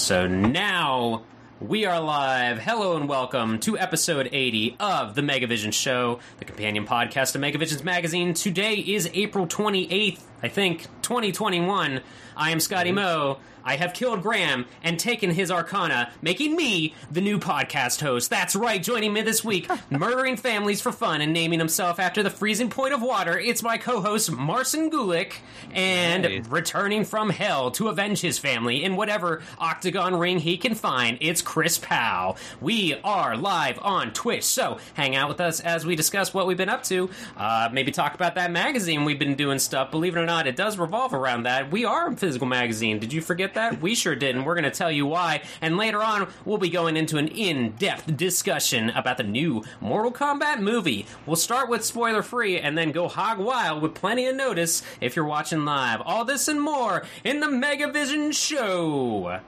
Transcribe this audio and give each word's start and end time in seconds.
So 0.00 0.26
now 0.26 1.24
we 1.60 1.84
are 1.84 2.00
live. 2.00 2.58
Hello 2.58 2.96
and 2.96 3.06
welcome 3.06 3.60
to 3.60 3.78
episode 3.78 4.30
80 4.32 4.76
of 4.80 5.14
the 5.14 5.20
Megavision 5.20 5.74
Show, 5.74 6.20
the 6.38 6.46
companion 6.46 6.86
podcast 6.86 7.34
of 7.34 7.42
Megavision's 7.42 7.84
magazine. 7.84 8.32
Today 8.32 8.76
is 8.76 9.10
April 9.12 9.46
28th, 9.46 10.20
I 10.42 10.48
think, 10.48 10.82
2021. 11.02 12.00
I 12.36 12.50
am 12.50 12.60
Scotty 12.60 12.92
Moe. 12.92 13.38
I 13.62 13.76
have 13.76 13.92
killed 13.92 14.22
Graham 14.22 14.64
and 14.82 14.98
taken 14.98 15.28
his 15.28 15.50
arcana, 15.50 16.10
making 16.22 16.56
me 16.56 16.94
the 17.10 17.20
new 17.20 17.38
podcast 17.38 18.00
host. 18.00 18.30
That's 18.30 18.56
right, 18.56 18.82
joining 18.82 19.12
me 19.12 19.20
this 19.20 19.44
week, 19.44 19.68
murdering 19.90 20.38
families 20.38 20.80
for 20.80 20.92
fun 20.92 21.20
and 21.20 21.34
naming 21.34 21.58
himself 21.58 22.00
after 22.00 22.22
the 22.22 22.30
freezing 22.30 22.70
point 22.70 22.94
of 22.94 23.02
water, 23.02 23.38
it's 23.38 23.62
my 23.62 23.76
co 23.76 24.00
host, 24.00 24.32
Marcin 24.32 24.90
Gulick, 24.90 25.34
and 25.74 26.24
Hey. 26.24 26.40
returning 26.48 27.04
from 27.04 27.28
hell 27.28 27.70
to 27.72 27.88
avenge 27.88 28.22
his 28.22 28.38
family 28.38 28.82
in 28.82 28.96
whatever 28.96 29.42
octagon 29.58 30.16
ring 30.18 30.38
he 30.38 30.56
can 30.56 30.74
find, 30.74 31.18
it's 31.20 31.42
Chris 31.42 31.76
Powell. 31.76 32.38
We 32.62 32.94
are 33.04 33.36
live 33.36 33.78
on 33.82 34.14
Twitch, 34.14 34.44
so 34.44 34.78
hang 34.94 35.14
out 35.16 35.28
with 35.28 35.40
us 35.42 35.60
as 35.60 35.84
we 35.84 35.96
discuss 35.96 36.32
what 36.32 36.46
we've 36.46 36.56
been 36.56 36.70
up 36.70 36.82
to. 36.84 37.10
Uh, 37.36 37.68
maybe 37.70 37.92
talk 37.92 38.14
about 38.14 38.36
that 38.36 38.50
magazine 38.50 39.04
we've 39.04 39.18
been 39.18 39.34
doing 39.34 39.58
stuff. 39.58 39.90
Believe 39.90 40.16
it 40.16 40.20
or 40.20 40.24
not, 40.24 40.29
it 40.38 40.56
does 40.56 40.78
revolve 40.78 41.12
around 41.12 41.42
that. 41.42 41.70
We 41.70 41.84
are 41.84 42.08
a 42.08 42.16
physical 42.16 42.46
magazine. 42.46 42.98
Did 42.98 43.12
you 43.12 43.20
forget 43.20 43.54
that? 43.54 43.80
We 43.80 43.94
sure 43.94 44.14
did, 44.14 44.36
and 44.36 44.46
we're 44.46 44.54
going 44.54 44.64
to 44.64 44.70
tell 44.70 44.90
you 44.90 45.06
why. 45.06 45.42
And 45.60 45.76
later 45.76 46.02
on, 46.02 46.28
we'll 46.44 46.58
be 46.58 46.70
going 46.70 46.96
into 46.96 47.18
an 47.18 47.28
in 47.28 47.72
depth 47.72 48.16
discussion 48.16 48.90
about 48.90 49.16
the 49.16 49.22
new 49.24 49.64
Mortal 49.80 50.12
Kombat 50.12 50.60
movie. 50.60 51.06
We'll 51.26 51.36
start 51.36 51.68
with 51.68 51.84
spoiler 51.84 52.22
free 52.22 52.58
and 52.58 52.78
then 52.78 52.92
go 52.92 53.08
hog 53.08 53.38
wild 53.38 53.82
with 53.82 53.94
plenty 53.94 54.26
of 54.26 54.36
notice 54.36 54.82
if 55.00 55.16
you're 55.16 55.24
watching 55.24 55.64
live. 55.64 56.00
All 56.04 56.24
this 56.24 56.48
and 56.48 56.60
more 56.60 57.04
in 57.24 57.40
the 57.40 57.48
Megavision 57.48 58.32
Show. 58.34 59.40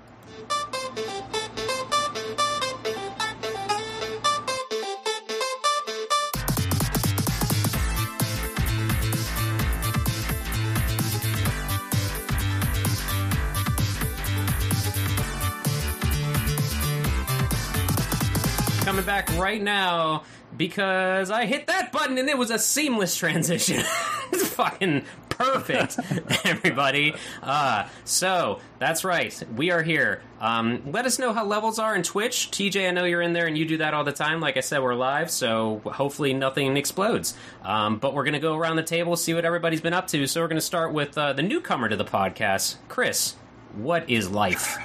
Coming 19.03 19.07
back 19.07 19.41
right 19.41 19.63
now 19.63 20.23
because 20.57 21.31
I 21.31 21.47
hit 21.47 21.67
that 21.67 21.93
button 21.93 22.19
and 22.19 22.29
it 22.29 22.39
was 22.39 22.51
a 22.51 22.59
seamless 22.59 23.17
transition. 23.17 23.83
it's 24.33 24.49
fucking 24.49 25.05
perfect, 25.29 25.99
everybody. 26.45 27.15
Uh, 27.43 27.89
so 28.05 28.61
that's 28.79 29.03
right, 29.03 29.43
we 29.57 29.71
are 29.71 29.83
here. 29.83 30.23
Um, 30.41 30.83
let 30.93 31.07
us 31.07 31.19
know 31.19 31.33
how 31.33 31.45
levels 31.45 31.79
are 31.79 31.97
in 31.97 32.03
Twitch. 32.03 32.51
TJ, 32.51 32.89
I 32.89 32.91
know 32.93 33.05
you're 33.05 33.23
in 33.23 33.33
there 33.33 33.47
and 33.47 33.57
you 33.57 33.65
do 33.65 33.79
that 33.79 33.95
all 33.95 34.05
the 34.05 34.13
time. 34.13 34.41
Like 34.41 34.57
I 34.57 34.61
said, 34.61 34.83
we're 34.83 34.95
live, 34.95 35.31
so 35.31 35.81
hopefully 35.85 36.33
nothing 36.35 36.77
explodes. 36.77 37.35
Um, 37.65 37.99
but 37.99 38.15
we're 38.15 38.25
gonna 38.25 38.41
go 38.41 38.57
around 38.57 38.77
the 38.77 38.83
table, 38.83 39.17
see 39.17 39.35
what 39.35 39.45
everybody's 39.45 39.81
been 39.81 39.95
up 39.95 40.07
to. 40.09 40.27
So 40.27 40.41
we're 40.43 40.49
gonna 40.49 40.61
start 40.61 40.93
with 40.93 41.17
uh, 41.19 41.33
the 41.33 41.43
newcomer 41.43 41.89
to 41.89 41.97
the 41.97 42.05
podcast, 42.05 42.77
Chris. 42.89 43.35
What 43.75 44.09
is 44.09 44.31
life? 44.31 44.79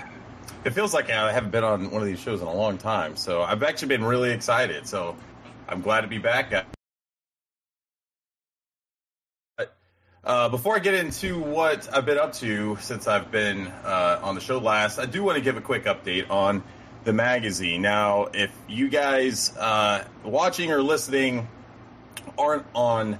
It 0.67 0.73
feels 0.73 0.93
like 0.93 1.09
I 1.09 1.31
haven't 1.31 1.51
been 1.51 1.63
on 1.63 1.91
one 1.91 2.01
of 2.01 2.07
these 2.09 2.19
shows 2.19 2.41
in 2.41 2.47
a 2.47 2.53
long 2.53 2.77
time, 2.77 3.15
so 3.15 3.41
I've 3.41 3.63
actually 3.63 3.87
been 3.87 4.03
really 4.03 4.31
excited. 4.31 4.85
So 4.85 5.15
I'm 5.69 5.79
glad 5.79 6.01
to 6.01 6.09
be 6.09 6.17
back. 6.17 6.51
Uh, 10.25 10.49
before 10.49 10.75
I 10.75 10.79
get 10.79 10.93
into 10.93 11.39
what 11.39 11.87
I've 11.95 12.05
been 12.05 12.17
up 12.17 12.33
to 12.33 12.77
since 12.81 13.07
I've 13.07 13.31
been 13.31 13.67
uh, 13.67 14.19
on 14.21 14.35
the 14.35 14.41
show 14.41 14.57
last, 14.57 14.99
I 14.99 15.05
do 15.05 15.23
want 15.23 15.37
to 15.37 15.41
give 15.41 15.55
a 15.55 15.61
quick 15.61 15.85
update 15.85 16.29
on 16.29 16.61
the 17.05 17.13
magazine. 17.13 17.81
Now, 17.81 18.25
if 18.33 18.51
you 18.67 18.89
guys 18.89 19.55
uh, 19.55 20.03
watching 20.25 20.73
or 20.73 20.81
listening 20.81 21.47
aren't 22.37 22.65
on 22.75 23.17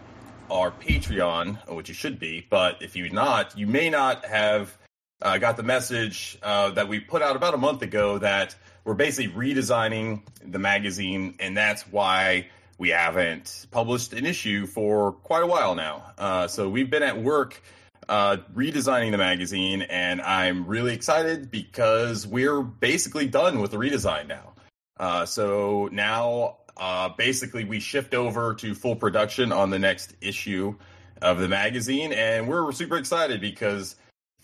our 0.51 0.69
Patreon, 0.69 1.65
which 1.73 1.87
you 1.87 1.95
should 1.95 2.19
be, 2.19 2.45
but 2.49 2.81
if 2.81 2.97
you're 2.97 3.07
not, 3.07 3.57
you 3.57 3.67
may 3.67 3.89
not 3.89 4.25
have 4.25 4.77
uh, 5.21 5.37
got 5.37 5.57
the 5.57 5.63
message 5.63 6.37
uh, 6.43 6.71
that 6.71 6.87
we 6.87 6.99
put 6.99 7.21
out 7.21 7.35
about 7.35 7.53
a 7.53 7.57
month 7.57 7.81
ago 7.81 8.17
that 8.19 8.55
we're 8.83 8.93
basically 8.93 9.31
redesigning 9.33 10.21
the 10.45 10.59
magazine, 10.59 11.35
and 11.39 11.57
that's 11.57 11.83
why 11.87 12.47
we 12.77 12.89
haven't 12.89 13.65
published 13.71 14.13
an 14.13 14.25
issue 14.25 14.65
for 14.65 15.13
quite 15.13 15.43
a 15.43 15.47
while 15.47 15.75
now. 15.75 16.11
Uh, 16.17 16.47
so 16.47 16.69
we've 16.69 16.89
been 16.89 17.03
at 17.03 17.21
work 17.21 17.61
uh, 18.07 18.37
redesigning 18.55 19.11
the 19.11 19.17
magazine, 19.17 19.81
and 19.83 20.21
I'm 20.21 20.65
really 20.65 20.93
excited 20.93 21.51
because 21.51 22.25
we're 22.25 22.61
basically 22.61 23.27
done 23.27 23.59
with 23.59 23.71
the 23.71 23.77
redesign 23.77 24.27
now. 24.27 24.53
Uh, 24.99 25.25
so 25.25 25.89
now, 25.91 26.57
uh, 26.77 27.09
basically, 27.09 27.65
we 27.65 27.79
shift 27.79 28.13
over 28.13 28.53
to 28.55 28.73
full 28.73 28.95
production 28.95 29.51
on 29.51 29.69
the 29.69 29.79
next 29.79 30.15
issue 30.21 30.75
of 31.21 31.39
the 31.39 31.47
magazine, 31.47 32.13
and 32.13 32.47
we're 32.47 32.71
super 32.71 32.97
excited 32.97 33.41
because 33.41 33.95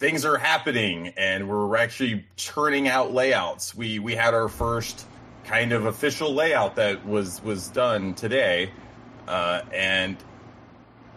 things 0.03 0.25
are 0.25 0.38
happening 0.38 1.14
and 1.16 1.47
we're 1.47 1.78
actually 1.78 2.25
churning 2.36 2.90
out 2.90 3.14
layouts. 3.14 3.74
We 3.74 4.00
we 4.00 4.16
had 4.16 4.34
our 4.34 4.50
first 4.50 5.06
kind 5.46 5.72
of 5.72 5.86
official 5.86 6.34
layout 6.34 6.75
that 6.75 7.06
was 7.06 7.41
was 7.41 7.69
done 7.69 8.14
today, 8.14 8.72
uh, 9.30 9.62
and 9.74 10.18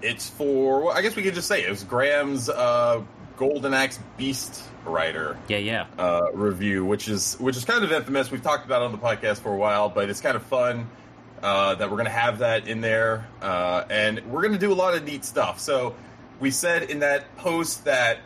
it's 0.02 0.30
for 0.30 0.84
well, 0.84 0.96
I 0.96 1.02
guess 1.02 1.16
we 1.16 1.24
could 1.24 1.34
just 1.34 1.48
say 1.48 1.64
it 1.64 1.68
was 1.68 1.82
Graham's 1.82 2.48
uh, 2.48 3.02
Golden 3.36 3.74
Axe 3.74 3.98
Beast 4.16 4.62
Rider 4.84 5.36
Yeah, 5.48 5.58
yeah. 5.58 5.86
uh, 5.98 6.30
review, 6.32 6.84
which 6.84 7.08
is 7.08 7.34
which 7.40 7.56
is 7.56 7.64
kind 7.64 7.82
of 7.82 7.90
infamous. 7.90 8.30
We've 8.30 8.40
talked 8.40 8.66
about 8.66 8.82
it 8.82 8.84
on 8.84 8.92
the 8.92 8.98
podcast 8.98 9.40
for 9.40 9.52
a 9.52 9.56
while, 9.56 9.88
but 9.88 10.08
it's 10.08 10.20
kind 10.20 10.36
of 10.36 10.44
fun 10.44 10.88
uh, 11.42 11.74
that 11.74 11.90
we're 11.90 11.96
going 11.96 12.04
to 12.04 12.12
have 12.12 12.38
that 12.38 12.68
in 12.68 12.82
there, 12.82 13.26
uh, 13.42 13.82
and 13.90 14.24
we're 14.26 14.42
going 14.42 14.54
to 14.54 14.60
do 14.60 14.72
a 14.72 14.78
lot 14.78 14.94
of 14.94 15.02
neat 15.02 15.24
stuff. 15.24 15.58
So 15.58 15.96
we 16.38 16.52
said 16.52 16.84
in 16.84 17.00
that 17.00 17.36
post 17.38 17.84
that 17.86 18.18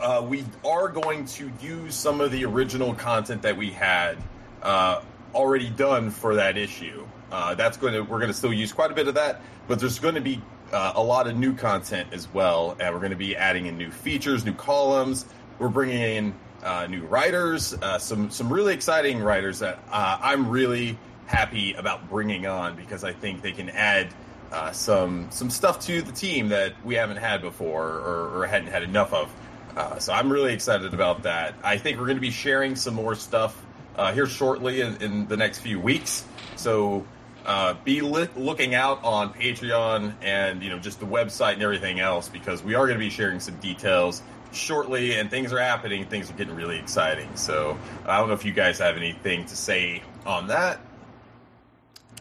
uh, 0.00 0.24
we 0.26 0.44
are 0.64 0.88
going 0.88 1.24
to 1.26 1.50
use 1.60 1.94
some 1.94 2.20
of 2.20 2.30
the 2.30 2.44
original 2.44 2.94
content 2.94 3.42
that 3.42 3.56
we 3.56 3.70
had 3.70 4.18
uh, 4.62 5.00
already 5.34 5.70
done 5.70 6.10
for 6.10 6.34
that 6.36 6.56
issue. 6.56 7.06
Uh, 7.30 7.54
that's 7.54 7.76
going 7.76 7.94
to 7.94 8.00
we're 8.00 8.18
going 8.18 8.30
to 8.30 8.36
still 8.36 8.52
use 8.52 8.72
quite 8.72 8.90
a 8.90 8.94
bit 8.94 9.08
of 9.08 9.14
that, 9.14 9.40
but 9.68 9.78
there's 9.78 9.98
going 9.98 10.14
to 10.14 10.20
be 10.20 10.40
uh, 10.72 10.92
a 10.96 11.02
lot 11.02 11.26
of 11.26 11.36
new 11.36 11.54
content 11.54 12.08
as 12.12 12.32
well, 12.32 12.76
and 12.80 12.92
we're 12.92 13.00
going 13.00 13.10
to 13.10 13.16
be 13.16 13.36
adding 13.36 13.66
in 13.66 13.78
new 13.78 13.90
features, 13.90 14.44
new 14.44 14.54
columns. 14.54 15.24
We're 15.58 15.68
bringing 15.68 16.02
in 16.02 16.34
uh, 16.62 16.86
new 16.86 17.02
writers, 17.02 17.74
uh, 17.74 17.98
some 17.98 18.30
some 18.30 18.52
really 18.52 18.74
exciting 18.74 19.22
writers 19.22 19.60
that 19.60 19.78
I'm 19.90 20.48
really 20.48 20.98
happy 21.26 21.72
about 21.74 22.10
bringing 22.10 22.46
on 22.46 22.76
because 22.76 23.04
I 23.04 23.12
think 23.12 23.40
they 23.40 23.52
can 23.52 23.70
add 23.70 24.12
uh, 24.52 24.70
some 24.70 25.30
some 25.30 25.50
stuff 25.50 25.80
to 25.80 26.02
the 26.02 26.12
team 26.12 26.50
that 26.50 26.74
we 26.84 26.94
haven't 26.94 27.16
had 27.16 27.40
before 27.40 27.86
or, 27.86 28.40
or 28.40 28.46
hadn't 28.46 28.68
had 28.68 28.82
enough 28.82 29.12
of. 29.12 29.32
Uh, 29.76 29.98
so 29.98 30.12
I'm 30.12 30.30
really 30.30 30.52
excited 30.52 30.92
about 30.92 31.22
that. 31.22 31.54
I 31.62 31.78
think 31.78 31.98
we're 31.98 32.06
going 32.06 32.18
to 32.18 32.22
be 32.22 32.30
sharing 32.30 32.76
some 32.76 32.94
more 32.94 33.14
stuff 33.14 33.60
uh, 33.96 34.12
here 34.12 34.26
shortly 34.26 34.80
in, 34.80 34.96
in 35.02 35.28
the 35.28 35.36
next 35.36 35.60
few 35.60 35.80
weeks. 35.80 36.24
So 36.56 37.06
uh, 37.46 37.74
be 37.84 38.00
looking 38.00 38.74
out 38.74 39.02
on 39.02 39.32
Patreon 39.32 40.14
and 40.22 40.62
you 40.62 40.70
know 40.70 40.78
just 40.78 41.00
the 41.00 41.06
website 41.06 41.54
and 41.54 41.62
everything 41.62 42.00
else 42.00 42.28
because 42.28 42.62
we 42.62 42.74
are 42.74 42.86
going 42.86 42.98
to 42.98 43.04
be 43.04 43.10
sharing 43.10 43.40
some 43.40 43.56
details 43.56 44.22
shortly 44.52 45.14
and 45.14 45.30
things 45.30 45.52
are 45.52 45.58
happening. 45.58 46.04
Things 46.04 46.30
are 46.30 46.34
getting 46.34 46.54
really 46.54 46.78
exciting. 46.78 47.34
So 47.34 47.76
I 48.06 48.18
don't 48.18 48.28
know 48.28 48.34
if 48.34 48.44
you 48.44 48.52
guys 48.52 48.78
have 48.78 48.96
anything 48.96 49.46
to 49.46 49.56
say 49.56 50.02
on 50.26 50.48
that. 50.48 50.80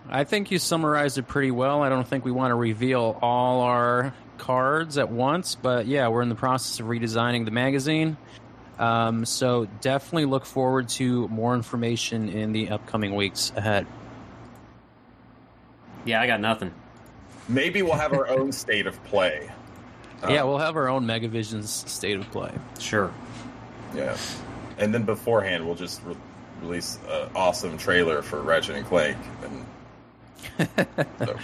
I 0.10 0.24
think 0.24 0.52
you 0.52 0.58
summarized 0.58 1.18
it 1.18 1.28
pretty 1.28 1.52
well. 1.52 1.84
I 1.84 1.90
don't 1.90 2.08
think 2.08 2.26
we 2.26 2.32
want 2.32 2.52
to 2.52 2.56
reveal 2.56 3.20
all 3.22 3.62
our 3.62 4.14
cards 4.42 4.98
at 4.98 5.10
once, 5.10 5.56
but 5.56 5.86
yeah, 5.86 6.08
we're 6.08 6.24
in 6.24 6.30
the 6.30 6.36
process 6.36 6.80
of 6.80 6.88
redesigning 6.88 7.46
the 7.46 7.52
magazine. 7.52 8.18
Um, 8.80 9.26
so 9.26 9.68
definitely 9.82 10.26
look 10.26 10.46
forward 10.46 10.90
to 10.90 11.28
more 11.28 11.54
information 11.54 12.30
in 12.30 12.52
the 12.52 12.70
upcoming 12.70 13.16
weeks 13.16 13.54
ahead. 13.56 13.86
Yeah, 16.04 16.20
I 16.20 16.26
got 16.26 16.42
nothing. 16.42 16.74
Maybe 17.48 17.84
we'll 17.84 17.94
have 17.94 18.14
our 18.14 18.28
own 18.28 18.52
state 18.52 18.88
of 18.88 19.02
play. 19.06 19.52
yeah, 20.30 20.44
we'll 20.44 20.58
have 20.58 20.76
our 20.76 20.90
own 20.90 21.06
Megavision's 21.06 21.70
state 21.70 22.18
of 22.18 22.30
play. 22.32 22.52
Sure. 22.80 23.14
Yeah, 23.96 24.18
and 24.80 24.92
then 24.92 25.04
beforehand 25.04 25.66
we'll 25.66 25.76
just 25.76 26.02
re- 26.04 26.16
release 26.64 26.98
an 27.08 27.30
awesome 27.36 27.78
trailer 27.78 28.24
for 28.24 28.42
Ratchet 28.42 28.76
and 28.76 28.86
Clank. 28.88 29.18
And 30.58 30.98
so, 31.20 31.38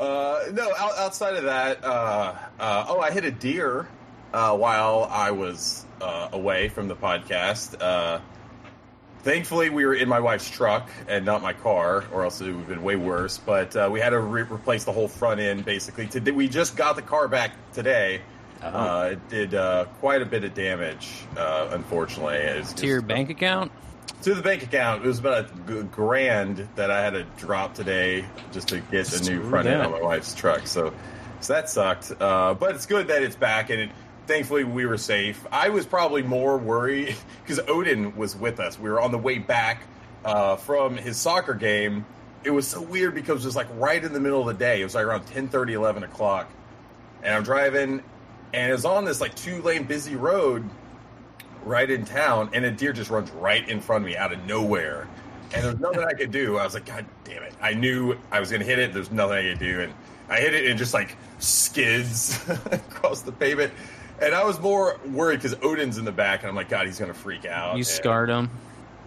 uh, 0.00 0.50
no, 0.52 0.72
out, 0.78 0.98
outside 0.98 1.34
of 1.36 1.44
that, 1.44 1.84
uh, 1.84 2.34
uh, 2.58 2.86
oh, 2.88 3.00
I 3.00 3.10
hit 3.10 3.24
a 3.24 3.30
deer 3.30 3.86
uh, 4.32 4.56
while 4.56 5.06
I 5.10 5.30
was 5.30 5.84
uh, 6.00 6.30
away 6.32 6.68
from 6.68 6.88
the 6.88 6.96
podcast. 6.96 7.80
Uh, 7.80 8.20
thankfully, 9.22 9.68
we 9.70 9.84
were 9.84 9.94
in 9.94 10.08
my 10.08 10.20
wife's 10.20 10.48
truck 10.48 10.88
and 11.06 11.24
not 11.24 11.42
my 11.42 11.52
car, 11.52 12.04
or 12.12 12.24
else 12.24 12.40
it 12.40 12.46
would 12.46 12.56
have 12.56 12.68
been 12.68 12.82
way 12.82 12.96
worse. 12.96 13.38
But 13.38 13.76
uh, 13.76 13.88
we 13.92 14.00
had 14.00 14.10
to 14.10 14.20
re- 14.20 14.42
replace 14.42 14.84
the 14.84 14.92
whole 14.92 15.08
front 15.08 15.40
end 15.40 15.64
basically. 15.64 16.06
Today, 16.06 16.30
we 16.30 16.48
just 16.48 16.76
got 16.76 16.96
the 16.96 17.02
car 17.02 17.28
back 17.28 17.52
today. 17.72 18.22
Oh. 18.62 18.66
Uh, 18.66 19.08
it 19.12 19.28
did 19.28 19.54
uh, 19.54 19.86
quite 20.00 20.22
a 20.22 20.26
bit 20.26 20.44
of 20.44 20.54
damage, 20.54 21.08
uh, 21.36 21.68
unfortunately. 21.72 22.36
To 22.76 22.86
your 22.86 22.98
just- 23.00 23.08
bank 23.08 23.30
account? 23.30 23.72
To 24.22 24.34
the 24.34 24.42
bank 24.42 24.62
account. 24.62 25.02
It 25.02 25.08
was 25.08 25.18
about 25.18 25.46
a 25.68 25.82
grand 25.84 26.68
that 26.74 26.90
I 26.90 27.02
had 27.02 27.14
to 27.14 27.24
drop 27.38 27.74
today 27.74 28.26
just 28.52 28.68
to 28.68 28.80
get 28.80 29.06
the 29.06 29.30
new 29.30 29.42
front 29.48 29.66
end 29.66 29.80
on 29.80 29.92
my 29.92 30.02
wife's 30.02 30.34
truck. 30.34 30.66
So, 30.66 30.92
so 31.40 31.52
that 31.54 31.70
sucked. 31.70 32.12
Uh, 32.20 32.52
but 32.52 32.74
it's 32.74 32.84
good 32.84 33.08
that 33.08 33.22
it's 33.22 33.36
back, 33.36 33.70
and 33.70 33.80
it, 33.80 33.90
thankfully 34.26 34.64
we 34.64 34.84
were 34.84 34.98
safe. 34.98 35.46
I 35.50 35.70
was 35.70 35.86
probably 35.86 36.22
more 36.22 36.58
worried 36.58 37.16
because 37.42 37.60
Odin 37.66 38.14
was 38.14 38.36
with 38.36 38.60
us. 38.60 38.78
We 38.78 38.90
were 38.90 39.00
on 39.00 39.10
the 39.10 39.18
way 39.18 39.38
back 39.38 39.84
uh, 40.24 40.56
from 40.56 40.96
his 40.96 41.16
soccer 41.16 41.54
game. 41.54 42.04
It 42.44 42.50
was 42.50 42.66
so 42.66 42.80
weird 42.82 43.14
because 43.14 43.44
it 43.44 43.48
was 43.48 43.56
like 43.56 43.68
right 43.74 44.02
in 44.02 44.12
the 44.12 44.20
middle 44.20 44.40
of 44.40 44.46
the 44.46 44.64
day. 44.64 44.82
It 44.82 44.84
was 44.84 44.94
like 44.94 45.04
around 45.04 45.26
10 45.26 45.48
30, 45.48 45.74
11 45.74 46.02
o'clock. 46.04 46.50
And 47.22 47.34
I'm 47.34 47.42
driving, 47.42 48.02
and 48.52 48.70
it 48.70 48.72
was 48.72 48.84
on 48.84 49.04
this 49.04 49.20
like 49.20 49.34
two 49.34 49.62
lane 49.62 49.84
busy 49.84 50.16
road 50.16 50.68
right 51.64 51.90
in 51.90 52.04
town, 52.04 52.50
and 52.52 52.64
a 52.64 52.70
deer 52.70 52.92
just 52.92 53.10
runs 53.10 53.30
right 53.32 53.68
in 53.68 53.80
front 53.80 54.04
of 54.04 54.08
me 54.10 54.16
out 54.16 54.32
of 54.32 54.44
nowhere. 54.46 55.06
And 55.52 55.64
there's 55.64 55.80
nothing 55.80 56.04
I 56.04 56.12
could 56.12 56.30
do. 56.30 56.58
I 56.58 56.64
was 56.64 56.74
like, 56.74 56.86
God 56.86 57.04
damn 57.24 57.42
it. 57.42 57.52
I 57.60 57.74
knew 57.74 58.16
I 58.30 58.38
was 58.40 58.50
going 58.50 58.60
to 58.60 58.66
hit 58.66 58.78
it. 58.78 58.92
There's 58.94 59.10
nothing 59.10 59.36
I 59.38 59.42
could 59.50 59.58
do. 59.58 59.80
And 59.80 59.92
I 60.28 60.38
hit 60.40 60.54
it 60.54 60.66
and 60.70 60.78
just 60.78 60.94
like 60.94 61.16
skids 61.40 62.38
across 62.70 63.22
the 63.22 63.32
pavement. 63.32 63.72
And 64.22 64.34
I 64.34 64.44
was 64.44 64.60
more 64.60 64.98
worried 65.12 65.36
because 65.42 65.56
Odin's 65.62 65.98
in 65.98 66.04
the 66.04 66.12
back, 66.12 66.40
and 66.42 66.48
I'm 66.50 66.54
like, 66.54 66.68
God, 66.68 66.86
he's 66.86 66.98
going 66.98 67.12
to 67.12 67.18
freak 67.18 67.46
out. 67.46 67.72
You 67.72 67.78
And- 67.78 67.86
scarred 67.86 68.28
him. 68.28 68.50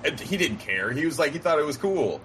and 0.04 0.20
he 0.20 0.36
didn't 0.38 0.58
care. 0.58 0.92
He 0.92 1.06
was 1.06 1.18
like, 1.20 1.32
he 1.32 1.38
thought 1.38 1.60
it 1.60 1.66
was 1.66 1.78
cool. 1.78 2.20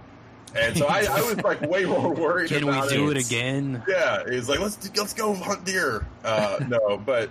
And 0.56 0.76
so 0.76 0.86
I, 0.88 1.04
I 1.08 1.20
was 1.20 1.36
like 1.42 1.60
way 1.60 1.84
more 1.84 2.12
worried 2.14 2.48
Can 2.48 2.66
we 2.66 2.88
do 2.88 3.10
it 3.10 3.18
it 3.18 3.26
again? 3.26 3.82
yeah, 3.86 4.24
he's 4.28 4.48
like, 4.48 4.58
let's 4.60 4.90
let's 4.96 5.12
go 5.12 5.34
hunt 5.34 5.64
deer. 5.66 6.06
Uh, 6.24 6.58
no, 6.66 6.96
but 6.96 7.28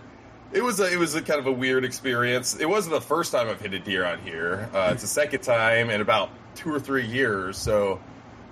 it 0.54 0.64
was 0.64 0.80
a 0.80 0.92
it 0.92 0.98
was 0.98 1.16
a 1.16 1.22
kind 1.22 1.40
of 1.40 1.48
a 1.48 1.52
weird 1.52 1.84
experience. 1.86 2.56
It 2.60 2.68
wasn't 2.70 2.96
the 2.96 3.02
first 3.02 3.32
time 3.32 3.48
I've 3.50 3.62
hit 3.62 3.74
a 3.74 3.80
deer 3.80 4.06
on 4.06 4.20
here. 4.20 4.70
Uh, 4.74 4.90
it's 4.94 5.02
the 5.02 5.08
second 5.08 5.42
time 5.42 5.90
in 5.90 6.02
about 6.02 6.30
two 6.56 6.74
or 6.74 6.80
three 6.80 7.06
years. 7.06 7.58
So, 7.58 8.00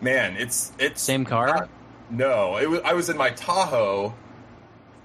man, 0.02 0.36
it's 0.38 0.72
it's 0.80 1.02
Same 1.02 1.26
car? 1.26 1.68
No, 2.10 2.58
it 2.58 2.70
was, 2.70 2.82
I 2.86 2.94
was 2.94 3.10
in 3.10 3.18
my 3.18 3.32
Tahoe 3.32 4.14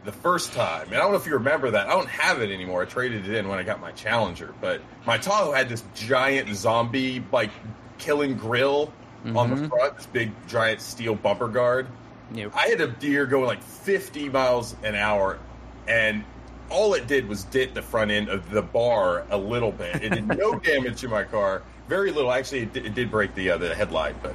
the 0.04 0.12
first 0.12 0.52
time, 0.52 0.87
and 0.88 0.96
I 0.96 0.98
don't 1.00 1.10
know 1.12 1.16
if 1.19 1.26
you 1.26 1.34
remember 1.34 1.70
that. 1.72 1.87
I 1.87 1.90
don't 1.90 2.08
have 2.08 2.40
it 2.42 2.50
anymore. 2.50 2.82
I 2.82 2.84
traded 2.87 3.28
it 3.28 3.34
in 3.36 3.48
when 3.48 3.58
I 3.58 3.62
got 3.62 3.81
my 3.81 3.93
Challenger, 3.93 4.54
but 4.60 4.81
my 5.06 5.16
Tahoe 5.19 5.52
had 5.52 5.69
this 5.69 5.82
giant 5.94 6.54
zombie 6.54 7.22
like 7.32 7.50
killing 7.98 8.36
grill 8.36 8.93
on 9.36 9.50
the 9.50 9.56
Mhm. 9.56 9.69
front, 9.69 9.96
this 9.96 10.06
big 10.06 10.32
giant 10.48 10.81
steel 10.81 11.14
bumper 11.14 11.48
guard. 11.48 11.86
Yep. 12.32 12.52
I 12.54 12.69
had 12.69 12.81
a 12.81 12.86
deer 12.88 13.26
going 13.26 13.44
like 13.46 13.62
50 13.62 14.28
miles 14.31 14.75
an 14.82 14.94
hour, 14.94 15.38
and 15.86 16.25
all 16.70 16.94
it 16.94 17.06
did 17.06 17.28
was 17.28 17.44
dent 17.44 17.75
the 17.75 17.82
front 17.82 18.11
end 18.11 18.28
of 18.28 18.49
the 18.50 18.62
bar 18.62 19.26
a 19.31 19.37
little 19.37 19.72
bit. 19.72 20.02
It 20.02 20.11
did 20.11 20.26
no 20.26 20.58
damage 20.58 21.00
to 21.00 21.08
my 21.08 21.25
car, 21.25 21.62
very 21.88 22.12
little. 22.12 22.32
Actually, 22.32 22.61
it 22.61 22.72
did, 22.72 22.87
it 22.87 22.94
did 22.94 23.11
break 23.11 23.34
the 23.34 23.50
uh, 23.50 23.58
the 23.58 23.75
headlight, 23.75 24.22
but 24.22 24.34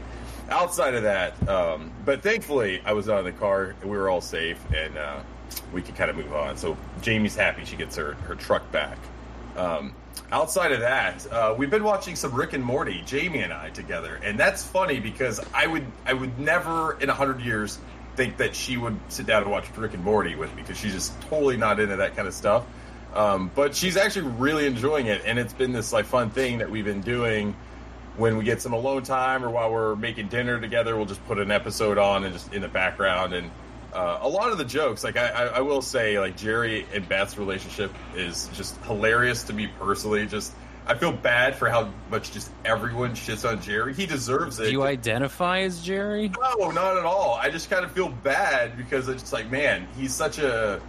outside 0.50 0.94
of 0.94 1.04
that, 1.04 1.50
um, 1.50 1.92
but 2.04 2.22
thankfully 2.22 2.82
I 2.86 2.94
was 2.94 3.10
out 3.10 3.20
of 3.20 3.26
the 3.26 3.32
car 3.32 3.76
and 3.82 3.90
we 3.90 3.98
were 3.98 4.10
all 4.10 4.22
safe, 4.22 4.60
and 4.74 4.98
uh, 4.98 5.20
we 5.74 5.82
could 5.82 5.96
kind 5.96 6.10
of 6.10 6.18
move 6.18 6.34
on. 6.34 6.58
So 6.58 6.78
Jamie's 7.02 7.36
happy 7.36 7.66
she 7.66 7.76
gets 7.76 7.96
her 7.96 8.14
her 8.14 8.36
truck 8.36 8.70
back. 8.72 8.98
Um, 9.56 9.94
outside 10.32 10.74
of 10.74 10.82
that, 10.82 11.32
uh, 11.32 11.56
we've 11.58 11.70
been 11.70 11.84
watching 11.84 12.16
some 12.16 12.34
Rick 12.34 12.54
and 12.54 12.64
Morty, 12.64 13.02
Jamie 13.06 13.40
and 13.40 13.54
I 13.54 13.70
together, 13.70 14.20
and 14.24 14.38
that's 14.38 14.64
funny 14.64 15.00
because 15.00 15.40
I 15.54 15.68
would 15.68 15.86
I 16.06 16.14
would 16.14 16.38
never 16.38 17.00
in 17.00 17.10
a 17.10 17.14
hundred 17.14 17.42
years 17.42 17.80
think 18.16 18.38
that 18.38 18.56
she 18.56 18.78
would 18.78 18.98
sit 19.10 19.26
down 19.26 19.44
and 19.44 19.52
watch 19.52 19.66
Rick 19.76 19.94
and 19.94 20.04
Morty 20.04 20.36
with 20.36 20.54
me 20.56 20.62
because 20.62 20.78
she's 20.78 20.94
just 20.94 21.20
totally 21.22 21.58
not 21.58 21.80
into 21.80 21.98
that 21.98 22.16
kind 22.16 22.28
of 22.28 22.34
stuff. 22.34 22.66
Um, 23.14 23.50
but 23.56 23.76
she's 23.76 23.98
actually 23.98 24.30
really 24.32 24.66
enjoying 24.66 25.08
it, 25.08 25.22
and 25.26 25.40
it's 25.40 25.54
been 25.54 25.72
this 25.72 25.94
like 25.94 26.06
fun 26.06 26.30
thing 26.30 26.58
that 26.58 26.70
we've 26.70 26.86
been 26.86 27.02
doing 27.02 27.56
when 28.18 28.38
we 28.38 28.44
get 28.44 28.62
some 28.62 28.74
alone 28.74 29.04
time 29.04 29.44
or 29.44 29.50
while 29.50 29.72
we're 29.72 29.96
making 29.96 30.28
dinner 30.28 30.60
together. 30.60 30.96
We'll 30.96 31.06
just 31.06 31.26
put 31.26 31.40
an 31.40 31.52
episode 31.52 31.98
on 31.98 32.24
and 32.24 32.34
just 32.34 32.54
in 32.54 32.62
the 32.62 32.68
background 32.68 33.34
and. 33.34 33.52
Uh, 33.94 34.20
a 34.24 34.28
lot 34.28 34.52
of 34.52 34.58
the 34.58 34.66
jokes, 34.66 35.06
like 35.06 35.16
I, 35.16 35.28
I, 35.28 35.44
I 35.46 35.60
will 35.62 35.82
say, 35.82 36.20
like 36.20 36.36
Jerry 36.36 36.86
and 36.94 37.08
Beth's 37.08 37.38
relationship 37.38 37.94
is 38.14 38.50
just 38.50 38.76
hilarious 38.84 39.44
to 39.44 39.54
me 39.54 39.70
personally. 39.80 40.26
Just 40.26 40.52
I 40.88 40.94
feel 40.94 41.12
bad 41.12 41.56
for 41.56 41.68
how 41.68 41.92
much 42.12 42.32
just 42.32 42.52
everyone 42.64 43.12
shits 43.12 43.48
on 43.50 43.62
Jerry. 43.62 43.94
He 43.94 44.06
deserves 44.06 44.60
it. 44.60 44.66
Do 44.66 44.72
you 44.72 44.84
identify 44.84 45.62
as 45.62 45.82
Jerry? 45.82 46.30
No, 46.30 46.70
not 46.72 46.98
at 46.98 47.06
all. 47.06 47.40
I 47.42 47.50
just 47.50 47.70
kind 47.70 47.84
of 47.84 47.92
feel 47.92 48.10
bad 48.10 48.78
because 48.78 49.10
it's 49.10 49.34
like, 49.34 49.50
man, 49.50 49.88
he's 49.98 50.14
such 50.14 50.38
a. 50.38 50.80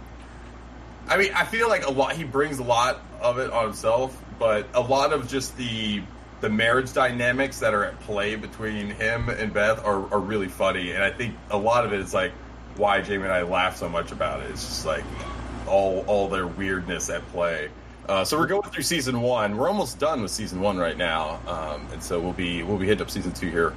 I 1.07 1.17
mean, 1.17 1.31
I 1.33 1.45
feel 1.45 1.67
like 1.67 1.85
a 1.87 1.91
lot. 1.91 2.15
He 2.15 2.23
brings 2.23 2.59
a 2.59 2.63
lot 2.63 3.01
of 3.21 3.39
it 3.39 3.51
on 3.51 3.63
himself, 3.63 4.21
but 4.37 4.67
a 4.75 4.81
lot 4.81 5.13
of 5.13 5.27
just 5.27 5.57
the 5.57 6.03
the 6.41 6.49
marriage 6.49 6.93
dynamics 6.93 7.59
that 7.59 7.73
are 7.73 7.85
at 7.85 7.99
play 8.01 8.35
between 8.35 8.91
him 8.91 9.29
and 9.29 9.51
Beth 9.51 9.83
are, 9.83 10.13
are 10.13 10.19
really 10.19 10.47
funny, 10.47 10.91
and 10.91 11.03
I 11.03 11.09
think 11.09 11.35
a 11.49 11.57
lot 11.57 11.85
of 11.85 11.93
it 11.93 11.99
is 11.99 12.13
like 12.13 12.31
why 12.75 13.01
Jamie 13.01 13.23
and 13.23 13.33
I 13.33 13.41
laugh 13.41 13.77
so 13.77 13.89
much 13.89 14.11
about 14.11 14.41
it. 14.41 14.51
It's 14.51 14.63
just 14.63 14.85
like 14.85 15.03
all 15.65 16.03
all 16.05 16.27
their 16.27 16.45
weirdness 16.45 17.09
at 17.09 17.27
play. 17.29 17.69
Uh, 18.07 18.23
so 18.23 18.37
we're 18.37 18.47
going 18.47 18.61
through 18.63 18.83
season 18.83 19.21
one. 19.21 19.57
We're 19.57 19.67
almost 19.67 19.99
done 19.99 20.21
with 20.21 20.31
season 20.31 20.61
one 20.61 20.77
right 20.77 20.97
now, 20.97 21.41
um, 21.45 21.85
and 21.91 22.01
so 22.01 22.19
we'll 22.19 22.31
be 22.31 22.63
we'll 22.63 22.77
be 22.77 22.85
hitting 22.85 23.01
up 23.01 23.09
season 23.09 23.33
two 23.33 23.49
here 23.49 23.73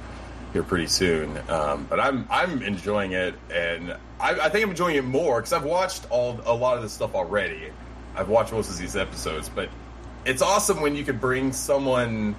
here 0.53 0.63
pretty 0.63 0.87
soon. 0.87 1.37
Um, 1.49 1.85
but 1.89 1.99
I'm 1.99 2.25
I'm 2.29 2.61
enjoying 2.61 3.11
it, 3.11 3.35
and 3.53 3.91
I, 4.21 4.39
I 4.39 4.49
think 4.49 4.63
I'm 4.63 4.69
enjoying 4.69 4.95
it 4.95 5.03
more 5.03 5.39
because 5.39 5.51
I've 5.51 5.65
watched 5.65 6.09
all 6.09 6.39
a 6.45 6.53
lot 6.53 6.77
of 6.77 6.83
this 6.83 6.93
stuff 6.93 7.13
already. 7.13 7.71
I've 8.15 8.29
watched 8.29 8.53
most 8.53 8.69
of 8.69 8.77
these 8.77 8.95
episodes, 8.95 9.49
but 9.49 9.69
it's 10.23 10.41
awesome 10.41 10.79
when 10.79 10.95
you 10.95 11.03
could 11.03 11.19
bring 11.19 11.51
someone 11.51 12.35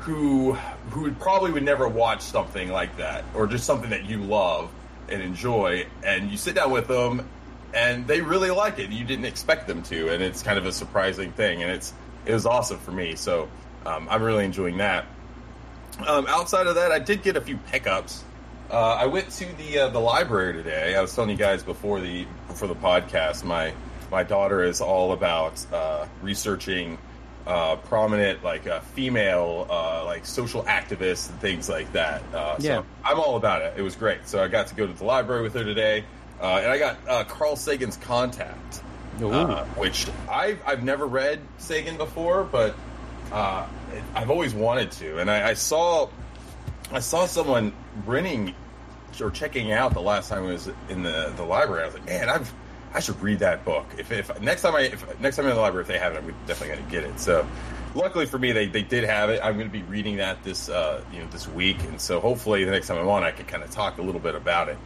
who 0.00 0.54
who 0.90 1.12
probably 1.12 1.52
would 1.52 1.62
never 1.62 1.86
watch 1.86 2.22
something 2.22 2.72
like 2.72 2.96
that 2.96 3.22
or 3.36 3.46
just 3.46 3.64
something 3.64 3.90
that 3.90 4.06
you 4.06 4.18
love 4.18 4.68
and 5.08 5.22
enjoy, 5.22 5.86
and 6.02 6.28
you 6.28 6.36
sit 6.36 6.56
down 6.56 6.72
with 6.72 6.88
them 6.88 7.28
and 7.74 8.06
they 8.06 8.20
really 8.20 8.50
like 8.50 8.78
it. 8.78 8.90
You 8.90 9.04
didn't 9.04 9.24
expect 9.24 9.66
them 9.66 9.82
to, 9.84 10.08
and 10.10 10.22
it's 10.22 10.42
kind 10.42 10.58
of 10.58 10.66
a 10.66 10.72
surprising 10.72 11.32
thing, 11.32 11.62
and 11.62 11.70
it's 11.70 11.92
it 12.26 12.32
was 12.34 12.46
awesome 12.46 12.78
for 12.78 12.92
me. 12.92 13.14
So 13.16 13.48
um, 13.86 14.06
I'm 14.10 14.22
really 14.22 14.44
enjoying 14.44 14.76
that. 14.78 15.04
Um, 16.06 16.26
outside 16.28 16.66
of 16.66 16.74
that, 16.76 16.90
I 16.92 16.98
did 16.98 17.22
get 17.22 17.36
a 17.36 17.40
few 17.40 17.56
pickups. 17.70 18.24
Uh, 18.70 18.94
I 18.94 19.06
went 19.06 19.30
to 19.32 19.44
the 19.56 19.78
uh, 19.80 19.88
the 19.88 19.98
library 20.00 20.54
today. 20.54 20.94
I 20.96 21.00
was 21.00 21.14
telling 21.14 21.30
you 21.30 21.36
guys 21.36 21.62
before 21.62 22.00
the 22.00 22.26
before 22.48 22.68
the 22.68 22.74
podcast. 22.74 23.44
My 23.44 23.72
my 24.10 24.22
daughter 24.22 24.62
is 24.62 24.80
all 24.80 25.12
about 25.12 25.64
uh, 25.72 26.06
researching 26.22 26.96
uh, 27.46 27.76
prominent 27.76 28.42
like 28.44 28.66
uh, 28.66 28.80
female 28.80 29.66
uh, 29.68 30.04
like 30.06 30.24
social 30.24 30.62
activists 30.64 31.28
and 31.28 31.38
things 31.40 31.68
like 31.68 31.90
that. 31.92 32.22
Uh, 32.32 32.56
Yeah. 32.60 32.78
so 32.78 32.86
I'm 33.04 33.20
all 33.20 33.36
about 33.36 33.62
it. 33.62 33.74
It 33.76 33.82
was 33.82 33.96
great. 33.96 34.26
So 34.26 34.42
I 34.42 34.48
got 34.48 34.68
to 34.68 34.74
go 34.74 34.86
to 34.86 34.92
the 34.92 35.04
library 35.04 35.42
with 35.42 35.54
her 35.54 35.64
today, 35.64 36.04
uh, 36.42 36.58
and 36.62 36.70
I 36.70 36.78
got 36.78 36.96
uh, 37.08 37.24
Carl 37.24 37.56
Sagan's 37.56 37.96
Contact 37.96 38.82
uh, 39.30 39.64
which 39.76 40.06
I've, 40.28 40.60
I've 40.66 40.82
never 40.82 41.06
read 41.06 41.40
Sagan 41.58 41.96
before, 41.96 42.44
but 42.44 42.74
uh, 43.30 43.66
it- 43.94 44.02
I've 44.14 44.30
always 44.30 44.52
wanted 44.54 44.90
to. 44.92 45.18
And 45.18 45.30
I, 45.30 45.50
I 45.50 45.54
saw 45.54 46.08
I 46.90 46.98
saw 47.00 47.26
someone 47.26 47.72
renting 48.06 48.54
or 49.20 49.30
checking 49.30 49.70
out 49.72 49.92
the 49.94 50.00
last 50.00 50.28
time 50.30 50.44
I 50.46 50.52
was 50.52 50.68
in 50.88 51.02
the, 51.02 51.32
the 51.36 51.44
library. 51.44 51.82
I 51.82 51.86
was 51.86 51.94
like, 51.94 52.06
man, 52.06 52.28
I've 52.28 52.52
I 52.94 53.00
should 53.00 53.20
read 53.22 53.38
that 53.40 53.64
book. 53.64 53.86
If, 53.98 54.10
if 54.12 54.40
next 54.40 54.62
time 54.62 54.74
I 54.74 54.82
if 54.82 55.20
next 55.20 55.36
time 55.36 55.44
I'm 55.44 55.50
in 55.50 55.56
the 55.56 55.62
library, 55.62 55.82
if 55.82 55.88
they 55.88 55.98
have 55.98 56.14
it, 56.14 56.18
I'm 56.18 56.34
definitely 56.46 56.74
going 56.76 56.84
to 56.84 56.90
get 56.90 57.04
it. 57.04 57.20
So. 57.20 57.46
Luckily 57.94 58.24
for 58.24 58.38
me, 58.38 58.52
they, 58.52 58.64
they 58.68 58.80
did 58.80 59.04
have 59.04 59.28
it. 59.28 59.38
I'm 59.44 59.58
going 59.58 59.66
to 59.66 59.72
be 59.72 59.82
reading 59.82 60.16
that 60.16 60.42
this 60.42 60.70
uh, 60.70 61.04
you 61.12 61.18
know 61.20 61.26
this 61.26 61.46
week, 61.46 61.76
and 61.84 62.00
so 62.00 62.20
hopefully 62.20 62.64
the 62.64 62.70
next 62.70 62.86
time 62.86 62.96
I'm 62.96 63.06
on, 63.06 63.22
I 63.22 63.32
can 63.32 63.44
kind 63.44 63.62
of 63.62 63.70
talk 63.70 63.98
a 63.98 64.02
little 64.02 64.18
bit 64.18 64.34
about 64.34 64.70
it. 64.70 64.78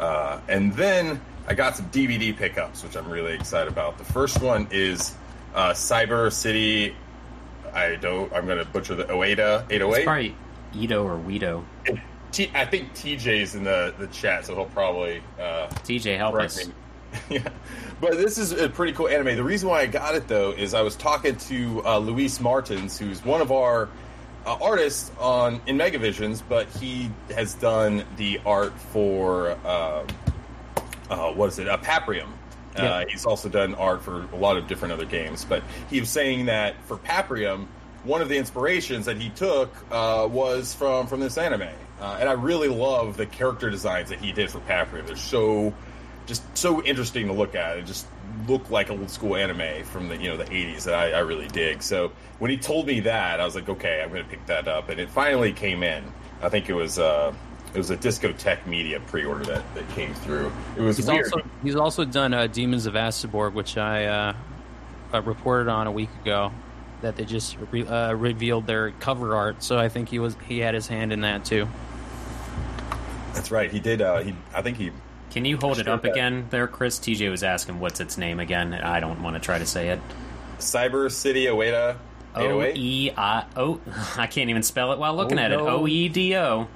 Uh, 0.00 0.40
and 0.48 0.72
then 0.74 1.20
I 1.46 1.54
got 1.54 1.76
some 1.76 1.86
DVD 1.90 2.36
pickups, 2.36 2.82
which 2.82 2.96
I'm 2.96 3.08
really 3.08 3.34
excited 3.34 3.72
about. 3.72 3.98
The 3.98 4.04
first 4.04 4.40
one 4.42 4.66
is 4.70 5.14
uh, 5.54 5.70
Cyber 5.70 6.32
City. 6.32 6.94
I 7.72 7.96
don't. 7.96 8.32
I'm 8.32 8.46
going 8.46 8.58
to 8.58 8.64
butcher 8.64 8.94
the 8.94 9.04
Oeda 9.04 9.62
It's 9.64 9.72
808. 9.72 10.04
probably 10.04 10.36
Ito 10.74 11.04
or 11.04 11.16
Weedo. 11.18 11.64
T- 12.32 12.50
I 12.54 12.64
think 12.64 12.92
TJ's 12.94 13.54
in 13.54 13.64
the, 13.64 13.94
the 13.98 14.06
chat, 14.08 14.46
so 14.46 14.54
he'll 14.54 14.64
probably 14.66 15.22
uh, 15.38 15.68
TJ, 15.84 16.16
help 16.16 16.34
us. 16.34 16.66
me. 16.66 16.72
yeah, 17.30 17.48
but 18.00 18.12
this 18.12 18.38
is 18.38 18.50
a 18.50 18.68
pretty 18.68 18.92
cool 18.92 19.06
anime. 19.06 19.36
The 19.36 19.44
reason 19.44 19.68
why 19.68 19.82
I 19.82 19.86
got 19.86 20.16
it 20.16 20.26
though 20.26 20.50
is 20.50 20.74
I 20.74 20.82
was 20.82 20.96
talking 20.96 21.36
to 21.36 21.82
uh, 21.86 21.98
Luis 21.98 22.40
Martins, 22.40 22.98
who's 22.98 23.24
one 23.24 23.40
of 23.40 23.52
our 23.52 23.88
uh, 24.46 24.56
artists 24.60 25.10
on 25.18 25.60
in 25.66 25.76
Megavisions, 25.78 26.42
but 26.48 26.68
he 26.68 27.10
has 27.34 27.54
done 27.54 28.04
the 28.16 28.40
art 28.44 28.78
for 28.92 29.56
uh, 29.64 30.04
uh, 31.10 31.32
what 31.32 31.48
is 31.48 31.58
it? 31.58 31.68
Uh, 31.68 31.76
Paprium. 31.78 32.28
Uh, 32.76 32.82
Yeah. 32.82 33.04
he's 33.08 33.24
also 33.24 33.48
done 33.48 33.74
art 33.76 34.02
for 34.02 34.26
a 34.32 34.36
lot 34.36 34.56
of 34.56 34.66
different 34.66 34.92
other 34.92 35.04
games, 35.04 35.44
but 35.44 35.62
he 35.88 36.00
was 36.00 36.08
saying 36.08 36.46
that 36.46 36.74
for 36.86 36.96
Paprium, 36.96 37.66
one 38.02 38.20
of 38.20 38.28
the 38.28 38.36
inspirations 38.36 39.06
that 39.06 39.16
he 39.16 39.30
took 39.30 39.72
uh, 39.90 40.26
was 40.30 40.74
from 40.74 41.06
from 41.06 41.20
this 41.20 41.38
anime, 41.38 41.68
uh, 42.00 42.16
and 42.20 42.28
I 42.28 42.32
really 42.32 42.68
love 42.68 43.16
the 43.16 43.26
character 43.26 43.70
designs 43.70 44.08
that 44.08 44.18
he 44.18 44.32
did 44.32 44.50
for 44.50 44.58
Paprium. 44.60 45.06
They're 45.06 45.16
so 45.16 45.72
just 46.26 46.42
so 46.56 46.82
interesting 46.82 47.28
to 47.28 47.32
look 47.32 47.54
at, 47.54 47.78
and 47.78 47.86
just 47.86 48.06
look 48.48 48.70
like 48.70 48.90
old 48.90 49.10
school 49.10 49.36
anime 49.36 49.84
from 49.84 50.08
the 50.08 50.16
you 50.16 50.28
know 50.28 50.36
the 50.36 50.44
80s 50.44 50.84
that 50.84 50.94
I, 50.94 51.12
I 51.12 51.18
really 51.20 51.48
dig. 51.48 51.82
So 51.82 52.12
when 52.38 52.50
he 52.50 52.56
told 52.56 52.86
me 52.86 53.00
that, 53.00 53.40
I 53.40 53.44
was 53.44 53.54
like, 53.54 53.68
okay, 53.68 54.02
I'm 54.02 54.10
going 54.10 54.24
to 54.24 54.28
pick 54.28 54.44
that 54.46 54.68
up, 54.68 54.88
and 54.88 55.00
it 55.00 55.10
finally 55.10 55.52
came 55.52 55.82
in. 55.82 56.04
I 56.42 56.48
think 56.48 56.68
it 56.68 56.74
was 56.74 56.98
uh, 56.98 57.32
it 57.72 57.78
was 57.78 57.90
a 57.90 57.96
Discotek 57.96 58.66
Media 58.66 59.00
pre-order 59.00 59.44
that, 59.44 59.74
that 59.74 59.88
came 59.90 60.14
through. 60.14 60.52
It 60.76 60.82
was 60.82 60.96
He's 60.96 61.06
weird. 61.06 61.24
also 61.32 61.46
he's 61.62 61.76
also 61.76 62.04
done 62.04 62.32
uh, 62.34 62.46
Demons 62.46 62.86
of 62.86 62.94
Asteborg, 62.94 63.52
which 63.54 63.76
I 63.76 64.04
uh, 64.06 64.32
uh, 65.12 65.22
reported 65.22 65.68
on 65.68 65.86
a 65.86 65.92
week 65.92 66.10
ago. 66.22 66.52
That 67.00 67.16
they 67.16 67.24
just 67.26 67.58
re- 67.70 67.86
uh, 67.86 68.14
revealed 68.14 68.66
their 68.66 68.92
cover 68.92 69.34
art, 69.36 69.62
so 69.62 69.76
I 69.78 69.88
think 69.90 70.08
he 70.08 70.18
was 70.18 70.36
he 70.48 70.60
had 70.60 70.74
his 70.74 70.86
hand 70.86 71.12
in 71.12 71.20
that 71.20 71.44
too. 71.44 71.68
That's 73.34 73.50
right. 73.50 73.70
He 73.70 73.80
did. 73.80 74.00
Uh, 74.00 74.20
he 74.22 74.34
I 74.54 74.62
think 74.62 74.78
he 74.78 74.90
Can 75.34 75.44
you 75.44 75.58
hold 75.58 75.78
it 75.78 75.86
up 75.88 76.02
bet. 76.02 76.12
again 76.12 76.46
there, 76.50 76.66
Chris? 76.66 76.98
TJ 76.98 77.28
was 77.30 77.42
asking 77.42 77.78
what's 77.80 78.00
its 78.00 78.16
name 78.16 78.40
again. 78.40 78.72
and 78.72 78.82
I 78.84 79.00
don't 79.00 79.22
want 79.22 79.34
to 79.36 79.40
try 79.40 79.58
to 79.58 79.66
say 79.66 79.88
it. 79.90 80.00
Cyber 80.58 81.10
City 81.12 81.44
Oeda 81.46 81.96
O 82.36 82.40
808. 82.62 82.76
E 82.76 83.10
I 83.16 83.44
O. 83.56 83.80
I 84.16 84.26
can't 84.28 84.48
even 84.48 84.62
spell 84.62 84.92
it 84.92 84.98
while 84.98 85.14
looking 85.14 85.38
Oh, 85.38 85.42
at 85.42 85.52
it. 85.52 85.56
no. 85.58 85.68
O 85.68 85.86
E 85.86 86.08
D 86.08 86.36
O. 86.36 86.68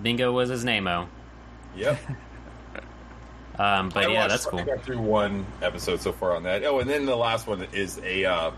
Bingo 0.00 0.30
was 0.32 0.48
his 0.48 0.64
name. 0.64 0.86
O. 0.86 1.08
Yep. 1.76 1.98
Um, 3.58 3.90
but 3.90 4.06
I 4.06 4.08
yeah, 4.12 4.18
watched- 4.20 4.30
that's 4.30 4.46
I 4.46 4.50
cool. 4.50 4.64
got 4.64 4.82
through 4.82 5.00
one 5.00 5.44
episode 5.60 6.00
so 6.00 6.12
far 6.12 6.34
on 6.34 6.44
that. 6.44 6.64
Oh, 6.64 6.78
and 6.78 6.88
then 6.88 7.04
the 7.04 7.16
last 7.16 7.46
one 7.46 7.66
is 7.74 7.98
a. 8.02 8.24
Uh, 8.24 8.50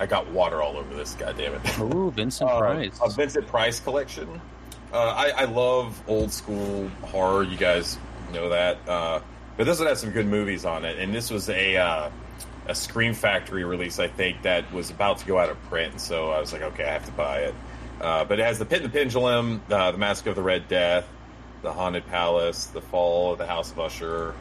I 0.00 0.06
got 0.06 0.28
water 0.30 0.60
all 0.60 0.76
over 0.76 0.92
this. 0.92 1.14
God 1.14 1.36
damn 1.38 1.54
it. 1.54 1.78
Ooh, 1.78 2.10
Vincent 2.10 2.50
Uh, 2.50 2.58
Price. 2.58 2.98
a 3.00 3.10
Vincent 3.10 3.46
Price 3.46 3.78
collection. 3.78 4.40
Uh, 4.92 4.96
I, 4.98 5.30
I 5.42 5.44
love 5.44 6.02
old 6.08 6.32
school 6.32 6.88
horror. 7.02 7.44
You 7.44 7.56
guys 7.56 7.96
know 8.30 8.48
that. 8.50 8.88
Uh, 8.88 9.20
but 9.56 9.64
this 9.66 9.78
one 9.78 9.88
has 9.88 10.00
some 10.00 10.10
good 10.10 10.26
movies 10.26 10.64
on 10.64 10.84
it, 10.84 10.98
and 10.98 11.14
this 11.14 11.30
was 11.30 11.48
a 11.48 11.76
uh, 11.76 12.10
a 12.66 12.74
Scream 12.74 13.14
Factory 13.14 13.64
release, 13.64 13.98
I 13.98 14.08
think, 14.08 14.42
that 14.42 14.72
was 14.72 14.90
about 14.90 15.18
to 15.18 15.26
go 15.26 15.38
out 15.38 15.50
of 15.50 15.60
print. 15.64 16.00
So 16.00 16.30
I 16.30 16.40
was 16.40 16.52
like, 16.52 16.62
okay, 16.62 16.84
I 16.84 16.92
have 16.92 17.06
to 17.06 17.12
buy 17.12 17.40
it. 17.40 17.54
Uh, 18.00 18.24
but 18.24 18.38
it 18.38 18.44
has 18.44 18.58
the 18.58 18.64
Pit 18.64 18.82
and 18.82 18.92
the 18.92 18.98
Pendulum, 18.98 19.60
uh, 19.70 19.92
the 19.92 19.98
Mask 19.98 20.26
of 20.26 20.34
the 20.34 20.42
Red 20.42 20.68
Death, 20.68 21.06
the 21.62 21.72
Haunted 21.72 22.06
Palace, 22.06 22.66
the 22.66 22.80
Fall 22.80 23.32
of 23.32 23.38
the 23.38 23.46
House 23.46 23.72
of 23.72 23.80
Usher, 23.80 24.34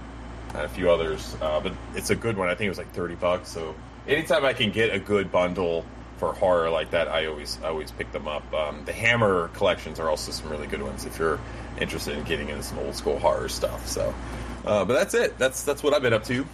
and 0.50 0.62
a 0.62 0.70
few 0.70 0.90
others. 0.90 1.36
Uh, 1.42 1.60
but 1.60 1.74
it's 1.96 2.10
a 2.10 2.16
good 2.16 2.38
one. 2.38 2.48
I 2.48 2.56
think 2.56 2.68
it 2.68 2.70
was 2.70 2.78
like 2.78 2.94
thirty 2.94 3.16
bucks. 3.16 3.50
So 3.52 3.76
anytime 4.08 4.46
I 4.46 4.54
can 4.54 4.72
get 4.72 4.94
a 4.94 5.00
good 5.00 5.32
bundle 5.32 5.86
for 6.20 6.34
horror 6.34 6.70
like 6.70 6.92
that, 6.92 7.08
I 7.08 7.26
always 7.28 7.58
I 7.64 7.70
always 7.70 7.92
pick 7.92 8.12
them 8.12 8.28
up. 8.28 8.54
Um, 8.54 8.84
the 8.86 8.94
Hammer 8.94 9.48
collections 9.50 10.00
are 10.00 10.10
also 10.10 10.32
some 10.32 10.50
really 10.50 10.68
good 10.68 10.84
ones 10.84 11.06
if 11.06 11.18
you're 11.18 11.40
interested 11.80 12.18
in 12.18 12.24
getting 12.26 12.50
into 12.50 12.64
some 12.64 12.80
old 12.80 12.96
school 12.96 13.18
horror 13.18 13.50
stuff. 13.50 13.88
So, 13.88 14.14
uh, 14.66 14.86
but 14.86 14.94
that's 14.94 15.14
it. 15.14 15.38
That's 15.38 15.64
that's 15.64 15.82
what 15.82 15.94
I've 15.94 16.02
been 16.02 16.14
up 16.14 16.26
to. 16.26 16.46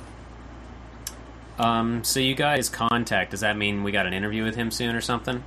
Um, 1.58 2.04
so 2.04 2.20
you 2.20 2.36
guys 2.36 2.70
contact. 2.70 3.32
Does 3.32 3.40
that 3.40 3.58
mean 3.58 3.84
we 3.84 3.92
got 3.92 4.06
an 4.06 4.14
interview 4.14 4.44
with 4.44 4.56
him 4.56 4.72
soon 4.72 4.96
or 4.96 5.02
something? 5.02 5.44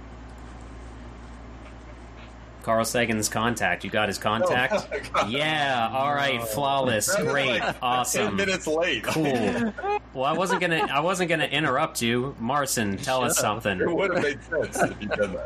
Carl 2.62 2.84
Sagan's 2.84 3.28
contact. 3.28 3.84
You 3.84 3.90
got 3.90 4.08
his 4.08 4.18
contact? 4.30 4.88
Oh, 5.14 5.26
yeah. 5.28 5.88
All 5.92 6.14
right. 6.14 6.42
Flawless. 6.42 7.14
Great. 7.16 7.60
like 7.60 8.08
Ten 8.10 8.36
minutes 8.36 8.66
late. 8.66 9.04
Cool. 9.04 9.72
Well, 10.14 10.24
I 10.24 10.32
wasn't 10.32 10.60
gonna. 10.60 10.86
I 10.90 11.00
wasn't 11.00 11.28
gonna 11.28 11.44
interrupt 11.44 12.02
you, 12.02 12.34
Marcin. 12.40 12.96
Tell 12.96 13.22
us 13.22 13.38
it 13.38 13.40
something. 13.40 13.78
would 13.94 14.14
have 14.14 14.22
made 14.22 14.42
sense 14.42 14.82
if 14.82 15.00
you'd 15.02 15.10
done 15.10 15.36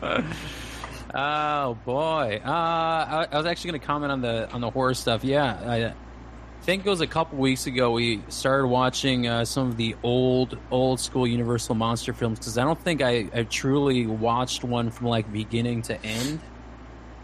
that. 0.00 0.24
Oh 1.14 1.74
boy, 1.86 2.40
uh, 2.44 2.48
I, 2.48 3.26
I 3.32 3.36
was 3.38 3.46
actually 3.46 3.70
going 3.70 3.80
to 3.80 3.86
comment 3.86 4.12
on 4.12 4.20
the 4.20 4.50
on 4.50 4.60
the 4.60 4.68
horror 4.70 4.92
stuff. 4.92 5.24
Yeah, 5.24 5.58
I 5.64 5.94
think 6.68 6.84
it 6.84 6.90
was 6.90 7.00
a 7.00 7.06
couple 7.06 7.38
weeks 7.38 7.66
ago 7.66 7.92
we 7.92 8.22
started 8.28 8.66
watching 8.66 9.26
uh, 9.26 9.42
some 9.42 9.68
of 9.68 9.78
the 9.78 9.96
old 10.02 10.58
old 10.70 11.00
school 11.00 11.26
Universal 11.26 11.74
monster 11.74 12.12
films 12.12 12.38
because 12.38 12.58
I 12.58 12.64
don't 12.64 12.78
think 12.78 13.00
I, 13.00 13.26
I 13.34 13.44
truly 13.44 14.06
watched 14.06 14.64
one 14.64 14.90
from 14.90 15.06
like 15.06 15.32
beginning 15.32 15.80
to 15.82 15.98
end. 16.04 16.40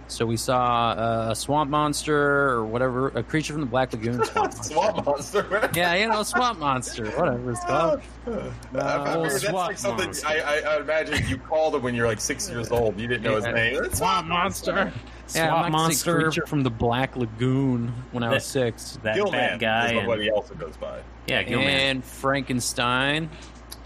So 0.09 0.25
we 0.25 0.39
saw 0.39 0.93
uh, 0.93 1.29
a 1.33 1.37
swamp 1.37 1.71
monster 1.71 2.17
or 2.17 2.65
whatever, 2.65 3.09
a 3.09 3.23
creature 3.23 3.53
from 3.53 3.61
the 3.61 3.67
Black 3.67 3.93
Lagoon. 3.93 4.25
Swamp 4.25 4.55
monster. 4.55 4.73
Swamp 4.73 5.07
monster. 5.07 5.71
Yeah, 5.75 5.95
you 5.95 6.09
know, 6.09 6.23
swamp 6.23 6.59
monster, 6.59 7.11
whatever 7.11 7.51
it's 7.51 7.65
called. 7.65 8.01
I 8.27 8.31
Uh, 8.31 9.23
that's 9.29 9.43
swamp 9.43 9.57
like 9.57 9.77
something 9.77 10.07
monster. 10.07 10.27
I, 10.27 10.41
I, 10.41 10.59
I 10.61 10.81
imagine 10.81 11.29
you 11.29 11.37
called 11.37 11.75
him 11.75 11.83
when 11.83 11.95
you're 11.95 12.07
like 12.07 12.21
six 12.21 12.49
years 12.49 12.71
old. 12.71 12.99
You 12.99 13.09
didn't 13.09 13.25
know 13.25 13.37
his 13.37 13.45
name. 13.45 13.85
It's 13.85 13.99
Swamp 13.99 14.27
monster. 14.27 14.91
Yeah, 15.35 15.49
Swamp 15.49 15.67
I'm 15.67 15.73
not 15.73 15.79
gonna 15.79 15.95
say 15.95 16.11
monster. 16.11 16.23
creature 16.23 16.47
from 16.47 16.63
the 16.63 16.71
Black 16.71 17.17
Lagoon 17.17 17.93
when 18.13 18.23
I 18.23 18.31
was 18.31 18.45
six. 18.45 18.99
That 19.03 19.15
Gilman 19.17 19.33
bad 19.33 19.61
guy. 19.61 19.85
is 19.87 19.91
And, 19.93 20.01
nobody 20.03 20.29
else 20.29 20.49
that 20.49 20.59
goes 20.59 20.77
by. 20.77 21.01
yeah, 21.27 21.43
Gilman. 21.43 21.69
and 21.69 22.05
Frankenstein. 22.05 23.31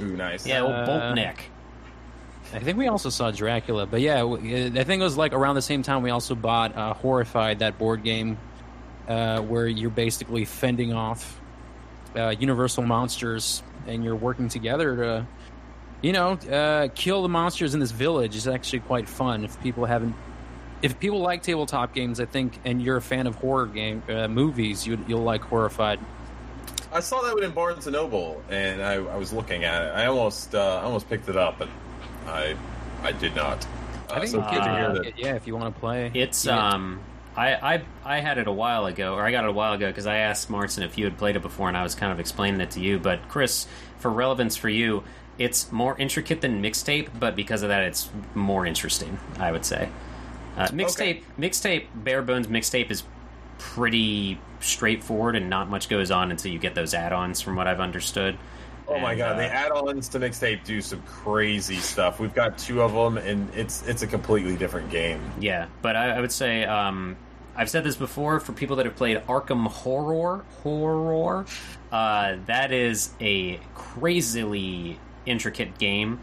Ooh, 0.00 0.16
nice. 0.16 0.46
yeah, 0.46 0.60
old 0.62 0.72
uh, 0.72 0.86
Boltnik. 0.86 1.36
I 2.54 2.60
think 2.60 2.78
we 2.78 2.88
also 2.88 3.10
saw 3.10 3.30
Dracula, 3.30 3.84
but 3.86 4.00
yeah, 4.00 4.18
w- 4.20 4.66
I 4.78 4.84
think 4.84 5.00
it 5.00 5.04
was 5.04 5.16
like 5.18 5.32
around 5.34 5.54
the 5.56 5.62
same 5.62 5.82
time 5.82 6.02
we 6.02 6.10
also 6.10 6.34
bought 6.34 6.74
uh, 6.76 6.94
Horrified, 6.94 7.58
that 7.58 7.78
board 7.78 8.02
game 8.02 8.38
uh, 9.06 9.40
where 9.42 9.66
you're 9.66 9.90
basically 9.90 10.44
fending 10.46 10.92
off 10.94 11.38
uh, 12.16 12.34
Universal 12.38 12.84
monsters 12.84 13.62
and 13.86 14.02
you're 14.02 14.16
working 14.16 14.48
together 14.48 14.96
to, 14.96 15.26
you 16.00 16.12
know, 16.12 16.32
uh, 16.50 16.88
kill 16.94 17.20
the 17.22 17.28
monsters 17.28 17.74
in 17.74 17.80
this 17.80 17.90
village. 17.90 18.34
is 18.34 18.48
actually 18.48 18.80
quite 18.80 19.08
fun. 19.08 19.44
If 19.44 19.60
people 19.62 19.84
haven't, 19.84 20.14
if 20.82 20.98
people 21.00 21.20
like 21.20 21.42
tabletop 21.42 21.94
games, 21.94 22.20
I 22.20 22.24
think, 22.24 22.58
and 22.64 22.80
you're 22.82 22.96
a 22.96 23.02
fan 23.02 23.26
of 23.26 23.34
horror 23.36 23.66
game 23.66 24.02
uh, 24.08 24.28
movies, 24.28 24.86
you, 24.86 24.98
you'll 25.08 25.22
like 25.22 25.42
Horrified. 25.42 25.98
I 26.92 27.00
saw 27.00 27.20
that 27.20 27.34
one 27.34 27.44
in 27.44 27.50
Barnes 27.50 27.86
and 27.86 27.94
Noble, 27.94 28.42
and 28.48 28.82
I, 28.82 28.94
I 28.94 29.16
was 29.16 29.32
looking 29.32 29.64
at 29.64 29.82
it. 29.82 29.88
I 29.94 30.06
almost 30.06 30.54
uh, 30.54 30.80
I 30.80 30.84
almost 30.84 31.08
picked 31.08 31.28
it 31.28 31.36
up, 31.36 31.58
but 31.58 31.68
I 32.26 32.56
I 33.02 33.12
did 33.12 33.34
not. 33.36 33.64
Uh, 34.08 34.14
I 34.14 34.20
think 34.20 34.30
so 34.30 34.38
you 34.38 34.44
good 34.50 34.64
to 34.64 34.70
hear 34.70 34.92
that. 35.04 35.18
yeah, 35.18 35.34
if 35.34 35.46
you 35.46 35.54
want 35.54 35.74
to 35.74 35.80
play. 35.80 36.10
It's 36.14 36.46
Yeah. 36.46 36.70
um, 36.70 37.00
I, 37.36 37.74
I 37.76 37.82
I 38.04 38.20
had 38.20 38.38
it 38.38 38.46
a 38.48 38.52
while 38.52 38.86
ago, 38.86 39.14
or 39.14 39.22
I 39.24 39.30
got 39.32 39.44
it 39.44 39.50
a 39.50 39.52
while 39.52 39.74
ago 39.74 39.88
because 39.88 40.06
I 40.06 40.16
asked 40.18 40.48
Martin 40.48 40.82
if 40.82 40.96
you 40.96 41.04
had 41.04 41.18
played 41.18 41.36
it 41.36 41.42
before, 41.42 41.68
and 41.68 41.76
I 41.76 41.82
was 41.82 41.94
kind 41.94 42.10
of 42.10 42.20
explaining 42.20 42.60
it 42.62 42.70
to 42.72 42.80
you. 42.80 42.98
But 42.98 43.28
Chris, 43.28 43.66
for 43.98 44.10
relevance 44.10 44.56
for 44.56 44.70
you, 44.70 45.04
it's 45.36 45.70
more 45.70 45.94
intricate 45.98 46.40
than 46.40 46.62
mixtape, 46.62 47.08
but 47.18 47.36
because 47.36 47.62
of 47.62 47.68
that, 47.68 47.82
it's 47.84 48.08
more 48.34 48.64
interesting. 48.64 49.18
I 49.38 49.52
would 49.52 49.66
say. 49.66 49.90
Uh, 50.58 50.66
mixtape, 50.68 51.22
mixtape, 51.38 51.86
bare 51.94 52.20
bones 52.20 52.48
mixtape 52.48 52.90
is 52.90 53.04
pretty 53.58 54.40
straightforward, 54.58 55.36
and 55.36 55.48
not 55.48 55.70
much 55.70 55.88
goes 55.88 56.10
on 56.10 56.32
until 56.32 56.50
you 56.50 56.58
get 56.58 56.74
those 56.74 56.94
add-ons, 56.94 57.40
from 57.40 57.54
what 57.54 57.68
I've 57.68 57.78
understood. 57.78 58.36
Oh 58.88 58.98
my 58.98 59.14
god, 59.14 59.32
uh, 59.32 59.36
the 59.36 59.46
add-ons 59.46 60.08
to 60.08 60.18
mixtape 60.18 60.64
do 60.64 60.80
some 60.80 61.00
crazy 61.02 61.76
stuff. 61.76 62.18
We've 62.18 62.34
got 62.34 62.58
two 62.58 62.82
of 62.82 62.92
them, 62.92 63.18
and 63.18 63.48
it's 63.54 63.86
it's 63.86 64.02
a 64.02 64.06
completely 64.06 64.56
different 64.56 64.90
game. 64.90 65.20
Yeah, 65.38 65.66
but 65.80 65.94
I, 65.94 66.16
I 66.16 66.20
would 66.20 66.32
say 66.32 66.64
um, 66.64 67.16
I've 67.54 67.70
said 67.70 67.84
this 67.84 67.96
before 67.96 68.40
for 68.40 68.52
people 68.52 68.76
that 68.76 68.86
have 68.86 68.96
played 68.96 69.18
Arkham 69.28 69.68
Horror. 69.68 70.44
Horror, 70.62 71.46
uh, 71.92 72.36
that 72.46 72.72
is 72.72 73.10
a 73.20 73.60
crazily 73.76 74.98
intricate 75.24 75.78
game. 75.78 76.18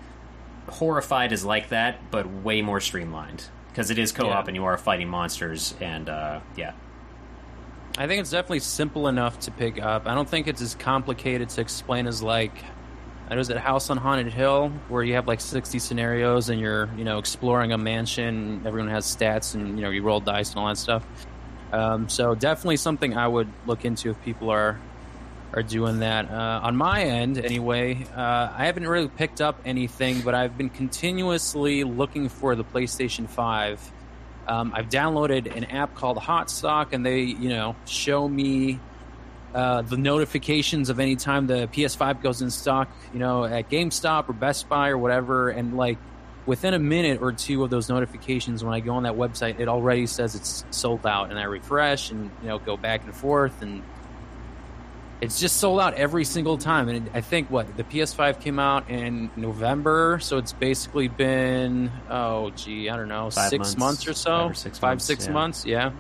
Horrified 0.68 1.32
is 1.32 1.46
like 1.46 1.70
that, 1.70 2.00
but 2.12 2.28
way 2.28 2.62
more 2.62 2.82
streamlined 2.82 3.46
because 3.76 3.92
it 3.92 4.00
is 4.00 4.14
co-op 4.14 4.30
Yeah. 4.30 4.44
and 4.48 4.56
you 4.56 4.64
are 4.64 4.78
fighting 4.78 5.10
monsters. 5.10 5.76
And 5.82 6.08
uh, 6.08 6.40
yeah, 6.56 6.72
I 7.98 8.08
think 8.08 8.22
it's 8.22 8.32
definitely 8.32 8.62
simple 8.62 9.10
enough 9.10 9.38
to 9.42 9.52
pick 9.52 9.82
up. 9.82 10.08
I 10.08 10.16
don't 10.16 10.30
think 10.30 10.48
it's 10.48 10.62
as 10.62 10.76
complicated 10.76 11.50
to 11.50 11.62
explain 11.62 12.08
as 12.08 12.24
like 12.24 12.54
I 13.30 13.36
was 13.36 13.50
at 13.50 13.58
House 13.58 13.90
on 13.90 13.98
Haunted 13.98 14.32
Hill 14.32 14.70
where 14.88 15.04
you 15.04 15.16
have 15.16 15.28
like 15.28 15.42
60 15.42 15.78
scenarios 15.80 16.48
and 16.50 16.62
you're, 16.62 16.90
you 16.98 17.04
know, 17.04 17.18
exploring 17.18 17.74
a 17.74 17.78
mansion, 17.78 18.64
everyone 18.66 18.90
has 18.92 19.06
stats 19.14 19.56
and, 19.56 19.78
you 19.78 19.84
know, 19.84 19.90
you 19.90 20.04
roll 20.04 20.22
dice 20.22 20.52
and 20.52 20.60
all 20.60 20.68
that 20.68 20.78
stuff. 20.78 21.06
Um, 21.74 22.08
so 22.08 22.34
definitely 22.34 22.78
something 22.78 23.18
I 23.18 23.28
would 23.28 23.50
look 23.66 23.84
into 23.84 24.10
if 24.10 24.22
people 24.24 24.52
are 24.52 24.80
are 25.56 25.64
doing 25.64 26.00
that. 26.00 26.30
Uh, 26.30 26.60
on 26.64 26.76
my 26.76 27.04
end, 27.04 27.38
anyway, 27.38 28.06
uh, 28.16 28.52
I 28.56 28.66
haven't 28.66 28.88
really 28.88 29.08
picked 29.08 29.40
up 29.40 29.60
anything, 29.66 30.22
but 30.22 30.36
I've 30.36 30.58
been 30.58 30.70
continuously 30.70 31.84
looking 31.84 32.28
for 32.28 32.56
the 32.56 32.66
PlayStation 32.66 33.28
5. 33.30 33.92
Um, 34.48 34.74
I've 34.76 34.90
downloaded 34.90 35.56
an 35.56 35.64
app 35.66 35.96
called 35.96 36.18
Hotstock, 36.18 36.92
and 36.92 37.06
they, 37.06 37.22
you 37.22 37.50
know, 37.50 37.76
show 37.86 38.28
me 38.28 38.80
uh, 39.56 39.82
the 39.82 39.98
notifications 39.98 40.90
of 40.90 41.00
any 41.00 41.16
time 41.16 41.48
the 41.48 41.68
PS5 41.68 42.22
goes 42.22 42.42
in 42.42 42.52
stock, 42.52 42.90
you 43.14 43.20
know, 43.20 43.46
at 43.46 43.70
GameStop 43.70 44.28
or 44.30 44.34
Best 44.34 44.68
Buy 44.68 44.90
or 44.90 44.98
whatever, 44.98 45.50
and 45.50 45.78
like 45.78 45.98
within 46.46 46.74
a 46.74 46.80
minute 46.80 47.22
or 47.22 47.32
two 47.32 47.64
of 47.64 47.70
those 47.70 47.88
notifications, 47.88 48.64
when 48.64 48.74
I 48.74 48.82
go 48.82 48.94
on 48.96 49.04
that 49.04 49.16
website, 49.16 49.60
it 49.60 49.70
already 49.70 50.06
says 50.08 50.36
it's 50.36 50.66
sold 50.72 51.06
out, 51.08 51.30
and 51.30 51.40
I 51.40 51.44
refresh 51.44 52.12
and 52.12 52.30
you 52.42 52.50
know 52.50 52.60
go 52.60 52.76
back 52.76 53.06
and 53.06 53.16
forth, 53.16 53.62
and 53.62 53.82
it's 55.22 55.40
just 55.40 55.58
sold 55.58 55.80
out 55.80 55.94
every 55.96 56.26
single 56.26 56.58
time. 56.58 56.90
And 56.90 57.10
I 57.14 57.22
think 57.22 57.50
what 57.50 57.78
the 57.78 57.84
PS5 57.84 58.42
came 58.42 58.60
out 58.60 58.90
in 58.90 59.30
November, 59.36 60.20
so 60.22 60.38
it's 60.38 60.54
basically 60.54 61.08
been 61.08 61.92
oh 62.10 62.52
gee, 62.52 62.90
I 62.90 62.96
don't 62.96 63.08
know, 63.08 63.30
Five 63.30 63.50
six 63.50 63.78
months, 63.78 64.06
months, 64.06 64.08
or 64.08 64.14
so, 64.14 64.32
five 64.32 64.52
or 64.52 64.54
six 64.54 64.80
five 64.80 64.90
months, 64.92 65.06
six 65.06 65.26
yeah. 65.26 65.32
months, 65.34 65.66
yeah. 65.66 65.92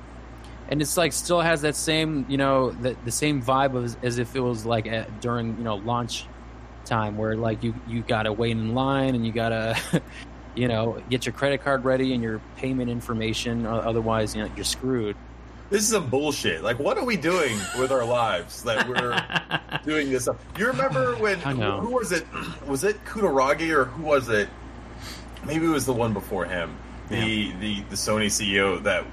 and 0.70 0.82
it's 0.82 0.98
like 0.98 1.14
still 1.14 1.42
has 1.42 1.62
that 1.62 1.76
same 1.76 2.26
you 2.28 2.38
know 2.38 2.72
the, 2.72 2.96
the 3.06 3.12
same 3.12 3.42
vibe 3.42 3.82
as, 3.84 3.98
as 4.04 4.18
if 4.18 4.36
it 4.36 4.42
was 4.42 4.66
like 4.66 4.88
at, 4.88 5.22
during 5.22 5.58
you 5.58 5.64
know 5.64 5.76
launch 5.76 6.26
time 6.86 7.18
where 7.18 7.36
like 7.36 7.64
you 7.64 7.74
you 7.88 8.02
gotta 8.02 8.32
wait 8.32 8.52
in 8.52 8.76
line 8.76 9.16
and 9.16 9.26
you 9.26 9.32
gotta 9.32 9.76
you 10.56 10.68
know 10.68 11.02
get 11.10 11.26
your 11.26 11.34
credit 11.34 11.64
card 11.64 11.84
ready 11.84 12.14
and 12.14 12.22
your 12.22 12.40
payment 12.58 12.90
information 12.90 13.66
otherwise 13.66 14.36
you 14.36 14.44
know 14.44 14.50
you're 14.56 14.66
screwed 14.66 15.16
this 15.70 15.82
is 15.82 15.90
some 15.90 16.10
bullshit. 16.10 16.64
Like, 16.64 16.80
what 16.80 16.98
are 16.98 17.06
we 17.06 17.18
doing 17.18 17.58
with 17.80 17.92
our 17.92 18.06
lives 18.06 18.64
that 18.64 18.88
we're 18.88 19.20
doing 19.86 20.10
this 20.10 20.24
stuff? 20.24 20.38
You 20.58 20.68
remember 20.68 21.16
when? 21.16 21.40
Who 21.40 21.92
was 21.92 22.12
it? 22.12 22.26
Was 22.68 22.84
it 22.84 23.04
Kutaragi 23.06 23.72
or 23.72 23.86
who 23.86 24.04
was 24.04 24.30
it? 24.30 24.50
Maybe 25.46 25.66
it 25.66 25.70
was 25.70 25.86
the 25.86 25.94
one 25.94 26.14
before 26.14 26.46
him. 26.46 26.76
The 27.10 27.18
yeah. 27.18 27.60
the 27.60 27.82
the 27.82 27.96
Sony 27.96 28.28
CEO 28.28 28.82
that 28.84 29.06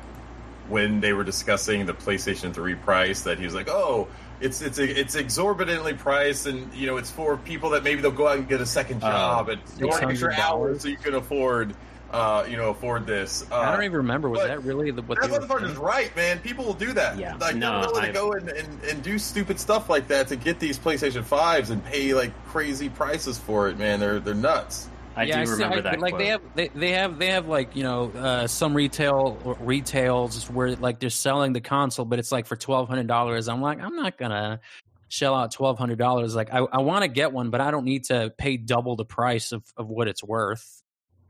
when 0.69 1.01
they 1.01 1.13
were 1.13 1.25
discussing 1.25 1.85
the 1.85 1.93
PlayStation 1.93 2.55
3 2.55 2.75
price 2.77 3.23
that 3.23 3.39
he 3.39 3.45
was 3.45 3.55
like, 3.55 3.69
"Oh, 3.69 4.09
it's 4.41 4.61
it's 4.63 4.79
it's 4.79 5.15
exorbitantly 5.15 5.95
priced, 5.95 6.47
and 6.47 6.73
you 6.75 6.87
know 6.87 6.97
it's 6.97 7.11
for 7.11 7.37
people 7.37 7.71
that 7.71 7.83
maybe 7.83 8.01
they'll 8.01 8.11
go 8.11 8.29
out 8.29 8.39
and 8.39 8.49
get 8.49 8.61
a 8.61 8.67
second 8.67 9.03
uh, 9.03 9.11
job 9.11 9.49
uh, 9.49 9.53
and 9.53 9.61
you 9.79 9.89
want 9.89 10.05
extra 10.05 10.35
hours 10.35 10.83
so 10.83 10.89
you 10.89 10.97
can 10.97 11.15
afford." 11.15 11.75
Uh, 12.13 12.45
you 12.47 12.59
know, 12.59 12.69
afford 12.69 13.07
this. 13.07 13.47
Uh, 13.51 13.57
I 13.57 13.73
don't 13.73 13.85
even 13.85 13.97
remember. 13.97 14.29
Was 14.29 14.43
that 14.43 14.63
really 14.65 14.91
the, 14.91 15.01
what 15.03 15.19
that 15.23 15.31
motherfucker's 15.31 15.79
right, 15.79 16.15
man? 16.15 16.39
People 16.41 16.67
will 16.67 16.75
do 16.75 16.93
that. 16.93 17.17
Yeah, 17.17 17.37
like 17.37 17.57
no, 17.57 17.81
they're 17.81 17.89
willing 17.89 18.07
to 18.07 18.13
go 18.13 18.33
and, 18.33 18.51
and, 18.51 18.85
and 18.85 19.03
do 19.03 19.19
stupid 19.19 19.59
stuff 19.59 19.89
like 19.89 20.09
that 20.09 20.29
to 20.29 20.37
get 20.37 20.61
these 20.61 20.79
PlayStation 20.79 21.25
fives 21.25 21.71
and 21.71 21.83
pay 21.85 22.13
like 22.13 22.33
crazy 22.47 22.91
prices 22.91 23.39
for 23.39 23.69
it. 23.69 23.79
Man, 23.79 23.99
they're 23.99 24.21
they're 24.21 24.35
nuts. 24.35 24.91
I 25.17 25.25
yeah, 25.25 25.45
do 25.45 25.51
remember 25.53 25.77
I, 25.77 25.81
that. 25.81 26.01
Like 26.01 26.13
quote. 26.13 26.19
they 26.19 26.27
have, 26.27 26.43
they, 26.55 26.69
they 26.69 26.91
have, 26.91 27.19
they 27.19 27.27
have 27.29 27.49
like 27.49 27.77
you 27.77 27.83
know 27.83 28.11
uh, 28.11 28.47
some 28.47 28.75
retail 28.75 29.57
retails 29.61 30.49
where 30.51 30.77
like 30.77 31.01
they're 31.01 31.11
selling 31.11 31.53
the 31.53 31.61
console, 31.61 32.05
but 32.05 32.19
it's 32.19 32.33
like 32.33 32.47
for 32.47 32.57
twelve 32.57 32.89
hundred 32.89 33.07
dollars. 33.07 33.49
I'm 33.49 33.63
like, 33.63 33.81
I'm 33.81 33.97
not 33.97 34.19
gonna 34.19 34.61
shell 35.09 35.35
out 35.35 35.53
twelve 35.53 35.79
hundred 35.79 35.99
dollars. 35.99 36.35
Like 36.35 36.53
I, 36.53 36.59
I 36.59 36.83
want 36.83 37.05
to 37.05 37.09
get 37.09 37.33
one, 37.33 37.51
but 37.51 37.61
I 37.61 37.71
don't 37.71 37.85
need 37.85 38.05
to 38.05 38.33
pay 38.37 38.57
double 38.57 38.97
the 38.97 39.05
price 39.05 39.53
of 39.53 39.63
of 39.77 39.89
what 39.89 40.09
it's 40.09 40.23
worth. 40.23 40.82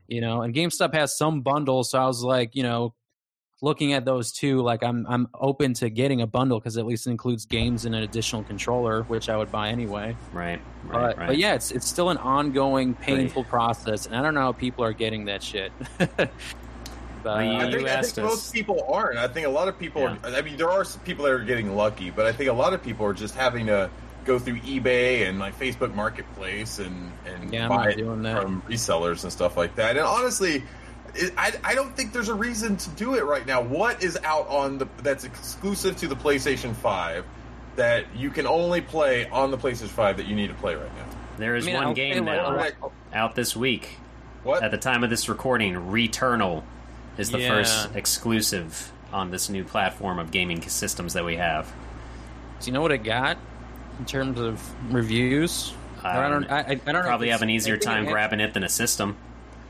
You 0.07 0.21
know, 0.21 0.41
and 0.41 0.53
GameStop 0.53 0.93
has 0.93 1.17
some 1.17 1.41
bundles, 1.41 1.91
so 1.91 1.99
I 1.99 2.05
was 2.05 2.23
like, 2.23 2.55
you 2.55 2.63
know, 2.63 2.93
looking 3.63 3.93
at 3.93 4.03
those 4.03 4.31
two, 4.31 4.61
like 4.61 4.83
I'm 4.83 5.07
I'm 5.07 5.27
open 5.33 5.73
to 5.75 5.89
getting 5.89 6.21
a 6.21 6.27
bundle 6.27 6.59
because 6.59 6.77
at 6.77 6.85
least 6.85 7.07
it 7.07 7.11
includes 7.11 7.45
games 7.45 7.85
and 7.85 7.95
an 7.95 8.03
additional 8.03 8.43
controller, 8.43 9.03
which 9.03 9.29
I 9.29 9.37
would 9.37 9.51
buy 9.51 9.69
anyway. 9.69 10.15
Right, 10.33 10.59
right, 10.83 10.91
but, 10.91 11.17
right. 11.17 11.27
but 11.27 11.37
yeah, 11.37 11.55
it's 11.55 11.71
it's 11.71 11.87
still 11.87 12.09
an 12.09 12.17
ongoing 12.17 12.93
painful 12.93 13.43
right. 13.43 13.49
process, 13.49 14.05
and 14.05 14.15
I 14.15 14.21
don't 14.21 14.35
know 14.35 14.41
how 14.41 14.51
people 14.51 14.83
are 14.83 14.93
getting 14.93 15.25
that 15.25 15.41
shit. 15.41 15.71
but, 15.97 16.29
well, 17.23 17.37
uh, 17.37 17.41
you, 17.41 17.57
I 17.57 17.71
think, 17.71 17.87
I 17.87 18.01
think 18.01 18.17
most 18.17 18.53
people 18.53 18.85
aren't. 18.91 19.17
I 19.17 19.29
think 19.29 19.47
a 19.47 19.49
lot 19.49 19.69
of 19.69 19.79
people. 19.79 20.01
Yeah. 20.01 20.17
Are, 20.23 20.35
I 20.35 20.41
mean, 20.41 20.57
there 20.57 20.69
are 20.69 20.85
people 21.05 21.23
that 21.25 21.31
are 21.31 21.39
getting 21.39 21.75
lucky, 21.75 22.11
but 22.11 22.25
I 22.25 22.33
think 22.33 22.49
a 22.49 22.53
lot 22.53 22.73
of 22.73 22.83
people 22.83 23.05
are 23.05 23.13
just 23.13 23.33
having 23.33 23.65
to 23.67 23.89
go 24.25 24.39
through 24.39 24.59
eBay 24.59 25.27
and 25.27 25.39
like 25.39 25.57
Facebook 25.59 25.93
Marketplace 25.93 26.79
and 26.79 27.11
and 27.25 27.53
yeah, 27.53 27.67
buy 27.67 27.91
it 27.91 27.99
from 27.99 28.61
resellers 28.63 29.23
and 29.23 29.31
stuff 29.31 29.57
like 29.57 29.75
that. 29.75 29.97
And 29.97 30.05
honestly, 30.05 30.63
I, 31.37 31.53
I 31.63 31.75
don't 31.75 31.95
think 31.95 32.13
there's 32.13 32.29
a 32.29 32.33
reason 32.33 32.77
to 32.77 32.89
do 32.91 33.15
it 33.15 33.25
right 33.25 33.45
now. 33.45 33.61
What 33.61 34.03
is 34.03 34.17
out 34.23 34.47
on 34.47 34.77
the 34.77 34.87
that's 35.01 35.23
exclusive 35.23 35.97
to 35.97 36.07
the 36.07 36.15
PlayStation 36.15 36.75
Five 36.75 37.25
that 37.75 38.05
you 38.15 38.29
can 38.29 38.47
only 38.47 38.81
play 38.81 39.27
on 39.29 39.51
the 39.51 39.57
PlayStation 39.57 39.89
Five 39.89 40.17
that 40.17 40.27
you 40.27 40.35
need 40.35 40.47
to 40.47 40.55
play 40.55 40.75
right 40.75 40.95
now? 40.95 41.05
There 41.37 41.55
is 41.55 41.67
I 41.67 41.71
mean, 41.71 41.83
one 41.83 41.93
game 41.93 42.25
now 42.25 42.55
like, 42.55 42.75
out 43.13 43.35
this 43.35 43.55
week. 43.55 43.97
What? 44.43 44.63
At 44.63 44.71
the 44.71 44.77
time 44.77 45.03
of 45.03 45.09
this 45.09 45.29
recording, 45.29 45.73
Returnal 45.73 46.63
is 47.17 47.31
the 47.31 47.39
yeah. 47.39 47.49
first 47.49 47.95
exclusive 47.95 48.91
on 49.11 49.31
this 49.31 49.49
new 49.49 49.63
platform 49.63 50.19
of 50.19 50.31
gaming 50.31 50.61
systems 50.63 51.13
that 51.13 51.23
we 51.23 51.35
have. 51.37 51.71
Do 52.59 52.67
you 52.67 52.73
know 52.73 52.81
what 52.81 52.91
it 52.91 53.03
got 53.03 53.37
in 53.99 54.05
terms 54.05 54.39
of 54.39 54.93
reviews? 54.93 55.73
Um, 55.99 56.05
I 56.05 56.29
don't. 56.29 56.51
I, 56.51 56.59
I 56.85 56.91
don't 56.91 57.03
probably 57.03 57.29
have 57.29 57.41
an 57.41 57.49
easier 57.49 57.77
time 57.77 58.05
grabbing 58.05 58.39
it 58.39 58.53
than 58.53 58.63
a 58.63 58.69
system. 58.69 59.15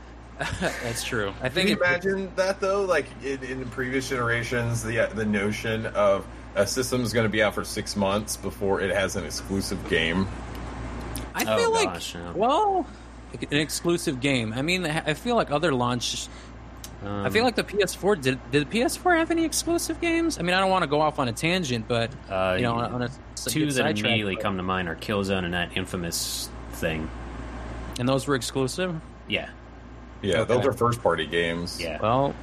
That's 0.60 1.04
true. 1.04 1.32
I 1.40 1.48
think. 1.48 1.68
Can 1.68 1.76
you 1.76 1.84
imagine 1.84 2.32
that 2.36 2.60
though? 2.60 2.82
Like 2.82 3.06
in, 3.22 3.42
in 3.44 3.64
previous 3.70 4.08
generations, 4.08 4.82
the 4.82 5.08
the 5.14 5.24
notion 5.24 5.86
of 5.86 6.26
a 6.56 6.66
system 6.66 7.02
is 7.02 7.12
going 7.12 7.24
to 7.24 7.30
be 7.30 7.42
out 7.42 7.54
for 7.54 7.64
six 7.64 7.96
months 7.96 8.36
before 8.36 8.80
it 8.80 8.90
has 8.90 9.16
an 9.16 9.24
exclusive 9.24 9.88
game. 9.88 10.26
I 11.34 11.44
feel 11.44 11.68
oh, 11.68 11.70
like 11.70 11.94
gosh, 11.94 12.14
yeah. 12.14 12.32
well, 12.32 12.86
an 13.32 13.58
exclusive 13.58 14.20
game. 14.20 14.52
I 14.52 14.62
mean, 14.62 14.86
I 14.86 15.14
feel 15.14 15.36
like 15.36 15.50
other 15.50 15.72
launch. 15.72 16.28
Um, 17.02 17.26
I 17.26 17.30
feel 17.30 17.42
um, 17.42 17.46
like 17.46 17.56
the 17.56 17.64
PS4 17.64 18.20
did. 18.20 18.50
Did 18.50 18.70
the 18.70 18.78
PS4 18.78 19.16
have 19.16 19.30
any 19.30 19.44
exclusive 19.44 20.00
games? 20.00 20.38
I 20.38 20.42
mean, 20.42 20.54
I 20.54 20.60
don't 20.60 20.70
want 20.70 20.82
to 20.82 20.88
go 20.88 21.00
off 21.00 21.18
on 21.18 21.28
a 21.28 21.32
tangent, 21.32 21.88
but 21.88 22.10
uh, 22.30 22.54
you 22.56 22.62
know, 22.62 22.74
on 22.74 23.02
a, 23.02 23.10
two 23.36 23.70
that 23.72 23.98
immediately 23.98 24.36
come 24.36 24.56
to 24.56 24.62
mind 24.62 24.88
are 24.88 24.96
Killzone 24.96 25.44
and 25.44 25.54
that 25.54 25.76
infamous 25.76 26.48
thing. 26.72 27.10
And 27.98 28.08
those 28.08 28.26
were 28.26 28.34
exclusive. 28.34 29.00
Yeah. 29.28 29.48
Yeah, 30.22 30.40
okay. 30.40 30.54
those 30.54 30.66
are 30.66 30.72
first 30.72 31.02
party 31.02 31.26
games. 31.26 31.80
Yeah. 31.80 31.98
Well, 32.00 32.34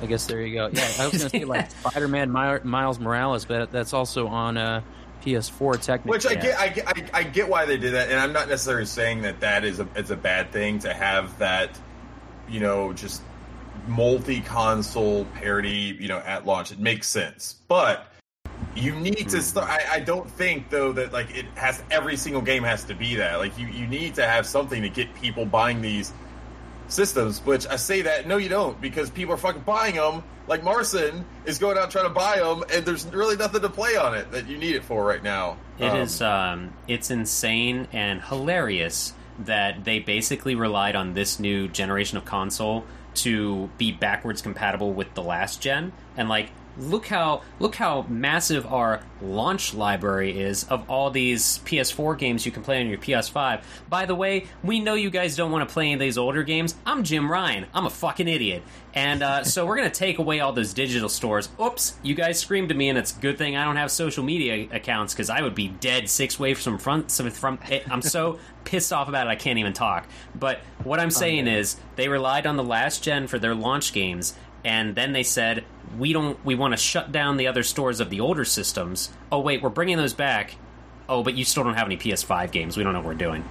I 0.00 0.06
guess 0.06 0.26
there 0.26 0.40
you 0.40 0.54
go. 0.54 0.70
Yeah, 0.72 0.90
I 0.98 1.06
was 1.06 1.18
going 1.18 1.30
to 1.30 1.38
say 1.38 1.44
like 1.44 1.70
Spider 1.82 2.08
Man 2.08 2.30
Miles 2.30 2.98
Morales, 2.98 3.44
but 3.44 3.70
that's 3.70 3.92
also 3.92 4.26
on 4.26 4.56
uh, 4.56 4.80
PS4 5.22 5.80
technically. 5.80 6.10
Which 6.10 6.26
I 6.26 6.34
get, 6.34 6.58
I 6.58 6.68
get, 6.68 6.88
I, 6.88 7.18
I, 7.20 7.22
get 7.22 7.48
why 7.48 7.66
they 7.66 7.76
did 7.76 7.94
that, 7.94 8.10
and 8.10 8.18
I'm 8.18 8.32
not 8.32 8.48
necessarily 8.48 8.86
saying 8.86 9.22
that 9.22 9.40
that 9.40 9.64
is 9.64 9.80
a 9.80 9.88
it's 9.94 10.10
a 10.10 10.16
bad 10.16 10.50
thing 10.50 10.78
to 10.80 10.94
have 10.94 11.38
that, 11.38 11.78
you 12.48 12.60
know, 12.60 12.92
just 12.94 13.22
multi 13.88 14.40
console 14.40 15.24
parity, 15.26 15.96
you 15.98 16.08
know, 16.08 16.18
at 16.18 16.46
launch. 16.46 16.72
It 16.72 16.78
makes 16.78 17.08
sense, 17.08 17.56
but 17.68 18.06
you 18.74 18.94
need 18.94 19.28
to 19.30 19.42
start. 19.42 19.68
I, 19.68 19.94
I, 19.94 20.00
don't 20.00 20.30
think 20.30 20.70
though 20.70 20.92
that 20.92 21.12
like 21.12 21.36
it 21.36 21.46
has 21.56 21.82
every 21.90 22.16
single 22.16 22.42
game 22.42 22.62
has 22.62 22.84
to 22.84 22.94
be 22.94 23.14
that. 23.16 23.38
Like 23.38 23.58
you, 23.58 23.66
you 23.66 23.86
need 23.86 24.14
to 24.14 24.26
have 24.26 24.46
something 24.46 24.82
to 24.82 24.88
get 24.88 25.12
people 25.14 25.44
buying 25.44 25.80
these 25.80 26.12
systems. 26.88 27.44
Which 27.44 27.66
I 27.66 27.76
say 27.76 28.02
that 28.02 28.26
no, 28.26 28.36
you 28.36 28.48
don't, 28.48 28.80
because 28.80 29.10
people 29.10 29.34
are 29.34 29.38
fucking 29.38 29.62
buying 29.62 29.96
them. 29.96 30.22
Like 30.46 30.62
Marson 30.64 31.24
is 31.44 31.58
going 31.58 31.78
out 31.78 31.90
trying 31.90 32.08
to 32.08 32.14
buy 32.14 32.38
them, 32.38 32.64
and 32.72 32.84
there's 32.84 33.06
really 33.06 33.36
nothing 33.36 33.60
to 33.60 33.68
play 33.68 33.96
on 33.96 34.14
it 34.14 34.30
that 34.32 34.46
you 34.46 34.58
need 34.58 34.74
it 34.74 34.84
for 34.84 35.04
right 35.04 35.22
now. 35.22 35.56
It 35.78 35.84
um, 35.84 35.98
is, 35.98 36.20
um, 36.22 36.72
it's 36.88 37.10
insane 37.10 37.86
and 37.92 38.20
hilarious 38.20 39.14
that 39.40 39.84
they 39.84 40.00
basically 40.00 40.54
relied 40.54 40.96
on 40.96 41.14
this 41.14 41.40
new 41.40 41.68
generation 41.68 42.18
of 42.18 42.24
console 42.24 42.84
to 43.22 43.70
be 43.78 43.92
backwards 43.92 44.42
compatible 44.42 44.92
with 44.92 45.14
the 45.14 45.22
last 45.22 45.60
gen, 45.60 45.92
and 46.16 46.28
like 46.28 46.50
look 46.80 47.06
how 47.06 47.42
look 47.58 47.74
how 47.74 48.06
massive 48.08 48.66
our 48.66 49.02
launch 49.22 49.74
library 49.74 50.40
is 50.40 50.64
of 50.64 50.88
all 50.88 51.10
these 51.10 51.58
PS4 51.60 52.16
games 52.18 52.46
you 52.46 52.52
can 52.52 52.62
play 52.62 52.80
on 52.80 52.88
your 52.88 52.98
PS5. 52.98 53.62
By 53.88 54.06
the 54.06 54.14
way, 54.14 54.46
we 54.64 54.80
know 54.80 54.94
you 54.94 55.10
guys 55.10 55.36
don't 55.36 55.50
want 55.50 55.68
to 55.68 55.72
play 55.72 55.86
any 55.86 55.94
of 55.94 56.00
these 56.00 56.16
older 56.16 56.42
games. 56.42 56.74
I'm 56.86 57.04
Jim 57.04 57.30
Ryan. 57.30 57.66
I'm 57.74 57.86
a 57.86 57.90
fucking 57.90 58.28
idiot. 58.28 58.62
And 58.94 59.22
uh, 59.22 59.44
so 59.44 59.66
we're 59.66 59.76
gonna 59.76 59.90
take 59.90 60.18
away 60.18 60.40
all 60.40 60.52
those 60.52 60.72
digital 60.72 61.08
stores. 61.08 61.48
Oops, 61.62 61.98
you 62.02 62.14
guys 62.14 62.38
screamed 62.38 62.70
at 62.70 62.76
me, 62.76 62.88
and 62.88 62.98
it's 62.98 63.16
a 63.16 63.20
good 63.20 63.38
thing 63.38 63.56
I 63.56 63.64
don't 63.64 63.76
have 63.76 63.90
social 63.90 64.24
media 64.24 64.68
accounts 64.72 65.12
because 65.12 65.30
I 65.30 65.42
would 65.42 65.54
be 65.54 65.68
dead 65.68 66.08
six 66.08 66.38
waves 66.38 66.64
from 66.64 66.78
front. 66.78 67.10
From 67.10 67.58
it, 67.68 67.88
I'm 67.90 68.02
so 68.02 68.38
pissed 68.64 68.92
off 68.92 69.08
about 69.08 69.26
it 69.26 69.30
I 69.30 69.36
can't 69.36 69.58
even 69.58 69.72
talk. 69.72 70.06
But 70.34 70.60
what 70.82 70.98
I'm 70.98 71.10
saying 71.10 71.46
okay. 71.46 71.58
is 71.58 71.76
they 71.96 72.08
relied 72.08 72.46
on 72.46 72.56
the 72.56 72.64
last 72.64 73.04
gen 73.04 73.26
for 73.26 73.38
their 73.38 73.54
launch 73.54 73.92
games, 73.92 74.34
and 74.64 74.94
then 74.94 75.12
they 75.12 75.22
said 75.22 75.64
we 75.98 76.12
don't 76.12 76.42
we 76.44 76.54
want 76.54 76.72
to 76.72 76.76
shut 76.76 77.12
down 77.12 77.36
the 77.36 77.46
other 77.46 77.62
stores 77.62 78.00
of 78.00 78.10
the 78.10 78.20
older 78.20 78.44
systems. 78.44 79.10
Oh 79.30 79.40
wait, 79.40 79.62
we're 79.62 79.68
bringing 79.68 79.96
those 79.96 80.14
back. 80.14 80.56
Oh, 81.08 81.22
but 81.22 81.34
you 81.34 81.44
still 81.44 81.64
don't 81.64 81.74
have 81.74 81.86
any 81.86 81.96
PS5 81.96 82.52
games. 82.52 82.76
We 82.76 82.84
don't 82.84 82.92
know 82.92 83.00
what 83.00 83.06
we're 83.06 83.14
doing. 83.14 83.44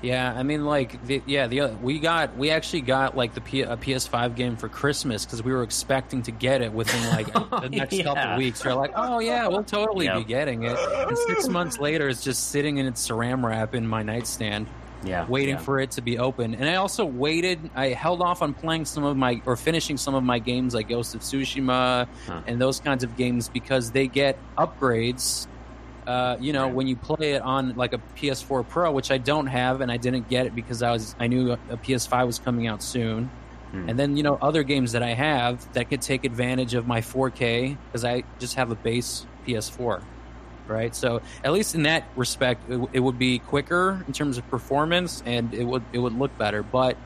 Yeah, 0.00 0.32
I 0.32 0.44
mean, 0.44 0.64
like, 0.64 1.04
the, 1.06 1.20
yeah, 1.26 1.48
the 1.48 1.60
uh, 1.62 1.68
we 1.82 1.98
got 1.98 2.36
we 2.36 2.50
actually 2.50 2.82
got 2.82 3.16
like 3.16 3.34
the 3.34 3.40
P, 3.40 3.62
a 3.62 3.76
PS5 3.76 4.36
game 4.36 4.56
for 4.56 4.68
Christmas 4.68 5.24
because 5.24 5.42
we 5.42 5.52
were 5.52 5.64
expecting 5.64 6.22
to 6.22 6.30
get 6.30 6.62
it 6.62 6.72
within 6.72 7.04
like 7.10 7.32
the 7.32 7.68
next 7.68 7.94
yeah. 7.94 8.04
couple 8.04 8.22
of 8.22 8.38
weeks. 8.38 8.64
We're 8.64 8.74
like, 8.74 8.92
oh 8.94 9.18
yeah, 9.18 9.48
we'll 9.48 9.64
totally 9.64 10.06
yep. 10.06 10.18
be 10.18 10.24
getting 10.24 10.62
it. 10.62 10.78
And 10.78 11.18
six 11.18 11.48
months 11.48 11.80
later, 11.80 12.08
it's 12.08 12.22
just 12.22 12.50
sitting 12.50 12.78
in 12.78 12.86
its 12.86 13.06
Saran 13.08 13.44
wrap 13.44 13.74
in 13.74 13.88
my 13.88 14.04
nightstand 14.04 14.68
yeah, 15.04 15.26
waiting 15.26 15.54
yeah. 15.54 15.60
for 15.60 15.80
it 15.80 15.92
to 15.92 16.00
be 16.00 16.18
open. 16.18 16.54
And 16.54 16.68
I 16.68 16.76
also 16.76 17.04
waited. 17.04 17.70
I 17.74 17.88
held 17.88 18.22
off 18.22 18.42
on 18.42 18.54
playing 18.54 18.84
some 18.84 19.04
of 19.04 19.16
my 19.16 19.40
or 19.46 19.56
finishing 19.56 19.96
some 19.96 20.14
of 20.14 20.24
my 20.24 20.38
games 20.38 20.74
like 20.74 20.88
Ghost 20.88 21.14
of 21.14 21.20
Tsushima 21.20 22.08
huh. 22.26 22.40
and 22.46 22.60
those 22.60 22.80
kinds 22.80 23.04
of 23.04 23.16
games 23.16 23.48
because 23.48 23.90
they 23.90 24.06
get 24.06 24.38
upgrades. 24.56 25.46
Uh, 26.06 26.38
you 26.40 26.54
know, 26.54 26.64
right. 26.64 26.74
when 26.74 26.86
you 26.86 26.96
play 26.96 27.32
it 27.32 27.42
on 27.42 27.76
like 27.76 27.92
a 27.92 28.00
PS4 28.16 28.66
Pro, 28.66 28.90
which 28.92 29.10
I 29.10 29.18
don't 29.18 29.46
have, 29.46 29.82
and 29.82 29.92
I 29.92 29.98
didn't 29.98 30.28
get 30.30 30.46
it 30.46 30.54
because 30.54 30.82
I 30.82 30.90
was 30.90 31.14
I 31.20 31.26
knew 31.26 31.52
a, 31.52 31.58
a 31.70 31.76
PS5 31.76 32.26
was 32.26 32.38
coming 32.38 32.66
out 32.66 32.82
soon. 32.82 33.30
Hmm. 33.70 33.90
And 33.90 33.98
then 33.98 34.16
you 34.16 34.22
know 34.22 34.38
other 34.40 34.62
games 34.62 34.92
that 34.92 35.02
I 35.02 35.12
have 35.12 35.70
that 35.74 35.90
could 35.90 36.00
take 36.00 36.24
advantage 36.24 36.74
of 36.74 36.86
my 36.86 37.02
4K 37.02 37.76
because 37.86 38.04
I 38.04 38.24
just 38.38 38.54
have 38.54 38.70
a 38.70 38.74
base 38.74 39.26
PS4 39.46 40.02
right? 40.68 40.94
So 40.94 41.20
at 41.44 41.52
least 41.52 41.74
in 41.74 41.82
that 41.84 42.04
respect, 42.16 42.70
it, 42.70 42.88
it, 42.92 43.00
would 43.00 43.18
be 43.18 43.38
quicker 43.38 44.04
in 44.06 44.12
terms 44.12 44.38
of 44.38 44.48
performance, 44.48 45.22
and 45.26 45.52
it 45.54 45.64
would 45.64 45.84
it 45.92 45.98
would 45.98 46.14
look 46.14 46.36
better. 46.38 46.62
But 46.62 46.96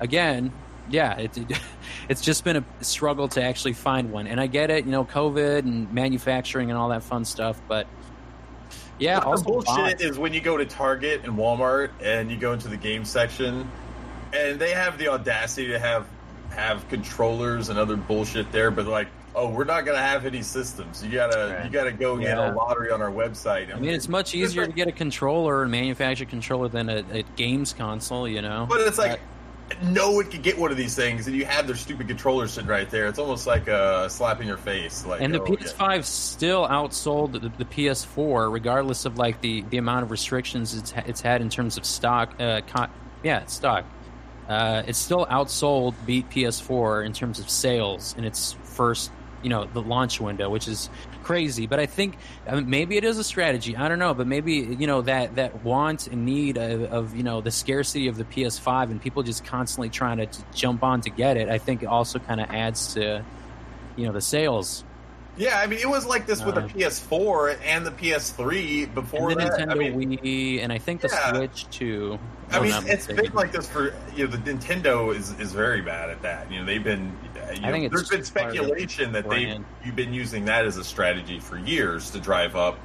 again, 0.00 0.52
yeah, 0.90 1.18
it, 1.18 1.36
it, 1.36 1.60
it's 2.08 2.20
just 2.20 2.44
been 2.44 2.56
a 2.56 2.84
struggle 2.84 3.28
to 3.28 3.42
actually 3.42 3.74
find 3.74 4.12
one. 4.12 4.26
And 4.26 4.40
I 4.40 4.46
get 4.46 4.70
it, 4.70 4.84
you 4.84 4.90
know, 4.90 5.04
COVID 5.04 5.60
and 5.60 5.92
manufacturing 5.92 6.70
and 6.70 6.78
all 6.78 6.90
that 6.90 7.02
fun 7.02 7.24
stuff, 7.24 7.60
but 7.68 7.86
yeah, 8.98 9.20
the 9.20 9.26
also 9.26 9.44
bullshit 9.44 9.76
bots. 9.76 10.02
is 10.02 10.18
when 10.18 10.32
you 10.32 10.40
go 10.40 10.56
to 10.56 10.64
Target 10.64 11.22
and 11.24 11.36
Walmart 11.36 11.90
and 12.02 12.30
you 12.30 12.36
go 12.36 12.52
into 12.52 12.68
the 12.68 12.76
game 12.76 13.04
section, 13.04 13.70
and 14.32 14.58
they 14.58 14.72
have 14.72 14.98
the 14.98 15.08
audacity 15.08 15.68
to 15.68 15.78
have 15.78 16.06
have 16.50 16.88
controllers 16.88 17.68
and 17.68 17.78
other 17.78 17.96
bullshit 17.96 18.50
there, 18.50 18.70
but 18.70 18.86
like, 18.86 19.08
oh, 19.34 19.48
we're 19.48 19.64
not 19.64 19.84
gonna 19.84 19.98
have 19.98 20.26
any 20.26 20.42
systems. 20.42 21.04
You 21.04 21.10
gotta 21.10 21.54
Right. 21.54 21.64
you 21.64 21.70
gotta 21.70 21.92
go 21.92 22.16
get 22.16 22.38
a 22.38 22.52
lottery 22.52 22.90
on 22.90 23.02
our 23.02 23.10
website. 23.10 23.74
I 23.74 23.78
mean, 23.78 23.90
it's 23.90 24.08
much 24.08 24.34
easier 24.34 24.66
to 24.66 24.72
get 24.72 24.88
a 24.88 24.92
controller 24.92 25.62
and 25.62 25.70
manufacture 25.70 26.24
a 26.24 26.26
controller 26.26 26.68
than 26.68 26.88
a, 26.88 27.04
a 27.12 27.22
games 27.36 27.72
console, 27.72 28.28
you 28.28 28.42
know. 28.42 28.66
But 28.68 28.80
it's 28.80 28.98
like 28.98 29.20
no 29.82 30.12
one 30.12 30.24
can 30.30 30.42
get 30.42 30.58
one 30.58 30.70
of 30.70 30.76
these 30.76 30.94
things, 30.94 31.26
and 31.26 31.36
you 31.36 31.44
have 31.44 31.66
their 31.66 31.76
stupid 31.76 32.08
controller 32.08 32.48
sitting 32.48 32.68
right 32.68 32.88
there. 32.90 33.06
It's 33.06 33.18
almost 33.18 33.46
like 33.46 33.68
a 33.68 34.08
slap 34.08 34.40
in 34.40 34.46
your 34.46 34.56
face. 34.56 35.04
Like, 35.04 35.20
and 35.20 35.32
the 35.32 35.40
oh. 35.40 35.46
PS5 35.46 36.04
still 36.04 36.66
outsold 36.66 37.32
the, 37.32 37.40
the 37.40 37.64
PS4, 37.64 38.52
regardless 38.52 39.04
of 39.04 39.18
like 39.18 39.40
the, 39.40 39.62
the 39.70 39.76
amount 39.76 40.04
of 40.04 40.10
restrictions 40.10 40.74
it's 40.74 40.92
it's 41.06 41.20
had 41.20 41.40
in 41.40 41.48
terms 41.48 41.76
of 41.76 41.84
stock. 41.84 42.34
Uh, 42.40 42.60
con- 42.66 42.90
yeah, 43.22 43.44
stock. 43.46 43.84
Uh, 44.48 44.82
it 44.86 44.96
still 44.96 45.26
outsold 45.26 45.94
beat 46.06 46.28
PS4 46.30 47.04
in 47.04 47.12
terms 47.12 47.38
of 47.38 47.50
sales 47.50 48.14
in 48.16 48.24
its 48.24 48.56
first, 48.64 49.10
you 49.42 49.48
know, 49.48 49.64
the 49.64 49.82
launch 49.82 50.20
window, 50.20 50.50
which 50.50 50.68
is 50.68 50.90
crazy. 51.22 51.66
But 51.66 51.80
I 51.80 51.86
think 51.86 52.16
I 52.46 52.54
mean, 52.56 52.68
maybe 52.68 52.96
it 52.96 53.04
is 53.04 53.18
a 53.18 53.24
strategy. 53.24 53.76
I 53.76 53.88
don't 53.88 53.98
know, 53.98 54.14
but 54.14 54.26
maybe 54.26 54.54
you 54.54 54.86
know 54.86 55.02
that 55.02 55.36
that 55.36 55.64
want 55.64 56.06
and 56.08 56.24
need 56.24 56.56
of, 56.56 56.82
of 56.84 57.16
you 57.16 57.22
know 57.22 57.40
the 57.40 57.50
scarcity 57.50 58.08
of 58.08 58.16
the 58.16 58.24
PS5 58.24 58.90
and 58.90 59.00
people 59.00 59.22
just 59.22 59.44
constantly 59.44 59.88
trying 59.88 60.18
to, 60.18 60.26
to 60.26 60.42
jump 60.54 60.82
on 60.82 61.00
to 61.02 61.10
get 61.10 61.36
it. 61.36 61.48
I 61.48 61.58
think 61.58 61.82
it 61.82 61.86
also 61.86 62.18
kind 62.18 62.40
of 62.40 62.50
adds 62.50 62.94
to 62.94 63.24
you 63.96 64.06
know 64.06 64.12
the 64.12 64.20
sales 64.20 64.84
Yeah, 65.38 65.60
I 65.60 65.66
mean, 65.68 65.78
it 65.78 65.88
was 65.88 66.04
like 66.04 66.26
this 66.26 66.44
with 66.44 66.56
the 66.56 66.62
Uh, 66.62 66.68
PS4 66.68 67.58
and 67.64 67.86
the 67.86 67.90
PS3 67.92 68.92
before 68.92 69.30
and 69.30 69.40
the 69.40 69.44
that. 69.44 69.60
Nintendo 69.60 69.70
I 69.72 69.90
mean, 69.96 70.18
Wii, 70.18 70.62
and 70.62 70.72
I 70.72 70.78
think 70.78 71.00
the 71.00 71.08
Yeah. 71.08 71.32
Switch 71.34 71.70
too. 71.70 72.18
I 72.50 72.60
mean, 72.60 72.72
it's 72.72 72.86
mistaken. 73.08 73.24
been 73.24 73.34
like 73.34 73.52
this 73.52 73.68
for 73.68 73.94
you 74.16 74.26
know 74.26 74.30
the 74.36 74.38
Nintendo 74.38 75.14
is 75.14 75.38
is 75.38 75.52
very 75.52 75.80
bad 75.80 76.10
at 76.10 76.22
that. 76.22 76.50
You 76.50 76.60
know, 76.60 76.64
they've 76.66 76.82
been. 76.82 77.12
You 77.54 77.66
I 77.66 77.70
think 77.70 77.84
know, 77.84 77.88
there's 77.96 78.08
been 78.08 78.18
just 78.20 78.34
part 78.34 78.46
of 78.48 78.52
the 78.52 78.58
speculation 78.58 79.12
that 79.12 79.30
they 79.30 79.58
you've 79.84 79.96
been 79.96 80.12
using 80.12 80.44
that 80.46 80.66
as 80.66 80.76
a 80.76 80.84
strategy 80.84 81.38
for 81.40 81.56
years 81.56 82.10
to 82.10 82.18
drive 82.20 82.56
up 82.56 82.78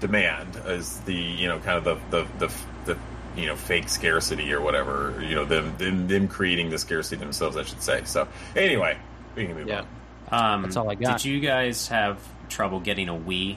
demand 0.00 0.56
as 0.64 0.98
the 1.00 1.14
you 1.14 1.46
know 1.48 1.58
kind 1.60 1.76
of 1.78 1.84
the 1.84 1.96
the 2.22 2.26
the, 2.46 2.52
the 2.86 2.98
you 3.40 3.46
know 3.46 3.56
fake 3.56 3.88
scarcity 3.88 4.52
or 4.52 4.60
whatever. 4.60 5.14
You 5.22 5.34
know 5.34 5.44
them 5.44 5.74
them 5.76 6.08
them 6.08 6.28
creating 6.28 6.70
the 6.70 6.78
scarcity 6.78 7.16
themselves, 7.16 7.56
I 7.56 7.62
should 7.64 7.82
say. 7.82 8.02
So 8.04 8.26
anyway, 8.56 8.96
we 9.36 9.44
can 9.46 9.54
move 9.54 9.68
Yeah. 9.68 9.80
on. 9.80 9.86
Um, 10.30 10.62
That's 10.62 10.76
all 10.76 10.90
I 10.90 10.94
got. 10.94 11.18
Did 11.18 11.24
you 11.26 11.40
guys 11.40 11.88
have 11.88 12.18
trouble 12.48 12.80
getting 12.80 13.08
a 13.08 13.14
Wii 13.14 13.56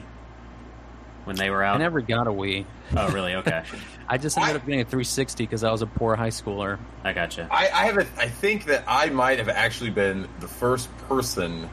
when 1.24 1.36
they 1.36 1.50
were 1.50 1.62
out? 1.62 1.76
I 1.76 1.78
never 1.78 2.00
got 2.00 2.26
a 2.26 2.30
Wii. 2.32 2.64
Oh, 2.96 3.10
really? 3.10 3.34
Okay, 3.36 3.62
I 4.08 4.18
just 4.18 4.36
ended 4.36 4.54
I- 4.54 4.58
up 4.58 4.66
getting 4.66 4.80
a 4.80 4.84
360 4.84 5.44
because 5.44 5.64
I 5.64 5.70
was 5.70 5.82
a 5.82 5.86
poor 5.86 6.16
high 6.16 6.28
schooler. 6.30 6.78
I 7.02 7.12
gotcha. 7.12 7.48
I, 7.50 7.68
I 7.68 7.84
have 7.86 7.98
a, 7.98 8.06
I 8.18 8.28
think 8.28 8.66
that 8.66 8.84
I 8.86 9.08
might 9.10 9.38
have 9.38 9.48
actually 9.48 9.90
been 9.90 10.28
the 10.40 10.48
first 10.48 10.88
person. 11.08 11.68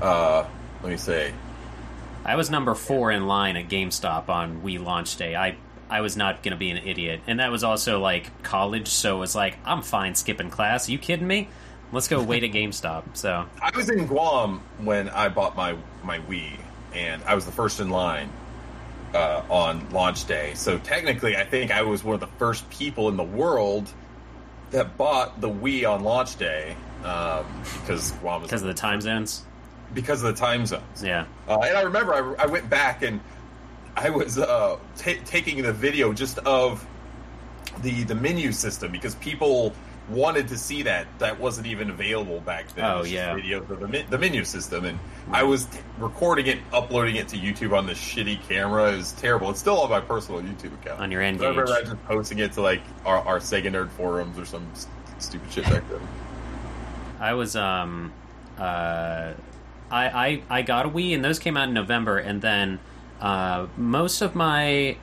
Uh, 0.00 0.44
let 0.82 0.90
me 0.90 0.96
say. 0.96 1.32
I 2.24 2.36
was 2.36 2.50
number 2.50 2.74
four 2.74 3.10
in 3.10 3.26
line 3.26 3.56
at 3.56 3.68
GameStop 3.68 4.28
on 4.28 4.62
Wii 4.62 4.82
launch 4.82 5.16
day. 5.16 5.36
I 5.36 5.56
I 5.90 6.00
was 6.00 6.16
not 6.16 6.42
going 6.42 6.52
to 6.52 6.58
be 6.58 6.70
an 6.70 6.78
idiot, 6.78 7.20
and 7.26 7.38
that 7.38 7.50
was 7.52 7.62
also 7.62 8.00
like 8.00 8.42
college, 8.42 8.88
so 8.88 9.16
it 9.16 9.20
was 9.20 9.34
like 9.36 9.56
I'm 9.64 9.82
fine 9.82 10.14
skipping 10.14 10.50
class. 10.50 10.88
you 10.88 10.98
kidding 10.98 11.26
me? 11.26 11.48
Let's 11.94 12.08
go 12.08 12.20
wait 12.20 12.42
at 12.42 12.50
GameStop. 12.50 13.04
So 13.14 13.46
I 13.62 13.70
was 13.76 13.88
in 13.88 14.06
Guam 14.06 14.60
when 14.78 15.08
I 15.08 15.28
bought 15.28 15.56
my 15.56 15.76
my 16.02 16.18
Wii, 16.18 16.58
and 16.92 17.22
I 17.22 17.36
was 17.36 17.46
the 17.46 17.52
first 17.52 17.78
in 17.78 17.88
line 17.88 18.30
uh, 19.14 19.42
on 19.48 19.88
launch 19.90 20.24
day. 20.24 20.54
So 20.54 20.76
technically, 20.78 21.36
I 21.36 21.44
think 21.44 21.70
I 21.70 21.82
was 21.82 22.02
one 22.02 22.14
of 22.14 22.20
the 22.20 22.26
first 22.38 22.68
people 22.68 23.08
in 23.10 23.16
the 23.16 23.22
world 23.22 23.88
that 24.72 24.96
bought 24.96 25.40
the 25.40 25.48
Wii 25.48 25.88
on 25.88 26.02
launch 26.02 26.34
day 26.36 26.76
um, 27.04 27.46
because 27.80 28.10
Guam 28.10 28.42
was 28.42 28.50
because 28.50 28.62
of 28.62 28.68
the 28.68 28.74
time 28.74 29.00
zones, 29.00 29.44
because 29.94 30.20
of 30.20 30.34
the 30.34 30.40
time 30.40 30.66
zones. 30.66 31.00
yeah. 31.00 31.26
Uh, 31.46 31.60
and 31.60 31.76
I 31.76 31.82
remember 31.82 32.12
I, 32.12 32.42
I 32.42 32.46
went 32.46 32.68
back 32.68 33.02
and 33.02 33.20
I 33.96 34.10
was 34.10 34.36
uh, 34.36 34.78
ta 34.96 35.12
taking 35.24 35.62
the 35.62 35.72
video 35.72 36.12
just 36.12 36.38
of 36.38 36.84
the 37.82 38.02
the 38.02 38.16
menu 38.16 38.50
system 38.50 38.90
because 38.90 39.14
people 39.16 39.72
wanted 40.08 40.48
to 40.48 40.58
see 40.58 40.82
that 40.82 41.06
that 41.18 41.38
wasn't 41.40 41.66
even 41.66 41.90
available 41.90 42.40
back 42.40 42.68
then. 42.74 42.84
Oh, 42.84 42.96
It 42.96 43.00
was 43.00 43.10
just 43.10 43.14
yeah. 43.14 43.34
videos 43.34 43.70
of 43.70 43.80
the, 43.80 44.04
the 44.10 44.18
menu 44.18 44.44
system, 44.44 44.84
and 44.84 44.98
I 45.30 45.42
was 45.42 45.66
recording 45.98 46.46
it, 46.46 46.58
uploading 46.72 47.16
it 47.16 47.28
to 47.28 47.36
YouTube 47.36 47.76
on 47.76 47.86
this 47.86 47.98
shitty 47.98 48.46
camera. 48.48 48.92
It 48.92 48.96
was 48.98 49.12
terrible. 49.12 49.50
It's 49.50 49.60
still 49.60 49.80
on 49.80 49.90
my 49.90 50.00
personal 50.00 50.42
YouTube 50.42 50.74
account. 50.82 51.00
On 51.00 51.10
your 51.10 51.20
But 51.22 51.44
I 51.46 51.48
remember 51.48 51.72
I 51.72 51.80
just 51.82 52.04
posting 52.04 52.38
it 52.40 52.52
to 52.52 52.60
like 52.60 52.82
our, 53.06 53.18
our 53.20 53.38
Sega 53.38 53.66
Nerd 53.70 53.90
forums 53.90 54.38
or 54.38 54.44
some 54.44 54.66
st- 54.74 54.92
stupid 55.22 55.52
shit 55.52 55.64
back 55.64 55.88
then. 55.88 56.00
I 57.20 57.32
was 57.34 57.56
um 57.56 58.12
uh 58.58 59.32
I 59.90 60.06
I 60.26 60.42
I 60.50 60.62
got 60.62 60.84
a 60.86 60.88
Wii 60.90 61.14
and 61.14 61.24
those 61.24 61.38
came 61.38 61.56
out 61.56 61.68
in 61.68 61.74
November 61.74 62.18
and 62.18 62.42
then 62.42 62.78
uh 63.20 63.66
most 63.78 64.20
of 64.20 64.34
my 64.34 64.96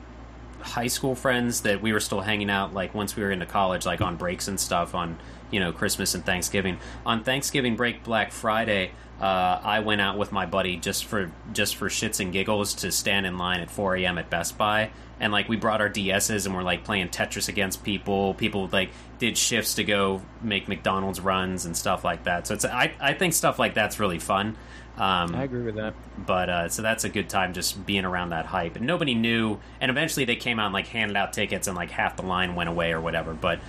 high 0.62 0.86
school 0.86 1.14
friends 1.14 1.62
that 1.62 1.82
we 1.82 1.92
were 1.92 2.00
still 2.00 2.20
hanging 2.20 2.50
out 2.50 2.72
like 2.72 2.94
once 2.94 3.16
we 3.16 3.22
were 3.22 3.30
into 3.30 3.46
college 3.46 3.84
like 3.84 4.00
on 4.00 4.16
breaks 4.16 4.48
and 4.48 4.58
stuff 4.58 4.94
on 4.94 5.18
you 5.52 5.60
know 5.60 5.70
Christmas 5.70 6.16
and 6.16 6.26
Thanksgiving. 6.26 6.78
On 7.06 7.22
Thanksgiving 7.22 7.76
break 7.76 8.02
Black 8.02 8.32
Friday 8.32 8.90
uh, 9.22 9.60
I 9.62 9.78
went 9.80 10.00
out 10.00 10.18
with 10.18 10.32
my 10.32 10.46
buddy 10.46 10.76
just 10.76 11.04
for 11.04 11.30
just 11.52 11.76
for 11.76 11.88
shits 11.88 12.18
and 12.18 12.32
giggles 12.32 12.74
to 12.74 12.90
stand 12.90 13.24
in 13.24 13.38
line 13.38 13.60
at 13.60 13.70
4 13.70 13.96
a.m. 13.98 14.18
at 14.18 14.28
Best 14.28 14.58
Buy. 14.58 14.90
And 15.20 15.32
like 15.32 15.48
we 15.48 15.54
brought 15.54 15.80
our 15.80 15.88
DSs 15.88 16.44
and 16.44 16.56
we're 16.56 16.64
like 16.64 16.82
playing 16.82 17.08
Tetris 17.10 17.48
against 17.48 17.84
people. 17.84 18.34
People 18.34 18.68
like 18.72 18.90
did 19.20 19.38
shifts 19.38 19.74
to 19.74 19.84
go 19.84 20.22
make 20.42 20.66
McDonald's 20.66 21.20
runs 21.20 21.66
and 21.66 21.76
stuff 21.76 22.02
like 22.02 22.24
that. 22.24 22.48
So 22.48 22.54
it's 22.54 22.64
I, 22.64 22.94
I 22.98 23.14
think 23.14 23.32
stuff 23.32 23.60
like 23.60 23.74
that's 23.74 24.00
really 24.00 24.18
fun. 24.18 24.56
Um, 24.98 25.36
I 25.36 25.44
agree 25.44 25.62
with 25.62 25.76
that. 25.76 25.94
but 26.26 26.50
uh, 26.50 26.68
so 26.68 26.82
that's 26.82 27.04
a 27.04 27.08
good 27.08 27.28
time 27.28 27.54
just 27.54 27.86
being 27.86 28.04
around 28.04 28.30
that 28.30 28.46
hype. 28.46 28.74
And 28.74 28.88
nobody 28.88 29.14
knew 29.14 29.60
and 29.80 29.88
eventually 29.88 30.24
they 30.24 30.36
came 30.36 30.58
out 30.58 30.66
and 30.66 30.74
like 30.74 30.88
handed 30.88 31.16
out 31.16 31.32
tickets 31.32 31.68
and 31.68 31.76
like 31.76 31.92
half 31.92 32.16
the 32.16 32.22
line 32.22 32.56
went 32.56 32.68
away 32.68 32.90
or 32.90 33.00
whatever. 33.00 33.34
But 33.34 33.60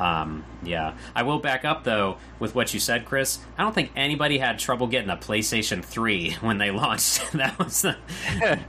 um, 0.00 0.44
yeah 0.62 0.94
i 1.14 1.22
will 1.22 1.38
back 1.38 1.64
up 1.64 1.84
though 1.84 2.16
with 2.38 2.54
what 2.54 2.72
you 2.74 2.80
said 2.80 3.04
chris 3.04 3.38
i 3.58 3.62
don't 3.62 3.74
think 3.74 3.90
anybody 3.94 4.38
had 4.38 4.58
trouble 4.58 4.86
getting 4.86 5.10
a 5.10 5.16
playstation 5.16 5.84
3 5.84 6.30
when 6.40 6.58
they 6.58 6.70
launched 6.70 7.30
that 7.32 7.58
was 7.58 7.82
the, 7.82 7.96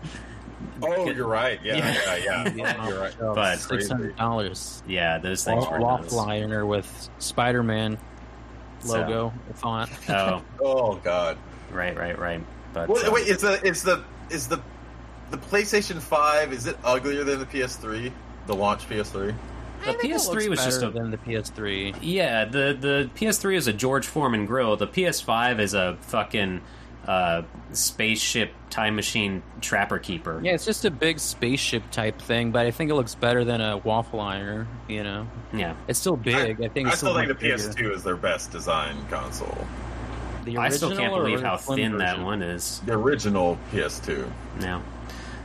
Oh, 0.84 1.10
you're 1.12 1.28
right. 1.28 1.60
Yeah, 1.63 1.78
Yeah. 1.78 2.15
yeah, 2.17 2.54
yeah. 2.56 2.88
You're 2.88 3.00
right. 3.00 3.13
But- 3.20 3.60
six 3.60 3.88
hundred 3.88 4.15
dollars. 4.15 4.82
yeah 4.88 5.20
those 5.20 5.44
things 5.44 5.63
were 5.67 5.80
nuts. 5.80 6.12
Waffle 6.13 6.20
ironer 6.22 6.65
with 6.65 7.10
Spider-Man 7.20 7.98
So- 8.80 8.94
logo 9.00 9.34
font. 9.54 9.91
oh 10.10 10.41
Oh 10.60 10.96
God. 10.96 11.38
right 11.72 11.96
right 11.96 12.17
right 12.17 12.44
but 12.74 12.89
Wait, 12.89 13.06
uh, 13.06 13.12
wait, 13.12 13.28
is 13.28 13.41
the 13.41 13.62
is 13.65 13.84
the 13.84 14.04
is 14.32 14.48
the 14.48 14.60
the 15.30 15.38
PlayStation 15.38 16.00
Five? 16.02 16.52
Is 16.52 16.65
it 16.67 16.78
uglier 16.84 17.24
than 17.24 17.39
the 17.39 17.46
PS3? 17.46 18.12
The 18.48 18.56
launch 18.56 18.88
PS3? 18.89 19.36
The 19.84 19.89
I 19.89 19.94
think 19.94 20.13
it 20.13 20.17
ps3 20.17 20.50
was 20.50 20.63
just 20.63 20.82
a 20.84 20.89
than 20.89 21.12
the 21.12 21.17
PS3. 21.17 21.98
Yeah, 22.02 22.46
the 22.46 22.78
the 22.80 23.10
PS3 23.15 23.56
is 23.56 23.67
a 23.67 23.74
George 23.74 24.08
Foreman 24.08 24.46
grill. 24.46 24.76
The 24.78 24.88
PS5 24.88 25.60
is 25.60 25.74
a 25.74 25.98
fucking 26.02 26.62
uh, 27.08 27.41
spaceship 27.74 28.52
time 28.70 28.96
machine 28.96 29.41
trapper 29.60 29.98
keeper. 30.00 30.39
Yeah, 30.44 30.54
it's 30.54 30.65
just 30.65 30.86
a 30.86 30.91
big 30.91 31.20
spaceship 31.20 31.89
type 31.91 32.22
thing, 32.22 32.52
but 32.52 32.65
I 32.65 32.72
think 32.72 32.91
it 32.91 32.96
looks 32.96 33.15
better 33.15 33.44
than 33.44 33.60
a 33.60 33.78
waffle 33.78 34.20
iron. 34.20 34.67
You 34.88 35.04
know, 35.04 35.28
Yeah. 35.54 35.76
it's 35.88 36.00
still 36.00 36.15
big. 36.15 36.62
I, 36.62 36.67
think 36.67 36.88
I 36.88 36.91
it's 36.91 37.00
still 37.00 37.15
think 37.15 37.28
the 37.30 37.34
bigger. 37.34 37.56
PS2 37.58 37.91
is 37.96 38.04
their 38.04 38.15
best 38.15 38.52
design 38.52 38.96
console. 39.10 39.67
The 40.46 40.58
I 40.58 40.70
still 40.70 40.96
can't 40.96 41.13
believe 41.13 41.41
how 41.41 41.58
slim 41.58 41.78
thin 41.78 41.98
that 42.00 42.20
one 42.20 42.41
is. 42.41 42.82
The 42.86 42.94
original 42.94 43.58
PS2. 43.72 44.28
Now, 44.60 44.82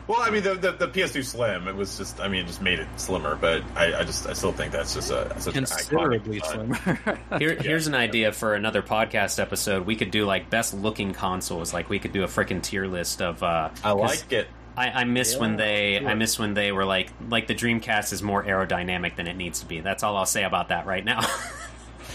Well, 0.09 0.21
I 0.21 0.31
mean, 0.31 0.45
the, 0.45 0.55
the, 0.55 0.71
the 0.73 0.89
PS2 0.89 1.25
Slim. 1.25 1.67
It 1.67 1.75
was 1.75 1.99
just, 1.99 2.21
I 2.21 2.29
mean, 2.29 2.45
it 2.45 2.47
just 2.47 2.63
made 2.63 2.79
it 2.79 2.87
slimmer. 2.97 3.35
But 3.35 3.63
I, 3.75 3.93
I 4.01 4.05
just, 4.05 4.27
I 4.29 4.35
still 4.35 4.53
think 4.53 4.71
that's 4.73 4.95
just 4.95 5.11
a 5.11 5.35
such 5.41 5.57
an 5.57 5.65
considerably 5.65 6.41
iconic 6.41 6.77
slimmer. 7.05 7.19
here, 7.41 7.55
here's 7.57 7.89
an 7.89 7.95
idea 7.97 8.31
for 8.31 8.55
another 8.55 8.83
podcast 8.83 9.41
episode. 9.41 9.85
We 9.85 9.97
could 9.97 10.13
do 10.13 10.25
like 10.25 10.49
best 10.49 10.75
looking 10.75 11.13
consoles. 11.13 11.75
Like 11.75 11.89
we 11.91 11.99
could 11.99 12.13
do 12.13 12.23
a 12.23 12.29
freaking 12.29 12.63
tier 12.63 12.87
list 12.87 13.21
of. 13.21 13.43
Uh, 13.43 13.71
I 13.83 13.93
'cause 13.93 13.97
like 14.23 14.33
it. 14.33 14.49
I, 14.77 14.91
I 14.91 15.05
miss 15.05 15.37
when 15.37 15.53
Yeah, 15.53 15.57
they. 15.57 16.07
I 16.07 16.15
miss 16.15 16.39
when 16.39 16.55
they 16.55 16.71
were 16.71 16.85
like 16.85 17.11
like 17.29 17.47
the 17.49 17.55
Dreamcast 17.55 18.13
is 18.13 18.23
more 18.23 18.45
aerodynamic 18.45 19.17
than 19.17 19.27
it 19.27 19.35
needs 19.37 19.61
to 19.61 19.67
be. 19.67 19.81
That's 19.81 20.03
all 20.05 20.17
I'll 20.17 20.27
say 20.27 20.45
about 20.45 20.69
that 20.69 20.87
right 20.87 21.05
now. 21.05 21.23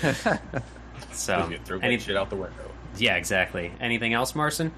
so 1.12 1.50
You 1.50 1.58
throw 1.66 1.80
that 1.80 1.86
any, 1.86 1.98
shit 2.00 2.16
out 2.16 2.30
the 2.30 2.36
window. 2.36 2.72
yeah, 2.98 3.16
exactly. 3.16 3.72
Anything 3.80 4.14
else, 4.14 4.34
Marson? 4.36 4.72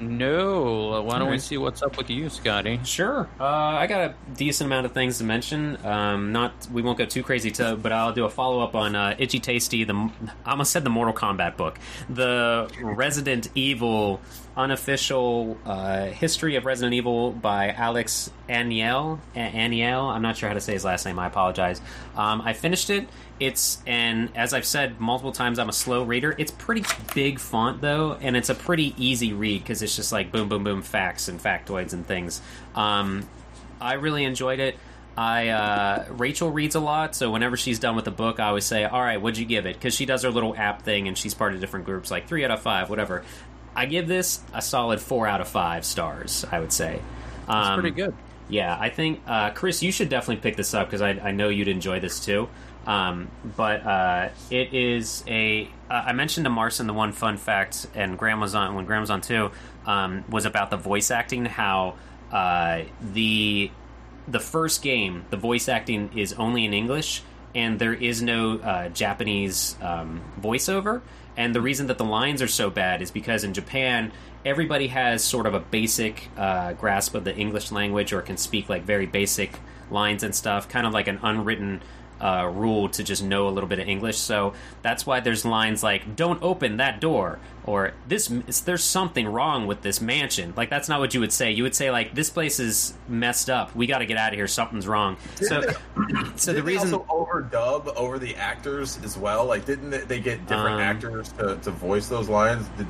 No. 0.00 1.02
Why 1.02 1.18
don't 1.18 1.30
we 1.30 1.38
see 1.38 1.58
what's 1.58 1.82
up 1.82 1.96
with 1.96 2.10
you, 2.10 2.28
Scotty? 2.28 2.80
Sure. 2.84 3.28
Uh, 3.40 3.44
I 3.44 3.86
got 3.86 4.00
a 4.10 4.14
decent 4.34 4.66
amount 4.66 4.86
of 4.86 4.92
things 4.92 5.18
to 5.18 5.24
mention. 5.24 5.84
Um, 5.84 6.32
not 6.32 6.52
we 6.72 6.82
won't 6.82 6.98
go 6.98 7.04
too 7.04 7.22
crazy 7.22 7.50
to, 7.52 7.76
but 7.76 7.92
I'll 7.92 8.12
do 8.12 8.24
a 8.24 8.30
follow 8.30 8.60
up 8.60 8.74
on 8.74 8.94
uh, 8.94 9.16
Itchy 9.18 9.40
Tasty. 9.40 9.84
The 9.84 10.10
I 10.44 10.50
almost 10.50 10.72
said 10.72 10.84
the 10.84 10.90
Mortal 10.90 11.14
Kombat 11.14 11.56
book, 11.56 11.78
the 12.08 12.70
Resident 12.80 13.48
Evil 13.54 14.20
unofficial 14.58 15.56
uh, 15.64 16.06
history 16.06 16.56
of 16.56 16.66
Resident 16.66 16.92
Evil 16.92 17.30
by 17.30 17.70
Alex 17.70 18.30
Aniel. 18.48 19.20
Aniel. 19.36 20.10
I'm 20.10 20.20
not 20.20 20.36
sure 20.36 20.48
how 20.48 20.54
to 20.54 20.60
say 20.60 20.72
his 20.72 20.84
last 20.84 21.06
name. 21.06 21.18
I 21.18 21.28
apologize. 21.28 21.80
Um, 22.16 22.40
I 22.40 22.52
finished 22.52 22.90
it. 22.90 23.08
It's 23.40 23.80
and 23.86 24.30
as 24.36 24.52
I've 24.52 24.66
said 24.66 25.00
multiple 25.00 25.32
times, 25.32 25.58
I'm 25.58 25.68
a 25.68 25.72
slow 25.72 26.02
reader. 26.02 26.34
It's 26.38 26.50
pretty 26.50 26.84
big 27.14 27.38
font 27.38 27.80
though, 27.80 28.16
and 28.20 28.36
it's 28.36 28.48
a 28.48 28.54
pretty 28.54 28.94
easy 28.96 29.32
read 29.32 29.62
because 29.62 29.80
it's 29.82 29.94
just 29.96 30.10
like 30.12 30.32
boom, 30.32 30.48
boom, 30.48 30.64
boom, 30.64 30.82
facts 30.82 31.28
and 31.28 31.40
factoids 31.40 31.92
and 31.92 32.06
things. 32.06 32.40
Um, 32.74 33.28
I 33.80 33.94
really 33.94 34.24
enjoyed 34.24 34.58
it. 34.60 34.76
I 35.16 35.48
uh, 35.48 36.04
Rachel 36.10 36.50
reads 36.50 36.74
a 36.74 36.80
lot, 36.80 37.14
so 37.14 37.30
whenever 37.30 37.56
she's 37.56 37.78
done 37.78 37.96
with 37.96 38.04
the 38.04 38.10
book, 38.12 38.38
I 38.40 38.48
always 38.48 38.64
say, 38.64 38.84
"All 38.84 39.00
right, 39.00 39.20
what'd 39.20 39.38
you 39.38 39.44
give 39.46 39.66
it?" 39.66 39.74
Because 39.74 39.94
she 39.94 40.06
does 40.06 40.22
her 40.22 40.30
little 40.30 40.56
app 40.56 40.82
thing, 40.82 41.08
and 41.08 41.16
she's 41.18 41.34
part 41.34 41.54
of 41.54 41.60
different 41.60 41.86
groups, 41.86 42.10
like 42.10 42.28
three 42.28 42.44
out 42.44 42.50
of 42.50 42.60
five, 42.60 42.88
whatever. 42.90 43.24
I 43.74 43.86
give 43.86 44.08
this 44.08 44.40
a 44.52 44.62
solid 44.62 45.00
four 45.00 45.26
out 45.28 45.40
of 45.40 45.48
five 45.48 45.84
stars. 45.84 46.44
I 46.50 46.58
would 46.60 46.72
say. 46.72 47.00
That's 47.46 47.68
Um, 47.68 47.80
pretty 47.80 47.94
good. 47.96 48.14
yeah, 48.48 48.76
I 48.78 48.90
think 48.90 49.20
uh, 49.26 49.50
Chris, 49.50 49.82
you 49.82 49.90
should 49.92 50.08
definitely 50.08 50.40
pick 50.42 50.56
this 50.56 50.72
up 50.74 50.86
because 50.88 51.02
I, 51.02 51.10
I 51.10 51.30
know 51.32 51.48
you'd 51.48 51.68
enjoy 51.68 51.98
this 52.00 52.20
too. 52.24 52.48
Um, 52.88 53.28
but 53.54 53.86
uh, 53.86 54.30
it 54.50 54.72
is 54.72 55.22
a. 55.28 55.68
Uh, 55.90 56.04
I 56.06 56.12
mentioned 56.12 56.44
to 56.46 56.50
Marson 56.50 56.86
the 56.86 56.94
one 56.94 57.12
fun 57.12 57.36
fact, 57.36 57.86
and 57.94 58.16
Graham 58.18 58.40
was 58.40 58.54
on 58.54 58.74
when 58.74 58.86
Graham 58.86 59.02
was 59.02 59.10
on 59.10 59.20
too. 59.20 59.50
Um, 59.84 60.24
was 60.30 60.46
about 60.46 60.70
the 60.70 60.78
voice 60.78 61.10
acting. 61.10 61.44
How 61.44 61.96
uh, 62.32 62.84
the 63.00 63.70
the 64.26 64.40
first 64.40 64.80
game, 64.80 65.26
the 65.28 65.36
voice 65.36 65.68
acting 65.68 66.10
is 66.16 66.32
only 66.32 66.64
in 66.64 66.72
English, 66.72 67.22
and 67.54 67.78
there 67.78 67.92
is 67.92 68.22
no 68.22 68.58
uh, 68.58 68.88
Japanese 68.88 69.76
um, 69.82 70.22
voiceover. 70.40 71.02
And 71.36 71.54
the 71.54 71.60
reason 71.60 71.88
that 71.88 71.98
the 71.98 72.04
lines 72.04 72.40
are 72.40 72.48
so 72.48 72.70
bad 72.70 73.02
is 73.02 73.10
because 73.10 73.44
in 73.44 73.52
Japan, 73.52 74.12
everybody 74.46 74.88
has 74.88 75.22
sort 75.22 75.44
of 75.46 75.52
a 75.52 75.60
basic 75.60 76.28
uh, 76.38 76.72
grasp 76.72 77.14
of 77.14 77.24
the 77.24 77.36
English 77.36 77.70
language 77.70 78.14
or 78.14 78.22
can 78.22 78.38
speak 78.38 78.68
like 78.70 78.82
very 78.82 79.06
basic 79.06 79.60
lines 79.90 80.22
and 80.22 80.34
stuff, 80.34 80.68
kind 80.68 80.86
of 80.86 80.92
like 80.92 81.06
an 81.06 81.20
unwritten 81.22 81.82
uh, 82.20 82.50
rule 82.52 82.88
to 82.90 83.02
just 83.02 83.22
know 83.22 83.48
a 83.48 83.50
little 83.50 83.68
bit 83.68 83.78
of 83.78 83.88
English. 83.88 84.18
So 84.18 84.54
that's 84.82 85.06
why 85.06 85.20
there's 85.20 85.44
lines 85.44 85.82
like 85.82 86.16
"Don't 86.16 86.42
open 86.42 86.78
that 86.78 87.00
door" 87.00 87.38
or 87.64 87.92
"This 88.08 88.28
there's 88.64 88.82
something 88.84 89.26
wrong 89.26 89.66
with 89.66 89.82
this 89.82 90.00
mansion." 90.00 90.52
Like 90.56 90.70
that's 90.70 90.88
not 90.88 91.00
what 91.00 91.14
you 91.14 91.20
would 91.20 91.32
say. 91.32 91.52
You 91.52 91.62
would 91.62 91.74
say 91.74 91.90
like 91.90 92.14
"This 92.14 92.30
place 92.30 92.58
is 92.60 92.94
messed 93.08 93.48
up. 93.50 93.74
We 93.76 93.86
got 93.86 93.98
to 93.98 94.06
get 94.06 94.16
out 94.16 94.32
of 94.32 94.36
here. 94.36 94.48
Something's 94.48 94.86
wrong." 94.88 95.16
So, 95.36 95.62
so 96.36 96.52
the 96.52 96.62
reason 96.62 96.94
also 96.94 97.06
overdub 97.08 97.94
over 97.96 98.18
the 98.18 98.34
actors 98.36 98.98
as 99.04 99.16
well? 99.16 99.44
Like, 99.44 99.64
didn't 99.64 99.90
they- 99.90 99.98
they 99.98 100.20
get 100.20 100.46
different 100.46 100.76
Um, 100.76 100.80
actors 100.80 101.30
to, 101.32 101.56
to 101.56 101.70
voice 101.70 102.08
those 102.08 102.28
lines? 102.28 102.66
Did, 102.78 102.86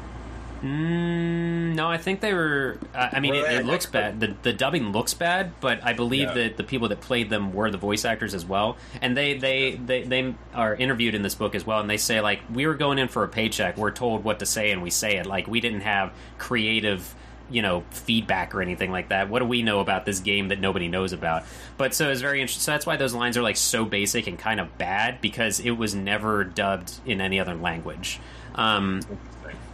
Mm, 0.63 1.75
no, 1.75 1.89
I 1.89 1.99
think 1.99 2.21
they 2.21 2.35
were. 2.35 2.79
Uh, 2.95 3.09
I 3.13 3.21
mean, 3.21 3.35
it, 3.35 3.45
it 3.45 3.67
looks 3.67 3.87
bad. 3.87 4.21
The, 4.21 4.35
the 4.43 4.53
dubbing 4.53 4.93
looks 4.93 5.15
bad, 5.15 5.53
but 5.61 5.83
I 5.85 5.93
believe 5.93 6.29
Yeah. 6.29 6.35
that 6.35 6.57
the 6.57 6.65
people 6.65 6.89
that 6.89 7.01
played 7.01 7.31
them 7.31 7.53
were 7.53 7.71
the 7.71 7.79
voice 7.79 8.05
actors 8.05 8.35
as 8.35 8.45
well. 8.45 8.77
And 9.01 9.17
they, 9.17 9.39
they, 9.39 9.73
they, 9.77 10.03
they 10.03 10.35
are 10.55 10.75
interviewed 10.75 11.15
in 11.15 11.23
this 11.23 11.35
book 11.35 11.55
as 11.55 11.67
well. 11.67 11.81
And 11.81 11.89
they 11.89 11.97
say 11.97 12.21
like, 12.21 12.41
we 12.53 12.67
were 12.67 12.75
going 12.75 12.99
in 12.99 13.09
for 13.09 13.25
a 13.25 13.29
paycheck. 13.29 13.77
We're 13.77 13.91
told 13.93 14.25
what 14.25 14.39
to 14.41 14.47
say, 14.47 14.71
and 14.71 14.83
we 14.83 14.91
say 14.91 15.17
it. 15.17 15.27
Like 15.27 15.47
we 15.47 15.61
didn't 15.61 15.83
have 15.83 16.13
creative. 16.39 17.15
You 17.51 17.63
know, 17.63 17.83
feedback 17.93 18.55
or 18.55 18.61
anything 18.61 18.91
like 18.93 19.09
that. 19.09 19.31
What 19.31 19.39
do 19.39 19.47
we 19.47 19.63
know 19.63 19.81
about 19.81 20.05
this 20.05 20.21
game 20.21 20.49
that 20.49 20.61
nobody 20.61 20.87
knows 20.87 21.15
about? 21.15 21.45
But 21.79 21.95
so 21.95 22.11
it's 22.11 22.21
very 22.21 22.43
interesting. 22.43 22.61
So 22.61 22.73
that's 22.73 22.85
why 22.85 22.99
those 22.99 23.15
lines 23.15 23.39
are 23.39 23.43
like 23.43 23.57
so 23.57 23.87
basic 23.87 24.27
and 24.27 24.39
kind 24.39 24.61
of 24.61 24.77
bad 24.77 25.23
because 25.23 25.59
it 25.59 25.71
was 25.71 25.95
never 25.95 26.45
dubbed 26.45 26.93
in 27.07 27.23
any 27.23 27.41
other 27.41 27.55
language. 27.55 28.21
Um, 28.55 29.01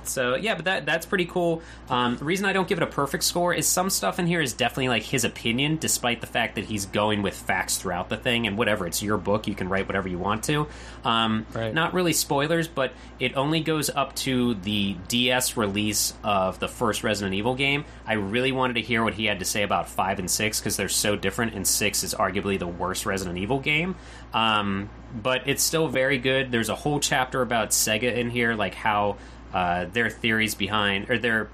so 0.08 0.34
yeah, 0.36 0.54
but 0.54 0.64
that 0.66 0.86
that's 0.86 1.06
pretty 1.06 1.26
cool. 1.26 1.62
Um, 1.88 2.16
the 2.16 2.24
reason 2.24 2.46
I 2.46 2.52
don't 2.52 2.68
give 2.68 2.78
it 2.78 2.82
a 2.82 2.88
perfect 2.88 3.24
score 3.24 3.52
is 3.54 3.66
some 3.66 3.90
stuff 3.90 4.18
in 4.18 4.26
here 4.26 4.40
is 4.40 4.52
definitely 4.52 4.88
like 4.88 5.02
his 5.02 5.24
opinion, 5.24 5.78
despite 5.78 6.20
the 6.20 6.26
fact 6.26 6.54
that 6.56 6.64
he's 6.64 6.86
going 6.86 7.22
with 7.22 7.34
facts 7.34 7.78
throughout 7.78 8.08
the 8.08 8.16
thing. 8.16 8.46
And 8.46 8.56
whatever, 8.58 8.86
it's 8.86 9.02
your 9.02 9.16
book; 9.18 9.46
you 9.46 9.54
can 9.54 9.68
write 9.68 9.86
whatever 9.86 10.08
you 10.08 10.18
want 10.18 10.44
to. 10.44 10.66
Um, 11.04 11.46
Right. 11.54 11.72
Not 11.72 11.94
really 11.94 12.12
spoilers, 12.12 12.68
but 12.68 12.92
it 13.20 13.36
only 13.36 13.60
goes 13.60 13.90
up 13.90 14.14
to 14.16 14.54
the 14.54 14.96
DS 15.08 15.56
release 15.56 16.14
of 16.22 16.58
the 16.58 16.68
first 16.68 17.04
Resident 17.04 17.34
Evil 17.34 17.54
game. 17.54 17.84
I 18.06 18.14
really 18.14 18.52
wanted 18.52 18.74
to 18.74 18.80
hear 18.80 19.04
what 19.04 19.14
he 19.14 19.26
had 19.26 19.38
to 19.38 19.44
say 19.44 19.62
about 19.62 19.88
five 19.88 20.18
and 20.18 20.30
six 20.30 20.60
because 20.60 20.76
they're 20.76 20.88
so 20.88 21.16
different, 21.16 21.54
and 21.54 21.66
six 21.66 22.02
is 22.02 22.14
arguably 22.14 22.58
the 22.58 22.66
worst 22.66 23.06
Resident 23.06 23.38
Evil 23.38 23.60
game. 23.60 23.96
Um, 24.32 24.90
but 25.14 25.46
it's 25.46 25.62
still 25.62 25.86
very 25.86 26.18
good. 26.18 26.50
There's 26.50 26.68
a 26.68 26.74
whole 26.74 26.98
chapter 26.98 27.40
about 27.40 27.70
Sega 27.70 28.14
in 28.14 28.30
here, 28.30 28.54
like 28.54 28.74
how 28.74 29.16
uh, 29.54 29.86
their 29.86 30.10
theories 30.10 30.54
behind 30.54 31.08
or 31.08 31.16
their 31.16 31.48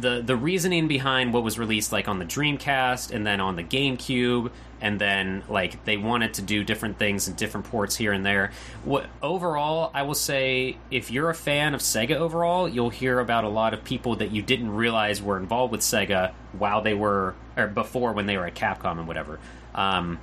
the 0.00 0.22
the 0.22 0.36
reasoning 0.36 0.88
behind 0.88 1.34
what 1.34 1.42
was 1.42 1.58
released 1.58 1.92
like 1.92 2.08
on 2.08 2.18
the 2.18 2.24
Dreamcast 2.24 3.10
and 3.10 3.26
then 3.26 3.40
on 3.40 3.56
the 3.56 3.64
GameCube 3.64 4.50
and 4.80 5.00
then 5.00 5.42
like 5.48 5.84
they 5.84 5.96
wanted 5.96 6.34
to 6.34 6.42
do 6.42 6.64
different 6.64 6.98
things 6.98 7.28
in 7.28 7.34
different 7.34 7.66
ports 7.66 7.96
here 7.96 8.12
and 8.12 8.24
there. 8.24 8.52
What 8.84 9.06
overall, 9.20 9.90
I 9.92 10.02
will 10.02 10.14
say 10.14 10.76
if 10.90 11.10
you're 11.10 11.28
a 11.28 11.34
fan 11.34 11.74
of 11.74 11.80
Sega 11.80 12.16
overall, 12.16 12.68
you'll 12.68 12.90
hear 12.90 13.18
about 13.18 13.44
a 13.44 13.48
lot 13.48 13.74
of 13.74 13.84
people 13.84 14.16
that 14.16 14.30
you 14.30 14.40
didn't 14.40 14.70
realize 14.70 15.20
were 15.20 15.36
involved 15.36 15.72
with 15.72 15.82
Sega 15.82 16.32
while 16.52 16.80
they 16.80 16.94
were 16.94 17.34
or 17.56 17.66
before 17.66 18.12
when 18.12 18.26
they 18.26 18.36
were 18.36 18.46
at 18.46 18.54
Capcom 18.54 18.98
and 18.98 19.06
whatever. 19.08 19.38
Um, 19.74 20.18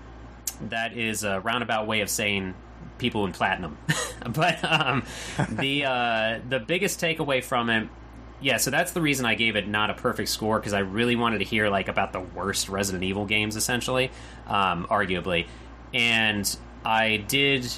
that 0.70 0.98
is 0.98 1.24
a 1.24 1.40
roundabout 1.42 1.88
way 1.88 2.02
of 2.02 2.10
saying 2.10 2.54
people 2.98 3.26
in 3.26 3.32
platinum. 3.32 3.78
but 4.30 4.64
um, 4.64 5.04
the 5.50 5.86
uh, 5.86 6.40
the 6.48 6.60
biggest 6.60 7.00
takeaway 7.00 7.44
from 7.44 7.70
it, 7.70 7.90
yeah. 8.42 8.58
So 8.58 8.72
that's 8.72 8.92
the 8.92 9.02
reason 9.02 9.26
I 9.26 9.36
gave 9.36 9.56
it 9.56 9.68
not 9.68 9.90
a 9.90 9.94
perfect 9.94 10.30
score 10.30 10.60
because 10.60 10.74
I 10.74 10.80
really 10.80 11.16
wanted 11.16 11.40
to 11.40 11.46
hear 11.46 11.70
like 11.70 11.88
about 11.88 12.14
the 12.14 12.22
worst 12.22 12.70
Resident 12.70 13.04
Evil 13.04 13.26
games, 13.26 13.56
essentially, 13.56 14.12
um, 14.48 14.86
arguably, 14.90 15.48
and 15.94 16.58
I 16.86 17.18
did. 17.18 17.72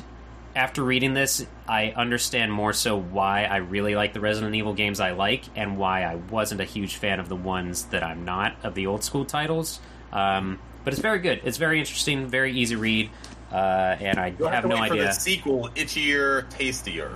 After 0.54 0.84
reading 0.84 1.14
this, 1.14 1.46
I 1.66 1.92
understand 1.92 2.52
more 2.52 2.74
so 2.74 3.00
why 3.00 3.46
I 3.46 3.58
really 3.58 3.96
like 3.96 4.12
the 4.12 4.20
Resident 4.20 4.54
Evil 4.54 4.74
games 4.74 5.00
I 5.00 5.12
like, 5.12 5.46
and 5.56 5.78
why 5.78 6.04
I 6.04 6.16
wasn't 6.16 6.60
a 6.60 6.66
huge 6.66 6.98
fan 6.98 7.22
of 7.22 7.30
the 7.30 7.38
ones 7.38 7.86
that 7.86 8.04
I'm 8.04 8.26
not 8.26 8.58
of 8.62 8.76
the 8.76 8.88
old 8.88 9.02
school 9.02 9.24
titles. 9.24 9.80
Um, 10.12 10.60
but 10.84 10.94
it's 10.94 11.02
very 11.02 11.20
good. 11.20 11.42
It's 11.44 11.58
very 11.58 11.80
interesting, 11.80 12.28
very 12.28 12.54
easy 12.54 12.76
read, 12.76 13.10
uh, 13.52 13.96
and 14.00 14.20
I 14.20 14.34
you'll 14.38 14.50
have 14.50 14.64
to 14.64 14.70
no 14.70 14.76
wait 14.76 14.88
for 14.88 14.94
idea. 14.96 15.06
the 15.08 15.12
sequel, 15.14 15.70
itchier, 15.76 16.50
tastier. 16.50 17.12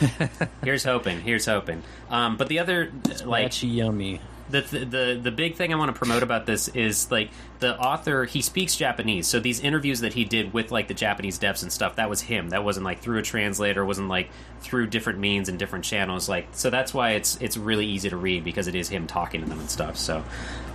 Here's 0.64 0.84
hoping. 0.84 1.20
Here's 1.20 1.46
hoping. 1.46 1.82
Um, 2.10 2.36
but 2.36 2.48
the 2.48 2.58
other, 2.58 2.92
like, 3.24 3.46
Actually, 3.46 3.72
yummy. 3.72 4.20
the, 4.50 4.60
the 4.62 5.20
the 5.22 5.30
big 5.30 5.54
thing 5.54 5.72
I 5.72 5.76
want 5.76 5.92
to 5.94 5.98
promote 5.98 6.22
about 6.24 6.44
this 6.46 6.68
is 6.68 7.10
like 7.10 7.30
the 7.60 7.78
author 7.78 8.24
he 8.24 8.42
speaks 8.42 8.74
Japanese, 8.76 9.26
so 9.28 9.38
these 9.40 9.60
interviews 9.60 10.00
that 10.00 10.12
he 10.14 10.24
did 10.24 10.52
with 10.52 10.70
like 10.72 10.88
the 10.88 10.94
Japanese 10.94 11.38
devs 11.38 11.62
and 11.62 11.72
stuff 11.72 11.96
that 11.96 12.10
was 12.10 12.20
him. 12.20 12.50
That 12.50 12.64
wasn't 12.64 12.84
like 12.84 13.00
through 13.00 13.18
a 13.18 13.22
translator, 13.22 13.84
wasn't 13.84 14.08
like 14.08 14.30
through 14.60 14.88
different 14.88 15.18
means 15.20 15.48
and 15.48 15.58
different 15.58 15.84
channels. 15.84 16.28
Like 16.28 16.48
so 16.52 16.68
that's 16.70 16.92
why 16.92 17.12
it's 17.12 17.36
it's 17.40 17.56
really 17.56 17.86
easy 17.86 18.08
to 18.10 18.16
read 18.16 18.42
because 18.44 18.66
it 18.68 18.74
is 18.74 18.88
him 18.88 19.06
talking 19.06 19.40
to 19.42 19.48
them 19.48 19.60
and 19.60 19.70
stuff. 19.70 19.96
So 19.96 20.24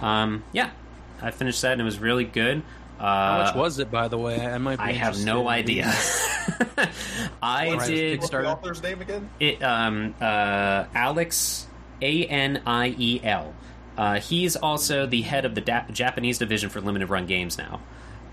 um, 0.01 0.43
yeah, 0.53 0.71
I 1.21 1.31
finished 1.31 1.61
that 1.63 1.73
and 1.73 1.81
it 1.81 1.85
was 1.85 1.99
really 1.99 2.25
good. 2.25 2.61
Uh, 3.01 3.05
How 3.05 3.43
much 3.45 3.55
was 3.55 3.79
it, 3.79 3.89
by 3.89 4.07
the 4.07 4.17
way? 4.17 4.39
I 4.39 4.57
might. 4.59 4.77
Be 4.77 4.83
I 4.83 4.91
have 4.93 5.19
no 5.25 5.47
idea. 5.49 5.85
I 7.41 7.69
Alright, 7.69 7.87
did 7.87 8.19
What's 8.19 8.29
the 8.29 8.45
author's 8.47 8.83
name 8.83 9.01
again? 9.01 9.29
it 9.39 9.61
um 9.63 10.13
uh 10.21 10.85
Alex 10.93 11.67
A 12.01 12.25
N 12.25 12.61
I 12.65 12.95
E 12.97 13.19
L. 13.23 13.53
Uh, 13.97 14.19
he's 14.19 14.55
also 14.55 15.05
the 15.05 15.21
head 15.21 15.45
of 15.45 15.53
the 15.55 15.61
da- 15.61 15.85
Japanese 15.91 16.37
division 16.37 16.69
for 16.69 16.79
limited 16.81 17.09
run 17.09 17.25
games 17.25 17.57
now. 17.57 17.81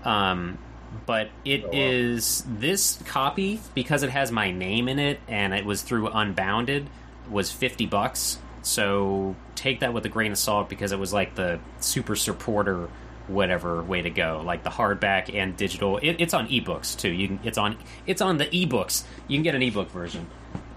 Um, 0.03 0.57
but 1.05 1.29
it 1.45 1.63
Oh, 1.65 1.67
wow. 1.67 1.73
is 1.73 2.43
this 2.47 2.99
copy 3.05 3.59
because 3.75 4.01
it 4.03 4.09
has 4.09 4.31
my 4.31 4.51
name 4.51 4.87
in 4.87 4.97
it 4.99 5.19
and 5.27 5.53
it 5.53 5.65
was 5.65 5.81
through 5.81 6.07
Unbounded 6.09 6.87
was 7.29 7.51
fifty 7.51 7.85
bucks. 7.85 8.37
So 8.61 9.35
take 9.55 9.79
that 9.81 9.93
with 9.93 10.05
a 10.05 10.09
grain 10.09 10.31
of 10.31 10.37
salt 10.37 10.69
because 10.69 10.91
it 10.91 10.99
was 10.99 11.11
like 11.13 11.35
the 11.35 11.59
super 11.79 12.15
supporter 12.15 12.87
whatever 13.29 13.81
way 13.83 14.01
to 14.01 14.09
go 14.09 14.41
like 14.45 14.63
the 14.63 14.69
hardback 14.69 15.33
and 15.33 15.55
digital 15.55 15.97
it, 15.97 16.17
it's 16.19 16.33
on 16.33 16.47
ebooks 16.47 16.97
too 16.97 17.09
you 17.09 17.27
can, 17.27 17.39
it's 17.43 17.57
on 17.57 17.77
it's 18.05 18.21
on 18.21 18.37
the 18.37 18.45
ebooks 18.47 19.03
you 19.27 19.37
can 19.37 19.43
get 19.43 19.55
an 19.55 19.61
ebook 19.61 19.89
version 19.91 20.27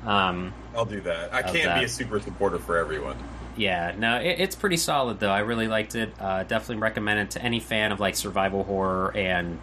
um, 0.05 0.53
I'll 0.75 0.85
do 0.85 1.01
that. 1.03 1.33
I 1.33 1.43
can't 1.43 1.65
that. 1.65 1.79
be 1.79 1.85
a 1.85 1.88
super 1.88 2.19
supporter 2.21 2.59
for 2.59 2.77
everyone. 2.79 3.17
yeah, 3.57 3.95
no, 3.97 4.17
it, 4.19 4.41
it's 4.41 4.57
pretty 4.57 4.77
solid 4.77 5.21
though. 5.21 5.31
I 5.31 5.41
really 5.41 5.69
liked 5.69 5.95
it. 5.95 6.12
Uh, 6.19 6.43
definitely 6.43 6.83
recommend 6.83 7.21
it 7.21 7.31
to 7.33 7.43
any 7.43 7.61
fan 7.61 7.93
of 7.93 8.01
like 8.01 8.17
survival 8.17 8.65
horror 8.65 9.17
and 9.17 9.61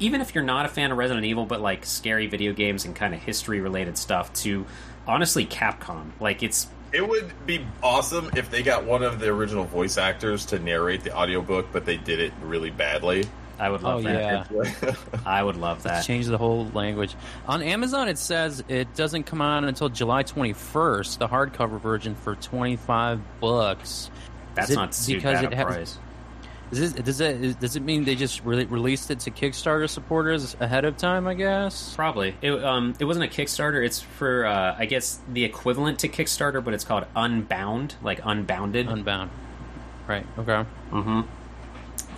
even 0.00 0.20
if 0.20 0.34
you're 0.34 0.44
not 0.44 0.66
a 0.66 0.68
fan 0.68 0.90
of 0.90 0.98
Resident 0.98 1.24
Evil, 1.24 1.46
but 1.46 1.60
like 1.60 1.86
scary 1.86 2.26
video 2.26 2.52
games 2.52 2.84
and 2.84 2.96
kind 2.96 3.14
of 3.14 3.20
history 3.20 3.60
related 3.60 3.96
stuff. 3.96 4.32
To 4.34 4.66
honestly, 5.06 5.46
Capcom, 5.46 6.10
like 6.18 6.42
it's 6.42 6.66
It 6.94 7.06
would 7.08 7.32
be 7.46 7.66
awesome 7.82 8.30
if 8.36 8.50
they 8.50 8.62
got 8.62 8.84
one 8.84 9.02
of 9.02 9.18
the 9.18 9.26
original 9.28 9.64
voice 9.64 9.98
actors 9.98 10.46
to 10.46 10.58
narrate 10.60 11.02
the 11.02 11.14
audiobook, 11.16 11.66
but 11.72 11.84
they 11.84 11.96
did 11.96 12.20
it 12.20 12.32
really 12.42 12.70
badly. 12.70 13.26
I 13.58 13.68
would 13.68 13.82
love 13.82 14.00
Oh, 14.00 14.02
that. 14.02 14.50
yeah. 14.50 14.94
I 15.26 15.42
would 15.42 15.56
love 15.56 15.82
that. 15.84 16.04
Change 16.04 16.26
the 16.26 16.38
whole 16.38 16.66
language. 16.74 17.14
On 17.46 17.62
Amazon, 17.62 18.08
it 18.08 18.18
says 18.18 18.62
it 18.68 18.94
doesn't 18.94 19.24
come 19.24 19.40
out 19.40 19.64
until 19.64 19.88
July 19.88 20.22
21st, 20.24 21.18
the 21.18 21.28
hardcover 21.28 21.80
version 21.80 22.14
for 22.14 22.34
25 22.36 23.20
bucks. 23.40 24.10
That's 24.54 24.70
not 24.70 24.92
too 24.92 25.16
because 25.16 25.34
bad 25.40 25.44
it 25.44 25.52
a 25.52 25.56
has- 25.56 25.64
price. 25.66 25.88
Is 25.90 25.98
this, 26.78 26.92
does 26.92 27.20
it 27.20 27.42
is- 27.42 27.56
does 27.56 27.76
it 27.76 27.82
mean 27.82 28.04
they 28.04 28.14
just 28.14 28.44
re- 28.44 28.64
released 28.64 29.10
it 29.10 29.20
to 29.20 29.30
Kickstarter 29.30 29.88
supporters 29.88 30.56
ahead 30.60 30.84
of 30.84 30.96
time? 30.96 31.26
I 31.26 31.34
guess. 31.34 31.94
Probably. 31.94 32.34
It, 32.42 32.52
um, 32.64 32.94
it 32.98 33.04
wasn't 33.04 33.24
a 33.24 33.28
Kickstarter. 33.28 33.84
It's 33.84 34.00
for, 34.00 34.46
uh, 34.46 34.76
I 34.78 34.86
guess, 34.86 35.18
the 35.32 35.44
equivalent 35.44 35.98
to 36.00 36.08
Kickstarter, 36.08 36.62
but 36.64 36.74
it's 36.74 36.84
called 36.84 37.04
Unbound, 37.16 37.96
like 38.02 38.20
Unbounded. 38.24 38.88
Unbound. 38.88 39.30
Right. 40.06 40.26
Okay. 40.38 40.64
mm-hmm. 40.92 41.20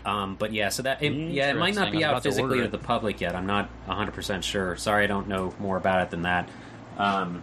Um, 0.08 0.36
but 0.36 0.52
yeah, 0.52 0.68
so 0.68 0.82
that 0.84 1.02
it, 1.02 1.12
yeah, 1.12 1.50
it 1.50 1.56
might 1.56 1.74
not 1.74 1.90
be 1.90 2.04
out 2.04 2.10
about 2.12 2.22
to 2.22 2.28
physically 2.28 2.60
to 2.60 2.68
the 2.68 2.78
public 2.78 3.20
yet. 3.20 3.34
I'm 3.34 3.46
not 3.46 3.68
100 3.86 4.12
percent 4.12 4.44
sure. 4.44 4.76
Sorry, 4.76 5.02
I 5.02 5.06
don't 5.08 5.26
know 5.26 5.52
more 5.58 5.76
about 5.76 6.02
it 6.02 6.10
than 6.10 6.22
that. 6.22 6.48
Um, 6.96 7.42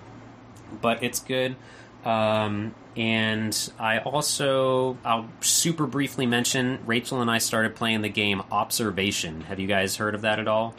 but 0.81 1.03
it's 1.03 1.19
good. 1.19 1.57
Um, 2.05 2.73
and 2.95 3.71
I 3.79 3.99
also, 3.99 4.97
I'll 5.03 5.29
super 5.41 5.87
briefly 5.87 6.25
mention 6.25 6.79
Rachel 6.85 7.21
and 7.21 7.29
I 7.31 7.37
started 7.37 7.75
playing 7.75 8.01
the 8.01 8.09
game 8.09 8.41
Observation. 8.51 9.41
Have 9.41 9.59
you 9.59 9.67
guys 9.67 9.95
heard 9.97 10.15
of 10.15 10.21
that 10.21 10.39
at 10.39 10.47
all? 10.47 10.75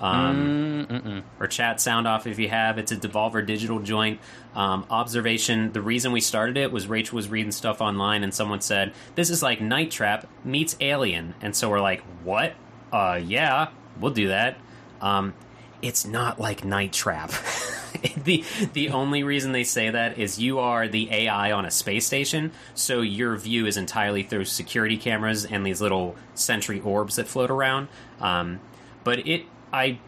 Um, 0.00 0.86
Mm-mm. 0.90 1.22
or 1.40 1.46
chat 1.46 1.80
sound 1.80 2.06
off 2.06 2.26
if 2.26 2.38
you 2.38 2.48
have. 2.48 2.78
It's 2.78 2.92
a 2.92 2.96
Devolver 2.96 3.44
Digital 3.44 3.78
joint. 3.80 4.20
Um, 4.54 4.86
observation. 4.90 5.72
The 5.72 5.80
reason 5.82 6.12
we 6.12 6.20
started 6.20 6.56
it 6.56 6.70
was 6.72 6.86
Rachel 6.86 7.16
was 7.16 7.28
reading 7.28 7.52
stuff 7.52 7.80
online 7.80 8.22
and 8.22 8.32
someone 8.34 8.60
said 8.60 8.92
this 9.14 9.30
is 9.30 9.42
like 9.42 9.60
Night 9.60 9.90
Trap 9.90 10.26
meets 10.44 10.76
Alien, 10.80 11.34
and 11.42 11.54
so 11.56 11.68
we're 11.70 11.80
like, 11.80 12.02
what? 12.24 12.54
Uh, 12.92 13.20
yeah, 13.22 13.68
we'll 14.00 14.12
do 14.12 14.28
that. 14.28 14.56
Um, 15.00 15.34
it's 15.82 16.06
not 16.06 16.40
like 16.40 16.64
Night 16.64 16.92
Trap. 16.92 17.30
the 18.24 18.44
the 18.72 18.90
only 18.90 19.22
reason 19.22 19.52
they 19.52 19.64
say 19.64 19.90
that 19.90 20.18
is 20.18 20.38
you 20.38 20.58
are 20.58 20.88
the 20.88 21.10
AI 21.10 21.52
on 21.52 21.64
a 21.64 21.70
space 21.70 22.06
station, 22.06 22.52
so 22.74 23.00
your 23.00 23.36
view 23.36 23.66
is 23.66 23.76
entirely 23.76 24.22
through 24.22 24.44
security 24.44 24.96
cameras 24.96 25.44
and 25.44 25.64
these 25.64 25.80
little 25.80 26.16
sentry 26.34 26.80
orbs 26.80 27.16
that 27.16 27.26
float 27.26 27.50
around. 27.50 27.88
Um, 28.20 28.60
but 29.04 29.26
it, 29.26 29.44
I 29.72 29.98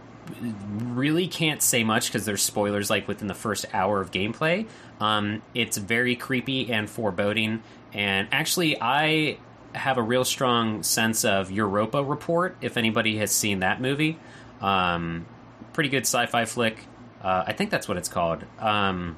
really 0.41 1.27
can't 1.27 1.63
say 1.63 1.85
much 1.85 2.09
because 2.09 2.25
there's 2.25 2.43
spoilers 2.43 2.91
like 2.91 3.09
within 3.09 3.29
the 3.29 3.35
first 3.35 3.67
hour 3.73 4.01
of 4.01 4.11
gameplay. 4.11 4.67
Um, 5.01 5.43
it's 5.55 5.77
very 5.77 6.17
creepy 6.17 6.73
and 6.73 6.89
foreboding, 6.91 7.63
and 7.93 8.29
actually, 8.33 8.81
I 8.81 9.39
have 9.75 9.99
a 9.99 10.03
real 10.03 10.25
strong 10.25 10.83
sense 10.83 11.25
of 11.25 11.51
Europa 11.51 12.03
Report. 12.03 12.57
If 12.61 12.77
anybody 12.77 13.19
has 13.19 13.31
seen 13.31 13.61
that 13.61 13.81
movie, 13.81 14.19
um, 14.61 15.27
pretty 15.73 15.91
good 15.91 16.03
sci-fi 16.03 16.45
flick. 16.45 16.79
Uh, 17.23 17.45
I 17.47 17.53
think 17.53 17.71
that's 17.71 17.89
what 17.89 17.97
it's 17.97 18.09
called. 18.09 18.45
Um, 18.59 19.17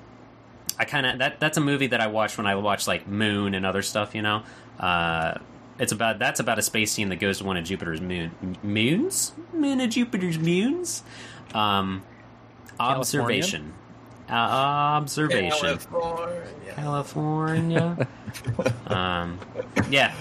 I 0.79 0.85
kind 0.85 1.07
of 1.07 1.19
that 1.19 1.41
that's 1.41 1.59
a 1.59 1.61
movie 1.61 1.89
that 1.89 2.01
I 2.01 2.07
watched 2.07 2.39
when 2.39 2.47
I 2.47 2.55
watched 2.55 2.89
like 2.89 3.07
Moon 3.07 3.55
and 3.55 3.67
other 3.67 3.83
stuff. 3.83 4.15
You 4.15 4.23
know, 4.23 4.43
uh, 4.79 5.35
it's 5.79 5.93
about 5.93 6.19
that's 6.19 6.41
about 6.41 6.59
a 6.59 6.63
space 6.63 6.95
team 6.95 7.11
that 7.11 7.17
goes 7.17 7.39
to 7.39 7.45
one 7.45 7.57
of 7.57 7.65
Jupiter's 7.65 8.01
moon 8.01 8.31
moons, 8.63 9.33
moon 9.53 9.81
of 9.81 9.91
Jupiter's 9.91 10.39
moons. 10.39 11.03
Um, 11.53 12.03
observation, 12.79 13.75
uh, 14.29 14.33
observation, 14.33 15.79
California. 16.77 18.09
um, 18.87 19.39
yeah, 19.91 20.15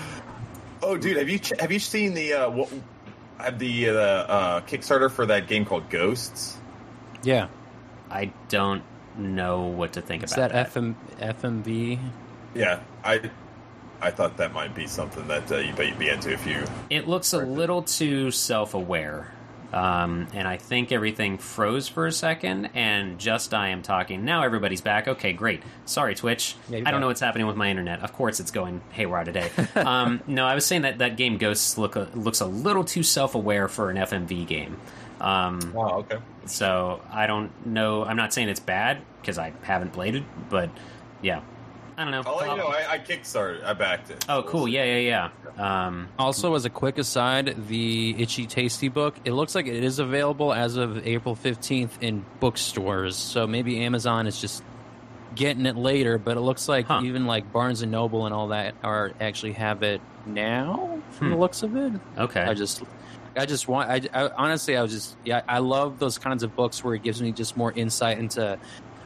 Oh, 0.81 0.97
dude, 0.97 1.17
have 1.17 1.29
you 1.29 1.39
ch- 1.39 1.53
have 1.59 1.71
you 1.71 1.79
seen 1.79 2.13
the 2.13 2.33
uh, 2.33 2.49
what, 2.49 2.69
the 3.57 3.89
uh, 3.89 3.93
uh, 3.93 4.61
Kickstarter 4.61 5.09
for 5.09 5.25
that 5.27 5.47
game 5.47 5.65
called 5.65 5.89
Ghosts? 5.89 6.57
Yeah. 7.23 7.47
I 8.09 8.31
don't 8.49 8.83
know 9.17 9.63
what 9.63 9.93
to 9.93 10.01
think 10.01 10.23
It's 10.23 10.33
about 10.33 10.51
that, 10.51 10.73
FM, 10.73 10.95
FMV. 11.19 11.99
Yeah, 12.55 12.79
I 13.03 13.29
I 14.01 14.11
thought 14.11 14.37
that 14.37 14.53
might 14.53 14.73
be 14.73 14.87
something 14.87 15.27
that 15.27 15.51
uh, 15.51 15.57
you 15.57 15.73
bet 15.73 15.87
you'd 15.87 15.99
be 15.99 16.09
into 16.09 16.31
if 16.31 16.45
you. 16.47 16.63
It 16.89 17.07
looks 17.07 17.33
a 17.33 17.37
little 17.39 17.83
too 17.83 18.31
self-aware, 18.31 19.31
um, 19.73 20.27
and 20.33 20.47
I 20.47 20.57
think 20.57 20.91
everything 20.91 21.37
froze 21.37 21.87
for 21.87 22.07
a 22.07 22.11
second. 22.11 22.69
And 22.73 23.19
just 23.19 23.53
I 23.53 23.69
am 23.69 23.81
talking 23.81 24.25
now. 24.25 24.43
Everybody's 24.43 24.81
back. 24.81 25.07
Okay, 25.07 25.33
great. 25.33 25.61
Sorry, 25.85 26.15
Twitch. 26.15 26.55
Yeah, 26.69 26.77
I 26.77 26.79
don't 26.79 26.85
back. 26.85 27.01
know 27.01 27.07
what's 27.07 27.19
happening 27.21 27.47
with 27.47 27.55
my 27.55 27.69
internet. 27.69 28.01
Of 28.01 28.13
course, 28.13 28.39
it's 28.39 28.51
going 28.51 28.81
haywire 28.91 29.23
today. 29.23 29.49
um, 29.75 30.21
no, 30.27 30.45
I 30.45 30.55
was 30.55 30.65
saying 30.65 30.81
that 30.83 30.97
that 30.99 31.17
game 31.17 31.37
Ghosts 31.37 31.77
look 31.77 31.95
a, 31.95 32.07
looks 32.15 32.39
a 32.41 32.45
little 32.45 32.83
too 32.83 33.03
self-aware 33.03 33.67
for 33.67 33.89
an 33.89 33.97
FMV 33.97 34.47
game. 34.47 34.79
Um, 35.21 35.59
Wow. 35.73 35.97
Okay. 35.99 36.17
so 36.45 37.01
I 37.11 37.27
don't 37.27 37.51
know. 37.65 38.03
I'm 38.05 38.15
not 38.17 38.33
saying 38.33 38.49
it's 38.49 38.59
bad 38.61 39.01
because 39.21 39.37
I 39.37 39.53
haven't 39.63 39.91
played 39.91 40.15
it, 40.15 40.23
but 40.49 40.69
yeah, 41.21 41.41
I 41.99 42.03
don't 42.03 42.11
know. 42.11 42.23
I'll 42.25 42.47
you 42.51 42.55
know. 42.57 42.67
I, 42.67 42.93
I 42.93 42.97
kickstarted. 42.99 43.61
I 43.65 43.73
backed 43.73 44.09
it. 44.09 44.23
oh, 44.29 44.41
cool. 44.43 44.69
Yeah, 44.69 44.85
yeah, 44.85 45.29
yeah. 45.57 45.85
Um, 45.87 46.07
Also, 46.17 46.55
as 46.55 46.63
a 46.63 46.69
quick 46.69 46.97
aside, 46.97 47.67
the 47.67 48.15
Itchy 48.17 48.45
Tasty 48.45 48.87
book, 48.87 49.15
it 49.25 49.33
looks 49.33 49.53
like 49.53 49.67
it 49.67 49.83
is 49.83 49.99
available 49.99 50.53
as 50.53 50.77
of 50.77 51.05
April 51.05 51.35
15th 51.35 52.01
in 52.01 52.23
bookstores. 52.39 53.17
So 53.17 53.45
maybe 53.47 53.81
Amazon 53.81 54.27
is 54.27 54.39
just 54.39 54.63
getting 55.35 55.65
it 55.65 55.75
later, 55.75 56.17
but 56.17 56.37
it 56.37 56.41
looks 56.41 56.69
like 56.69 56.85
Huh. 56.87 57.01
even 57.03 57.25
like 57.25 57.51
Barnes 57.51 57.81
and 57.81 57.91
Noble 57.91 58.25
and 58.25 58.33
all 58.33 58.47
that 58.47 58.75
are 58.81 59.11
actually 59.19 59.53
have 59.53 59.83
it 59.83 59.99
now 60.25 60.99
from 61.11 61.29
the 61.31 61.35
Hmm. 61.35 61.41
looks 61.41 61.63
of 61.63 61.75
it. 61.75 61.91
okay. 62.17 62.41
I 62.43 62.53
just 62.53 62.81
I 63.37 63.45
just 63.45 63.67
want 63.67 63.89
I, 63.89 64.01
I 64.13 64.29
honestly 64.37 64.75
I 64.75 64.81
was 64.81 64.91
just 64.91 65.17
yeah 65.23 65.41
I 65.47 65.59
love 65.59 65.99
those 65.99 66.17
kinds 66.17 66.43
of 66.43 66.55
books 66.55 66.83
where 66.83 66.95
it 66.95 67.03
gives 67.03 67.21
me 67.21 67.31
just 67.31 67.55
more 67.57 67.71
insight 67.73 68.17
into 68.19 68.57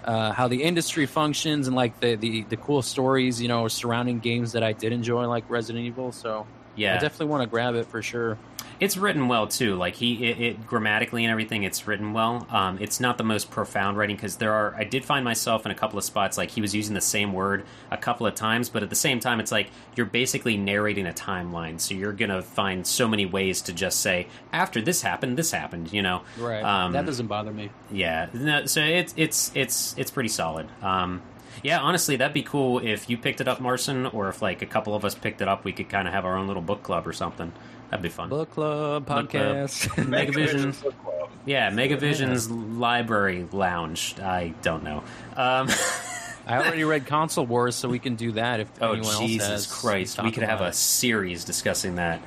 uh, 0.04 0.32
how 0.34 0.48
the 0.48 0.64
industry 0.64 1.06
functions 1.06 1.68
and 1.68 1.76
like 1.76 2.00
the, 2.00 2.16
the 2.16 2.44
the 2.44 2.58
cool 2.58 2.82
stories 2.82 3.42
you 3.42 3.48
know 3.48 3.68
surrounding 3.68 4.20
games 4.20 4.52
that 4.54 4.64
I 4.64 4.74
did 4.74 4.94
enjoy 4.94 5.26
like 5.28 5.50
Resident 5.50 5.86
Evil 5.86 6.12
so 6.12 6.46
yeah, 6.76 6.96
I 6.96 7.00
definitely 7.00 7.28
want 7.28 7.44
to 7.44 7.50
grab 7.50 7.76
it 7.76 7.86
for 7.88 8.02
sure. 8.02 8.38
It's 8.84 8.98
written 8.98 9.28
well 9.28 9.48
too. 9.48 9.76
Like 9.76 9.96
he, 9.96 10.26
it, 10.26 10.42
it 10.42 10.68
grammatically 10.68 11.24
and 11.24 11.32
everything, 11.32 11.64
it's 11.64 11.88
written 11.88 12.12
well. 12.12 12.46
Um, 12.50 12.78
it's 12.82 13.00
not 13.00 13.18
the 13.18 13.24
most 13.24 13.50
profound 13.50 13.98
writing 13.98 14.16
because 14.16 14.36
there 14.36 14.52
are. 14.52 14.76
I 14.76 14.84
did 14.84 15.06
find 15.06 15.24
myself 15.24 15.66
in 15.66 15.72
a 15.72 15.76
couple 15.76 15.98
of 15.98 16.04
spots 16.04 16.38
like 16.38 16.52
he 16.52 16.60
was 16.62 16.76
using 16.76 16.94
the 16.94 17.02
same 17.02 17.32
word 17.32 17.64
a 17.92 17.98
couple 17.98 18.28
of 18.28 18.36
times, 18.36 18.68
but 18.70 18.84
at 18.84 18.90
the 18.90 18.96
same 18.96 19.20
time, 19.20 19.40
it's 19.40 19.52
like 19.52 19.70
you're 19.96 20.06
basically 20.06 20.58
narrating 20.58 21.08
a 21.08 21.14
timeline. 21.14 21.80
So 21.80 21.94
you're 21.96 22.12
gonna 22.12 22.42
find 22.42 22.86
so 22.86 23.08
many 23.08 23.26
ways 23.26 23.62
to 23.64 23.74
just 23.74 24.02
say 24.02 24.28
after 24.52 24.82
this 24.82 25.02
happened, 25.02 25.38
this 25.38 25.52
happened. 25.52 25.94
You 25.94 26.02
know, 26.02 26.22
Um, 26.64 26.92
that 26.92 27.06
doesn't 27.06 27.28
bother 27.28 27.52
me. 27.54 27.70
Yeah, 27.92 28.28
no, 28.34 28.66
so 28.66 28.82
it's 28.82 29.14
it's 29.16 29.52
it's 29.56 29.96
it's 29.98 30.12
pretty 30.12 30.30
solid. 30.30 30.68
Um, 30.82 31.22
yeah, 31.62 31.80
honestly, 31.80 32.16
that'd 32.18 32.34
be 32.34 32.44
cool 32.44 32.80
if 32.80 33.10
you 33.10 33.18
picked 33.18 33.40
it 33.40 33.48
up, 33.48 33.62
Marson, 33.62 34.08
or 34.08 34.28
if 34.28 34.42
like 34.42 34.62
a 34.62 34.66
couple 34.66 34.96
of 34.96 35.06
us 35.06 35.16
picked 35.16 35.40
it 35.42 35.48
up, 35.48 35.64
we 35.64 35.72
could 35.72 35.88
kind 35.88 36.08
of 36.08 36.14
have 36.14 36.26
our 36.26 36.36
own 36.36 36.48
little 36.48 36.62
book 36.64 36.84
club 36.84 37.08
or 37.08 37.14
something. 37.14 37.54
That'd 37.94 38.02
be 38.02 38.10
fun. 38.10 38.30
Book 38.30 38.50
club 38.50 39.06
Book 39.06 39.30
club. 39.30 39.30
podcast. 39.30 39.88
Megavision, 40.10 40.82
Book 40.82 41.04
Club. 41.04 41.30
yeah, 41.46 41.70
Megavision's 41.70 42.50
library 42.50 43.48
lounge. 43.52 44.16
I 44.20 44.56
don't 44.64 44.84
know. 44.84 45.04
Um, 45.36 45.70
I 46.48 46.58
already 46.58 46.84
read 46.84 47.06
Console 47.06 47.46
Wars, 47.46 47.76
so 47.76 47.88
we 47.88 48.00
can 48.00 48.16
do 48.16 48.32
that 48.32 48.62
if 48.62 48.72
oh 48.82 48.94
anyone 48.94 49.14
else 49.14 49.20
Jesus 49.20 49.48
has. 49.48 49.68
Christ, 49.68 50.24
we 50.24 50.32
could 50.32 50.42
have 50.42 50.60
about 50.60 50.72
a 50.72 50.74
series 50.74 51.46
discussing 51.46 51.98
that. 51.98 52.20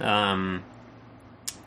Um, 0.00 0.64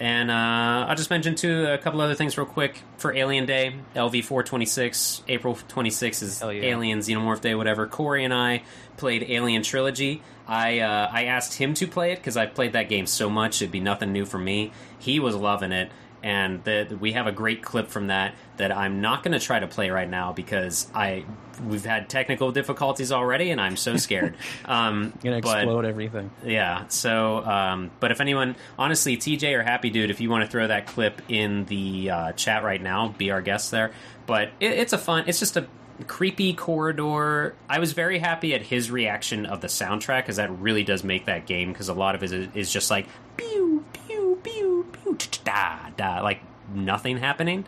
and 0.02 0.30
uh, 0.30 0.88
I'll 0.90 0.96
just 0.96 1.10
mention 1.10 1.36
too 1.36 1.68
a 1.68 1.78
couple 1.78 2.02
other 2.02 2.16
things 2.16 2.38
real 2.38 2.46
quick 2.46 2.82
for 2.98 3.14
Alien 3.14 3.46
Day, 3.46 3.74
LV 3.96 4.26
four 4.26 4.44
twenty 4.44 4.66
six, 4.66 5.24
April 5.30 5.58
twenty 5.70 5.92
sixth 5.92 6.22
is 6.22 6.42
Hell 6.42 6.52
yeah. 6.52 6.64
Alien 6.64 7.00
Xenomorph 7.00 7.40
Day, 7.40 7.56
whatever. 7.56 7.88
Corey 7.88 8.26
and 8.26 8.34
I 8.34 8.64
played 8.98 9.24
Alien 9.30 9.64
Trilogy. 9.64 10.22
I 10.48 10.80
uh, 10.80 11.10
I 11.12 11.26
asked 11.26 11.56
him 11.56 11.74
to 11.76 11.88
play 11.88 12.12
it 12.12 12.18
because 12.18 12.38
I've 12.38 12.54
played 12.54 12.74
that 12.74 12.90
game 12.90 13.06
so 13.08 13.30
much; 13.30 13.62
it'd 13.62 13.72
be 13.72 13.80
nothing 13.80 14.12
new 14.14 14.26
for 14.26 14.38
me. 14.38 14.72
He 15.00 15.20
was 15.20 15.36
loving 15.36 15.72
it, 15.72 15.92
and 16.24 16.64
the, 16.64 16.98
we 17.00 17.14
have 17.14 17.28
a 17.28 17.32
great 17.32 17.62
clip 17.64 17.88
from 17.90 18.08
that 18.08 18.36
that 18.58 18.72
I'm 18.72 19.02
not 19.02 19.24
going 19.24 19.34
to 19.34 19.40
try 19.40 19.60
to 19.60 19.68
play 19.68 19.90
right 19.90 20.10
now 20.10 20.34
because 20.34 20.88
I 20.94 21.26
we've 21.66 21.86
had 21.86 22.10
technical 22.10 22.52
difficulties 22.52 23.12
already, 23.12 23.50
and 23.52 23.60
I'm 23.60 23.76
so 23.78 23.98
scared. 24.06 24.36
Um, 24.66 25.14
Gonna 25.24 25.42
but- 25.42 25.58
explode 25.60 25.86
everything. 25.86 26.30
yeah. 26.44 26.88
So, 26.90 27.44
um, 27.44 27.92
but 28.00 28.12
if 28.12 28.22
anyone, 28.22 28.56
honestly, 28.78 29.18
TJ 29.18 29.58
or 29.58 29.64
Happy 29.64 29.90
Dude, 29.90 30.10
if 30.10 30.22
you 30.22 30.30
want 30.30 30.44
to 30.46 30.50
throw 30.52 30.68
that 30.68 30.86
clip 30.86 31.22
in 31.28 31.66
the 31.66 32.10
uh, 32.12 32.32
chat 32.34 32.64
right 32.64 32.82
now, 32.82 33.08
be 33.18 33.32
our 33.32 33.42
guest 33.42 33.72
there. 33.72 33.92
But 34.28 34.50
it, 34.60 34.72
it's 34.74 34.94
a 34.94 34.98
fun. 34.98 35.24
It's 35.28 35.40
just 35.40 35.58
a 35.58 35.66
creepy 36.08 36.54
corridor. 36.54 37.56
I 37.70 37.80
was 37.80 37.94
very 37.94 38.20
happy 38.20 38.54
at 38.54 38.62
his 38.62 38.92
reaction 38.92 39.46
of 39.46 39.62
the 39.62 39.68
soundtrack 39.68 40.24
because 40.24 40.36
that 40.38 40.52
really 40.60 40.84
does 40.84 41.04
make 41.04 41.26
that 41.26 41.46
game 41.46 41.72
because 41.72 41.90
a 41.90 41.94
lot 41.94 42.16
of 42.16 42.24
it 42.24 42.32
is, 42.32 42.50
is 42.54 42.72
just 42.72 42.92
like 42.92 43.08
pew 43.38 43.84
pew 44.08 44.40
pew 44.44 44.88
pew 44.92 45.18
da 45.44 45.90
da 45.96 46.22
like 46.22 46.40
nothing 46.74 47.18
happening. 47.18 47.66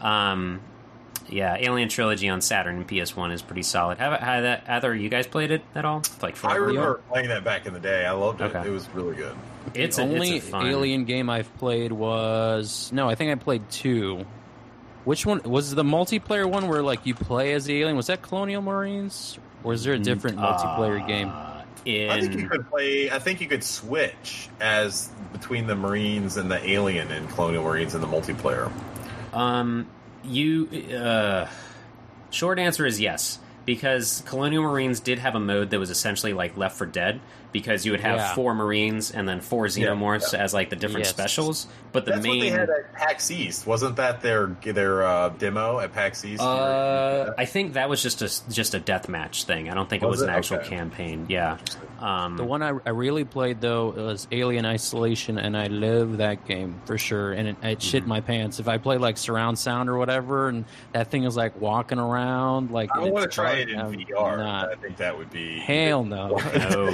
Um, 0.00 0.60
Yeah, 1.28 1.56
Alien 1.58 1.88
Trilogy 1.88 2.28
on 2.28 2.40
Saturn 2.40 2.76
and 2.76 2.88
PS1 2.88 3.32
is 3.32 3.42
pretty 3.42 3.62
solid. 3.62 3.98
Have, 3.98 4.18
have 4.20 4.42
that 4.44 4.64
either 4.68 4.94
you 4.94 5.08
guys 5.08 5.26
played 5.26 5.50
it 5.50 5.62
at 5.74 5.84
all? 5.84 6.02
Like 6.22 6.34
I 6.34 6.36
forever 6.38 6.64
ago? 6.70 6.80
remember 6.80 7.00
playing 7.10 7.28
that 7.28 7.44
back 7.44 7.66
in 7.66 7.74
the 7.74 7.80
day. 7.80 8.06
I 8.06 8.12
loved 8.12 8.40
it. 8.40 8.44
Okay. 8.44 8.66
It 8.66 8.70
was 8.70 8.88
really 8.94 9.14
good. 9.14 9.36
It's 9.74 9.96
the 9.96 10.02
a, 10.02 10.06
only 10.06 10.36
it's 10.36 10.46
a 10.46 10.50
fun, 10.50 10.66
Alien 10.66 11.04
game 11.04 11.28
I've 11.28 11.54
played 11.58 11.92
was 11.92 12.90
no, 12.92 13.08
I 13.08 13.14
think 13.14 13.30
I 13.30 13.34
played 13.34 13.68
two. 13.70 14.24
Which 15.08 15.24
one 15.24 15.40
was 15.42 15.74
the 15.74 15.84
multiplayer 15.84 16.46
one 16.46 16.68
where 16.68 16.82
like 16.82 17.06
you 17.06 17.14
play 17.14 17.54
as 17.54 17.64
the 17.64 17.80
alien? 17.80 17.96
Was 17.96 18.08
that 18.08 18.20
Colonial 18.20 18.60
Marines, 18.60 19.38
or 19.64 19.72
is 19.72 19.82
there 19.82 19.94
a 19.94 19.98
different 19.98 20.36
multiplayer 20.36 21.06
game? 21.08 21.30
Uh, 21.30 21.62
I 22.12 22.20
think 22.20 22.34
you 22.34 22.46
could 22.46 22.68
play. 22.68 23.10
I 23.10 23.18
think 23.18 23.40
you 23.40 23.46
could 23.46 23.64
switch 23.64 24.50
as 24.60 25.10
between 25.32 25.66
the 25.66 25.74
Marines 25.74 26.36
and 26.36 26.50
the 26.50 26.62
Alien 26.62 27.10
in 27.10 27.26
Colonial 27.28 27.64
Marines 27.64 27.94
in 27.94 28.02
the 28.02 28.06
multiplayer. 28.06 28.70
um, 29.32 29.86
you 30.24 30.68
uh, 30.94 31.48
short 32.28 32.58
answer 32.58 32.84
is 32.84 33.00
yes 33.00 33.38
because 33.64 34.22
Colonial 34.26 34.62
Marines 34.62 35.00
did 35.00 35.20
have 35.20 35.34
a 35.34 35.40
mode 35.40 35.70
that 35.70 35.78
was 35.78 35.88
essentially 35.88 36.34
like 36.34 36.54
Left 36.58 36.76
4 36.76 36.86
Dead 36.86 37.18
because 37.52 37.86
you 37.86 37.92
would 37.92 38.00
have 38.00 38.16
Yeah. 38.18 38.34
four 38.34 38.54
Marines 38.54 39.10
and 39.10 39.28
then 39.28 39.40
four 39.40 39.66
Xenomorphs 39.66 40.34
as 40.34 40.52
like 40.54 40.70
the 40.70 40.76
different 40.76 41.06
Yes. 41.06 41.10
specials, 41.10 41.66
but 41.92 42.04
the 42.04 42.12
That's 42.12 42.26
what 42.26 42.32
they 42.32 42.40
main 42.40 42.52
had 42.52 42.68
at 42.70 42.92
PAX 42.94 43.30
East. 43.30 43.66
Wasn't 43.66 43.96
that 43.96 44.20
their 44.20 44.56
their 44.62 45.02
uh, 45.02 45.28
demo 45.30 45.78
at 45.80 45.92
PAX 45.92 46.24
East? 46.24 46.42
Uh, 46.42 47.32
I 47.38 47.44
think 47.44 47.72
that 47.74 47.88
was 47.88 48.02
just 48.02 48.20
a 48.22 48.50
just 48.50 48.74
a 48.74 48.78
death 48.80 49.08
match 49.08 49.44
thing. 49.44 49.70
I 49.70 49.74
don't 49.74 49.88
think 49.88 50.02
it 50.02 50.06
Was 50.06 50.18
was 50.20 50.22
an 50.28 50.30
actual 50.30 50.58
Okay. 50.58 50.68
campaign. 50.68 51.26
Yeah. 51.28 51.56
Um, 52.00 52.36
The 52.36 52.44
one 52.44 52.62
I, 52.62 52.72
I 52.86 52.90
really 52.90 53.24
played 53.24 53.60
though 53.60 53.90
was 53.90 54.28
Alien 54.30 54.64
Isolation, 54.66 55.36
and 55.38 55.56
I 55.56 55.66
love 55.66 56.18
that 56.18 56.46
game 56.46 56.80
for 56.84 56.96
sure. 56.98 57.32
And 57.32 57.48
it, 57.48 57.56
it 57.62 57.82
shit 57.82 58.02
Mm-hmm. 58.02 58.08
my 58.08 58.20
pants. 58.20 58.60
If 58.60 58.68
I 58.68 58.78
play 58.78 58.98
like 58.98 59.16
surround 59.18 59.58
sound 59.58 59.88
or 59.88 59.98
whatever, 59.98 60.48
and 60.48 60.64
that 60.92 61.10
thing 61.10 61.24
is 61.24 61.36
like 61.36 61.60
walking 61.60 61.98
around, 61.98 62.70
like 62.70 62.90
I 62.94 63.02
and 63.02 63.10
want 63.12 63.24
to 63.24 63.34
try 63.34 63.54
it 63.54 63.68
in 63.70 63.80
I'm 63.80 63.92
VR. 63.94 64.36
not- 64.38 64.70
I 64.70 64.74
think 64.76 64.96
that 64.98 65.16
would 65.18 65.30
be 65.30 65.58
Hell 65.58 66.04
no. 66.04 66.36
no, 66.56 66.86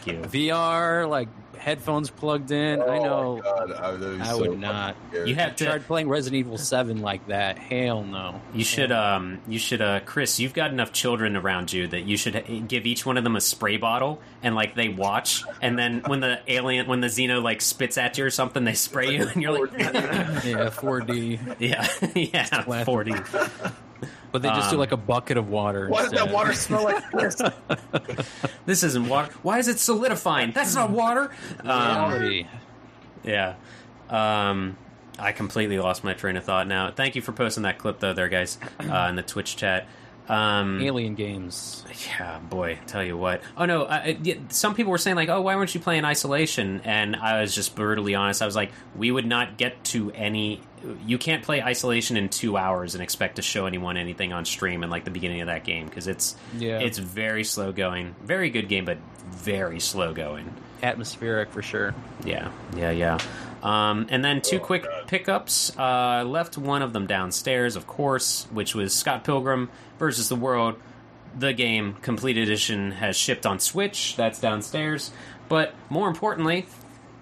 Thank 0.00 0.06
you. 0.06 0.22
VR, 0.22 1.08
like 1.08 1.28
headphones 1.62 2.10
plugged 2.10 2.50
in. 2.50 2.80
Oh 2.80 2.90
I 2.90 2.98
know. 2.98 3.40
God, 3.42 3.72
I, 3.72 4.20
I 4.20 4.32
so 4.32 4.38
would 4.40 4.58
not. 4.58 4.96
Scared. 5.10 5.28
You 5.28 5.34
have 5.36 5.56
to 5.56 5.64
start 5.64 5.86
playing 5.86 6.08
Resident 6.08 6.40
Evil 6.40 6.58
Seven 6.58 7.00
like 7.02 7.26
that. 7.28 7.58
Hell 7.58 8.02
no. 8.02 8.40
You 8.52 8.64
should. 8.64 8.90
Um. 8.92 9.40
You 9.46 9.58
should. 9.58 9.80
Uh. 9.80 10.00
Chris, 10.00 10.40
you've 10.40 10.54
got 10.54 10.70
enough 10.72 10.92
children 10.92 11.36
around 11.36 11.72
you 11.72 11.86
that 11.88 12.02
you 12.02 12.16
should 12.16 12.36
eh, 12.36 12.60
give 12.66 12.86
each 12.86 13.06
one 13.06 13.16
of 13.16 13.24
them 13.24 13.36
a 13.36 13.40
spray 13.40 13.76
bottle 13.76 14.20
and 14.42 14.54
like 14.54 14.74
they 14.74 14.88
watch, 14.88 15.44
and 15.60 15.78
then 15.78 16.02
when 16.06 16.20
the 16.20 16.40
alien, 16.48 16.86
when 16.88 17.00
the 17.00 17.06
Xeno 17.06 17.42
like 17.42 17.60
spits 17.60 17.96
at 17.96 18.18
you 18.18 18.24
or 18.24 18.30
something, 18.30 18.64
they 18.64 18.74
spray 18.74 19.14
you, 19.14 19.28
and 19.28 19.42
you're 19.42 19.66
like, 19.66 19.78
yeah, 19.78 20.70
4D. 20.70 21.38
Yeah, 21.62 21.86
yeah, 22.14 22.46
4D. 22.64 23.72
But 24.32 24.42
they 24.42 24.48
just 24.48 24.70
do 24.70 24.76
Um, 24.76 24.80
like 24.80 24.92
a 24.92 24.96
bucket 24.96 25.36
of 25.36 25.48
water. 25.48 25.88
Why 25.88 26.02
does 26.02 26.12
that 26.12 26.30
water 26.30 26.52
smell 26.54 26.84
like 26.84 27.10
this? 27.12 27.36
This 28.66 28.82
isn't 28.82 29.08
water. 29.08 29.30
Why 29.42 29.58
is 29.58 29.68
it 29.68 29.78
solidifying? 29.78 30.52
That's 30.52 30.74
not 30.74 30.90
water. 30.90 31.30
Um, 31.64 32.44
Yeah. 33.24 33.54
Um, 34.08 34.76
I 35.18 35.32
completely 35.32 35.78
lost 35.78 36.02
my 36.04 36.14
train 36.14 36.36
of 36.36 36.44
thought 36.44 36.66
now. 36.66 36.90
Thank 36.90 37.14
you 37.16 37.22
for 37.22 37.32
posting 37.32 37.64
that 37.64 37.78
clip, 37.78 38.00
though, 38.00 38.12
there, 38.14 38.28
guys, 38.28 38.58
uh, 38.80 39.06
in 39.10 39.16
the 39.16 39.22
Twitch 39.22 39.56
chat. 39.56 39.86
Um, 40.32 40.80
Alien 40.80 41.14
games. 41.14 41.84
yeah, 42.18 42.38
boy, 42.38 42.78
tell 42.86 43.02
you 43.04 43.16
what. 43.18 43.42
Oh 43.56 43.66
no, 43.66 43.86
yeah, 44.22 44.34
some 44.48 44.74
people 44.74 44.90
were 44.90 44.98
saying 44.98 45.16
like, 45.16 45.28
"Oh, 45.28 45.42
why 45.42 45.56
weren't 45.56 45.74
you 45.74 45.80
playing 45.80 46.04
Isolation?" 46.04 46.80
And 46.84 47.14
I 47.16 47.40
was 47.42 47.54
just 47.54 47.74
brutally 47.74 48.14
honest. 48.14 48.40
I 48.40 48.46
was 48.46 48.56
like, 48.56 48.72
"We 48.96 49.10
would 49.10 49.26
not 49.26 49.58
get 49.58 49.84
to 49.84 50.10
any. 50.12 50.60
You 51.06 51.18
can't 51.18 51.42
play 51.44 51.62
Isolation 51.62 52.16
in 52.16 52.28
two 52.28 52.56
hours 52.56 52.94
and 52.94 53.02
expect 53.02 53.36
to 53.36 53.42
show 53.42 53.66
anyone 53.66 53.96
anything 53.96 54.32
on 54.32 54.44
stream 54.44 54.82
in 54.82 54.90
like 54.90 55.04
the 55.04 55.10
beginning 55.10 55.40
of 55.42 55.46
that 55.48 55.64
game 55.64 55.86
because 55.86 56.08
it's 56.08 56.34
Yeah. 56.58 56.78
it's 56.78 56.98
very 56.98 57.44
slow 57.44 57.70
going. 57.72 58.14
Very 58.24 58.48
good 58.50 58.68
game, 58.68 58.84
but 58.84 58.98
very 59.30 59.80
slow 59.80 60.12
going. 60.14 60.52
Atmospheric 60.82 61.50
for 61.52 61.62
sure. 61.62 61.94
Yeah, 62.24 62.50
yeah, 62.76 62.90
yeah. 62.90 63.18
Um, 63.62 64.06
and 64.10 64.24
then 64.24 64.40
two 64.42 64.56
Oh, 64.56 64.60
quick 64.60 64.82
God. 64.84 65.06
pickups. 65.06 65.76
Uh, 65.78 66.24
left 66.26 66.58
one 66.58 66.82
of 66.82 66.92
them 66.92 67.06
downstairs, 67.06 67.76
of 67.76 67.86
course, 67.86 68.46
which 68.50 68.74
was 68.74 68.92
Scott 68.92 69.22
Pilgrim 69.24 69.70
versus 69.98 70.28
the 70.28 70.36
World. 70.36 70.76
The 71.38 71.52
game, 71.52 71.94
complete 72.02 72.36
edition, 72.36 72.92
has 72.92 73.16
shipped 73.16 73.46
on 73.46 73.58
Switch. 73.60 74.16
That's 74.16 74.38
downstairs. 74.40 75.12
But 75.48 75.74
more 75.88 76.08
importantly, 76.08 76.66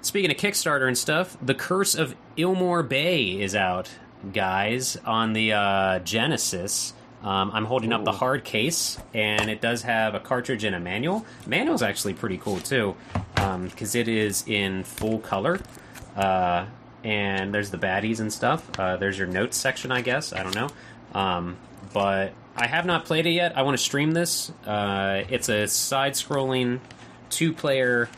speaking 0.02 0.30
of 0.30 0.36
Kickstarter 0.36 0.86
and 0.88 0.96
stuff, 0.96 1.36
The 1.42 1.54
Curse 1.54 1.94
of 1.94 2.16
Illmoore 2.36 2.88
Bay 2.88 3.40
is 3.40 3.54
out, 3.54 3.90
guys, 4.32 4.96
on 5.04 5.32
the 5.34 5.52
uh, 5.52 5.98
Genesis. 6.00 6.94
Um, 7.22 7.50
I'm 7.52 7.66
holding 7.66 7.92
up 7.92 8.04
the 8.04 8.12
hard 8.12 8.44
case, 8.44 8.96
and 9.12 9.50
it 9.50 9.60
does 9.60 9.82
have 9.82 10.14
a 10.14 10.20
cartridge 10.20 10.64
and 10.64 10.74
a 10.74 10.80
manual. 10.80 11.26
Manual's 11.46 11.82
actually 11.82 12.14
pretty 12.14 12.38
cool 12.38 12.58
too, 12.60 12.96
because 13.34 13.94
it 13.94 14.08
is 14.08 14.42
in 14.48 14.84
full 14.84 15.18
color. 15.18 15.60
Uh, 16.16 16.66
and 17.04 17.54
there's 17.54 17.70
the 17.70 17.78
baddies 17.78 18.20
and 18.20 18.32
stuff. 18.32 18.68
Uh, 18.78 18.96
there's 18.96 19.18
your 19.18 19.26
notes 19.26 19.56
section, 19.56 19.90
I 19.90 20.00
guess. 20.02 20.32
I 20.32 20.42
don't 20.42 20.54
know. 20.54 20.68
Um, 21.18 21.56
but 21.92 22.32
I 22.56 22.66
have 22.66 22.84
not 22.86 23.04
played 23.06 23.26
it 23.26 23.30
yet. 23.30 23.56
I 23.56 23.62
want 23.62 23.76
to 23.76 23.82
stream 23.82 24.12
this. 24.12 24.50
Uh, 24.66 25.22
it's 25.28 25.48
a 25.48 25.66
side-scrolling, 25.66 26.80
two-player. 27.30 28.08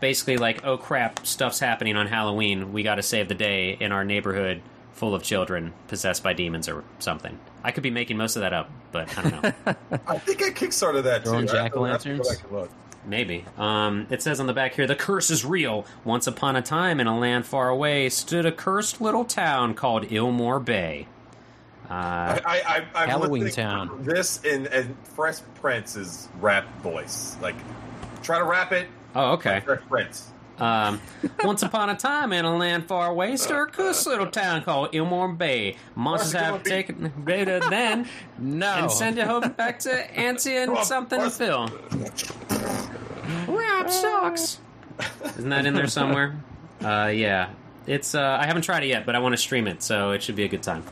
Basically, 0.00 0.38
like, 0.38 0.64
oh 0.64 0.78
crap, 0.78 1.26
stuff's 1.26 1.58
happening 1.58 1.96
on 1.96 2.06
Halloween. 2.06 2.72
We 2.72 2.82
got 2.82 2.94
to 2.94 3.02
save 3.02 3.28
the 3.28 3.34
day 3.34 3.76
in 3.78 3.92
our 3.92 4.04
neighborhood 4.04 4.62
full 4.94 5.14
of 5.14 5.22
children 5.22 5.74
possessed 5.88 6.22
by 6.22 6.32
demons 6.32 6.68
or 6.68 6.82
something. 6.98 7.38
I 7.62 7.72
could 7.72 7.82
be 7.82 7.90
making 7.90 8.16
most 8.16 8.36
of 8.36 8.40
that 8.40 8.52
up, 8.54 8.70
but 8.90 9.18
I 9.18 9.22
don't 9.22 9.42
know. 9.42 9.52
I 10.06 10.18
think 10.18 10.42
I 10.42 10.50
kickstarted 10.50 11.02
that 11.02 11.24
Throwing 11.24 11.46
too. 11.46 11.56
I 11.56 11.88
have 11.88 12.02
to- 12.04 12.68
I 13.06 13.10
have 13.10 13.26
to 13.26 13.26
go 13.26 13.42
jack-o'-lanterns? 13.42 13.42
back 13.42 13.42
and 13.42 13.42
look. 13.42 13.42
Maybe. 13.44 13.44
Um, 13.58 14.06
it 14.10 14.22
says 14.22 14.40
on 14.40 14.46
the 14.46 14.52
back 14.52 14.74
here, 14.74 14.86
the 14.86 14.96
curse 14.96 15.30
is 15.30 15.44
real. 15.44 15.86
Once 16.04 16.26
upon 16.26 16.56
a 16.56 16.62
time, 16.62 17.00
in 17.00 17.06
a 17.06 17.18
land 17.18 17.46
far 17.46 17.68
away, 17.68 18.08
stood 18.08 18.46
a 18.46 18.52
cursed 18.52 19.00
little 19.00 19.24
town 19.24 19.74
called 19.74 20.04
Illmoore 20.04 20.64
Bay. 20.64 21.08
Uh, 21.90 22.38
I, 22.44 22.62
I, 22.66 22.86
I'm 22.94 23.08
Halloween 23.08 23.50
Town. 23.50 24.02
This 24.02 24.42
in, 24.44 24.66
in 24.66 24.96
Fresh 25.04 25.40
Prince's 25.56 26.28
rap 26.40 26.66
voice. 26.82 27.36
Like, 27.42 27.56
try 28.22 28.38
to 28.38 28.44
rap 28.44 28.72
it. 28.72 28.88
oh, 29.14 29.32
okay. 29.32 29.60
Fresh 29.60 29.82
Prince. 29.88 30.31
Um, 30.58 31.00
once 31.42 31.62
upon 31.62 31.90
a 31.90 31.96
time, 31.96 32.32
in 32.32 32.44
a 32.44 32.56
land 32.56 32.86
far 32.86 33.08
away, 33.10 33.36
stood 33.36 33.56
a 33.56 33.66
cursed 33.66 34.06
little 34.06 34.26
town 34.26 34.62
called 34.62 34.92
Illmoore 34.92 35.36
Bay. 35.36 35.76
Monsters 35.96 36.32
have 36.40 36.62
taken 36.62 37.12
greater 37.24 37.58
than 37.58 38.08
No. 38.38 38.66
and 38.72 38.92
send 38.92 39.18
it 39.18 39.26
home 39.26 39.50
back 39.52 39.80
to 39.80 39.92
Auntie 40.18 40.56
and 40.56 40.76
something 40.78 41.18
where's- 41.18 41.36
Phil. 41.38 41.68
Rap 43.48 43.90
sucks. 43.90 44.58
Isn't 45.36 45.50
that 45.50 45.66
in 45.66 45.74
there 45.74 45.86
somewhere? 45.88 46.36
Uh, 46.84 47.10
yeah. 47.14 47.50
It's. 47.86 48.14
Uh, 48.14 48.38
I 48.40 48.46
haven't 48.46 48.62
tried 48.62 48.84
it 48.84 48.88
yet, 48.88 49.06
but 49.06 49.14
I 49.16 49.18
want 49.18 49.32
to 49.32 49.36
stream 49.36 49.66
it, 49.66 49.82
so 49.82 50.10
it 50.12 50.22
should 50.22 50.36
be 50.36 50.44
a 50.44 50.48
good 50.48 50.62
time. 50.62 50.84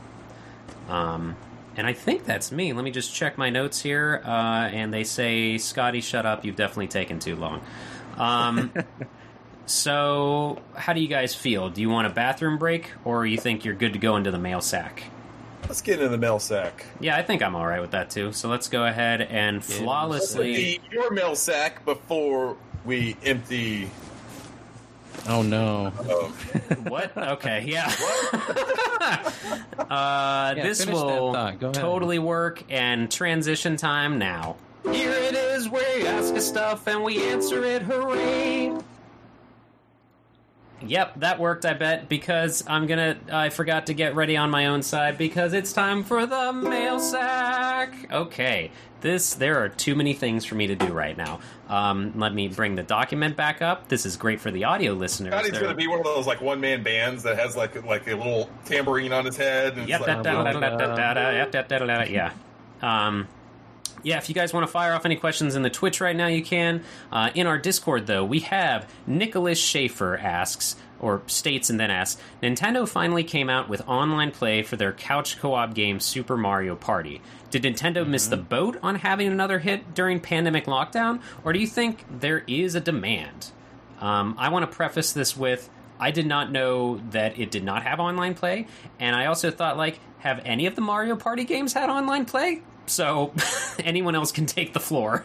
Um, 0.89 1.35
and 1.77 1.87
I 1.87 1.93
think 1.93 2.25
that's 2.25 2.51
me. 2.51 2.73
Let 2.73 2.83
me 2.83 2.91
just 2.91 3.13
check 3.13 3.37
my 3.37 3.49
notes 3.49 3.81
here. 3.81 4.21
Uh, 4.25 4.29
and 4.73 4.93
they 4.93 5.05
say, 5.05 5.57
Scotty, 5.57 6.01
shut 6.01 6.25
up. 6.25 6.43
You've 6.43 6.57
definitely 6.57 6.87
taken 6.87 7.19
too 7.19 7.35
long. 7.37 7.61
Um, 8.17 8.73
so, 9.71 10.59
how 10.75 10.93
do 10.93 11.01
you 11.01 11.07
guys 11.07 11.33
feel? 11.33 11.69
Do 11.69 11.81
you 11.81 11.89
want 11.89 12.07
a 12.07 12.09
bathroom 12.09 12.57
break, 12.57 12.91
or 13.05 13.25
you 13.25 13.37
think 13.37 13.63
you're 13.65 13.73
good 13.75 13.93
to 13.93 13.99
go 13.99 14.15
into 14.17 14.29
the 14.31 14.37
mail 14.37 14.61
sack? 14.61 15.03
Let's 15.67 15.81
get 15.81 15.99
into 15.99 16.09
the 16.09 16.17
mail 16.17 16.39
sack. 16.39 16.85
Yeah, 16.99 17.15
I 17.15 17.23
think 17.23 17.41
I'm 17.41 17.55
all 17.55 17.65
right 17.65 17.79
with 17.81 17.91
that 17.91 18.09
too. 18.09 18.33
So 18.33 18.49
let's 18.49 18.67
go 18.67 18.85
ahead 18.85 19.21
and 19.21 19.57
Let's 19.57 19.77
flawlessly. 19.77 20.75
empty 20.75 20.81
your 20.91 21.11
mail 21.11 21.35
sack 21.35 21.85
before 21.85 22.57
we 22.83 23.15
empty. 23.23 23.89
Oh 25.29 25.43
no. 25.43 25.91
What? 26.87 27.15
Okay, 27.15 27.63
yeah. 27.67 27.85
uh, 29.79 30.53
Yeah, 30.57 30.63
this 30.63 30.83
finish 30.83 30.99
that 30.99 31.05
will 31.05 31.33
thought. 31.33 31.59
Go 31.59 31.67
ahead. 31.67 31.75
totally 31.75 32.19
work. 32.19 32.63
And 32.69 33.09
transition 33.11 33.77
time 33.77 34.17
now. 34.17 34.55
Here 34.91 35.11
it 35.11 35.35
is, 35.35 35.69
where 35.69 35.99
you 35.99 36.07
ask 36.07 36.33
us 36.33 36.47
stuff 36.47 36.87
and 36.87 37.03
we 37.03 37.23
answer 37.31 37.63
it. 37.63 37.83
Hooray! 37.83 38.75
Yep, 40.85 41.19
that 41.19 41.39
worked. 41.39 41.65
I 41.65 41.73
bet 41.73 42.09
because 42.09 42.63
I'm 42.67 42.87
gonna. 42.87 43.17
I 43.31 43.49
forgot 43.49 43.87
to 43.87 43.93
get 43.93 44.15
ready 44.15 44.37
on 44.37 44.49
my 44.49 44.67
own 44.67 44.81
side 44.81 45.17
because 45.17 45.53
it's 45.53 45.73
time 45.73 46.03
for 46.03 46.25
the 46.25 46.51
mail 46.53 46.99
sack. 46.99 47.93
Okay, 48.11 48.71
this 49.01 49.33
there 49.35 49.63
are 49.63 49.69
too 49.69 49.95
many 49.95 50.13
things 50.13 50.45
for 50.45 50.55
me 50.55 50.67
to 50.67 50.75
do 50.75 50.87
right 50.87 51.17
now. 51.17 51.39
Um, 51.69 52.13
let 52.17 52.33
me 52.33 52.47
bring 52.47 52.75
the 52.75 52.83
document 52.83 53.37
back 53.37 53.61
up. 53.61 53.87
This 53.87 54.05
is 54.05 54.17
great 54.17 54.41
for 54.41 54.51
the 54.51 54.63
audio 54.65 54.93
listeners. 54.93 55.33
Scotty's 55.33 55.51
going 55.51 55.69
to 55.69 55.75
be 55.75 55.87
one 55.87 55.99
of 55.99 56.05
those 56.05 56.27
like 56.27 56.41
one 56.41 56.59
man 56.59 56.83
bands 56.83 57.23
that 57.23 57.37
has 57.39 57.55
like 57.55 57.83
like 57.85 58.07
a 58.07 58.15
little 58.15 58.49
tambourine 58.65 59.13
on 59.13 59.25
his 59.25 59.37
head. 59.37 59.77
And 59.77 59.87
Yep. 59.87 59.99
it's 60.01 60.07
da- 60.07 60.21
da- 60.21 60.43
da- 60.43 60.51
da- 60.53 60.59
da- 60.77 60.95
da- 60.95 61.13
da- 61.13 61.29
yep, 61.31 61.51
da- 61.51 61.61
da- 61.63 61.79
da- 61.79 61.85
da- 61.85 62.03
Yeah. 62.11 62.31
Um, 62.81 63.27
yeah, 64.03 64.17
if 64.17 64.29
you 64.29 64.35
guys 64.35 64.53
want 64.53 64.65
to 64.65 64.71
fire 64.71 64.93
off 64.93 65.05
any 65.05 65.15
questions 65.15 65.55
in 65.55 65.61
the 65.61 65.69
Twitch 65.69 66.01
right 66.01 66.15
now, 66.15 66.27
you 66.27 66.43
can. 66.43 66.83
Uh, 67.11 67.29
in 67.35 67.47
our 67.47 67.57
Discord, 67.57 68.07
though, 68.07 68.23
we 68.25 68.39
have 68.41 68.89
Nicholas 69.05 69.59
Schaefer 69.59 70.17
asks, 70.17 70.75
or 70.99 71.21
states 71.25 71.69
and 71.69 71.79
then 71.79 71.89
asks 71.89 72.21
Nintendo 72.43 72.87
finally 72.87 73.23
came 73.23 73.49
out 73.49 73.67
with 73.67 73.81
online 73.87 74.31
play 74.31 74.61
for 74.61 74.75
their 74.75 74.93
couch 74.93 75.39
co 75.39 75.53
op 75.53 75.73
game 75.73 75.99
Super 75.99 76.37
Mario 76.37 76.75
Party. 76.75 77.21
Did 77.49 77.63
Nintendo 77.63 78.07
miss 78.07 78.27
the 78.27 78.37
boat 78.37 78.77
on 78.81 78.95
having 78.95 79.27
another 79.27 79.59
hit 79.59 79.93
during 79.93 80.19
pandemic 80.19 80.65
lockdown, 80.65 81.21
or 81.43 81.53
do 81.53 81.59
you 81.59 81.67
think 81.67 82.05
there 82.19 82.43
is 82.47 82.75
a 82.75 82.79
demand? 82.79 83.51
Um, 83.99 84.35
I 84.37 84.49
want 84.49 84.69
to 84.69 84.75
preface 84.75 85.11
this 85.11 85.35
with 85.35 85.69
I 85.99 86.09
did 86.09 86.25
not 86.25 86.51
know 86.51 86.99
that 87.11 87.39
it 87.39 87.51
did 87.51 87.63
not 87.63 87.83
have 87.83 87.99
online 87.99 88.33
play, 88.33 88.67
and 88.99 89.15
I 89.15 89.27
also 89.27 89.51
thought, 89.51 89.77
like, 89.77 89.99
have 90.19 90.41
any 90.45 90.65
of 90.65 90.75
the 90.75 90.81
Mario 90.81 91.15
Party 91.15 91.43
games 91.43 91.73
had 91.73 91.89
online 91.89 92.25
play? 92.25 92.63
So 92.91 93.33
anyone 93.83 94.15
else 94.15 94.31
can 94.31 94.45
take 94.45 94.73
the 94.73 94.79
floor. 94.79 95.23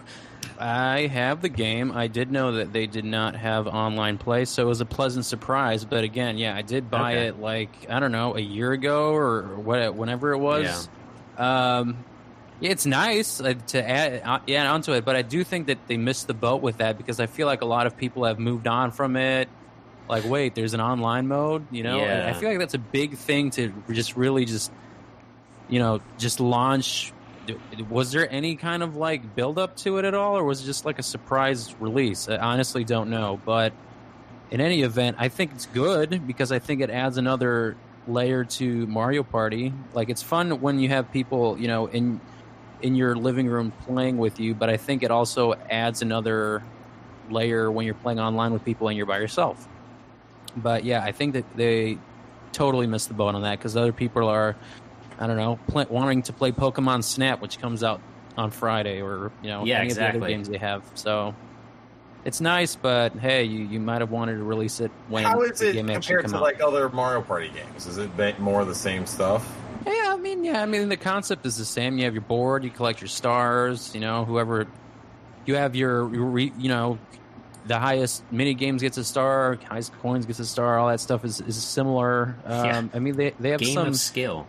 I 0.59 1.07
have 1.09 1.43
the 1.43 1.49
game. 1.51 1.93
I 1.93 2.07
did 2.07 2.31
know 2.33 2.53
that 2.53 2.73
they 2.73 2.87
did 2.87 3.05
not 3.05 3.37
have 3.37 3.67
online 3.67 4.17
play, 4.17 4.47
so 4.47 4.62
it 4.62 4.69
was 4.69 4.81
a 4.81 4.87
pleasant 4.87 5.27
surprise. 5.27 5.85
But 5.85 6.05
again, 6.05 6.39
yeah, 6.39 6.57
I 6.57 6.62
did 6.62 6.91
buy 6.91 7.12
Okay. 7.14 7.27
it 7.27 7.41
like 7.41 7.69
I 7.91 8.01
don't 8.01 8.12
know 8.12 8.37
a 8.37 8.41
year 8.41 8.73
ago 8.73 9.11
or 9.12 9.43
what, 9.57 9.95
whenever 9.95 10.33
it 10.33 10.39
was. 10.39 10.89
Um, 11.37 11.99
yeah, 12.61 12.71
it's 12.71 12.87
nice 12.87 13.39
uh, 13.39 13.53
to 13.69 13.87
add 13.87 14.23
uh, 14.25 14.39
yeah 14.47 14.73
onto 14.73 14.93
it, 14.93 15.05
but 15.05 15.14
I 15.14 15.21
do 15.21 15.45
think 15.45 15.67
that 15.67 15.79
they 15.89 15.99
missed 15.99 16.27
the 16.27 16.33
boat 16.35 16.62
with 16.62 16.79
that 16.79 16.97
because 16.97 17.21
I 17.21 17.27
feel 17.27 17.47
like 17.47 17.61
a 17.61 17.67
lot 17.67 17.87
of 17.87 17.99
people 17.99 18.25
have 18.25 18.39
moved 18.39 18.67
on 18.67 18.93
from 18.93 19.17
it. 19.17 19.49
Like, 20.09 20.25
wait, 20.25 20.55
there's 20.55 20.73
an 20.73 20.81
online 20.81 21.27
mode, 21.27 21.67
you 21.71 21.83
know? 21.83 21.99
And 22.01 22.23
I 22.23 22.33
feel 22.33 22.49
like 22.49 22.59
that's 22.61 22.75
a 22.75 22.79
big 22.79 23.17
thing 23.19 23.51
to 23.51 23.73
just 23.91 24.17
really 24.17 24.45
just 24.47 24.71
you 25.69 25.81
know 25.81 26.01
just 26.17 26.41
launch 26.41 27.12
was 27.88 28.12
there 28.12 28.30
any 28.32 28.57
kind 28.57 28.82
of 28.82 28.97
like 28.97 29.34
build 29.34 29.59
up 29.59 29.76
to 29.76 29.99
it 29.99 30.05
at 30.05 30.14
all 30.14 30.36
or 30.36 30.44
was 30.44 30.62
it 30.62 30.66
just 30.66 30.84
like 30.84 30.99
a 30.99 31.03
surprise 31.03 31.74
release? 31.80 32.28
I 32.28 32.36
honestly 32.36 32.84
don't 32.84 33.11
know 33.11 33.40
but 33.44 33.72
in 34.51 34.61
any 34.61 34.82
event 34.82 35.16
i 35.18 35.28
think 35.28 35.51
it's 35.53 35.66
good 35.66 36.24
because 36.24 36.53
i 36.53 36.59
think 36.61 36.80
it 36.80 36.88
adds 36.88 37.16
another 37.16 37.76
layer 38.09 38.44
to 38.44 38.86
mario 38.86 39.22
party. 39.22 39.72
Like 39.92 40.09
it's 40.09 40.22
fun 40.22 40.61
when 40.61 40.78
you 40.78 40.88
have 40.90 41.11
people 41.11 41.59
you 41.59 41.68
know 41.68 41.86
in 41.86 42.20
in 42.82 42.94
your 42.94 43.16
living 43.16 43.47
room 43.47 43.72
playing 43.86 44.18
with 44.18 44.38
you 44.38 44.55
but 44.55 44.68
i 44.68 44.76
think 44.76 45.03
it 45.03 45.11
also 45.11 45.55
adds 45.70 46.03
another 46.03 46.62
layer 47.30 47.70
when 47.70 47.84
you're 47.84 47.94
playing 47.94 48.20
online 48.20 48.53
with 48.53 48.64
people 48.64 48.88
and 48.88 48.97
you're 48.97 49.07
by 49.07 49.18
yourself. 49.18 49.66
But 50.57 50.84
yeah 50.84 51.03
i 51.03 51.12
think 51.12 51.32
that 51.34 51.44
they 51.57 51.99
totally 52.53 52.86
missed 52.86 53.09
the 53.09 53.14
boat 53.14 53.34
on 53.34 53.42
that 53.42 53.59
because 53.59 53.76
other 53.76 53.92
people 53.92 54.28
are 54.28 54.57
I 55.19 55.27
don't 55.27 55.37
know, 55.37 55.59
pl- 55.69 55.87
wanting 55.89 56.23
to 56.25 56.33
play 56.33 56.53
Pokemon 56.53 57.05
Snap, 57.05 57.41
which 57.41 57.59
comes 57.59 57.83
out 57.83 58.01
on 58.37 58.51
Friday, 58.51 59.01
or 59.03 59.31
you 59.43 59.49
know, 59.49 59.64
Yeah, 59.64 59.81
any 59.81 59.91
of 59.91 59.97
the 59.97 60.09
other 60.09 60.21
games 60.21 60.49
they 60.49 60.59
have. 60.59 60.83
So 60.95 61.35
it's 62.25 62.41
nice, 62.41 62.77
but 62.77 63.12
hey, 63.14 63.45
you, 63.45 63.61
you 63.64 63.81
might 63.81 64.01
have 64.01 64.11
wanted 64.11 64.37
to 64.37 64.43
release 64.45 64.81
it 64.81 64.91
when 65.09 65.25
How 65.25 65.41
is 65.43 65.59
the 65.61 65.71
it 65.71 65.73
game 65.75 65.91
actually 65.91 66.17
compared 66.17 66.23
come 66.25 66.31
to 66.33 66.37
out. 66.39 66.43
like 66.43 66.61
other 66.61 66.89
Mario 66.89 67.23
Party 67.23 67.49
games? 67.49 67.87
Is 67.87 67.99
it 67.99 68.39
more 68.41 68.61
of 68.61 68.67
the 68.69 68.75
same 68.75 69.07
stuff? 69.07 69.47
yeah, 69.87 69.93
I 70.12 70.17
mean, 70.17 70.43
yeah, 70.45 70.61
I 70.62 70.67
mean, 70.67 70.89
the 70.89 70.97
concept 70.97 71.47
is 71.47 71.57
the 71.57 71.64
same. 71.64 71.97
You 71.99 72.05
have 72.07 72.14
your 72.14 72.23
board, 72.23 72.64
you 72.64 72.71
collect 72.71 73.01
your 73.01 73.09
stars. 73.09 73.95
You 73.95 74.01
know, 74.01 74.25
whoever 74.25 74.67
you 75.47 75.55
have 75.55 75.75
your, 75.77 76.12
your 76.14 76.39
you 76.39 76.69
know. 76.69 76.99
The 77.67 77.81
highest 77.81 78.23
mini 78.31 78.55
games 78.55 78.81
gets 78.83 78.97
a 78.97 79.03
star, 79.03 79.59
highest 79.69 79.93
coins 79.99 80.25
gets 80.25 80.39
a 80.39 80.45
star. 80.45 80.79
All 80.79 80.87
that 80.87 81.01
stuff 81.01 81.25
is, 81.25 81.41
is 81.41 81.61
similar. 81.61 82.37
Um, 82.45 82.64
Yeah. 82.64 82.83
I 82.95 82.99
mean, 83.01 83.17
they 83.17 83.31
they 83.41 83.51
have 83.51 83.61
Game 83.61 83.75
some 83.75 83.89
of 83.89 83.97
skill. 83.97 84.47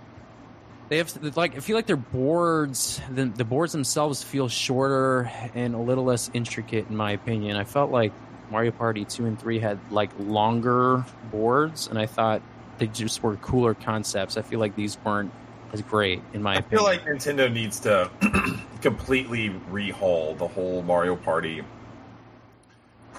They 0.90 0.98
have 0.98 1.36
like 1.36 1.56
I 1.58 1.60
feel 1.60 1.76
like 1.76 1.86
their 1.86 1.98
boards, 1.98 3.02
the, 3.12 3.26
the 3.26 3.44
boards 3.44 3.74
themselves 3.74 4.24
feel 4.24 4.48
shorter 4.48 5.30
and 5.54 5.76
a 5.76 5.80
little 5.80 6.06
less 6.06 6.32
intricate, 6.34 6.88
in 6.90 6.96
my 6.96 7.12
opinion. 7.12 7.58
I 7.58 7.66
felt 7.66 7.92
like 7.92 8.14
Mario 8.50 8.72
Party 8.72 9.04
two 9.04 9.26
and 9.26 9.40
three 9.40 9.60
had 9.60 9.80
like 9.92 10.12
longer 10.18 11.04
boards, 11.32 11.88
and 11.88 12.00
I 12.00 12.06
thought 12.06 12.42
they 12.78 12.88
just 12.88 13.22
were 13.22 13.36
cooler 13.38 13.74
concepts. 13.74 14.38
I 14.38 14.42
feel 14.44 14.60
like 14.60 14.76
these 14.76 14.98
weren't 15.04 15.32
as 15.74 15.82
great, 15.82 16.22
in 16.34 16.42
my 16.42 16.56
opinion. 16.56 16.86
I 16.86 16.94
opinion. 16.94 17.20
feel 17.20 17.36
like 17.36 17.48
Nintendo 17.50 17.54
needs 17.54 17.80
to 17.82 18.10
completely 18.82 19.50
rehaul 19.70 20.38
the 20.38 20.48
whole 20.48 20.82
Mario 20.84 21.18
Party 21.18 21.64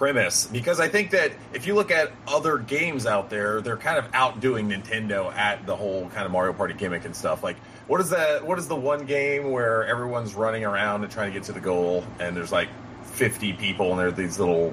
premise 0.03 0.47
because 0.47 0.79
I 0.79 0.87
think 0.89 1.11
that 1.11 1.33
if 1.53 1.67
you 1.67 1.75
look 1.75 1.91
at 1.91 2.13
other 2.29 2.57
games 2.59 3.05
out 3.05 3.31
there, 3.31 3.61
they're 3.61 3.77
kind 3.77 3.99
of 3.99 4.07
outdoing 4.15 4.69
Nintendo 4.71 5.35
at 5.35 5.67
the 5.67 5.75
whole 5.75 6.09
kind 6.11 6.25
of 6.25 6.31
Mario 6.31 6.53
Party 6.53 6.73
gimmick 6.73 7.05
and 7.05 7.15
stuff. 7.15 7.43
Like, 7.43 7.57
what 7.89 8.01
is 8.01 8.11
that? 8.11 8.47
What 8.47 8.61
is 8.61 8.69
the 8.69 8.77
one 8.77 9.07
game 9.07 9.51
where 9.51 9.85
everyone's 9.87 10.35
running 10.37 10.65
around 10.65 11.03
and 11.03 11.13
trying 11.13 11.33
to 11.33 11.39
get 11.39 11.45
to 11.47 11.53
the 11.53 11.61
goal, 11.61 12.05
and 12.21 12.37
there's 12.37 12.53
like 12.53 12.69
50 13.07 13.55
people, 13.55 13.91
and 13.91 13.99
there 13.99 14.07
are 14.07 14.13
these 14.13 14.39
little 14.39 14.73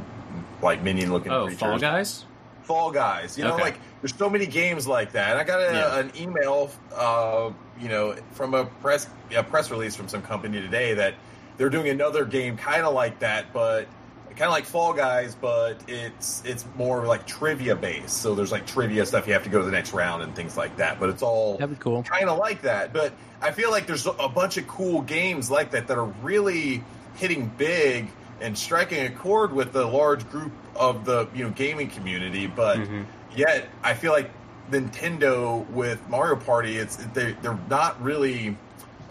like 0.61 0.83
minion 0.83 1.11
looking 1.11 1.31
Oh, 1.31 1.45
creatures. 1.47 1.59
Fall 1.59 1.79
Guys? 1.79 2.25
Fall 2.61 2.91
Guys. 2.91 3.35
You 3.35 3.45
know, 3.45 3.53
Okay. 3.55 3.63
like 3.63 3.79
there's 4.01 4.15
so 4.15 4.29
many 4.29 4.45
games 4.45 4.85
like 4.87 5.13
that. 5.13 5.31
And 5.31 5.39
I 5.39 5.43
got 5.43 5.59
a, 5.59 5.73
Yeah. 5.73 5.99
an 5.99 6.11
email, 6.19 6.69
uh, 6.95 7.49
you 7.79 7.89
know, 7.89 8.15
from 8.33 8.53
a 8.53 8.65
press 8.65 9.07
a 9.35 9.41
press 9.43 9.71
release 9.71 9.95
from 9.95 10.07
some 10.07 10.21
company 10.21 10.61
today 10.61 10.93
that 10.93 11.15
they're 11.57 11.69
doing 11.71 11.89
another 11.89 12.25
game 12.25 12.57
kind 12.57 12.85
of 12.85 12.93
like 12.93 13.17
that, 13.19 13.51
but 13.53 13.87
kind 14.35 14.47
of 14.47 14.51
like 14.51 14.65
Fall 14.65 14.93
Guys, 14.93 15.35
but 15.35 15.77
it's 15.87 16.43
it's 16.45 16.65
more 16.75 17.05
like 17.05 17.25
trivia 17.25 17.75
based. 17.75 18.17
So 18.21 18.35
there's 18.35 18.51
like 18.51 18.67
trivia 18.67 19.05
stuff 19.05 19.27
you 19.27 19.33
have 19.33 19.43
to 19.43 19.49
go 19.49 19.59
to 19.59 19.65
the 19.65 19.71
next 19.71 19.93
round 19.93 20.23
and 20.23 20.35
things 20.35 20.57
like 20.57 20.75
that. 20.77 20.99
But 20.99 21.09
it's 21.09 21.21
all 21.21 21.57
That'd 21.57 21.77
be 21.77 21.81
cool. 21.81 22.03
kind 22.03 22.29
of 22.29 22.37
like 22.37 22.61
that. 22.63 22.93
But 22.93 23.13
I 23.41 23.51
feel 23.51 23.71
like 23.71 23.87
there's 23.87 24.05
a 24.05 24.29
bunch 24.29 24.57
of 24.57 24.67
cool 24.67 25.01
games 25.01 25.49
like 25.49 25.71
that 25.71 25.87
that 25.87 25.97
are 25.97 26.13
really 26.21 26.83
hitting 27.15 27.51
big 27.57 28.09
and 28.41 28.57
striking 28.57 29.05
a 29.05 29.09
chord 29.09 29.53
with 29.53 29.71
the 29.71 29.85
large 29.85 30.29
group 30.29 30.51
of 30.75 31.05
the 31.05 31.27
you 31.33 31.43
know 31.43 31.49
gaming 31.51 31.89
community. 31.89 32.47
But 32.47 32.79
mm-hmm. 32.79 33.03
yet, 33.35 33.69
I 33.83 33.93
feel 33.93 34.11
like 34.11 34.29
Nintendo 34.69 35.67
with 35.69 36.01
Mario 36.09 36.35
Party, 36.35 36.77
it's 36.77 36.97
they 36.97 37.33
they're 37.41 37.59
not 37.69 38.01
really 38.01 38.57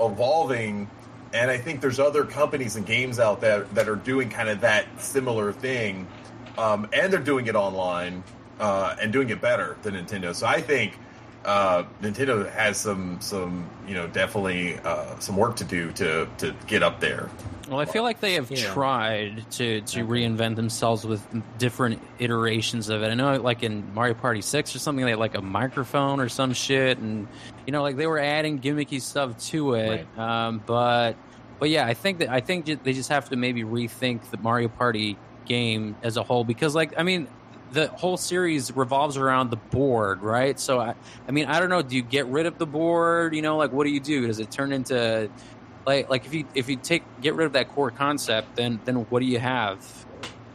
evolving. 0.01 0.91
And 1.35 1.51
I 1.51 1.59
think 1.59 1.81
there's 1.81 1.99
other 1.99 2.25
companies 2.25 2.77
and 2.77 2.87
games 2.87 3.19
out 3.19 3.41
there 3.41 3.63
that 3.75 3.89
are 3.89 3.97
doing 3.97 4.31
kind 4.31 4.49
of 4.49 4.61
that 4.61 4.87
similar 5.01 5.53
thing, 5.53 6.07
um, 6.57 6.89
and 6.93 7.13
they're 7.13 7.19
doing 7.19 7.49
it 7.49 7.57
online 7.57 8.23
uh, 8.61 8.95
and 9.01 9.13
doing 9.13 9.29
it 9.31 9.41
better 9.41 9.77
than 9.83 9.95
Nintendo. 9.95 10.33
So 10.33 10.47
I 10.47 10.61
think 10.61 10.97
uh, 11.45 11.83
Nintendo 12.01 12.49
has 12.53 12.77
some 12.77 13.21
some 13.21 13.69
you 13.89 13.95
know 13.95 14.07
definitely 14.07 14.79
uh, 14.85 15.19
some 15.19 15.37
work 15.37 15.57
to 15.57 15.65
do 15.65 15.91
to 15.93 16.29
to 16.39 16.55
get 16.69 16.85
up 16.85 17.01
there. 17.01 17.29
Well, 17.69 17.81
I 17.81 17.87
feel 17.87 18.03
like 18.03 18.21
they 18.21 18.35
have 18.35 18.51
Yeah. 18.51 18.73
tried 18.75 19.51
to, 19.53 19.81
to 19.81 20.05
reinvent 20.05 20.57
themselves 20.57 21.07
with 21.07 21.27
different 21.57 21.99
iterations 22.19 22.91
of 22.91 23.03
it. 23.03 23.09
I 23.09 23.15
know, 23.15 23.41
like 23.41 23.63
in 23.63 23.95
Mario 23.95 24.13
Party 24.13 24.43
Six 24.43 24.77
or 24.77 24.79
something, 24.79 25.03
they 25.03 25.13
had 25.13 25.19
like 25.19 25.35
a 25.35 25.41
microphone 25.41 26.21
or 26.21 26.29
some 26.29 26.53
shit, 26.53 26.99
and 26.99 27.27
you 27.67 27.73
know, 27.73 27.81
like 27.83 27.97
they 27.97 28.07
were 28.07 28.19
adding 28.19 28.59
gimmicky 28.61 29.01
stuff 29.01 29.39
to 29.49 29.75
it. 29.75 30.07
Um, 30.19 30.63
but 30.67 31.17
but 31.61 31.71
yeah, 31.71 31.87
I 31.87 31.95
think 31.95 32.19
that 32.19 32.29
I 32.31 32.41
think 32.41 32.67
they 32.67 32.93
just 32.93 33.11
have 33.11 33.29
to 33.31 33.37
maybe 33.37 33.63
rethink 33.65 34.29
the 34.31 34.39
Mario 34.39 34.69
Party 34.69 35.21
game 35.47 35.99
as 36.03 36.17
a 36.17 36.23
whole 36.23 36.45
because, 36.45 36.75
like, 36.75 36.93
I 36.97 37.03
mean. 37.03 37.29
The 37.71 37.91
whole 37.95 38.17
series 38.17 38.73
revolves 38.75 39.17
around 39.17 39.51
the 39.51 39.57
board, 39.57 40.23
right? 40.23 40.59
So, 40.59 40.81
I, 40.81 40.95
I 41.27 41.31
mean, 41.33 41.47
I 41.47 41.61
don't 41.61 41.71
know. 41.71 41.83
Do 41.83 41.95
you 41.97 42.03
get 42.03 42.27
rid 42.27 42.47
of 42.47 42.59
the 42.59 42.67
board? 42.67 43.35
You 43.35 43.43
know, 43.43 43.57
like, 43.57 43.73
what 43.73 43.85
do 43.85 43.91
you 43.91 44.01
do? 44.01 44.27
Does 44.27 44.39
it 44.39 44.51
turn 44.51 44.73
into 44.73 45.31
like 45.87 46.07
like 46.09 46.27
if 46.27 46.35
you 46.35 46.47
if 46.55 46.69
you 46.69 46.79
take 46.79 47.09
get 47.21 47.35
rid 47.35 47.47
of 47.47 47.53
that 47.53 47.69
core 47.69 47.91
concept 47.91 48.57
then 48.57 48.83
then 48.85 48.97
what 49.09 49.21
do 49.21 49.27
you 49.27 49.39
have 49.39 49.81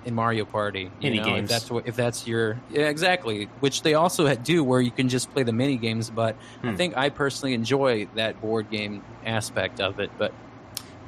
in 0.03 0.15
Mario 0.15 0.45
Party 0.45 0.95
you 0.99 1.11
Mini 1.11 1.17
know, 1.17 1.35
games. 1.35 1.47
if 1.47 1.47
that's 1.47 1.69
what 1.69 1.85
if 1.87 1.95
that's 1.95 2.25
your 2.25 2.63
yeah 2.67 2.87
exactly 2.89 3.49
which 3.59 3.81
they 3.81 3.93
also 3.93 4.33
do 4.35 4.63
where 4.63 4.81
you 4.81 4.93
can 4.93 5.09
just 5.09 5.31
play 5.31 5.43
the 5.43 5.53
mini 5.53 5.77
games 5.77 6.09
but 6.09 6.37
I 6.65 6.71
Hmm. 6.71 6.75
think 6.75 6.95
I 6.97 7.09
personally 7.09 7.53
enjoy 7.53 8.07
that 8.13 8.39
board 8.39 8.69
game 8.69 9.03
aspect 9.23 9.79
of 9.79 9.99
it 9.99 10.13
but 10.17 10.33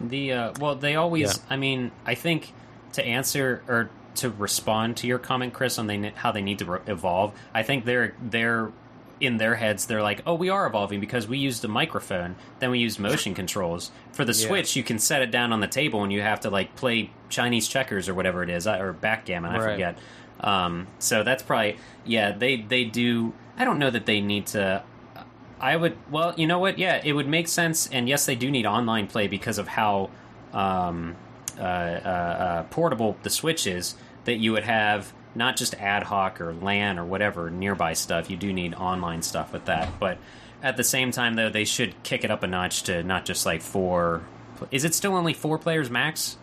The 0.10 0.34
uh, 0.34 0.54
well, 0.60 0.76
they 0.76 0.96
always. 0.96 1.38
Yeah. 1.38 1.44
I 1.50 1.58
mean, 1.58 1.92
I 2.06 2.16
think 2.16 2.54
to 2.94 3.06
answer 3.06 3.64
or 3.68 3.90
to 4.16 4.30
respond 4.30 4.98
to 4.98 5.08
your 5.08 5.20
comment, 5.20 5.54
Chris, 5.54 5.80
on 5.80 5.88
they 5.88 6.12
how 6.16 6.32
they 6.32 6.42
need 6.42 6.60
to 6.60 6.66
re- 6.66 6.80
evolve. 6.88 7.34
I 7.54 7.64
think 7.64 7.86
they're 7.86 8.14
they're 8.22 8.72
in 9.20 9.38
their 9.38 9.54
heads. 9.56 9.86
They're 9.86 10.02
like, 10.02 10.22
oh, 10.26 10.34
we 10.34 10.50
are 10.50 10.66
evolving 10.66 11.00
because 11.00 11.28
we 11.28 11.38
used 11.38 11.64
a 11.64 11.68
microphone, 11.68 12.36
then 12.60 12.72
we 12.72 12.80
used 12.80 13.00
motion 13.00 13.36
controls. 13.36 13.92
For 14.14 14.26
the 14.26 14.34
Yeah. 14.34 14.48
Switch, 14.48 14.76
you 14.76 14.82
can 14.84 14.98
set 14.98 15.22
it 15.22 15.30
down 15.30 15.54
on 15.54 15.60
the 15.60 15.68
table 15.68 16.02
and 16.04 16.12
you 16.12 16.22
have 16.24 16.40
to 16.40 16.50
like 16.50 16.76
play 16.76 17.12
Chinese 17.30 17.68
checkers 17.68 18.10
or 18.10 18.16
whatever 18.16 18.42
it 18.42 18.50
is, 18.50 18.66
uh, 18.66 18.78
or 18.80 18.94
backgammon. 18.94 19.52
I 19.52 19.58
Right. 19.60 19.72
forget. 19.74 19.98
Um, 20.40 20.88
so 20.98 21.24
that's 21.24 21.44
probably 21.44 21.78
yeah. 22.04 22.32
They 22.32 22.58
they 22.58 22.84
do. 22.86 23.34
I 23.58 23.64
don't 23.66 23.78
know 23.78 23.92
that 23.92 24.06
they 24.08 24.22
need 24.22 24.48
to. 24.48 24.82
I 25.62 25.76
would. 25.78 25.96
Well, 26.10 26.34
you 26.38 26.48
know 26.48 26.60
what? 26.60 26.78
Yeah, 26.80 27.00
it 27.04 27.14
would 27.14 27.28
make 27.28 27.48
sense. 27.48 27.88
And 27.88 28.10
yes, 28.10 28.26
they 28.26 28.36
do 28.36 28.50
need 28.52 28.66
online 28.66 29.08
play 29.08 29.28
because 29.28 29.58
of 29.60 29.68
how 29.68 30.10
um, 30.54 31.16
uh, 31.58 31.62
uh, 31.62 31.66
uh, 31.66 32.64
portable 32.64 33.16
the 33.24 33.30
Switch 33.30 33.68
is. 33.68 33.96
That 34.26 34.36
you 34.38 34.52
would 34.52 34.64
have 34.64 35.14
not 35.34 35.56
just 35.58 35.74
ad 35.76 36.04
hoc 36.04 36.42
or 36.42 36.54
LAN 36.54 37.00
or 37.00 37.06
whatever 37.06 37.50
nearby 37.50 37.94
stuff. 37.94 38.30
You 38.30 38.38
do 38.38 38.52
need 38.52 38.74
online 38.74 39.22
stuff 39.22 39.54
with 39.54 39.66
that. 39.66 40.00
But 40.00 40.18
at 40.62 40.78
the 40.78 40.84
same 40.84 41.12
time, 41.12 41.36
though, 41.36 41.50
they 41.50 41.66
should 41.66 42.02
kick 42.04 42.24
it 42.24 42.30
up 42.32 42.44
a 42.44 42.48
notch 42.48 42.84
to 42.84 43.02
not 43.04 43.26
just 43.26 43.46
like 43.46 43.62
four. 43.62 44.22
Is 44.70 44.84
it 44.84 44.94
still 44.94 45.16
only 45.16 45.34
four 45.34 45.58
players 45.58 45.90
max? 45.90 46.38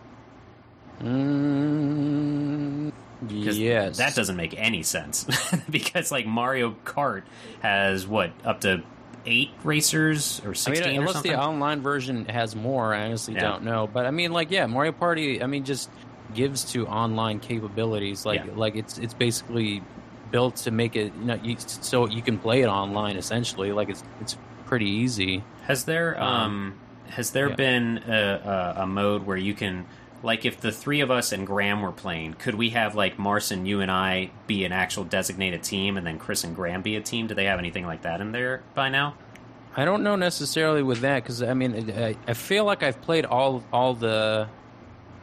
mm, 1.03 2.93
Yes. 3.29 3.99
that 3.99 4.15
doesn't 4.15 4.37
make 4.37 4.55
any 4.59 4.83
sense 4.83 5.27
because 5.71 6.11
like 6.11 6.27
Mario 6.27 6.75
Kart 6.85 7.23
has 7.61 8.07
what 8.07 8.31
up 8.45 8.61
to 8.63 8.83
eight 9.29 9.51
racers 9.63 10.41
or 10.45 10.51
I 10.51 10.55
sixteen 10.55 10.89
mean, 10.89 10.99
or 10.99 11.07
unless 11.07 11.23
the 11.23 11.39
online 11.39 11.83
version 11.83 12.25
has 12.27 12.57
more, 12.57 12.95
I 12.95 13.05
honestly 13.05 13.35
Yeah. 13.35 13.41
don't 13.43 13.63
know. 13.65 13.87
But 13.93 14.07
I 14.07 14.11
mean, 14.11 14.33
like, 14.33 14.51
yeah, 14.51 14.67
Mario 14.67 14.93
Party. 14.93 15.43
I 15.43 15.47
mean, 15.47 15.65
just 15.65 15.91
gives 16.35 16.65
to 16.73 16.87
online 16.87 17.41
capabilities. 17.41 18.25
Like, 18.27 18.45
Yeah. 18.45 18.53
like 18.57 18.75
it's 18.77 18.99
it's 18.99 19.15
basically 19.15 19.83
built 20.31 20.57
to 20.57 20.71
make 20.71 20.97
it, 20.97 21.13
you 21.19 21.25
know, 21.25 21.39
you, 21.43 21.57
so 21.59 22.07
you 22.09 22.23
can 22.23 22.39
play 22.39 22.63
it 22.63 22.69
online. 22.69 23.17
Essentially, 23.17 23.73
like 23.73 23.89
it's 23.89 24.03
it's 24.21 24.37
pretty 24.67 24.89
easy. 24.89 25.43
Has 25.63 25.85
there 25.85 26.21
um, 26.21 26.29
Um, 26.45 26.75
has 27.11 27.31
there 27.31 27.49
yeah. 27.51 27.55
been 27.55 28.03
a, 28.07 28.75
a, 28.79 28.83
a 28.83 28.87
mode 28.87 29.25
where 29.27 29.37
you 29.37 29.55
can 29.55 29.87
like 30.23 30.45
if 30.45 30.61
the 30.61 30.73
three 30.73 31.01
of 31.01 31.11
us 31.11 31.33
and 31.33 31.47
Graham 31.47 31.83
were 31.83 31.93
playing, 31.93 32.35
could 32.35 32.55
we 32.55 32.71
have 32.71 32.95
like 32.95 33.19
Marson, 33.19 33.67
you 33.67 33.81
and 33.81 33.91
I 33.91 34.31
be 34.47 34.65
an 34.65 34.73
actual 34.73 35.05
designated 35.05 35.63
team, 35.63 35.97
and 35.97 36.07
then 36.07 36.19
Chris 36.19 36.45
and 36.45 36.55
Graham 36.55 36.83
be 36.83 36.97
a 36.97 37.01
team? 37.01 37.27
Do 37.27 37.35
they 37.35 37.45
have 37.45 37.59
anything 37.59 37.87
like 37.87 38.03
that 38.03 38.21
in 38.21 38.33
there 38.33 38.63
by 38.75 38.89
now? 38.89 39.15
I 39.77 39.85
don't 39.85 40.03
know 40.03 40.17
necessarily 40.17 40.83
with 40.83 41.01
that 41.01 41.23
because 41.23 41.43
I 41.43 41.55
mean, 41.55 41.91
I, 41.91 42.17
I 42.27 42.35
feel 42.35 42.65
like 42.65 42.83
I've 42.83 43.01
played 43.01 43.25
all 43.25 43.63
all 43.73 43.95
the 43.95 44.49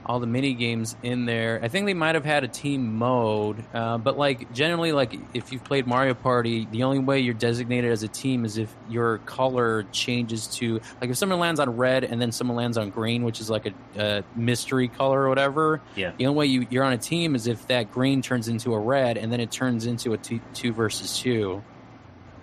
all 0.06 0.20
the 0.20 0.28
mini 0.28 0.53
games 0.53 0.95
in 1.01 1.26
there. 1.26 1.60
I 1.64 1.68
think 1.68 1.86
they 1.88 1.93
might 1.93 2.16
have 2.16 2.26
had 2.26 2.43
a 2.43 2.47
team 2.47 2.95
mode, 2.95 3.64
uh, 3.74 3.97
but 3.97 4.18
like 4.18 4.53
generally, 4.53 4.91
like 4.91 5.18
if 5.34 5.51
you've 5.51 5.64
played 5.64 5.88
Mario 5.88 6.14
Party, 6.14 6.68
the 6.72 6.84
only 6.84 6.99
way 6.99 7.20
you're 7.22 7.34
designated 7.34 7.91
as 7.91 8.03
a 8.03 8.08
team 8.08 8.45
is 8.45 8.58
if 8.58 8.74
your 8.89 9.18
color 9.20 9.84
changes 9.91 10.47
to 10.47 10.80
like 11.01 11.10
if 11.10 11.18
someone 11.18 11.39
lands 11.39 11.60
on 11.60 11.76
red 11.76 12.03
and 12.03 12.22
then 12.22 12.32
someone 12.32 12.56
lands 12.58 12.78
on 12.78 12.89
green, 12.91 13.24
which 13.24 13.39
is 13.39 13.49
like 13.49 13.66
a, 13.66 13.74
a 14.01 14.24
mystery 14.36 14.88
color 14.88 15.22
or 15.24 15.30
whatever. 15.30 15.82
Yeah. 15.95 16.12
The 16.18 16.28
only 16.28 16.38
way 16.38 16.45
you, 16.47 16.68
you're 16.70 16.84
on 16.84 16.93
a 16.93 16.97
team 16.97 17.34
is 17.36 17.47
if 17.47 17.68
that 17.68 17.91
green 17.91 18.22
turns 18.22 18.47
into 18.47 18.74
a 18.74 18.80
red 18.80 19.18
and 19.18 19.32
then 19.32 19.39
it 19.39 19.49
turns 19.51 19.86
into 19.86 20.14
a 20.14 20.18
two, 20.18 20.39
two 20.53 20.72
versus 20.72 21.20
two. 21.20 21.64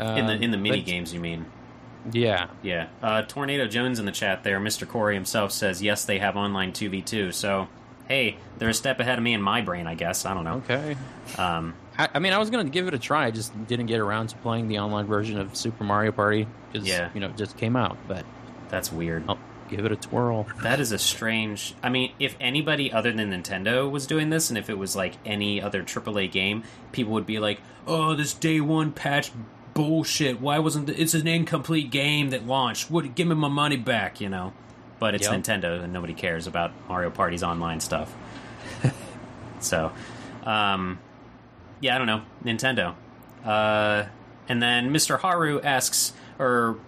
In 0.01 0.27
the 0.27 0.33
Um, 0.35 0.43
in 0.43 0.51
the 0.51 0.57
mini 0.59 0.79
but- 0.81 0.87
games, 0.87 1.15
you 1.15 1.21
mean? 1.21 1.47
Yeah. 2.11 2.49
Yeah. 2.63 2.89
Uh, 3.03 3.23
Tornado 3.23 3.67
Jones 3.69 3.99
in 3.99 4.07
the 4.07 4.13
chat 4.13 4.43
there, 4.43 4.59
Mr. 4.61 4.89
Corey 4.89 5.15
himself 5.15 5.53
says, 5.53 5.83
yes, 5.83 6.05
they 6.05 6.19
have 6.19 6.37
online 6.37 6.73
2v2. 6.73 7.33
So, 7.33 7.69
hey, 8.09 8.37
they're 8.59 8.71
a 8.71 8.75
step 8.75 8.99
ahead 9.01 9.19
of 9.19 9.25
me 9.25 9.35
in 9.35 9.43
my 9.43 9.61
brain, 9.61 9.87
I 9.87 9.95
guess. 9.95 10.25
I 10.27 10.35
don't 10.35 10.45
know. 10.45 10.63
Okay. 10.69 10.97
Um, 11.39 11.75
I, 11.99 12.09
I 12.15 12.19
mean, 12.19 12.33
I 12.33 12.39
was 12.39 12.51
going 12.51 12.67
to 12.67 12.73
give 12.73 12.89
it 12.89 12.95
a 12.95 12.99
try. 12.99 13.27
I 13.27 13.31
just 13.31 13.53
didn't 13.69 13.87
get 13.87 14.01
around 14.01 14.29
to 14.29 14.37
playing 14.39 14.69
the 14.69 14.79
online 14.79 15.07
version 15.07 15.39
of 15.39 15.55
Super 15.57 15.85
Mario 15.85 16.11
Party 16.13 16.47
because 16.73 16.89
Yeah. 16.89 17.11
you 17.15 17.21
know 17.21 17.29
it 17.29 17.37
just 17.37 17.57
came 17.57 17.77
out. 17.77 17.97
But 18.09 18.25
that's 18.69 18.91
weird. 18.91 19.25
I'll 19.29 19.39
give 19.69 19.85
it 19.85 19.93
a 19.93 19.97
twirl. 19.97 20.47
That 20.63 20.81
is 20.81 20.91
a 20.93 20.99
strange. 20.99 21.75
I 21.83 21.89
mean, 21.91 22.13
if 22.19 22.35
anybody 22.41 22.91
other 22.93 23.13
than 23.13 23.31
Nintendo 23.31 23.91
was 23.91 24.07
doing 24.07 24.31
this, 24.31 24.49
and 24.49 24.59
if 24.59 24.69
it 24.71 24.79
was 24.79 24.97
like 24.97 25.15
any 25.25 25.61
other 25.63 25.83
AAA 25.83 26.31
game, 26.33 26.65
people 26.93 27.13
would 27.13 27.27
be 27.27 27.39
like, 27.39 27.61
"Oh, 27.87 28.15
this 28.15 28.33
day 28.35 28.61
one 28.61 28.93
patch 28.93 29.31
bullshit. 29.75 30.41
Why 30.41 30.59
wasn't 30.59 30.89
th- 30.89 30.99
it's 30.99 31.15
an 31.15 31.27
incomplete 31.27 31.91
game 31.91 32.31
that 32.31 32.47
launched? 32.47 32.91
Would 32.91 33.15
give 33.15 33.27
me 33.29 33.35
my 33.35 33.49
money 33.49 33.77
back?" 33.77 34.21
You 34.21 34.29
know. 34.29 34.53
But 34.99 35.17
it's 35.17 35.29
Yep. 35.29 35.43
Nintendo, 35.43 35.83
and 35.83 35.93
nobody 35.93 36.15
cares 36.15 36.47
about 36.47 36.71
Mario 36.89 37.11
Party's 37.11 37.43
online 37.43 37.81
stuff. 37.81 38.15
so, 39.61 39.91
um, 40.45 41.01
yeah, 41.81 41.95
I 41.95 41.99
don't 41.99 42.07
know 42.07 42.23
Nintendo. 42.45 42.95
Uh, 43.45 44.05
and 44.49 44.63
then 44.63 44.91
Mr. 44.93 45.19
Haru 45.19 45.61
asks, 45.61 46.13
or 46.39 46.79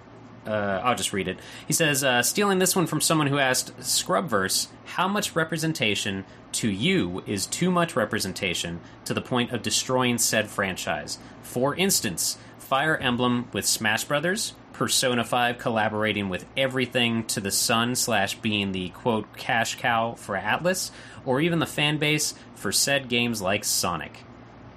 uh, 0.46 0.80
I'll 0.84 0.94
just 0.94 1.12
read 1.12 1.26
it. 1.26 1.38
He 1.66 1.72
says, 1.72 2.04
uh, 2.04 2.22
stealing 2.22 2.58
this 2.58 2.76
one 2.76 2.86
from 2.86 3.00
someone 3.00 3.26
who 3.28 3.38
asked 3.38 3.76
Scrubverse, 3.80 4.68
how 4.84 5.08
much 5.08 5.34
representation 5.34 6.24
to 6.52 6.68
you 6.68 7.24
is 7.26 7.46
too 7.46 7.70
much 7.70 7.96
representation 7.96 8.80
to 9.06 9.14
the 9.14 9.20
point 9.20 9.50
of 9.50 9.62
destroying 9.62 10.18
said 10.18 10.48
franchise? 10.48 11.18
For 11.42 11.74
instance, 11.74 12.38
Fire 12.74 12.96
Emblem 12.96 13.46
with 13.52 13.64
Smash 13.64 14.02
Brothers, 14.02 14.52
Persona 14.72 15.22
5 15.22 15.58
collaborating 15.58 16.28
with 16.28 16.44
everything 16.56 17.22
to 17.26 17.40
the 17.40 17.52
sun 17.52 17.94
slash 17.94 18.34
being 18.40 18.72
the 18.72 18.88
quote 18.88 19.36
cash 19.36 19.76
cow 19.76 20.14
for 20.14 20.36
Atlus, 20.36 20.90
or 21.24 21.40
even 21.40 21.60
the 21.60 21.66
fan 21.66 21.98
base 21.98 22.34
for 22.56 22.72
said 22.72 23.08
games 23.08 23.40
like 23.40 23.62
Sonic. 23.62 24.18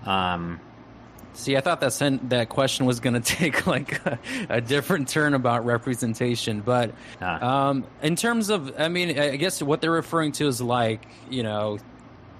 Um, 0.05 0.59
See, 1.33 1.57
I 1.57 1.61
thought 1.61 1.81
that 1.81 1.91
sen- 1.91 2.19
that 2.29 2.49
question 2.49 2.85
was 2.85 2.99
going 2.99 3.15
to 3.19 3.35
take 3.35 3.65
like 3.65 4.05
a, 4.05 4.19
a 4.47 4.61
different 4.61 5.07
turn 5.07 5.33
about 5.33 5.65
representation, 5.65 6.61
but 6.61 6.93
Ah. 7.19 7.69
um, 7.69 7.83
in 8.03 8.15
terms 8.15 8.51
of, 8.51 8.79
I 8.79 8.89
mean, 8.89 9.17
I 9.19 9.37
guess 9.37 9.59
what 9.63 9.81
they're 9.81 9.89
referring 9.89 10.33
to 10.33 10.45
is 10.45 10.61
like 10.61 11.07
you 11.31 11.41
know 11.41 11.79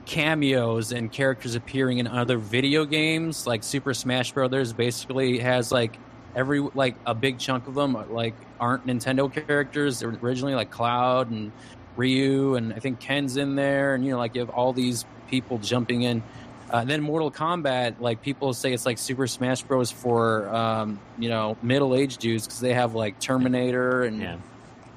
cameos 0.08 0.93
and 0.93 1.12
characters 1.12 1.55
appearing 1.55 1.99
in 1.99 2.08
other 2.08 2.38
video 2.38 2.86
games, 2.86 3.45
like 3.45 3.64
Super 3.64 3.93
Smash 3.93 4.32
Brothers. 4.32 4.74
Basically, 4.74 5.38
has 5.39 5.72
like 5.72 5.99
every 6.36 6.62
like 6.74 6.95
a 7.05 7.14
big 7.14 7.38
chunk 7.38 7.68
of 7.68 7.76
them 7.76 7.97
like 8.12 8.34
aren't 8.60 8.88
Nintendo 8.88 9.32
characters 9.32 9.99
They 9.99 10.08
were 10.08 10.18
originally, 10.24 10.55
like 10.55 10.72
Cloud 10.72 11.30
and 11.30 11.51
Ryu, 11.97 12.55
and 12.55 12.74
I 12.74 12.80
think 12.80 12.99
Ken's 12.99 13.38
in 13.38 13.55
there, 13.55 13.93
and 13.93 14.03
you 14.03 14.12
know, 14.12 14.18
like 14.18 14.34
you 14.34 14.41
have 14.41 14.49
all 14.49 14.74
these 14.74 15.05
people 15.30 15.60
jumping 15.60 16.03
in. 16.03 16.24
Uh, 16.70 16.84
then 16.84 17.01
Mortal 17.01 17.32
Kombat, 17.32 17.99
like 17.99 18.22
people 18.22 18.53
say 18.53 18.74
it's 18.74 18.86
like 18.86 18.97
Super 18.97 19.28
Smash 19.28 19.62
Bros. 19.64 19.91
for 19.91 20.53
um, 20.55 20.99
you 21.20 21.30
know 21.30 21.58
middle 21.62 21.95
aged 21.95 22.20
dudes 22.20 22.47
because 22.47 22.62
they 22.62 22.74
have 22.74 22.95
like 22.95 23.20
Terminator 23.20 24.03
and 24.03 24.22
yeah. 24.22 24.38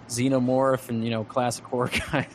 Xenomorph 0.09 0.89
and 0.89 1.05
you 1.05 1.11
know 1.11 1.25
classic 1.25 1.65
horror 1.65 1.91
guy 2.13 2.29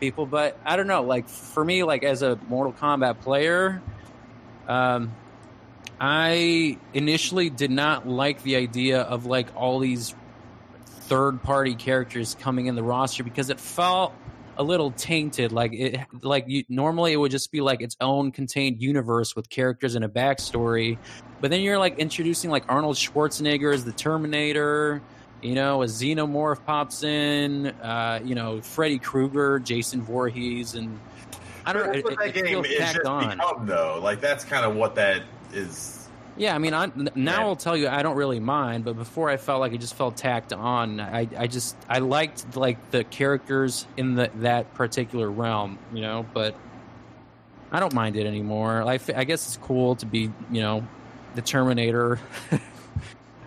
people. 0.00 0.26
But 0.26 0.58
I 0.64 0.76
don't 0.76 0.86
know, 0.86 1.02
like 1.02 1.28
for 1.28 1.64
me, 1.64 1.84
like 1.84 2.02
as 2.02 2.22
a 2.22 2.38
Mortal 2.48 2.72
Kombat 2.72 3.20
player, 3.20 3.80
um, 4.66 5.14
I 6.00 6.78
initially 6.94 7.50
did 7.50 7.70
not 7.70 8.08
like 8.08 8.42
the 8.42 8.56
idea 8.56 9.02
of 9.02 9.26
like 9.26 9.48
all 9.54 9.78
these 9.78 10.14
third 10.86 11.42
party 11.42 11.74
characters 11.74 12.36
coming 12.40 12.66
in 12.66 12.74
the 12.74 12.82
roster 12.82 13.22
because 13.22 13.50
it 13.50 13.60
felt 13.60 14.14
a 14.56 14.62
little 14.62 14.90
tainted 14.92 15.52
like 15.52 15.72
it 15.72 15.98
like 16.22 16.44
you, 16.46 16.62
normally 16.68 17.12
it 17.12 17.16
would 17.16 17.30
just 17.30 17.50
be 17.50 17.60
like 17.60 17.80
its 17.80 17.96
own 18.00 18.30
contained 18.30 18.80
universe 18.80 19.34
with 19.34 19.48
characters 19.48 19.94
and 19.94 20.04
a 20.04 20.08
backstory 20.08 20.98
but 21.40 21.50
then 21.50 21.62
you're 21.62 21.78
like 21.78 21.98
introducing 21.98 22.50
like 22.50 22.62
arnold 22.68 22.94
schwarzenegger 22.94 23.72
as 23.72 23.84
the 23.84 23.92
terminator 23.92 25.00
you 25.42 25.54
know 25.54 25.82
a 25.82 25.86
xenomorph 25.86 26.64
pops 26.64 27.02
in 27.02 27.66
uh, 27.66 28.20
you 28.24 28.34
know 28.34 28.60
freddy 28.60 28.98
krueger 28.98 29.58
jason 29.58 30.02
Voorhees, 30.02 30.74
and 30.74 30.98
i 31.66 31.72
don't 31.72 31.86
know 31.86 31.92
That's 31.92 31.98
it, 31.98 32.04
what 32.04 32.18
that 32.18 32.28
it, 32.28 32.36
it 32.36 32.44
game 32.44 32.46
feels 32.46 32.66
is 32.66 32.78
tacked 32.78 32.96
just 32.96 33.06
on 33.06 33.36
become, 33.38 33.66
though. 33.66 34.00
Like 34.02 34.20
that's 34.20 34.44
kind 34.44 34.64
of 34.66 34.74
what 34.76 34.94
that 34.96 35.22
is. 35.52 36.08
yeah, 36.36 36.54
I 36.54 36.58
mean, 36.58 36.72
I, 36.74 36.86
now 37.14 37.38
Right. 37.38 37.46
I'll 37.46 37.56
tell 37.56 37.76
you, 37.76 37.88
I 37.88 38.02
don't 38.02 38.16
really 38.16 38.40
mind. 38.40 38.84
But 38.84 38.96
before, 38.96 39.28
I 39.28 39.36
felt 39.36 39.60
like 39.60 39.72
it 39.72 39.78
just 39.78 39.94
felt 39.94 40.16
tacked 40.16 40.52
on. 40.52 41.00
I, 41.00 41.28
I 41.36 41.46
just, 41.48 41.76
I 41.88 41.98
liked 41.98 42.56
like 42.56 42.90
the 42.92 43.04
characters 43.04 43.86
in 43.96 44.14
the 44.14 44.30
that 44.36 44.72
particular 44.74 45.30
realm, 45.30 45.78
you 45.92 46.00
know. 46.02 46.24
But 46.32 46.54
I 47.72 47.80
don't 47.80 47.92
mind 47.94 48.16
it 48.16 48.26
anymore. 48.26 48.82
I, 48.82 48.94
f- 48.94 49.10
I 49.14 49.24
guess 49.24 49.46
it's 49.46 49.56
cool 49.58 49.96
to 49.96 50.06
be, 50.06 50.30
you 50.50 50.60
know, 50.62 50.86
the 51.34 51.42
Terminator 51.42 52.18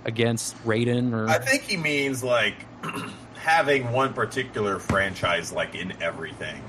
against 0.06 0.56
Raiden, 0.66 1.14
or 1.14 1.30
I 1.30 1.40
think 1.40 1.64
he 1.64 1.78
means 1.78 2.24
like 2.24 2.56
having 3.36 3.92
one 3.92 4.14
particular 4.14 4.80
franchise 4.80 5.52
like 5.52 5.76
in 5.76 5.94
everything 6.02 6.62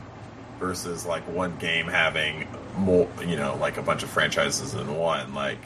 versus 0.59 1.05
like 1.05 1.23
one 1.29 1.57
game 1.59 1.87
having 1.87 2.47
more, 2.77 3.09
you 3.27 3.37
know, 3.37 3.57
like 3.57 3.77
a 3.77 3.83
bunch 3.83 4.03
of 4.03 4.11
franchises 4.11 4.75
in 4.75 4.97
one. 4.97 5.35
Like, 5.35 5.59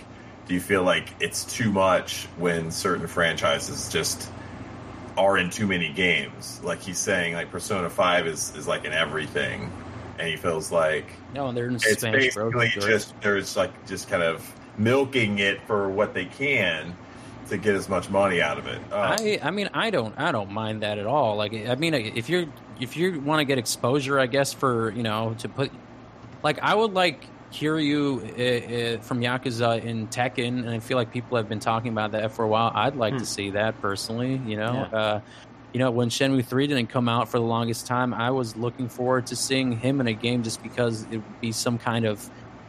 do 0.46 0.54
you 0.54 0.60
feel 0.60 0.82
like 0.82 1.14
it's 1.20 1.44
too 1.44 1.70
much 1.70 2.24
when 2.36 2.70
certain 2.70 3.06
franchises 3.06 3.88
just 3.90 4.30
are 5.16 5.36
in 5.36 5.50
too 5.50 5.66
many 5.66 5.92
games? 5.92 6.60
Like 6.62 6.80
he's 6.80 6.98
saying, 6.98 7.34
like 7.34 7.50
Persona 7.50 7.90
Five 7.90 8.26
is 8.26 8.54
is 8.56 8.66
like 8.66 8.84
in 8.84 8.92
everything, 8.92 9.70
and 10.18 10.28
he 10.28 10.36
feels 10.36 10.72
like 10.72 11.06
no, 11.34 11.52
they're 11.52 11.68
in 11.68 11.76
it's 11.76 12.02
Bros. 12.02 12.12
basically 12.12 12.68
just 12.68 13.20
there's 13.20 13.56
like 13.56 13.86
just 13.86 14.08
kind 14.08 14.22
of 14.22 14.54
milking 14.78 15.40
it 15.40 15.60
for 15.62 15.88
what 15.88 16.14
they 16.14 16.24
can 16.24 16.96
to 17.48 17.58
get 17.58 17.74
as 17.74 17.88
much 17.88 18.10
money 18.10 18.40
out 18.40 18.58
of 18.58 18.66
it. 18.66 18.80
Uh, 18.90 19.16
I 19.18 19.38
I 19.42 19.50
mean 19.50 19.68
I 19.74 19.90
don't 19.90 20.14
I 20.18 20.32
don't 20.32 20.50
mind 20.50 20.82
that 20.82 20.98
at 20.98 21.06
all. 21.06 21.36
Like 21.36 21.52
I 21.54 21.74
mean 21.74 21.94
if 21.94 22.28
you're 22.28 22.46
if 22.80 22.96
you 22.96 23.20
want 23.20 23.40
to 23.40 23.44
get 23.44 23.58
exposure, 23.58 24.18
I 24.18 24.26
guess 24.26 24.52
for 24.52 24.90
you 24.92 25.02
know 25.02 25.34
to 25.38 25.48
put 25.48 25.72
like 26.42 26.58
I 26.62 26.74
would 26.74 26.92
like 26.92 27.32
Kiryu 27.52 28.18
uh, 28.18 28.96
uh, 28.98 29.00
from 29.00 29.20
Yakuza 29.20 29.82
in 29.82 30.08
Tekken, 30.08 30.48
and 30.60 30.68
I 30.70 30.80
feel 30.80 30.96
like 30.98 31.10
people 31.10 31.38
have 31.38 31.48
been 31.48 31.60
talking 31.60 31.90
about 31.92 32.12
that 32.12 32.32
for 32.34 32.44
a 32.44 32.48
while. 32.48 32.70
I'd 32.74 32.94
like 32.96 33.14
Hmm. 33.14 33.18
to 33.18 33.26
see 33.26 33.50
that 33.52 33.80
personally. 33.80 34.36
You 34.36 34.56
know, 34.58 34.86
Yeah. 34.92 34.98
uh, 34.98 35.20
you 35.72 35.80
know 35.80 35.90
when 35.90 36.08
Shenmue 36.10 36.44
three 36.46 36.66
didn't 36.66 36.88
come 36.90 37.08
out 37.08 37.30
for 37.30 37.38
the 37.38 37.44
longest 37.44 37.86
time, 37.86 38.12
I 38.14 38.30
was 38.30 38.54
looking 38.56 38.88
forward 38.88 39.26
to 39.28 39.36
seeing 39.36 39.72
him 39.72 40.00
in 40.00 40.06
a 40.06 40.12
game 40.14 40.42
just 40.42 40.62
because 40.62 41.06
it 41.10 41.18
would 41.18 41.40
be 41.40 41.52
some 41.52 41.78
kind 41.78 42.04
of 42.04 42.28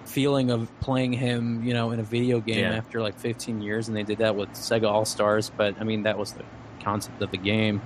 feeling 0.10 0.50
of 0.52 0.68
playing 0.82 1.14
him, 1.14 1.64
you 1.64 1.74
know, 1.74 1.92
in 1.92 2.00
a 2.00 2.04
video 2.04 2.40
game 2.40 2.60
Yeah. 2.60 2.74
after 2.78 3.02
like 3.02 3.18
15 3.20 3.62
years, 3.62 3.88
and 3.88 3.96
they 3.96 4.04
did 4.04 4.18
that 4.20 4.36
with 4.36 4.50
Sega 4.54 4.90
All 4.90 5.06
Stars. 5.06 5.52
But 5.56 5.76
I 5.80 5.84
mean, 5.84 6.04
that 6.04 6.18
was 6.18 6.34
the 6.34 6.44
concept 6.84 7.22
of 7.22 7.32
the 7.32 7.38
game. 7.38 7.82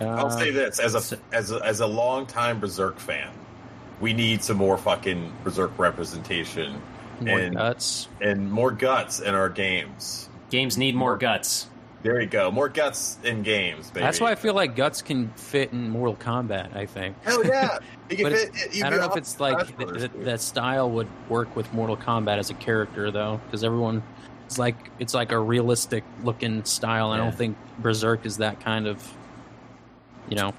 I'll 0.00 0.26
Uh, 0.26 0.30
say 0.30 0.50
this 0.50 0.78
as 0.78 0.94
a 1.12 1.18
as 1.34 1.52
a, 1.52 1.56
as 1.64 1.80
a 1.80 1.86
longtime 1.86 2.58
Berserk 2.60 2.98
fan. 2.98 3.28
we 4.00 4.14
need 4.14 4.42
some 4.42 4.56
more 4.56 4.78
fucking 4.78 5.30
Berserk 5.44 5.78
representation 5.78 6.80
More 7.20 7.38
and 7.38 7.54
guts. 7.54 8.08
and 8.22 8.50
more 8.50 8.70
guts 8.70 9.20
in 9.20 9.34
our 9.34 9.50
games. 9.50 10.30
Games 10.50 10.78
need 10.78 10.94
more 10.94 11.18
guts. 11.18 11.66
There 12.02 12.18
you 12.18 12.26
go, 12.26 12.50
more 12.50 12.70
guts 12.70 13.18
in 13.24 13.42
games. 13.42 13.90
Baby. 13.90 14.04
That's 14.06 14.18
why 14.18 14.30
I 14.30 14.36
feel 14.36 14.54
like 14.54 14.74
guts 14.74 15.02
can 15.02 15.28
fit 15.36 15.72
in 15.72 15.90
Mortal 15.90 16.16
Kombat. 16.16 16.74
I 16.74 16.86
think. 16.86 17.14
Hell 17.24 17.44
yeah! 17.44 17.78
You 18.10 18.16
can 18.16 18.24
But 18.24 18.32
fit 18.32 18.48
it's- 18.48 18.68
even 18.76 18.86
I 18.86 18.90
don't 18.90 18.98
know 19.00 19.10
if 19.10 19.16
it's 19.16 19.38
like 19.40 19.54
Smash 19.54 19.66
th- 19.66 19.76
Brothers, 19.78 20.08
that 20.24 20.40
style 20.40 20.90
would 20.90 21.08
work 21.28 21.54
with 21.54 21.72
Mortal 21.72 21.96
Kombat 21.96 22.38
as 22.38 22.50
a 22.50 22.54
character 22.54 23.10
though, 23.10 23.40
because 23.46 23.62
everyone 23.64 24.02
it's 24.46 24.58
like 24.58 24.74
it's 24.98 25.14
like 25.14 25.30
a 25.30 25.38
realistic 25.38 26.02
looking 26.24 26.64
style. 26.64 27.10
I 27.12 27.18
don't 27.18 27.34
think 27.34 27.56
Berserk 27.78 28.26
is 28.26 28.38
that 28.38 28.60
kind 28.60 28.88
of, 28.88 29.16
you 30.28 30.36
know. 30.36 30.52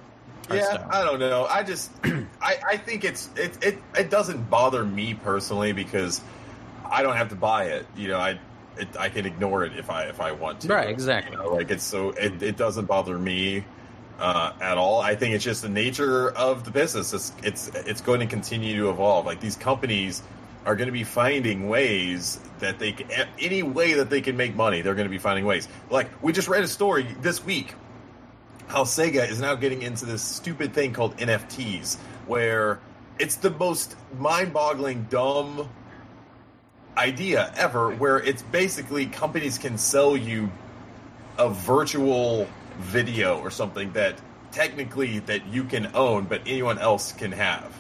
Yeah, 0.50 0.64
style. 0.64 0.88
I 0.92 1.04
don't 1.04 1.20
know. 1.20 1.46
I 1.50 1.64
just, 1.64 1.92
I, 2.42 2.58
I 2.70 2.78
think 2.78 3.04
it's 3.04 3.30
it, 3.36 3.62
it 3.62 3.78
it 3.98 4.10
doesn't 4.10 4.50
bother 4.50 4.86
me 4.86 5.14
personally 5.14 5.74
because 5.74 6.22
I 6.90 7.04
don't 7.04 7.18
have 7.18 7.30
to 7.30 7.36
buy 7.36 7.66
it. 7.66 7.86
You 7.98 8.08
know, 8.10 8.18
I 8.18 8.40
it, 8.78 8.88
I 8.98 9.10
can 9.10 9.26
ignore 9.26 9.66
it 9.66 9.78
if 9.78 9.90
I 9.90 10.04
if 10.06 10.22
I 10.22 10.32
want 10.32 10.62
to. 10.62 10.70
Right, 10.70 10.88
exactly. 10.90 11.34
You 11.36 11.44
know, 11.44 11.50
like 11.54 11.70
it's 11.70 11.84
so 11.84 12.12
it, 12.12 12.42
it 12.42 12.56
doesn't 12.56 12.86
bother 12.86 13.18
me 13.20 13.66
uh, 14.22 14.54
at 14.62 14.78
all. 14.78 15.02
I 15.02 15.16
think 15.16 15.34
it's 15.34 15.44
just 15.44 15.64
the 15.64 15.70
nature 15.70 16.30
of 16.30 16.64
the 16.64 16.72
business. 16.72 17.12
It's 17.12 17.34
it's 17.44 17.68
it's 17.70 18.02
going 18.02 18.20
to 18.22 18.28
continue 18.28 18.78
to 18.78 18.90
evolve. 18.90 19.26
Like 19.26 19.42
these 19.42 19.56
companies 19.56 20.22
are 20.64 20.76
going 20.76 20.88
to 20.88 20.94
be 20.94 21.04
finding 21.04 21.68
ways 21.68 22.40
that 22.60 22.78
they 22.78 22.92
can 22.92 23.28
any 23.40 23.64
way 23.64 23.94
that 23.94 24.10
they 24.10 24.22
can 24.22 24.38
make 24.38 24.56
money. 24.56 24.82
They're 24.82 24.96
going 24.96 25.08
to 25.08 25.12
be 25.12 25.18
finding 25.18 25.46
ways. 25.46 25.68
Like 25.90 26.08
we 26.24 26.32
just 26.32 26.48
read 26.48 26.64
a 26.64 26.68
story 26.68 27.08
this 27.22 27.44
week 27.44 27.74
how 28.68 28.84
Sega 28.84 29.30
is 29.30 29.42
now 29.42 29.54
getting 29.56 29.82
into 29.82 30.06
this 30.06 30.22
stupid 30.22 30.74
thing 30.74 30.94
called 30.94 31.18
NFTs, 31.18 31.98
where 32.26 32.80
it's 33.20 33.36
the 33.36 33.50
most 33.50 33.98
mind-boggling, 34.18 35.08
dumb 35.10 35.68
idea 36.96 37.52
ever. 37.58 37.92
Where 37.92 38.20
it's 38.20 38.44
basically 38.44 39.08
companies 39.08 39.58
can 39.58 39.78
sell 39.78 40.16
you 40.16 40.50
a 41.38 41.50
virtual 41.50 42.48
video 42.80 43.40
or 43.40 43.52
something 43.52 43.92
that 43.94 44.20
technically 44.52 45.20
that 45.20 45.48
you 45.48 45.64
can 45.64 45.92
own, 45.96 46.26
but 46.26 46.42
anyone 46.46 46.78
else 46.80 47.12
can 47.12 47.32
have. 47.32 47.74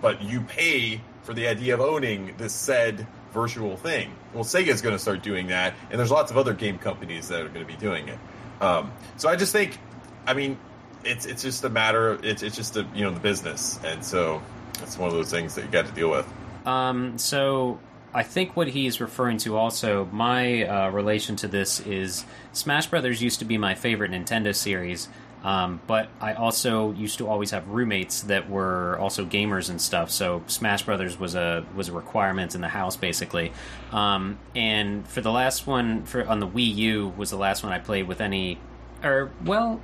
But 0.00 0.22
you 0.22 0.40
pay 0.40 1.00
for 1.22 1.34
the 1.34 1.46
idea 1.46 1.74
of 1.74 1.80
owning 1.80 2.34
this 2.38 2.52
said 2.52 3.06
virtual 3.32 3.76
thing. 3.76 4.12
Well, 4.34 4.44
Sega's 4.44 4.82
going 4.82 4.94
to 4.94 4.98
start 4.98 5.22
doing 5.22 5.48
that, 5.48 5.74
and 5.90 5.98
there's 5.98 6.10
lots 6.10 6.30
of 6.30 6.38
other 6.38 6.54
game 6.54 6.78
companies 6.78 7.28
that 7.28 7.40
are 7.40 7.48
going 7.48 7.64
to 7.66 7.72
be 7.72 7.78
doing 7.78 8.08
it. 8.08 8.18
Um, 8.60 8.92
so 9.16 9.28
I 9.28 9.36
just 9.36 9.52
think, 9.52 9.78
I 10.26 10.34
mean, 10.34 10.58
it's 11.04 11.26
it's 11.26 11.42
just 11.42 11.64
a 11.64 11.70
matter. 11.70 12.10
Of, 12.10 12.24
it's 12.24 12.42
it's 12.42 12.56
just 12.56 12.76
a 12.76 12.86
you 12.94 13.04
know 13.04 13.10
the 13.10 13.20
business, 13.20 13.78
and 13.84 14.04
so 14.04 14.42
it's 14.82 14.98
one 14.98 15.08
of 15.08 15.14
those 15.14 15.30
things 15.30 15.54
that 15.54 15.64
you 15.64 15.70
got 15.70 15.86
to 15.86 15.92
deal 15.92 16.10
with. 16.10 16.26
Um, 16.66 17.16
so 17.18 17.78
I 18.12 18.22
think 18.22 18.56
what 18.56 18.68
he's 18.68 19.00
referring 19.00 19.38
to 19.38 19.56
also, 19.56 20.06
my 20.06 20.64
uh, 20.64 20.90
relation 20.90 21.36
to 21.36 21.48
this 21.48 21.80
is 21.80 22.24
Smash 22.52 22.88
Brothers 22.88 23.22
used 23.22 23.38
to 23.38 23.44
be 23.44 23.56
my 23.56 23.74
favorite 23.74 24.10
Nintendo 24.10 24.54
series. 24.54 25.08
Um, 25.42 25.80
but 25.86 26.08
I 26.20 26.34
also 26.34 26.92
used 26.92 27.18
to 27.18 27.28
always 27.28 27.52
have 27.52 27.66
roommates 27.68 28.22
that 28.22 28.50
were 28.50 28.98
also 28.98 29.24
gamers 29.24 29.70
and 29.70 29.80
stuff. 29.80 30.10
So 30.10 30.42
Smash 30.48 30.82
Brothers 30.82 31.18
was 31.18 31.34
a 31.34 31.64
was 31.74 31.88
a 31.88 31.92
requirement 31.92 32.54
in 32.54 32.60
the 32.60 32.68
house 32.68 32.96
basically. 32.96 33.52
Um, 33.90 34.38
and 34.54 35.06
for 35.08 35.22
the 35.22 35.32
last 35.32 35.66
one 35.66 36.04
for 36.04 36.26
on 36.26 36.40
the 36.40 36.46
Wii 36.46 36.74
U 36.76 37.14
was 37.16 37.30
the 37.30 37.38
last 37.38 37.62
one 37.62 37.72
I 37.72 37.78
played 37.78 38.06
with 38.06 38.20
any, 38.20 38.58
or 39.02 39.30
well, 39.42 39.80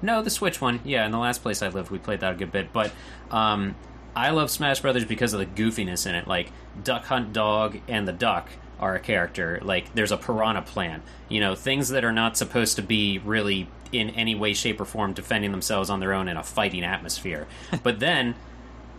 no, 0.00 0.22
the 0.22 0.30
Switch 0.30 0.60
one. 0.60 0.80
Yeah, 0.84 1.04
in 1.04 1.12
the 1.12 1.18
last 1.18 1.42
place 1.42 1.60
I 1.60 1.68
lived, 1.68 1.90
we 1.90 1.98
played 1.98 2.20
that 2.20 2.32
a 2.32 2.36
good 2.36 2.52
bit. 2.52 2.72
But 2.72 2.90
um, 3.30 3.74
I 4.16 4.30
love 4.30 4.50
Smash 4.50 4.80
Brothers 4.80 5.04
because 5.04 5.32
of 5.32 5.40
the 5.40 5.46
goofiness 5.46 6.06
in 6.06 6.14
it. 6.14 6.26
Like 6.26 6.52
Duck 6.82 7.04
Hunt 7.06 7.32
Dog 7.32 7.78
and 7.88 8.06
the 8.06 8.12
Duck 8.12 8.48
are 8.78 8.94
a 8.94 9.00
character. 9.00 9.60
Like 9.62 9.94
there's 9.94 10.12
a 10.12 10.16
piranha 10.16 10.62
plant. 10.62 11.02
You 11.28 11.40
know, 11.40 11.54
things 11.54 11.88
that 11.90 12.04
are 12.04 12.12
not 12.12 12.36
supposed 12.36 12.76
to 12.76 12.82
be 12.82 13.18
really 13.18 13.68
in 13.92 14.10
any 14.10 14.34
way, 14.34 14.54
shape, 14.54 14.80
or 14.80 14.84
form 14.84 15.12
defending 15.12 15.52
themselves 15.52 15.90
on 15.90 16.00
their 16.00 16.12
own 16.12 16.28
in 16.28 16.36
a 16.36 16.42
fighting 16.42 16.84
atmosphere. 16.84 17.46
but 17.82 18.00
then 18.00 18.34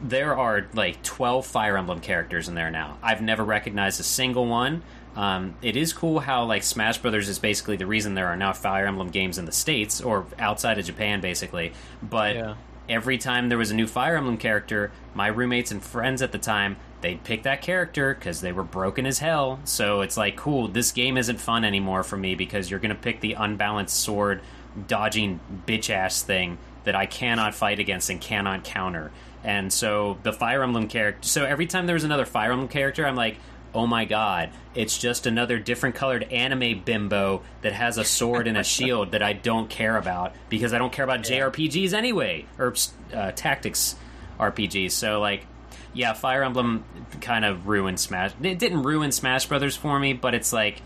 there 0.02 0.36
are 0.36 0.68
like 0.74 1.02
12 1.04 1.46
Fire 1.46 1.78
Emblem 1.78 2.02
characters 2.02 2.48
in 2.48 2.56
there 2.56 2.72
now. 2.72 2.98
I've 3.02 3.22
never 3.22 3.44
recognized 3.44 4.00
a 4.00 4.04
single 4.04 4.46
one. 4.46 4.84
Um, 5.16 5.56
it 5.62 5.78
is 5.78 5.94
cool 5.94 6.20
how 6.20 6.44
like 6.44 6.64
Smash 6.64 6.98
Brothers 6.98 7.30
is 7.30 7.40
basically 7.40 7.78
the 7.78 7.86
reason 7.86 8.16
there 8.16 8.28
are 8.28 8.36
now 8.36 8.52
Fire 8.52 8.86
Emblem 8.86 9.10
games 9.10 9.38
in 9.38 9.46
the 9.46 9.54
states 9.54 10.02
or 10.02 10.26
outside 10.38 10.78
of 10.78 10.86
Japan, 10.86 11.22
basically. 11.22 11.72
But 12.04 12.36
Yeah. 12.36 12.56
Every 12.90 13.18
time 13.18 13.50
there 13.50 13.58
was 13.58 13.72
a 13.72 13.76
new 13.76 13.88
Fire 13.88 14.18
Emblem 14.18 14.38
character, 14.38 14.92
my 15.14 15.28
roommates 15.28 15.72
and 15.72 15.82
friends 15.82 16.22
at 16.22 16.32
the 16.32 16.38
time 16.38 16.78
they'd 17.02 17.24
pick 17.24 17.44
that 17.44 17.62
character 17.62 18.16
because 18.16 18.42
they 18.42 18.52
were 18.52 18.64
broken 18.64 19.06
as 19.06 19.20
hell. 19.20 19.60
So 19.64 20.02
it's 20.02 20.18
like, 20.18 20.36
cool, 20.36 20.68
this 20.68 20.92
game 20.92 21.18
isn't 21.18 21.40
fun 21.40 21.64
anymore 21.64 22.04
for 22.04 22.18
me 22.18 22.34
because 22.34 22.72
you're 22.72 22.80
gonna 22.80 22.96
pick 22.96 23.20
the 23.20 23.34
unbalanced 23.34 23.96
sword 23.96 24.42
dodging 24.88 25.40
bitch 25.68 25.90
ass 25.90 26.24
thing 26.24 26.58
that 26.84 26.96
I 26.96 27.06
cannot 27.06 27.54
fight 27.54 27.80
against 27.80 28.10
and 28.10 28.20
cannot 28.20 28.64
counter. 28.64 29.12
And 29.44 29.72
so 29.72 30.18
the 30.24 30.34
Fire 30.34 30.64
Emblem 30.64 30.88
character. 30.88 31.28
So 31.28 31.46
every 31.46 31.68
time 31.68 31.86
there 31.86 31.94
was 31.94 32.04
another 32.04 32.26
Fire 32.26 32.52
Emblem 32.52 32.70
character, 32.70 33.06
I'm 33.06 33.16
like, 33.16 33.38
oh 33.76 33.86
my 33.86 34.06
god, 34.06 34.50
it's 34.74 34.98
just 34.98 35.28
another 35.28 35.60
different 35.60 35.96
colored 35.96 36.24
anime 36.32 36.82
bimbo 36.84 37.42
that 37.62 37.74
has 37.74 37.98
a 37.98 38.04
sword 38.06 38.48
and 38.48 38.58
a 38.58 38.64
shield 38.64 39.12
that 39.12 39.22
I 39.22 39.34
don't 39.34 39.70
care 39.70 39.98
about 39.98 40.34
because 40.50 40.74
I 40.74 40.78
don't 40.80 40.92
care 40.94 41.04
about 41.04 41.20
JRPGs 41.22 41.94
anyway 41.94 42.46
or 42.58 42.74
uh, 43.14 43.32
tactics 43.34 43.96
RPGs. 44.40 44.92
So 44.92 45.20
like, 45.20 45.46
yeah, 45.94 46.14
Fire 46.14 46.44
Emblem 46.44 46.84
kind 47.22 47.44
of 47.46 47.68
ruined 47.68 48.00
Smash. 48.00 48.32
It 48.42 48.60
didn't 48.60 48.84
ruin 48.84 49.12
Smash 49.12 49.46
Brothers 49.46 49.76
for 49.76 50.00
me, 50.00 50.14
but 50.14 50.34
it's 50.34 50.52
like, 50.54 50.82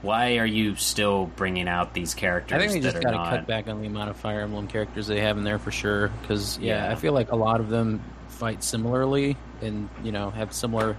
why 0.00 0.38
are 0.38 0.46
you 0.46 0.74
still 0.76 1.26
bringing 1.26 1.68
out 1.68 1.94
these 1.94 2.14
characters 2.14 2.56
I 2.56 2.58
think 2.66 2.72
they 2.72 2.90
just 2.90 3.02
got 3.02 3.10
to 3.10 3.16
not? 3.16 3.30
cut 3.30 3.46
back 3.46 3.68
on 3.68 3.80
the 3.80 3.86
amount 3.86 4.10
of 4.10 4.16
Fire 4.16 4.40
Emblem 4.40 4.66
characters 4.68 5.06
they 5.06 5.20
have 5.20 5.38
in 5.38 5.44
there 5.44 5.58
for 5.58 5.70
sure. 5.70 6.08
Because 6.22 6.58
yeah, 6.58 6.86
Yeah. 6.86 6.92
I 6.92 6.96
feel 6.96 7.12
like 7.12 7.30
a 7.30 7.36
lot 7.36 7.60
of 7.60 7.68
them 7.68 8.00
fight 8.28 8.64
similarly 8.64 9.36
and 9.60 9.88
you 10.02 10.10
know 10.10 10.30
have 10.30 10.52
similar 10.52 10.96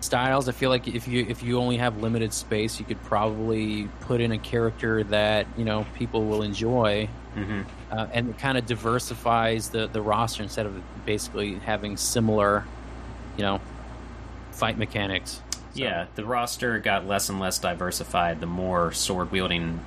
styles. 0.00 0.48
I 0.48 0.52
feel 0.52 0.70
like 0.70 0.86
if 0.88 1.08
you 1.08 1.24
if 1.28 1.42
you 1.42 1.58
only 1.58 1.76
have 1.78 2.00
limited 2.02 2.32
space, 2.32 2.78
you 2.78 2.84
could 2.86 3.02
probably 3.04 3.88
put 4.00 4.20
in 4.20 4.32
a 4.32 4.38
character 4.38 5.04
that 5.04 5.46
you 5.56 5.64
know 5.64 5.86
people 5.94 6.24
will 6.24 6.42
enjoy, 6.42 7.08
hmm 7.34 7.62
uh, 7.90 8.06
and 8.12 8.30
it 8.30 8.38
kind 8.38 8.58
of 8.58 8.66
diversifies 8.66 9.70
the 9.70 9.86
the 9.86 10.00
roster 10.02 10.42
instead 10.42 10.66
of 10.66 10.74
basically 11.04 11.54
having 11.54 11.96
similar, 11.96 12.64
you 13.36 13.42
know, 13.42 13.60
fight 14.52 14.76
mechanics. 14.78 15.40
So- 15.74 15.82
Yeah, 15.82 16.06
the 16.14 16.24
roster 16.24 16.78
got 16.78 17.06
less 17.06 17.28
and 17.28 17.38
less 17.40 17.58
diversified 17.58 18.40
the 18.40 18.46
more 18.46 18.92
sword 18.92 19.30
wielding 19.30 19.80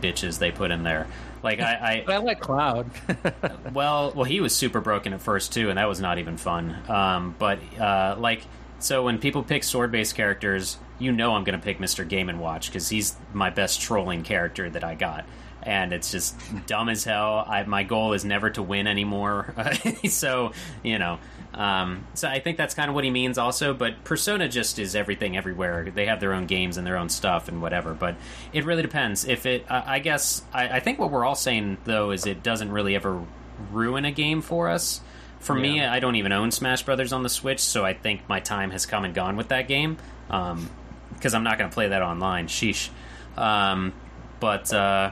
bitches 0.00 0.38
they 0.38 0.50
put 0.52 0.70
in 0.70 0.82
there. 0.84 1.06
Like 1.42 1.60
I, 1.60 2.02
But 2.06 2.14
I 2.14 2.18
like 2.18 2.40
Cloud. 2.40 2.90
Well, 3.74 4.12
well, 4.14 4.24
he 4.24 4.40
was 4.40 4.54
super 4.54 4.80
broken 4.80 5.12
at 5.12 5.20
first 5.20 5.52
too, 5.52 5.68
and 5.70 5.78
that 5.78 5.88
was 5.88 6.00
not 6.00 6.18
even 6.18 6.36
fun. 6.36 6.76
Um, 6.88 7.34
but 7.38 7.58
uh, 7.80 8.16
like, 8.18 8.42
so 8.82 9.04
when 9.04 9.18
people 9.18 9.42
pick 9.42 9.64
sword 9.64 9.92
based 9.92 10.14
characters, 10.14 10.78
you 10.98 11.12
know 11.12 11.34
I'm 11.34 11.44
going 11.44 11.58
to 11.58 11.64
pick 11.64 11.80
Mister 11.80 12.04
Game 12.04 12.28
and 12.28 12.40
Watch 12.40 12.68
because 12.68 12.88
he's 12.88 13.16
my 13.32 13.50
best 13.50 13.80
trolling 13.80 14.22
character 14.22 14.68
that 14.70 14.84
I 14.84 14.94
got. 14.94 15.24
And 15.62 15.92
it's 15.92 16.10
just 16.10 16.36
dumb 16.66 16.88
as 16.88 17.04
hell. 17.04 17.44
I, 17.46 17.62
my 17.64 17.84
goal 17.84 18.12
is 18.12 18.24
never 18.24 18.50
to 18.50 18.62
win 18.62 18.86
anymore. 18.86 19.54
so 20.08 20.52
you 20.82 20.98
know, 20.98 21.18
um, 21.54 22.06
so 22.14 22.28
I 22.28 22.40
think 22.40 22.56
that's 22.56 22.74
kind 22.74 22.88
of 22.88 22.94
what 22.94 23.04
he 23.04 23.10
means, 23.10 23.38
also. 23.38 23.72
But 23.74 24.02
Persona 24.04 24.48
just 24.48 24.78
is 24.78 24.96
everything, 24.96 25.36
everywhere. 25.36 25.88
They 25.94 26.06
have 26.06 26.20
their 26.20 26.32
own 26.32 26.46
games 26.46 26.76
and 26.76 26.86
their 26.86 26.96
own 26.96 27.08
stuff 27.08 27.48
and 27.48 27.62
whatever. 27.62 27.94
But 27.94 28.16
it 28.52 28.64
really 28.64 28.82
depends. 28.82 29.24
If 29.24 29.46
it, 29.46 29.64
I 29.70 29.94
I 29.94 29.98
guess, 30.00 30.42
I, 30.52 30.68
I 30.68 30.80
think 30.80 30.98
what 30.98 31.10
we're 31.10 31.24
all 31.24 31.34
saying 31.34 31.78
though 31.84 32.10
is 32.10 32.26
it 32.26 32.42
doesn't 32.42 32.72
really 32.72 32.96
ever 32.96 33.22
ruin 33.70 34.04
a 34.04 34.12
game 34.12 34.40
for 34.40 34.68
us. 34.68 35.00
For 35.42 35.54
me, 35.54 35.84
I 35.84 35.98
don't 36.00 36.14
even 36.16 36.32
own 36.32 36.50
Smash 36.52 36.82
Brothers 36.84 37.12
on 37.12 37.22
the 37.22 37.28
Switch, 37.28 37.60
so 37.60 37.84
I 37.84 37.94
think 37.94 38.28
my 38.28 38.40
time 38.40 38.70
has 38.70 38.86
come 38.86 39.04
and 39.04 39.14
gone 39.14 39.36
with 39.36 39.48
that 39.48 39.68
game. 39.68 39.98
Because 40.28 41.34
I'm 41.34 41.42
not 41.44 41.58
going 41.58 41.68
to 41.68 41.74
play 41.74 41.88
that 41.88 42.02
online. 42.02 42.46
Sheesh. 42.46 42.88
Um, 43.36 43.92
but 44.40 44.72
uh, 44.72 45.10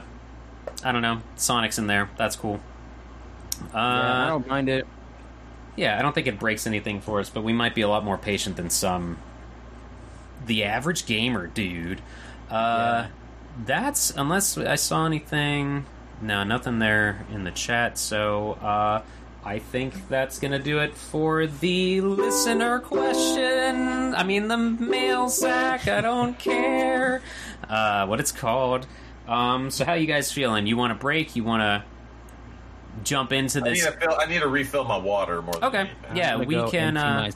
I 0.83 0.91
don't 0.91 1.01
know. 1.01 1.21
Sonic's 1.35 1.77
in 1.77 1.87
there. 1.87 2.09
That's 2.17 2.35
cool. 2.35 2.59
Uh, 3.73 3.77
yeah, 3.77 4.23
I 4.23 4.27
don't 4.29 4.47
mind 4.47 4.69
it. 4.69 4.87
yeah, 5.75 5.99
I 5.99 6.01
don't 6.01 6.13
think 6.15 6.27
it 6.27 6.39
breaks 6.39 6.65
anything 6.65 7.01
for 7.01 7.19
us, 7.19 7.29
but 7.29 7.43
we 7.43 7.53
might 7.53 7.75
be 7.75 7.81
a 7.81 7.87
lot 7.87 8.03
more 8.03 8.17
patient 8.17 8.55
than 8.55 8.69
some. 8.69 9.17
The 10.45 10.63
average 10.63 11.05
gamer, 11.05 11.47
dude. 11.47 12.01
Uh, 12.49 13.07
That's 13.65 14.11
unless 14.11 14.57
I 14.57 14.75
saw 14.75 15.05
anything. 15.05 15.85
No, 16.21 16.43
nothing 16.43 16.79
there 16.79 17.25
in 17.31 17.43
the 17.43 17.51
chat. 17.51 17.97
So 17.97 18.53
uh, 18.53 19.01
I 19.43 19.59
think 19.59 20.07
that's 20.07 20.39
gonna 20.39 20.59
do 20.59 20.79
it 20.79 20.93
for 20.95 21.47
the 21.47 22.01
listener 22.01 22.79
question. 22.79 24.13
I 24.15 24.23
mean 24.23 24.47
the 24.47 24.57
mail 24.57 25.29
sack. 25.29 25.87
I 25.87 26.01
don't 26.01 26.37
care 26.37 27.21
uh, 27.69 28.05
what 28.05 28.19
it's 28.19 28.31
called. 28.31 28.85
Um, 29.27 29.71
so 29.71 29.85
how 29.85 29.93
you 29.93 30.05
guys 30.07 30.31
feeling? 30.31 30.67
You 30.67 30.77
want 30.77 30.91
a 30.91 30.95
break? 30.95 31.35
You 31.35 31.43
want 31.43 31.61
to? 31.61 31.83
jump 33.03 33.31
into 33.31 33.59
I 33.59 33.63
need, 33.63 33.69
this. 33.77 33.85
fill, 33.95 34.13
I 34.19 34.25
need 34.25 34.39
to 34.41 34.49
refill 34.49 34.83
my 34.83 34.97
water 34.97 35.41
more 35.41 35.53
than 35.53 35.63
Okay, 35.63 35.79
anything. 35.79 36.17
yeah, 36.17 36.35
we 36.35 36.69
can. 36.69 36.97
Uh. 36.97 37.31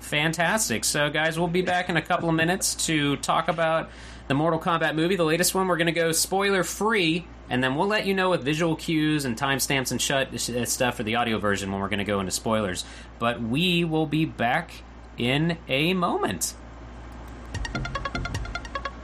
Fantastic. 0.00 0.84
So, 0.84 1.10
guys, 1.10 1.36
we'll 1.38 1.48
be 1.48 1.62
back 1.62 1.88
in 1.88 1.96
a 1.96 2.02
couple 2.02 2.28
of 2.28 2.34
minutes 2.36 2.74
to 2.86 3.16
talk 3.16 3.48
about 3.48 3.90
the 4.28 4.34
Mortal 4.34 4.60
Kombat 4.60 4.94
movie, 4.94 5.16
the 5.16 5.24
latest 5.24 5.54
one. 5.54 5.66
We're 5.66 5.76
going 5.76 5.86
to 5.86 5.92
go 5.92 6.12
spoiler 6.12 6.62
free, 6.62 7.26
and 7.50 7.62
then 7.62 7.76
we'll 7.76 7.88
let 7.88 8.06
you 8.06 8.14
know 8.14 8.30
with 8.30 8.42
visual 8.42 8.76
cues 8.76 9.24
and 9.24 9.36
timestamps 9.36 9.90
and 9.90 10.00
shut 10.00 10.34
uh, 10.34 10.64
stuff 10.64 10.96
for 10.96 11.02
the 11.02 11.16
audio 11.16 11.38
version 11.38 11.70
when 11.72 11.80
we're 11.80 11.88
going 11.88 11.98
to 11.98 12.04
go 12.04 12.20
into 12.20 12.32
spoilers. 12.32 12.84
But 13.18 13.40
we 13.40 13.84
will 13.84 14.06
be 14.06 14.24
back 14.24 14.72
in 15.16 15.58
a 15.68 15.94
moment. 15.94 16.54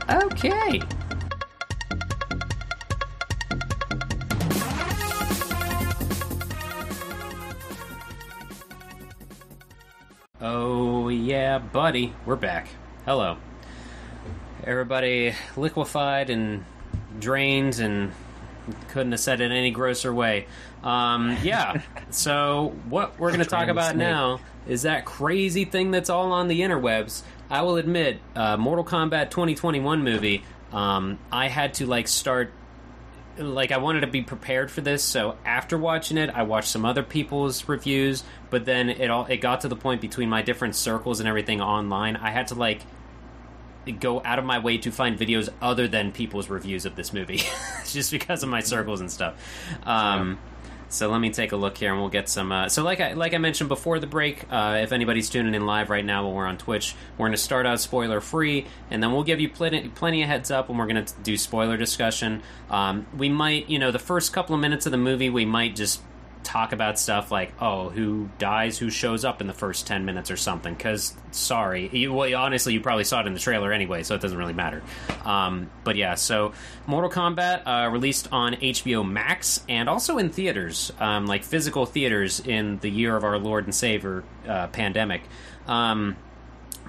Okay. 0.09 0.83
Oh, 10.41 11.09
yeah, 11.09 11.59
buddy. 11.59 12.13
We're 12.27 12.37
back. 12.37 12.69
Hello. 13.07 13.39
Everybody 14.63 15.35
liquefied 15.57 16.29
and 16.29 16.65
drained 17.19 17.79
and 17.79 18.13
couldn't 18.89 19.13
have 19.13 19.21
said 19.21 19.41
it 19.41 19.51
any 19.51 19.71
grosser 19.71 20.13
way. 20.13 20.47
Um, 20.83 21.37
yeah. 21.43 21.81
so, 22.11 22.75
what 22.89 23.19
we're 23.19 23.31
going 23.31 23.41
to 23.41 23.47
talk 23.47 23.69
about 23.69 23.97
now 23.97 24.41
is 24.67 24.83
that 24.83 25.05
crazy 25.05 25.65
thing 25.65 25.91
that's 25.91 26.11
all 26.11 26.33
on 26.33 26.49
the 26.49 26.61
interwebs. 26.61 27.23
I 27.51 27.63
will 27.63 27.77
admit, 27.77 28.21
uh, 28.35 28.57
Mortal 28.57 28.85
Kombat 28.85 29.31
2021 29.31 30.03
movie, 30.03 30.45
um, 30.73 31.19
I 31.31 31.49
had 31.49 31.75
to, 31.75 31.87
like, 31.87 32.09
start 32.09 32.53
like 33.37 33.73
I 33.73 33.79
wanted 33.79 34.01
to 34.01 34.07
be 34.07 34.23
prepared 34.23 34.71
for 34.71 34.81
this, 34.81 35.03
so 35.03 35.37
after 35.45 35.77
watching 35.77 36.19
it, 36.19 36.31
I 36.31 36.45
watched 36.45 36.69
some 36.69 36.85
other 36.85 37.03
people's 37.03 37.69
reviews, 37.69 38.23
but 38.51 38.65
then 38.65 38.89
it 38.91 39.11
all 39.11 39.27
it 39.27 39.39
got 39.39 39.63
to 39.63 39.69
the 39.69 39.77
point 39.77 40.01
between 40.01 40.29
my 40.29 40.43
different 40.43 40.77
circles 40.77 41.21
and 41.21 41.29
everything 41.29 41.61
online, 41.61 42.17
I 42.17 42.31
had 42.31 42.49
to 42.49 42.55
like 42.55 42.83
go 43.93 44.23
out 44.25 44.39
of 44.39 44.45
my 44.45 44.59
way 44.59 44.79
to 44.79 44.91
find 44.91 45.19
videos 45.19 45.49
other 45.63 45.87
than 45.89 46.13
people's 46.13 46.49
reviews 46.49 46.85
of 46.87 46.97
this 46.97 47.13
movie, 47.13 47.43
just 47.87 48.11
because 48.11 48.43
of 48.43 48.49
my 48.49 48.61
circles 48.61 49.01
and 49.01 49.11
stuff. 49.11 49.35
Um, 49.85 50.39
So 50.91 51.11
let 51.11 51.19
me 51.19 51.31
take 51.31 51.51
a 51.51 51.57
look 51.57 51.77
here, 51.79 51.91
and 51.91 52.01
we'll 52.01 52.11
get 52.11 52.29
some. 52.29 52.53
Uh, 52.53 52.69
so 52.69 52.85
like 52.85 53.01
I 53.01 53.15
like 53.15 53.35
I 53.35 53.39
mentioned 53.39 53.69
before 53.69 53.99
the 53.99 54.07
break, 54.07 54.45
uh, 54.49 54.79
if 54.81 54.93
anybody's 54.93 55.29
tuning 55.29 55.53
in 55.53 55.67
live 55.67 55.91
right 55.91 56.05
now 56.05 56.23
while 56.25 56.35
we're 56.35 56.47
on 56.47 56.57
Twitch, 56.57 56.95
we're 57.19 57.27
going 57.27 57.33
to 57.37 57.43
start 57.43 57.67
out 57.67 57.81
spoiler 57.81 58.21
free, 58.21 58.67
and 58.93 59.03
then 59.03 59.11
we'll 59.13 59.25
give 59.25 59.41
you 59.41 59.49
plenty 59.49 59.89
plenty 59.89 60.23
of 60.23 60.29
heads 60.29 60.53
up 60.53 60.69
when 60.69 60.79
we're 60.79 60.87
going 60.87 61.05
to 61.05 61.13
do 61.25 61.37
spoiler 61.37 61.77
discussion. 61.77 62.43
Um, 62.71 63.07
we 63.17 63.29
might, 63.29 63.69
you 63.69 63.79
know, 63.81 63.91
the 63.91 63.99
first 63.99 64.33
couple 64.33 64.55
of 64.55 64.61
minutes 64.61 64.87
of 64.87 64.93
the 64.93 64.99
movie, 64.99 65.31
we 65.31 65.45
might 65.45 65.75
just 65.75 66.01
talk 66.55 66.73
about 66.73 67.01
stuff 67.01 67.33
like, 67.33 67.53
oh, 67.61 67.89
who 67.89 68.29
dies, 68.39 68.79
who 68.79 68.89
shows 68.89 69.25
up 69.25 69.41
in 69.41 69.49
the 69.49 69.53
first 69.53 69.89
10 69.89 70.05
minutes 70.05 70.31
or 70.31 70.37
something. 70.37 70.73
Because, 70.73 71.13
sorry, 71.33 71.89
you, 71.93 72.13
well, 72.13 72.33
honestly, 72.41 72.73
you 72.73 72.81
probably 72.81 73.03
saw 73.03 73.21
it 73.21 73.27
in 73.27 73.35
the 73.35 73.41
trailer 73.41 73.73
anyway, 73.73 74.05
so 74.05 74.15
it 74.15 74.21
doesn't 74.21 74.39
really 74.39 74.53
matter. 74.53 74.81
Um, 75.25 75.69
but 75.83 75.97
yeah, 75.97 76.15
so 76.15 76.53
Mortal 76.87 77.11
Kombat 77.11 77.67
uh, 77.67 77.91
released 77.91 78.29
on 78.31 78.55
HBO 78.55 79.05
Max 79.05 79.65
and 79.69 79.89
also 79.89 80.17
in 80.19 80.31
theaters, 80.31 80.93
um, 81.01 81.27
like 81.27 81.43
physical 81.43 81.87
theaters 81.87 82.39
in 82.39 82.79
the 82.79 82.89
year 82.89 83.17
of 83.17 83.25
our 83.25 83.37
Lord 83.37 83.65
and 83.65 83.75
Savior 83.75 84.23
uh, 84.47 84.69
pandemic. 84.69 85.23
Um, 85.67 86.17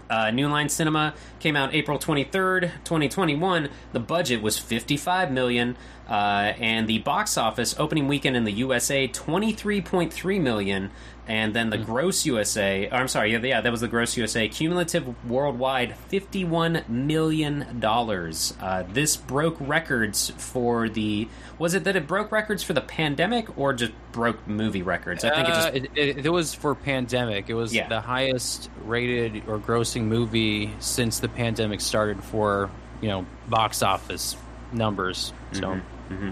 uh, 0.10 0.32
New 0.32 0.48
Line 0.48 0.70
Cinema 0.70 1.14
came 1.40 1.56
out 1.56 1.74
April 1.74 1.98
23rd, 1.98 2.72
2021. 2.84 3.70
The 3.92 4.00
budget 4.00 4.42
was 4.42 4.58
55 4.58 5.32
million, 5.32 5.78
uh, 6.08 6.54
and 6.60 6.88
the 6.88 7.00
box 7.00 7.38
office 7.38 7.76
opening 7.80 8.08
weekend 8.08 8.36
in 8.36 8.44
the 8.44 8.52
USA 8.52 9.08
23.3 9.08 10.42
million, 10.42 10.92
and 11.28 11.54
then 11.56 11.70
the 11.70 11.78
gross 11.78 12.26
USA. 12.26 12.88
Or 12.90 12.94
I'm 12.96 13.08
sorry, 13.08 13.32
yeah, 13.32 13.40
yeah, 13.40 13.62
that 13.62 13.72
was 13.72 13.82
the 13.82 13.88
gross 13.88 14.16
USA 14.18 14.48
cumulative 14.48 15.08
worldwide 15.30 15.96
51 16.10 16.84
million 16.88 17.80
dollars. 17.80 18.54
Uh, 18.62 18.84
this 18.92 19.18
broke 19.18 19.58
records 19.60 20.32
for 20.38 20.88
the. 20.90 21.28
Was 21.58 21.74
it 21.74 21.86
that 21.86 21.96
it 21.96 22.06
broke 22.06 22.32
records 22.32 22.64
for 22.64 22.74
the 22.74 22.82
pandemic 22.82 23.58
or 23.58 23.74
just 23.74 23.94
broke 24.12 24.46
movie 24.48 24.84
records? 24.84 25.24
I 25.24 25.30
think 25.34 25.48
it 25.48 25.52
just 25.52 25.68
Uh, 25.68 25.72
it, 25.74 25.92
it, 25.96 26.26
it 26.26 26.30
was 26.30 26.54
for 26.54 26.76
pandemic. 26.76 27.50
It 27.50 27.54
was 27.54 27.74
Yeah. 27.74 27.88
the 27.88 28.02
highest 28.02 28.70
rated 28.84 29.44
or 29.48 29.58
grossing 29.58 30.04
movie 30.04 30.74
since 30.80 31.20
the 31.20 31.30
pandemic 31.30 31.82
started 31.82 32.24
for 32.24 32.70
you 33.02 33.08
know 33.10 33.26
box 33.50 33.82
office 33.84 34.36
numbers. 34.72 35.34
So 35.54 35.80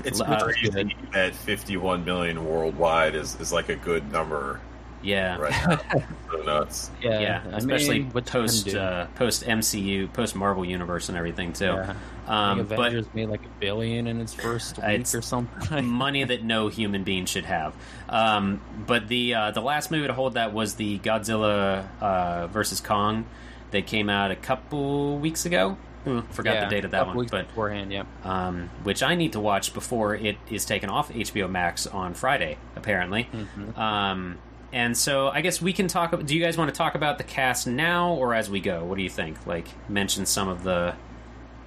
It's 0.06 0.22
Uh, 0.22 0.40
crazy 0.44 0.96
that 1.14 1.34
51 1.34 2.06
million 2.06 2.46
worldwide 2.46 3.16
is, 3.16 3.40
is 3.40 3.52
like 3.52 3.70
a 3.70 3.76
good 3.76 4.12
number 4.12 4.60
yeah. 5.04 5.38
right 5.38 5.52
now. 5.68 6.04
so 6.32 6.42
nuts. 6.44 6.92
yeah, 7.02 7.20
yeah, 7.20 7.44
especially 7.52 8.00
mean, 8.00 8.12
what 8.12 8.26
post 8.26 8.74
uh, 8.74 9.08
post 9.16 9.44
MCU, 9.44 10.12
post 10.14 10.36
Marvel 10.36 10.66
universe, 10.66 11.10
and 11.10 11.18
everything 11.18 11.54
too. 11.54 11.66
Yeah. 11.66 11.96
Um, 12.26 12.60
think 12.60 12.70
but 12.70 12.80
Avengers 12.80 13.06
made 13.14 13.30
like 13.30 13.44
a 13.44 13.60
billion 13.60 14.08
in 14.08 14.22
its 14.22 14.34
first 14.34 14.78
week 14.78 14.86
It's- 14.86 15.14
or 15.14 15.22
something. 15.22 15.86
money 15.86 16.24
that 16.24 16.44
no 16.44 16.70
human 16.70 17.04
being 17.04 17.26
should 17.26 17.46
have. 17.46 17.74
Um, 18.10 18.62
but 18.88 19.08
the 19.08 19.34
uh, 19.34 19.52
the 19.52 19.62
last 19.62 19.92
movie 19.92 20.08
to 20.08 20.14
hold 20.14 20.36
that 20.36 20.54
was 20.54 20.76
the 20.76 21.00
Godzilla 21.00 21.88
uh, 22.02 22.48
versus 22.48 22.80
Kong 22.80 23.26
that 23.72 23.88
came 23.88 24.10
out 24.10 24.32
a 24.32 24.36
couple 24.36 25.18
weeks 25.18 25.46
ago. 25.46 25.78
Ooh, 26.06 26.22
forgot 26.32 26.56
yeah, 26.56 26.66
the 26.66 26.70
date 26.70 26.86
of 26.86 26.92
that 26.92 27.08
one, 27.08 27.16
weeks 27.18 27.32
but 27.32 27.48
beforehand, 27.48 27.92
yeah. 27.92 28.04
um, 28.24 28.70
which 28.84 29.02
I 29.02 29.16
need 29.16 29.34
to 29.34 29.40
watch 29.40 29.74
before 29.74 30.16
it 30.16 30.38
is 30.50 30.66
taken 30.66 30.90
off 30.90 31.10
HBO 31.12 31.50
Max 31.50 31.88
on 31.88 32.14
Friday, 32.14 32.58
apparently. 32.76 33.30
Mm-hmm. 33.32 33.80
Um, 33.80 34.38
and 34.74 34.98
so 34.98 35.30
I 35.30 35.42
guess 35.42 35.62
we 35.62 35.72
can 35.72 35.88
talk. 35.88 36.20
Do 36.26 36.36
you 36.36 36.44
guys 36.44 36.58
want 36.58 36.74
to 36.74 36.76
talk 36.76 36.96
about 36.96 37.20
the 37.20 37.24
cast 37.24 37.68
now 37.68 38.16
or 38.16 38.34
as 38.34 38.50
we 38.50 38.60
go? 38.60 38.84
What 38.84 38.98
do 38.98 39.04
you 39.04 39.10
think? 39.10 39.46
Like, 39.46 39.68
mention 39.88 40.26
some 40.26 40.50
of 40.50 40.64
the. 40.64 40.96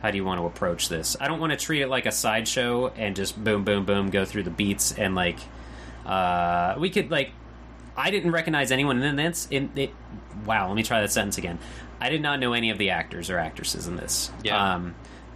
How 0.02 0.10
do 0.10 0.18
you 0.18 0.24
want 0.24 0.40
to 0.40 0.46
approach 0.46 0.88
this? 0.88 1.16
I 1.18 1.28
don't 1.28 1.40
want 1.40 1.52
to 1.52 1.56
treat 1.56 1.80
it 1.80 1.88
like 1.88 2.04
a 2.04 2.12
sideshow 2.12 2.88
and 2.88 3.16
just 3.16 3.42
boom, 3.42 3.64
boom, 3.64 3.84
boom, 3.86 4.10
go 4.10 4.24
through 4.24 4.42
the 4.42 4.50
beats 4.50 4.92
and 4.92 5.14
like. 5.14 5.38
Uh, 6.04 6.74
we 6.78 6.90
could 6.90 7.10
like. 7.10 7.30
I 7.96 8.10
didn't 8.10 8.32
recognize 8.32 8.72
anyone 8.72 9.00
in 9.00 9.16
this. 9.16 9.46
In 9.52 9.70
it, 9.76 9.92
wow, 10.44 10.66
let 10.66 10.74
me 10.74 10.82
try 10.82 11.00
that 11.00 11.12
sentence 11.12 11.38
again. 11.38 11.60
I 12.00 12.10
did 12.10 12.20
not 12.20 12.40
know 12.40 12.52
any 12.52 12.70
of 12.70 12.78
the 12.78 12.90
actors 12.90 13.30
or 13.30 13.38
actresses 13.38 13.86
in 13.86 13.96
this. 13.96 14.30
Yeah. 14.42 14.74
Um, 14.74 14.94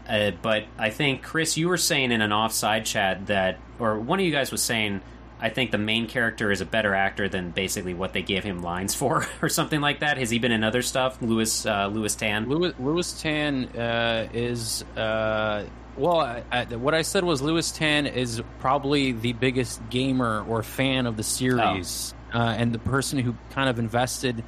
uh, 0.09 0.33
but 0.43 0.65
I 0.77 0.91
think 0.91 1.23
Chris, 1.23 1.57
you 1.57 1.69
were 1.69 1.77
saying 1.77 2.11
in 2.11 2.21
an 2.21 2.33
offside 2.33 2.85
chat 2.85 3.27
that, 3.27 3.59
or 3.79 3.99
one 3.99 4.19
of 4.19 4.27
you 4.27 4.33
guys 4.33 4.51
was 4.51 4.63
saying, 4.63 5.03
I 5.41 5.49
think 5.49 5.71
the 5.71 5.79
main 5.79 6.07
character 6.07 6.51
is 6.51 6.61
a 6.61 6.67
better 6.67 6.95
actor 6.95 7.29
than 7.29 7.51
basically 7.51 7.95
what 7.95 8.13
they 8.13 8.23
gave 8.23 8.45
him 8.45 8.63
lines 8.63 8.95
for, 8.95 9.27
or 9.43 9.49
something 9.49 9.81
like 9.81 10.01
that. 10.01 10.19
Has 10.19 10.31
he 10.31 10.39
been 10.39 10.53
in 10.53 10.63
other 10.63 10.83
stuff? 10.83 11.21
Lewis 11.23 11.65
uh, 11.67 11.87
Lewis 11.89 12.15
Tan. 12.15 12.49
Lewis, 12.49 12.75
Lewis 12.79 13.21
Tan 13.21 13.65
uh, 13.77 14.29
is 14.33 14.83
uh, 14.97 15.65
well. 15.97 16.21
I, 16.21 16.43
I, 16.53 16.65
what 16.77 16.95
I 16.95 17.03
said 17.03 17.25
was 17.25 17.41
Lewis 17.43 17.71
Tan 17.71 18.07
is 18.07 18.43
probably 18.59 19.13
the 19.13 19.33
biggest 19.33 19.81
gamer 19.91 20.45
or 20.49 20.63
fan 20.63 21.07
of 21.07 21.17
the 21.17 21.23
series, 21.25 22.15
Oh. 22.35 22.39
uh, 22.41 22.55
and 22.57 22.73
the 22.73 22.79
person 22.79 23.19
who 23.19 23.35
kind 23.51 23.69
of 23.69 23.79
invested 23.79 24.45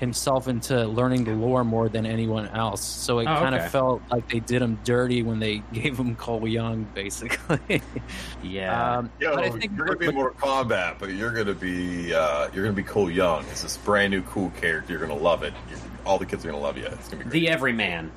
himself 0.00 0.48
into 0.48 0.86
learning 0.86 1.24
the 1.24 1.32
lore 1.32 1.62
more 1.62 1.88
than 1.88 2.06
anyone 2.06 2.48
else. 2.48 2.82
So 2.82 3.18
it 3.18 3.24
Oh, 3.28 3.34
kind 3.36 3.54
okay. 3.54 3.64
of 3.66 3.70
felt 3.70 4.02
like 4.10 4.28
they 4.30 4.40
did 4.40 4.62
him 4.62 4.80
dirty 4.82 5.22
when 5.22 5.38
they 5.38 5.58
gave 5.72 5.98
him 5.98 6.16
Cole 6.16 6.48
Young, 6.48 6.84
basically. 6.94 7.82
Yeah. 8.42 8.98
um, 8.98 9.10
Yo, 9.20 9.34
but 9.34 9.44
I 9.44 9.50
think 9.50 9.72
you're 9.76 9.86
gonna 9.86 9.98
be 9.98 10.10
more 10.10 10.30
combat, 10.30 10.96
but 10.98 11.10
you're 11.12 11.30
gonna 11.32 11.54
be 11.54 12.12
uh, 12.14 12.48
you're 12.54 12.64
gonna 12.64 12.74
be 12.74 12.82
Cole 12.82 13.10
Young. 13.10 13.44
It's 13.50 13.62
this 13.62 13.76
brand 13.76 14.10
new 14.10 14.22
cool 14.22 14.50
character. 14.60 14.92
You're 14.92 15.00
gonna 15.06 15.14
love 15.20 15.42
it. 15.42 15.52
you 15.70 15.76
all 16.06 16.18
the 16.18 16.26
kids 16.26 16.44
are 16.44 16.50
gonna 16.50 16.62
love 16.62 16.78
you. 16.78 16.86
It's 16.86 17.08
gonna 17.08 17.24
be 17.24 17.30
great. 17.30 17.40
the 17.40 17.48
everyman. 17.50 18.10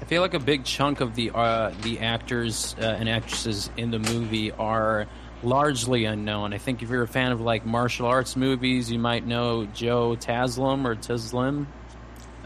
I 0.00 0.04
feel 0.06 0.22
like 0.22 0.32
a 0.34 0.38
big 0.40 0.64
chunk 0.64 1.00
of 1.02 1.14
the 1.14 1.30
uh, 1.32 1.72
the 1.82 2.00
actors 2.00 2.74
uh, 2.80 2.84
and 2.84 3.08
actresses 3.10 3.68
in 3.76 3.90
the 3.90 3.98
movie 3.98 4.52
are 4.52 5.06
largely 5.42 6.04
unknown. 6.04 6.52
I 6.52 6.58
think 6.58 6.82
if 6.82 6.90
you're 6.90 7.02
a 7.02 7.08
fan 7.08 7.32
of 7.32 7.40
like 7.40 7.64
martial 7.64 8.06
arts 8.06 8.36
movies, 8.36 8.90
you 8.90 8.98
might 8.98 9.26
know 9.26 9.66
Joe 9.66 10.16
Taslim 10.16 10.84
or 10.84 10.94
Taslim, 10.94 11.66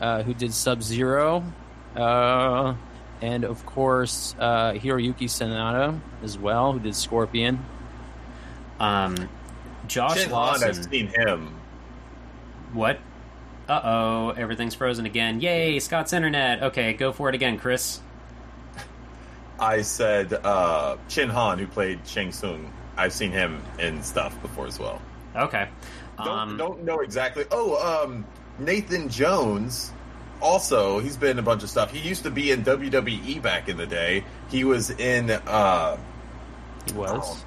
uh, 0.00 0.22
who 0.22 0.34
did 0.34 0.52
Sub 0.52 0.82
Zero, 0.82 1.44
uh, 1.96 2.74
and 3.20 3.44
of 3.44 3.64
course 3.66 4.34
uh, 4.38 4.72
Hiroyuki 4.72 5.24
Sanada 5.24 5.98
as 6.22 6.38
well, 6.38 6.72
who 6.72 6.80
did 6.80 6.94
Scorpion. 6.94 7.64
Um, 8.78 9.28
Josh 9.86 10.22
Chin 10.22 10.30
Han, 10.30 10.64
I've 10.64 10.84
seen 10.84 11.08
him. 11.08 11.54
What? 12.72 12.98
Uh 13.68 13.80
oh, 13.84 14.30
everything's 14.30 14.74
frozen 14.74 15.06
again. 15.06 15.40
Yay, 15.40 15.78
Scott's 15.78 16.12
internet. 16.12 16.62
Okay, 16.62 16.94
go 16.94 17.12
for 17.12 17.28
it 17.28 17.34
again, 17.34 17.58
Chris. 17.58 18.00
I 19.58 19.82
said 19.82 20.32
uh, 20.32 20.96
Chin 21.08 21.28
Han, 21.28 21.58
who 21.60 21.66
played 21.68 22.00
Shang 22.06 22.32
Tsung. 22.32 22.72
I've 22.96 23.12
seen 23.12 23.30
him 23.32 23.62
in 23.78 24.02
stuff 24.02 24.40
before 24.42 24.66
as 24.66 24.78
well. 24.78 25.00
Okay. 25.36 25.68
Don't, 26.18 26.28
Um, 26.28 26.56
don't 26.56 26.84
know 26.84 27.00
exactly. 27.00 27.44
Oh, 27.50 28.04
um, 28.04 28.24
Nathan 28.58 29.08
Jones. 29.08 29.92
Also, 30.40 30.98
he's 30.98 31.16
been 31.16 31.30
in 31.32 31.38
a 31.38 31.42
bunch 31.42 31.62
of 31.62 31.70
stuff. 31.70 31.90
He 31.92 32.00
used 32.06 32.24
to 32.24 32.30
be 32.30 32.50
in 32.50 32.64
WWE 32.64 33.40
back 33.40 33.68
in 33.68 33.76
the 33.76 33.86
day. 33.86 34.24
He 34.50 34.64
was 34.64 34.90
in. 34.90 35.30
Uh, 35.30 35.96
He 36.86 36.92
was. 36.92 37.44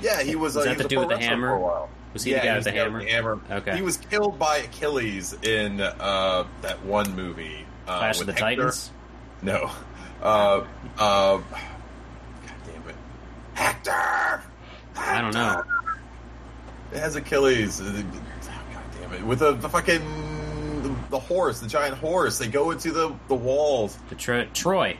Yeah, 0.00 0.22
he 0.22 0.34
was. 0.36 0.56
Was 0.56 0.66
uh, 0.66 0.68
that 0.68 0.70
he 0.72 0.76
was 0.76 0.86
a 0.86 0.88
dude 0.88 0.98
with 0.98 1.08
the 1.10 1.18
hammer? 1.18 1.48
For 1.50 1.54
a 1.54 1.60
while. 1.60 1.88
Was 2.12 2.24
he 2.24 2.32
yeah, 2.32 2.40
the 2.40 2.44
guy 2.46 2.50
with 2.50 2.56
was 2.58 2.64
the 2.66 2.72
hammer? 2.72 3.00
hammer. 3.00 3.40
Okay. 3.50 3.76
He 3.76 3.82
was 3.82 3.96
killed 3.96 4.38
by 4.38 4.56
Achilles 4.58 5.32
in 5.42 5.80
uh, 5.80 6.44
that 6.62 6.84
one 6.84 7.14
movie. 7.16 7.64
Uh, 7.86 7.98
Clash 7.98 8.20
of 8.20 8.26
with 8.26 8.36
the 8.36 8.44
Hector. 8.44 8.62
Titans. 8.62 8.90
No. 9.42 9.70
Uh, 10.22 10.64
uh, 11.00 11.38
God 11.38 11.44
damn 12.64 12.88
it. 12.88 12.94
Hector! 13.54 14.40
I 14.96 15.20
don't 15.20 15.34
know. 15.34 15.62
It 16.92 16.98
has 16.98 17.16
Achilles. 17.16 17.80
Uh, 17.80 18.02
God 18.72 18.82
damn 19.00 19.12
it. 19.14 19.22
With 19.24 19.38
the, 19.40 19.52
the 19.52 19.68
fucking. 19.68 20.02
The 21.10 21.18
horse, 21.18 21.60
the 21.60 21.68
giant 21.68 21.96
horse. 21.98 22.38
They 22.38 22.48
go 22.48 22.70
into 22.70 22.90
the, 22.90 23.14
the 23.28 23.34
walls. 23.34 23.98
The 24.08 24.14
Tro- 24.14 24.46
Troy. 24.54 24.96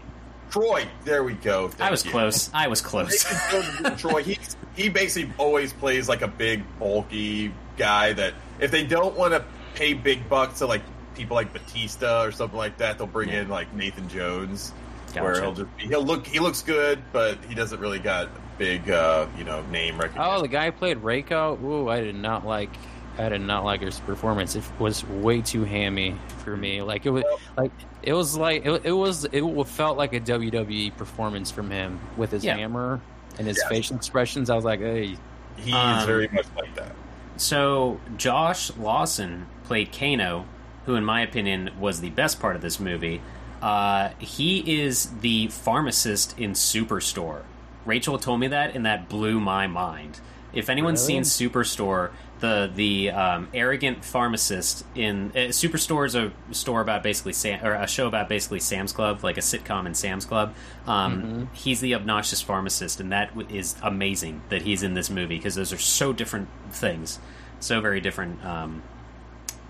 Troy. 0.51 0.87
There 1.05 1.25
we 1.25 1.33
go. 1.35 1.69
Thank 1.69 1.89
I 1.89 1.91
was 1.91 2.05
you. 2.05 2.11
close. 2.11 2.51
I 2.53 2.69
was 2.69 2.81
close. 2.83 3.25
Troy, 3.99 4.23
he 4.23 4.39
he 4.77 4.89
basically 4.91 5.33
always 5.39 5.73
plays 5.73 6.09
like 6.09 6.21
a 6.23 6.29
big, 6.29 6.63
bulky 6.79 7.53
guy 7.79 8.13
that 8.13 8.35
if 8.61 8.71
they 8.71 8.85
don't 8.85 9.17
want 9.17 9.33
to 9.33 9.43
pay 9.75 9.95
big 9.95 10.29
bucks 10.29 10.59
to 10.59 10.67
like 10.67 10.83
people 11.15 11.35
like 11.35 11.53
Batista 11.53 12.23
or 12.25 12.31
something 12.33 12.59
like 12.59 12.77
that, 12.79 12.99
they'll 12.99 13.07
bring 13.07 13.31
Yeah. 13.31 13.41
in 13.43 13.49
like 13.49 13.73
Nathan 13.75 14.09
Jones, 14.11 14.73
where 15.15 15.41
he'll 15.41 15.55
just 15.55 15.77
be, 15.79 15.87
he'll 15.87 16.05
look 16.05 16.27
he 16.27 16.39
looks 16.39 16.61
good, 16.63 16.99
but 17.13 17.39
he 17.49 17.55
doesn't 17.55 17.81
really 17.81 17.99
got 17.99 18.29
big 18.63 18.91
uh, 18.91 19.27
you 19.37 19.45
know 19.45 19.63
name 19.67 19.99
recognition. 19.99 20.33
Oh, 20.35 20.41
the 20.41 20.49
guy 20.49 20.67
who 20.67 20.73
played 20.73 20.99
Reiko. 20.99 21.61
Ooh, 21.63 21.89
I 21.89 22.01
did 22.01 22.15
not 22.15 22.47
like. 22.47 22.71
I 23.19 23.29
did 23.29 23.43
not 23.43 23.65
like 23.65 23.83
his 23.83 24.01
performance. 24.01 24.57
It 24.57 24.65
was 24.79 25.05
way 25.07 25.43
too 25.43 25.65
hammy 25.65 26.17
for 26.45 26.57
me. 26.57 26.81
Like 26.81 27.05
it 27.05 27.11
was, 27.11 27.25
like 27.59 27.71
it 28.03 28.15
was 28.15 28.37
like 28.37 28.65
it, 28.65 28.87
it 28.87 28.93
was. 28.93 29.27
It 29.27 29.43
felt 29.67 29.99
like 29.99 30.15
a 30.15 30.21
WWE 30.21 30.97
performance 30.97 31.51
from 31.51 31.71
him 31.71 32.01
with 32.17 32.31
his 32.31 32.45
Yeah. 32.45 32.57
hammer 32.57 33.01
and 33.39 33.47
his 33.47 33.59
Yes. 33.59 33.69
facial 33.69 33.97
expressions. 33.97 34.49
I 34.49 34.57
was 34.57 34.65
like, 34.65 34.81
hey, 34.81 35.17
he 35.57 35.73
um, 35.73 35.99
is 35.99 36.05
very 36.05 36.29
much 36.29 36.47
like 36.57 36.75
that. 36.77 36.93
So 37.37 38.01
Josh 38.17 38.75
Lawson 38.77 39.47
played 39.65 39.93
Kano, 39.93 40.47
who, 40.87 40.95
in 40.95 41.05
my 41.05 41.21
opinion, 41.21 41.71
was 41.79 42.01
the 42.01 42.11
best 42.11 42.41
part 42.41 42.57
of 42.57 42.63
this 42.63 42.81
movie. 42.81 43.21
Uh, 43.61 44.11
he 44.19 44.83
is 44.83 45.11
the 45.21 45.49
pharmacist 45.49 46.39
in 46.39 46.53
Superstore. 46.53 47.43
Rachel 47.85 48.19
told 48.19 48.41
me 48.41 48.49
that, 48.49 48.75
and 48.75 48.87
that 48.87 49.09
blew 49.09 49.41
my 49.41 49.67
mind. 49.67 50.21
If 50.53 50.69
anyone's 50.69 51.01
Really? 51.09 51.23
seen 51.25 51.51
Superstore, 51.51 52.11
the 52.41 52.71
the 52.75 53.11
um, 53.11 53.49
arrogant 53.55 54.05
pharmacist 54.05 54.85
in 54.95 55.31
uh, 55.35 55.49
Superstore 55.49 56.05
is 56.07 56.15
a 56.15 56.31
store 56.51 56.81
about 56.83 57.03
basically 57.03 57.33
Sam, 57.33 57.65
or 57.65 57.73
a 57.73 57.87
show 57.87 58.07
about 58.07 58.29
basically 58.29 58.61
Sam's 58.61 58.93
Club, 58.93 59.25
like 59.25 59.39
a 59.39 59.41
sitcom 59.41 59.87
in 59.87 59.95
Sam's 59.95 60.27
Club. 60.27 60.55
Um, 60.87 61.49
He's 61.55 61.81
the 61.81 61.95
obnoxious 61.95 62.43
pharmacist, 62.43 63.01
and 63.01 63.13
that 63.13 63.31
is 63.49 63.77
amazing 63.83 64.43
that 64.51 64.63
he's 64.63 64.83
in 64.83 64.93
this 64.95 65.09
movie 65.09 65.37
because 65.39 65.55
those 65.55 65.73
are 65.73 65.79
so 65.79 66.13
different 66.13 66.49
things, 66.71 67.19
so 67.61 67.81
very 67.81 68.01
different. 68.01 68.45
Um, 68.45 68.83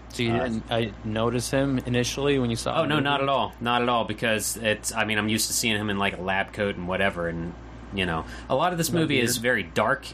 so 0.08 0.22
you 0.24 0.32
Uh, 0.32 0.50
I 0.70 0.92
notice 1.04 1.50
him 1.50 1.78
initially 1.86 2.38
when 2.40 2.50
you 2.50 2.56
saw? 2.56 2.80
oh 2.82 2.84
no, 2.86 2.98
not 3.00 3.22
at 3.22 3.28
all, 3.28 3.52
not 3.60 3.82
at 3.82 3.88
all, 3.88 4.04
because 4.04 4.56
it's. 4.56 4.92
I 4.92 5.04
mean, 5.04 5.16
I'm 5.18 5.28
used 5.28 5.46
to 5.46 5.52
seeing 5.52 5.76
him 5.76 5.90
in 5.90 5.98
like 5.98 6.18
a 6.18 6.22
lab 6.22 6.52
coat 6.52 6.74
and 6.76 6.88
whatever, 6.88 7.28
and 7.28 7.54
you 7.94 8.06
know, 8.06 8.24
a 8.48 8.54
lot 8.54 8.72
of 8.72 8.78
this 8.78 8.90
movie 8.92 9.20
is 9.20 9.36
very 9.36 9.62
dark. 9.62 10.06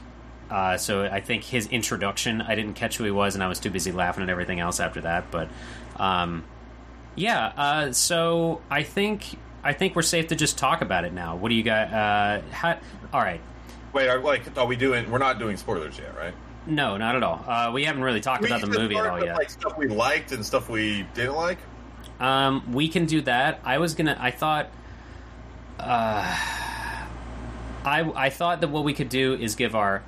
Uh, 0.51 0.79
so 0.79 1.05
I 1.05 1.21
think 1.21 1.45
his 1.45 1.67
introduction, 1.67 2.41
I 2.41 2.55
didn't 2.55 2.75
catch 2.75 2.97
who 2.97 3.05
he 3.05 3.11
was, 3.11 3.35
and 3.35 3.45
I 3.45 3.49
was 3.49 3.61
too 3.61 3.71
busy 3.71 3.93
laughing 3.93 4.23
at 4.23 4.31
everything 4.31 4.61
else 4.61 4.81
after 4.81 5.03
that. 5.03 5.31
But 5.31 5.49
um, 5.97 6.45
yeah, 7.17 7.53
uh, 7.57 7.93
so 7.93 8.61
I 8.71 8.83
think 8.83 9.39
I 9.63 9.73
think 9.73 9.95
we're 9.95 10.03
safe 10.03 10.29
to 10.29 10.37
just 10.37 10.57
talk 10.57 10.81
about 10.81 11.05
it 11.05 11.13
now. 11.13 11.37
What 11.37 11.51
do 11.51 11.55
you 11.55 11.63
got? 11.63 11.93
Uh, 11.93 12.41
how, 12.51 12.79
all 13.13 13.21
right. 13.21 13.41
Wait, 13.93 14.09
are, 14.09 14.21
like 14.21 14.57
are 14.57 14.67
we 14.67 14.77
doing? 14.77 15.11
We're 15.11 15.19
not 15.19 15.39
doing 15.39 15.57
spoilers 15.57 15.99
yet, 15.99 16.17
right? 16.17 16.35
No, 16.67 16.97
not 16.97 17.17
at 17.17 17.23
all. 17.23 17.45
Uh, 17.47 17.71
we 17.73 17.85
haven't 17.85 18.03
really 18.03 18.21
talked 18.21 18.43
We 18.43 18.49
about 18.49 18.61
the 18.61 18.67
movie 18.67 18.97
at 18.97 19.07
all 19.07 19.23
yet. 19.23 19.37
Like 19.37 19.51
stuff 19.51 19.77
we 19.77 19.89
liked 19.89 20.33
and 20.33 20.45
stuff 20.45 20.69
we 20.69 21.07
didn't 21.15 21.35
like. 21.35 21.59
Um, 22.21 22.73
we 22.73 22.89
can 22.89 23.07
do 23.07 23.21
that. 23.23 23.61
I 23.65 23.79
was 23.79 23.95
gonna. 23.95 24.17
I 24.19 24.31
thought. 24.31 24.71
Uh, 25.79 26.37
I 27.85 28.01
I 28.27 28.31
thought 28.31 28.61
that 28.61 28.69
what 28.69 28.85
we 28.85 28.95
could 28.95 29.09
do 29.09 29.35
is 29.35 29.55
give 29.55 29.75
our 29.75 30.03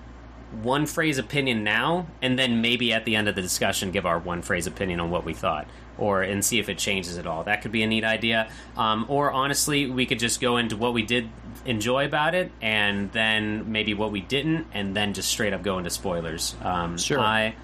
one 0.63 0.87
phrase 0.87 1.19
opinion 1.19 1.63
now, 1.63 2.07
and 2.21 2.39
then 2.39 2.61
maybe 2.61 2.93
at 2.93 3.05
the 3.05 3.17
end 3.17 3.29
of 3.29 3.35
the 3.35 3.43
discussion, 3.43 3.91
give 3.93 4.07
our 4.07 4.19
one 4.19 4.43
phrase 4.43 4.67
opinion 4.67 5.01
on 5.01 5.11
what 5.11 5.25
we 5.25 5.33
thought, 5.33 5.67
or 5.97 6.23
and 6.23 6.45
see 6.45 6.59
if 6.59 6.69
it 6.69 6.79
changes 6.79 7.19
at 7.19 7.27
all. 7.27 7.45
That 7.45 7.63
could 7.63 7.73
be 7.73 7.83
a 7.83 7.87
neat 7.87 8.05
idea. 8.05 8.51
Um, 8.77 9.07
or 9.09 9.31
honestly, 9.31 9.89
we 9.89 10.07
could 10.07 10.19
just 10.19 10.41
go 10.41 10.57
into 10.57 10.77
what 10.77 10.93
we 10.93 11.03
did 11.03 11.29
enjoy 11.65 12.07
about 12.07 12.35
it, 12.35 12.51
and 12.61 13.13
then 13.13 13.71
maybe 13.71 13.95
what 13.95 14.11
we 14.11 14.21
didn't, 14.21 14.67
and 14.73 14.97
then 14.97 15.15
just 15.15 15.29
straight 15.31 15.53
up 15.53 15.63
go 15.63 15.79
into 15.79 15.91
spoilers. 15.91 16.57
Um, 16.63 16.99
Sure. 16.99 17.21
I. 17.21 17.55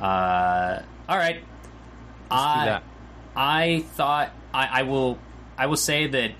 Uh, 0.00 0.82
all 1.08 1.18
right. 1.18 1.42
Let's 2.30 2.42
do 2.42 2.48
I, 2.48 2.64
that. 2.64 2.82
I 3.36 3.84
thought 3.94 4.32
I, 4.54 4.80
I 4.80 4.82
will 4.84 5.18
I 5.58 5.66
will 5.66 5.76
say 5.76 6.06
that 6.06 6.32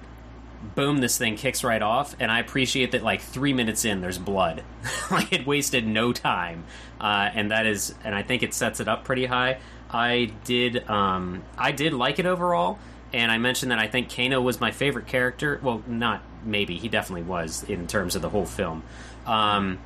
boom 0.74 0.98
this 0.98 1.16
thing 1.16 1.36
kicks 1.36 1.64
right 1.64 1.80
off 1.80 2.14
and 2.20 2.30
I 2.30 2.38
appreciate 2.38 2.92
that 2.92 3.02
like 3.02 3.22
three 3.22 3.52
minutes 3.52 3.84
in 3.84 4.00
there's 4.00 4.18
blood. 4.18 4.62
Like 5.11 5.32
it 5.32 5.44
wasted 5.44 5.88
no 5.88 6.12
time. 6.12 6.64
Uh, 7.00 7.28
and 7.34 7.50
that 7.50 7.66
is 7.66 7.94
and 8.04 8.14
I 8.14 8.22
think 8.22 8.44
it 8.44 8.54
sets 8.54 8.78
it 8.78 8.86
up 8.86 9.04
pretty 9.04 9.26
high. 9.26 9.58
I 9.90 10.32
did 10.44 10.88
um, 10.88 11.42
I 11.58 11.72
did 11.72 11.92
like 11.92 12.20
it 12.20 12.26
overall 12.26 12.78
and 13.12 13.32
I 13.32 13.38
mentioned 13.38 13.72
that 13.72 13.80
I 13.80 13.88
think 13.88 14.14
Kano 14.14 14.40
was 14.40 14.61
my 14.61 14.70
favorite 14.70 15.08
character. 15.08 15.58
Well 15.62 15.82
not 15.88 16.22
maybe 16.44 16.76
he 16.76 16.88
definitely 16.88 17.24
was 17.24 17.64
in 17.64 17.86
terms 17.88 18.14
of 18.14 18.22
the 18.22 18.28
whole 18.28 18.46
film. 18.46 18.84
Um, 19.26 19.78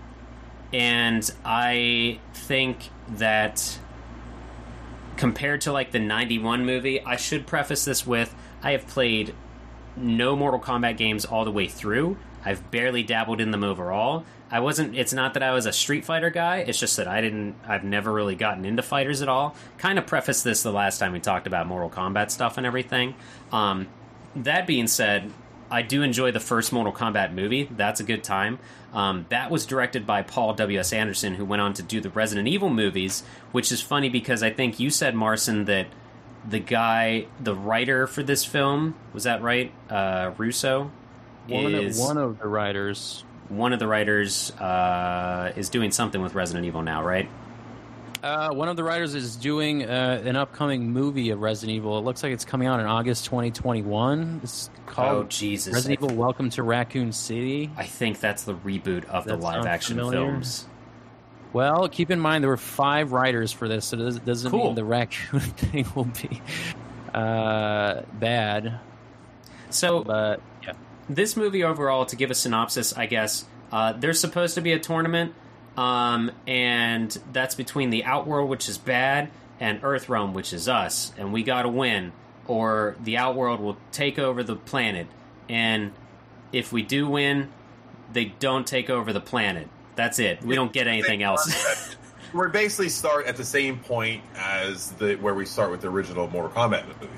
and 0.72 1.30
I 1.44 2.18
think 2.34 2.90
that 3.08 3.78
compared 5.16 5.62
to 5.62 5.72
like 5.72 5.92
the 5.92 5.98
91 5.98 6.64
movie 6.64 7.00
i 7.00 7.16
should 7.16 7.46
preface 7.46 7.84
this 7.84 8.06
with 8.06 8.34
i 8.62 8.72
have 8.72 8.86
played 8.88 9.34
no 9.96 10.34
mortal 10.36 10.60
kombat 10.60 10.96
games 10.96 11.24
all 11.24 11.44
the 11.44 11.50
way 11.50 11.66
through 11.66 12.16
i've 12.44 12.70
barely 12.70 13.02
dabbled 13.02 13.40
in 13.40 13.50
them 13.50 13.64
overall 13.64 14.24
i 14.50 14.60
wasn't 14.60 14.94
it's 14.96 15.12
not 15.12 15.34
that 15.34 15.42
i 15.42 15.52
was 15.52 15.66
a 15.66 15.72
street 15.72 16.04
fighter 16.04 16.30
guy 16.30 16.58
it's 16.58 16.78
just 16.78 16.96
that 16.96 17.08
i 17.08 17.20
didn't 17.20 17.54
i've 17.66 17.84
never 17.84 18.12
really 18.12 18.34
gotten 18.34 18.64
into 18.64 18.82
fighters 18.82 19.22
at 19.22 19.28
all 19.28 19.54
kind 19.78 19.98
of 19.98 20.06
preface 20.06 20.42
this 20.42 20.62
the 20.62 20.72
last 20.72 20.98
time 20.98 21.12
we 21.12 21.20
talked 21.20 21.46
about 21.46 21.66
mortal 21.66 21.90
kombat 21.90 22.30
stuff 22.30 22.56
and 22.58 22.66
everything 22.66 23.14
um, 23.52 23.86
that 24.34 24.66
being 24.66 24.86
said 24.86 25.30
I 25.70 25.82
do 25.82 26.02
enjoy 26.02 26.30
the 26.30 26.40
first 26.40 26.72
Mortal 26.72 26.92
Kombat 26.92 27.32
movie. 27.32 27.68
That's 27.70 27.98
a 27.98 28.04
good 28.04 28.22
time. 28.22 28.58
Um, 28.92 29.26
that 29.28 29.50
was 29.50 29.66
directed 29.66 30.06
by 30.06 30.22
Paul 30.22 30.54
W.S. 30.54 30.92
Anderson, 30.92 31.34
who 31.34 31.44
went 31.44 31.62
on 31.62 31.72
to 31.74 31.82
do 31.82 32.00
the 32.00 32.10
Resident 32.10 32.46
Evil 32.46 32.70
movies, 32.70 33.24
which 33.50 33.72
is 33.72 33.80
funny 33.80 34.08
because 34.08 34.42
I 34.42 34.50
think 34.50 34.78
you 34.78 34.88
said, 34.88 35.14
Marson, 35.14 35.64
that 35.64 35.88
the 36.48 36.58
guy, 36.58 37.26
the 37.40 37.54
writer 37.54 38.06
for 38.06 38.22
this 38.22 38.44
film, 38.44 38.94
was 39.12 39.24
that 39.24 39.42
right? 39.42 39.72
Uh, 39.90 40.32
Russo? 40.36 40.90
One, 41.48 41.74
is 41.74 41.98
of, 42.00 42.06
one 42.06 42.16
of 42.18 42.38
the 42.38 42.48
writers. 42.48 43.24
one 43.48 43.72
of 43.72 43.78
the 43.78 43.86
writers 43.86 44.50
uh, 44.52 45.52
is 45.56 45.68
doing 45.68 45.90
something 45.90 46.22
with 46.22 46.34
Resident 46.34 46.64
Evil 46.64 46.82
now, 46.82 47.02
right? 47.04 47.28
Uh, 48.22 48.50
one 48.54 48.68
of 48.68 48.76
the 48.76 48.82
writers 48.82 49.14
is 49.14 49.36
doing 49.36 49.84
uh, 49.84 50.22
an 50.24 50.34
upcoming 50.34 50.90
movie 50.90 51.28
of 51.28 51.42
Resident 51.42 51.76
Evil. 51.76 51.98
It 51.98 52.02
looks 52.02 52.22
like 52.22 52.32
it's 52.32 52.46
coming 52.46 52.66
out 52.66 52.80
in 52.80 52.86
August 52.86 53.26
2021. 53.26 54.40
It's 54.42 54.70
called 54.86 55.24
Oh, 55.26 55.28
Jesus. 55.28 55.74
Resident 55.74 56.02
Evil 56.02 56.16
Welcome 56.16 56.48
to 56.50 56.62
Raccoon 56.62 57.12
City. 57.12 57.70
I 57.76 57.84
think 57.84 58.20
that's 58.20 58.44
the 58.44 58.54
reboot 58.54 59.04
of 59.10 59.26
the 59.26 59.36
live-action 59.36 59.98
films. 59.98 60.64
Well, 61.54 61.88
keep 61.88 62.10
in 62.10 62.18
mind 62.20 62.42
there 62.44 62.50
were 62.50 62.56
five 62.56 63.12
writers 63.12 63.52
for 63.52 63.68
this, 63.68 63.86
so 63.86 63.96
it 63.96 64.24
doesn't- 64.24 64.50
Cool. 64.50 64.64
mean 64.66 64.74
the 64.74 64.84
raccoon 64.84 65.40
thing 65.40 65.86
will 65.94 66.04
be 66.04 66.42
uh, 67.14 68.02
bad. 68.12 68.80
So, 69.70 70.02
But 70.02 70.40
yeah, 70.64 70.72
this 71.08 71.36
movie 71.36 71.62
overall, 71.64 72.04
to 72.06 72.16
give 72.16 72.30
a 72.30 72.34
synopsis, 72.34 72.92
I 72.96 73.06
guess, 73.06 73.44
uh, 73.72 73.92
there's 73.92 74.20
supposed 74.20 74.56
to 74.56 74.60
be 74.60 74.72
a 74.72 74.78
tournament, 74.80 75.32
um, 75.76 76.32
and 76.46 77.16
that's 77.32 77.54
between 77.54 77.90
the 77.90 78.04
Outworld, 78.04 78.50
which 78.50 78.68
is 78.68 78.76
bad, 78.76 79.30
and 79.60 79.80
Earthrealm, 79.82 80.32
which 80.32 80.52
is 80.52 80.68
us, 80.68 81.12
and 81.16 81.32
we 81.32 81.44
got 81.44 81.62
to 81.62 81.68
win, 81.68 82.12
or 82.48 82.96
the 83.02 83.16
Outworld 83.16 83.60
will 83.60 83.76
take 83.92 84.18
over 84.18 84.42
the 84.42 84.56
planet. 84.56 85.06
And 85.48 85.92
if 86.52 86.72
we 86.72 86.82
do 86.82 87.08
win, 87.08 87.50
they 88.12 88.26
don't 88.40 88.66
take 88.66 88.90
over 88.90 89.12
the 89.12 89.20
planet. 89.20 89.68
That's 89.96 90.18
it. 90.18 90.42
We 90.42 90.54
don't 90.54 90.72
get 90.72 90.86
anything 90.86 91.22
else. 91.22 91.96
we 92.34 92.48
basically 92.48 92.88
start 92.88 93.26
at 93.26 93.36
the 93.36 93.44
same 93.44 93.78
point 93.78 94.22
as 94.36 94.90
the 94.92 95.14
where 95.16 95.34
we 95.34 95.46
start 95.46 95.70
with 95.70 95.80
the 95.80 95.88
original 95.88 96.28
Mortal 96.28 96.50
Kombat 96.50 96.86
movie. 96.86 97.12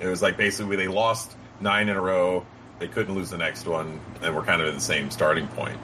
It 0.00 0.06
was 0.06 0.22
like 0.22 0.36
basically 0.36 0.76
they 0.76 0.88
lost 0.88 1.36
nine 1.60 1.88
in 1.88 1.96
a 1.96 2.00
row. 2.00 2.44
They 2.78 2.88
couldn't 2.88 3.14
lose 3.14 3.30
the 3.30 3.38
next 3.38 3.66
one, 3.66 4.00
and 4.22 4.34
we're 4.34 4.42
kind 4.42 4.60
of 4.60 4.68
at 4.68 4.74
the 4.74 4.80
same 4.80 5.10
starting 5.10 5.46
point. 5.48 5.78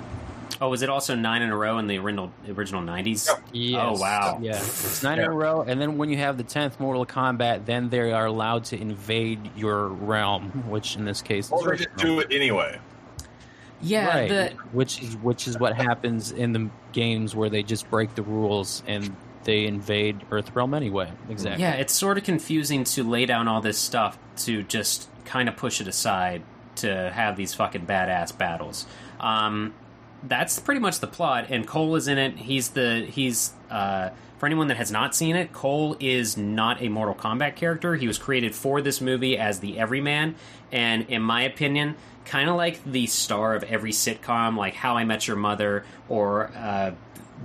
oh, 0.61 0.69
was 0.69 0.83
it 0.83 0.89
also 0.89 1.15
nine 1.15 1.43
in 1.43 1.51
a 1.51 1.57
row 1.57 1.79
in 1.79 1.87
the 1.87 1.99
original 1.99 2.33
original 2.49 2.83
'90s? 2.83 3.29
Yep. 3.29 3.43
yes. 3.53 3.81
Oh, 3.81 4.01
wow. 4.01 4.39
yeah, 4.43 4.57
it's 4.57 5.03
nine 5.03 5.19
in 5.19 5.27
a 5.27 5.31
row, 5.31 5.63
and 5.63 5.81
then 5.81 5.99
when 5.99 6.09
you 6.09 6.17
have 6.17 6.37
the 6.37 6.43
tenth 6.43 6.81
Mortal 6.81 7.07
Kombat, 7.07 7.67
then 7.67 7.91
they 7.91 8.11
are 8.11 8.27
allowed 8.27 8.65
to 8.67 8.81
invade 8.81 9.51
your 9.57 9.89
realm, 9.89 10.69
which 10.69 10.97
in 10.97 11.05
this 11.05 11.23
case 11.23 11.47
is 11.47 11.53
Or 11.53 11.71
they 11.71 11.85
just 11.85 11.97
do 11.97 12.19
it 12.21 12.33
anyway. 12.33 12.81
Yeah, 13.81 14.09
right. 14.09 14.29
the, 14.29 14.51
which 14.73 15.03
is 15.03 15.17
which 15.19 15.47
is 15.47 15.59
what 15.59 15.75
happens 15.75 16.33
in 16.33 16.53
the 16.53 16.71
games 16.93 17.37
where 17.37 17.49
they 17.49 17.63
just 17.63 17.89
break 17.91 18.15
the 18.15 18.23
rules 18.23 18.83
and 18.87 19.15
they 19.45 19.67
invade 19.67 20.21
Earthrealm 20.31 20.77
anyway. 20.77 21.11
Exactly. 21.29 21.63
Yeah, 21.63 21.73
it's 21.73 21.95
sort 21.95 22.19
of 22.19 22.25
confusing 22.25 22.85
to 22.85 23.05
lay 23.05 23.25
down 23.25 23.49
all 23.49 23.61
this 23.61 23.79
stuff 23.79 24.19
to 24.39 24.63
just 24.63 25.09
kind 25.25 25.49
of 25.49 25.57
push 25.57 25.81
it 25.81 25.87
aside 25.87 26.43
to 26.77 27.11
have 27.13 27.37
these 27.37 27.55
fucking 27.55 27.87
badass 27.87 28.37
battles. 28.37 28.87
Um, 29.21 29.75
that's 30.23 30.59
pretty 30.59 30.81
much 30.81 31.01
the 31.01 31.07
plot, 31.07 31.47
and 31.51 31.67
Cole 31.67 31.95
is 31.97 32.09
in 32.09 32.19
it. 32.19 32.37
He's 32.37 32.71
the 32.71 33.07
he's 33.09 33.53
uh, 33.71 34.11
for 34.39 34.47
anyone 34.47 34.69
that 34.69 34.77
has 34.77 34.91
not 34.91 35.15
seen 35.15 35.37
it, 35.37 35.53
Cole 35.53 35.97
is 36.01 36.37
not 36.37 36.83
a 36.83 36.89
Mortal 36.89 37.15
Kombat 37.15 37.57
character. 37.57 37.97
He 37.97 38.07
was 38.07 38.19
created 38.19 38.55
for 38.55 38.81
this 38.81 39.01
movie 39.01 39.37
as 39.37 39.61
the 39.61 39.79
everyman, 39.79 40.35
and 40.73 41.09
in 41.09 41.23
my 41.23 41.43
opinion, 41.43 41.97
kind 42.29 42.49
of 42.49 42.57
like 42.57 42.83
the 42.85 43.07
star 43.07 43.55
of 43.55 43.63
every 43.65 43.93
sitcom, 43.93 44.57
like 44.57 44.75
How 44.75 44.97
I 44.97 45.05
Met 45.05 45.27
Your 45.27 45.37
Mother 45.37 45.85
or 46.09 46.49
uh, 46.57 46.93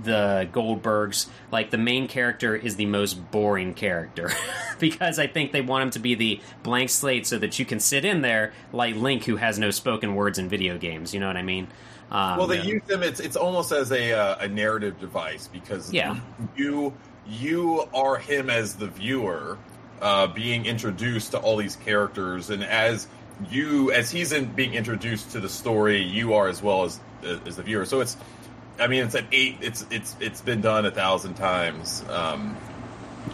the 0.02 0.48
Goldbergs. 0.52 1.26
Like 1.50 1.70
the 1.70 1.78
main 1.78 2.06
character 2.08 2.54
is 2.54 2.76
the 2.76 2.86
most 2.86 3.14
boring 3.30 3.74
character 3.74 4.30
because 4.78 5.18
I 5.18 5.26
think 5.26 5.52
they 5.52 5.60
want 5.62 5.84
him 5.84 5.90
to 5.90 5.98
be 5.98 6.14
the 6.14 6.40
blank 6.62 6.90
slate 6.90 7.26
so 7.26 7.38
that 7.38 7.58
you 7.58 7.64
can 7.64 7.80
sit 7.80 8.04
in 8.04 8.20
there 8.22 8.52
like 8.72 8.94
Link, 8.96 9.24
who 9.24 9.36
has 9.36 9.58
no 9.58 9.70
spoken 9.70 10.14
words 10.14 10.38
in 10.38 10.48
video 10.48 10.78
games. 10.78 11.14
You 11.14 11.20
know 11.20 11.26
what 11.28 11.36
I 11.36 11.42
mean? 11.42 11.68
Um, 12.10 12.38
Well, 12.38 12.46
they 12.46 12.58
yeah. 12.58 12.64
use 12.64 12.82
them. 12.86 13.02
It's 13.02 13.20
it's 13.20 13.36
almost 13.36 13.72
as 13.72 13.90
a 13.90 14.12
uh, 14.12 14.36
a 14.44 14.48
narrative 14.48 15.00
device 15.00 15.48
because 15.48 15.92
Yeah. 15.92 16.18
you 16.56 16.92
you 17.26 17.88
are 17.94 18.16
him 18.16 18.50
as 18.50 18.74
the 18.74 18.88
viewer, 18.88 19.56
uh, 20.02 20.26
being 20.26 20.66
introduced 20.66 21.30
to 21.30 21.38
all 21.38 21.56
these 21.56 21.76
characters, 21.76 22.50
and 22.50 22.62
as 22.62 23.06
you 23.50 23.92
as 23.92 24.10
he's 24.10 24.32
in 24.32 24.46
being 24.46 24.74
introduced 24.74 25.30
to 25.32 25.40
the 25.40 25.48
story, 25.48 26.00
you 26.02 26.34
are 26.34 26.48
as 26.48 26.62
well 26.62 26.84
as 26.84 27.00
as 27.46 27.56
the 27.56 27.62
viewer. 27.62 27.84
So 27.84 28.00
it's, 28.00 28.16
I 28.78 28.86
mean, 28.86 29.04
it's 29.04 29.14
an 29.14 29.26
eight. 29.32 29.56
It's 29.60 29.86
it's 29.90 30.16
it's 30.20 30.40
been 30.40 30.60
done 30.60 30.86
a 30.86 30.90
thousand 30.90 31.34
times. 31.34 32.04
Um, 32.08 32.56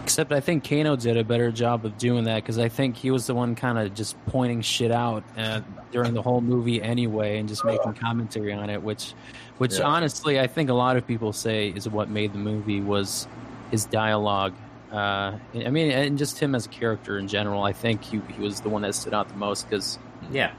Except 0.04 0.30
I 0.30 0.38
think 0.38 0.68
Kano 0.68 0.94
did 0.94 1.16
a 1.16 1.24
better 1.24 1.50
job 1.50 1.84
of 1.84 1.98
doing 1.98 2.24
that 2.24 2.36
because 2.36 2.58
I 2.58 2.68
think 2.68 2.96
he 2.96 3.10
was 3.10 3.26
the 3.26 3.34
one 3.34 3.56
kind 3.56 3.76
of 3.76 3.92
just 3.92 4.14
pointing 4.26 4.60
shit 4.62 4.92
out 4.92 5.24
uh, 5.36 5.62
during 5.90 6.14
the 6.14 6.22
whole 6.22 6.40
movie 6.40 6.80
anyway, 6.80 7.38
and 7.38 7.48
just 7.48 7.64
making 7.64 7.94
commentary 7.94 8.52
on 8.52 8.70
it. 8.70 8.82
Which, 8.82 9.14
which 9.58 9.78
Yeah. 9.78 9.84
honestly, 9.86 10.38
I 10.38 10.46
think 10.46 10.70
a 10.70 10.74
lot 10.74 10.96
of 10.96 11.06
people 11.06 11.32
say 11.32 11.70
is 11.70 11.88
what 11.88 12.08
made 12.08 12.32
the 12.32 12.38
movie 12.38 12.80
was 12.80 13.26
his 13.72 13.84
dialogue. 13.84 14.54
Uh, 14.92 15.38
I 15.54 15.70
mean, 15.70 15.90
and 15.92 16.18
just 16.18 16.38
him 16.38 16.54
as 16.54 16.66
a 16.66 16.68
character 16.68 17.18
in 17.18 17.28
general. 17.28 17.62
I 17.62 17.72
think 17.72 18.02
he 18.02 18.20
he 18.34 18.40
was 18.42 18.60
the 18.60 18.68
one 18.68 18.82
that 18.82 18.94
stood 18.94 19.14
out 19.14 19.28
the 19.28 19.36
most 19.36 19.68
because, 19.68 19.98
yeah. 20.32 20.52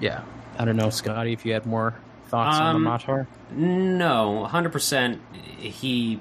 yeah, 0.00 0.22
I 0.58 0.64
don't 0.64 0.76
know, 0.76 0.90
Scotty, 0.90 1.32
if 1.32 1.44
you 1.44 1.52
had 1.52 1.66
more 1.66 1.94
thoughts 2.28 2.56
on 2.58 2.76
Um, 2.76 2.84
the 2.84 2.90
Matar. 2.90 3.26
No, 3.50 4.44
hundred 4.44 4.70
percent. 4.70 5.20
He 5.58 6.20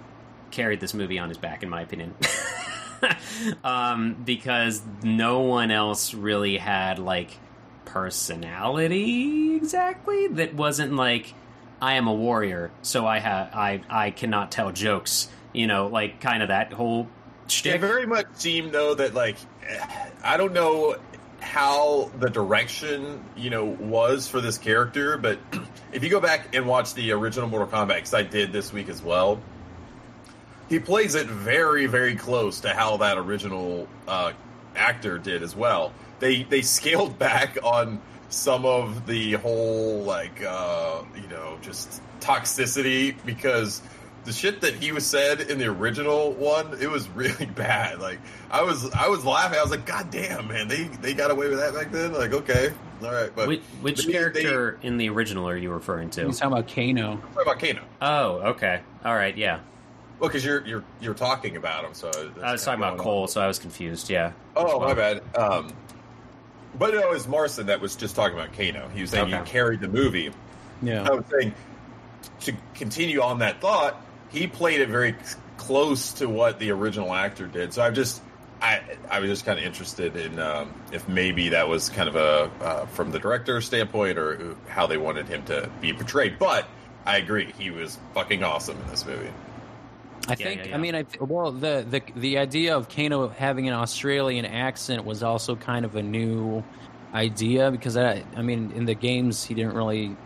carried 0.50 0.80
this 0.80 0.94
movie 0.96 1.20
on 1.20 1.30
his 1.30 1.38
back, 1.38 1.62
in 1.62 1.70
my 1.70 1.82
opinion, 1.82 2.16
um, 3.64 4.16
because 4.26 4.82
no 5.04 5.42
one 5.42 5.70
else 5.70 6.14
really 6.14 6.58
had 6.58 6.98
like 6.98 7.38
personality 7.86 9.56
exactly 9.56 10.28
that 10.28 10.54
wasn't 10.54 10.94
like 10.94 11.34
I 11.82 11.94
am 11.94 12.08
a 12.08 12.14
warrior, 12.14 12.72
so 12.82 13.06
I 13.06 13.20
have 13.20 13.54
I 13.54 13.82
I 13.90 14.12
cannot 14.12 14.52
tell 14.52 14.72
jokes. 14.72 15.30
You 15.54 15.68
know, 15.68 15.88
like 15.88 16.20
kind 16.20 16.42
of 16.42 16.50
that 16.50 16.74
whole 16.74 17.08
It 17.76 17.82
very 17.82 18.06
much 18.06 18.28
seemed 18.36 18.72
though 18.72 18.96
that 18.96 19.14
like 19.14 19.38
I 20.24 20.38
don't 20.38 20.54
know 20.54 20.98
how 21.40 22.12
the 22.20 22.30
direction 22.30 23.24
you 23.36 23.50
know 23.50 23.66
was 23.66 24.28
for 24.28 24.42
this 24.42 24.58
character, 24.58 25.18
but 25.18 25.40
if 25.94 26.04
you 26.04 26.10
go 26.10 26.20
back 26.20 26.56
and 26.56 26.68
watch 26.68 26.94
the 26.94 27.12
original 27.12 27.48
Mortal 27.48 27.68
Kombat, 27.68 27.96
because 27.96 28.14
I 28.14 28.24
did 28.24 28.52
this 28.52 28.74
week 28.74 28.90
as 28.90 29.02
well, 29.02 29.40
he 30.70 30.80
plays 30.80 31.16
it 31.16 31.28
very 31.28 31.86
very 31.86 32.16
close 32.16 32.60
to 32.62 32.74
how 32.74 32.98
that 32.98 33.18
original 33.18 33.88
uh, 34.08 34.34
actor 34.76 35.18
did 35.18 35.44
as 35.44 35.56
well. 35.56 35.94
They 36.20 36.44
they 36.44 36.62
scaled 36.62 37.18
back 37.20 37.58
on 37.64 38.02
some 38.30 38.66
of 38.66 39.06
the 39.06 39.34
whole 39.34 40.04
like 40.04 40.44
uh, 40.44 41.04
you 41.16 41.28
know 41.28 41.58
just 41.62 42.02
toxicity 42.20 43.16
because 43.26 43.82
the 44.28 44.34
shit 44.34 44.60
that 44.62 44.74
he 44.76 44.92
was 44.92 45.06
said 45.06 45.40
in 45.42 45.58
the 45.58 45.66
original 45.68 46.34
one, 46.34 46.78
it 46.82 46.90
was 46.92 47.08
really 47.16 47.46
bad. 47.46 48.00
Like 48.00 48.20
I 48.52 48.62
was, 48.62 48.90
I 48.92 49.08
was 49.08 49.24
laughing. 49.26 49.58
I 49.58 49.62
was 49.62 49.72
like, 49.72 49.86
God 49.86 50.12
damn, 50.12 50.48
man, 50.50 50.68
they 50.68 50.84
they 51.02 51.14
got 51.14 51.32
away 51.32 51.50
with 51.50 51.60
that 51.60 51.74
back 51.74 51.92
then. 51.92 52.14
Like, 52.14 52.34
okay, 52.34 52.72
all 53.02 53.12
right, 53.12 53.32
but 53.36 53.48
Which, 53.48 53.62
which 53.82 54.06
they- 54.06 54.12
character 54.12 54.78
in 54.84 54.98
the 54.98 55.10
original 55.10 55.48
are 55.48 55.56
you 55.58 55.72
referring 55.72 56.10
to? 56.12 56.26
He's 56.26 56.40
talking 56.40 56.58
about 56.58 56.68
Kano. 56.74 57.16
They, 57.16 57.22
what 57.34 57.42
about 57.44 57.60
Kano? 57.60 57.82
Oh, 58.02 58.50
okay, 58.52 58.82
all 59.06 59.16
right, 59.16 59.36
yeah. 59.38 59.62
Well, 60.20 60.30
because 60.30 60.44
you're 60.44 60.66
you're 60.68 60.84
you're 61.00 61.14
talking 61.14 61.56
about 61.58 61.86
him, 61.86 61.94
so 61.94 62.12
I 62.44 62.52
was 62.52 62.66
talking 62.66 62.84
about 62.84 62.98
Cole, 62.98 63.22
on. 63.24 63.28
so 63.30 63.40
I 63.40 63.48
was 63.48 63.60
confused. 63.60 64.10
Yeah. 64.10 64.34
Oh, 64.56 64.80
my 64.80 64.94
bad. 64.94 65.22
Um, 65.38 65.72
but 66.78 66.94
no, 66.94 67.00
it 67.00 67.10
was 67.10 67.28
Marson 67.28 67.68
that 67.68 67.80
was 67.82 67.96
just 67.96 68.16
talking 68.16 68.38
about 68.38 68.52
Kano. 68.54 68.90
He 68.90 69.02
was 69.02 69.12
saying 69.12 69.28
Okay. 69.32 69.38
you 69.38 69.44
carried 69.46 69.80
the 69.80 69.88
movie. 69.88 70.32
Yeah. 70.82 71.08
I 71.08 71.12
was 71.12 71.24
saying 71.32 71.54
to 72.42 72.54
continue 72.74 73.22
on 73.22 73.40
that 73.40 73.62
thought, 73.62 74.02
he 74.30 74.48
played 74.48 74.82
it 74.82 74.90
very 74.90 75.16
close 75.58 76.14
to 76.14 76.28
what 76.28 76.60
the 76.60 76.72
original 76.72 77.14
actor 77.14 77.48
did. 77.48 77.74
So 77.74 77.82
I'm 77.82 77.96
just, 77.96 78.22
I, 78.62 78.82
I 79.10 79.20
was 79.20 79.30
just 79.30 79.46
kind 79.46 79.60
of 79.60 79.66
interested 79.66 80.16
in 80.16 80.40
um, 80.40 80.74
if 80.92 81.08
maybe 81.08 81.50
that 81.50 81.68
was 81.68 81.90
kind 81.90 82.10
of 82.10 82.16
a 82.16 82.52
uh, 82.64 82.86
from 82.88 83.12
the 83.12 83.20
director's 83.20 83.66
standpoint 83.66 84.18
or 84.18 84.56
how 84.68 84.88
they 84.88 84.98
wanted 84.98 85.28
him 85.28 85.44
to 85.46 85.70
be 85.82 85.94
portrayed. 85.94 86.38
But 86.40 86.68
I 87.06 87.18
agree, 87.18 87.54
he 87.58 87.72
was 87.72 87.98
fucking 88.14 88.44
awesome 88.44 88.78
in 88.80 88.88
this 88.90 89.06
movie. 89.06 89.30
I 90.28 90.32
Yeah, 90.32 90.36
think. 90.36 90.62
yeah, 90.62 90.68
yeah. 90.70 90.76
I 90.76 90.78
mean, 90.78 90.96
I 90.96 91.06
well, 91.22 91.52
the 91.52 91.86
the 91.90 92.02
the 92.16 92.38
idea 92.38 92.76
of 92.76 92.90
Kano 92.90 93.30
having 93.30 93.68
an 93.68 93.74
Australian 93.74 94.46
accent 94.46 95.06
was 95.06 95.24
also 95.24 95.56
kind 95.56 95.86
of 95.86 95.96
a 95.96 96.04
new 96.04 96.64
idea 97.14 97.72
because 97.72 97.96
I, 97.96 98.24
I 98.36 98.42
mean, 98.42 98.72
in 98.76 98.86
the 98.86 98.94
games 98.94 99.44
he 99.44 99.54
didn't 99.54 99.74
really 99.74 100.18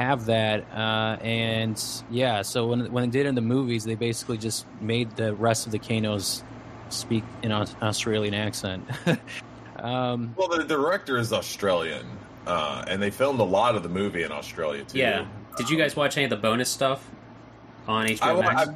have 0.00 0.26
that, 0.26 0.64
uh, 0.72 1.18
and 1.22 1.82
yeah. 2.10 2.40
So 2.42 2.68
when 2.68 2.90
when 2.90 3.04
they 3.04 3.18
did 3.18 3.26
it 3.26 3.28
in 3.28 3.34
the 3.34 3.42
movies, 3.42 3.84
they 3.84 3.94
basically 3.94 4.38
just 4.38 4.64
made 4.80 5.14
the 5.16 5.34
rest 5.34 5.66
of 5.66 5.72
the 5.72 5.78
Kanos 5.78 6.42
speak 6.88 7.22
in 7.42 7.52
an 7.52 7.68
Australian 7.82 8.34
accent. 8.34 8.88
um, 9.76 10.34
Well, 10.36 10.48
the 10.48 10.64
director 10.64 11.18
is 11.18 11.32
Australian, 11.32 12.06
uh, 12.46 12.84
and 12.88 13.00
they 13.02 13.10
filmed 13.10 13.40
a 13.40 13.44
lot 13.44 13.76
of 13.76 13.82
the 13.82 13.88
movie 13.90 14.22
in 14.22 14.32
Australia 14.32 14.84
too. 14.84 14.98
Yeah. 14.98 15.26
Did 15.56 15.68
you 15.68 15.76
guys 15.76 15.94
watch 15.94 16.16
any 16.16 16.24
of 16.24 16.30
the 16.30 16.36
bonus 16.36 16.70
stuff 16.70 17.06
on 17.86 18.06
HBO 18.06 18.38
I, 18.38 18.40
Max? 18.40 18.68
I, 18.70 18.74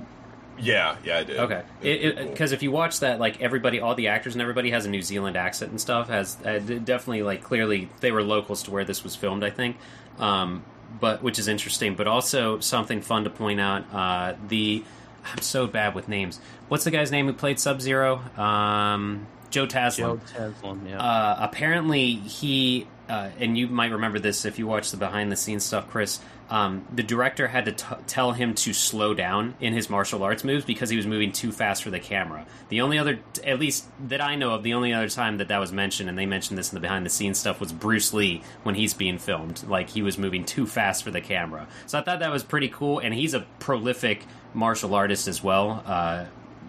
yeah, 0.59 0.97
yeah, 1.05 1.19
I 1.19 1.25
did. 1.25 1.39
Okay, 1.39 1.63
It- 1.81 2.05
it- 2.05 2.31
because 2.31 2.53
if 2.53 2.63
you 2.63 2.71
watch 2.71 3.01
that, 3.01 3.19
like 3.19 3.41
everybody, 3.41 3.81
all 3.81 3.95
the 3.95 4.09
actors 4.09 4.35
and 4.35 4.43
everybody 4.43 4.71
has 4.71 4.85
a 4.85 4.91
New 4.91 5.03
Zealand 5.03 5.37
accent 5.37 5.71
and 5.71 5.81
stuff. 5.81 6.09
Has 6.09 6.37
uh, 6.45 6.59
definitely 6.59 7.23
like 7.23 7.43
clearly 7.43 7.89
they 8.01 8.13
were 8.13 8.23
locals 8.23 8.63
to 8.65 8.71
where 8.71 8.85
this 8.85 9.03
was 9.03 9.17
filmed, 9.17 9.43
I 9.43 9.51
think. 9.51 9.79
Um, 10.19 10.63
but 10.99 11.23
which 11.23 11.39
is 11.39 11.49
interesting, 11.49 11.95
but 11.95 12.07
also 12.07 12.61
something 12.61 13.03
fun 13.03 13.25
to 13.25 13.31
point 13.31 13.61
out. 13.61 13.85
Uh, 13.93 14.35
the 14.49 14.85
I'm 15.25 15.41
so 15.41 15.67
bad 15.67 15.95
with 15.95 16.09
names. 16.09 16.39
What's 16.69 16.85
the 16.85 16.91
guy's 16.91 17.11
name 17.11 17.27
who 17.27 17.33
played 17.33 17.59
Sub 17.59 17.81
Zero? 17.81 18.17
Um, 18.37 19.27
Joe 19.51 19.67
Taslim. 19.67 19.97
Joe 19.97 20.21
Taslim, 20.27 20.89
yeah. 20.89 21.01
Uh, 21.01 21.37
apparently, 21.41 22.15
he 22.15 22.87
uh, 23.09 23.31
and 23.39 23.57
you 23.57 23.69
might 23.69 23.93
remember 23.93 24.19
this 24.19 24.45
if 24.45 24.59
you 24.59 24.67
watch 24.67 24.91
the 24.91 24.97
behind 24.97 25.31
the 25.31 25.37
scenes 25.37 25.65
stuff, 25.65 25.89
Chris. 25.91 26.21
Um, 26.51 26.87
the 26.95 27.03
director 27.03 27.49
had 27.49 27.65
to 27.65 27.73
t- 27.73 27.95
tell 28.07 28.33
him 28.33 28.55
to 28.57 28.75
slow 28.75 29.15
down 29.15 29.55
in 29.61 29.73
his 29.73 29.89
martial 29.89 30.23
arts 30.23 30.45
moves 30.45 30.65
because 30.65 30.91
he 30.91 30.97
was 30.97 31.07
moving 31.07 31.33
too 31.33 31.53
fast 31.53 31.83
for 31.83 31.91
the 31.91 31.99
camera. 31.99 32.47
The 32.69 32.83
only 32.83 32.99
other, 32.99 33.19
at 33.45 33.59
least 33.59 33.87
that 34.09 34.21
I 34.21 34.35
know 34.37 34.55
of, 34.55 34.63
the 34.63 34.75
only 34.75 34.93
other 34.93 35.09
time 35.09 35.39
that 35.39 35.49
that 35.49 35.59
was 35.59 35.73
mentioned, 35.73 36.09
and 36.09 36.19
they 36.19 36.27
mentioned 36.27 36.59
this 36.59 36.71
in 36.71 36.77
the 36.77 36.81
behind 36.81 37.07
the 37.07 37.11
scenes 37.11 37.39
stuff, 37.39 37.61
was 37.61 37.73
Bruce 37.73 38.13
Lee 38.13 38.43
when 38.63 38.75
he's 38.75 38.93
being 38.93 39.19
filmed. 39.19 39.65
Like 39.67 39.89
he 39.89 40.03
was 40.03 40.19
moving 40.19 40.45
too 40.45 40.67
fast 40.67 41.03
for 41.03 41.11
the 41.11 41.23
camera. 41.23 41.67
So 41.87 41.99
I 41.99 42.03
thought 42.03 42.19
that 42.21 42.31
was 42.31 42.43
pretty 42.43 42.69
cool, 42.69 42.99
and 42.99 43.15
he's 43.15 43.33
a 43.33 43.47
prolific 43.59 44.25
martial 44.53 44.95
artist 44.95 45.27
as 45.29 45.43
well. 45.43 45.83
Uh, 45.87 46.27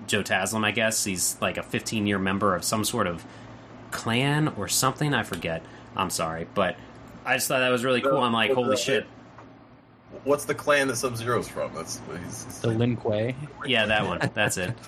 Joe 0.07 0.23
Taslim, 0.23 0.63
I 0.63 0.71
guess. 0.71 1.03
He's 1.03 1.37
like 1.41 1.57
a 1.57 1.63
15 1.63 2.07
year 2.07 2.19
member 2.19 2.55
of 2.55 2.63
some 2.63 2.85
sort 2.85 3.07
of 3.07 3.25
clan 3.91 4.49
or 4.49 4.67
something. 4.67 5.13
I 5.13 5.23
forget. 5.23 5.63
I'm 5.97 6.09
sorry, 6.09 6.47
but 6.53 6.77
I 7.25 7.35
just 7.35 7.47
thought 7.47 7.59
that 7.59 7.69
was 7.69 7.83
really 7.83 8.01
cool. 8.01 8.17
I'm 8.19 8.33
like, 8.33 8.51
holy 8.51 8.77
shit. 8.77 9.05
What's 10.23 10.45
the 10.45 10.55
clan 10.55 10.87
that 10.87 10.95
Sub 10.95 11.15
Zero's 11.17 11.47
from? 11.47 11.73
That's 11.73 12.01
he's, 12.23 12.59
the 12.61 12.69
Lin 12.69 12.97
Kuei. 12.97 13.35
Yeah, 13.65 13.85
that 13.85 14.05
one. 14.07 14.29
That's 14.33 14.57
it. 14.57 14.73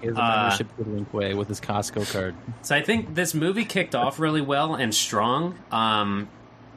He 0.00 0.08
has 0.08 0.16
a 0.16 0.20
Uh, 0.20 0.36
membership 0.40 0.76
to 0.78 0.82
Lin 0.90 1.04
Kuei 1.06 1.34
with 1.34 1.46
his 1.46 1.60
Costco 1.60 2.12
card. 2.12 2.34
So 2.62 2.74
I 2.74 2.82
think 2.82 3.14
this 3.14 3.34
movie 3.34 3.64
kicked 3.64 3.94
off 3.94 4.18
really 4.18 4.40
well 4.40 4.74
and 4.74 4.92
strong 4.92 5.56
um, 5.70 6.28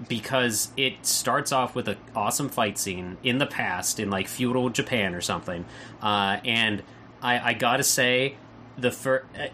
because 0.08 0.70
it 0.78 1.04
starts 1.08 1.52
off 1.52 1.74
with 1.74 1.88
an 1.88 1.98
awesome 2.16 2.50
fight 2.50 2.78
scene 2.78 3.18
in 3.24 3.40
the 3.40 3.48
past 3.48 4.00
in 4.00 4.12
like 4.12 4.28
feudal 4.28 4.70
Japan 4.70 5.16
or 5.16 5.22
something. 5.22 5.66
Uh, 6.04 6.38
and 6.46 6.84
I, 7.20 7.40
I 7.50 7.54
gotta 7.54 7.82
say, 7.84 8.36
the 8.78 8.92
fir- 8.92 9.24
uh, 9.40 9.48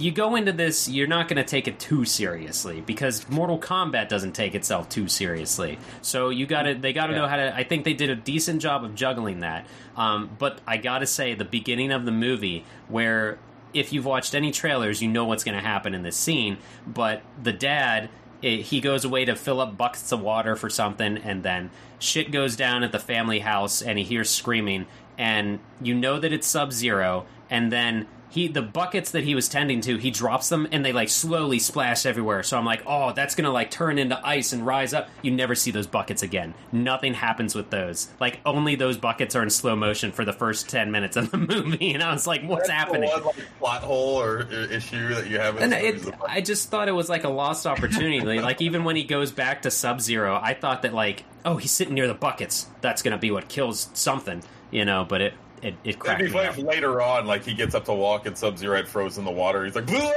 you 0.00 0.10
go 0.10 0.36
into 0.36 0.52
this, 0.52 0.88
you're 0.88 1.06
not 1.06 1.28
going 1.28 1.36
to 1.36 1.44
take 1.44 1.68
it 1.68 1.78
too 1.78 2.04
seriously 2.04 2.80
because 2.80 3.28
Mortal 3.28 3.58
Kombat 3.58 4.08
doesn't 4.08 4.32
take 4.32 4.54
itself 4.54 4.88
too 4.88 5.08
seriously. 5.08 5.78
So 6.00 6.30
you 6.30 6.46
got 6.46 6.62
to 6.62 6.74
they 6.74 6.92
got 6.92 7.06
to 7.08 7.12
Yeah. 7.12 7.18
know 7.18 7.26
how 7.28 7.36
to. 7.36 7.54
I 7.54 7.64
think 7.64 7.84
they 7.84 7.94
did 7.94 8.08
a 8.10 8.16
decent 8.16 8.62
job 8.62 8.84
of 8.84 8.94
juggling 8.94 9.40
that. 9.40 9.66
Um, 9.96 10.30
but 10.38 10.60
I 10.66 10.76
got 10.78 11.00
to 11.00 11.06
say, 11.06 11.34
the 11.34 11.44
beginning 11.44 11.92
of 11.92 12.04
the 12.04 12.12
movie, 12.12 12.64
where 12.88 13.38
if 13.74 13.92
you've 13.92 14.04
watched 14.06 14.34
any 14.34 14.50
trailers, 14.52 15.02
you 15.02 15.08
know 15.08 15.24
what's 15.24 15.44
going 15.44 15.56
to 15.56 15.66
happen 15.66 15.94
in 15.94 16.02
this 16.02 16.16
scene. 16.16 16.58
But 16.86 17.22
the 17.42 17.52
dad. 17.52 18.08
It, 18.40 18.62
he 18.62 18.80
goes 18.80 19.04
away 19.04 19.24
to 19.26 19.36
fill 19.36 19.60
up 19.60 19.76
buckets 19.76 20.10
of 20.10 20.20
water 20.20 20.56
for 20.56 20.68
something, 20.68 21.16
and 21.16 21.44
then 21.44 21.70
shit 22.00 22.32
goes 22.32 22.56
down 22.56 22.82
at 22.82 22.90
the 22.90 22.98
family 22.98 23.38
house, 23.38 23.80
and 23.80 23.96
he 23.96 24.04
hears 24.04 24.28
screaming, 24.30 24.86
and 25.16 25.60
you 25.80 25.94
know 25.94 26.18
that 26.18 26.32
it's 26.32 26.48
Sub 26.48 26.72
Zero, 26.72 27.24
and 27.48 27.70
then 27.70 28.08
he 28.32 28.48
the 28.48 28.62
buckets 28.62 29.10
that 29.10 29.24
he 29.24 29.34
was 29.34 29.46
tending 29.46 29.82
to, 29.82 29.98
he 29.98 30.10
drops 30.10 30.48
them 30.48 30.66
and 30.72 30.82
they 30.82 30.92
like 30.92 31.10
slowly 31.10 31.58
splash 31.58 32.06
everywhere. 32.06 32.42
So 32.42 32.56
I'm 32.56 32.64
like, 32.64 32.82
oh, 32.86 33.12
that's 33.12 33.34
gonna 33.34 33.50
like 33.50 33.70
turn 33.70 33.98
into 33.98 34.18
ice 34.26 34.54
and 34.54 34.64
rise 34.64 34.94
up. 34.94 35.10
You 35.20 35.30
never 35.32 35.54
see 35.54 35.70
those 35.70 35.86
buckets 35.86 36.22
again. 36.22 36.54
Nothing 36.72 37.12
happens 37.12 37.54
with 37.54 37.68
those. 37.68 38.08
Like 38.20 38.40
only 38.46 38.74
those 38.74 38.96
buckets 38.96 39.36
are 39.36 39.42
in 39.42 39.50
slow 39.50 39.76
motion 39.76 40.12
for 40.12 40.24
the 40.24 40.32
first 40.32 40.70
ten 40.70 40.90
minutes 40.90 41.18
of 41.18 41.30
the 41.30 41.36
movie, 41.52 41.92
and 41.92 42.02
I 42.02 42.10
was 42.10 42.26
like, 42.26 42.42
what's 42.42 42.68
That's 42.68 42.84
happening? 42.84 43.10
One, 43.10 43.22
like, 43.22 43.36
plot 43.58 43.82
hole 43.82 44.22
or 44.22 44.50
issue 44.50 45.14
that 45.14 45.28
you 45.28 45.38
have. 45.38 45.58
And 45.58 45.74
it, 45.74 46.02
I 46.26 46.40
just 46.40 46.70
thought 46.70 46.88
it 46.88 46.92
was 46.92 47.10
like 47.10 47.24
a 47.24 47.28
lost 47.28 47.66
opportunity. 47.66 48.40
like 48.40 48.62
even 48.62 48.84
when 48.84 48.96
he 48.96 49.04
goes 49.04 49.30
back 49.30 49.62
to 49.62 49.70
Sub 49.70 50.00
Zero, 50.00 50.40
I 50.42 50.54
thought 50.54 50.82
that 50.82 50.94
like, 50.94 51.24
oh, 51.44 51.56
he's 51.56 51.70
sitting 51.70 51.92
near 51.92 52.08
the 52.08 52.14
buckets. 52.14 52.66
That's 52.80 53.02
gonna 53.02 53.18
be 53.18 53.30
what 53.30 53.50
kills 53.50 53.90
something, 53.92 54.42
you 54.70 54.86
know. 54.86 55.04
But 55.06 55.20
it 55.20 55.34
it, 55.62 55.74
it 55.84 55.98
cracked 55.98 56.20
It'd 56.20 56.32
be 56.32 56.38
me 56.38 56.44
funny 56.44 56.48
up. 56.48 56.58
if 56.58 56.64
later 56.64 57.00
on, 57.00 57.26
like 57.26 57.44
he 57.44 57.54
gets 57.54 57.74
up 57.74 57.84
to 57.86 57.92
walk 57.94 58.26
and 58.26 58.36
Sub 58.36 58.58
Zero 58.58 58.76
had 58.76 58.88
frozen 58.88 59.24
the 59.24 59.30
water. 59.30 59.64
He's 59.64 59.74
like, 59.74 59.86
"Bleh!" 59.86 60.12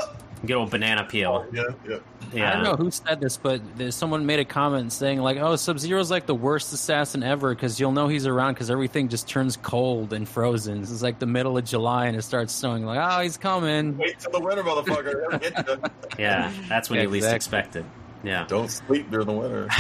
Good 0.45 0.57
old 0.57 0.69
banana 0.69 1.03
peel. 1.05 1.45
yeah, 1.51 1.63
yeah. 1.87 1.97
Yeah. 2.33 2.49
I 2.49 2.53
don't 2.55 2.63
know 2.63 2.75
who 2.75 2.91
said 2.91 3.21
this, 3.21 3.37
but 3.37 3.61
someone 3.91 4.25
made 4.25 4.39
a 4.39 4.45
comment 4.45 4.91
saying 4.91 5.19
like, 5.21 5.37
"Oh, 5.37 5.55
Sub 5.55 5.79
Zero's 5.79 6.11
like 6.11 6.25
the 6.25 6.35
worst 6.35 6.73
assassin 6.73 7.23
ever 7.23 7.53
because 7.55 7.79
you'll 7.79 7.93
know 7.93 8.07
he's 8.07 8.25
around 8.27 8.53
because 8.55 8.69
everything 8.69 9.07
just 9.07 9.27
turns 9.27 9.57
cold 9.57 10.11
and 10.11 10.27
frozen. 10.27 10.81
It's 10.81 11.01
like 11.01 11.19
the 11.19 11.25
middle 11.25 11.57
of 11.57 11.63
July 11.63 12.07
and 12.07 12.17
it 12.17 12.23
starts 12.23 12.53
snowing. 12.53 12.85
Like, 12.85 12.99
oh, 13.01 13.21
he's 13.21 13.37
coming. 13.37 13.97
Wait 13.97 14.19
till 14.19 14.31
the 14.31 14.39
winter, 14.39 14.63
motherfucker. 14.63 15.39
Get 15.41 15.67
you. 15.67 15.77
Yeah, 16.19 16.51
that's 16.69 16.89
when 16.89 17.01
you 17.01 17.09
least 17.09 17.27
expect 17.29 17.75
it. 17.75 17.85
Yeah. 18.23 18.45
Don't 18.47 18.69
sleep 18.71 19.09
during 19.11 19.27
the 19.27 19.33
winter. 19.33 19.69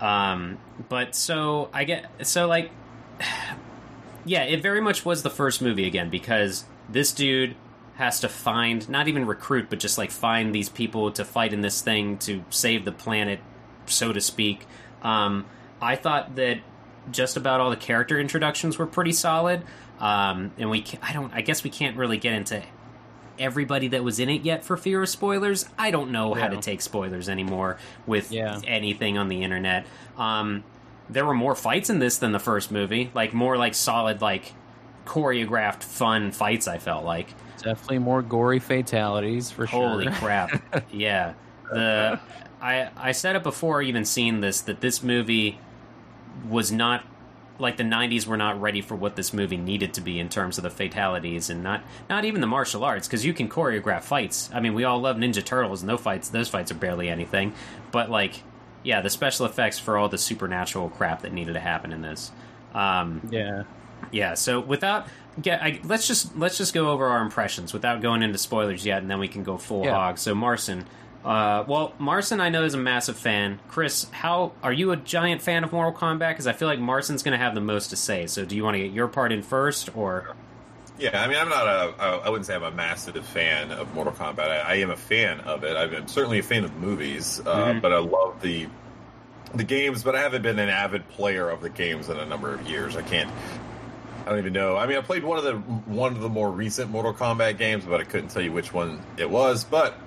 Um, 0.00 0.58
but 0.88 1.14
so 1.14 1.70
I 1.72 1.84
get 1.84 2.26
so 2.26 2.48
like, 2.48 2.72
yeah, 4.24 4.42
it 4.44 4.62
very 4.62 4.80
much 4.80 5.04
was 5.04 5.22
the 5.22 5.30
first 5.30 5.60
movie 5.62 5.86
again 5.86 6.10
because 6.10 6.64
this 6.88 7.12
dude 7.12 7.54
has 7.96 8.20
to 8.20 8.28
find 8.28 8.88
not 8.88 9.08
even 9.08 9.26
recruit, 9.26 9.66
but 9.70 9.78
just 9.78 9.98
like 9.98 10.10
find 10.10 10.54
these 10.54 10.68
people 10.68 11.10
to 11.12 11.24
fight 11.24 11.52
in 11.52 11.60
this 11.60 11.80
thing 11.82 12.18
to 12.18 12.44
save 12.50 12.84
the 12.84 12.92
planet, 12.92 13.40
so 13.86 14.12
to 14.12 14.20
speak. 14.20 14.66
Um, 15.02 15.44
I 15.80 15.96
thought 15.96 16.36
that 16.36 16.58
just 17.10 17.36
about 17.36 17.60
all 17.60 17.70
the 17.70 17.76
character 17.76 18.18
introductions 18.18 18.78
were 18.78 18.86
pretty 18.86 19.12
solid. 19.12 19.62
Um, 20.00 20.52
and 20.58 20.70
we, 20.70 20.84
I 21.02 21.12
don't, 21.12 21.32
I 21.34 21.42
guess 21.42 21.62
we 21.64 21.70
can't 21.70 21.96
really 21.96 22.16
get 22.16 22.32
into 22.32 22.62
everybody 23.38 23.88
that 23.88 24.04
was 24.04 24.18
in 24.20 24.28
it 24.28 24.42
yet 24.42 24.64
for 24.64 24.76
fear 24.76 25.02
of 25.02 25.08
spoilers. 25.08 25.64
I 25.78 25.90
don't 25.90 26.10
know 26.12 26.34
how 26.34 26.48
to 26.48 26.56
take 26.58 26.80
spoilers 26.82 27.28
anymore 27.28 27.78
with 28.06 28.30
Yeah. 28.30 28.60
anything 28.66 29.16
on 29.18 29.28
the 29.28 29.42
internet. 29.42 29.86
Um, 30.16 30.64
there 31.12 31.26
were 31.26 31.34
more 31.34 31.54
fights 31.54 31.90
in 31.90 31.98
this 31.98 32.18
than 32.18 32.32
the 32.32 32.38
first 32.38 32.70
movie, 32.70 33.10
like 33.14 33.34
more 33.34 33.56
like 33.56 33.74
solid, 33.74 34.20
like 34.20 34.52
choreographed, 35.04 35.82
fun 35.82 36.32
fights. 36.32 36.66
I 36.68 36.78
felt 36.78 37.04
like. 37.04 37.34
Definitely 37.58 37.98
more 37.98 38.22
gory 38.22 38.58
fatalities 38.58 39.50
for 39.50 39.66
Holy 39.66 40.04
sure. 40.04 40.12
Holy 40.12 40.18
crap! 40.18 40.84
yeah, 40.92 41.34
the 41.70 42.18
I 42.60 42.90
I 42.96 43.12
said 43.12 43.36
it 43.36 43.42
before 43.42 43.82
even 43.82 44.04
seeing 44.04 44.40
this 44.40 44.60
that 44.62 44.80
this 44.80 45.02
movie 45.02 45.58
was 46.48 46.72
not 46.72 47.04
like 47.58 47.76
the 47.76 47.84
90s 47.84 48.26
were 48.26 48.36
not 48.36 48.60
ready 48.60 48.80
for 48.80 48.96
what 48.96 49.14
this 49.14 49.32
movie 49.32 49.56
needed 49.56 49.94
to 49.94 50.00
be 50.00 50.18
in 50.18 50.28
terms 50.28 50.58
of 50.58 50.64
the 50.64 50.70
fatalities 50.70 51.50
and 51.50 51.62
not 51.62 51.82
not 52.08 52.24
even 52.24 52.40
the 52.40 52.46
martial 52.46 52.82
arts 52.82 53.06
because 53.06 53.24
you 53.24 53.32
can 53.34 53.48
choreograph 53.48 54.02
fights 54.02 54.50
i 54.52 54.58
mean 54.58 54.74
we 54.74 54.84
all 54.84 54.98
love 54.98 55.16
ninja 55.16 55.44
turtles 55.44 55.82
and 55.82 55.88
those 55.88 56.00
fights 56.00 56.30
those 56.30 56.48
fights 56.48 56.72
are 56.72 56.76
barely 56.76 57.08
anything 57.08 57.52
but 57.92 58.10
like 58.10 58.42
yeah 58.82 59.00
the 59.00 59.10
special 59.10 59.46
effects 59.46 59.78
for 59.78 59.96
all 59.96 60.08
the 60.08 60.18
supernatural 60.18 60.88
crap 60.90 61.22
that 61.22 61.32
needed 61.32 61.52
to 61.54 61.60
happen 61.60 61.92
in 61.92 62.02
this 62.02 62.30
um, 62.74 63.28
yeah. 63.30 63.64
yeah. 64.10 64.34
So 64.34 64.60
without 64.60 65.06
get, 65.40 65.62
I, 65.62 65.80
let's 65.84 66.06
just 66.06 66.36
let's 66.36 66.58
just 66.58 66.74
go 66.74 66.90
over 66.90 67.06
our 67.06 67.22
impressions 67.22 67.72
without 67.72 68.00
going 68.00 68.22
into 68.22 68.38
spoilers 68.38 68.84
yet, 68.86 69.02
and 69.02 69.10
then 69.10 69.18
we 69.18 69.28
can 69.28 69.42
go 69.42 69.58
full 69.58 69.84
Yeah. 69.84 69.94
hog. 69.94 70.18
So 70.18 70.34
Marson, 70.34 70.86
uh, 71.24 71.64
well, 71.66 71.92
Marson, 71.98 72.40
I 72.40 72.48
know 72.48 72.64
is 72.64 72.74
a 72.74 72.78
massive 72.78 73.16
fan. 73.16 73.60
Chris, 73.68 74.06
how 74.10 74.52
are 74.62 74.72
you 74.72 74.90
a 74.90 74.96
giant 74.96 75.42
fan 75.42 75.64
of 75.64 75.72
Mortal 75.72 75.92
Kombat? 75.92 76.30
Because 76.30 76.46
I 76.46 76.52
feel 76.52 76.68
like 76.68 76.78
Marson's 76.78 77.22
going 77.22 77.38
to 77.38 77.44
have 77.44 77.54
the 77.54 77.60
most 77.60 77.88
to 77.88 77.96
say. 77.96 78.26
So 78.26 78.44
do 78.44 78.56
you 78.56 78.64
want 78.64 78.76
to 78.76 78.82
get 78.82 78.92
your 78.92 79.08
part 79.08 79.32
in 79.32 79.42
first, 79.42 79.94
or 79.96 80.34
Yeah, 81.02 81.20
I 81.20 81.26
mean, 81.26 81.36
I'm 81.36 81.48
not 81.48 81.66
a. 81.66 81.94
I 82.24 82.28
wouldn't 82.28 82.46
say 82.46 82.54
I'm 82.54 82.62
a 82.62 82.70
massive 82.70 83.16
fan 83.26 83.72
of 83.72 83.92
Mortal 83.92 84.12
Kombat. 84.12 84.38
I, 84.50 84.58
I 84.60 84.74
am 84.76 84.90
a 84.90 84.96
fan 84.96 85.40
of 85.40 85.64
it. 85.64 85.76
I'm 85.76 86.06
certainly 86.06 86.38
a 86.38 86.44
fan 86.44 86.62
of 86.62 86.72
movies, 86.76 87.40
uh, 87.44 87.72
Mhm. 87.72 87.82
but 87.82 87.92
I 87.92 87.98
love 87.98 88.40
the 88.40 88.68
the 89.52 89.64
games. 89.64 90.04
But 90.04 90.14
I 90.14 90.20
haven't 90.20 90.42
been 90.42 90.60
an 90.60 90.68
avid 90.68 91.08
player 91.08 91.50
of 91.50 91.60
the 91.60 91.70
games 91.70 92.08
in 92.08 92.18
a 92.18 92.24
number 92.24 92.54
of 92.54 92.68
years. 92.68 92.96
I 92.96 93.02
can't. 93.02 93.28
I 94.24 94.28
don't 94.30 94.38
even 94.38 94.52
know. 94.52 94.76
I 94.76 94.86
mean, 94.86 94.96
I 94.96 95.00
played 95.00 95.24
one 95.24 95.38
of 95.38 95.42
the 95.44 95.54
one 95.56 96.12
of 96.12 96.20
the 96.20 96.28
more 96.28 96.52
recent 96.52 96.88
Mortal 96.92 97.12
Kombat 97.12 97.58
games, 97.58 97.84
but 97.84 98.00
I 98.00 98.04
couldn't 98.04 98.28
tell 98.28 98.42
you 98.42 98.52
which 98.52 98.72
one 98.72 99.00
it 99.16 99.28
was. 99.28 99.64
But 99.64 99.98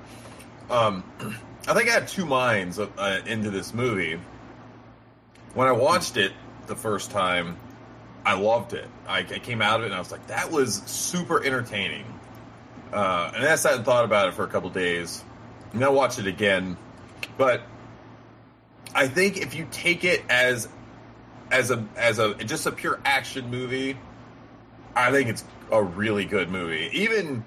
um, 0.70 1.04
I 1.68 1.74
think 1.74 1.90
I 1.90 1.94
had 1.94 2.08
two 2.08 2.26
minds 2.26 2.80
uh, 2.80 3.22
into 3.26 3.50
this 3.50 3.74
movie. 3.74 4.18
When 5.56 5.68
I 5.68 5.74
watched 5.74 6.16
it 6.16 6.32
the 6.68 6.76
first 6.78 7.12
time, 7.12 7.58
I 8.26 8.34
loved 8.34 8.74
it. 8.74 8.90
I, 9.08 9.20
I 9.20 9.24
came 9.24 9.62
out 9.62 9.80
of 9.80 9.84
it 9.84 9.86
and 9.88 9.96
I 9.96 10.00
was 10.00 10.12
like, 10.12 10.26
that 10.28 10.52
was 10.52 10.78
super 10.86 11.44
entertaining. 11.44 12.06
Uh, 12.92 13.32
and 13.34 13.44
then 13.44 13.52
I 13.52 13.56
sat 13.56 13.76
and 13.76 13.86
thought 13.86 14.06
about 14.06 14.30
it 14.30 14.34
for 14.34 14.44
a 14.44 14.48
couple 14.48 14.70
days, 14.70 15.24
and 15.72 15.82
then 15.82 15.88
I 15.88 15.92
watched 15.92 16.18
it 16.20 16.28
again. 16.28 16.78
But 17.38 17.62
I 18.94 19.08
think 19.08 19.38
if 19.38 19.54
you 19.54 19.68
take 19.72 20.04
it 20.04 20.24
as 20.30 20.70
as 21.52 21.72
a 21.72 21.86
as 21.98 22.20
a 22.20 22.36
just 22.36 22.66
a 22.66 22.72
pure 22.72 23.00
action 23.04 23.50
movie, 23.50 23.98
I 24.96 25.12
think 25.12 25.30
it's 25.30 25.44
a 25.72 25.84
really 25.84 26.26
good 26.26 26.50
movie. 26.50 26.90
Even 26.94 27.44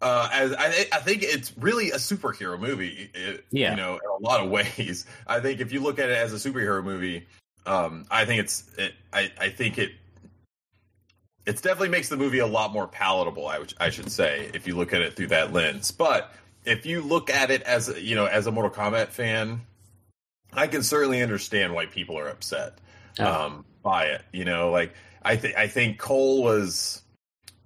uh, 0.00 0.28
as 0.32 0.52
I, 0.52 0.86
I 0.92 0.98
think 0.98 1.22
it's 1.22 1.56
really 1.58 1.90
a 1.90 1.96
superhero 1.96 2.58
movie. 2.60 3.10
It, 3.14 3.44
Yeah. 3.50 3.70
you 3.70 3.76
know, 3.76 3.94
in 3.94 4.10
a 4.20 4.22
lot 4.22 4.40
of 4.44 4.50
ways. 4.50 5.06
I 5.26 5.40
think 5.40 5.60
if 5.60 5.72
you 5.72 5.80
look 5.80 5.98
at 5.98 6.10
it 6.10 6.16
as 6.16 6.32
a 6.32 6.50
superhero 6.50 6.84
movie, 6.84 7.26
um, 7.66 8.04
I 8.10 8.24
think 8.24 8.40
it's 8.40 8.70
it, 8.78 8.92
I 9.12 9.32
I 9.40 9.48
think 9.48 9.78
it 9.78 9.92
it 11.46 11.56
definitely 11.62 11.88
makes 11.88 12.08
the 12.08 12.16
movie 12.16 12.38
a 12.38 12.46
lot 12.46 12.72
more 12.72 12.86
palatable. 12.86 13.46
I, 13.48 13.64
I 13.80 13.90
should 13.90 14.10
say 14.10 14.50
if 14.54 14.66
you 14.66 14.76
look 14.76 14.92
at 14.92 15.00
it 15.02 15.16
through 15.16 15.28
that 15.28 15.52
lens. 15.52 15.90
But 15.90 16.32
if 16.64 16.86
you 16.86 17.00
look 17.02 17.30
at 17.30 17.50
it 17.50 17.62
as 17.62 17.92
you 18.00 18.14
know 18.14 18.26
as 18.26 18.46
a 18.46 18.52
Mortal 18.52 18.70
Kombat 18.70 19.08
fan, 19.08 19.62
I 20.52 20.66
can 20.66 20.82
certainly 20.82 21.22
understand 21.22 21.74
why 21.74 21.86
people 21.86 22.18
are 22.18 22.28
upset 22.28 22.78
Oh. 23.18 23.46
um, 23.46 23.64
by 23.82 24.04
it. 24.06 24.22
You 24.32 24.44
know, 24.44 24.70
like 24.70 24.94
I 25.22 25.36
think 25.36 25.56
I 25.56 25.66
think 25.66 25.98
Cole 25.98 26.42
was 26.42 27.02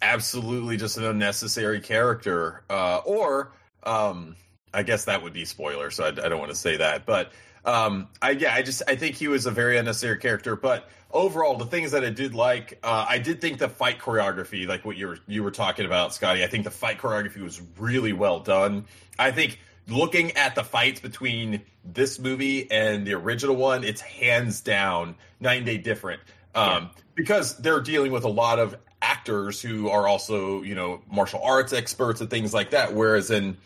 absolutely 0.03 0.77
just 0.77 0.97
an 0.99 1.05
unnecessary 1.05 1.81
character, 1.81 2.65
uh, 2.71 2.99
or 3.05 3.53
um, 3.85 4.37
I 4.75 4.83
guess 4.83 5.05
that 5.05 5.23
would 5.23 5.33
be 5.33 5.45
spoiler, 5.45 5.91
so 5.91 6.05
I, 6.05 6.09
I 6.09 6.29
don't 6.29 6.39
want 6.39 6.51
to 6.51 6.57
say 6.57 6.77
that. 6.79 7.07
But 7.07 7.33
um, 7.65 8.09
I 8.23 8.31
yeah, 8.31 8.55
I 8.55 8.63
just 8.63 8.83
I 8.89 8.97
think 8.97 9.15
he 9.17 9.29
was 9.29 9.47
a 9.47 9.51
very 9.51 9.77
unnecessary 9.79 10.19
character. 10.19 10.57
But 10.57 10.89
overall, 11.11 11.57
the 11.57 11.67
things 11.67 11.93
that 11.93 12.05
I 12.05 12.11
did 12.11 12.35
like, 12.35 12.79
uh, 12.83 13.07
I 13.09 13.19
did 13.19 13.41
think 13.41 13.59
the 13.59 13.69
fight 13.69 13.99
choreography, 13.99 14.67
like 14.67 14.85
what 14.85 14.97
you 14.97 15.09
were 15.09 15.19
you 15.27 15.43
were 15.43 15.51
talking 15.51 15.87
about, 15.87 16.15
Scotty. 16.15 16.45
I 16.45 16.47
think 16.47 16.65
the 16.65 16.71
fight 16.71 16.99
choreography 16.99 17.43
was 17.43 17.61
really 17.79 18.13
well 18.13 18.41
done. 18.41 18.87
I 19.19 19.31
think 19.31 19.59
looking 19.89 20.33
at 20.33 20.55
the 20.55 20.65
fights 20.65 21.01
between 21.01 21.63
this 21.85 22.19
movie 22.19 22.71
and 22.71 23.07
the 23.07 23.15
original 23.15 23.57
one, 23.57 23.85
it's 23.85 24.01
hands 24.01 24.61
down 24.61 25.15
night 25.41 25.59
and 25.59 25.67
day 25.67 25.79
different. 25.79 26.21
Um, 26.55 26.91
because 27.15 27.57
they're 27.59 27.81
dealing 27.81 28.13
with 28.13 28.25
a 28.25 28.29
lot 28.29 28.59
of 28.59 28.77
actors 29.03 29.61
who 29.61 29.89
are 29.89 30.09
also, 30.09 30.63
you 30.63 30.75
know, 30.75 31.03
martial 31.11 31.41
arts 31.43 31.73
experts 31.73 32.21
and 32.21 32.31
things 32.31 32.55
like 32.55 32.71
that. 32.71 32.95
Whereas 32.95 33.31
in 33.31 33.57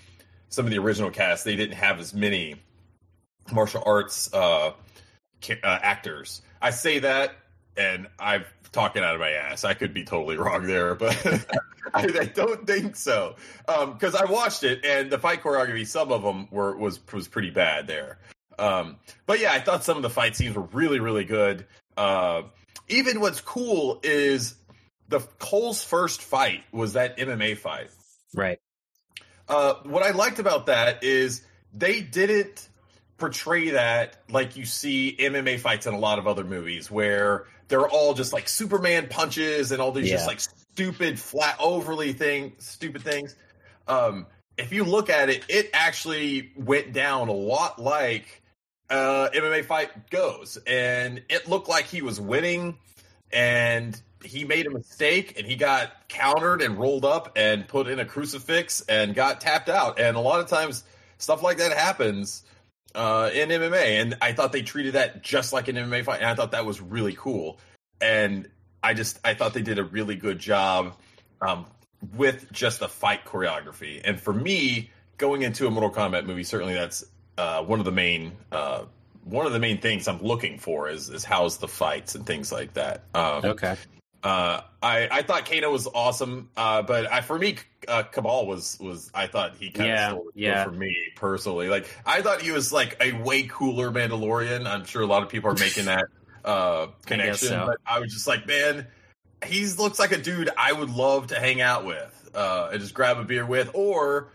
some 0.48 0.64
of 0.64 0.70
the 0.70 0.78
original 0.78 1.10
cast, 1.10 1.44
they 1.44 1.56
didn't 1.56 1.76
have 1.76 2.00
as 2.00 2.12
many 2.12 2.56
martial 3.52 3.82
arts 3.86 4.32
uh, 4.34 4.72
uh, 5.50 5.78
actors. 5.82 6.42
I 6.60 6.70
say 6.70 7.00
that, 7.00 7.32
and 7.76 8.06
I'm 8.18 8.44
talking 8.72 9.02
out 9.02 9.14
of 9.14 9.20
my 9.20 9.30
ass. 9.30 9.64
I 9.64 9.74
could 9.74 9.94
be 9.94 10.04
totally 10.04 10.36
wrong 10.36 10.66
there, 10.66 10.94
but 10.94 11.16
I, 11.94 12.02
I 12.02 12.24
don't 12.26 12.66
think 12.66 12.96
so. 12.96 13.36
Because 13.66 14.14
I 14.14 14.24
watched 14.24 14.64
it, 14.64 14.84
and 14.84 15.10
the 15.10 15.18
fight 15.18 15.42
choreography, 15.42 15.86
some 15.86 16.12
of 16.12 16.22
them 16.22 16.48
were 16.50 16.76
was 16.76 17.00
was 17.12 17.28
pretty 17.28 17.50
bad 17.50 17.86
there. 17.86 18.18
Um, 18.58 18.96
but 19.26 19.40
yeah, 19.40 19.52
I 19.52 19.60
thought 19.60 19.84
some 19.84 19.96
of 19.96 20.02
the 20.02 20.10
fight 20.10 20.36
scenes 20.36 20.54
were 20.54 20.68
really, 20.72 21.00
really 21.00 21.24
good. 21.24 21.66
Uh, 21.96 22.42
even 22.88 23.20
what's 23.20 23.40
cool 23.40 24.00
is 24.02 24.54
the 25.08 25.20
Cole's 25.38 25.82
first 25.82 26.22
fight 26.22 26.62
was 26.72 26.92
that 26.92 27.16
MMA 27.16 27.56
fight. 27.56 27.90
right? 28.34 28.58
uh, 29.50 29.74
what 29.84 30.02
I 30.02 30.10
liked 30.10 30.38
about 30.38 30.66
that 30.66 31.02
is 31.02 31.42
they 31.74 32.00
didn't 32.00 32.68
portray 33.20 33.70
that 33.70 34.16
like 34.30 34.56
you 34.56 34.64
see 34.64 35.16
MMA 35.18 35.60
fights 35.60 35.86
in 35.86 35.94
a 35.94 35.98
lot 35.98 36.18
of 36.18 36.26
other 36.26 36.42
movies 36.42 36.90
where 36.90 37.44
they're 37.68 37.88
all 37.88 38.14
just 38.14 38.32
like 38.32 38.48
Superman 38.48 39.06
punches 39.08 39.70
and 39.70 39.80
all 39.80 39.92
these 39.92 40.10
just 40.10 40.26
like 40.26 40.40
stupid, 40.40 41.20
flat, 41.20 41.56
overly 41.60 42.12
thing, 42.12 42.54
stupid 42.58 43.02
things. 43.02 43.36
Um, 43.86 44.26
if 44.56 44.72
you 44.72 44.84
look 44.84 45.10
at 45.10 45.30
it, 45.30 45.44
it 45.48 45.70
actually 45.72 46.52
went 46.56 46.92
down 46.92 47.28
a 47.28 47.32
lot 47.32 47.78
like 47.78 48.42
uh, 48.88 49.28
MMA 49.32 49.64
fight 49.64 50.10
goes, 50.10 50.58
and 50.66 51.22
it 51.28 51.48
looked 51.48 51.68
like 51.68 51.86
he 51.86 52.02
was 52.02 52.20
winning, 52.20 52.76
and 53.32 54.00
he 54.24 54.44
made 54.44 54.66
a 54.66 54.70
mistake, 54.70 55.38
and 55.38 55.46
he 55.46 55.56
got 55.56 56.08
countered 56.08 56.60
and 56.60 56.76
rolled 56.76 57.04
up 57.04 57.32
and 57.36 57.66
put 57.68 57.86
in 57.86 58.00
a 58.00 58.04
crucifix 58.04 58.82
and 58.82 59.14
got 59.14 59.40
tapped 59.40 59.68
out. 59.68 60.00
And 60.00 60.16
a 60.16 60.20
lot 60.20 60.40
of 60.40 60.48
times, 60.48 60.82
stuff 61.18 61.42
like 61.42 61.58
that 61.58 61.72
happens 61.72 62.42
uh, 62.94 63.30
in 63.32 63.48
MMA, 63.48 64.00
and 64.00 64.16
I 64.20 64.32
thought 64.32 64.52
they 64.52 64.62
treated 64.62 64.94
that 64.94 65.22
just 65.22 65.52
like 65.52 65.68
an 65.68 65.76
MMA 65.76 66.04
fight, 66.04 66.20
and 66.20 66.26
I 66.26 66.34
thought 66.34 66.52
that 66.52 66.64
was 66.66 66.80
really 66.80 67.14
cool. 67.14 67.58
And 68.00 68.48
I 68.82 68.94
just 68.94 69.18
I 69.24 69.34
thought 69.34 69.54
they 69.54 69.62
did 69.62 69.78
a 69.78 69.84
really 69.84 70.16
good 70.16 70.38
job 70.38 70.96
um, 71.40 71.66
with 72.16 72.50
just 72.52 72.80
the 72.80 72.88
fight 72.88 73.24
choreography. 73.24 74.00
And 74.04 74.20
for 74.20 74.32
me, 74.32 74.90
going 75.18 75.42
into 75.42 75.66
a 75.66 75.70
Mortal 75.70 75.90
Kombat 75.90 76.26
movie, 76.26 76.44
certainly 76.44 76.74
that's 76.74 77.04
uh, 77.36 77.62
one 77.62 77.78
of 77.78 77.84
the 77.84 77.92
main 77.92 78.32
uh, 78.52 78.84
one 79.24 79.46
of 79.46 79.52
the 79.52 79.58
main 79.58 79.78
things 79.78 80.08
I'm 80.08 80.22
looking 80.22 80.58
for 80.58 80.88
is 80.88 81.10
is 81.10 81.24
how's 81.24 81.58
the 81.58 81.68
fights 81.68 82.14
and 82.14 82.26
things 82.26 82.50
like 82.50 82.74
that. 82.74 83.04
Um, 83.14 83.44
Okay. 83.44 83.76
Uh, 84.22 84.60
I 84.82 85.08
I 85.10 85.22
thought 85.22 85.48
Kano 85.50 85.70
was 85.70 85.86
awesome, 85.86 86.50
uh, 86.56 86.82
but 86.82 87.10
I, 87.10 87.22
for 87.22 87.38
me, 87.38 87.56
uh, 87.88 88.02
Kabal 88.02 88.46
was 88.46 88.78
was 88.80 89.10
I 89.14 89.26
thought 89.26 89.56
he 89.56 89.70
kind 89.70 89.90
of 89.90 89.96
Yeah, 89.96 90.08
stole 90.08 90.26
yeah. 90.34 90.64
for 90.64 90.72
me 90.72 90.94
personally. 91.16 91.68
Like 91.68 91.88
I 92.04 92.20
thought 92.20 92.42
he 92.42 92.50
was 92.50 92.72
like 92.72 92.96
a 93.00 93.12
way 93.12 93.44
cooler 93.44 93.90
Mandalorian. 93.90 94.66
I'm 94.66 94.84
sure 94.84 95.02
a 95.02 95.06
lot 95.06 95.22
of 95.22 95.28
people 95.30 95.50
are 95.50 95.54
making 95.54 95.86
that 95.86 96.04
uh, 96.44 96.88
connection, 97.06 97.48
so. 97.48 97.64
but 97.66 97.78
I 97.86 97.98
was 97.98 98.12
just 98.12 98.26
like, 98.26 98.46
man, 98.46 98.86
he 99.46 99.66
looks 99.66 99.98
like 99.98 100.12
a 100.12 100.18
dude 100.18 100.50
I 100.56 100.72
would 100.72 100.90
love 100.90 101.28
to 101.28 101.38
hang 101.40 101.60
out 101.62 101.86
with 101.86 102.30
uh, 102.34 102.68
and 102.72 102.80
just 102.80 102.94
grab 102.94 103.18
a 103.18 103.24
beer 103.24 103.46
with, 103.46 103.70
or 103.74 104.28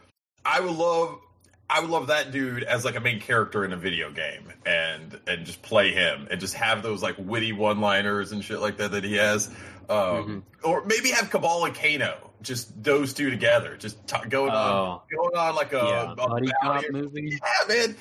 I 0.44 0.60
would 0.60 0.76
love. 0.76 1.20
I 1.68 1.80
would 1.80 1.90
love 1.90 2.08
that 2.08 2.32
dude 2.32 2.62
as 2.62 2.86
like 2.86 2.96
a 2.96 3.00
main 3.00 3.20
character 3.20 3.66
in 3.66 3.74
a 3.74 3.78
video 3.78 4.12
game 4.12 4.54
and 4.68 5.20
and 5.26 5.46
just 5.48 5.64
play 5.64 5.92
him 5.92 6.28
and 6.30 6.40
just 6.40 6.54
have 6.54 6.84
those 6.84 7.02
like 7.02 7.16
witty 7.18 7.54
one 7.54 7.82
liners 7.82 8.32
and 8.32 8.44
shit 8.44 8.60
like 8.60 8.78
that 8.78 8.92
that 8.92 9.04
he 9.04 9.16
has. 9.16 9.50
Um, 9.90 10.44
Or 10.64 10.84
maybe 10.86 11.10
have 11.12 11.30
Kabal 11.30 11.66
and 11.66 11.76
Kano, 11.76 12.32
just 12.42 12.82
those 12.84 13.14
two 13.14 13.30
together, 13.30 13.78
just 13.78 14.06
t- 14.08 14.18
going 14.30 14.52
on 14.52 14.72
Oh. 14.74 15.02
going 15.16 15.36
on 15.36 15.56
like 15.56 15.74
a, 15.74 15.78
Yeah, 15.78 16.12
a 16.12 16.16
Buddy 16.16 16.52
cop 16.64 16.84
movie. 16.92 17.40
Yeah, 17.42 17.68
man, 17.68 17.96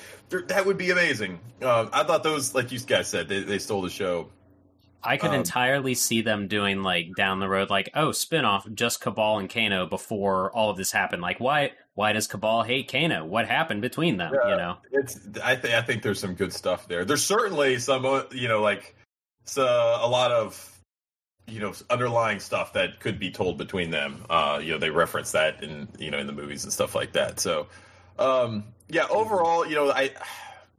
that 0.47 0.65
would 0.65 0.77
be 0.77 0.91
amazing. 0.91 1.39
Um, 1.61 1.89
I 1.93 2.03
thought 2.03 2.23
those, 2.23 2.55
like 2.55 2.71
you 2.71 2.79
guys 2.79 3.07
said, 3.07 3.27
they, 3.27 3.41
they 3.43 3.59
stole 3.59 3.81
the 3.81 3.89
show. 3.89 4.29
I 5.03 5.17
could 5.17 5.29
Um, 5.29 5.35
entirely 5.35 5.93
see 5.93 6.21
them 6.21 6.47
doing 6.47 6.81
like 6.81 7.09
down 7.15 7.39
the 7.39 7.47
road, 7.47 7.69
like 7.69 7.91
oh, 7.93 8.11
spin-off 8.11 8.67
just 8.73 9.01
Kabal 9.01 9.37
and 9.37 9.47
Kano 9.47 9.85
before 9.85 10.51
all 10.51 10.71
of 10.71 10.77
this 10.77 10.91
happened. 10.91 11.21
Like 11.21 11.39
why 11.39 11.73
why 11.93 12.11
does 12.11 12.27
Kabal 12.27 12.63
hate 12.63 12.91
Kano? 12.91 13.23
What 13.23 13.47
happened 13.47 13.81
between 13.83 14.17
them? 14.17 14.33
Yeah. 14.33 14.49
You 14.49 14.57
know? 14.57 14.77
It's 14.91 15.19
I 15.43 15.55
think 15.57 15.75
I 15.75 15.81
think 15.83 16.01
there's 16.01 16.19
some 16.19 16.33
good 16.33 16.51
stuff 16.51 16.87
there. 16.87 17.05
There's 17.05 17.23
certainly 17.23 17.77
some 17.77 18.03
uh, 18.03 18.23
you 18.31 18.47
know 18.47 18.63
like 18.63 18.95
so 19.43 19.63
a 19.63 20.07
lot 20.09 20.31
of 20.31 20.74
you 21.47 21.59
know 21.59 21.73
underlying 21.89 22.39
stuff 22.39 22.73
that 22.73 22.99
could 22.99 23.19
be 23.19 23.31
told 23.31 23.57
between 23.57 23.91
them. 23.91 24.25
Uh, 24.29 24.59
you 24.63 24.71
know 24.71 24.77
they 24.77 24.89
reference 24.89 25.31
that 25.31 25.63
in 25.63 25.87
you 25.97 26.11
know 26.11 26.17
in 26.17 26.27
the 26.27 26.33
movies 26.33 26.63
and 26.63 26.73
stuff 26.73 26.95
like 26.95 27.13
that. 27.13 27.39
So 27.39 27.67
um, 28.19 28.63
yeah, 28.89 29.07
overall, 29.09 29.65
you 29.65 29.75
know 29.75 29.91
I 29.91 30.11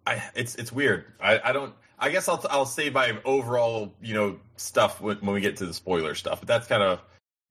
I 0.07 0.23
it's 0.35 0.55
it's 0.57 0.73
weird. 0.73 1.05
I, 1.21 1.41
I 1.45 1.53
don't. 1.53 1.75
I 1.99 2.11
guess 2.11 2.29
I'll 2.29 2.45
I'll 2.51 2.67
say 2.67 2.91
my 2.91 3.19
overall 3.25 3.95
you 4.03 4.15
know 4.15 4.39
stuff 4.57 5.01
when, 5.01 5.19
when 5.19 5.35
we 5.35 5.41
get 5.41 5.57
to 5.59 5.67
the 5.67 5.75
spoiler 5.75 6.15
stuff. 6.15 6.41
But 6.41 6.49
that's 6.49 6.67
kind 6.67 6.83
of 6.83 7.01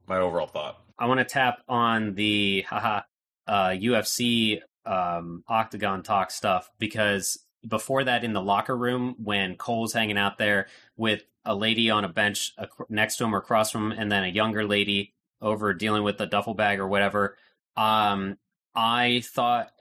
my 0.07 0.17
overall 0.17 0.47
thought. 0.47 0.81
I 0.97 1.07
want 1.07 1.19
to 1.19 1.25
tap 1.25 1.59
on 1.67 2.15
the 2.15 2.61
haha 2.61 3.01
uh, 3.47 3.69
UFC 3.69 4.61
um, 4.85 5.43
Octagon 5.47 6.03
talk 6.03 6.31
stuff 6.31 6.69
because 6.79 7.39
before 7.67 8.03
that, 8.03 8.23
in 8.23 8.33
the 8.33 8.41
locker 8.41 8.75
room, 8.77 9.15
when 9.17 9.55
Cole's 9.55 9.93
hanging 9.93 10.17
out 10.17 10.37
there 10.37 10.67
with 10.97 11.23
a 11.45 11.55
lady 11.55 11.89
on 11.89 12.03
a 12.03 12.09
bench 12.09 12.53
next 12.89 13.17
to 13.17 13.25
him 13.25 13.35
or 13.35 13.39
across 13.39 13.71
from 13.71 13.91
him, 13.91 13.97
and 13.99 14.11
then 14.11 14.23
a 14.23 14.27
younger 14.27 14.65
lady 14.65 15.13
over 15.41 15.73
dealing 15.73 16.03
with 16.03 16.17
the 16.17 16.25
duffel 16.25 16.53
bag 16.53 16.79
or 16.79 16.87
whatever, 16.87 17.37
um, 17.77 18.37
I 18.75 19.21
thought, 19.23 19.71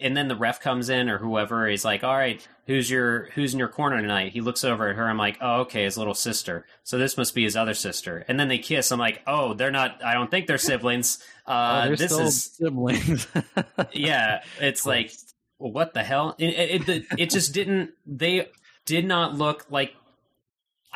and 0.00 0.16
then 0.16 0.28
the 0.28 0.36
ref 0.36 0.60
comes 0.60 0.90
in 0.90 1.08
or 1.08 1.16
whoever 1.18 1.66
is 1.66 1.84
like, 1.84 2.04
"All 2.04 2.14
right, 2.14 2.46
who's 2.66 2.90
your 2.90 3.30
who's 3.34 3.54
in 3.54 3.58
your 3.58 3.68
corner 3.68 4.00
tonight?" 4.00 4.32
He 4.32 4.42
looks 4.42 4.64
over 4.64 4.90
at 4.90 4.96
her. 4.96 5.08
I'm 5.08 5.16
like, 5.16 5.38
"Oh, 5.40 5.60
okay, 5.62 5.84
his 5.84 5.96
little 5.96 6.14
sister. 6.14 6.66
So 6.82 6.98
this 6.98 7.16
must 7.16 7.34
be 7.34 7.44
his 7.44 7.56
other 7.56 7.72
sister." 7.72 8.22
And 8.28 8.38
then 8.38 8.48
they 8.48 8.58
kiss. 8.58 8.92
I'm 8.92 8.98
like, 8.98 9.22
"Oh, 9.26 9.54
they're 9.54 9.70
not. 9.70 10.04
I 10.04 10.12
don't 10.12 10.30
think 10.30 10.46
they're 10.46 10.58
siblings. 10.58 11.18
Uh, 11.46 11.82
oh, 11.82 11.86
they're 11.88 11.96
this 11.96 12.10
still 12.10 12.26
is 12.26 12.44
siblings. 12.44 13.26
yeah. 13.92 14.42
It's 14.62 14.86
like, 14.86 15.12
well, 15.58 15.72
what 15.72 15.92
the 15.92 16.02
hell? 16.02 16.34
It, 16.38 16.46
it, 16.46 16.88
it, 16.88 17.06
it 17.18 17.30
just 17.30 17.52
didn't. 17.52 17.90
They 18.06 18.48
did 18.86 19.04
not 19.04 19.36
look 19.36 19.66
like. 19.68 19.92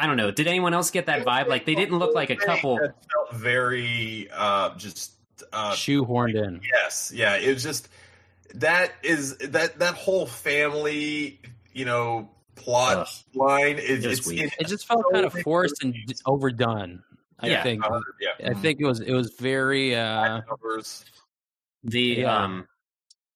I 0.00 0.06
don't 0.06 0.16
know. 0.16 0.30
Did 0.30 0.46
anyone 0.46 0.72
else 0.74 0.90
get 0.90 1.06
that 1.06 1.26
vibe? 1.26 1.48
Like 1.48 1.66
they 1.66 1.74
didn't 1.74 1.98
look 1.98 2.14
like 2.14 2.30
a 2.30 2.36
couple. 2.36 2.76
That 2.76 2.94
felt 3.12 3.34
very 3.34 4.28
uh, 4.32 4.76
just 4.76 5.12
uh, 5.52 5.72
Shoehorned 5.72 6.36
in. 6.36 6.60
Yes, 6.72 7.12
yeah. 7.14 7.34
It 7.36 7.52
was 7.52 7.62
just 7.64 7.88
that 8.54 8.92
is 9.02 9.36
that 9.38 9.78
that 9.80 9.94
whole 9.94 10.26
family, 10.26 11.40
you 11.72 11.84
know, 11.84 12.30
plot 12.54 12.96
Ugh. 12.98 13.08
line 13.34 13.78
is 13.78 14.04
It 14.04 14.08
was 14.08 14.18
it's, 14.20 14.30
it- 14.30 14.54
It 14.60 14.66
just 14.68 14.86
felt 14.86 15.04
so 15.06 15.10
kind 15.12 15.26
of 15.26 15.32
forced 15.42 15.82
and 15.82 15.92
movies. 15.92 16.22
overdone. 16.26 17.02
I 17.40 17.48
Yeah. 17.48 17.62
think. 17.62 17.84
uh, 17.84 18.00
yeah. 18.20 18.50
I 18.50 18.54
think 18.54 18.80
it 18.80 18.84
was 18.86 19.00
it 19.00 19.12
was 19.12 19.32
very 19.34 19.96
uh. 19.96 20.40
The 21.84 22.00
Yeah. 22.20 22.44
um 22.44 22.66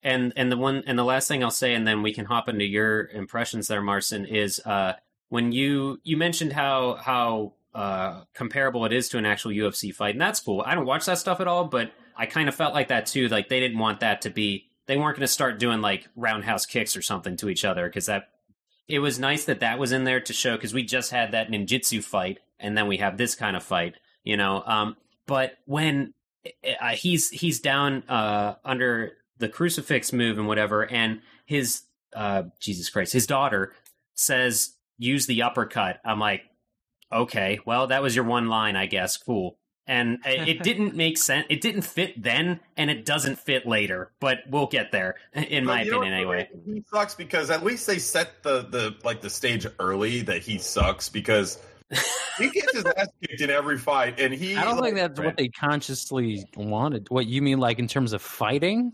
and 0.02 0.32
and 0.36 0.50
the 0.50 0.56
one 0.56 0.82
and 0.86 0.98
the 0.98 1.04
last 1.04 1.28
thing 1.28 1.42
I'll 1.44 1.50
say 1.52 1.74
and 1.74 1.86
then 1.86 2.02
we 2.02 2.12
can 2.12 2.24
hop 2.24 2.48
into 2.48 2.64
your 2.64 3.06
impressions 3.08 3.68
there 3.68 3.80
Marson 3.82 4.26
is 4.26 4.60
uh 4.64 4.94
when 5.32 5.50
you 5.50 5.98
you 6.04 6.18
mentioned 6.18 6.52
how 6.52 6.96
how 6.96 7.54
uh 7.74 8.22
comparable 8.34 8.84
it 8.84 8.92
is 8.92 9.08
to 9.08 9.16
an 9.16 9.24
actual 9.24 9.50
UFC 9.50 9.94
fight 9.94 10.14
and 10.14 10.20
that's 10.20 10.40
cool. 10.40 10.62
I 10.66 10.74
don't 10.74 10.84
watch 10.84 11.06
that 11.06 11.16
stuff 11.16 11.40
at 11.40 11.48
all 11.48 11.64
but 11.64 11.90
I 12.14 12.26
kind 12.26 12.50
of 12.50 12.54
felt 12.54 12.74
like 12.74 12.88
that 12.88 13.06
too 13.06 13.28
like 13.28 13.48
they 13.48 13.58
didn't 13.58 13.78
want 13.78 14.00
that 14.00 14.20
to 14.22 14.30
be 14.30 14.66
they 14.86 14.98
weren't 14.98 15.16
going 15.16 15.26
to 15.26 15.32
start 15.32 15.58
doing 15.58 15.80
like 15.80 16.06
roundhouse 16.16 16.66
kicks 16.66 16.94
or 16.94 17.00
something 17.00 17.38
to 17.38 17.48
each 17.48 17.64
other 17.64 17.88
cuz 17.88 18.04
that 18.06 18.24
it 18.88 18.98
was 18.98 19.18
nice 19.18 19.46
that 19.46 19.60
that 19.60 19.78
was 19.78 19.90
in 19.90 20.04
there 20.04 20.20
to 20.20 20.34
show 20.34 20.58
cuz 20.58 20.74
we 20.74 20.82
just 20.82 21.10
had 21.12 21.32
that 21.32 21.48
ninjutsu 21.48 22.04
fight 22.04 22.38
and 22.60 22.76
then 22.76 22.86
we 22.86 22.98
have 22.98 23.16
this 23.16 23.34
kind 23.34 23.56
of 23.56 23.62
fight, 23.62 23.94
you 24.24 24.36
know. 24.36 24.62
Um 24.66 24.96
but 25.26 25.54
when 25.64 26.12
uh, 26.80 26.88
he's 26.88 27.30
he's 27.30 27.58
down 27.60 28.02
uh, 28.08 28.56
under 28.64 29.12
the 29.38 29.48
crucifix 29.48 30.12
move 30.12 30.38
and 30.38 30.48
whatever, 30.48 30.84
and 30.84 31.22
his 31.46 31.84
uh, 32.14 32.42
Jesus 32.60 32.90
Christ, 32.90 33.12
his 33.12 33.26
daughter 33.26 33.72
says 34.14 34.74
use 35.02 35.26
the 35.26 35.42
uppercut. 35.42 36.00
I'm 36.04 36.18
like, 36.20 36.42
okay, 37.12 37.60
well 37.66 37.88
that 37.88 38.02
was 38.02 38.14
your 38.14 38.24
one 38.24 38.48
line, 38.48 38.76
I 38.76 38.86
guess. 38.86 39.16
Cool. 39.16 39.58
And 39.86 40.20
it 40.26 40.48
it 40.48 40.62
didn't 40.62 40.94
make 40.94 41.18
sense. 41.18 41.46
It 41.50 41.60
didn't 41.60 41.82
fit 41.82 42.22
then, 42.22 42.60
and 42.76 42.90
it 42.90 43.04
doesn't 43.04 43.38
fit 43.38 43.66
later. 43.66 44.12
But 44.20 44.38
we'll 44.48 44.68
get 44.68 44.92
there, 44.92 45.16
in 45.34 45.64
my 45.64 45.78
But 45.78 45.86
you 45.86 45.90
know 45.92 46.00
opinion, 46.00 46.28
what, 46.28 46.38
anyway. 46.38 46.50
He 46.64 46.84
sucks 46.92 47.14
because 47.14 47.50
at 47.50 47.64
least 47.64 47.86
they 47.86 47.98
set 47.98 48.42
the 48.42 48.62
the 48.62 48.94
like 49.04 49.20
the 49.20 49.30
stage 49.30 49.66
early 49.78 50.22
that 50.22 50.42
he 50.42 50.58
sucks 50.58 51.08
because 51.08 51.58
he 52.38 52.48
gets 52.50 52.74
his 52.74 52.84
ass 52.84 53.08
kicked 53.22 53.40
in 53.40 53.50
every 53.50 53.78
fight, 53.78 54.18
and 54.20 54.32
he. 54.32 54.56
I 54.56 54.64
don't 54.64 54.74
think 54.74 54.94
like, 54.94 54.94
that's 54.94 55.20
what 55.20 55.36
they 55.36 55.48
consciously 55.48 56.44
wanted. 56.56 57.08
What 57.10 57.26
you 57.26 57.42
mean 57.42 57.58
like 57.58 57.78
in 57.78 57.88
terms 57.88 58.12
of 58.12 58.22
fighting? 58.22 58.92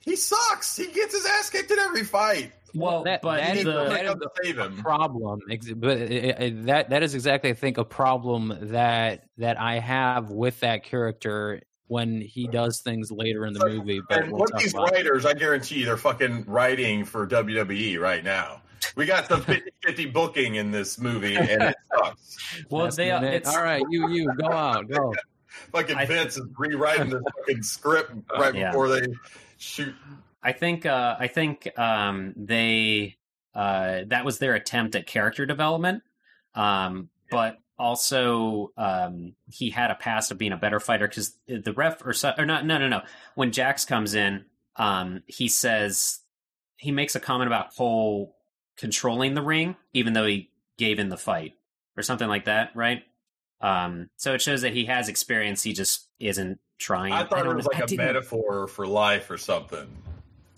He 0.00 0.16
sucks. 0.16 0.76
He 0.76 0.86
gets 0.86 1.14
his 1.14 1.26
ass 1.26 1.50
kicked 1.50 1.70
in 1.70 1.78
every 1.78 2.04
fight. 2.04 2.52
Well, 2.76 3.04
that- 3.04 3.22
but 3.22 3.38
that 3.40 3.56
is 3.56 3.64
the, 3.64 3.72
the- 3.72 3.90
Pick 3.90 4.04
is 4.06 4.16
save 4.44 4.58
him. 4.58 4.76
problem 4.78 5.40
but 5.76 5.98
it, 5.98 6.40
it, 6.40 6.66
that 6.66 6.90
that 6.90 7.02
is 7.02 7.14
exactly 7.14 7.50
i 7.50 7.54
think 7.54 7.78
a 7.78 7.84
problem 7.84 8.56
that 8.70 9.24
that 9.38 9.58
i 9.60 9.78
have 9.78 10.30
with 10.30 10.60
that 10.60 10.82
character 10.84 11.62
when 11.88 12.20
he 12.20 12.48
does 12.48 12.80
things 12.80 13.10
later 13.12 13.46
in 13.46 13.52
the 13.54 13.64
movie 13.68 14.00
but 14.08 14.18
And 14.22 14.32
we'll 14.32 14.40
what 14.40 14.56
these 14.58 14.74
about 14.74 14.88
it. 14.90 14.94
writers, 14.96 15.24
I 15.24 15.34
guarantee 15.34 15.84
they're 15.84 15.96
fucking 15.96 16.44
writing 16.48 17.04
for 17.04 17.26
WWE 17.28 18.00
right 18.00 18.24
now. 18.24 18.60
We 18.96 19.06
got 19.06 19.28
some 19.28 19.40
50-50 19.42 20.12
booking 20.12 20.56
in 20.56 20.72
this 20.72 20.98
movie, 20.98 21.36
and 21.36 21.48
it 21.62 21.76
sucks. 21.96 22.38
well, 22.70 22.84
Last 22.86 22.96
they 22.96 23.12
minute. 23.12 23.34
it's, 23.34 23.48
all 23.48 23.62
right 23.62 23.84
you 23.88 24.08
you 24.10 24.28
go 24.36 24.50
out 24.50 24.88
go 24.88 25.14
Fucking 25.72 25.96
I- 25.96 26.06
Vince 26.06 26.36
is 26.36 26.46
rewriting 26.58 27.10
the 27.10 27.22
fucking 27.38 27.62
script 27.62 28.10
uh, 28.34 28.40
right 28.40 28.54
Yeah. 28.54 28.70
before 28.72 28.88
they 28.88 29.06
shoot. 29.58 29.94
I 30.46 30.52
think 30.52 30.86
uh, 30.86 31.16
I 31.18 31.26
think 31.26 31.76
um, 31.76 32.32
they 32.36 33.16
uh, 33.52 34.02
that 34.06 34.24
was 34.24 34.38
their 34.38 34.54
attempt 34.54 34.94
at 34.94 35.06
character 35.08 35.44
development, 35.44 36.04
um, 36.54 37.08
but 37.32 37.58
also 37.76 38.70
um, 38.76 39.34
he 39.50 39.70
had 39.70 39.90
a 39.90 39.96
past 39.96 40.30
of 40.30 40.38
being 40.38 40.52
a 40.52 40.56
better 40.56 40.78
fighter 40.78 41.08
because 41.08 41.36
the 41.48 41.72
ref 41.72 42.00
or, 42.06 42.12
so, 42.12 42.32
or 42.38 42.46
not 42.46 42.64
no 42.64 42.78
no 42.78 42.86
no 42.86 43.02
when 43.34 43.50
Jax 43.50 43.84
comes 43.84 44.14
in 44.14 44.44
um, 44.76 45.22
he 45.26 45.48
says 45.48 46.20
he 46.76 46.92
makes 46.92 47.16
a 47.16 47.20
comment 47.20 47.48
about 47.48 47.74
Cole 47.74 48.36
controlling 48.76 49.34
the 49.34 49.42
ring, 49.42 49.74
even 49.94 50.12
though 50.12 50.26
he 50.26 50.50
gave 50.78 51.00
in 51.00 51.08
the 51.08 51.16
fight 51.16 51.54
or 51.96 52.04
something 52.04 52.28
like 52.28 52.44
that, 52.44 52.70
right? 52.76 53.02
Um, 53.60 54.10
so 54.16 54.34
it 54.34 54.42
shows 54.42 54.60
that 54.62 54.74
he 54.74 54.84
has 54.84 55.08
experience. 55.08 55.62
He 55.64 55.72
just 55.72 56.08
isn't 56.20 56.60
trying. 56.78 57.14
I 57.14 57.24
thought 57.24 57.46
it 57.46 57.56
was 57.56 57.66
like 57.66 57.80
I 57.80 57.84
a 57.84 57.86
didn't- 57.86 58.04
metaphor 58.06 58.68
for 58.68 58.86
life 58.86 59.28
or 59.28 59.38
something. 59.38 59.88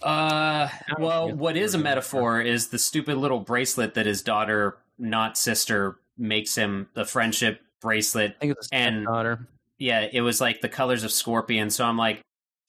Uh, 0.03 0.69
well, 0.99 1.31
what 1.33 1.57
is 1.57 1.75
a 1.75 1.79
metaphor 1.79 2.41
is 2.41 2.69
the 2.69 2.79
stupid 2.79 3.17
little 3.19 3.41
bracelet 3.41 3.95
that 3.95 4.07
his 4.07 4.23
daughter, 4.23 4.79
not 4.99 5.37
sister, 5.39 5.99
makes 6.17 6.55
him 6.55 6.89
the 6.95 7.05
friendship 7.05 7.61
bracelet. 7.81 8.35
I 8.37 8.41
think 8.41 8.53
it's 8.59 8.69
a 8.73 8.75
And- 8.75 9.03
stepdaughter. 9.05 9.49
Yeah, 9.81 10.09
it 10.13 10.23
was 10.23 10.41
like 10.41 10.61
the 10.61 10.69
colors 10.69 11.05
of 11.05 11.13
Scorpion. 11.13 11.71
So 11.71 11.85
I'm 11.85 11.97
like, 11.97 12.21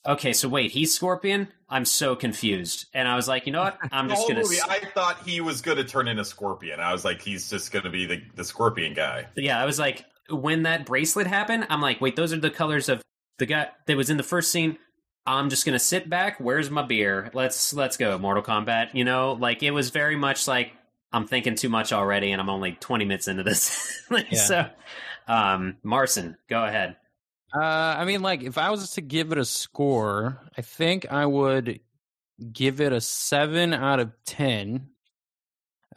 okay, 0.07 0.31
so 0.31 0.47
wait, 0.47 0.72
he's 0.72 0.93
Scorpion. 0.93 1.47
I'm 1.68 1.85
so 1.85 2.15
confused, 2.15 2.85
and 2.93 3.07
I 3.07 3.15
was 3.15 3.27
like, 3.27 3.45
you 3.47 3.51
know 3.51 3.61
what? 3.61 3.77
I'm 3.91 4.10
just 4.10 4.27
gonna. 4.27 4.41
movie, 4.41 4.57
s- 4.57 4.68
I 4.69 4.80
thought 4.80 5.18
he 5.27 5.41
was 5.41 5.61
going 5.61 5.77
to 5.77 5.84
turn 5.84 6.07
into 6.07 6.23
Scorpion. 6.26 6.80
I 6.80 6.91
was 6.93 7.03
like, 7.06 7.22
he's 7.22 7.49
just 7.49 7.72
going 7.72 7.84
to 7.85 7.89
be 7.91 8.06
the, 8.06 8.22
the 8.35 8.43
Scorpion 8.43 8.93
guy. 8.93 9.26
yeah, 9.35 9.60
I 9.61 9.65
was 9.65 9.80
like, 9.80 10.06
when 10.30 10.64
that 10.64 10.85
bracelet 10.85 11.26
happened, 11.27 11.65
I'm 11.69 11.81
like, 11.81 11.99
wait, 12.01 12.15
those 12.15 12.31
are 12.34 12.38
the 12.39 12.49
colors 12.51 12.89
of 12.89 13.01
the 13.39 13.45
guy 13.47 13.69
that 13.88 13.97
was 13.97 14.10
in 14.11 14.18
the 14.18 14.23
first 14.23 14.51
scene. 14.51 14.77
I'm 15.25 15.49
just 15.49 15.65
gonna 15.65 15.79
sit 15.79 16.09
back. 16.09 16.39
Where's 16.39 16.69
my 16.69 16.81
beer? 16.81 17.29
Let's 17.33 17.73
let's 17.73 17.97
go, 17.97 18.17
Mortal 18.17 18.43
Kombat. 18.43 18.93
You 18.93 19.03
know, 19.03 19.33
like 19.33 19.63
it 19.63 19.71
was 19.71 19.89
very 19.89 20.15
much 20.15 20.47
like 20.47 20.73
I'm 21.11 21.27
thinking 21.27 21.55
too 21.55 21.69
much 21.69 21.91
already, 21.91 22.31
and 22.31 22.41
I'm 22.41 22.49
only 22.49 22.73
20 22.73 23.05
minutes 23.05 23.27
into 23.27 23.43
this. 23.43 23.95
Like, 24.11 24.31
Yeah. 24.31 24.39
So, 24.39 24.69
um, 25.27 25.77
Marson, 25.83 26.35
go 26.49 26.65
ahead. 26.65 26.95
Uh, 27.53 27.59
I 27.59 28.05
mean, 28.05 28.23
like, 28.23 28.41
if 28.41 28.57
I 28.57 28.71
was 28.71 28.91
to 28.91 29.01
give 29.01 29.31
it 29.31 29.37
a 29.37 29.45
score, 29.45 30.41
I 30.57 30.63
think 30.63 31.11
I 31.11 31.27
would 31.27 31.79
give 32.51 32.81
it 32.81 32.91
a 32.91 33.01
seven 33.01 33.71
out 33.71 33.99
of 33.99 34.11
ten. 34.25 34.89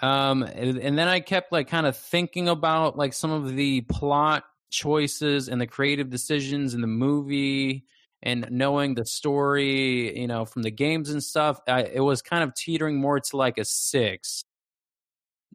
Um, 0.03 0.43
and, 0.43 0.77
and 0.77 0.99
then 0.99 1.09
I 1.09 1.21
kept 1.21 1.53
like 1.53 1.69
kind 1.69 1.87
of 1.87 1.97
thinking 1.97 2.49
about 2.49 2.99
like 2.99 3.15
some 3.15 3.31
of 3.31 3.55
the 3.55 3.81
plot 3.83 4.45
choices 4.69 5.49
and 5.49 5.59
the 5.59 5.67
creative 5.67 6.11
decisions 6.11 6.75
in 6.75 6.83
the 6.83 6.87
movie, 6.87 7.87
and 8.23 8.47
knowing 8.51 8.95
the 8.95 9.05
story, 9.05 10.19
you 10.19 10.27
know, 10.27 10.45
from 10.45 10.63
the 10.63 10.71
games 10.71 11.11
and 11.11 11.23
stuff. 11.23 11.61
I, 11.67 11.83
it 11.83 12.01
was 12.01 12.23
kind 12.23 12.45
of 12.45 12.55
teetering 12.55 13.01
more 13.01 13.21
to 13.21 13.37
like 13.37 13.59
a 13.59 13.65
six. 13.65 14.45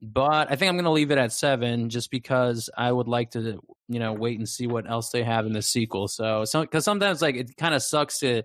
But 0.02 0.52
I 0.52 0.56
think 0.56 0.70
I'm 0.70 0.76
going 0.76 0.86
to 0.86 0.92
leave 0.92 1.10
it 1.10 1.18
at 1.18 1.32
seven, 1.32 1.90
just 1.90 2.12
because 2.12 2.70
I 2.78 2.92
would 2.92 3.08
like 3.08 3.32
to 3.32 3.60
you 3.88 4.00
know 4.00 4.14
wait 4.14 4.38
and 4.38 4.48
see 4.48 4.68
what 4.68 4.90
else 4.90 5.10
they 5.10 5.24
have 5.24 5.46
in 5.46 5.54
the 5.54 5.62
sequel 5.62 6.08
so 6.08 6.46
because 6.54 6.84
sometimes 6.84 7.22
like 7.22 7.36
it 7.36 7.56
kind 7.58 7.74
of 7.74 7.82
sucks 7.82 8.20
to 8.20 8.44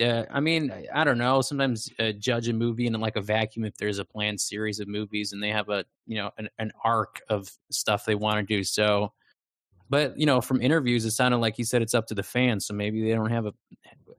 uh, 0.00 0.24
i 0.30 0.40
mean 0.40 0.72
i 0.92 1.04
don't 1.04 1.18
know 1.18 1.40
sometimes 1.40 1.88
uh, 1.98 2.12
judge 2.12 2.48
a 2.48 2.52
movie 2.52 2.86
in 2.86 2.92
like 3.00 3.16
a 3.16 3.20
vacuum 3.20 3.64
if 3.64 3.76
there's 3.76 3.98
a 3.98 4.04
planned 4.04 4.40
series 4.40 4.80
of 4.80 4.88
movies 4.88 5.32
and 5.32 5.42
they 5.42 5.50
have 5.50 5.68
a 5.68 5.84
you 6.06 6.16
know 6.16 6.30
an, 6.38 6.48
an 6.58 6.72
arc 6.84 7.20
of 7.28 7.50
stuff 7.70 8.04
they 8.04 8.14
want 8.14 8.36
to 8.36 8.42
do 8.42 8.64
so 8.64 9.12
but 9.92 10.18
you 10.18 10.24
know 10.24 10.40
from 10.40 10.60
interviews 10.62 11.04
it 11.04 11.10
sounded 11.10 11.36
like 11.36 11.54
he 11.54 11.62
said 11.62 11.82
it's 11.82 11.94
up 11.94 12.06
to 12.06 12.14
the 12.14 12.22
fans 12.22 12.66
so 12.66 12.72
maybe 12.72 13.04
they 13.04 13.14
don't 13.14 13.30
have 13.30 13.44
a 13.44 13.52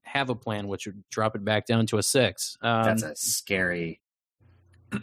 have 0.03 0.29
a 0.29 0.35
plan 0.35 0.67
which 0.67 0.85
would 0.85 1.03
drop 1.09 1.35
it 1.35 1.43
back 1.43 1.65
down 1.65 1.87
to 1.87 1.97
a 1.97 2.03
six 2.03 2.55
um, 2.61 2.83
That's 2.85 3.03
a 3.03 3.15
scary. 3.15 3.99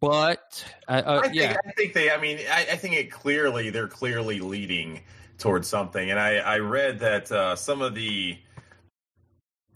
but 0.00 0.64
uh, 0.88 1.02
uh, 1.04 1.18
I 1.18 1.28
think, 1.28 1.34
yeah 1.34 1.56
I 1.68 1.72
think 1.72 1.92
they. 1.92 2.10
I 2.10 2.18
mean, 2.18 2.38
I, 2.50 2.68
I 2.72 2.76
think 2.76 2.94
it 2.94 3.10
clearly 3.10 3.68
they're 3.68 3.86
clearly 3.86 4.40
leading 4.40 5.02
towards 5.36 5.68
something. 5.68 6.10
And 6.10 6.18
I, 6.18 6.36
I 6.36 6.58
read 6.58 7.00
that 7.00 7.30
uh, 7.30 7.54
some 7.54 7.82
of 7.82 7.94
the 7.94 8.38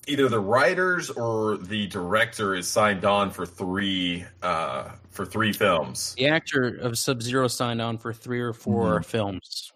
either 0.07 0.29
the 0.29 0.41
writers 0.41 1.11
or 1.11 1.57
the 1.57 1.87
director 1.87 2.55
is 2.55 2.69
signed 2.69 3.05
on 3.05 3.31
for 3.31 3.47
three 3.47 4.25
uh, 4.43 4.91
for 5.11 5.25
three 5.25 5.53
films. 5.53 6.15
the 6.17 6.29
actor 6.29 6.67
of 6.81 6.99
Sub 6.99 7.23
Zero 7.23 7.49
signed 7.49 7.81
on 7.81 7.99
for 7.99 8.13
three 8.13 8.41
or 8.41 8.53
4 8.53 9.03
films 9.03 9.73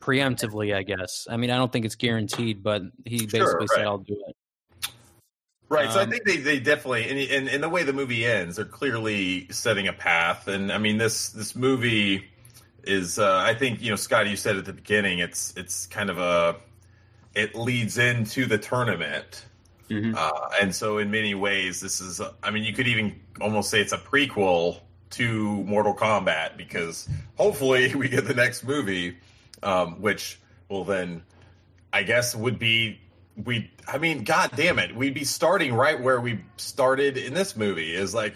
preemptively, 0.00 0.74
I 0.74 0.82
guess. 0.82 1.26
I 1.30 1.36
mean, 1.38 1.50
I 1.50 1.56
don't 1.56 1.72
think 1.72 1.84
it's 1.86 1.94
guaranteed, 1.94 2.62
but 2.62 2.82
he 3.06 3.20
Sure, 3.20 3.28
basically 3.30 3.66
said, 3.68 3.84
"I'll 3.84 3.98
do 3.98 4.22
it." 4.28 4.36
Right. 5.70 5.90
so 5.90 5.98
I 5.98 6.02
Um, 6.02 6.10
think 6.10 6.24
they, 6.24 6.36
they 6.36 6.60
definitely 6.60 7.08
and, 7.08 7.18
and 7.32 7.48
and 7.48 7.62
the 7.62 7.68
way 7.68 7.82
the 7.82 7.92
movie 7.94 8.24
ends, 8.26 8.56
they're 8.56 8.64
clearly 8.66 9.48
setting 9.50 9.88
a 9.88 9.92
path. 9.94 10.46
And 10.46 10.70
I 10.70 10.78
mean 10.78 10.98
this 10.98 11.30
this 11.30 11.56
movie 11.56 12.26
is 12.84 13.18
uh, 13.18 13.38
I 13.38 13.54
think 13.54 13.80
you 13.82 13.88
know 13.90 13.96
Scott, 13.96 14.28
you 14.28 14.36
said 14.36 14.56
at 14.56 14.66
the 14.66 14.74
beginning, 14.74 15.20
it's 15.20 15.54
it's 15.56 15.86
kind 15.86 16.10
of 16.10 16.18
a 16.18 16.56
it 17.34 17.54
leads 17.56 17.96
into 17.98 18.44
the 18.46 18.58
tournament. 18.58 19.46
Mhm. 19.90 20.14
Uh, 20.16 20.48
and 20.60 20.74
so, 20.74 20.98
in 20.98 21.10
many 21.10 21.34
ways, 21.34 21.80
this 21.80 22.00
is, 22.00 22.20
I 22.42 22.50
mean, 22.50 22.64
you 22.64 22.72
could 22.72 22.86
even 22.88 23.20
almost 23.40 23.70
say 23.70 23.80
it's 23.80 23.92
a 23.92 23.98
prequel 23.98 24.80
to 25.10 25.62
Mortal 25.64 25.94
Kombat 25.94 26.56
because 26.56 27.08
hopefully 27.36 27.94
we 27.94 28.08
get 28.08 28.26
the 28.26 28.34
next 28.34 28.64
movie, 28.64 29.16
um, 29.62 30.00
which 30.00 30.38
will 30.68 30.84
then, 30.84 31.22
I 31.92 32.02
guess, 32.02 32.34
would 32.34 32.58
be, 32.58 32.98
we, 33.36 33.70
I 33.86 33.98
mean, 33.98 34.24
god 34.24 34.52
damn 34.56 34.78
it, 34.78 34.94
we'd 34.96 35.14
be 35.14 35.24
starting 35.24 35.74
right 35.74 36.00
where 36.00 36.20
we 36.20 36.40
started 36.56 37.16
in 37.16 37.34
this 37.34 37.56
movie 37.56 37.94
is 37.94 38.14
like, 38.14 38.34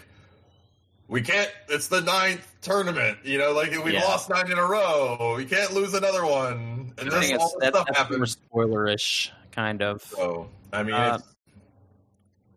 we 1.07 1.21
can't, 1.21 1.49
it's 1.69 1.87
the 1.87 2.01
ninth 2.01 2.45
tournament, 2.61 3.17
you 3.23 3.39
know, 3.39 3.51
like 3.53 3.71
we 3.83 3.93
Yeah. 3.93 4.03
lost 4.03 4.29
nine 4.29 4.51
in 4.51 4.57
a 4.59 4.65
row. 4.65 5.33
We 5.37 5.45
can't 5.45 5.73
lose 5.73 5.95
another 5.95 6.23
one. 6.25 6.93
And 6.99 7.09
I 7.09 7.19
this, 7.21 7.31
all 7.39 7.47
this 7.59 7.71
that, 7.71 7.73
stuff 7.73 7.87
happens. 7.97 8.37
spoilerish, 8.53 9.31
kind 9.51 9.81
of. 9.81 10.03
So, 10.03 10.49
I 10.71 10.83
mean, 10.83 10.93
Uh, 10.93 11.17
it's, 11.19 11.35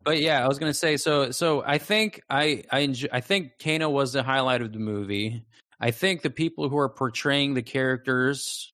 But 0.05 0.21
yeah, 0.21 0.45
I 0.45 0.49
was 0.49 0.59
gonna 0.59 0.75
say 0.75 0.97
so. 0.97 1.31
So 1.31 1.63
I 1.67 1.79
think 1.79 2.23
I 2.29 2.65
I 2.71 2.81
enjoy, 2.81 3.09
I 3.13 3.21
think 3.21 3.53
Kano 3.63 3.89
was 3.91 4.13
the 4.13 4.23
highlight 4.23 4.63
of 4.63 4.73
the 4.73 4.79
movie. 4.79 5.45
I 5.81 5.91
think 5.91 6.23
the 6.23 6.31
people 6.31 6.69
who 6.69 6.79
are 6.79 6.89
portraying 6.89 7.55
the 7.55 7.63
characters 7.63 8.73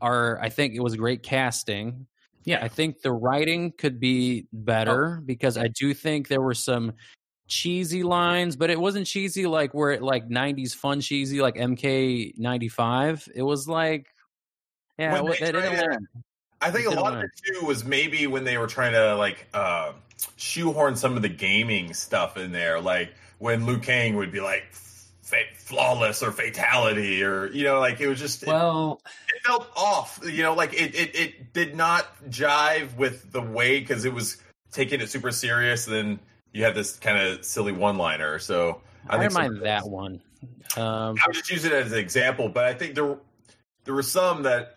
are. 0.00 0.38
I 0.40 0.48
think 0.48 0.74
it 0.74 0.80
was 0.80 0.96
great 0.96 1.22
casting. 1.22 2.06
Yeah. 2.44 2.62
I 2.62 2.68
think 2.68 3.02
the 3.02 3.12
writing 3.12 3.72
could 3.78 4.00
be 4.00 4.46
better 4.52 5.18
Oh. 5.20 5.24
because 5.24 5.56
I 5.56 5.68
do 5.68 5.94
think 5.94 6.26
there 6.26 6.40
were 6.40 6.54
some 6.54 6.92
cheesy 7.46 8.02
lines, 8.02 8.56
but 8.56 8.68
it 8.70 8.80
wasn't 8.80 9.06
cheesy 9.06 9.46
like 9.46 9.74
where 9.74 9.92
it 9.92 10.02
like 10.02 10.28
'90s 10.28 10.74
fun 10.74 11.00
cheesy 11.00 11.40
like 11.40 11.54
MK 11.56 12.34
'95. 12.38 13.28
It 13.34 13.42
was 13.42 13.68
like, 13.68 14.06
yeah, 14.98 15.20
When 15.20 15.32
it, 15.32 15.40
they 15.40 15.48
it 15.48 15.98
didn't 16.70 16.84
tried 16.84 16.94
to- 16.94 17.00
land. 17.02 17.16
I 17.16 17.20
think 17.20 17.22
a 17.22 17.24
lot 17.24 17.24
of 17.24 17.24
it 17.24 17.30
too 17.60 17.66
was 17.66 17.84
maybe 17.84 18.26
when 18.26 18.44
they 18.44 18.58
were 18.58 18.66
trying 18.66 18.92
to 18.92 19.16
like 19.16 19.46
uh, 19.52 19.92
shoehorn 20.36 20.96
some 20.96 21.16
of 21.16 21.22
the 21.22 21.28
gaming 21.28 21.94
stuff 21.94 22.36
in 22.36 22.52
there, 22.52 22.80
like 22.80 23.12
when 23.38 23.66
Liu 23.66 23.78
Kang 23.78 24.16
would 24.16 24.32
be 24.32 24.40
like 24.40 24.64
flawless 25.56 26.22
or 26.22 26.32
fatality, 26.32 27.22
or 27.22 27.46
you 27.48 27.64
know, 27.64 27.80
like 27.80 28.00
it 28.00 28.06
was 28.06 28.18
just 28.18 28.46
Well, 28.46 29.00
it 29.28 29.46
felt 29.46 29.70
off. 29.76 30.20
You 30.22 30.42
know, 30.42 30.54
like 30.54 30.74
it 30.74 30.94
it, 30.94 31.14
it 31.14 31.52
did 31.52 31.74
not 31.74 32.06
jive 32.28 32.96
with 32.96 33.32
the 33.32 33.40
way 33.40 33.80
because 33.80 34.04
it 34.04 34.12
was 34.12 34.36
taking 34.70 35.00
it 35.00 35.08
super 35.08 35.30
serious. 35.30 35.86
And 35.86 35.96
then 35.96 36.20
you 36.52 36.64
had 36.64 36.74
this 36.74 36.98
kind 36.98 37.18
of 37.18 37.44
silly 37.44 37.72
one 37.72 37.96
liner. 37.96 38.38
So 38.38 38.82
I, 39.08 39.16
I, 39.16 39.28
mind 39.28 39.62
that 39.62 39.88
one. 39.88 40.20
Um, 40.76 41.16
I 41.22 41.28
was 41.28 41.38
just 41.38 41.50
using 41.50 41.72
it 41.72 41.86
as 41.86 41.92
an 41.92 41.98
example, 41.98 42.48
but 42.48 42.64
I 42.64 42.74
think 42.74 42.94
there 42.94 43.16
there 43.84 43.94
were 43.94 44.02
some 44.02 44.42
that 44.42 44.76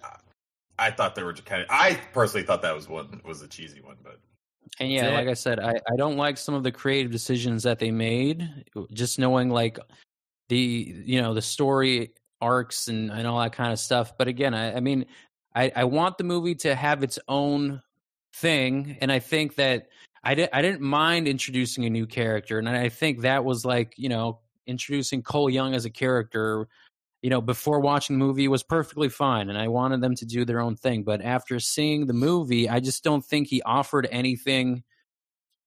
I 0.78 0.92
thought 0.92 1.16
they 1.16 1.24
were 1.24 1.34
kind 1.34 1.62
of. 1.62 1.68
I 1.70 2.00
personally 2.14 2.46
thought 2.46 2.62
that 2.62 2.76
was 2.76 2.88
one 2.90 3.22
was 3.24 3.42
a 3.42 3.48
cheesy 3.48 3.82
one, 3.82 3.98
but 4.04 4.20
And 4.80 4.92
yeah, 4.92 5.10
like 5.10 5.28
I 5.28 5.34
said, 5.34 5.60
I, 5.60 5.74
I 5.92 5.96
don't 5.98 6.18
like 6.18 6.38
some 6.38 6.56
of 6.56 6.64
the 6.64 6.72
creative 6.72 7.12
decisions 7.12 7.64
that 7.64 7.80
they 7.80 7.92
made. 7.92 8.48
Just 8.94 9.20
knowing 9.20 9.50
like 9.50 9.80
the 10.50 10.94
you 11.06 11.22
know 11.22 11.34
the 11.34 11.42
story 11.42 12.14
arcs 12.42 12.88
and, 12.88 13.12
and 13.12 13.26
all 13.26 13.40
that 13.40 13.54
kind 13.54 13.72
of 13.72 13.80
stuff. 13.80 14.18
But 14.18 14.28
again, 14.28 14.54
I, 14.54 14.76
I 14.76 14.80
mean, 14.80 15.06
I, 15.56 15.72
I 15.76 15.84
want 15.86 16.18
the 16.18 16.24
movie 16.24 16.56
to 16.56 16.76
have 16.76 17.04
its 17.04 17.18
own 17.28 17.82
thing, 18.34 18.98
and 19.02 19.12
I 19.12 19.20
think 19.20 19.56
that 19.56 19.88
I 20.24 20.36
did 20.36 20.50
I 20.52 20.62
didn't 20.62 20.82
mind 20.82 21.28
introducing 21.28 21.86
a 21.86 21.90
new 21.90 22.06
character, 22.06 22.60
and 22.60 22.68
I 22.68 22.90
think 22.90 23.22
that 23.22 23.46
was 23.46 23.66
like 23.66 23.94
you 23.98 24.10
know 24.10 24.40
introducing 24.68 25.22
Cole 25.22 25.50
Young 25.50 25.74
as 25.74 25.86
a 25.86 25.90
character. 25.90 26.68
You 27.26 27.32
know, 27.32 27.42
before 27.42 27.80
watching 27.80 28.20
the 28.20 28.24
movie 28.24 28.48
was 28.48 28.62
perfectly 28.62 29.10
fine, 29.10 29.50
and 29.50 29.58
I 29.58 29.68
wanted 29.68 30.00
them 30.00 30.14
to 30.18 30.28
do 30.28 30.46
their 30.46 30.60
own 30.60 30.76
thing. 30.76 31.02
But 31.02 31.24
after 31.24 31.60
seeing 31.60 32.06
the 32.06 32.14
movie, 32.14 32.70
I 32.70 32.80
just 32.80 33.04
don't 33.04 33.26
think 33.26 33.48
he 33.48 33.64
offered 33.64 34.08
anything 34.12 34.84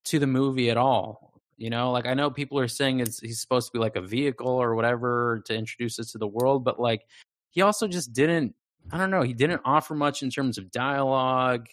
to 0.05 0.21
the 0.21 0.29
movie 0.29 0.71
at 0.71 0.77
all. 0.77 1.43
You 1.57 1.71
know, 1.71 1.91
like 1.91 2.07
I 2.07 2.15
know 2.15 2.31
people 2.31 2.61
are 2.61 2.69
saying 2.69 3.01
it's 3.01 3.19
he's 3.19 3.41
supposed 3.41 3.67
to 3.67 3.73
be 3.73 3.81
like 3.81 3.97
a 3.97 4.01
vehicle 4.01 4.47
or 4.47 4.77
whatever 4.77 5.43
to 5.47 5.55
introduce 5.57 5.99
us 5.99 6.13
to 6.13 6.19
the 6.19 6.29
world, 6.29 6.63
but 6.63 6.79
like 6.79 7.05
he 7.51 7.63
also 7.63 7.89
just 7.89 8.13
didn't. 8.13 8.55
I 8.93 8.97
don't 8.97 9.11
know. 9.11 9.23
He 9.23 9.35
didn't 9.35 9.63
offer 9.65 9.97
much 9.97 10.23
in 10.23 10.31
terms 10.31 10.59
of 10.59 10.71
dialogue. 10.71 11.67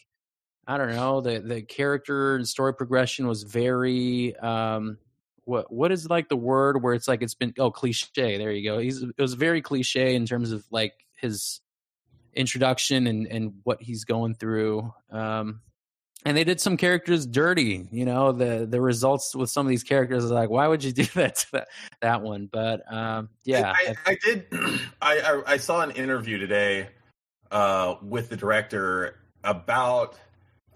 I 0.65 0.79
don't 0.79 0.95
know. 0.95 1.21
The 1.21 1.41
the 1.41 1.61
character 1.61 2.37
and 2.37 2.47
story 2.47 2.73
progression 2.73 3.27
was 3.27 3.43
very 3.43 4.35
um 4.37 4.97
what 5.45 5.71
what 5.71 5.91
is 5.91 6.09
like 6.09 6.29
the 6.29 6.35
word 6.35 6.83
where 6.83 6.93
it's 6.93 7.07
like 7.07 7.21
it's 7.21 7.35
been 7.35 7.53
oh 7.57 7.71
cliche. 7.71 8.37
There 8.37 8.51
you 8.51 8.69
go. 8.69 8.79
He's 8.79 9.01
it 9.01 9.17
was 9.17 9.33
very 9.33 9.61
cliche 9.61 10.15
in 10.15 10.25
terms 10.25 10.51
of 10.51 10.65
like 10.71 10.93
his 11.15 11.61
introduction 12.33 13.07
and 13.07 13.27
and 13.27 13.53
what 13.63 13.81
he's 13.81 14.03
going 14.03 14.35
through. 14.35 14.93
Um 15.11 15.61
and 16.25 16.35
they 16.35 16.43
did 16.43 16.59
some 16.59 16.75
characters 16.75 17.27
dirty. 17.27 17.87
You 17.91 18.05
know, 18.05 18.31
the 18.31 18.65
the 18.65 18.81
results 18.81 19.35
with 19.35 19.51
some 19.51 19.65
of 19.65 19.69
these 19.69 19.83
characters 19.83 20.23
is 20.23 20.31
like, 20.31 20.49
why 20.49 20.67
would 20.67 20.83
you 20.83 20.91
do 20.91 21.05
that 21.15 21.35
to 21.35 21.51
that, 21.53 21.67
that 22.01 22.21
one? 22.23 22.49
But 22.51 22.81
um, 22.91 23.29
yeah, 23.43 23.73
I, 23.75 23.95
I, 24.05 24.11
I 24.11 24.17
did. 24.23 24.47
I, 25.01 25.19
I, 25.19 25.41
I 25.45 25.57
saw 25.57 25.81
an 25.81 25.91
interview 25.91 26.39
today 26.39 26.89
uh, 27.51 27.95
with 28.01 28.29
the 28.29 28.35
director 28.35 29.19
about 29.43 30.17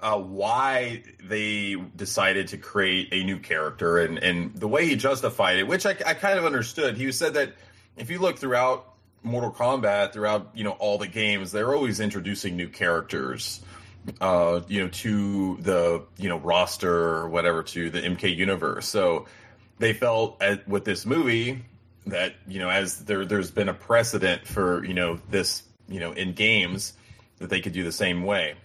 uh, 0.01 0.17
why 0.17 1.03
they 1.23 1.75
decided 1.95 2.47
to 2.49 2.57
create 2.57 3.09
a 3.11 3.23
new 3.23 3.39
character 3.39 3.99
and 3.99 4.17
and 4.19 4.55
the 4.55 4.67
way 4.67 4.85
he 4.85 4.95
justified 4.95 5.57
it, 5.57 5.67
which 5.67 5.85
I, 5.85 5.95
I 6.05 6.13
kind 6.13 6.39
of 6.39 6.45
understood. 6.45 6.97
He 6.97 7.11
said 7.11 7.33
that 7.35 7.53
if 7.97 8.09
you 8.09 8.19
look 8.19 8.37
throughout 8.37 8.93
Mortal 9.23 9.51
Kombat, 9.51 10.13
throughout 10.13 10.51
you 10.53 10.63
know 10.63 10.71
all 10.71 10.97
the 10.97 11.07
games, 11.07 11.51
they're 11.51 11.73
always 11.73 11.99
introducing 11.99 12.55
new 12.55 12.69
characters 12.69 13.61
uh, 14.21 14.61
you 14.67 14.81
know, 14.81 14.89
to 14.89 15.57
the 15.57 16.05
you 16.17 16.29
know 16.29 16.37
roster 16.39 16.91
or 16.93 17.29
whatever 17.29 17.63
to 17.63 17.89
the 17.89 18.01
MK 18.01 18.35
universe. 18.35 18.87
So 18.87 19.25
they 19.77 19.93
felt 19.93 20.41
at, 20.41 20.67
with 20.67 20.85
this 20.85 21.05
movie 21.05 21.63
that 22.05 22.35
you 22.47 22.59
know 22.59 22.69
as 22.69 23.03
there 23.05 23.25
there's 23.25 23.51
been 23.51 23.69
a 23.69 23.73
precedent 23.73 24.47
for 24.47 24.83
you 24.85 24.93
know 24.93 25.19
this 25.29 25.63
you 25.87 25.99
know 25.99 26.11
in 26.13 26.33
games 26.33 26.93
that 27.39 27.49
they 27.49 27.61
could 27.61 27.73
do 27.73 27.83
the 27.83 27.91
same 27.91 28.23
way 28.23 28.55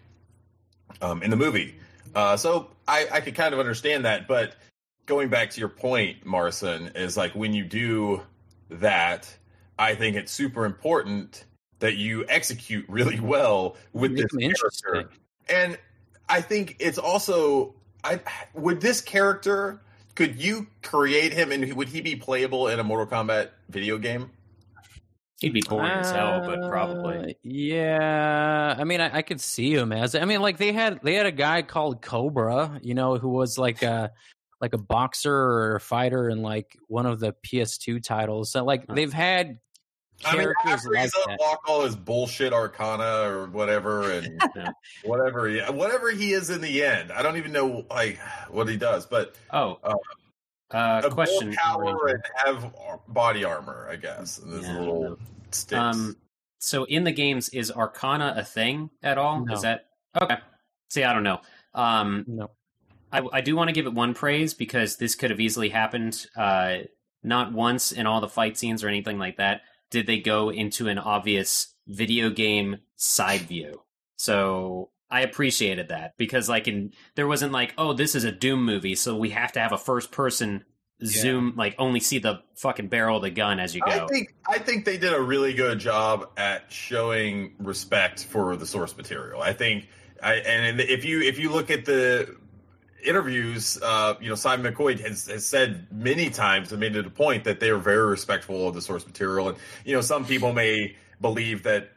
um, 1.01 1.23
in 1.23 1.31
the 1.31 1.37
movie. 1.37 1.75
Uh, 2.15 2.37
so 2.37 2.69
I, 2.87 3.07
I 3.13 3.21
could 3.21 3.35
kind 3.35 3.53
of 3.53 3.61
understand 3.61 4.05
that, 4.05 4.29
but 4.29 4.55
going 5.07 5.29
back 5.29 5.51
to 5.51 5.61
your 5.61 5.69
point, 5.69 6.25
Marson, 6.25 6.93
is 6.95 7.17
like 7.17 7.35
when 7.35 7.53
you 7.55 7.65
do 7.65 8.23
that, 8.71 9.33
I 9.79 9.95
think 9.95 10.17
it's 10.17 10.33
super 10.33 10.65
important 10.65 11.45
that 11.81 11.97
you 11.97 12.25
execute 12.29 12.87
really 12.89 13.21
well 13.21 13.77
with 13.93 14.17
this 14.17 14.31
character 14.33 15.11
and 15.49 15.79
I 16.29 16.41
think 16.41 16.77
it's 16.79 16.99
also 16.99 17.75
I 18.03 18.21
would 18.55 18.81
this 18.81 19.01
character 19.01 19.81
could 20.15 20.41
you 20.41 20.69
create 20.83 21.33
him 21.33 21.51
and 21.51 21.73
would 21.75 21.89
he 21.89 22.01
be 22.01 22.17
playable 22.17 22.69
in 22.69 22.79
a 22.79 22.85
Mortal 22.85 23.07
Kombat 23.07 23.51
video 23.69 23.99
game? 23.99 24.31
He'd 25.41 25.53
be 25.53 25.63
boring 25.63 25.91
uh, 25.91 26.01
as 26.01 26.11
hell, 26.11 26.43
but 26.47 26.69
probably. 26.69 27.33
Uh, 27.33 27.35
yeah, 27.43 28.77
I 28.79 28.85
mean, 28.85 29.01
I, 29.01 29.19
I, 29.19 29.23
could 29.23 29.41
see 29.41 29.75
him 29.75 29.93
as. 29.93 30.15
I 30.15 30.25
mean, 30.25 30.41
like 30.41 30.59
they 30.59 30.73
had 30.73 31.01
they 31.03 31.15
had 31.15 31.27
a 31.27 31.33
guy 31.33 31.63
called 31.63 32.01
Cobra, 32.01 32.81
you 32.83 32.95
know, 32.95 33.19
who 33.19 33.31
was 33.31 33.59
like 33.59 33.83
a 33.83 34.13
like 34.61 34.75
a 34.75 34.79
boxer 34.79 35.35
or 35.35 35.77
a 35.77 35.81
fighter 35.81 36.31
in 36.31 36.41
like 36.43 36.79
one 36.87 37.07
of 37.07 37.21
the 37.21 37.35
PS2 37.45 38.03
titles. 38.03 38.53
So 38.53 38.65
like 38.65 38.87
they've 38.87 39.13
had 39.13 39.59
I 40.25 40.37
mean, 40.37 40.53
after 40.65 40.91
like 40.91 41.03
he's 41.03 41.13
unlocked 41.27 41.69
all 41.69 41.85
his 41.85 41.97
bullshit 41.97 42.53
arcana 42.53 43.29
or 43.29 43.47
whatever, 43.47 44.11
and 44.11 44.41
whatever, 45.05 45.49
he, 45.49 45.61
whatever 45.61 46.11
he 46.11 46.33
is 46.33 46.51
in 46.51 46.61
the 46.61 46.83
end, 46.83 47.13
I 47.13 47.23
don't 47.23 47.37
even 47.37 47.53
know 47.53 47.85
like 47.91 48.19
what 48.49 48.69
he 48.69 48.77
does. 48.77 49.07
But 49.07 49.35
oh, 49.53 49.79
uh, 49.83 49.95
uh, 50.71 51.09
question: 51.11 51.53
power 51.55 52.09
and 52.09 52.23
have 52.45 52.73
body 53.09 53.45
armor, 53.45 53.89
I 53.91 53.97
guess. 53.97 54.39
And 54.39 54.53
there's 54.53 54.65
yeah, 54.65 54.79
little 54.79 55.19
sticks. 55.51 55.79
Um, 55.79 56.17
so 56.59 56.85
in 56.85 57.05
the 57.05 57.13
games, 57.13 57.49
is 57.51 57.71
arcana 57.71 58.35
a 58.37 58.45
thing 58.45 58.91
at 59.03 59.19
all? 59.19 59.45
No. 59.45 59.55
Is 59.55 59.63
that 59.63 59.87
okay? 60.21 60.39
See, 60.89 61.05
I 61.05 61.13
don't 61.13 61.25
know. 61.25 61.41
Um, 61.75 62.25
no. 62.27 62.51
I, 63.13 63.23
I 63.33 63.41
do 63.41 63.55
want 63.55 63.69
to 63.69 63.73
give 63.73 63.87
it 63.87 63.95
one 63.95 64.15
praise 64.15 64.55
because 64.55 64.97
this 64.97 65.15
could 65.15 65.31
have 65.31 65.41
easily 65.41 65.69
happened, 65.69 66.27
uh, 66.37 66.79
not 67.23 67.53
once 67.53 67.93
in 67.93 68.07
all 68.07 68.21
the 68.21 68.29
fight 68.29 68.59
scenes 68.59 68.83
or 68.83 68.89
anything 68.89 69.19
like 69.19 69.37
that 69.37 69.63
did 69.95 70.09
they 70.09 70.19
go 70.19 70.51
into 70.51 70.89
an 70.89 70.99
obvious 70.99 71.73
video 71.87 72.29
game 72.29 72.79
side 72.97 73.43
view. 73.43 73.81
So 74.17 74.91
I 75.15 75.21
appreciated 75.21 75.89
that 75.89 76.17
because 76.17 76.49
like 76.49 76.67
in 76.67 76.93
there 77.15 77.29
wasn't 77.29 77.53
like, 77.53 77.73
oh, 77.79 77.93
this 77.93 78.17
is 78.17 78.25
a 78.25 78.33
Doom 78.33 78.65
movie, 78.65 78.97
so 78.97 79.17
we 79.17 79.31
have 79.31 79.53
to 79.53 79.61
have 79.61 79.71
a 79.71 79.79
first 79.79 80.11
person 80.11 80.65
zoom 81.05 81.49
yeah. 81.49 81.53
like 81.57 81.75
only 81.79 82.01
see 82.01 82.19
the 82.19 82.41
fucking 82.57 82.89
barrel 82.89 83.19
of 83.19 83.23
the 83.23 83.31
gun 83.31 83.61
as 83.61 83.77
you 83.77 83.81
go. 83.81 83.93
I 83.93 84.07
think 84.09 84.35
I 84.49 84.59
think 84.59 84.85
they 84.85 84.99
did 84.99 85.13
a 85.13 85.21
really 85.21 85.55
good 85.55 85.79
job 85.79 86.31
at 86.37 86.73
showing 86.73 87.55
respect 87.61 88.25
for 88.25 88.57
the 88.57 88.67
source 88.67 88.97
material. 88.97 89.41
I 89.41 89.53
think 89.53 89.89
I 90.21 90.35
and 90.35 90.81
if 90.81 91.05
you 91.05 91.21
if 91.21 91.39
you 91.39 91.53
look 91.53 91.71
at 91.71 91.85
the 91.85 92.35
interviews, 93.05 93.79
uh, 93.83 94.15
you 94.21 94.29
know, 94.29 94.35
Simon 94.35 94.75
McQuoid 94.75 94.99
has, 94.99 95.27
has 95.27 95.47
said 95.47 95.87
many 95.93 96.29
times 96.29 96.73
and 96.73 96.81
made 96.81 96.97
it 96.97 97.07
a 97.07 97.11
point 97.11 97.45
that 97.45 97.61
they 97.61 97.71
are 97.71 97.79
very 97.79 98.09
respectful 98.11 98.67
of 98.67 98.75
the 98.75 98.83
source 98.83 99.07
material. 99.07 99.51
And, 99.51 99.59
you 99.85 99.95
know, 99.95 100.01
some 100.01 100.25
people 100.25 100.53
may 100.53 100.97
believe 101.21 101.63
that 101.65 101.91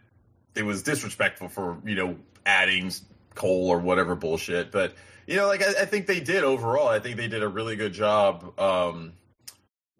it 0.54 0.64
was 0.64 0.84
disrespectful 0.84 1.50
for, 1.50 1.78
you 1.86 1.96
know, 1.96 2.18
adding 2.48 2.92
Cole 3.38 3.70
or 3.70 3.80
whatever 3.80 4.16
bullshit. 4.16 4.72
But, 4.72 4.94
you 5.26 5.38
know, 5.38 5.48
like, 5.48 5.62
I, 5.62 5.84
I 5.84 5.86
think 5.86 6.08
they 6.08 6.20
did 6.20 6.44
overall. 6.44 6.90
I 6.90 7.00
think 7.00 7.16
they 7.16 7.30
did 7.30 7.44
a 7.44 7.48
really 7.48 7.78
good 7.78 7.94
job. 7.94 8.60
Um, 8.60 9.14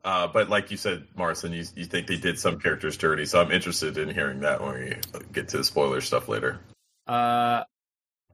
uh, 0.04 0.28
but 0.28 0.50
like 0.50 0.72
you 0.72 0.78
said, 0.78 1.06
Marson, 1.16 1.54
you, 1.54 1.64
you 1.76 1.86
think 1.86 2.08
they 2.08 2.18
did 2.18 2.40
some 2.40 2.60
characters 2.60 2.98
dirty. 2.98 3.26
So 3.26 3.42
I'm 3.42 3.52
interested 3.52 3.98
in 3.98 4.10
hearing 4.10 4.42
that 4.42 4.62
when 4.62 4.74
we 4.74 4.96
get 5.32 5.48
to 5.50 5.58
the 5.58 5.64
spoiler 5.64 6.02
stuff 6.02 6.28
later. 6.28 6.60
Uh, 7.08 7.64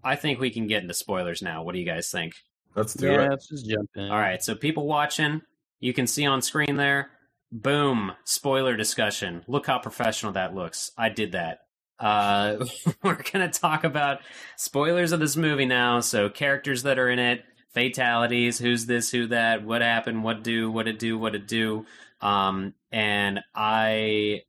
I 0.04 0.16
think 0.16 0.40
we 0.40 0.50
can 0.50 0.68
get 0.68 0.82
into 0.82 0.94
spoilers 0.94 1.42
now. 1.42 1.64
What 1.64 1.74
do 1.74 1.80
you 1.80 1.86
guys 1.86 2.10
think? 2.10 2.34
Let's 2.76 2.94
do 2.94 3.08
yeah, 3.08 3.26
it. 3.26 3.30
Let's 3.30 3.50
just 3.50 3.70
jump 3.70 3.90
in. 3.96 4.10
All 4.10 4.18
right. 4.18 4.42
So 4.42 4.56
people 4.56 4.88
watching, 4.88 5.42
you 5.80 5.94
can 5.94 6.08
see 6.08 6.26
on 6.26 6.42
screen 6.42 6.76
there. 6.78 7.12
Boom! 7.56 8.14
Spoiler 8.24 8.76
discussion. 8.76 9.44
Look 9.48 9.68
how 9.68 9.78
professional 9.78 10.32
that 10.32 10.56
looks. 10.56 10.90
I 10.98 11.10
did 11.10 11.34
that. 11.34 11.62
Uh, 12.04 12.66
we're 13.04 13.24
gonna 13.32 13.50
talk 13.50 13.86
about 13.86 14.20
spoilers 14.58 15.14
of 15.14 15.22
this 15.22 15.38
movie 15.38 15.66
now. 15.66 16.02
So 16.02 16.30
characters 16.30 16.84
that 16.84 17.00
are 17.00 17.10
in 17.10 17.18
it, 17.18 17.46
fatalities, 17.70 18.60
who's 18.60 18.86
this, 18.86 19.10
who 19.10 19.28
that, 19.28 19.64
what 19.64 19.82
happened, 19.82 20.24
what 20.24 20.44
do, 20.44 20.70
what 20.70 20.88
it 20.88 21.00
do, 21.00 21.18
what 21.18 21.34
it 21.34 21.48
do. 21.48 21.86
Um, 22.22 22.74
and 22.92 23.40
I 23.56 24.42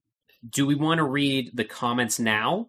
do 0.51 0.67
we 0.67 0.75
want 0.75 0.99
to 0.99 1.05
read 1.05 1.53
the 1.55 1.65
comments 1.65 2.19
now 2.19 2.69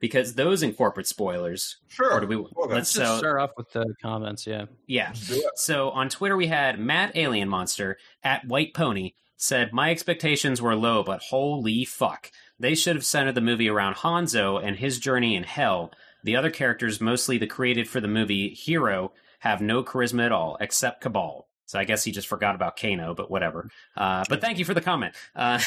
because 0.00 0.34
those 0.34 0.62
incorporate 0.62 1.06
spoilers. 1.06 1.78
Sure. 1.88 2.12
Or 2.12 2.20
do 2.20 2.26
we? 2.26 2.36
Okay. 2.36 2.74
Let's 2.74 2.92
just 2.92 3.06
so, 3.06 3.18
start 3.18 3.40
off 3.40 3.50
with 3.56 3.72
the 3.72 3.94
comments. 4.02 4.46
Yeah. 4.46 4.66
Yeah. 4.86 5.12
So 5.54 5.90
on 5.90 6.10
Twitter 6.10 6.36
we 6.36 6.46
had 6.46 6.78
Matt 6.78 7.16
Alien 7.16 7.48
Monster 7.48 7.96
at 8.22 8.46
White 8.46 8.74
Pony 8.74 9.12
said 9.36 9.72
my 9.72 9.90
expectations 9.90 10.62
were 10.62 10.74
low, 10.74 11.02
but 11.02 11.22
holy 11.22 11.84
fuck, 11.84 12.30
they 12.58 12.74
should 12.74 12.96
have 12.96 13.04
centered 13.04 13.34
the 13.34 13.40
movie 13.40 13.68
around 13.68 13.96
Hanzo 13.96 14.62
and 14.62 14.76
his 14.76 14.98
journey 14.98 15.36
in 15.36 15.42
hell. 15.42 15.92
The 16.24 16.36
other 16.36 16.50
characters, 16.50 17.00
mostly 17.00 17.38
the 17.38 17.46
created 17.46 17.88
for 17.88 18.00
the 18.00 18.08
movie 18.08 18.50
hero, 18.50 19.12
have 19.40 19.60
no 19.60 19.82
charisma 19.82 20.26
at 20.26 20.32
all, 20.32 20.56
except 20.60 21.02
Kabal. 21.02 21.46
So 21.66 21.78
I 21.78 21.84
guess 21.84 22.04
he 22.04 22.12
just 22.12 22.28
forgot 22.28 22.54
about 22.54 22.78
Kano, 22.78 23.14
but 23.14 23.30
whatever. 23.30 23.70
Uh, 23.96 24.24
but 24.28 24.40
thank 24.40 24.58
you 24.58 24.64
for 24.64 24.74
the 24.74 24.80
comment. 24.80 25.14
Uh, 25.34 25.60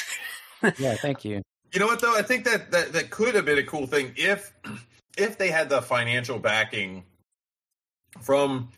yeah, 0.77 0.95
thank 0.95 1.25
you. 1.25 1.41
You 1.73 1.79
know 1.79 1.87
what 1.87 1.99
though? 1.99 2.15
I 2.15 2.23
think 2.23 2.45
that, 2.45 2.71
that 2.71 2.93
that 2.93 3.09
could 3.09 3.35
have 3.35 3.45
been 3.45 3.59
a 3.59 3.63
cool 3.63 3.85
thing 3.85 4.13
if 4.15 4.53
if 5.17 5.37
they 5.37 5.49
had 5.49 5.69
the 5.69 5.81
financial 5.81 6.39
backing 6.39 7.03
from 8.21 8.69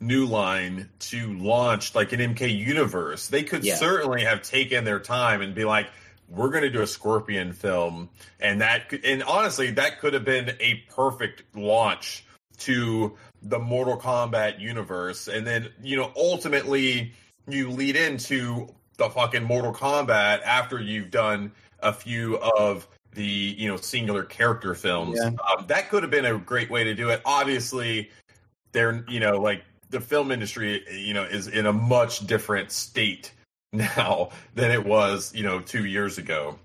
New 0.00 0.26
Line 0.26 0.90
to 0.98 1.38
launch 1.38 1.94
like 1.94 2.12
an 2.12 2.20
MK 2.20 2.54
universe. 2.54 3.28
They 3.28 3.42
could 3.42 3.64
yeah. 3.64 3.76
certainly 3.76 4.22
have 4.24 4.42
taken 4.42 4.84
their 4.84 5.00
time 5.00 5.40
and 5.40 5.54
be 5.54 5.64
like, 5.64 5.86
we're 6.28 6.50
going 6.50 6.62
to 6.62 6.70
do 6.70 6.82
a 6.82 6.86
Scorpion 6.86 7.52
film, 7.52 8.08
and 8.40 8.60
that 8.60 8.92
and 9.04 9.22
honestly, 9.22 9.70
that 9.72 10.00
could 10.00 10.14
have 10.14 10.24
been 10.24 10.50
a 10.60 10.82
perfect 10.94 11.42
launch 11.54 12.24
to 12.58 13.16
the 13.42 13.58
Mortal 13.58 13.98
Kombat 13.98 14.60
universe, 14.60 15.28
and 15.28 15.46
then 15.46 15.68
you 15.82 15.96
know 15.96 16.12
ultimately 16.16 17.12
you 17.48 17.70
lead 17.70 17.96
into 17.96 18.68
the 18.96 19.10
fucking 19.10 19.44
Mortal 19.44 19.72
Kombat 19.72 20.42
after 20.42 20.80
you've 20.80 21.10
done 21.10 21.52
a 21.80 21.92
few 21.92 22.36
of 22.38 22.88
the 23.14 23.24
you 23.24 23.68
know 23.68 23.76
singular 23.76 24.24
character 24.24 24.74
films. 24.74 25.18
Yeah. 25.20 25.28
Um, 25.28 25.66
that 25.68 25.88
could 25.88 26.02
have 26.02 26.10
been 26.10 26.24
a 26.24 26.38
great 26.38 26.70
way 26.70 26.84
to 26.84 26.94
do 26.94 27.10
it. 27.10 27.20
Obviously, 27.24 28.10
they're 28.72 29.04
you 29.08 29.20
know 29.20 29.38
like 29.38 29.64
the 29.90 30.00
film 30.00 30.30
industry 30.30 30.84
you 30.92 31.14
know 31.14 31.24
is 31.24 31.46
in 31.46 31.66
a 31.66 31.72
much 31.72 32.26
different 32.26 32.72
state 32.72 33.32
now 33.74 34.30
than 34.54 34.70
it 34.70 34.84
was 34.84 35.34
you 35.34 35.42
know 35.42 35.60
two 35.60 35.84
years 35.84 36.18
ago, 36.18 36.58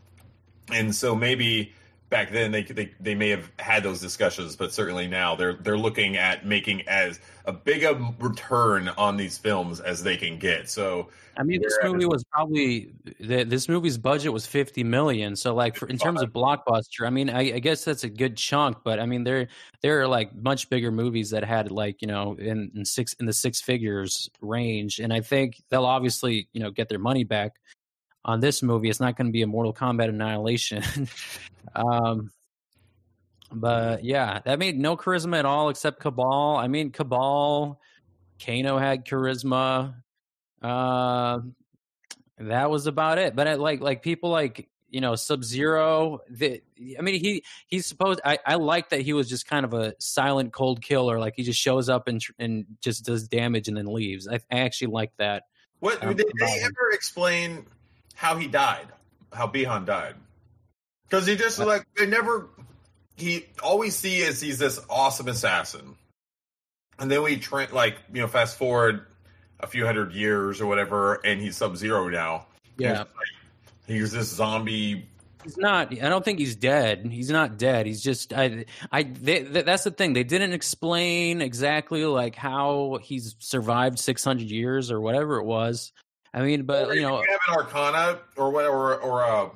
and 0.72 0.94
so 0.96 1.16
maybe 1.16 1.74
back 2.10 2.32
then 2.32 2.52
they, 2.52 2.64
they 2.64 2.92
they 3.00 3.16
may 3.16 3.30
have 3.30 3.52
had 3.60 3.84
those 3.84 4.02
discussions, 4.02 4.56
but 4.56 4.74
certainly 4.74 5.08
now 5.08 5.36
they're 5.36 5.54
they're 5.54 5.78
looking 5.78 6.18
at 6.18 6.46
making 6.46 6.88
as 6.88 7.20
a 7.46 7.54
big 7.54 7.84
a 7.84 8.14
return 8.20 8.90
on 8.90 9.18
these 9.18 9.38
films 9.38 9.80
as 9.80 10.04
they 10.04 10.18
can 10.18 10.40
get. 10.40 10.70
So 10.70 11.10
I 11.38 11.44
mean, 11.44 11.62
this 11.62 11.78
movie 11.84 12.06
was 12.06 12.24
probably 12.26 12.92
this 13.20 13.70
movie's 13.70 13.98
budget 13.98 14.34
was 14.34 14.46
fifty 14.46 14.84
million. 14.84 15.36
So 15.36 15.54
like 15.54 15.76
for, 15.76 15.88
in 15.88 15.98
terms 15.98 16.22
of 16.22 16.32
blockbuster, 16.32 17.06
I 17.06 17.10
mean, 17.10 17.30
I, 17.30 17.54
I, 17.54 17.60
guess 17.60 17.86
that's 17.86 18.04
a 18.04 18.10
good 18.10 18.36
chunk. 18.36 18.78
But 18.84 19.00
I 19.00 19.06
mean, 19.06 19.24
there 19.24 19.48
there 19.82 20.02
are 20.02 20.08
like 20.08 20.36
much 20.36 20.70
bigger 20.70 20.92
movies 20.92 21.30
that 21.30 21.44
had 21.44 21.72
like 21.72 22.02
you 22.02 22.08
know 22.08 22.34
in, 22.34 22.72
in 22.76 22.86
six 22.86 23.14
in 23.14 23.26
the 23.26 23.34
six 23.34 23.62
figures 23.62 24.30
range, 24.42 25.00
and 25.00 25.14
I 25.14 25.22
think 25.22 25.62
they'll 25.70 25.86
obviously 25.86 26.50
you 26.54 26.60
know 26.60 26.72
get 26.72 26.90
their 26.90 27.00
money 27.00 27.24
back 27.24 27.54
on 28.26 28.40
this 28.40 28.62
movie. 28.62 28.90
It's 28.90 29.00
not 29.00 29.16
going 29.16 29.28
to 29.28 29.32
be 29.32 29.42
a 29.42 29.48
Mortal 29.48 29.74
Kombat 29.74 30.10
Annihilation. 30.10 30.84
um, 31.76 32.32
But 33.52 34.04
yeah, 34.04 34.40
that 34.46 34.60
made 34.60 34.78
no 34.78 34.96
charisma 34.96 35.40
at 35.40 35.46
all 35.46 35.70
except 35.70 36.00
Kabal. 36.02 36.58
I 36.58 36.68
mean, 36.68 36.92
Kabal, 36.92 37.80
Kano 38.44 38.78
had 38.78 39.06
charisma. 39.06 39.96
Uh, 40.62 41.40
that 42.38 42.70
was 42.70 42.88
about 42.88 43.18
it. 43.18 43.36
But 43.36 43.48
I, 43.48 43.56
like, 43.56 43.82
like 43.82 44.04
people 44.04 44.30
like 44.30 44.70
you 44.90 45.02
know 45.02 45.16
Sub 45.16 45.44
Zero. 45.44 46.20
I 46.42 47.02
mean, 47.02 47.20
he 47.20 47.44
he's 47.68 47.86
supposed. 47.86 48.22
I, 48.24 48.40
I 48.46 48.56
like 48.56 48.90
that 48.90 49.02
he 49.02 49.14
was 49.14 49.28
just 49.28 49.48
kind 49.48 49.66
of 49.66 49.74
a 49.74 49.94
silent, 50.00 50.54
cold 50.54 50.82
killer. 50.82 51.20
Like 51.20 51.34
he 51.36 51.44
just 51.44 51.60
shows 51.60 51.90
up 51.90 52.08
and 52.08 52.22
and 52.38 52.66
just 52.82 53.06
does 53.06 53.28
damage 53.28 53.68
and 53.68 53.76
then 53.76 53.88
leaves. 53.88 54.28
I, 54.28 54.36
I 54.52 54.60
actually 54.60 54.92
like 54.92 55.12
that. 55.18 55.44
What 55.80 56.04
um, 56.04 56.16
did 56.16 56.28
they 56.40 56.60
ever 56.62 56.92
explain 56.92 57.66
how 58.14 58.36
he 58.36 58.48
died? 58.48 58.88
How 59.32 59.48
Bi-Han 59.48 59.86
died? 59.86 60.16
Because 61.10 61.26
he 61.26 61.36
just 61.36 61.60
uh, 61.60 61.66
like 61.66 61.86
they 61.98 62.06
never. 62.06 62.48
He 63.16 63.46
always 63.62 63.96
see 63.96 64.18
is 64.18 64.40
he's 64.40 64.60
this 64.60 64.80
awesome 64.90 65.28
assassin, 65.28 65.96
and 67.00 67.12
then 67.12 67.22
we 67.24 67.38
train 67.38 67.68
like 67.74 67.98
you 68.14 68.22
know 68.22 68.28
fast 68.28 68.58
forward 68.58 69.06
a 69.60 69.68
few 69.68 69.86
hundred 69.86 70.14
years 70.14 70.62
or 70.62 70.68
whatever, 70.68 71.16
and 71.26 71.42
he's 71.42 71.58
Sub 71.58 71.76
Zero 71.76 72.08
now. 72.08 72.46
Yeah. 72.78 73.06
He's 73.88 74.12
this 74.12 74.28
zombie. 74.30 75.10
He's 75.44 75.58
not. 75.58 75.92
I 75.92 76.10
don't 76.10 76.24
think 76.24 76.38
he's 76.38 76.56
dead. 76.56 77.08
He's 77.12 77.30
not 77.30 77.58
dead. 77.58 77.86
He's 77.88 78.02
just. 78.02 78.34
I. 78.34 78.66
I. 78.92 79.04
They, 79.04 79.42
that's 79.42 79.84
the 79.84 79.92
thing. 79.92 80.14
They 80.14 80.24
didn't 80.24 80.54
explain 80.54 81.42
exactly 81.42 82.06
like 82.06 82.36
how 82.36 83.00
he's 83.02 83.36
survived 83.40 84.00
six 84.00 84.24
hundred 84.24 84.52
years 84.52 84.92
or 84.92 85.02
whatever 85.02 85.38
it 85.38 85.46
was. 85.46 85.92
I 86.34 86.42
mean, 86.42 86.64
but 86.64 86.94
you 86.94 87.02
know, 87.02 87.22
you 87.22 87.32
have 87.32 87.40
an 87.48 87.56
Arcana 87.56 88.20
or 88.38 88.52
whatever, 88.52 88.96
or 88.98 89.24
uh, 89.24 89.50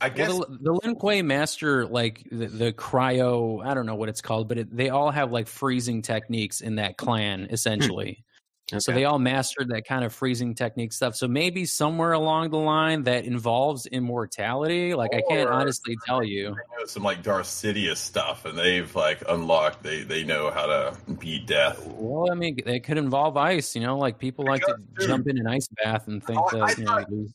I 0.00 0.10
guess 0.10 0.28
well, 0.28 0.46
the, 0.48 0.58
the 0.60 0.72
Lin 0.72 0.96
Kuei 0.96 1.22
master, 1.22 1.86
like 1.86 2.26
the, 2.30 2.46
the, 2.46 2.72
cryo, 2.72 3.64
I 3.64 3.72
don't 3.74 3.86
know 3.86 3.94
what 3.94 4.08
it's 4.08 4.20
called, 4.20 4.48
but 4.48 4.58
it, 4.58 4.76
they 4.76 4.90
all 4.90 5.10
have 5.10 5.32
like 5.32 5.48
freezing 5.48 6.02
techniques 6.02 6.60
in 6.60 6.76
that 6.76 6.96
clan, 6.96 7.46
hmm. 7.46 7.54
essentially. 7.54 8.24
Okay. 8.72 8.80
So 8.80 8.90
they 8.90 9.04
all 9.04 9.20
mastered 9.20 9.68
that 9.68 9.86
kind 9.86 10.04
of 10.04 10.12
freezing 10.12 10.56
technique 10.56 10.92
stuff. 10.92 11.14
So 11.14 11.28
maybe 11.28 11.66
somewhere 11.66 12.10
along 12.12 12.50
the 12.50 12.58
line 12.58 13.04
that 13.04 13.24
involves 13.24 13.86
immortality. 13.86 14.92
Like 14.92 15.12
or, 15.12 15.18
I 15.18 15.22
can't 15.28 15.48
honestly 15.48 15.96
tell 16.04 16.24
you. 16.24 16.56
some 16.86 17.04
like 17.04 17.22
Darth 17.22 17.46
Sidious 17.46 17.98
stuff, 17.98 18.44
and 18.44 18.58
they've 18.58 18.92
like 18.96 19.22
unlocked. 19.28 19.84
They 19.84 20.02
they 20.02 20.24
know 20.24 20.50
how 20.50 20.66
to 20.66 20.96
beat 21.20 21.46
death. 21.46 21.86
Well, 21.86 22.32
I 22.32 22.34
mean, 22.34 22.58
it 22.66 22.80
could 22.82 22.98
involve 22.98 23.36
ice. 23.36 23.76
You 23.76 23.82
know, 23.82 23.98
like 23.98 24.18
people 24.18 24.44
like 24.44 24.62
to 24.62 24.76
dude, 24.98 25.06
jump 25.06 25.28
in 25.28 25.38
an 25.38 25.46
ice 25.46 25.68
bath 25.68 26.08
and 26.08 26.20
oh, 26.24 26.26
think 26.26 26.40
oh, 26.40 26.50
that 26.50 26.62
I 26.62 26.68
you 26.70 26.86
thought, 26.86 27.10
know. 27.10 27.26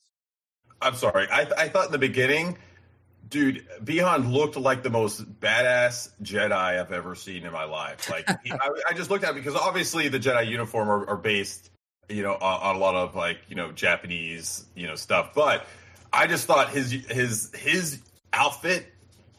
I'm 0.82 0.96
sorry. 0.96 1.28
I 1.32 1.48
I 1.58 1.68
thought 1.70 1.88
in 1.88 1.92
the 1.92 1.98
beginning 1.98 2.58
Dude, 3.32 3.66
Bi-Han 3.82 4.34
looked 4.34 4.58
like 4.58 4.84
the 4.84 4.90
most 4.90 5.40
badass 5.40 6.10
Jedi 6.22 6.52
I've 6.52 6.92
ever 6.92 7.16
seen 7.16 7.46
in 7.46 7.54
my 7.54 7.64
life. 7.64 8.10
Like, 8.10 8.30
I, 8.30 8.70
I, 8.90 8.94
just 8.94 9.10
looked 9.10 9.24
at 9.24 9.32
it 9.32 9.36
because 9.36 9.56
obviously 9.56 10.10
the 10.10 10.20
Jedi 10.20 10.50
uniform 10.50 10.90
are, 10.90 11.08
are 11.08 11.16
based, 11.16 11.72
you 12.10 12.24
know, 12.24 12.34
on, 12.34 12.62
on, 12.62 12.76
a 12.76 12.80
lot 12.80 12.96
of 12.96 13.16
like, 13.16 13.38
you 13.48 13.56
know, 13.56 13.72
Japanese, 13.72 14.66
you 14.76 14.86
know, 14.86 14.96
stuff. 14.96 15.34
But 15.34 15.66
I 16.12 16.28
just 16.28 16.46
thought 16.46 16.72
his 16.72 16.92
his 16.92 17.56
his 17.56 18.02
outfit 18.34 18.88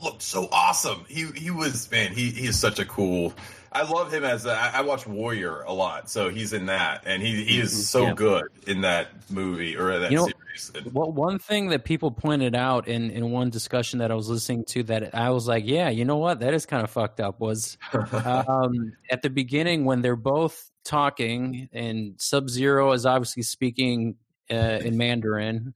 looked 0.03 0.23
so 0.23 0.49
awesome. 0.51 1.05
He 1.07 1.27
he 1.37 1.51
was 1.51 1.91
man. 1.91 2.15
He 2.15 2.31
he 2.31 2.47
is 2.47 2.59
such 2.59 2.79
a 2.79 2.87
cool. 2.87 3.35
I 3.75 3.83
love 3.83 4.13
him 4.13 4.25
as 4.25 4.47
a, 4.47 4.53
I 4.53 4.83
watch 4.83 5.07
Warrior 5.07 5.63
a 5.63 5.73
lot, 5.73 6.11
so 6.11 6.29
he's 6.29 6.53
in 6.53 6.67
that, 6.67 7.03
and 7.07 7.23
he 7.23 7.45
he 7.45 7.61
is 7.61 7.73
mm-hmm. 7.73 7.81
so 7.81 8.03
yeah. 8.05 8.15
good 8.15 8.45
in 8.67 8.83
that 8.83 9.09
movie 9.31 9.77
or 9.77 9.99
that 9.99 10.11
you 10.11 10.19
know, 10.19 10.29
series. 10.55 10.87
Well, 10.93 11.11
one 11.11 11.39
thing 11.39 11.69
that 11.71 11.85
people 11.85 12.11
pointed 12.11 12.55
out 12.55 12.89
in, 12.89 13.11
in 13.11 13.31
one 13.31 13.51
discussion 13.51 13.99
that 14.01 14.11
I 14.11 14.15
was 14.15 14.29
listening 14.29 14.65
to 14.67 14.83
that 14.85 15.15
I 15.15 15.31
was 15.31 15.49
like, 15.49 15.65
yeah, 15.67 15.89
you 15.89 16.05
know 16.05 16.19
what? 16.19 16.41
That 16.41 16.55
is 16.55 16.67
kind 16.67 16.85
of 16.85 16.91
fucked 16.91 17.21
up. 17.21 17.41
Was 17.41 17.79
um, 17.93 18.93
at 19.11 19.23
the 19.23 19.31
beginning 19.31 19.85
when 19.85 20.03
they're 20.03 20.17
both 20.17 20.71
talking, 20.85 21.69
and 21.73 22.15
Sub 22.19 22.49
Zero 22.49 22.93
is 22.93 23.07
obviously 23.07 23.43
speaking 23.43 24.17
uh, 24.51 24.81
in 24.83 24.97
Mandarin, 24.97 25.75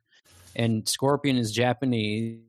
and 0.55 0.89
Scorpion 0.89 1.37
is 1.37 1.53
Japanese. 1.53 2.41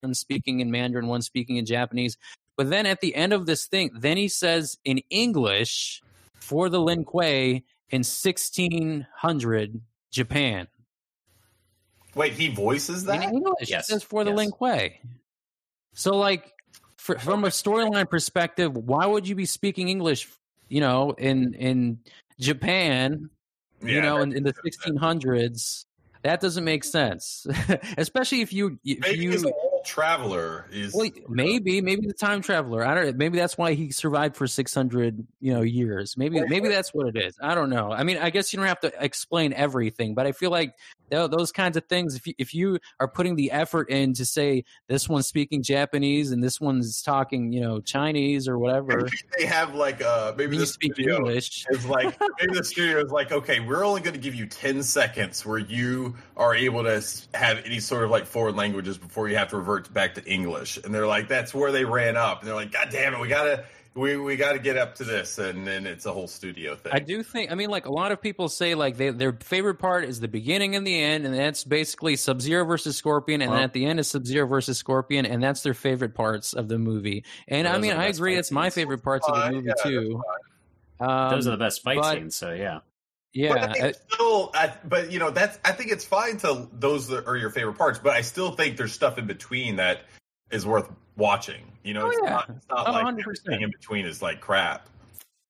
One 0.00 0.14
speaking 0.14 0.60
in 0.60 0.70
Mandarin, 0.70 1.06
one 1.06 1.22
speaking 1.22 1.56
in 1.56 1.66
Japanese. 1.66 2.16
But 2.56 2.70
then 2.70 2.86
at 2.86 3.00
the 3.00 3.14
end 3.14 3.32
of 3.32 3.46
this 3.46 3.66
thing, 3.66 3.90
then 3.94 4.16
he 4.16 4.28
says 4.28 4.78
in 4.84 5.00
English 5.10 6.02
for 6.34 6.68
the 6.68 6.80
Lin 6.80 7.04
Kuei, 7.04 7.64
in 7.90 8.00
1600 8.00 9.80
Japan. 10.10 10.66
Wait, 12.14 12.32
he 12.32 12.48
voices 12.48 13.04
that 13.04 13.24
in 13.24 13.34
English. 13.36 13.68
Yes, 13.68 13.88
says 13.88 14.02
for 14.02 14.24
the 14.24 14.30
yes. 14.30 14.38
Lin 14.38 14.50
Kuei. 14.50 15.00
So, 15.92 16.16
like, 16.16 16.52
for, 16.96 17.18
from 17.18 17.44
a 17.44 17.48
storyline 17.48 18.08
perspective, 18.08 18.76
why 18.76 19.06
would 19.06 19.28
you 19.28 19.34
be 19.34 19.44
speaking 19.44 19.88
English? 19.88 20.28
You 20.68 20.80
know, 20.80 21.12
in 21.12 21.54
in 21.54 21.98
Japan, 22.40 23.30
yeah, 23.82 23.88
you 23.88 24.02
know, 24.02 24.18
in, 24.18 24.32
in 24.32 24.42
the 24.42 24.52
1600s, 24.52 25.84
that 26.22 26.40
doesn't 26.40 26.64
make 26.64 26.82
sense. 26.82 27.46
Especially 27.98 28.40
if 28.40 28.52
you 28.52 28.78
if 28.84 28.98
Maybe 29.00 29.24
you 29.24 29.52
traveler 29.86 30.66
is 30.72 30.94
well, 30.94 31.08
maybe 31.28 31.80
maybe 31.80 32.06
the 32.06 32.12
time 32.12 32.42
traveler. 32.42 32.84
I 32.84 32.94
don't 32.94 33.06
know. 33.06 33.12
maybe 33.16 33.38
that's 33.38 33.56
why 33.56 33.74
he 33.74 33.92
survived 33.92 34.36
for 34.36 34.46
600 34.46 35.26
you 35.40 35.54
know 35.54 35.62
years. 35.62 36.16
Maybe 36.16 36.40
maybe 36.46 36.68
that's 36.68 36.92
what 36.92 37.08
it 37.08 37.16
is. 37.16 37.36
I 37.40 37.54
don't 37.54 37.70
know. 37.70 37.92
I 37.92 38.02
mean 38.02 38.18
i 38.18 38.30
guess 38.30 38.52
you 38.52 38.58
don't 38.58 38.66
have 38.66 38.80
to 38.80 38.92
explain 39.02 39.52
everything 39.52 40.14
but 40.14 40.26
i 40.26 40.32
feel 40.32 40.50
like 40.50 40.74
those 41.08 41.52
kinds 41.52 41.76
of 41.76 41.84
things 41.86 42.16
if 42.16 42.26
you, 42.26 42.34
if 42.38 42.54
you 42.54 42.78
are 42.98 43.06
putting 43.06 43.36
the 43.36 43.52
effort 43.52 43.88
in 43.90 44.12
to 44.12 44.26
say 44.26 44.64
this 44.88 45.08
one's 45.08 45.26
speaking 45.26 45.62
japanese 45.62 46.32
and 46.32 46.42
this 46.42 46.60
one's 46.60 47.00
talking 47.02 47.52
you 47.52 47.60
know 47.60 47.80
chinese 47.80 48.48
or 48.48 48.58
whatever 48.58 48.96
maybe 48.96 49.10
they 49.38 49.46
have 49.46 49.74
like 49.74 50.02
uh 50.02 50.32
maybe 50.36 50.58
the 50.58 50.66
speak 50.66 50.98
english. 50.98 51.64
is 51.70 51.86
like 51.86 52.18
maybe 52.40 52.54
the 52.54 52.64
studio 52.64 52.98
is 52.98 53.10
like 53.10 53.30
okay 53.30 53.60
we're 53.60 53.84
only 53.84 54.00
going 54.00 54.14
to 54.14 54.20
give 54.20 54.34
you 54.34 54.46
10 54.46 54.82
seconds 54.82 55.46
where 55.46 55.58
you 55.58 56.16
are 56.36 56.54
able 56.54 56.82
to 56.82 57.02
have 57.34 57.58
any 57.64 57.78
sort 57.78 58.02
of 58.02 58.10
like 58.10 58.26
foreign 58.26 58.56
languages 58.56 58.98
before 58.98 59.28
you 59.28 59.36
have 59.36 59.48
to 59.48 59.56
revert 59.56 59.75
back 59.80 60.14
to 60.14 60.24
english 60.24 60.78
and 60.84 60.94
they're 60.94 61.06
like 61.06 61.28
that's 61.28 61.54
where 61.54 61.72
they 61.72 61.84
ran 61.84 62.16
up 62.16 62.40
and 62.40 62.48
they're 62.48 62.54
like 62.54 62.72
god 62.72 62.88
damn 62.90 63.14
it 63.14 63.20
we 63.20 63.28
gotta 63.28 63.64
we 63.96 64.16
we 64.18 64.36
got 64.36 64.52
to 64.52 64.58
get 64.58 64.76
up 64.76 64.94
to 64.96 65.04
this, 65.04 65.38
and 65.38 65.66
then 65.66 65.86
it's 65.86 66.04
a 66.04 66.12
whole 66.12 66.28
studio 66.28 66.76
thing. 66.76 66.92
I 66.92 66.98
do 66.98 67.22
think. 67.22 67.50
I 67.50 67.54
mean, 67.54 67.70
like 67.70 67.86
a 67.86 67.92
lot 67.92 68.12
of 68.12 68.20
people 68.20 68.48
say, 68.48 68.74
like 68.74 68.96
they, 68.96 69.10
their 69.10 69.32
favorite 69.32 69.76
part 69.76 70.04
is 70.04 70.20
the 70.20 70.28
beginning 70.28 70.76
and 70.76 70.86
the 70.86 71.00
end, 71.00 71.24
and 71.24 71.34
that's 71.34 71.64
basically 71.64 72.16
Sub 72.16 72.40
Zero 72.40 72.64
versus 72.64 72.96
Scorpion, 72.96 73.40
and 73.40 73.52
then 73.52 73.62
at 73.62 73.72
the 73.72 73.86
end 73.86 73.98
is 73.98 74.08
Sub 74.08 74.26
Zero 74.26 74.46
versus 74.46 74.76
Scorpion, 74.76 75.24
and 75.24 75.42
that's 75.42 75.62
their 75.62 75.74
favorite 75.74 76.14
parts 76.14 76.52
of 76.52 76.68
the 76.68 76.78
movie. 76.78 77.24
And 77.48 77.66
I 77.66 77.78
mean, 77.78 77.92
I 77.92 78.06
agree, 78.06 78.36
it's 78.36 78.50
my 78.50 78.70
favorite 78.70 79.02
parts 79.02 79.26
of 79.28 79.34
the 79.34 79.50
movie 79.50 79.68
yeah, 79.68 79.82
too. 79.82 80.22
Um, 81.00 81.30
Those 81.30 81.46
are 81.46 81.52
the 81.52 81.56
best 81.56 81.82
fight 81.82 81.98
but, 81.98 82.14
scenes. 82.14 82.36
So 82.36 82.52
yeah. 82.52 82.80
Yeah, 83.36 83.66
but 83.78 83.96
still, 84.10 84.50
I, 84.54 84.72
but 84.84 85.12
you 85.12 85.18
know 85.18 85.30
that's. 85.30 85.58
I 85.62 85.72
think 85.72 85.92
it's 85.92 86.06
fine 86.06 86.38
to 86.38 86.68
those 86.72 87.06
that 87.08 87.26
are 87.26 87.36
your 87.36 87.50
favorite 87.50 87.76
parts, 87.76 87.98
but 87.98 88.14
I 88.14 88.22
still 88.22 88.52
think 88.52 88.78
there's 88.78 88.94
stuff 88.94 89.18
in 89.18 89.26
between 89.26 89.76
that 89.76 90.04
is 90.50 90.64
worth 90.64 90.90
watching. 91.18 91.70
You 91.84 91.92
know, 91.92 92.06
oh, 92.06 92.08
it's, 92.08 92.18
yeah. 92.22 92.30
not, 92.30 92.48
it's 92.48 92.68
not 92.70 92.88
oh, 92.88 92.92
like 92.92 93.04
100%. 93.04 93.20
everything 93.20 93.60
in 93.60 93.70
between 93.70 94.06
is 94.06 94.22
like 94.22 94.40
crap. 94.40 94.88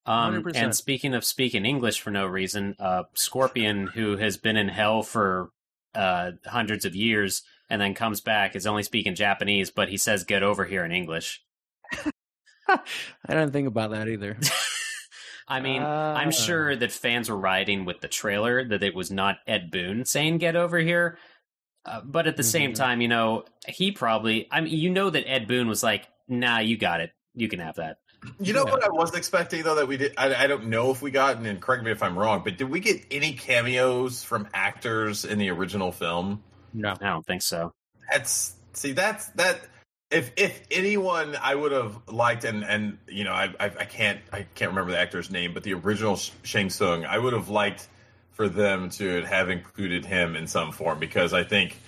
Um, 0.04 0.44
and 0.56 0.74
speaking 0.74 1.14
of 1.14 1.24
speaking 1.24 1.64
English 1.64 2.00
for 2.00 2.10
no 2.10 2.26
reason, 2.26 2.74
uh, 2.80 3.04
Scorpion, 3.14 3.86
who 3.86 4.16
has 4.16 4.36
been 4.36 4.56
in 4.56 4.68
hell 4.68 5.04
for 5.04 5.50
uh, 5.94 6.32
hundreds 6.44 6.84
of 6.86 6.96
years 6.96 7.44
and 7.70 7.80
then 7.80 7.94
comes 7.94 8.20
back, 8.20 8.56
is 8.56 8.66
only 8.66 8.82
speaking 8.82 9.14
Japanese, 9.14 9.70
but 9.70 9.88
he 9.88 9.96
says 9.96 10.24
"get 10.24 10.42
over 10.42 10.64
here" 10.64 10.84
in 10.84 10.90
English. 10.90 11.40
I 12.68 12.80
didn't 13.28 13.52
think 13.52 13.68
about 13.68 13.92
that 13.92 14.08
either. 14.08 14.36
I 15.48 15.60
mean, 15.60 15.82
uh, 15.82 16.14
I'm 16.16 16.32
sure 16.32 16.74
that 16.74 16.90
fans 16.90 17.30
were 17.30 17.36
riding 17.36 17.84
with 17.84 18.00
the 18.00 18.08
trailer 18.08 18.66
that 18.66 18.82
it 18.82 18.94
was 18.94 19.10
not 19.10 19.38
Ed 19.46 19.70
Boon 19.70 20.04
saying 20.04 20.38
"get 20.38 20.56
over 20.56 20.78
here," 20.78 21.18
Uh, 21.86 22.00
but 22.04 22.26
at 22.26 22.36
the 22.36 22.42
mm-hmm. 22.42 22.50
same 22.50 22.72
time, 22.74 23.00
you 23.00 23.06
know, 23.06 23.44
he 23.68 23.92
probably, 23.92 24.48
I 24.50 24.60
mean, 24.60 24.76
you 24.76 24.90
know 24.90 25.08
that 25.08 25.28
Ed 25.30 25.46
Boon 25.46 25.68
was 25.68 25.82
like, 25.82 26.08
nah, 26.26 26.58
you 26.58 26.76
got 26.76 27.00
it. 27.00 27.12
You 27.34 27.48
can 27.48 27.60
have 27.60 27.76
that. 27.76 27.98
You 28.40 28.52
know 28.54 28.64
yeah. 28.66 28.72
what 28.72 28.84
I 28.84 28.88
was 28.88 29.14
expecting 29.14 29.62
though 29.62 29.76
that 29.76 29.86
we 29.86 29.96
did. 29.96 30.14
I, 30.16 30.34
I, 30.34 30.46
don't 30.48 30.66
know 30.66 30.90
if 30.90 31.00
we 31.00 31.12
got, 31.12 31.36
and 31.36 31.60
correct 31.60 31.84
me 31.84 31.92
if 31.92 32.02
I'm 32.02 32.18
wrong, 32.18 32.42
but 32.42 32.58
did 32.58 32.68
we 32.68 32.80
get 32.80 33.04
any 33.10 33.34
cameos 33.34 34.24
from 34.24 34.48
actors 34.52 35.24
in 35.24 35.38
the 35.38 35.50
original 35.50 35.92
film? 35.92 36.42
No, 36.72 36.94
I 37.00 37.10
don't 37.10 37.24
think 37.24 37.42
so. 37.42 37.72
That's 38.10 38.56
see, 38.72 38.92
that's 38.92 39.28
that. 39.32 39.60
If 40.16 40.32
if 40.36 40.62
anyone 40.70 41.36
I 41.40 41.54
would 41.54 41.72
have 41.72 42.08
liked, 42.08 42.44
and 42.44 42.64
and 42.64 42.98
you 43.06 43.24
know, 43.24 43.32
I, 43.32 43.54
I 43.60 43.66
I 43.66 43.84
can't 43.84 44.20
I 44.32 44.46
can't 44.54 44.70
remember 44.70 44.92
the 44.92 44.98
actor's 44.98 45.30
name, 45.30 45.52
but 45.52 45.62
the 45.62 45.74
original 45.74 46.16
Shang 46.42 46.70
Tsung, 46.70 47.04
I 47.04 47.18
would 47.18 47.34
have 47.34 47.50
liked 47.50 47.86
for 48.32 48.48
them 48.48 48.88
to 48.90 49.22
have 49.24 49.50
included 49.50 50.04
him 50.04 50.34
in 50.34 50.46
some 50.46 50.72
form 50.72 50.98
because 50.98 51.32
I 51.32 51.42
think 51.42 51.78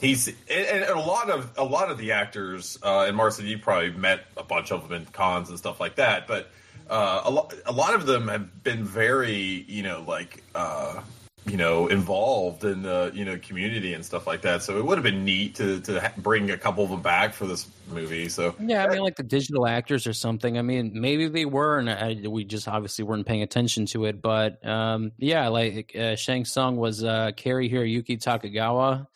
he's 0.00 0.28
and, 0.50 0.84
a 0.84 0.98
lot 0.98 1.30
of 1.30 1.52
a 1.56 1.64
lot 1.64 1.90
of 1.90 1.98
the 1.98 2.12
actors 2.12 2.78
uh, 2.82 3.04
and 3.06 3.16
Marcy, 3.16 3.44
you 3.44 3.58
probably 3.58 3.90
met 3.90 4.24
a 4.36 4.42
bunch 4.42 4.72
of 4.72 4.88
them 4.88 5.00
in 5.00 5.06
cons 5.06 5.48
and 5.48 5.58
stuff 5.58 5.78
like 5.80 5.96
that, 5.96 6.26
but 6.26 6.50
uh, 6.90 7.22
a 7.24 7.30
lot 7.30 7.54
a 7.66 7.72
lot 7.72 7.94
of 7.94 8.06
them 8.06 8.28
have 8.28 8.62
been 8.64 8.84
very 8.84 9.64
you 9.68 9.82
know 9.82 10.04
like 10.06 10.42
uh, 10.54 11.00
you 11.48 11.56
know 11.56 11.86
involved 11.88 12.64
in 12.64 12.82
the 12.82 13.10
you 13.14 13.24
know 13.24 13.38
community 13.38 13.94
and 13.94 14.04
stuff 14.04 14.26
like 14.26 14.42
that. 14.42 14.62
So 14.62 14.78
it 14.78 14.84
would 14.84 14.98
have 14.98 15.04
been 15.04 15.24
neat 15.24 15.54
to 15.56 15.80
to 15.80 16.12
bring 16.18 16.50
a 16.50 16.58
couple 16.58 16.84
of 16.84 16.90
them 16.90 17.02
back 17.02 17.34
for 17.34 17.46
this 17.46 17.66
movie. 17.90 18.28
So 18.28 18.54
Yeah, 18.60 18.84
I 18.84 18.88
mean, 18.88 19.00
like 19.00 19.16
the 19.16 19.22
digital 19.22 19.66
actors 19.66 20.06
or 20.06 20.12
something. 20.12 20.58
I 20.58 20.62
mean, 20.62 20.92
maybe 20.94 21.28
they 21.28 21.44
were, 21.44 21.78
and 21.78 21.90
I, 21.90 22.28
we 22.28 22.44
just 22.44 22.68
obviously 22.68 23.04
weren't 23.04 23.26
paying 23.26 23.42
attention 23.42 23.86
to 23.86 24.04
it. 24.06 24.20
But 24.20 24.64
um, 24.66 25.12
yeah, 25.18 25.48
like 25.48 25.94
uh, 25.96 26.16
Shang 26.16 26.44
Tsung 26.44 26.76
was 26.76 27.04
uh, 27.04 27.32
Cary 27.36 27.68
Hiroyuki 27.68 28.22
Takagawa. 28.22 29.06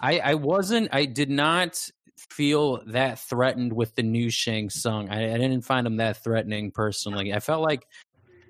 I, 0.00 0.18
I 0.20 0.34
wasn't. 0.34 0.88
I 0.92 1.06
did 1.06 1.30
not 1.30 1.90
feel 2.30 2.82
that 2.86 3.18
threatened 3.18 3.72
with 3.72 3.94
the 3.94 4.02
new 4.02 4.30
Shang 4.30 4.70
Tsung. 4.70 5.08
I, 5.08 5.34
I 5.34 5.38
didn't 5.38 5.62
find 5.62 5.86
him 5.86 5.96
that 5.96 6.22
threatening 6.22 6.70
personally. 6.70 7.32
I 7.32 7.40
felt 7.40 7.62
like 7.62 7.86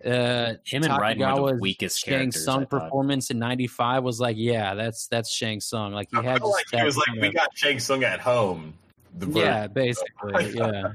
uh, 0.08 0.54
Him 0.64 0.84
and 0.84 0.92
Raiden 0.92 1.40
were 1.40 1.52
the 1.52 1.60
weakest 1.60 2.00
Shang 2.04 2.18
characters. 2.18 2.44
Tsung 2.44 2.66
performance 2.66 3.30
in 3.30 3.38
'95 3.38 4.02
was 4.02 4.20
like, 4.20 4.36
yeah, 4.38 4.74
that's 4.74 5.06
that's 5.08 5.30
Shang 5.30 5.60
Tsung. 5.60 5.92
Like 5.92 6.08
he 6.10 6.18
I 6.18 6.22
had 6.22 6.42
like 6.42 6.64
he 6.72 6.82
was 6.82 6.96
like, 6.96 7.06
kind 7.06 7.20
we 7.20 7.32
got 7.32 7.56
Shang 7.56 7.78
Tsung 7.78 8.04
at 8.04 8.20
home. 8.20 8.74
The 9.16 9.28
yeah, 9.28 9.66
basically, 9.66 10.52
yeah. 10.54 10.92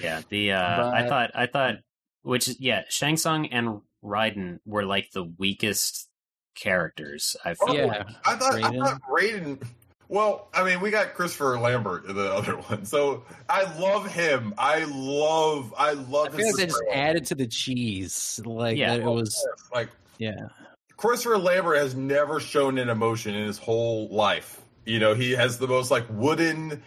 Yeah, 0.00 0.20
the 0.28 0.52
uh, 0.52 0.90
I 0.90 1.08
thought 1.08 1.30
I 1.34 1.46
thought 1.46 1.76
which 2.22 2.48
yeah, 2.58 2.82
Shang 2.88 3.16
Tsung 3.16 3.46
and 3.46 3.80
Raiden 4.04 4.58
were 4.66 4.84
like 4.84 5.10
the 5.12 5.24
weakest 5.38 6.08
characters. 6.54 7.36
I 7.44 7.54
feel. 7.54 7.74
Yeah. 7.74 8.04
I 8.24 8.36
thought 8.36 8.54
I 8.54 8.60
Raiden. 8.60 8.78
thought 8.84 9.00
Raiden. 9.10 9.62
Well, 10.08 10.48
I 10.54 10.62
mean, 10.62 10.80
we 10.80 10.90
got 10.90 11.14
Christopher 11.14 11.58
Lambert 11.58 12.06
in 12.06 12.14
the 12.14 12.32
other 12.32 12.56
one, 12.56 12.84
so 12.84 13.24
I 13.48 13.62
love 13.78 14.10
him. 14.10 14.54
I 14.56 14.84
love, 14.84 15.74
I 15.76 15.92
love 15.92 16.28
I 16.28 16.36
feel 16.36 16.46
his 16.46 16.54
like 16.54 16.56
they 16.56 16.66
just 16.66 16.82
added 16.92 17.26
to 17.26 17.34
the 17.34 17.46
cheese. 17.46 18.40
Like 18.44 18.76
Yeah. 18.76 18.96
that 18.96 19.00
it 19.00 19.04
was 19.04 19.46
like 19.72 19.90
yeah. 20.18 20.48
Christopher 20.96 21.38
Lambert 21.38 21.78
has 21.78 21.94
never 21.94 22.40
shown 22.40 22.78
an 22.78 22.88
emotion 22.88 23.34
in 23.34 23.46
his 23.46 23.58
whole 23.58 24.08
life. 24.08 24.60
You 24.84 24.98
know, 24.98 25.14
he 25.14 25.32
has 25.32 25.58
the 25.58 25.66
most 25.66 25.90
like 25.90 26.06
wooden, 26.08 26.82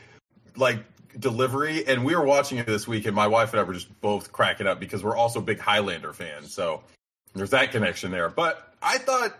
like 0.55 0.79
delivery. 1.19 1.85
And 1.85 2.05
we 2.05 2.15
were 2.15 2.23
watching 2.25 2.57
it 2.57 2.65
this 2.65 2.87
week, 2.87 3.05
and 3.05 3.15
my 3.15 3.27
wife 3.27 3.51
and 3.51 3.59
I 3.59 3.63
were 3.63 3.73
just 3.73 3.99
both 4.01 4.31
cracking 4.31 4.65
up 4.67 4.79
because 4.79 5.03
we're 5.03 5.17
also 5.17 5.41
big 5.41 5.59
Highlander 5.59 6.13
fans. 6.13 6.53
So 6.53 6.81
there's 7.35 7.51
that 7.51 7.71
connection 7.71 8.11
there. 8.11 8.29
But 8.29 8.73
I 8.81 8.97
thought, 8.97 9.37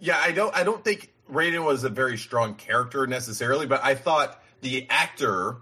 yeah, 0.00 0.18
I 0.20 0.32
don't, 0.32 0.54
I 0.56 0.64
don't 0.64 0.82
think 0.82 1.12
Raiden 1.30 1.64
was 1.64 1.84
a 1.84 1.88
very 1.88 2.16
strong 2.16 2.54
character 2.54 3.06
necessarily, 3.06 3.66
but 3.66 3.82
I 3.84 3.94
thought 3.94 4.42
the 4.60 4.86
actor. 4.90 5.56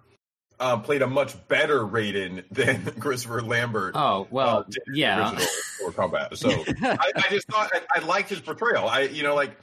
Uh, 0.59 0.79
played 0.79 1.03
a 1.03 1.07
much 1.07 1.37
better 1.49 1.81
Raiden 1.81 2.43
than 2.51 2.83
Christopher 2.99 3.43
Lambert. 3.43 3.93
Oh 3.95 4.27
well, 4.31 4.61
uh, 4.61 4.63
did 4.63 4.83
in 4.87 4.93
the 4.95 4.99
yeah. 5.01 5.33
original 5.33 5.47
Mortal 5.83 6.09
Kombat. 6.09 6.37
So 6.39 6.49
I, 6.83 7.13
I 7.15 7.29
just 7.29 7.47
thought 7.49 7.71
I, 7.75 7.83
I 7.95 7.99
liked 8.07 8.31
his 8.31 8.41
portrayal. 8.41 8.89
I, 8.89 9.01
you 9.03 9.23
know, 9.23 9.35
like. 9.35 9.55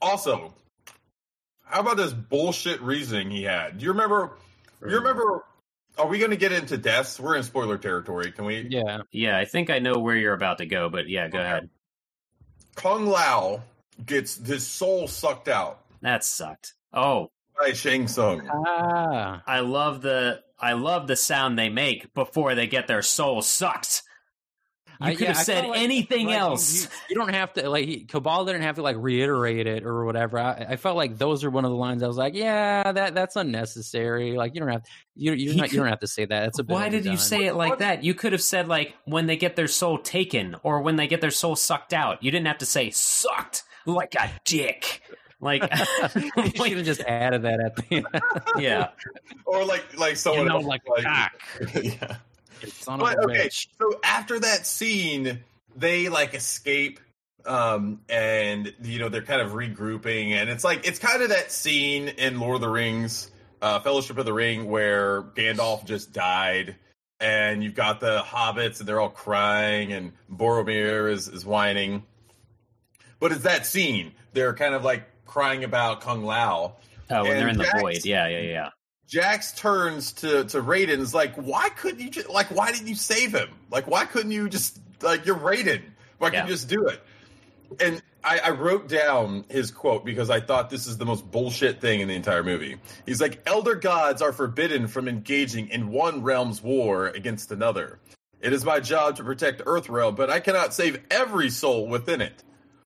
Also, 0.00 0.54
how 1.64 1.80
about 1.80 1.98
this 1.98 2.14
bullshit 2.14 2.80
reasoning 2.80 3.30
he 3.30 3.42
had? 3.42 3.76
Do 3.78 3.84
you 3.84 3.92
remember? 3.92 4.32
You 4.80 4.96
remember? 4.96 5.44
Are 5.98 6.06
we 6.06 6.18
going 6.18 6.30
to 6.30 6.36
get 6.38 6.52
into 6.52 6.78
deaths? 6.78 7.20
We're 7.20 7.36
in 7.36 7.42
spoiler 7.42 7.76
territory. 7.76 8.32
Can 8.32 8.46
we? 8.46 8.66
Yeah. 8.70 9.02
Yeah, 9.12 9.36
I 9.38 9.44
think 9.44 9.68
I 9.68 9.78
know 9.80 9.98
where 9.98 10.16
you're 10.16 10.32
about 10.32 10.58
to 10.58 10.66
go, 10.66 10.88
but 10.88 11.08
yeah, 11.08 11.28
go 11.28 11.38
Okay. 11.38 11.46
ahead. 11.46 11.70
Kung 12.74 13.06
Lao 13.06 13.62
gets 14.04 14.36
his 14.46 14.66
soul 14.66 15.06
sucked 15.08 15.48
out 15.48 15.80
That 16.02 16.24
sucked. 16.24 16.74
Oh, 16.92 17.30
by 17.60 17.72
Shang 17.72 18.08
Tsung. 18.08 18.48
Ah. 18.50 19.42
I 19.46 19.60
love 19.60 20.02
the 20.02 20.40
I 20.58 20.72
love 20.74 21.06
the 21.06 21.16
sound 21.16 21.58
they 21.58 21.68
make 21.68 22.12
before 22.14 22.54
they 22.54 22.66
get 22.66 22.86
their 22.86 23.02
soul 23.02 23.42
sucked. 23.42 24.02
You 25.00 25.08
I- 25.08 25.12
could 25.14 25.20
yeah, 25.22 25.26
have 25.34 25.36
said 25.38 25.66
like- 25.66 25.80
anything 25.80 26.26
like, 26.28 26.36
else. 26.38 26.84
You, 26.84 26.88
you 27.10 27.16
don't 27.16 27.34
have 27.34 27.52
to 27.54 27.68
like 27.68 27.88
he, 27.88 28.04
Kabal 28.04 28.44
didn't 28.46 28.62
have 28.62 28.76
to 28.76 28.82
like 28.82 28.96
reiterate 28.98 29.66
it 29.66 29.84
or 29.84 30.04
whatever. 30.04 30.38
I, 30.38 30.66
I 30.70 30.76
felt 30.76 30.96
like 30.96 31.18
those 31.18 31.42
are 31.44 31.50
one 31.50 31.64
of 31.64 31.70
the 31.72 31.76
lines 31.76 32.02
I 32.02 32.06
was 32.06 32.16
like, 32.16 32.34
yeah, 32.34 32.92
that 32.92 33.14
that's 33.14 33.34
unnecessary. 33.36 34.36
Like 34.36 34.54
you 34.54 34.60
don't 34.60 34.70
have 34.70 34.84
you 35.16 35.32
you're 35.32 35.52
He 35.54 35.58
not, 35.60 35.72
you 35.72 35.78
don't 35.78 35.88
have 35.88 36.00
to 36.00 36.06
say 36.06 36.24
that. 36.24 36.40
That's 36.44 36.58
a 36.60 36.62
Why 36.64 36.88
did 36.88 37.04
you 37.04 37.12
overdone. 37.12 37.18
say 37.18 37.44
it 37.46 37.54
like 37.54 37.78
that? 37.78 38.04
You 38.04 38.14
could 38.14 38.32
have 38.32 38.42
said 38.42 38.68
like 38.68 38.94
when 39.04 39.26
they 39.26 39.36
get 39.36 39.56
their 39.56 39.68
soul 39.68 39.98
taken 39.98 40.56
or 40.62 40.82
when 40.82 40.96
they 40.96 41.06
get 41.08 41.20
their 41.20 41.30
soul 41.32 41.56
sucked 41.56 41.92
out. 41.92 42.22
You 42.22 42.30
didn't 42.30 42.46
have 42.46 42.58
to 42.58 42.66
say 42.66 42.90
sucked 42.90 43.64
like 43.86 44.14
a 44.14 44.30
dick. 44.44 45.02
Like, 45.40 45.62
you 46.16 46.30
like, 46.36 46.56
should 46.56 46.76
have 46.78 46.86
just 46.86 47.00
added 47.02 47.42
that 47.42 47.60
at 47.60 47.76
the 47.76 47.96
end. 47.96 48.06
yeah. 48.58 48.90
Or 49.44 49.64
like 49.64 49.98
like 49.98 50.10
you 50.12 50.16
someone 50.16 50.46
know, 50.46 50.56
else, 50.56 50.64
like 50.64 50.82
a 50.98 51.02
cock. 51.02 51.32
yeah. 51.74 52.16
Son 52.68 53.00
But 53.00 53.18
of 53.18 53.24
a 53.24 53.32
okay, 53.32 53.46
bitch. 53.48 53.66
so 53.76 53.98
after 54.04 54.38
that 54.38 54.66
scene, 54.66 55.40
they 55.74 56.08
like 56.08 56.34
escape, 56.34 57.00
um, 57.44 58.00
and 58.08 58.72
you 58.82 59.00
know 59.00 59.08
they're 59.08 59.22
kind 59.22 59.40
of 59.40 59.50
regrouping, 59.50 60.30
and 60.30 60.48
it's 60.48 60.62
like 60.62 60.86
it's 60.86 61.00
kind 61.00 61.22
of 61.22 61.30
that 61.30 61.50
scene 61.50 62.06
in 62.08 62.38
Lord 62.38 62.54
of 62.56 62.60
the 62.60 62.68
Rings, 62.68 63.32
uh, 63.60 63.80
Fellowship 63.80 64.16
of 64.18 64.26
the 64.26 64.32
Ring, 64.32 64.70
where 64.70 65.22
Gandalf 65.22 65.84
just 65.84 66.12
died, 66.12 66.76
and 67.18 67.64
you've 67.64 67.74
got 67.74 67.98
the 67.98 68.20
hobbits, 68.20 68.78
and 68.78 68.88
they're 68.88 69.00
all 69.00 69.08
crying, 69.10 69.92
and 69.92 70.12
Boromir 70.30 71.10
is 71.10 71.26
is 71.26 71.44
whining. 71.44 72.04
But 73.22 73.30
it's 73.30 73.44
that 73.44 73.66
scene. 73.66 74.10
They're 74.32 74.52
kind 74.52 74.74
of 74.74 74.82
like 74.82 75.04
crying 75.26 75.62
about 75.62 76.00
Kung 76.00 76.24
Lao. 76.24 76.74
Oh, 77.08 77.22
when 77.22 77.36
they're 77.36 77.48
in 77.48 77.56
the 77.56 77.62
Jax- 77.64 77.80
void. 77.80 78.04
Yeah, 78.04 78.26
yeah, 78.26 78.40
yeah. 78.40 78.68
Jax 79.06 79.52
turns 79.52 80.10
to 80.14 80.44
to 80.46 80.60
Raiden 80.60 80.98
is 80.98 81.14
like, 81.14 81.36
why 81.36 81.68
couldn't 81.68 82.00
you 82.00 82.10
just 82.10 82.28
like 82.28 82.48
why 82.48 82.72
didn't 82.72 82.88
you 82.88 82.96
save 82.96 83.32
him? 83.32 83.48
Like 83.70 83.86
why 83.86 84.06
couldn't 84.06 84.32
you 84.32 84.48
just 84.48 84.80
like 85.02 85.24
you're 85.24 85.36
Raiden? 85.36 85.82
Why 86.18 86.30
couldn't 86.30 86.46
Yeah. 86.46 86.46
you 86.46 86.52
just 86.52 86.68
do 86.68 86.88
it? 86.88 87.00
And 87.80 88.02
I, 88.24 88.40
I 88.40 88.50
wrote 88.50 88.88
down 88.88 89.44
his 89.48 89.70
quote 89.70 90.04
because 90.04 90.28
I 90.28 90.40
thought 90.40 90.68
this 90.68 90.88
is 90.88 90.98
the 90.98 91.06
most 91.06 91.30
bullshit 91.30 91.80
thing 91.80 92.00
in 92.00 92.08
the 92.08 92.14
entire 92.16 92.42
movie. 92.42 92.76
He's 93.06 93.20
like, 93.20 93.40
Elder 93.46 93.76
gods 93.76 94.20
are 94.20 94.32
forbidden 94.32 94.88
from 94.88 95.06
engaging 95.06 95.68
in 95.68 95.90
one 95.92 96.22
realm's 96.22 96.60
war 96.60 97.06
against 97.06 97.52
another. 97.52 98.00
It 98.40 98.52
is 98.52 98.64
my 98.64 98.80
job 98.80 99.16
to 99.16 99.24
protect 99.24 99.64
Earthrealm, 99.64 100.16
but 100.16 100.28
I 100.28 100.40
cannot 100.40 100.74
save 100.74 100.98
every 101.10 101.50
soul 101.50 101.86
within 101.86 102.20
it. 102.20 102.42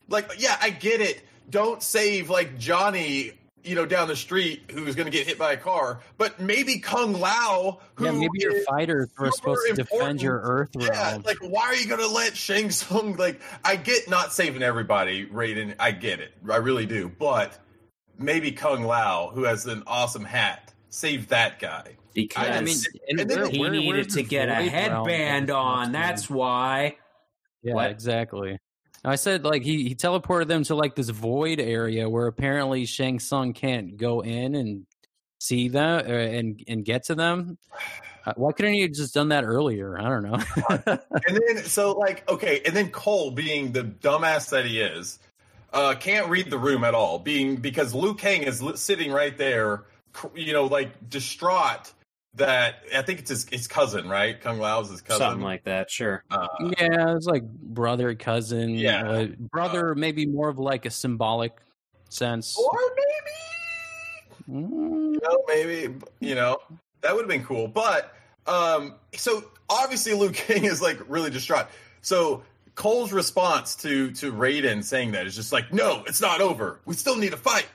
Like, 0.08 0.30
yeah, 0.38 0.56
I 0.60 0.70
get 0.70 1.00
it. 1.00 1.22
Don't 1.50 1.82
save 1.82 2.28
like 2.30 2.58
Johnny, 2.58 3.32
you 3.64 3.74
know, 3.74 3.86
down 3.86 4.08
the 4.08 4.16
street 4.16 4.70
who's 4.72 4.94
going 4.94 5.06
to 5.06 5.12
get 5.12 5.26
hit 5.26 5.38
by 5.38 5.52
a 5.52 5.56
car, 5.56 6.00
but 6.18 6.40
maybe 6.40 6.78
Kung 6.78 7.12
Lao, 7.20 7.80
who 7.94 8.04
Yeah, 8.06 8.12
maybe 8.12 8.38
your 8.40 8.62
fighters 8.64 9.08
were 9.18 9.26
super 9.32 9.36
supposed 9.56 9.66
to 9.68 9.74
defend 9.74 10.22
your 10.22 10.40
Earth 10.40 10.70
important. 10.74 10.96
Yeah, 10.96 11.18
like 11.24 11.38
why 11.40 11.62
are 11.66 11.74
you 11.74 11.86
going 11.88 12.00
to 12.00 12.08
let 12.08 12.36
Shang 12.36 12.70
Tsung? 12.70 13.16
Like, 13.16 13.40
I 13.64 13.76
get 13.76 14.08
not 14.08 14.32
saving 14.32 14.62
everybody, 14.62 15.26
Raiden. 15.26 15.74
I 15.78 15.90
get 15.92 16.20
it, 16.20 16.32
I 16.50 16.56
really 16.56 16.86
do. 16.86 17.08
But 17.18 17.58
maybe 18.18 18.52
Kung 18.52 18.84
Lao, 18.84 19.30
who 19.34 19.44
has 19.44 19.66
an 19.66 19.82
awesome 19.86 20.24
hat, 20.24 20.72
save 20.88 21.28
that 21.28 21.58
guy. 21.58 21.96
Because 22.14 22.48
I 22.48 22.60
mean, 22.62 22.76
and 23.08 23.20
and 23.20 23.30
then 23.30 23.50
he 23.50 23.60
where- 23.60 23.70
needed 23.70 23.88
where's 23.88 24.14
to 24.14 24.22
get 24.22 24.48
a 24.48 24.54
headband 24.54 25.50
on. 25.50 25.92
That's 25.92 26.30
why. 26.30 26.96
Yeah, 27.62 27.74
What? 27.74 27.90
exactly. 27.90 28.58
I 29.05 29.16
said 29.16 29.44
like 29.44 29.62
he, 29.62 29.89
he 29.89 29.94
teleported 29.94 30.48
them 30.48 30.64
to 30.64 30.74
like 30.74 30.94
this 30.94 31.09
void 31.09 31.60
area 31.60 32.09
where 32.09 32.27
apparently 32.27 32.86
Shang 32.86 33.20
Tsung 33.20 33.52
can't 33.52 33.97
go 33.97 34.20
in 34.20 34.55
and 34.55 34.86
see 35.39 35.68
them 35.68 36.05
uh, 36.06 36.12
and 36.12 36.62
and 36.66 36.85
get 36.85 37.05
to 37.05 37.14
them. 37.14 37.59
Uh, 38.24 38.32
why 38.36 38.52
couldn't 38.52 38.74
he 38.74 38.82
have 38.82 38.93
just 38.93 39.14
done 39.14 39.28
that 39.28 39.44
earlier? 39.44 39.98
I 39.98 40.09
don't 40.09 40.24
know. 40.24 40.43
and 41.28 41.40
then 41.47 41.64
so 41.64 41.93
like 41.93 42.28
okay, 42.28 42.60
and 42.66 42.74
then 42.74 42.90
Cole, 42.90 43.31
being 43.31 43.73
the 43.73 43.85
dumbass 43.85 44.51
that 44.51 44.66
he 44.66 44.81
is, 44.81 45.18
uh, 45.73 45.94
can't 45.94 46.28
read 46.28 46.51
the 46.51 46.59
room 46.59 46.82
at 46.82 46.94
all. 46.94 47.18
Being 47.18 47.56
because 47.56 47.94
Liu 47.94 48.14
Kang 48.14 48.43
is 48.43 48.62
sitting 48.74 49.12
right 49.12 49.36
there, 49.36 49.85
you 50.35 50.52
know, 50.52 50.64
like 50.64 51.09
distraught 51.09 51.93
that 52.36 52.76
I 52.94 53.02
think 53.02 53.20
it's 53.20 53.30
his, 53.30 53.46
his 53.48 53.66
cousin, 53.66 54.08
right? 54.08 54.40
Kung 54.40 54.58
Lao's 54.58 54.90
his 54.90 55.00
cousin. 55.02 55.26
Something 55.26 55.44
like 55.44 55.64
that, 55.64 55.90
sure. 55.90 56.24
uh, 56.30 56.46
yeah, 56.78 57.14
it's 57.16 57.26
like 57.26 57.44
brother, 57.48 58.14
cousin. 58.14 58.70
Yeah. 58.70 59.08
uh, 59.08 59.26
brother, 59.38 59.94
maybe 59.94 60.26
more 60.26 60.48
of 60.48 60.58
like 60.58 60.86
a 60.86 60.90
symbolic 60.90 61.52
sense. 62.08 62.56
or 62.58 62.78
maybe 62.94 63.36
Mm, 64.48 65.14
you 65.14 65.20
know, 65.22 65.44
maybe 65.48 65.94
you 66.20 66.34
know 66.34 66.58
that 67.00 67.14
would 67.14 67.22
have 67.22 67.28
been 67.28 67.44
cool. 67.44 67.68
But 67.68 68.14
um, 68.46 68.94
so 69.14 69.44
obviously 69.68 70.12
Liu 70.14 70.30
Kang 70.30 70.64
is 70.64 70.80
like 70.80 70.98
really 71.08 71.30
distraught. 71.30 71.66
So 72.00 72.42
Cole's 72.74 73.12
response 73.12 73.74
to 73.76 74.10
to 74.12 74.32
Raiden 74.32 74.84
saying 74.84 75.12
that 75.12 75.26
is 75.26 75.34
just 75.34 75.52
like, 75.52 75.72
no, 75.72 76.04
it's 76.06 76.20
not 76.20 76.40
over. 76.40 76.80
We 76.84 76.94
still 76.94 77.16
need 77.16 77.30
to 77.30 77.36
fight. 77.36 77.66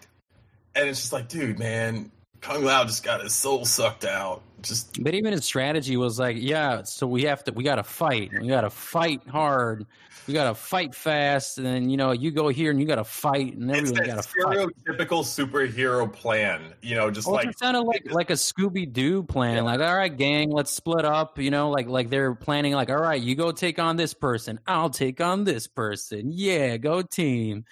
And 0.73 0.87
it's 0.87 1.01
just 1.01 1.11
like, 1.11 1.27
dude, 1.27 1.59
man, 1.59 2.11
Kung 2.41 2.63
Lao 2.63 2.83
just 2.83 3.03
got 3.03 3.21
his 3.21 3.33
soul 3.33 3.65
sucked 3.65 4.03
out. 4.03 4.41
Just 4.61 5.01
But 5.01 5.13
even 5.15 5.31
his 5.31 5.45
strategy 5.45 5.95
was 5.95 6.19
like, 6.19 6.37
yeah, 6.39 6.83
so 6.83 7.07
we 7.07 7.23
have 7.23 7.43
to, 7.45 7.51
we 7.51 7.63
got 7.63 7.75
to 7.75 7.83
fight. 7.83 8.31
We 8.39 8.47
got 8.47 8.61
to 8.61 8.69
fight 8.69 9.21
hard. 9.27 9.85
We 10.27 10.33
got 10.33 10.49
to 10.49 10.55
fight 10.55 10.93
fast. 10.93 11.57
And 11.57 11.65
then, 11.65 11.89
you 11.89 11.97
know, 11.97 12.11
you 12.11 12.31
go 12.31 12.49
here 12.49 12.69
and 12.71 12.79
you 12.79 12.85
got 12.85 12.95
to 12.95 13.03
fight 13.03 13.55
and 13.55 13.71
everyone 13.71 14.05
got 14.05 14.23
to 14.23 14.23
fight. 14.23 14.69
stereotypical 14.87 15.23
superhero 15.23 16.11
plan. 16.11 16.73
You 16.81 16.95
know, 16.95 17.09
just 17.09 17.27
oh, 17.27 17.31
Well, 17.31 17.41
like 17.41 17.49
it 17.49 17.59
sounded 17.59 17.81
like 17.81 18.03
like 18.11 18.29
a 18.29 18.33
Scooby 18.33 18.91
Doo 18.91 19.23
plan. 19.23 19.57
Yeah. 19.57 19.61
Like, 19.61 19.79
all 19.79 19.95
right, 19.95 20.15
gang, 20.15 20.51
let's 20.51 20.71
split 20.71 21.05
up. 21.05 21.39
You 21.39 21.51
know, 21.51 21.69
like 21.69 21.87
like 21.87 22.09
they're 22.09 22.35
planning. 22.35 22.73
Like, 22.73 22.89
all 22.89 23.01
right, 23.01 23.21
you 23.21 23.35
go 23.35 23.51
take 23.51 23.79
on 23.79 23.97
this 23.97 24.13
person. 24.13 24.59
I'll 24.67 24.91
take 24.91 25.21
on 25.21 25.43
this 25.43 25.67
person. 25.67 26.31
Yeah, 26.31 26.77
go 26.77 27.01
team. 27.01 27.65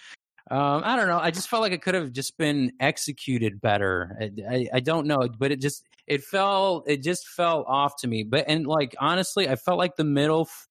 Um, 0.50 0.82
I 0.84 0.96
don't 0.96 1.08
know. 1.08 1.20
I 1.20 1.32
just 1.32 1.48
felt 1.48 1.62
like 1.62 1.74
it 1.74 1.82
could 1.82 1.94
have 1.94 2.12
just 2.12 2.38
been 2.38 2.72
executed 2.80 3.62
better. 3.62 4.18
I, 4.20 4.32
I, 4.50 4.68
I 4.76 4.80
don't 4.80 5.06
know, 5.08 5.28
but 5.38 5.52
it 5.52 5.62
just 5.62 5.84
it 6.08 6.24
fell 6.24 6.84
it 6.88 7.04
just 7.04 7.28
fell 7.28 7.64
off 7.68 7.98
to 7.98 8.08
me. 8.08 8.24
But 8.24 8.46
and 8.48 8.66
like 8.66 8.96
honestly, 9.00 9.48
I 9.48 9.56
felt 9.56 9.78
like 9.78 9.96
the 9.96 10.04
middle 10.04 10.42
f- 10.42 10.68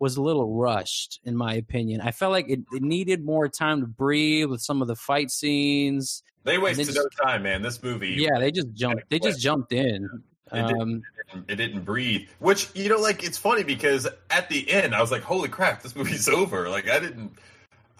was 0.00 0.16
a 0.16 0.22
little 0.22 0.56
rushed, 0.56 1.20
in 1.24 1.36
my 1.36 1.54
opinion. 1.54 2.00
I 2.00 2.10
felt 2.10 2.32
like 2.32 2.48
it, 2.48 2.60
it 2.72 2.82
needed 2.82 3.24
more 3.24 3.48
time 3.48 3.82
to 3.82 3.86
breathe 3.86 4.48
with 4.48 4.62
some 4.62 4.82
of 4.82 4.88
the 4.88 4.96
fight 4.96 5.30
scenes. 5.30 6.22
they 6.44 6.58
wasted 6.58 6.86
just- 6.86 6.96
no 6.96 7.06
time, 7.24 7.42
man. 7.44 7.62
This 7.62 7.80
movie, 7.82 8.16
Yeah, 8.18 8.38
they 8.40 8.50
just 8.50 8.72
jumped. 8.72 9.04
They 9.10 9.18
just 9.20 9.40
jumped 9.40 9.72
in. 9.72 10.08
It 10.52 10.66
did. 10.66 10.76
Um, 10.80 11.02
it 11.46 11.54
didn't 11.54 11.84
breathe. 11.84 12.28
Which 12.40 12.68
you 12.74 12.88
know, 12.88 12.98
like 12.98 13.22
it's 13.22 13.38
funny 13.38 13.62
because 13.62 14.08
at 14.30 14.48
the 14.48 14.68
end, 14.68 14.92
I 14.96 15.00
was 15.00 15.12
like, 15.12 15.22
"Holy 15.22 15.48
crap, 15.48 15.82
this 15.82 15.94
movie's 15.94 16.28
over!" 16.40 16.68
Like 16.68 16.88
I 16.88 16.98
didn't, 16.98 17.34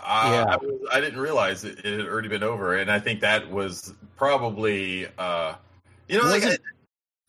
uh, 0.04 0.30
Yeah. 0.32 0.54
I, 0.54 0.56
was- 0.56 0.80
I 0.92 1.00
didn't 1.00 1.20
realize 1.20 1.64
it, 1.64 1.78
it 1.84 1.98
had 2.00 2.06
already 2.08 2.28
been 2.28 2.42
over, 2.42 2.76
and 2.76 2.90
I 2.90 2.98
think 3.00 3.20
that 3.20 3.50
was 3.50 3.94
probably, 4.16 5.06
uh, 5.18 5.54
you 6.08 6.18
know, 6.18 6.28
like, 6.28 6.44
I, 6.44 6.56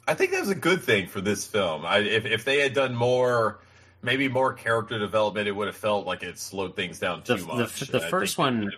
I 0.07 0.13
think 0.13 0.31
that 0.31 0.41
was 0.41 0.49
a 0.49 0.55
good 0.55 0.81
thing 0.81 1.07
for 1.07 1.21
this 1.21 1.45
film. 1.45 1.85
I, 1.85 1.99
if 1.99 2.25
if 2.25 2.45
they 2.45 2.59
had 2.59 2.73
done 2.73 2.95
more. 2.95 3.59
Maybe 4.03 4.27
more 4.27 4.51
character 4.51 4.97
development, 4.97 5.47
it 5.47 5.51
would 5.51 5.67
have 5.67 5.75
felt 5.77 6.07
like 6.07 6.23
it 6.23 6.39
slowed 6.39 6.75
things 6.75 6.97
down 6.97 7.21
too 7.21 7.35
the- 7.35 7.45
much. 7.45 7.81
the 7.81 8.03
I 8.03 8.09
first 8.09 8.35
one- 8.35 8.71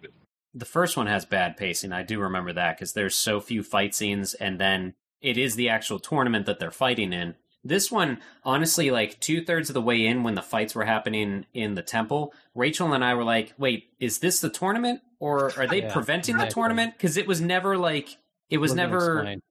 The 0.53 0.65
first 0.65 0.97
one 0.97 1.07
has 1.07 1.23
bad 1.23 1.55
pacing. 1.55 1.93
I 1.93 2.03
do 2.03 2.19
remember 2.19 2.51
that 2.51 2.75
because 2.75 2.91
there's 2.91 3.15
so 3.15 3.39
few 3.39 3.63
fight 3.63 3.95
scenes, 3.95 4.33
and 4.33 4.59
then 4.59 4.95
it 5.21 5.37
is 5.37 5.55
the 5.55 5.69
actual 5.69 5.97
tournament 5.97 6.45
that 6.45 6.59
they're 6.59 6.71
fighting 6.71 7.13
in. 7.13 7.35
This 7.63 7.89
one, 7.91 8.19
honestly, 8.43 8.91
like 8.91 9.19
two 9.19 9.43
thirds 9.43 9.69
of 9.69 9.73
the 9.73 9.81
way 9.81 10.05
in 10.05 10.23
when 10.23 10.35
the 10.35 10.41
fights 10.41 10.75
were 10.75 10.83
happening 10.85 11.45
in 11.53 11.75
the 11.75 11.81
temple, 11.81 12.33
Rachel 12.55 12.91
and 12.93 13.03
I 13.05 13.13
were 13.15 13.23
like, 13.23 13.53
wait, 13.57 13.89
is 13.99 14.19
this 14.19 14.41
the 14.41 14.49
tournament? 14.49 15.01
Or 15.19 15.51
are 15.57 15.67
they 15.67 15.81
Yeah, 15.83 15.93
preventing 15.93 16.37
the 16.37 16.47
tournament? 16.47 16.93
Because 16.97 17.15
it 17.15 17.25
was 17.27 17.39
never 17.39 17.77
like, 17.77 18.17
it 18.49 18.57
was 18.57 18.71
wasn't 18.71 18.89
never, 18.91 19.15
explained. 19.19 19.41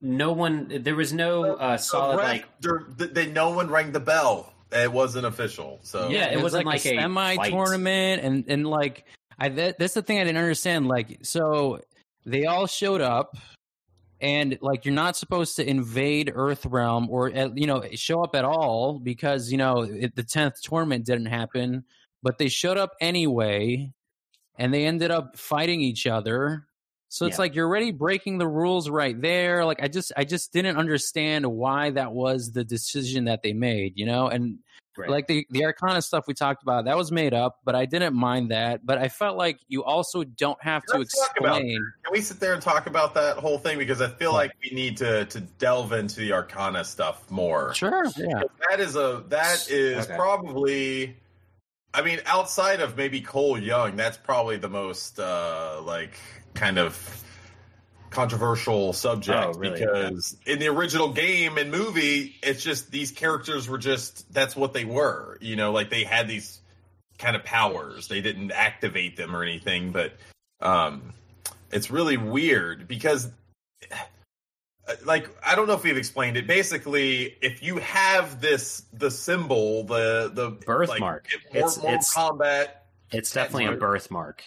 no 0.00 0.32
one, 0.32 0.68
there 0.82 0.94
was 0.96 1.12
no 1.12 1.54
uh, 1.56 1.76
So 1.76 1.98
solid, 1.98 2.14
Brett, 2.16 2.28
like, 2.28 2.60
there- 2.60 2.78
th- 2.98 3.10
they 3.12 3.26
no 3.26 3.50
one 3.50 3.68
rang 3.68 3.92
the 3.92 4.00
bell. 4.00 4.52
It 4.72 4.90
wasn't 4.90 5.26
official. 5.26 5.80
So 5.82 6.08
Yeah, 6.10 6.26
it 6.30 6.36
was 6.36 6.44
wasn't 6.54 6.66
like 6.66 6.86
a 6.86 6.96
a 6.96 7.00
semi 7.02 7.36
tournament, 7.50 8.22
and 8.22 8.44
and 8.48 8.66
like 8.66 9.04
I 9.38 9.48
that, 9.48 9.78
that's 9.78 9.94
the 9.94 10.02
thing 10.02 10.18
I 10.18 10.24
didn't 10.24 10.38
understand. 10.38 10.86
Like, 10.86 11.18
so 11.22 11.80
they 12.24 12.46
all 12.46 12.66
showed 12.68 13.00
up, 13.00 13.36
and 14.20 14.58
like 14.60 14.84
you're 14.84 14.94
not 14.94 15.16
supposed 15.16 15.56
to 15.56 15.68
invade 15.68 16.30
Earth 16.34 16.66
realm 16.66 17.08
or 17.10 17.34
uh, 17.34 17.48
you 17.54 17.66
know 17.66 17.82
show 17.94 18.22
up 18.22 18.34
at 18.34 18.44
all 18.44 18.98
because 18.98 19.50
you 19.50 19.58
know 19.58 19.82
it, 19.82 20.14
the 20.16 20.22
tenth 20.22 20.60
tournament 20.62 21.06
didn't 21.06 21.26
happen, 21.26 21.84
but 22.22 22.38
they 22.38 22.48
showed 22.48 22.76
up 22.76 22.92
anyway, 23.00 23.92
and 24.58 24.72
they 24.74 24.86
ended 24.86 25.10
up 25.10 25.38
fighting 25.38 25.80
each 25.80 26.06
other. 26.06 26.66
So 27.08 27.26
it's 27.26 27.38
Yeah. 27.38 27.42
like 27.42 27.54
you're 27.56 27.66
already 27.66 27.90
breaking 27.90 28.38
the 28.38 28.46
rules 28.46 28.88
right 28.88 29.20
there. 29.20 29.64
Like 29.64 29.82
I 29.82 29.88
just 29.88 30.12
I 30.16 30.24
just 30.24 30.52
didn't 30.52 30.76
understand 30.76 31.44
why 31.44 31.90
that 31.90 32.12
was 32.12 32.52
the 32.52 32.62
decision 32.62 33.24
that 33.24 33.42
they 33.42 33.52
made, 33.52 33.94
you 33.96 34.06
know? 34.06 34.28
And 34.28 34.60
Right. 35.00 35.10
like 35.10 35.26
the 35.26 35.46
the 35.50 35.64
Arcana 35.64 36.02
stuff 36.02 36.26
we 36.26 36.34
talked 36.34 36.62
about, 36.62 36.84
that 36.84 36.96
was 36.96 37.10
made 37.10 37.34
up, 37.34 37.58
but 37.64 37.74
I 37.74 37.86
didn't 37.86 38.14
mind 38.14 38.50
that. 38.50 38.84
But 38.84 38.98
I 38.98 39.08
felt 39.08 39.36
like 39.36 39.58
you 39.68 39.84
also 39.84 40.24
don't 40.24 40.62
have 40.62 40.84
to 40.86 40.98
Let's 40.98 41.18
talk 41.18 41.38
about 41.38 41.56
explain. 41.56 41.92
Can 42.04 42.12
we 42.12 42.20
sit 42.20 42.40
there 42.40 42.52
and 42.52 42.62
talk 42.62 42.86
about 42.86 43.14
that 43.14 43.36
whole 43.36 43.58
thing 43.58 43.78
because 43.78 44.00
I 44.00 44.08
feel 44.08 44.32
like 44.32 44.52
we 44.62 44.74
need 44.74 44.96
to 44.98 45.24
to 45.26 45.40
delve 45.40 45.92
into 45.92 46.20
the 46.20 46.32
Arcana 46.32 46.84
stuff 46.84 47.30
more. 47.30 47.74
Sure, 47.74 48.04
yeah. 48.16 48.42
That 48.68 48.80
is 48.80 48.96
a 48.96 49.24
that 49.28 49.68
is 49.70 50.06
Okay. 50.06 50.16
probably. 50.16 51.16
I 51.92 52.02
mean, 52.02 52.20
outside 52.26 52.80
of 52.80 52.96
maybe 52.96 53.20
Cole 53.20 53.58
Young, 53.58 53.96
that's 53.96 54.16
probably 54.16 54.56
the 54.56 54.68
most 54.68 55.18
uh 55.18 55.80
like 55.84 56.18
kind 56.54 56.78
of 56.78 56.94
controversial 58.20 58.92
subject 58.92 59.38
Oh, 59.56 59.58
really? 59.58 59.80
because 59.80 60.36
in 60.46 60.58
the 60.58 60.68
original 60.68 61.12
game 61.12 61.56
and 61.58 61.70
movie, 61.70 62.36
it's 62.42 62.62
just 62.62 62.90
these 62.90 63.10
characters 63.12 63.68
were 63.68 63.78
just 63.78 64.30
that's 64.32 64.54
what 64.54 64.72
they 64.74 64.84
were. 64.84 65.38
You 65.40 65.56
know, 65.56 65.72
like 65.72 65.88
they 65.90 66.04
had 66.04 66.28
these 66.28 66.60
kind 67.18 67.34
of 67.36 67.44
powers. 67.44 68.08
They 68.08 68.20
didn't 68.20 68.50
activate 68.52 69.16
them 69.16 69.34
or 69.34 69.42
anything, 69.42 69.92
but 69.92 70.12
um 70.60 71.14
it's 71.72 71.90
really 71.90 72.16
weird 72.16 72.86
because 72.88 73.30
like 75.04 75.28
I 75.44 75.54
don't 75.54 75.66
know 75.66 75.74
if 75.74 75.82
we've 75.82 75.96
explained 75.96 76.36
it. 76.36 76.46
Basically, 76.46 77.36
if 77.40 77.62
you 77.62 77.78
have 77.78 78.40
this 78.40 78.82
the 78.92 79.10
symbol, 79.10 79.84
the 79.84 80.30
the 80.32 80.50
Birthmark. 80.50 81.26
like, 81.32 81.54
It's- 81.56 81.76
Mortal 81.78 81.88
it's- 81.88 82.14
Kombat. 82.14 82.66
it's 83.12 83.32
definitely 83.32 83.66
a 83.66 83.72
birthmark. 83.78 84.42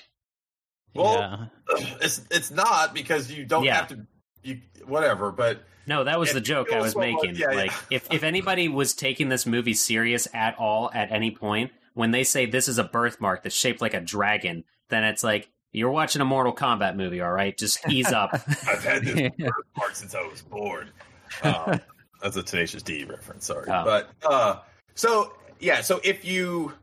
Well, 0.96 1.50
yeah. 1.70 1.86
It's 2.02 2.22
it's 2.32 2.52
not 2.52 2.94
because 2.94 3.32
you 3.32 3.46
don't 3.46 3.64
Yeah. 3.64 3.76
have 3.76 3.88
to 3.90 4.06
you 4.44 4.60
whatever, 4.86 5.32
but 5.32 5.64
No, 5.88 6.04
that 6.04 6.20
was 6.20 6.34
the 6.34 6.42
joke 6.42 6.72
I 6.72 6.80
was 6.82 6.92
someone- 6.94 7.14
making. 7.16 7.36
yeah, 7.36 7.52
yeah. 7.52 7.58
like, 7.58 7.72
if 7.90 8.08
if 8.12 8.24
anybody 8.24 8.68
was 8.68 8.94
taking 8.94 9.30
this 9.30 9.46
movie 9.46 9.74
serious 9.74 10.28
at 10.34 10.58
all 10.60 10.92
at 10.94 11.12
any 11.12 11.32
point, 11.32 11.72
when 11.94 12.12
they 12.12 12.24
say 12.24 12.46
this 12.46 12.68
is 12.68 12.78
a 12.78 12.84
birthmark 12.84 13.44
that's 13.44 13.56
shaped 13.56 13.82
like 13.82 13.94
a 13.94 14.02
dragon, 14.02 14.64
then 14.90 15.04
it's 15.04 15.24
like 15.24 15.50
you're 15.72 15.90
watching 15.92 16.22
a 16.22 16.26
Mortal 16.26 16.54
Kombat 16.54 16.96
movie. 16.96 17.22
All 17.22 17.32
right, 17.32 17.58
just 17.58 17.80
ease 17.90 18.12
up. 18.12 18.34
I've 18.68 18.84
had 18.84 19.04
this 19.06 19.32
birthmark 19.40 19.96
since 19.96 20.14
I 20.14 20.22
was 20.22 20.42
born. 20.42 20.90
Um, 21.42 21.80
that's 22.22 22.36
a 22.38 22.44
Tenacious 22.44 22.84
D 22.84 23.06
reference. 23.06 23.46
Sorry, 23.48 23.66
Oh. 23.70 23.84
but 23.86 24.10
uh, 24.24 24.60
so 24.96 25.34
yeah, 25.60 25.82
so 25.82 26.00
if 26.04 26.26
you 26.26 26.74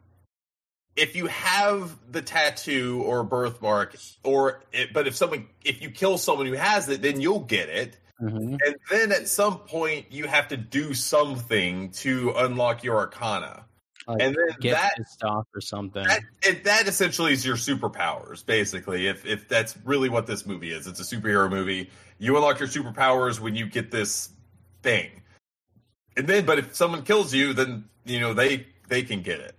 if 0.96 1.16
you 1.16 1.26
have 1.26 1.96
the 2.10 2.22
tattoo 2.22 3.02
or 3.04 3.22
birthmark, 3.24 3.96
or 4.24 4.62
it, 4.72 4.92
but 4.92 5.06
if 5.06 5.14
someone 5.16 5.48
if 5.64 5.80
you 5.82 5.90
kill 5.90 6.18
someone 6.18 6.46
who 6.46 6.54
has 6.54 6.88
it, 6.88 7.02
then 7.02 7.20
you'll 7.20 7.40
get 7.40 7.68
it. 7.68 7.96
Mhm. 8.20 8.58
And 8.64 8.76
then 8.90 9.12
at 9.12 9.28
some 9.28 9.60
point, 9.60 10.06
you 10.10 10.26
have 10.26 10.48
to 10.48 10.56
do 10.56 10.92
something 10.92 11.90
to 11.92 12.32
unlock 12.36 12.84
your 12.84 12.98
Arcana. 12.98 13.64
Like, 14.06 14.22
and 14.22 14.34
then 14.34 14.56
get 14.60 14.76
that 14.76 15.26
off 15.26 15.46
or 15.54 15.60
something. 15.60 16.04
that 16.04 16.64
that 16.64 16.88
essentially 16.88 17.32
is 17.32 17.46
your 17.46 17.56
superpowers, 17.56 18.44
basically. 18.44 19.06
If 19.06 19.24
if 19.24 19.48
that's 19.48 19.76
really 19.84 20.08
what 20.08 20.26
this 20.26 20.46
movie 20.46 20.72
is, 20.72 20.86
it's 20.86 21.00
a 21.00 21.16
superhero 21.16 21.48
movie. 21.48 21.90
You 22.18 22.36
unlock 22.36 22.58
your 22.58 22.68
superpowers 22.68 23.40
when 23.40 23.54
you 23.54 23.66
get 23.66 23.90
this 23.90 24.30
thing, 24.82 25.22
and 26.16 26.26
then 26.26 26.44
but 26.44 26.58
if 26.58 26.74
someone 26.74 27.02
kills 27.02 27.32
you, 27.32 27.52
then 27.52 27.84
you 28.04 28.20
know 28.20 28.34
they 28.34 28.66
they 28.88 29.02
can 29.02 29.22
get 29.22 29.40
it, 29.40 29.54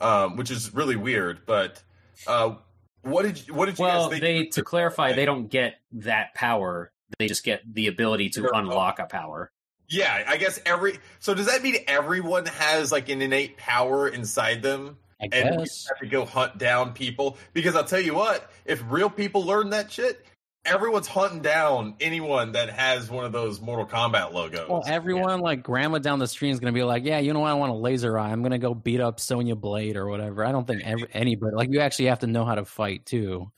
um, 0.00 0.36
which 0.36 0.50
is 0.50 0.74
really 0.74 0.96
weird. 0.96 1.40
But 1.46 1.82
uh, 2.26 2.56
what 3.02 3.22
did 3.22 3.46
you, 3.46 3.54
what 3.54 3.66
did 3.66 3.78
you 3.78 3.84
well, 3.84 4.10
guys 4.10 4.20
they 4.20 4.46
to 4.46 4.62
clarify, 4.62 5.12
they 5.12 5.24
don't 5.24 5.48
get 5.48 5.76
that 5.92 6.34
power. 6.34 6.92
They 7.18 7.28
just 7.28 7.44
get 7.44 7.62
the 7.72 7.86
ability 7.86 8.30
to 8.30 8.50
unlock 8.52 8.98
a 8.98 9.06
power. 9.06 9.52
Yeah, 9.88 10.24
I 10.26 10.36
guess 10.36 10.60
every. 10.66 10.98
So 11.20 11.34
does 11.34 11.46
that 11.46 11.62
mean 11.62 11.76
everyone 11.86 12.46
has 12.46 12.90
like 12.90 13.08
an 13.08 13.22
innate 13.22 13.56
power 13.56 14.08
inside 14.08 14.62
them? 14.62 14.96
I 15.20 15.28
and 15.32 15.58
guess. 15.58 15.86
have 15.88 15.98
to 16.00 16.06
go 16.06 16.24
hunt 16.24 16.58
down 16.58 16.92
people 16.92 17.38
because 17.54 17.74
I'll 17.74 17.84
tell 17.84 18.00
you 18.00 18.14
what, 18.14 18.50
if 18.64 18.82
real 18.88 19.08
people 19.08 19.44
learn 19.44 19.70
that 19.70 19.90
shit, 19.90 20.24
everyone's 20.66 21.06
hunting 21.06 21.40
down 21.40 21.94
anyone 22.00 22.52
that 22.52 22.70
has 22.70 23.08
one 23.10 23.24
of 23.24 23.32
those 23.32 23.60
Mortal 23.60 23.86
Kombat 23.86 24.32
logos. 24.32 24.68
Well, 24.68 24.82
everyone 24.86 25.40
like 25.40 25.62
grandma 25.62 25.98
down 25.98 26.18
the 26.18 26.26
street 26.26 26.50
is 26.50 26.60
gonna 26.60 26.72
be 26.72 26.82
like, 26.82 27.04
yeah, 27.04 27.18
you 27.18 27.32
know 27.32 27.40
what? 27.40 27.50
I 27.50 27.54
want 27.54 27.72
a 27.72 27.76
laser 27.76 28.18
eye. 28.18 28.30
I'm 28.30 28.42
gonna 28.42 28.58
go 28.58 28.74
beat 28.74 29.00
up 29.00 29.20
Sonya 29.20 29.56
Blade 29.56 29.96
or 29.96 30.08
whatever. 30.08 30.44
I 30.44 30.52
don't 30.52 30.66
think 30.66 30.82
every, 30.84 31.08
anybody 31.12 31.54
like 31.54 31.70
you 31.70 31.80
actually 31.80 32.06
have 32.06 32.20
to 32.20 32.26
know 32.26 32.44
how 32.44 32.56
to 32.56 32.64
fight 32.64 33.06
too. 33.06 33.50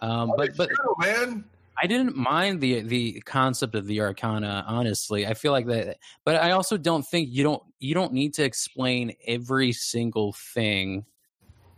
Um, 0.00 0.30
Oh, 0.30 0.34
but 0.36 0.56
but 0.56 0.70
true, 0.70 0.94
man. 0.98 1.44
I 1.80 1.86
didn't 1.86 2.16
mind 2.16 2.60
the 2.60 2.82
the 2.82 3.20
concept 3.22 3.74
of 3.74 3.86
the 3.86 4.00
Arcana. 4.00 4.64
Honestly, 4.66 5.26
I 5.26 5.34
feel 5.34 5.52
like 5.52 5.66
that, 5.66 5.98
but 6.24 6.36
I 6.36 6.52
also 6.52 6.76
don't 6.76 7.06
think 7.06 7.28
you 7.30 7.42
don't 7.42 7.62
you 7.78 7.94
don't 7.94 8.12
need 8.12 8.34
to 8.34 8.44
explain 8.44 9.14
every 9.26 9.72
single 9.72 10.32
thing. 10.32 11.04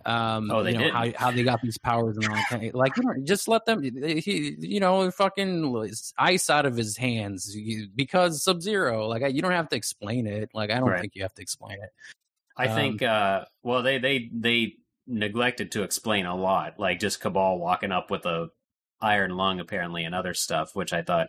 Um, 0.07 0.51
Oh, 0.51 0.63
they 0.63 0.73
you 0.73 0.79
know, 0.79 0.91
how 0.93 1.03
didn't. 1.05 1.17
how 1.17 1.31
they 1.33 1.43
got 1.43 1.61
these 1.63 1.79
powers 1.79 2.17
and 2.17 2.27
all 2.29 2.35
that. 2.35 2.47
Kind 2.49 2.65
of, 2.65 2.75
like, 2.75 2.97
you 2.97 3.03
know, 3.03 3.15
just 3.25 3.49
let 3.49 3.65
them. 3.67 3.83
He, 3.83 4.55
you 4.59 4.79
know, 4.81 5.11
fucking 5.11 5.85
ice 6.17 6.49
out 6.49 6.65
of 6.65 6.77
his 6.77 6.97
hands 6.97 7.55
you- 7.57 7.89
because 7.95 8.43
Sub 8.43 8.63
Zero. 8.63 9.07
Like, 9.09 9.23
I, 9.23 9.27
you 9.29 9.43
don't 9.43 9.51
have 9.53 9.69
to 9.71 9.77
explain 9.77 10.27
it. 10.27 10.51
Like, 10.55 10.71
I 10.71 10.79
don't 10.79 10.89
Right. 10.89 11.01
think 11.01 11.17
you 11.17 11.23
have 11.23 11.35
to 11.35 11.43
explain 11.43 11.79
it. 11.83 11.91
I 12.57 12.69
Um, 12.69 12.75
think. 12.77 13.03
uh 13.03 13.45
Well, 13.63 13.83
they 13.83 13.99
they 13.99 14.31
they 14.33 14.77
neglected 15.09 15.73
to 15.73 15.83
explain 15.83 16.27
a 16.27 16.35
lot, 16.37 16.79
like 16.79 16.99
just 17.01 17.21
Kabal 17.21 17.59
walking 17.59 17.93
up 17.93 18.11
with 18.11 18.27
a 18.27 18.49
iron 19.01 19.33
lung 19.37 19.61
apparently 19.61 20.05
and 20.05 20.15
other 20.15 20.35
stuff, 20.35 20.75
which 20.75 20.93
I 20.93 21.03
thought 21.03 21.29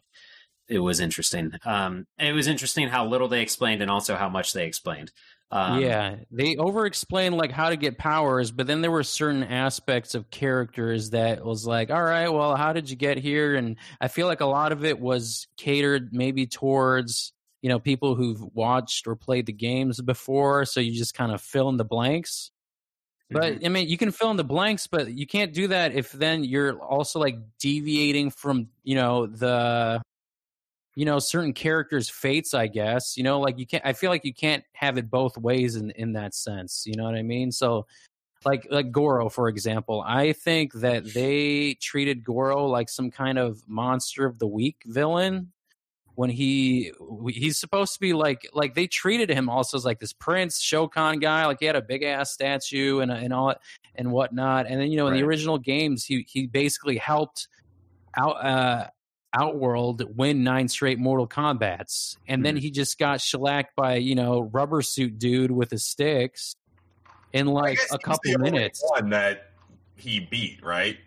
it 0.67 0.79
was 0.79 0.99
interesting. 0.99 1.51
Um, 1.65 2.07
it 2.17 2.33
was 2.33 2.47
interesting 2.47 2.87
how 2.89 3.05
little 3.05 3.27
they 3.27 3.41
explained 3.41 3.81
and 3.81 3.91
also 3.91 4.15
how 4.15 4.29
much 4.29 4.53
they 4.53 4.65
explained. 4.65 5.11
Um, 5.51 5.85
yeah, 5.85 6.19
they 6.31 6.55
over 6.55 6.85
explained 6.85 7.35
like 7.35 7.51
how 7.51 7.69
to 7.69 7.75
get 7.75 7.97
powers, 7.97 8.51
but 8.51 8.67
then 8.67 8.81
there 8.81 8.91
were 8.91 9.03
certain 9.03 9.43
aspects 9.43 10.15
of 10.15 10.29
characters 10.29 11.09
that 11.09 11.43
was 11.43 11.65
like, 11.67 11.89
all 11.91 12.03
right, 12.03 12.29
well, 12.29 12.55
how 12.55 12.71
did 12.71 12.89
you 12.89 12.95
get 12.95 13.17
here? 13.17 13.55
And 13.55 13.77
I 13.99 14.07
feel 14.07 14.27
like 14.27 14.39
a 14.39 14.45
lot 14.45 14.71
of 14.71 14.85
it 14.85 14.99
was 14.99 15.47
catered 15.57 16.13
maybe 16.13 16.47
towards 16.47 17.33
you 17.61 17.69
know 17.69 17.79
people 17.79 18.15
who've 18.15 18.41
watched 18.53 19.07
or 19.07 19.15
played 19.17 19.45
the 19.45 19.53
games 19.53 19.99
before, 20.01 20.63
so 20.65 20.79
you 20.79 20.93
just 20.97 21.13
kind 21.15 21.31
of 21.33 21.41
fill 21.41 21.67
in 21.69 21.77
the 21.77 21.85
blanks. 21.85 22.51
But 23.33 23.55
Mhm. 23.55 23.65
I 23.65 23.69
mean, 23.69 23.89
you 23.89 23.97
can 23.97 24.11
fill 24.11 24.31
in 24.31 24.37
the 24.37 24.43
blanks, 24.45 24.87
but 24.87 25.13
you 25.13 25.27
can't 25.27 25.53
do 25.53 25.67
that 25.69 25.93
if 25.93 26.11
then 26.13 26.43
you're 26.45 26.81
also 26.81 27.19
like 27.19 27.37
deviating 27.59 28.31
from 28.31 28.69
you 28.83 28.95
know 28.95 29.27
the 29.27 30.01
you 30.97 31.05
know 31.05 31.19
certain 31.19 31.53
characters' 31.53 32.09
fates. 32.09 32.55
I 32.55 32.65
guess 32.65 33.17
you 33.17 33.23
know, 33.23 33.39
like 33.39 33.59
you 33.59 33.67
can't. 33.67 33.85
I 33.85 33.93
feel 33.93 34.09
like 34.09 34.25
you 34.25 34.33
can't 34.33 34.63
have 34.73 34.97
it 34.97 35.11
both 35.11 35.37
ways 35.37 35.75
in 35.75 35.91
in 35.91 36.13
that 36.13 36.33
sense. 36.33 36.85
You 36.87 36.95
know 36.95 37.03
what 37.03 37.13
I 37.13 37.21
mean? 37.21 37.51
So, 37.51 37.85
like 38.45 38.65
like 38.71 38.91
Goro, 38.91 39.29
for 39.29 39.47
example, 39.47 40.03
I 40.05 40.33
think 40.33 40.73
that 40.73 41.13
they 41.13 41.77
treated 41.79 42.23
Goro 42.23 42.65
like 42.65 42.89
some 42.89 43.11
kind 43.11 43.37
of 43.37 43.61
monster 43.67 44.25
of 44.25 44.39
the 44.39 44.47
week 44.47 44.81
villain 44.87 45.51
when 46.15 46.31
he 46.31 46.91
he's 47.27 47.59
supposed 47.59 47.93
to 47.93 47.99
be 47.99 48.13
like 48.13 48.49
like 48.53 48.73
they 48.73 48.87
treated 48.87 49.29
him 49.29 49.49
also 49.49 49.77
as 49.77 49.85
like 49.85 49.99
this 49.99 50.13
prince 50.13 50.59
Shokan 50.59 51.21
guy 51.21 51.45
like 51.45 51.57
he 51.59 51.67
had 51.67 51.75
a 51.75 51.81
big 51.81 52.01
ass 52.01 52.31
statue 52.31 53.01
and 53.01 53.11
and 53.11 53.31
all 53.31 53.53
and 53.93 54.11
whatnot 54.11 54.65
and 54.65 54.81
then 54.81 54.89
you 54.89 54.97
know 54.97 55.05
in 55.05 55.13
the 55.13 55.21
original 55.21 55.59
games 55.59 56.05
he 56.05 56.25
he 56.27 56.47
basically 56.47 56.97
helped 56.97 57.47
out 58.17 58.43
uh 58.43 58.87
Outworld 59.33 60.03
win 60.17 60.43
nine 60.43 60.67
straight 60.67 60.99
Mortal 60.99 61.27
Kombats 61.27 62.17
and 62.27 62.45
then 62.45 62.55
hmm. 62.55 62.61
he 62.61 62.71
just 62.71 62.97
got 62.97 63.21
shellacked 63.21 63.75
by 63.75 63.95
you 63.95 64.15
know 64.15 64.41
rubber 64.41 64.81
suit 64.81 65.19
dude 65.19 65.51
with 65.51 65.69
his 65.69 65.85
sticks 65.85 66.55
in 67.33 67.47
like 67.47 67.79
a 67.91 67.97
couple 67.97 68.37
minutes 68.39 68.81
One 68.83 69.09
that 69.09 69.51
he 69.95 70.19
beat, 70.19 70.63
right? 70.63 70.97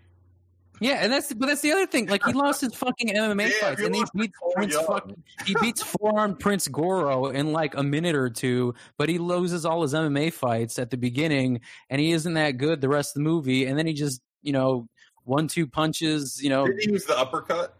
yeah 0.81 1.05
and 1.05 1.13
that's 1.13 1.33
but 1.35 1.47
that's 1.47 1.61
the 1.61 1.73
other 1.73 1.87
thing 1.87 2.07
like 2.07 2.25
he 2.25 2.33
lost 2.33 2.63
his 2.63 2.75
fucking 2.75 3.09
MMA 3.09 3.49
Yeah, 3.51 3.55
fights 3.61 3.83
and 3.83 3.95
he 3.95 4.03
beats 4.15 4.33
Prince 4.55 4.77
fucking 4.77 5.23
he 5.45 5.55
beats 5.61 5.83
four-armed 5.83 6.39
Prince 6.41 6.69
Goro 6.69 7.27
in 7.27 7.53
like 7.53 7.77
a 7.77 7.83
minute 7.83 8.15
or 8.17 8.31
two, 8.31 8.75
but 8.97 9.09
he 9.09 9.19
loses 9.19 9.65
all 9.65 9.83
his 9.83 9.95
MMA 9.95 10.33
fights 10.33 10.79
at 10.79 10.91
the 10.91 10.97
beginning, 10.97 11.61
and 11.89 12.01
he 12.01 12.13
isn't 12.13 12.35
that 12.35 12.53
good 12.53 12.81
the 12.81 12.89
rest 12.89 13.11
of 13.11 13.23
the 13.23 13.29
movie. 13.29 13.67
And 13.67 13.79
then 13.79 13.87
he 13.87 13.93
just, 13.93 14.21
you 14.43 14.53
know, 14.53 14.89
one 15.25 15.49
two 15.49 15.67
punches. 15.67 16.41
You 16.43 16.51
know, 16.51 16.67
Did 16.67 16.81
he 16.81 16.91
use 16.93 17.05
the 17.05 17.19
uppercut? 17.19 17.77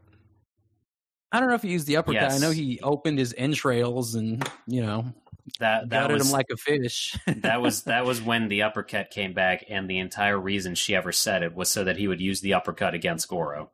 I 1.32 1.40
don't 1.40 1.48
know 1.48 1.55
if 1.55 1.62
he 1.62 1.70
used 1.70 1.86
the 1.86 1.97
uppercut. 1.97 2.32
I 2.32 2.39
know 2.39 2.51
he 2.51 2.81
opened 2.82 3.19
his 3.19 3.35
entrails 3.36 4.15
and 4.15 4.48
you 4.66 4.82
know 4.82 5.12
that 5.59 5.90
that 5.90 6.11
was 6.11 6.27
him 6.27 6.32
like 6.32 6.47
a 6.52 6.57
fish. 6.57 7.16
that 7.27 7.61
was 7.61 7.82
that 7.85 8.05
was 8.05 8.20
when 8.20 8.48
the 8.48 8.62
uppercut 8.62 9.11
came 9.11 9.32
back, 9.32 9.65
and 9.69 9.89
the 9.89 9.98
entire 9.98 10.39
reason 10.39 10.74
she 10.74 10.94
ever 10.94 11.12
said 11.12 11.43
it 11.43 11.55
was 11.55 11.70
so 11.70 11.85
that 11.85 11.97
he 11.97 12.09
would 12.09 12.20
use 12.20 12.40
the 12.40 12.55
uppercut 12.55 12.94
against 12.94 13.28
Goro. 13.28 13.70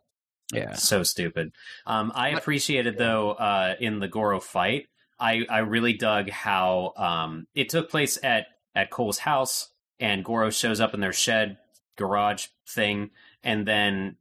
yeah. 0.52 0.74
So 0.74 1.02
stupid. 1.02 1.52
Um, 1.86 2.12
I 2.14 2.30
appreciated 2.30 2.98
though 2.98 3.32
uh, 3.32 3.74
in 3.80 4.00
the 4.00 4.08
Goro 4.08 4.40
fight. 4.40 4.88
I 5.18 5.46
I 5.48 5.58
really 5.58 5.94
dug 5.94 6.30
how 6.30 6.92
um, 6.96 7.46
it 7.54 7.68
took 7.68 7.90
place 7.90 8.18
at 8.22 8.46
at 8.74 8.90
Cole's 8.90 9.18
house, 9.18 9.70
and 9.98 10.24
Goro 10.24 10.50
shows 10.50 10.80
up 10.80 10.94
in 10.94 11.00
their 11.00 11.12
shed 11.12 11.58
garage 11.96 12.46
thing, 12.68 13.10
and 13.42 13.66
then 13.66 14.16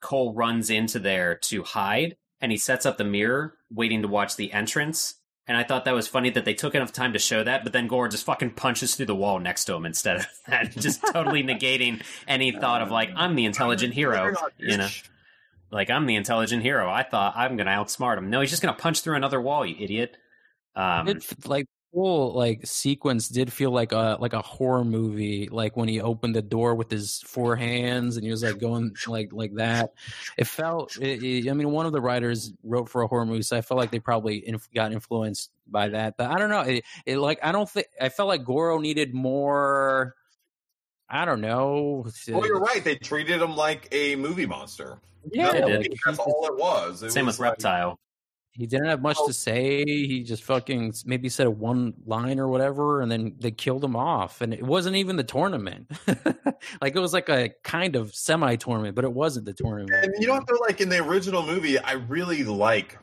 Cole 0.00 0.32
runs 0.34 0.70
into 0.70 0.98
there 0.98 1.34
to 1.36 1.62
hide, 1.62 2.16
and 2.40 2.52
he 2.52 2.58
sets 2.58 2.86
up 2.86 2.98
the 2.98 3.04
mirror, 3.04 3.54
waiting 3.70 4.02
to 4.02 4.08
watch 4.08 4.36
the 4.36 4.52
entrance. 4.52 5.14
And 5.46 5.56
I 5.56 5.64
thought 5.64 5.84
that 5.84 5.94
was 5.94 6.06
funny 6.06 6.30
that 6.30 6.44
they 6.44 6.54
took 6.54 6.74
enough 6.74 6.92
time 6.92 7.12
to 7.12 7.18
show 7.18 7.42
that, 7.42 7.64
but 7.64 7.72
then 7.72 7.88
Goro 7.88 8.08
just 8.08 8.24
fucking 8.24 8.52
punches 8.52 8.94
through 8.94 9.06
the 9.06 9.16
wall 9.16 9.40
next 9.40 9.64
to 9.64 9.74
him 9.74 9.84
instead 9.84 10.16
of 10.16 10.26
that, 10.46 10.70
just 10.76 11.02
totally 11.12 11.42
negating 11.42 12.02
any 12.28 12.52
thought 12.52 12.82
of 12.82 12.90
like 12.90 13.10
I'm 13.16 13.34
the 13.34 13.46
intelligent 13.46 13.94
hero, 13.94 14.34
you 14.58 14.76
know 14.76 14.88
like 15.70 15.90
I'm 15.90 16.06
the 16.06 16.16
intelligent 16.16 16.62
hero. 16.62 16.90
I 16.90 17.02
thought 17.02 17.34
I'm 17.36 17.56
going 17.56 17.66
to 17.66 17.72
outsmart 17.72 18.18
him. 18.18 18.30
No, 18.30 18.40
he's 18.40 18.50
just 18.50 18.62
going 18.62 18.74
to 18.74 18.80
punch 18.80 19.00
through 19.00 19.16
another 19.16 19.40
wall, 19.40 19.64
you 19.64 19.76
idiot. 19.78 20.16
Um, 20.74 21.08
it 21.08 21.18
f- 21.18 21.46
like 21.46 21.66
whole 21.92 22.32
like 22.34 22.60
sequence 22.64 23.28
did 23.28 23.52
feel 23.52 23.70
like 23.72 23.90
a 23.92 24.16
like 24.20 24.32
a 24.32 24.42
horror 24.42 24.84
movie 24.84 25.48
like 25.50 25.76
when 25.76 25.88
he 25.88 26.00
opened 26.00 26.34
the 26.36 26.42
door 26.42 26.74
with 26.76 26.88
his 26.90 27.20
four 27.26 27.56
hands 27.56 28.16
and 28.16 28.24
he 28.24 28.30
was 28.30 28.42
like 28.44 28.58
going 28.58 28.94
like 29.08 29.32
like 29.32 29.52
that 29.54 29.92
it 30.38 30.46
felt 30.46 30.96
it, 30.98 31.22
it- 31.22 31.50
i 31.50 31.52
mean 31.52 31.70
one 31.72 31.86
of 31.86 31.92
the 31.92 32.00
writers 32.00 32.52
wrote 32.62 32.88
for 32.88 33.02
a 33.02 33.08
horror 33.08 33.26
movie 33.26 33.42
so 33.42 33.56
i 33.56 33.60
felt 33.60 33.76
like 33.78 33.90
they 33.90 33.98
probably 33.98 34.46
inf- 34.46 34.68
got 34.72 34.92
influenced 34.92 35.50
by 35.66 35.88
that 35.88 36.16
but 36.16 36.30
i 36.30 36.38
don't 36.38 36.50
know 36.50 36.60
it, 36.60 36.84
it 37.06 37.16
like 37.18 37.40
i 37.42 37.50
don't 37.50 37.68
think 37.68 37.86
i 38.00 38.08
felt 38.08 38.28
like 38.28 38.44
goro 38.44 38.78
needed 38.78 39.12
more 39.12 40.14
i 41.08 41.24
don't 41.24 41.40
know 41.40 42.06
Well, 42.28 42.46
you're 42.46 42.60
right. 42.60 42.84
They 42.84 42.94
treated 42.94 43.42
him 43.42 43.56
like 43.56 43.88
a 43.90 44.14
movie 44.14 44.46
monster. 44.46 45.00
yeah 45.32 45.50
They 45.50 45.78
like, 45.78 45.92
that's 46.06 46.20
all 46.20 46.46
it 46.46 46.56
was. 46.56 47.02
It 47.02 47.10
same 47.10 47.26
was 47.26 47.34
with 47.36 47.40
like- 47.40 47.50
Reptile. 47.54 47.98
He 48.52 48.66
didn't 48.66 48.86
have 48.86 49.00
much 49.00 49.16
to 49.26 49.32
say. 49.32 49.84
He 49.84 50.24
just 50.24 50.42
fucking 50.42 50.94
maybe 51.04 51.28
said 51.28 51.46
a 51.46 51.50
one 51.50 51.94
line 52.04 52.40
or 52.40 52.48
whatever, 52.48 53.00
and 53.00 53.10
then 53.10 53.36
they 53.38 53.52
killed 53.52 53.84
him 53.84 53.94
off. 53.94 54.40
And 54.40 54.52
it 54.52 54.62
wasn't 54.62 54.96
even 54.96 55.16
the 55.16 55.24
tournament. 55.24 55.90
like 56.82 56.96
it 56.96 56.98
was 56.98 57.12
like 57.12 57.28
a 57.28 57.50
kind 57.62 57.94
of 57.94 58.14
semi 58.14 58.56
tournament, 58.56 58.96
but 58.96 59.04
it 59.04 59.12
wasn't 59.12 59.46
the 59.46 59.52
tournament. 59.52 60.04
And 60.04 60.14
you 60.18 60.26
know 60.26 60.34
what? 60.34 60.46
Though, 60.48 60.58
like 60.66 60.80
in 60.80 60.88
the 60.88 60.98
original 60.98 61.46
movie, 61.46 61.78
I 61.78 61.92
really 61.92 62.42
like 62.42 62.98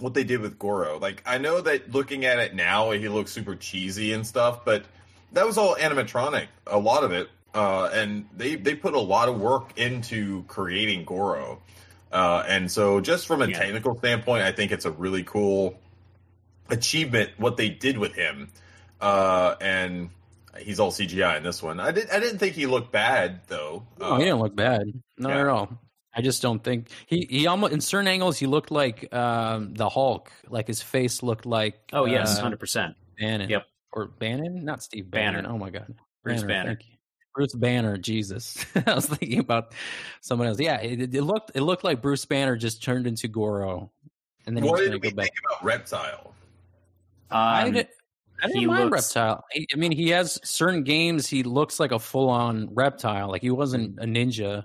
what 0.00 0.14
they 0.14 0.24
did 0.24 0.40
with 0.40 0.58
Goro. 0.58 0.98
Like 0.98 1.22
I 1.24 1.38
know 1.38 1.60
that 1.60 1.92
looking 1.92 2.24
at 2.24 2.38
it 2.38 2.54
now, 2.54 2.90
he 2.90 3.08
looks 3.08 3.32
super 3.32 3.54
cheesy 3.54 4.12
and 4.12 4.26
stuff, 4.26 4.64
but 4.64 4.84
that 5.32 5.46
was 5.46 5.58
all 5.58 5.76
animatronic. 5.76 6.46
A 6.66 6.78
lot 6.78 7.04
of 7.04 7.12
it, 7.12 7.28
uh, 7.54 7.90
and 7.92 8.26
they 8.36 8.56
they 8.56 8.74
put 8.74 8.94
a 8.94 9.00
lot 9.00 9.28
of 9.28 9.40
work 9.40 9.78
into 9.78 10.42
creating 10.44 11.04
Goro. 11.04 11.60
Uh, 12.12 12.42
and 12.48 12.70
so, 12.70 13.00
just 13.00 13.26
from 13.26 13.42
a 13.42 13.46
Yeah. 13.48 13.58
technical 13.58 13.96
standpoint, 13.98 14.42
I 14.42 14.52
think 14.52 14.72
it's 14.72 14.84
a 14.86 14.90
really 14.90 15.22
cool 15.24 15.78
achievement 16.70 17.30
what 17.38 17.56
they 17.56 17.68
did 17.68 17.98
with 17.98 18.14
him. 18.14 18.50
Uh, 19.00 19.54
and 19.60 20.10
he's 20.58 20.80
all 20.80 20.90
CGI 20.90 21.36
in 21.36 21.42
this 21.42 21.62
one. 21.62 21.80
I 21.80 21.92
did 21.92 22.10
I 22.10 22.18
didn't 22.20 22.38
think 22.38 22.54
he 22.54 22.66
looked 22.66 22.92
bad 22.92 23.40
though. 23.46 23.86
Oh, 24.00 24.14
Uh, 24.14 24.18
he 24.18 24.24
didn't 24.24 24.40
look 24.40 24.56
bad. 24.56 24.82
Not 25.16 25.30
yeah. 25.30 25.40
at 25.42 25.46
all. 25.48 25.78
I 26.14 26.20
just 26.22 26.42
don't 26.42 26.62
think 26.64 26.88
he 27.06 27.26
he 27.30 27.46
almost 27.46 27.72
in 27.72 27.80
certain 27.80 28.08
angles 28.08 28.38
he 28.38 28.46
looked 28.46 28.70
like 28.70 29.12
um, 29.14 29.74
the 29.74 29.88
Hulk. 29.88 30.32
Like 30.48 30.66
his 30.66 30.82
face 30.82 31.22
looked 31.22 31.46
like 31.46 31.78
Oh, 31.92 32.06
yes, 32.06 32.38
uh, 32.38 32.42
100%. 32.44 32.94
Bannon. 33.18 33.50
Yep. 33.50 33.66
Or 33.92 34.06
Bannon, 34.06 34.64
not 34.64 34.82
Steve 34.82 35.10
Banner. 35.10 35.38
Bannon. 35.42 35.50
Oh 35.54 35.58
my 35.58 35.70
god, 35.70 35.94
Bruce 36.24 36.42
Banner. 36.42 36.70
thank 36.76 36.86
you. 36.88 36.94
Bruce 37.34 37.54
Banner, 37.54 37.96
Jesus. 37.96 38.64
I 38.86 38.94
was 38.94 39.06
thinking 39.06 39.38
about 39.38 39.72
someone 40.20 40.48
else. 40.48 40.58
Yeah, 40.60 40.80
it, 40.80 41.14
it 41.14 41.22
looked 41.22 41.52
it 41.54 41.62
looked 41.62 41.84
like 41.84 42.02
Bruce 42.02 42.24
Banner 42.24 42.56
just 42.56 42.82
turned 42.82 43.06
into 43.06 43.28
Goro, 43.28 43.90
and 44.46 44.56
then 44.56 44.64
what 44.64 44.80
he's 44.80 44.90
did 44.90 44.92
going 44.92 45.02
we 45.02 45.08
to 45.10 45.14
go 45.14 45.16
back. 45.16 45.24
think 45.26 45.36
about 45.46 45.64
Reptile? 45.64 46.34
I 47.30 47.66
Um, 47.66 47.72
did. 47.74 47.88
I 48.42 48.46
didn't 48.46 48.66
mind 48.66 48.90
looks- 48.90 49.14
reptile. 49.16 49.44
I 49.54 49.66
I 49.72 49.76
mean, 49.76 49.90
he 49.92 50.10
has 50.10 50.38
certain 50.44 50.84
games. 50.84 51.26
He 51.26 51.42
looks 51.42 51.80
like 51.80 51.90
a 51.92 51.98
full-on 51.98 52.72
reptile. 52.74 53.28
Like 53.30 53.42
he 53.42 53.50
wasn't 53.50 53.98
a 53.98 54.04
ninja 54.04 54.64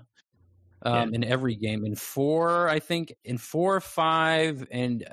um, 0.83 1.13
in 1.13 1.23
every 1.23 1.55
game. 1.55 1.83
In 1.83 1.95
four, 1.95 2.69
I 2.69 2.79
think 2.79 3.13
in 3.25 3.37
four, 3.39 3.79
five, 3.81 4.67
and 4.69 5.03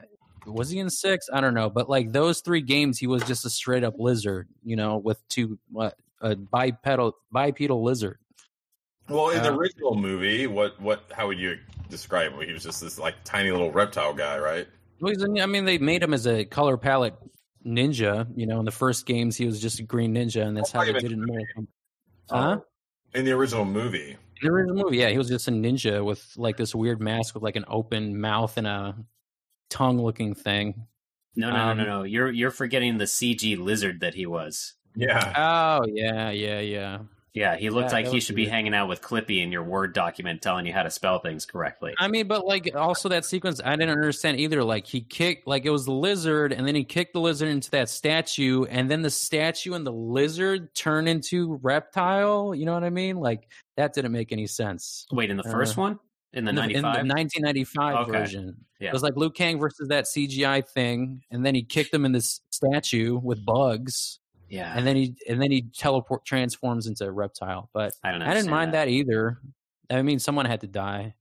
was 0.47 0.68
he 0.68 0.78
in 0.78 0.90
six? 0.90 1.27
I 1.32 1.40
don't 1.40 1.55
know. 1.55 1.70
But 1.70 1.89
like 1.89 2.12
those 2.12 2.40
three 2.40 2.60
games, 2.60 2.98
he 2.98 3.06
was 3.06 3.22
just 3.22 3.47
a 3.47 3.51
straight-up 3.51 3.94
lizard. 3.98 4.47
You 4.62 4.77
know, 4.77 4.98
with 4.98 5.27
two 5.28 5.59
what 5.70 5.97
a 6.21 6.37
bipedal 6.37 7.15
bipedal 7.33 7.83
lizard. 7.83 8.19
Well, 9.09 9.31
in 9.31 9.43
the 9.43 9.53
Uh, 9.53 9.57
original 9.57 9.95
movie, 9.97 10.47
what 10.47 10.81
what 10.81 11.05
how 11.13 11.27
would 11.29 11.39
you 11.39 11.59
describe 11.89 12.33
him? 12.33 12.41
He 12.47 12.53
was 12.53 12.63
just 12.63 12.81
this 12.81 12.99
like 12.99 13.17
tiny 13.25 13.51
little 13.51 13.73
reptile 13.73 14.15
guy, 14.15 14.39
right? 14.39 14.69
Well, 15.01 15.13
he's 15.13 15.23
a- 15.23 15.43
I 15.43 15.47
mean, 15.47 15.65
they 15.65 15.79
made 15.79 16.03
him 16.03 16.15
as 16.15 16.27
a 16.27 16.45
color 16.45 16.77
palette 16.77 17.15
ninja. 17.67 18.27
You 18.37 18.47
know, 18.47 18.59
in 18.61 18.65
the 18.65 18.71
first 18.71 19.07
games, 19.07 19.37
he 19.37 19.47
was 19.47 19.61
just 19.61 19.81
a 19.81 19.83
green 19.83 20.15
ninja, 20.15 20.47
and 20.47 20.57
that's 20.57 20.75
Oh, 20.75 20.79
how 20.79 20.85
they 20.85 20.93
did 20.93 21.05
it 21.05 21.13
in 21.13 21.25
minute. 21.25 21.47
Huh? 22.31 22.61
In 23.15 23.25
the 23.25 23.33
original 23.33 23.65
movie. 23.65 24.11
In 24.13 24.19
the 24.43 24.49
original 24.51 24.77
movie, 24.77 24.99
yeah, 24.99 25.09
he 25.09 25.19
was 25.19 25.29
just 25.29 25.49
a 25.49 25.51
ninja 25.51 26.05
with 26.05 26.33
like 26.37 26.57
this 26.57 26.75
weird 26.75 27.01
mask 27.01 27.35
with 27.35 27.43
like 27.43 27.57
an 27.57 27.65
open 27.67 28.21
mouth 28.21 28.57
and 28.57 28.67
a 28.67 28.95
tongue-looking 29.71 30.35
thing. 30.35 30.87
no, 31.37 31.51
no, 31.51 31.57
um, 31.57 31.79
no, 31.79 31.85
no, 31.85 31.91
no. 31.99 32.03
You're 32.05 32.31
you're 32.31 32.51
forgetting 32.51 32.99
the 32.99 33.05
CG 33.07 33.57
lizard 33.59 34.01
that 34.01 34.15
he 34.15 34.27
was. 34.27 34.75
Yeah. 34.95 35.33
Oh 35.83 35.87
yeah, 35.87 36.31
yeah, 36.31 36.61
yeah. 36.61 36.99
Yeah, 37.33 37.55
he 37.57 37.71
looked 37.71 37.91
Yeah, 37.91 37.97
like 37.99 38.07
he 38.09 38.17
was 38.17 38.25
should 38.25 38.35
be 38.35 38.43
weird. 38.43 38.53
hanging 38.55 38.75
out 38.75 38.89
with 38.89 39.01
Clippy 39.03 39.41
in 39.41 39.53
your 39.53 39.62
Word 39.62 39.95
document 39.95 40.43
telling 40.43 40.67
you 40.67 40.73
how 40.73 40.83
to 40.83 40.91
spell 40.91 41.21
things 41.21 41.47
correctly. 41.47 41.95
I 41.97 42.09
mean, 42.09 42.27
but 42.27 42.45
like 42.45 42.75
also 42.75 43.09
that 43.11 43.25
sequence, 43.25 43.61
I 43.65 43.71
didn't 43.77 43.91
understand 43.91 44.41
either. 44.41 44.65
Like 44.65 44.85
he 44.85 45.01
kicked, 45.01 45.47
like 45.47 45.65
it 45.65 45.71
was 45.71 45.85
the 45.85 45.93
lizard, 45.93 46.53
and 46.53 46.67
then 46.67 46.75
he 46.75 46.83
kicked 46.83 47.12
the 47.12 47.21
lizard 47.21 47.49
into 47.49 47.71
that 47.71 47.89
statue, 47.89 48.65
and 48.65 48.91
then 48.91 49.03
the 49.03 49.11
statue 49.11 49.75
and 49.75 49.87
the 49.87 49.93
lizard 49.93 50.75
turn 50.75 51.07
into 51.07 51.55
reptile. 51.62 52.53
You 52.53 52.67
know 52.67 52.75
what 52.75 52.83
I 52.83 52.91
mean? 52.91 53.17
Like 53.19 53.49
that 53.77 53.93
didn't 53.95 54.11
make 54.12 54.33
any 54.33 54.49
sense. 54.49 55.07
Wait, 55.12 55.31
in 55.31 55.37
the 55.37 55.45
first 55.45 55.79
Uh, 55.79 55.83
one? 55.83 55.99
in 56.33 56.45
the 56.45 56.51
in 56.51 56.57
the, 56.57 56.62
in 56.62 56.83
the 56.83 56.89
1995 56.89 58.09
Okay. 58.09 58.11
version. 58.19 58.57
Yeah. 58.81 58.89
It 58.89 58.93
was 58.93 59.03
like 59.03 59.17
Liu 59.17 59.31
Kang 59.31 59.59
versus 59.59 59.89
that 59.89 60.05
CGI 60.07 60.62
thing, 60.67 61.23
and 61.31 61.45
then 61.47 61.55
he 61.55 61.62
kicked 61.62 61.93
him 61.93 62.05
in 62.05 62.12
this 62.12 62.41
statue 62.51 63.19
with 63.19 63.45
bugs, 63.45 64.20
yeah. 64.51 64.74
and 64.77 64.86
then 64.86 64.97
he 64.97 65.14
and 65.28 65.40
then 65.40 65.51
he 65.51 65.62
teleport 65.74 66.24
transforms 66.27 66.86
into 66.86 67.05
a 67.06 67.10
reptile. 67.10 67.70
But 67.72 67.94
I 68.05 68.12
don't 68.12 68.20
I 68.22 68.35
didn't 68.35 68.51
mind 68.51 68.74
that. 68.74 68.89
either. 68.89 69.39
I 69.89 70.02
mean, 70.02 70.18
someone 70.18 70.44
had 70.47 70.60
to 70.60 70.66
die. 70.66 71.14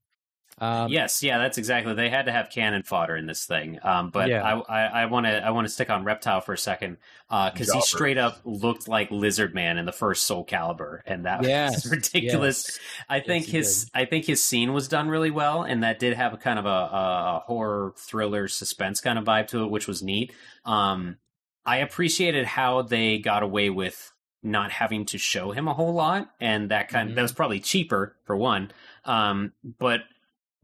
Um, 0.61 0.91
yes, 0.91 1.23
yeah, 1.23 1.38
that's 1.38 1.57
exactly. 1.57 1.93
They 1.93 2.10
had 2.10 2.26
to 2.26 2.34
have 2.34 2.49
cannon 2.49 2.84
fodder 2.84 3.15
in 3.15 3.26
this 3.27 3.45
thing. 3.45 3.80
Um, 3.81 4.10
but 4.10 4.27
Yeah. 4.27 4.43
I 4.68 5.06
want 5.06 5.26
to 5.26 5.41
I 5.41 5.51
want 5.51 5.65
to 5.65 5.73
stick 5.73 5.89
on 5.89 6.03
Reptile 6.03 6.41
for 6.41 6.51
a 6.51 6.57
second 6.57 6.97
because 7.30 7.72
he 7.72 7.80
straight 7.80 8.18
up 8.18 8.39
looked 8.43 8.89
like 8.89 9.10
Lizard 9.10 9.56
Man 9.56 9.77
in 9.77 9.85
the 9.85 9.93
first 9.93 10.23
Soul 10.23 10.45
Calibur, 10.45 10.99
and 11.06 11.26
that 11.26 11.43
Yes, 11.47 11.85
was 11.85 11.91
ridiculous. 11.91 12.65
yes. 12.68 12.80
I 13.07 13.22
think 13.22 13.45
he 13.45 13.51
his 13.53 13.89
I 13.93 14.03
think 14.03 14.26
his 14.26 14.43
scene 14.43 14.73
was 14.73 14.89
done 14.89 15.07
really 15.07 15.31
well, 15.31 15.64
and 15.64 15.81
that 15.84 15.97
did 15.97 16.18
have 16.18 16.34
a 16.34 16.38
kind 16.38 16.60
of 16.60 16.65
a, 16.65 16.68
a, 16.68 17.35
a 17.38 17.43
horror 17.45 17.93
thriller 17.97 18.49
suspense 18.49 18.99
kind 18.99 19.18
of 19.18 19.23
vibe 19.23 19.47
to 19.47 19.64
it, 19.64 19.72
which 19.72 19.88
was 19.88 20.03
neat. 20.03 20.34
Um, 20.65 21.18
I 21.65 21.77
appreciated 21.77 22.45
how 22.45 22.81
they 22.81 23.18
got 23.19 23.44
away 23.44 23.69
with 23.69 24.11
not 24.41 24.72
having 24.72 25.06
to 25.06 25.18
show 25.18 25.52
him 25.52 25.68
a 25.68 25.73
whole 25.73 25.94
lot, 25.94 26.30
and 26.40 26.72
that 26.72 26.88
kind 26.90 27.11
Mhm. 27.11 27.15
that 27.15 27.22
was 27.22 27.34
probably 27.34 27.60
cheaper 27.60 28.15
for 28.26 28.36
one. 28.38 28.72
Um, 29.06 29.53
but 29.64 30.03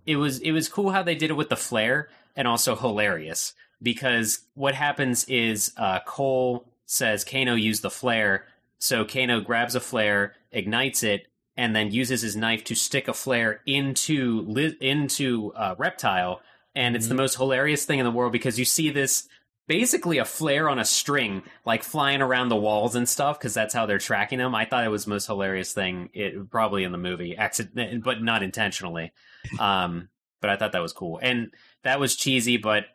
it 0.05 0.15
was 0.15 0.39
it 0.39 0.51
was 0.51 0.69
cool 0.69 0.91
how 0.91 1.03
they 1.03 1.15
did 1.15 1.29
it 1.29 1.33
with 1.35 1.49
the 1.49 1.55
flare, 1.57 2.09
and 2.35 2.47
also 2.47 2.75
hilarious 2.75 3.53
because 3.81 4.45
what 4.53 4.75
happens 4.75 5.25
is 5.25 5.73
uh, 5.77 5.99
Cole 6.05 6.71
says 6.85 7.25
Kano 7.25 7.55
used 7.55 7.81
the 7.81 7.89
flare, 7.89 8.45
so 8.79 9.03
Kano 9.03 9.41
grabs 9.41 9.75
a 9.75 9.79
flare, 9.81 10.35
ignites 10.51 11.03
it, 11.03 11.27
and 11.57 11.75
then 11.75 11.91
uses 11.91 12.21
his 12.21 12.35
knife 12.35 12.63
to 12.65 12.75
stick 12.75 13.07
a 13.09 13.13
flare 13.13 13.61
into 13.65 14.75
into 14.79 15.51
uh, 15.55 15.75
reptile, 15.77 16.41
and 16.73 16.95
it's 16.95 17.07
the 17.07 17.13
most 17.15 17.35
hilarious 17.35 17.83
thing 17.85 17.99
in 17.99 18.05
the 18.05 18.11
world 18.11 18.31
because 18.31 18.57
you 18.57 18.65
see 18.65 18.89
this 18.89 19.27
basically 19.67 20.17
a 20.19 20.25
flare 20.25 20.69
on 20.69 20.79
a 20.79 20.85
string 20.85 21.43
like 21.65 21.83
flying 21.83 22.21
around 22.21 22.49
the 22.49 22.55
walls 22.55 22.95
and 22.95 23.07
stuff 23.09 23.39
because 23.39 23.53
that's 23.53 23.73
how 23.73 23.85
they're 23.85 23.97
tracking 23.97 24.39
him. 24.39 24.53
I 24.53 24.65
thought 24.65 24.83
it 24.83 24.89
was 24.89 25.05
the 25.05 25.11
most 25.11 25.25
hilarious 25.25 25.73
thing, 25.73 26.09
it, 26.13 26.49
probably 26.49 26.83
in 26.83 26.91
the 26.91 26.97
movie, 26.97 27.35
accident, 27.35 28.03
but 28.03 28.21
not 28.21 28.43
intentionally. 28.43 29.11
Um, 29.59 30.09
but 30.41 30.49
I 30.49 30.57
thought 30.57 30.71
that 30.71 30.81
was 30.81 30.91
cool, 30.91 31.19
and 31.21 31.51
that 31.83 31.99
was 31.99 32.15
cheesy, 32.15 32.57
but 32.57 32.85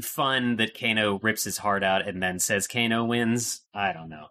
fun 0.00 0.56
that 0.56 0.78
Kano 0.78 1.18
rips 1.20 1.44
his 1.44 1.58
heart 1.58 1.82
out 1.82 2.06
and 2.06 2.22
then 2.22 2.38
says 2.38 2.66
Kano 2.66 3.04
wins. 3.04 3.62
I 3.74 3.92
don't 3.92 4.08
know. 4.08 4.28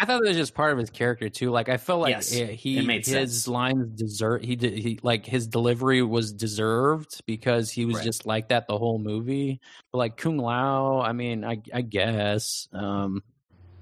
I 0.00 0.04
thought 0.04 0.22
that 0.22 0.28
was 0.28 0.36
just 0.36 0.54
part 0.54 0.72
of 0.72 0.78
his 0.78 0.90
character 0.90 1.28
too. 1.28 1.50
Like 1.50 1.68
I 1.68 1.76
felt 1.76 2.00
like 2.00 2.16
Yes, 2.16 2.32
eh, 2.32 2.52
he 2.52 2.78
it 2.78 2.86
made 2.86 3.04
his 3.04 3.32
sense. 3.32 3.48
lines 3.48 3.86
deserve 3.96 4.42
he 4.42 4.54
did 4.54 4.74
he 4.78 4.98
like 5.02 5.26
his 5.26 5.48
delivery 5.48 6.02
was 6.02 6.32
deserved 6.32 7.20
because 7.26 7.70
he 7.70 7.84
was 7.84 7.96
Right. 7.96 8.04
just 8.04 8.24
like 8.26 8.48
that 8.50 8.68
the 8.68 8.78
whole 8.78 8.98
movie. 9.00 9.60
But 9.92 9.98
like 9.98 10.16
Kung 10.16 10.38
Lao, 10.38 11.00
I 11.00 11.12
mean, 11.12 11.44
I 11.44 11.60
I 11.74 11.80
guess 11.80 12.68
um, 12.72 13.22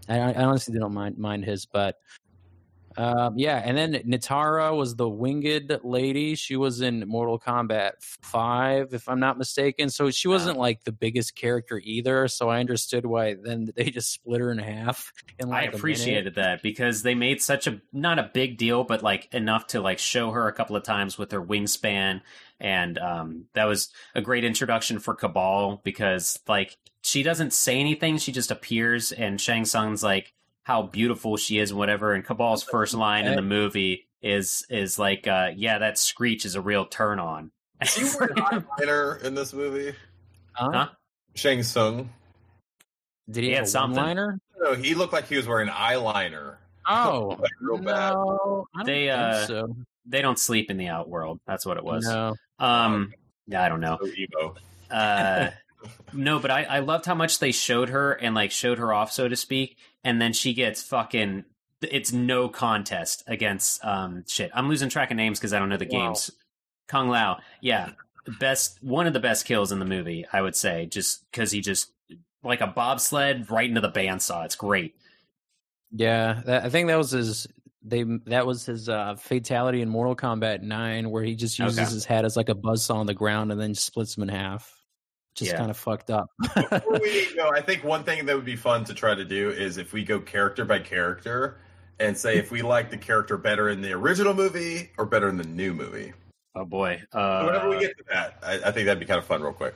I, 0.08 0.18
I 0.20 0.44
honestly 0.44 0.78
don't 0.78 0.94
mind 0.94 1.18
mind 1.18 1.44
his, 1.44 1.66
but 1.66 1.96
um, 2.96 3.34
yeah. 3.36 3.60
And 3.62 3.76
then 3.76 3.94
Nitara 4.06 4.76
was 4.76 4.96
the 4.96 5.08
winged 5.08 5.78
lady. 5.84 6.34
She 6.34 6.56
was 6.56 6.80
in 6.80 7.04
Mortal 7.06 7.38
Kombat 7.38 7.92
Five, 8.00 8.94
if 8.94 9.08
I'm 9.08 9.20
not 9.20 9.38
mistaken. 9.38 9.90
So 9.90 10.10
she 10.10 10.28
wasn't 10.28 10.58
like 10.58 10.84
the 10.84 10.92
biggest 10.92 11.36
character 11.36 11.80
either. 11.84 12.26
So 12.28 12.48
I 12.48 12.60
understood 12.60 13.04
why 13.04 13.36
then 13.40 13.68
they 13.76 13.90
just 13.90 14.12
split 14.12 14.40
her 14.40 14.50
in 14.50 14.58
half. 14.58 15.12
In 15.38 15.50
like 15.50 15.64
I 15.64 15.76
appreciated 15.76 16.36
that 16.36 16.62
because 16.62 17.02
they 17.02 17.14
made 17.14 17.42
such 17.42 17.66
a 17.66 17.82
not 17.92 18.18
a 18.18 18.30
big 18.32 18.56
deal, 18.56 18.84
but 18.84 19.02
like 19.02 19.28
enough 19.34 19.66
to 19.68 19.82
like 19.82 19.98
show 19.98 20.30
her 20.30 20.48
a 20.48 20.52
couple 20.52 20.76
of 20.76 20.82
times 20.82 21.18
with 21.18 21.30
her 21.32 21.44
wingspan, 21.44 22.22
and 22.58 22.98
um, 22.98 23.44
that 23.52 23.64
was 23.64 23.90
a 24.14 24.22
great 24.22 24.44
introduction 24.44 24.98
for 24.98 25.14
Kabal 25.14 25.82
because 25.84 26.38
like 26.48 26.78
she 27.02 27.22
doesn't 27.22 27.52
say 27.52 27.78
anything, 27.78 28.16
she 28.16 28.32
just 28.32 28.50
appears, 28.50 29.12
and 29.12 29.38
Shang 29.38 29.66
Tsung's 29.66 30.02
like 30.02 30.32
how 30.66 30.82
beautiful 30.82 31.36
she 31.36 31.58
is 31.60 31.70
and 31.70 31.78
whatever, 31.78 32.12
and 32.12 32.26
Kabal's 32.26 32.64
first 32.64 32.92
line 32.92 33.24
in 33.24 33.36
the 33.36 33.42
movie 33.42 34.08
is 34.20 34.66
is 34.68 34.98
like, 34.98 35.28
uh, 35.28 35.50
yeah, 35.54 35.78
that 35.78 35.96
screech 35.96 36.44
is 36.44 36.56
a 36.56 36.60
real 36.60 36.84
turn 36.84 37.20
on. 37.20 37.52
Is 37.80 37.94
he 37.94 38.18
wearing 38.18 38.34
eyeliner 38.34 39.22
in 39.22 39.36
this 39.36 39.52
movie? 39.52 39.94
Huh? 40.54 40.70
Huh? 40.72 40.88
Shang 41.36 41.62
Tsung. 41.62 42.10
Did 43.30 43.44
he 43.44 43.50
He 43.50 43.54
have 43.54 43.60
had 43.66 43.68
something. 43.68 43.96
one-liner? 43.96 44.40
No, 44.58 44.74
he 44.74 44.94
looked 44.96 45.12
like 45.12 45.28
he 45.28 45.36
was 45.36 45.46
wearing 45.46 45.68
eyeliner. 45.68 46.56
Oh, 46.88 47.36
Like 47.40 47.50
real 47.60 47.78
bad. 47.78 48.12
no, 48.14 48.66
I 48.74 48.78
don't 48.78 48.86
They, 48.86 49.06
think 49.06 49.18
uh, 49.18 49.46
so. 49.46 49.76
They 50.06 50.22
don't 50.22 50.38
sleep 50.38 50.70
in 50.70 50.76
the 50.78 50.86
outworld. 50.88 51.40
That's 51.46 51.64
what 51.66 51.76
it 51.78 51.84
was. 51.84 52.04
No, 52.06 52.34
Um, 52.60 53.12
yeah, 53.48 53.62
I 53.64 53.68
don't 53.68 53.80
know. 53.80 53.98
So 54.00 54.08
emo. 54.08 54.54
Uh, 54.90 55.50
no, 56.12 56.38
but 56.38 56.50
I, 56.52 56.62
I 56.62 56.78
loved 56.78 57.04
how 57.04 57.14
much 57.16 57.40
they 57.40 57.50
showed 57.52 57.88
her 57.90 58.12
and 58.12 58.34
like 58.36 58.52
showed 58.52 58.78
her 58.78 58.92
off, 58.92 59.10
so 59.12 59.26
to 59.28 59.34
speak, 59.36 59.76
and 60.04 60.20
then 60.20 60.32
she 60.32 60.54
gets 60.54 60.82
fucking. 60.82 61.44
It's 61.82 62.10
no 62.12 62.48
contest 62.48 63.22
against 63.26 63.84
um 63.84 64.24
shit. 64.26 64.50
I'm 64.54 64.68
losing 64.68 64.88
track 64.88 65.10
of 65.10 65.16
names 65.16 65.38
because 65.38 65.52
I 65.52 65.58
don't 65.58 65.68
know 65.68 65.76
the 65.76 65.86
Wow. 65.90 66.06
games. 66.08 66.30
Kung 66.88 67.08
Lao, 67.08 67.38
yeah, 67.60 67.90
best 68.40 68.82
one 68.82 69.06
of 69.06 69.12
the 69.12 69.20
best 69.20 69.44
kills 69.44 69.72
in 69.72 69.78
the 69.78 69.84
movie, 69.84 70.24
I 70.32 70.40
would 70.40 70.56
say, 70.56 70.86
just 70.86 71.28
because 71.30 71.50
he 71.50 71.60
just 71.60 71.90
like 72.42 72.60
a 72.60 72.66
bobsled 72.66 73.50
right 73.50 73.68
into 73.68 73.80
the 73.80 73.90
bandsaw. 73.90 74.44
It's 74.44 74.54
great. 74.56 74.94
yeah, 75.92 76.42
that, 76.46 76.64
I 76.64 76.68
think 76.70 76.88
that 76.88 76.96
was 76.96 77.10
his. 77.10 77.46
They 77.82 78.02
that 78.26 78.46
was 78.46 78.66
his 78.66 78.88
uh, 78.88 79.14
fatality 79.16 79.80
in 79.80 79.88
Mortal 79.88 80.16
Kombat 80.16 80.62
Nine, 80.62 81.10
where 81.10 81.22
he 81.22 81.36
just 81.36 81.58
uses 81.58 81.78
Okay. 81.78 81.92
his 81.94 82.04
head 82.04 82.24
as 82.24 82.36
like 82.36 82.48
a 82.48 82.54
buzzsaw 82.54 82.96
on 82.96 83.06
the 83.06 83.14
ground 83.14 83.52
and 83.52 83.60
then 83.60 83.74
splits 83.74 84.16
him 84.16 84.24
in 84.24 84.28
half. 84.28 84.75
Just 85.36 85.52
Yeah. 85.52 85.58
kind 85.58 85.70
of 85.70 85.76
fucked 85.76 86.10
up. 86.10 86.30
Before 86.54 86.98
we 87.00 87.34
go, 87.34 87.50
I 87.50 87.60
think 87.60 87.84
one 87.84 88.04
thing 88.04 88.24
that 88.26 88.34
would 88.34 88.44
be 88.44 88.56
fun 88.56 88.84
to 88.84 88.94
try 88.94 89.14
to 89.14 89.24
do 89.24 89.50
is 89.50 89.76
if 89.76 89.92
we 89.92 90.02
go 90.02 90.18
character 90.18 90.64
by 90.64 90.78
character 90.78 91.58
and 92.00 92.16
say 92.16 92.38
if 92.38 92.50
we 92.50 92.62
like 92.62 92.90
the 92.90 92.96
character 92.96 93.36
better 93.36 93.68
in 93.68 93.82
the 93.82 93.92
original 93.92 94.32
movie 94.34 94.90
or 94.96 95.04
better 95.04 95.28
in 95.28 95.36
the 95.36 95.44
new 95.44 95.74
movie. 95.74 96.12
Oh 96.54 96.64
boy. 96.64 97.02
So 97.12 97.18
Uh, 97.18 97.44
whenever 97.44 97.68
we 97.68 97.80
get 97.80 97.96
to 97.98 98.04
that, 98.08 98.38
I, 98.42 98.54
I 98.54 98.70
think 98.72 98.86
that'd 98.86 98.98
be 98.98 99.04
kind 99.04 99.18
of 99.18 99.26
fun, 99.26 99.42
real 99.42 99.52
quick. 99.52 99.74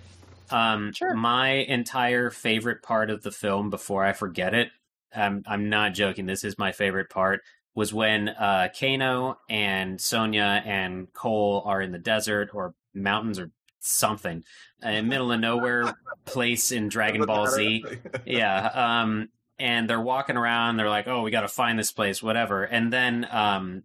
Um, 0.50 0.92
Sure. 0.94 1.14
My 1.14 1.50
entire 1.50 2.30
favorite 2.30 2.82
part 2.82 3.10
of 3.10 3.22
the 3.22 3.30
film, 3.30 3.68
before 3.70 4.02
I 4.04 4.14
forget 4.14 4.54
it, 4.54 4.70
um, 5.14 5.42
I'm 5.46 5.68
not 5.68 5.92
joking. 5.92 6.24
This 6.24 6.42
is 6.42 6.58
my 6.58 6.72
favorite 6.72 7.10
part. 7.10 7.42
Was 7.74 7.92
when 7.92 8.30
uh, 8.30 8.68
Kano 8.78 9.38
and 9.48 10.00
Sonya 10.00 10.62
and 10.64 11.12
Cole 11.12 11.62
are 11.66 11.80
in 11.80 11.92
the 11.92 11.98
desert 11.98 12.50
or 12.52 12.74
mountains 12.94 13.38
or 13.38 13.50
something, 13.80 14.44
in 14.82 15.08
middle 15.08 15.32
of 15.32 15.40
nowhere 15.40 15.94
place 16.24 16.72
in 16.72 16.88
Dragon 16.90 17.24
Ball 17.24 17.46
Z. 17.46 17.84
Yeah 18.26 19.00
um 19.00 19.28
and 19.58 19.90
they're 19.90 20.00
walking 20.00 20.36
around 20.36 20.76
they're 20.76 20.88
like 20.88 21.06
oh 21.06 21.22
we 21.22 21.30
got 21.30 21.42
to 21.42 21.48
find 21.48 21.78
this 21.78 21.92
place 21.92 22.22
whatever. 22.22 22.64
And 22.64 22.92
then 22.92 23.26
um 23.30 23.82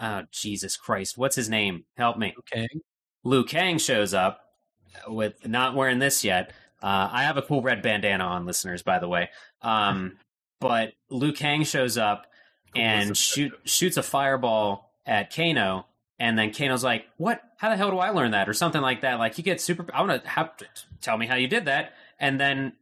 oh 0.00 0.22
jesus 0.30 0.76
christ 0.76 1.18
what's 1.18 1.36
his 1.36 1.48
name? 1.48 1.84
Help 1.96 2.18
me. 2.18 2.34
Okay. 2.38 2.68
Liu 3.24 3.44
Kang 3.44 3.78
shows 3.78 4.14
up 4.14 4.40
with 5.06 5.46
not 5.46 5.74
wearing 5.74 5.98
this 5.98 6.24
yet. 6.24 6.52
Uh, 6.82 7.08
I 7.10 7.24
have 7.24 7.36
a 7.36 7.42
cool 7.42 7.60
red 7.60 7.82
bandana 7.82 8.24
on, 8.24 8.46
listeners, 8.46 8.82
by 8.82 8.98
the 9.00 9.08
way. 9.08 9.30
Um, 9.62 10.16
but 10.60 10.92
Liu 11.10 11.32
Kang 11.32 11.64
shows 11.64 11.98
up 11.98 12.26
and 12.74 13.16
shoot 13.16 13.52
shoots 13.64 13.96
a 13.96 14.02
fireball 14.02 14.92
at 15.06 15.34
Kano, 15.34 15.86
and 16.18 16.38
then 16.38 16.50
Kano's 16.50 16.84
like, 16.84 17.06
"What? 17.16 17.42
How 17.56 17.70
the 17.70 17.76
hell 17.76 17.90
do 17.90 17.98
I 17.98 18.10
learn 18.10 18.32
that?" 18.32 18.48
or 18.48 18.54
something 18.54 18.82
like 18.82 19.02
that. 19.02 19.18
Like 19.18 19.38
you 19.38 19.44
get 19.44 19.60
super. 19.60 19.86
I 19.92 20.02
want 20.02 20.22
to 20.22 20.28
have 20.28 20.50
tell 21.00 21.16
me 21.16 21.26
how 21.26 21.36
you 21.36 21.48
did 21.48 21.66
that. 21.66 21.92
And 22.18 22.40
then 22.40 22.72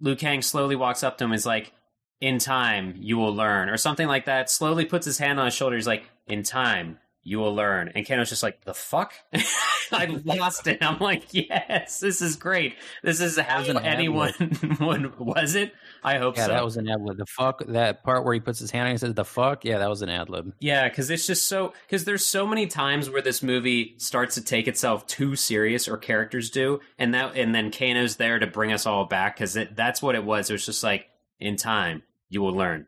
Liu 0.00 0.16
Kang 0.16 0.42
slowly 0.42 0.76
walks 0.76 1.02
up 1.02 1.18
to 1.18 1.24
him. 1.24 1.30
and 1.30 1.38
is 1.38 1.46
like, 1.46 1.72
"In 2.20 2.38
time, 2.38 2.94
you 2.98 3.16
will 3.16 3.34
learn," 3.34 3.68
or 3.68 3.76
something 3.76 4.06
like 4.06 4.26
that. 4.26 4.50
Slowly 4.50 4.84
puts 4.84 5.06
his 5.06 5.18
hand 5.18 5.38
on 5.38 5.46
his 5.46 5.54
shoulder. 5.54 5.76
He's 5.76 5.86
like, 5.86 6.10
"In 6.26 6.42
time." 6.42 6.98
You 7.24 7.38
will 7.38 7.54
learn. 7.54 7.92
And 7.94 8.04
Kano's 8.04 8.30
just 8.30 8.42
like, 8.42 8.64
the 8.64 8.74
fuck? 8.74 9.12
I 9.92 10.06
lost 10.24 10.66
it. 10.66 10.78
I'm 10.82 10.98
like, 10.98 11.24
yes, 11.30 12.00
this 12.00 12.20
is 12.20 12.34
great. 12.34 12.74
This 13.04 13.20
is 13.20 13.38
how 13.38 13.62
anyone 13.62 14.32
would. 14.80 15.18
Was 15.18 15.54
it? 15.54 15.72
I 16.02 16.18
hope 16.18 16.36
Yeah, 16.36 16.46
so. 16.46 16.52
that 16.52 16.64
was 16.64 16.76
an 16.76 16.88
ad 16.88 17.00
lib. 17.00 17.18
The 17.18 17.26
fuck 17.26 17.62
that 17.68 18.02
part 18.02 18.24
where 18.24 18.34
he 18.34 18.40
puts 18.40 18.58
his 18.58 18.72
hand 18.72 18.86
on 18.86 18.90
and 18.90 19.00
says 19.00 19.14
the 19.14 19.24
fuck. 19.24 19.64
Yeah, 19.64 19.78
that 19.78 19.88
was 19.88 20.02
an 20.02 20.08
ad 20.08 20.30
lib. 20.30 20.52
Yeah, 20.58 20.88
because 20.88 21.10
it's 21.10 21.26
just 21.26 21.46
so 21.46 21.74
because 21.86 22.04
there's 22.04 22.26
so 22.26 22.44
many 22.46 22.66
times 22.66 23.08
where 23.08 23.22
this 23.22 23.40
movie 23.42 23.94
starts 23.98 24.34
to 24.34 24.40
take 24.42 24.66
itself 24.66 25.06
too 25.06 25.36
serious, 25.36 25.86
or 25.86 25.96
characters 25.98 26.50
do, 26.50 26.80
and 26.98 27.14
that 27.14 27.36
and 27.36 27.54
then 27.54 27.70
Kano's 27.70 28.16
there 28.16 28.40
to 28.40 28.46
bring 28.48 28.72
us 28.72 28.84
all 28.84 29.04
back 29.04 29.36
because 29.36 29.56
that's 29.76 30.02
what 30.02 30.16
it 30.16 30.24
was. 30.24 30.50
It 30.50 30.54
was 30.54 30.66
just 30.66 30.82
like 30.82 31.06
in 31.38 31.54
time 31.56 32.02
you 32.30 32.42
will 32.42 32.54
learn 32.54 32.86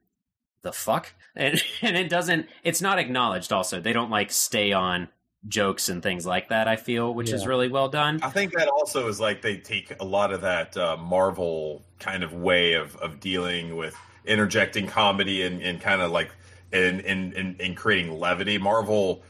the 0.62 0.72
fuck, 0.72 1.12
and 1.36 1.62
and 1.82 1.96
it 1.96 2.08
doesn't. 2.08 2.48
It's 2.62 2.80
not 2.80 2.98
acknowledged. 2.98 3.52
Also, 3.52 3.80
they 3.80 3.92
don't 3.92 4.10
like 4.10 4.30
stay 4.30 4.72
on 4.72 5.08
jokes 5.46 5.88
and 5.88 6.02
things 6.02 6.24
like 6.24 6.48
that. 6.48 6.68
I 6.68 6.76
feel, 6.76 7.12
which 7.12 7.30
is 7.30 7.46
really 7.46 7.68
well 7.68 7.88
done. 7.88 8.20
I 8.22 8.30
think 8.30 8.52
that 8.54 8.68
also 8.68 9.08
is 9.08 9.20
like 9.20 9.42
they 9.42 9.56
take 9.56 9.92
a 10.00 10.04
lot 10.04 10.32
of 10.32 10.40
that 10.40 10.76
uh, 10.76 10.96
Marvel 10.96 11.84
kind 11.98 12.22
of 12.22 12.32
way 12.32 12.74
of, 12.74 12.96
of 12.96 13.20
dealing 13.20 13.76
with 13.76 13.96
interjecting 14.24 14.86
comedy 14.86 15.42
and, 15.42 15.60
and 15.62 15.80
kind 15.80 16.00
of 16.00 16.10
like 16.10 16.30
and, 16.72 17.00
in, 17.00 17.32
in 17.34 17.56
in 17.58 17.74
creating 17.74 18.18
levity. 18.18 18.58
Marvel 18.58 19.22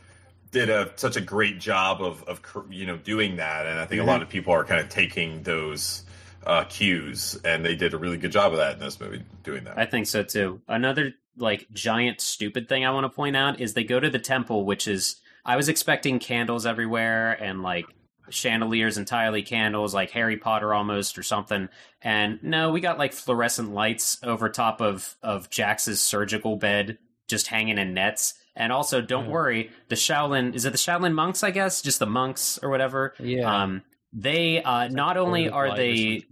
did 0.51 0.71
a 0.71 0.93
such 0.97 1.17
a 1.17 1.21
great 1.21 1.59
job 1.59 2.01
of 2.01 2.23
of 2.25 2.41
you 2.71 2.87
know 2.87 2.97
doing 2.97 3.37
that, 3.37 3.67
and 3.67 3.79
I 3.79 3.87
think 3.87 4.01
a 4.01 4.05
lot 4.05 4.23
of 4.23 4.29
people 4.29 4.53
are 4.55 4.65
kind 4.65 4.81
of 4.81 4.89
taking 4.89 5.43
those 5.43 6.05
uh, 6.47 6.65
cues, 6.65 7.39
and 7.45 7.65
they 7.65 7.75
did 7.75 7.93
a 7.93 7.99
really 7.99 8.17
good 8.17 8.33
job 8.33 8.53
of 8.53 8.59
that 8.59 8.75
in 8.75 8.81
this 8.81 9.01
movie, 9.01 9.23
doing 9.43 9.65
that. 9.65 9.79
I 9.79 9.87
think 9.87 10.07
so 10.07 10.23
too. 10.23 10.61
Another 10.69 11.15
like 11.37 11.67
giant 11.73 12.21
stupid 12.21 12.69
thing 12.69 12.85
I 12.85 12.91
want 12.91 13.05
to 13.05 13.15
point 13.15 13.37
out 13.37 13.61
is 13.61 13.75
they 13.75 13.85
go 13.85 14.01
to 14.01 14.11
the 14.11 14.19
temple, 14.19 14.65
which 14.65 14.87
is 14.87 15.21
I 15.45 15.57
was 15.57 15.69
expecting 15.69 16.19
candles 16.19 16.65
everywhere 16.67 17.33
and 17.33 17.63
like 17.63 17.87
chandeliers 18.31 18.97
entirely 18.97 19.43
candles, 19.43 19.95
like 19.95 20.11
Harry 20.13 20.37
Potter 20.37 20.73
almost 20.73 21.19
or 21.19 21.23
something. 21.23 21.69
And 22.03 22.43
no, 22.43 22.71
we 22.71 22.81
got 22.81 22.99
like 22.99 23.13
fluorescent 23.13 23.73
lights 23.75 24.19
over 24.23 24.49
top 24.49 24.81
of 24.81 25.17
of 25.23 25.51
Jax's 25.51 26.01
surgical 26.01 26.57
bed, 26.57 26.99
just 27.29 27.49
hanging 27.49 27.79
in 27.79 27.95
nets. 27.95 28.35
And 28.57 28.73
also, 28.73 29.01
don't 29.03 29.25
Yeah. 29.25 29.31
worry, 29.33 29.71
the 29.89 29.97
Shaolin 29.97 30.55
is 30.55 30.65
it 30.65 30.71
the 30.71 30.79
Shaolin 30.79 31.13
monks? 31.13 31.43
I 31.43 31.51
guess 31.51 31.83
just 31.83 31.99
the 31.99 32.07
monks 32.07 32.59
or 32.63 32.71
whatever. 32.71 33.15
Yeah. 33.19 33.63
Um, 33.63 33.83
they 34.13 34.63
uh, 34.63 34.89
not 34.89 35.17
only 35.17 35.49
are 35.49 35.75
they 35.77 36.23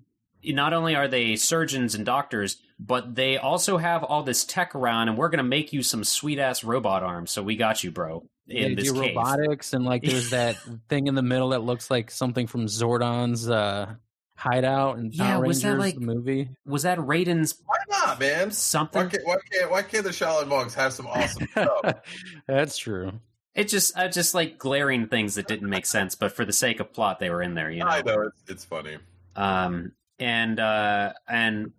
not 0.45 0.73
only 0.73 0.95
are 0.97 1.09
they 1.09 1.37
surgeons 1.37 1.95
and 1.95 2.05
doctors, 2.05 2.57
but 2.79 3.15
they 3.15 3.39
also 3.39 3.77
have 3.79 4.03
all 4.03 4.23
this 4.23 4.45
tech 4.45 4.75
around, 4.75 5.09
and 5.09 5.17
we're 5.19 5.29
gonna 5.29 5.43
make 5.43 5.73
you 5.73 5.83
some 5.83 6.05
sweet 6.05 6.39
ass 6.39 6.65
robot 6.65 7.03
arms. 7.03 7.31
So 7.31 7.43
we 7.43 7.57
got 7.57 7.85
you, 7.85 7.91
bro. 7.91 8.25
In 8.49 8.71
they 8.71 8.83
this 8.83 8.93
do 8.93 9.01
cave. 9.01 9.15
robotics 9.17 9.73
and 9.73 9.85
like 9.85 10.03
there's 10.03 10.31
that 10.31 10.57
thing 10.89 11.07
in 11.07 11.15
the 11.15 11.23
middle 11.23 11.51
that 11.51 11.63
looks 11.63 11.91
like 11.91 12.11
something 12.11 12.47
from 12.49 12.67
Zordon's 12.67 13.49
uh, 13.49 13.95
hideout 14.37 14.99
and 14.99 15.15
Yeah, 15.15 15.35
Power 15.35 15.47
was 15.47 15.65
Rangers 15.65 15.79
that, 15.79 15.79
like- 15.79 15.95
the 15.95 16.01
movie. 16.01 16.49
Was 16.67 16.83
that 16.83 16.99
Raiden's 16.99 17.55
Why 17.65 17.77
not, 17.89 18.19
man? 18.19 18.49
Why 18.49 18.53
something? 18.53 19.09
can't 19.11 19.25
why 19.25 19.37
can't 19.53 19.71
why 19.71 19.83
can't 19.83 20.05
the 20.05 20.11
Shaolin 20.11 20.49
monks 20.49 20.75
have 20.75 20.93
some 20.93 21.07
awesome 21.07 21.47
stuff? 21.49 21.95
That's 22.49 22.77
true. 22.77 23.13
It 23.55 23.69
just, 23.69 23.97
I 23.99 24.09
just 24.09 24.35
like 24.35 24.57
glaring 24.59 25.09
things 25.09 25.35
that 25.35 25.47
didn't 25.47 25.69
make 25.69 25.85
sense, 25.85 26.15
but 26.15 26.33
for 26.33 26.45
the 26.47 26.55
sake 26.55 26.81
of 26.81 26.91
plot, 26.93 27.21
they 27.21 27.29
were 27.29 27.43
in 27.43 27.53
there. 27.55 27.71
You 27.71 27.81
know. 27.85 27.91
I 27.91 28.01
know 28.03 28.23
it's 28.23 28.43
it's 28.49 28.65
funny. 28.65 28.97
Um, 29.37 29.93
and 30.23 30.61
uh, 30.61 31.13
and 31.29 31.73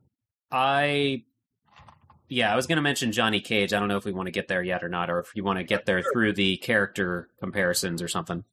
I, 0.52 1.24
yeah, 2.28 2.52
I 2.52 2.56
was 2.58 2.68
going 2.68 2.76
to 2.76 2.82
mention 2.82 3.14
Johnny 3.14 3.40
Cage. 3.40 3.74
I 3.74 3.80
don't 3.80 3.88
know 3.88 3.96
if 3.96 4.04
we 4.04 4.12
want 4.12 4.28
to 4.28 4.32
get 4.32 4.50
there 4.50 4.62
yet 4.62 4.84
or 4.84 4.90
not, 4.90 5.10
or 5.10 5.20
if 5.20 5.32
you 5.34 5.46
want 5.46 5.60
to 5.60 5.64
get 5.64 5.86
there 5.86 6.04
through 6.12 6.34
the 6.34 6.58
character 6.58 7.30
comparisons 7.40 8.02
or 8.02 8.10
something. 8.10 8.44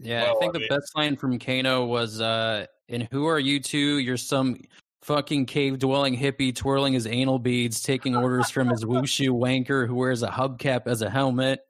Yeah, 0.00 0.24
Well, 0.24 0.36
I 0.36 0.40
think 0.40 0.56
I 0.56 0.58
the 0.58 0.68
best 0.68 0.96
line 0.96 1.16
from 1.16 1.38
Kano 1.38 1.84
was 1.86 2.20
uh 2.20 2.66
and 2.88 3.08
who 3.10 3.26
are 3.26 3.38
you 3.38 3.60
two? 3.60 3.98
You're 3.98 4.16
some 4.16 4.60
fucking 5.02 5.46
cave 5.46 5.78
dwelling 5.78 6.16
hippie 6.16 6.54
twirling 6.54 6.92
his 6.92 7.06
anal 7.06 7.38
beads, 7.38 7.80
taking 7.80 8.16
orders 8.16 8.50
from 8.50 8.68
his 8.68 8.84
wushu 8.84 9.30
wanker 9.30 9.86
who 9.86 9.94
wears 9.94 10.24
a 10.24 10.28
hubcap 10.28 10.86
as 10.86 11.02
a 11.02 11.10
helmet. 11.10 11.60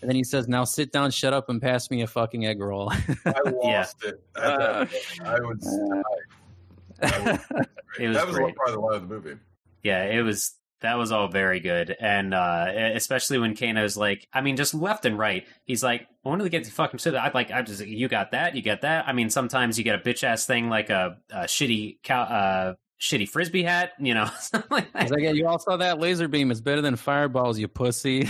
And 0.00 0.08
then 0.08 0.16
he 0.16 0.24
says, 0.24 0.48
Now 0.48 0.64
sit 0.64 0.92
down, 0.92 1.10
shut 1.10 1.32
up, 1.32 1.48
and 1.48 1.60
pass 1.60 1.90
me 1.90 2.02
a 2.02 2.06
fucking 2.06 2.46
egg 2.46 2.60
roll. 2.60 2.90
I 2.90 3.34
lost 3.50 4.04
it. 4.04 4.22
At 4.36 4.58
that. 4.58 4.88
I 5.24 5.40
would. 5.40 5.62
I 7.02 7.20
would 7.20 7.40
It 7.98 8.08
was 8.08 8.16
that 8.16 8.26
was 8.26 8.36
great. 8.36 8.54
part 8.56 8.68
of 8.68 8.74
the 8.74 8.80
line 8.80 8.94
of 8.96 9.08
the 9.08 9.14
movie. 9.14 9.36
Yeah, 9.82 10.04
it 10.04 10.22
was. 10.22 10.52
That 10.82 10.94
was 10.94 11.12
all 11.12 11.28
very 11.28 11.60
good, 11.60 11.94
and 12.00 12.32
uh 12.32 12.66
especially 12.94 13.36
when 13.38 13.54
Kano's 13.54 13.98
like, 13.98 14.26
I 14.32 14.40
mean, 14.40 14.56
just 14.56 14.72
left 14.72 15.04
and 15.04 15.18
right. 15.18 15.46
He's 15.66 15.82
like, 15.82 16.06
when 16.22 16.38
do 16.38 16.42
we 16.44 16.48
get 16.48 16.64
to 16.64 16.70
fucking 16.70 16.98
shit? 17.00 17.14
I 17.14 17.30
like, 17.34 17.50
I 17.50 17.60
just, 17.60 17.84
you 17.84 18.08
got 18.08 18.30
that, 18.30 18.56
you 18.56 18.62
get 18.62 18.80
that. 18.80 19.06
I 19.06 19.12
mean, 19.12 19.28
sometimes 19.28 19.76
you 19.76 19.84
get 19.84 19.96
a 19.96 19.98
bitch 19.98 20.24
ass 20.24 20.46
thing 20.46 20.70
like 20.70 20.88
a, 20.88 21.18
a 21.30 21.40
shitty 21.40 21.98
cow, 22.02 22.22
uh, 22.22 22.74
shitty 22.98 23.28
frisbee 23.28 23.62
hat, 23.62 23.92
you 23.98 24.14
know, 24.14 24.24
something 24.40 24.70
like 24.70 24.90
that. 24.94 25.02
He's 25.02 25.10
like, 25.10 25.20
yeah, 25.20 25.32
you 25.32 25.46
all 25.46 25.58
saw 25.58 25.76
that 25.76 25.98
laser 25.98 26.28
beam. 26.28 26.50
It's 26.50 26.62
better 26.62 26.80
than 26.80 26.96
fireballs, 26.96 27.58
you 27.58 27.68
pussy. 27.68 28.26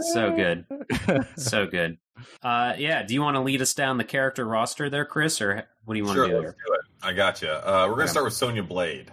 So 0.00 0.32
good, 0.34 0.64
so 1.36 1.66
good. 1.70 1.98
Uh, 2.42 2.74
yeah. 2.76 3.02
Do 3.04 3.14
you 3.14 3.22
want 3.22 3.36
to 3.36 3.40
lead 3.40 3.62
us 3.62 3.74
down 3.74 3.96
the 3.98 4.04
character 4.04 4.44
roster 4.44 4.90
there, 4.90 5.04
Chris, 5.04 5.40
or 5.40 5.64
what 5.84 5.94
do 5.94 5.98
you 5.98 6.04
want 6.04 6.16
Sure, 6.16 6.26
to 6.26 6.30
do 6.30 6.36
let's 6.40 6.44
there? 6.46 6.56
do 6.66 6.74
it. 6.74 6.80
I 7.02 7.12
got 7.12 7.42
you. 7.42 7.48
Uh, 7.48 7.86
we're 7.88 7.92
gonna 7.94 8.02
Okay. 8.02 8.10
start 8.10 8.24
with 8.24 8.34
Sonya 8.34 8.62
Blade. 8.62 9.12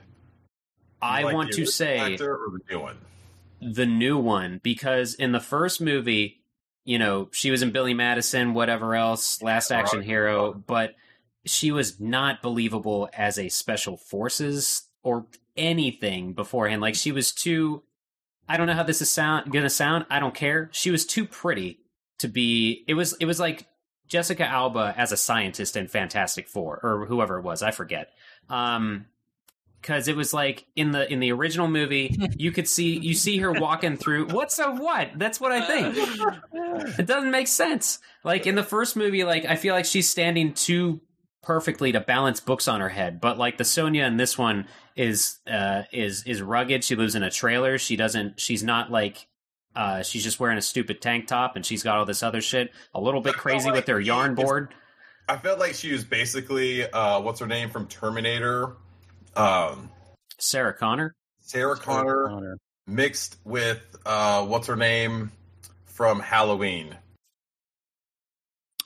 I 1.02 1.22
like 1.24 1.34
want 1.36 1.52
to 1.54 1.66
say 1.66 2.14
actor 2.14 2.36
or 2.36 2.50
the 2.52 2.60
new 2.74 2.80
one. 2.80 2.98
the 3.62 3.86
new 3.86 4.18
one 4.18 4.60
because 4.64 5.14
in 5.14 5.32
the 5.34 5.40
first 5.40 5.82
movie, 5.82 6.42
you 6.84 6.98
know, 6.98 7.30
she 7.32 7.52
was 7.52 7.62
in 7.62 7.72
Billy 7.72 7.94
Madison, 7.94 8.54
whatever 8.54 8.96
else, 8.96 9.42
Last 9.42 9.72
Action 9.72 10.00
Right. 10.00 10.08
Hero, 10.08 10.54
but 10.54 10.96
she 11.46 11.72
was 11.72 12.00
not 12.00 12.42
believable 12.42 13.08
as 13.14 13.38
a 13.38 13.50
special 13.50 13.98
forces 13.98 14.88
or 15.04 15.28
anything 15.56 16.34
beforehand. 16.34 16.82
Like 16.82 16.96
she 16.96 17.12
was 17.12 17.32
too 17.32 17.84
I 18.48 18.58
don't 18.58 18.68
know 18.68 18.74
how 18.74 18.84
this 18.84 19.02
is 19.02 19.12
sound 19.12 19.52
gonna 19.52 19.70
sound. 19.70 20.06
I 20.10 20.20
don't 20.20 20.36
care. 20.36 20.70
She 20.72 20.92
was 20.92 21.06
too 21.06 21.26
pretty 21.26 21.80
to 22.20 22.28
be 22.28 22.84
it 22.88 22.94
was 22.94 23.14
it 23.20 23.26
was 23.26 23.40
like 23.40 23.68
Jessica 24.08 24.46
Alba 24.46 24.94
as 24.98 25.12
a 25.12 25.18
scientist 25.18 25.76
in 25.76 25.88
Fantastic 25.88 26.48
Four 26.48 26.80
or 26.84 27.06
whoever 27.06 27.40
it 27.40 27.44
was, 27.44 27.64
I 27.64 27.72
forget. 27.72 28.10
Um 28.50 29.06
because 29.82 30.08
it 30.08 30.16
was 30.16 30.34
like 30.34 30.66
in 30.76 30.92
the 30.92 31.12
in 31.14 31.20
the 31.20 31.32
original 31.32 31.68
movie 31.68 32.18
you 32.38 32.52
could 32.52 32.68
see 32.68 32.98
you 32.98 33.14
see 33.14 33.38
her 33.38 33.52
walking 33.52 33.96
through 33.96 34.26
what's 34.28 34.58
a 34.58 34.72
what 34.72 35.10
that's 35.18 35.40
what 35.40 35.52
i 35.52 35.62
think 35.62 35.96
it 36.98 37.06
doesn't 37.06 37.30
make 37.30 37.48
sense 37.48 38.00
like 38.24 38.48
in 38.48 38.56
the 38.56 38.64
first 38.64 38.96
movie 38.96 39.24
like 39.24 39.46
i 39.46 39.56
feel 39.56 39.76
like 39.76 39.86
she's 39.86 40.10
standing 40.10 40.54
too 40.54 41.00
perfectly 41.46 41.92
to 41.92 42.00
balance 42.00 42.40
books 42.40 42.68
on 42.68 42.82
her 42.82 42.90
head 42.90 43.22
but 43.22 43.38
like 43.38 43.58
the 43.58 43.64
Sonya 43.64 44.04
in 44.04 44.18
this 44.18 44.38
one 44.38 44.68
is 44.96 45.38
uh 45.48 45.84
is 45.92 46.24
is 46.26 46.42
rugged. 46.42 46.84
She 46.84 46.96
lives 46.96 47.16
in 47.16 47.24
a 47.24 47.30
trailer. 47.30 47.78
She 47.78 47.96
doesn't 47.96 48.40
she's 48.40 48.64
not 48.64 48.92
like 48.92 49.28
uh 49.76 50.04
she's 50.04 50.24
just 50.24 50.40
wearing 50.40 50.58
a 50.58 50.62
stupid 50.62 51.02
tank 51.02 51.28
top 51.28 51.56
and 51.56 51.66
she's 51.66 51.84
got 51.84 51.98
all 51.98 52.06
this 52.06 52.24
other 52.24 52.42
shit. 52.42 52.72
A 52.94 53.02
little 53.02 53.22
bit 53.22 53.36
crazy 53.36 53.68
like 53.68 53.76
with 53.76 53.88
her 53.88 54.00
yarn 54.00 54.36
board. 54.36 54.74
I 55.28 55.38
felt 55.38 55.60
like 55.60 55.74
she 55.74 55.92
was 55.92 56.04
basically 56.04 56.84
uh, 56.92 57.20
what's 57.20 57.40
her 57.40 57.48
name 57.48 57.72
from 57.72 57.88
Terminator, 57.88 58.76
um, 59.36 59.90
sarah 60.38 60.74
connor? 60.74 61.16
Sarah 61.40 61.76
Connor. 61.76 62.58
mixed 62.88 63.38
with 63.44 63.80
uh, 64.06 64.44
what's 64.46 64.68
her 64.68 64.76
name 64.76 65.32
from 65.86 66.20
Halloween. 66.20 66.96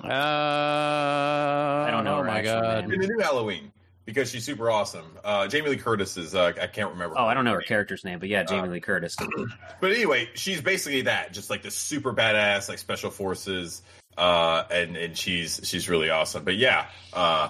Uh, 0.04 1.86
I 1.88 1.90
don't 1.92 2.04
know 2.04 2.20
Oh 2.20 2.24
my 2.24 2.42
god. 2.42 2.84
name. 2.88 2.94
In 2.94 3.02
the 3.02 3.08
new 3.08 3.20
Halloween 3.20 3.72
because 4.06 4.32
she's 4.32 4.44
super 4.44 4.72
awesome. 4.72 5.06
Uh, 5.24 5.48
Jamie 5.48 5.70
Lee 5.70 5.78
Curtis 5.78 6.18
is 6.18 6.34
uh, 6.36 6.54
I 6.62 6.68
can't 6.68 6.92
remember. 6.92 7.16
oh 7.20 7.26
i 7.26 7.34
don't 7.34 7.46
know 7.46 7.54
her 7.54 7.62
character's 7.62 8.04
name 8.04 8.18
but 8.20 8.28
yeah 8.30 8.44
jamie 8.44 8.68
Uh, 8.68 8.72
lee 8.72 8.80
curtis 8.80 9.16
But 9.82 9.92
anyway, 9.92 10.30
she's 10.34 10.62
basically 10.62 11.04
that, 11.04 11.32
just 11.32 11.50
like 11.50 11.62
the 11.62 11.72
super 11.72 12.14
badass, 12.14 12.68
like 12.70 12.80
special 12.80 13.12
forces, 13.12 13.82
uh, 14.18 14.64
and 14.72 14.98
and 14.98 15.16
she's 15.18 15.62
she's 15.64 15.88
really 15.90 16.10
awesome. 16.10 16.44
But 16.44 16.58
yeah, 16.58 16.88
uh, 17.14 17.50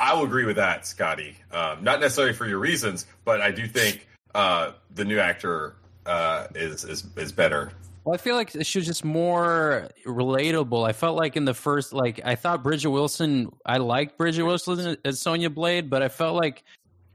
I 0.00 0.14
will 0.14 0.24
agree 0.24 0.44
with 0.46 0.56
that, 0.56 0.86
Scotty. 0.86 1.36
Um, 1.52 1.82
not 1.84 2.00
necessarily 2.00 2.32
for 2.34 2.46
your 2.46 2.58
reasons, 2.60 3.04
but 3.26 3.40
I 3.42 3.50
do 3.50 3.66
think 3.66 4.08
uh, 4.34 4.72
the 4.94 5.04
new 5.04 5.18
actor 5.18 5.74
uh, 6.06 6.46
is 6.54 6.84
is 6.84 7.04
is 7.16 7.32
better. 7.32 7.72
Well, 8.08 8.14
I 8.14 8.16
feel 8.16 8.36
like 8.36 8.56
she 8.62 8.78
was 8.78 8.86
just 8.86 9.04
more 9.04 9.90
relatable. 10.06 10.88
I 10.88 10.94
felt 10.94 11.14
like 11.18 11.36
in 11.36 11.44
the 11.44 11.52
first, 11.52 11.92
like 11.92 12.22
I 12.24 12.36
thought 12.36 12.62
Bridget 12.62 12.88
Wilson. 12.88 13.50
I 13.66 13.76
liked 13.76 14.16
Bridget 14.16 14.44
Wilson 14.44 14.96
as 15.04 15.20
Sonya 15.20 15.50
Blade, 15.50 15.90
but 15.90 16.00
I 16.00 16.08
felt 16.08 16.34
like 16.34 16.64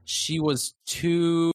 she 0.04 0.38
was 0.38 0.74
too 0.86 1.50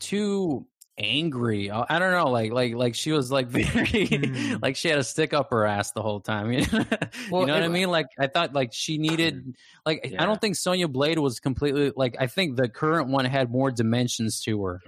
too 0.00 0.66
angry. 0.98 1.70
I 1.70 1.86
I 1.88 2.00
don't 2.00 2.10
know, 2.10 2.28
like 2.28 2.50
like 2.50 2.74
like 2.74 2.96
she 2.96 3.12
was 3.12 3.30
like 3.30 3.46
very 3.50 3.86
Mm. 4.08 4.60
like 4.60 4.74
she 4.74 4.88
had 4.88 4.98
a 4.98 5.04
stick 5.04 5.32
up 5.32 5.50
her 5.50 5.64
ass 5.64 5.92
the 5.92 6.02
whole 6.02 6.18
time. 6.18 6.50
You 6.52 6.66
know, 6.72 6.84
Well, 7.30 7.42
you 7.42 7.46
know 7.46 7.54
what 7.54 7.62
I 7.62 7.68
mean? 7.68 7.88
Like 7.88 8.06
I 8.18 8.26
thought 8.26 8.52
like 8.52 8.72
she 8.72 8.98
needed 8.98 9.54
like 9.86 10.10
Yeah. 10.10 10.20
I 10.20 10.26
don't 10.26 10.40
think 10.40 10.56
Sonya 10.56 10.88
Blade 10.88 11.20
was 11.20 11.38
completely 11.38 11.92
like 11.94 12.16
I 12.18 12.26
think 12.26 12.56
the 12.56 12.68
current 12.68 13.10
one 13.10 13.26
had 13.26 13.48
more 13.48 13.70
dimensions 13.70 14.40
to 14.40 14.60
her. 14.64 14.80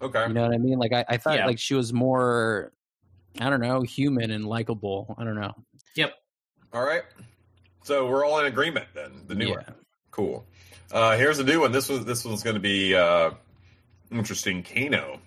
Okay, 0.00 0.26
You 0.28 0.32
know 0.34 0.42
what 0.42 0.54
I 0.54 0.58
mean? 0.58 0.78
Like 0.78 0.92
I, 0.92 1.04
I 1.08 1.16
thought 1.16 1.36
Yeah. 1.38 1.46
like 1.46 1.58
she 1.58 1.74
was 1.74 1.92
more 1.92 2.72
I 3.40 3.50
don't 3.50 3.60
know, 3.60 3.82
human 3.82 4.30
and 4.30 4.44
likable. 4.44 5.14
I 5.18 5.24
don't 5.24 5.34
know. 5.36 5.54
Yep. 5.96 6.14
All 6.72 6.84
right. 6.84 7.02
So 7.84 8.06
we're 8.08 8.24
all 8.24 8.38
in 8.40 8.46
agreement 8.46 8.86
then. 8.94 9.22
The 9.26 9.34
new 9.34 9.48
Yeah. 9.48 9.54
one, 9.56 9.74
cool. 10.10 10.46
Uh, 10.90 11.16
here's 11.16 11.38
a 11.38 11.44
new 11.44 11.60
one. 11.60 11.72
This 11.72 11.88
was 11.88 12.04
this 12.04 12.24
one's 12.24 12.42
going 12.42 12.54
to 12.54 12.60
be 12.60 12.94
uh, 12.94 13.30
interesting. 14.10 14.62
Kano. 14.62 15.20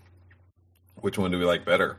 Which 0.96 1.18
one 1.18 1.32
do 1.32 1.40
we 1.40 1.46
like 1.46 1.66
better? 1.66 1.98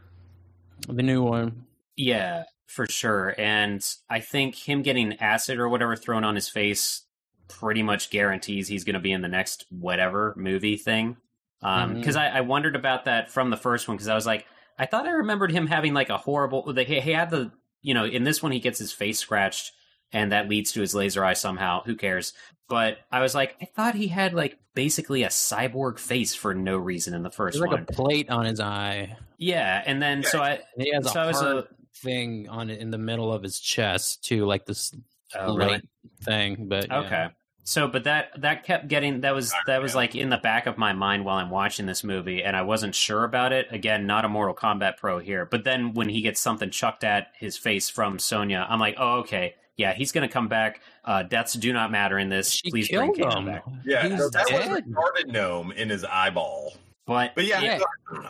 The 0.88 1.02
new 1.02 1.22
one. 1.22 1.66
Yeah, 1.96 2.44
for 2.66 2.86
sure. 2.86 3.34
And 3.38 3.82
I 4.08 4.20
think 4.20 4.54
him 4.54 4.82
getting 4.82 5.18
acid 5.20 5.58
or 5.58 5.68
whatever 5.68 5.96
thrown 5.96 6.24
on 6.24 6.34
his 6.34 6.48
face 6.48 7.02
pretty 7.48 7.82
much 7.82 8.10
guarantees 8.10 8.68
he's 8.68 8.84
going 8.84 8.94
to 8.94 9.00
be 9.00 9.12
in 9.12 9.20
the 9.22 9.28
next 9.28 9.66
whatever 9.70 10.34
movie 10.36 10.76
thing. 10.76 11.16
Because 11.62 12.16
Mhm. 12.16 12.20
I, 12.20 12.38
I 12.38 12.40
wondered 12.42 12.76
about 12.76 13.04
that 13.06 13.30
from 13.30 13.48
the 13.50 13.56
first 13.56 13.88
one 13.88 13.96
because 13.96 14.08
I 14.08 14.14
was 14.14 14.26
like, 14.26 14.44
I 14.78 14.86
thought 14.86 15.06
I 15.06 15.12
remembered 15.12 15.52
him 15.52 15.66
having 15.68 15.94
like 15.94 16.10
a 16.10 16.18
horrible. 16.18 16.64
Like, 16.66 16.88
he 16.88 17.00
he 17.00 17.12
had 17.12 17.30
the 17.30 17.52
you 17.82 17.94
know 17.94 18.04
in 18.04 18.24
this 18.24 18.42
one 18.42 18.52
he 18.52 18.58
gets 18.60 18.78
his 18.78 18.92
face 18.92 19.18
scratched 19.20 19.72
and 20.12 20.32
that 20.32 20.48
leads 20.48 20.72
to 20.72 20.80
his 20.80 20.94
laser 20.94 21.24
eye 21.24 21.32
somehow. 21.34 21.82
Who 21.84 21.94
cares? 21.96 22.32
But 22.68 22.98
I 23.10 23.20
was 23.20 23.34
like, 23.34 23.56
I 23.62 23.66
thought 23.66 23.94
he 23.94 24.08
had 24.08 24.34
like 24.34 24.58
basically 24.74 25.22
a 25.22 25.28
cyborg 25.28 25.98
face 25.98 26.34
for 26.34 26.54
no 26.54 26.76
reason 26.78 27.14
in 27.14 27.22
the 27.22 27.30
first 27.30 27.58
There's 27.58 27.70
like 27.70 27.82
a 27.88 27.92
plate 27.92 28.28
on 28.30 28.44
his 28.44 28.60
eye. 28.60 29.16
yeah, 29.38 29.82
and 29.86 30.02
then 30.02 30.22
so 30.24 30.42
I 30.42 30.60
And 30.76 30.84
he 30.86 30.92
has 30.94 31.10
So 31.12 31.20
I 31.20 31.24
a 31.24 31.26
was 31.28 31.42
a- 31.42 31.68
thing 32.02 32.48
on 32.48 32.70
it 32.70 32.80
in 32.80 32.90
the 32.90 32.98
middle 32.98 33.32
of 33.32 33.42
his 33.42 33.60
chest 33.60 34.24
too, 34.24 34.46
like 34.46 34.64
this 34.66 34.94
oh, 35.38 35.52
light 35.52 35.66
really 35.66 35.82
thing. 36.24 36.66
But 36.68 36.88
yeah. 36.88 37.28
Okay. 37.62 37.68
So, 37.70 37.88
but 37.88 38.04
that 38.04 38.30
that 38.40 38.64
kept 38.64 38.88
getting 38.88 39.20
that 39.22 39.34
was 39.34 39.52
that 39.66 39.80
was 39.80 39.94
like 39.94 40.14
in 40.14 40.30
the 40.30 40.36
back 40.36 40.66
of 40.66 40.78
my 40.78 40.92
mind 40.92 41.24
while 41.24 41.36
I'm 41.36 41.50
watching 41.50 41.86
this 41.86 42.02
movie, 42.04 42.42
and 42.42 42.56
I 42.56 42.62
wasn't 42.62 42.94
sure 42.94 43.24
about 43.24 43.52
it. 43.52 43.68
Again, 43.70 44.06
not 44.06 44.24
a 44.24 44.28
Mortal 44.28 44.54
Kombat 44.54 44.96
pro 44.96 45.18
here, 45.18 45.46
but 45.46 45.64
then 45.64 45.94
when 45.94 46.08
he 46.08 46.22
gets 46.22 46.40
something 46.40 46.70
chucked 46.70 47.04
at 47.04 47.28
his 47.38 47.56
face 47.56 47.88
from 47.88 48.18
Sonya, 48.18 48.66
I'm 48.68 48.80
like, 48.80 48.96
oh 48.98 49.18
okay, 49.20 49.54
yeah, 49.76 49.94
he's 49.94 50.10
gonna 50.12 50.28
come 50.28 50.48
back. 50.48 50.80
Uh, 51.04 51.22
deaths 51.22 51.54
do 51.54 51.72
not 51.72 51.90
matter 51.90 52.18
in 52.18 52.28
this. 52.28 52.50
She 52.50 52.70
Please 52.70 52.88
bring 52.88 53.14
killed 53.14 53.32
him. 53.34 53.46
back. 53.46 53.64
Yeah, 53.84 54.02
He's 54.08 54.18
no, 54.18 54.28
that 54.30 54.50
was 54.52 54.66
dead. 54.68 54.84
retarded 54.86 55.26
gnome 55.32 55.72
in 55.72 55.88
his 55.88 56.04
eyeball. 56.04 56.74
But, 57.04 57.34
But 57.34 57.46
yeah, 57.46 57.60
Yeah. 57.60 57.78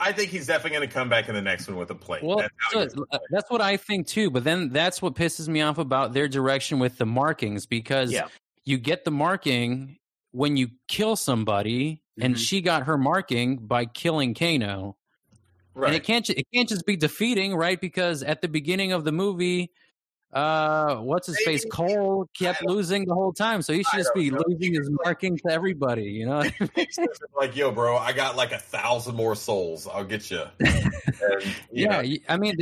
I 0.01 0.13
think 0.13 0.31
he's 0.31 0.47
definitely 0.47 0.79
going 0.79 0.89
to 0.89 0.95
come 0.95 1.11
back 1.11 1.29
in 1.29 1.35
the 1.35 1.43
next 1.43 1.69
one 1.69 1.77
with 1.77 1.91
a 1.91 1.95
plate. 1.95 2.23
Well, 2.23 2.39
That's 2.39 2.53
so, 2.71 2.79
he's- 2.81 3.21
that's 3.31 3.51
what 3.51 3.61
I 3.61 3.77
think 3.77 4.07
too. 4.07 4.31
But 4.31 4.45
then 4.45 4.71
that's 4.71 5.03
what 5.03 5.15
pisses 5.15 5.47
me 5.47 5.61
off 5.61 5.77
about 5.77 6.15
their 6.15 6.27
direction 6.27 6.79
with 6.79 6.97
the 6.97 7.05
markings 7.05 7.67
because 7.67 8.11
Yeah. 8.11 8.29
You 8.65 8.79
get 8.79 9.05
the 9.05 9.11
marking 9.11 9.99
when 10.33 10.57
you 10.57 10.69
kill 10.89 11.17
somebody, 11.17 12.03
and 12.21 12.35
Mhm. 12.35 12.39
she 12.39 12.61
got 12.61 12.85
her 12.85 12.99
marking 12.99 13.67
by 13.67 13.87
killing 13.87 14.35
Kano. 14.35 14.97
right. 15.75 15.89
And 15.89 15.97
it 15.97 16.05
can't 16.05 16.29
it 16.31 16.47
can't 16.55 16.69
just 16.69 16.87
be 16.87 16.97
defeating, 16.97 17.55
right? 17.57 17.81
Because 17.81 18.23
at 18.23 18.43
the 18.43 18.49
beginning 18.49 18.93
of 18.93 19.05
the 19.05 19.13
movie, 19.13 19.73
uh, 20.33 20.97
what's 20.97 21.27
his 21.27 21.39
face? 21.45 21.65
Cole 21.71 22.29
kept 22.37 22.65
losing 22.65 23.05
the 23.05 23.13
whole 23.13 23.35
time, 23.35 23.61
so 23.61 23.75
he 23.75 23.83
should 23.83 23.99
just 23.99 24.15
be 24.15 24.31
know. 24.31 24.43
losing 24.47 24.75
his 24.75 24.91
marking 25.05 25.37
to 25.39 25.53
everybody. 25.53 26.05
You 26.05 26.27
know? 26.27 26.43
like, 27.37 27.55
yo, 27.55 27.71
bro, 27.71 27.99
I 27.99 28.13
got 28.13 28.35
like 28.35 28.53
a 28.53 28.59
thousand 28.59 29.15
more 29.15 29.35
souls. 29.35 29.87
I'll 29.87 30.05
get 30.05 30.31
you. 30.31 30.43
And, 30.61 30.93
yeah, 31.73 32.01
know, 32.01 32.17
I 32.31 32.37
mean 32.39 32.55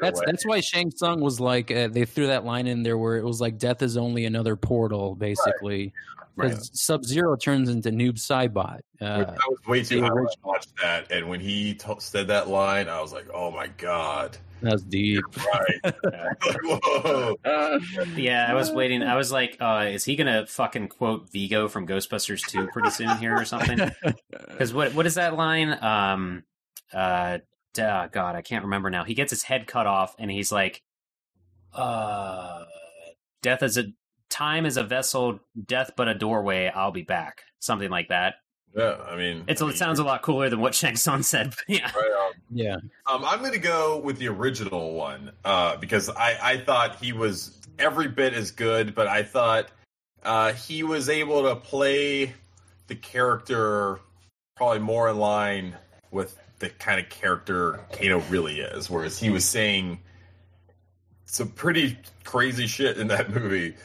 that's 0.00 0.20
that's 0.24 0.46
why 0.46 0.60
Shang 0.60 0.92
Tsung 0.92 1.20
was 1.20 1.40
like 1.40 1.72
uh, 1.72 1.88
they 1.88 2.04
threw 2.04 2.28
that 2.28 2.44
line 2.44 2.68
in 2.68 2.84
there 2.84 2.96
where 2.96 3.16
it 3.16 3.24
was 3.24 3.40
like 3.40 3.58
death 3.58 3.82
is 3.82 3.96
only 3.96 4.24
another 4.24 4.54
portal, 4.54 5.16
basically. 5.16 5.92
Right. 6.36 6.50
Because 6.50 6.70
Sub 6.72 7.04
Zero 7.04 7.34
turns 7.34 7.68
into 7.68 7.90
Noob 7.90 8.14
Saibot. 8.14 8.80
I 9.00 9.04
Uh, 9.04 9.34
was 9.48 9.58
way 9.66 9.82
too 9.82 10.00
the 10.00 10.06
high 10.06 10.12
when 10.12 10.26
I 10.26 10.58
that, 10.82 11.12
and 11.12 11.28
when 11.28 11.40
he 11.40 11.74
t- 11.74 11.94
said 11.98 12.28
that 12.28 12.48
line, 12.48 12.88
I 12.88 13.00
was 13.00 13.12
like, 13.12 13.26
"Oh 13.32 13.50
my 13.50 13.68
god!" 13.68 14.36
that's 14.60 14.82
deep. 14.82 15.22
Right? 15.36 15.94
Like, 16.02 16.62
Whoa! 16.64 17.36
yeah, 18.16 18.46
I 18.48 18.54
was 18.54 18.70
waiting. 18.70 19.02
I 19.02 19.16
was 19.16 19.30
like, 19.30 19.56
uh, 19.60 19.86
is 19.90 20.04
he 20.04 20.16
gonna 20.16 20.46
fucking 20.46 20.88
quote 20.88 21.30
Vigo 21.30 21.68
from 21.68 21.86
Ghostbusters 21.86 22.46
2 22.48 22.68
pretty 22.68 22.90
soon 22.90 23.16
here 23.18 23.36
or 23.36 23.44
something? 23.44 23.78
Because 24.48 24.72
what 24.72 24.94
what 24.94 25.06
is 25.06 25.14
that 25.14 25.36
line? 25.36 25.76
Um, 25.82 26.42
uh, 26.92 27.38
duh, 27.74 28.08
God, 28.08 28.34
I 28.34 28.42
can't 28.42 28.64
remember 28.64 28.90
now. 28.90 29.04
He 29.04 29.14
gets 29.14 29.30
his 29.30 29.44
head 29.44 29.66
cut 29.68 29.86
off, 29.86 30.16
and 30.18 30.30
he's 30.30 30.50
like, 30.50 30.82
"Uh, 31.72 32.64
death 33.42 33.62
is 33.62 33.78
a 33.78 33.84
time 34.30 34.66
is 34.66 34.76
a 34.76 34.82
vessel, 34.82 35.38
death 35.66 35.92
but 35.96 36.08
a 36.08 36.14
doorway. 36.14 36.66
I'll 36.74 36.90
be 36.90 37.02
back." 37.02 37.42
Something 37.60 37.90
like 37.90 38.08
that. 38.08 38.34
Yeah, 38.76 38.96
I 39.08 39.16
mean, 39.16 39.44
It's 39.48 39.62
I 39.62 39.68
it 39.68 39.76
sounds 39.76 39.98
a 39.98 40.04
lot 40.04 40.22
cooler 40.22 40.50
than 40.50 40.60
what 40.60 40.74
Shang 40.74 40.96
Tsung 40.96 41.22
said. 41.22 41.50
But 41.50 41.64
yeah, 41.68 41.90
right 41.96 42.26
on. 42.26 42.32
yeah, 42.50 42.76
Um, 43.06 43.24
I'm 43.24 43.40
going 43.40 43.52
to 43.52 43.58
go 43.58 43.98
with 43.98 44.18
the 44.18 44.28
original 44.28 44.94
one 44.94 45.32
uh, 45.44 45.76
because 45.76 46.08
I, 46.08 46.38
I 46.40 46.56
thought 46.58 46.96
he 47.02 47.12
was 47.12 47.58
every 47.78 48.08
bit 48.08 48.34
as 48.34 48.50
good, 48.50 48.94
but 48.94 49.06
I 49.06 49.22
thought 49.22 49.68
uh, 50.22 50.52
he 50.52 50.82
was 50.82 51.08
able 51.08 51.44
to 51.44 51.56
play 51.56 52.34
the 52.88 52.94
character 52.94 54.00
probably 54.56 54.80
more 54.80 55.08
in 55.08 55.18
line 55.18 55.76
with 56.10 56.36
the 56.58 56.68
kind 56.68 57.00
of 57.00 57.08
character 57.08 57.80
Kano 57.92 58.20
really 58.28 58.60
is, 58.60 58.90
whereas 58.90 59.18
he 59.18 59.30
was 59.30 59.44
saying 59.44 60.00
some 61.26 61.48
pretty 61.48 61.96
crazy 62.24 62.66
shit 62.66 62.98
in 62.98 63.08
that 63.08 63.30
movie. 63.34 63.76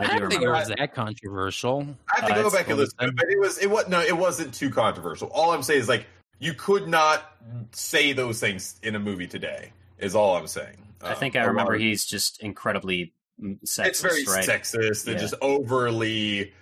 I 0.00 0.04
I 0.04 0.14
do 0.14 0.20
don't 0.20 0.30
think 0.30 0.42
it 0.42 0.48
was 0.48 0.68
that 0.68 0.94
controversial. 0.94 1.86
I 2.10 2.20
have 2.20 2.28
to 2.28 2.34
Uh, 2.34 2.42
go 2.42 2.50
back 2.50 2.68
and 2.68 2.78
listen, 2.78 2.94
it, 3.00 3.16
but 3.16 3.26
it 3.28 3.38
was 3.38 3.58
it 3.58 3.70
was 3.70 3.88
no, 3.88 4.00
it 4.00 4.16
wasn't 4.16 4.54
too 4.54 4.70
controversial. 4.70 5.28
All 5.28 5.52
I'm 5.52 5.62
saying 5.62 5.80
is 5.80 5.88
like 5.88 6.06
you 6.38 6.54
could 6.54 6.88
not 6.88 7.36
say 7.72 8.12
those 8.12 8.40
things 8.40 8.78
in 8.82 8.96
a 8.96 8.98
movie 8.98 9.26
today. 9.26 9.72
Is 9.98 10.14
all 10.14 10.36
I'm 10.36 10.46
saying. 10.46 10.78
I 11.02 11.10
Um, 11.12 11.16
think 11.16 11.36
I 11.36 11.40
a 11.40 11.42
lot 11.42 11.48
remember 11.50 11.74
of- 11.74 11.80
he's 11.80 12.06
just 12.06 12.42
incredibly 12.42 13.12
mm, 13.42 13.58
sexist, 13.64 13.86
it's 13.86 14.00
very 14.00 14.24
right? 14.24 14.48
sexist 14.48 15.06
and 15.06 15.14
Yeah. 15.16 15.20
just 15.20 15.34
overly 15.42 16.52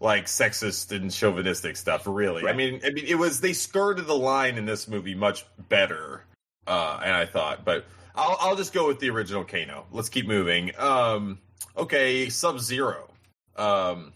like 0.00 0.26
sexist 0.26 0.90
and 0.90 1.12
chauvinistic 1.12 1.76
stuff. 1.76 2.02
Really, 2.06 2.48
I 2.48 2.52
mean, 2.52 2.80
I 2.84 2.90
mean, 2.90 3.04
it 3.06 3.14
was 3.14 3.40
they 3.40 3.52
skirted 3.52 4.06
the 4.06 4.16
line 4.16 4.58
in 4.58 4.66
this 4.66 4.88
movie 4.88 5.14
much 5.14 5.44
better, 5.68 6.24
uh, 6.66 6.98
and 7.04 7.14
I 7.14 7.24
thought, 7.26 7.64
but 7.64 7.84
I'll 8.16 8.36
I'll 8.40 8.56
just 8.56 8.72
go 8.72 8.88
with 8.88 8.98
the 8.98 9.10
original 9.10 9.44
Kano. 9.44 9.86
Let's 9.92 10.08
keep 10.08 10.26
moving. 10.26 10.72
Um, 10.78 11.38
okay, 11.76 12.28
Sub 12.28 12.60
Zero. 12.60 13.08
Um, 13.56 14.12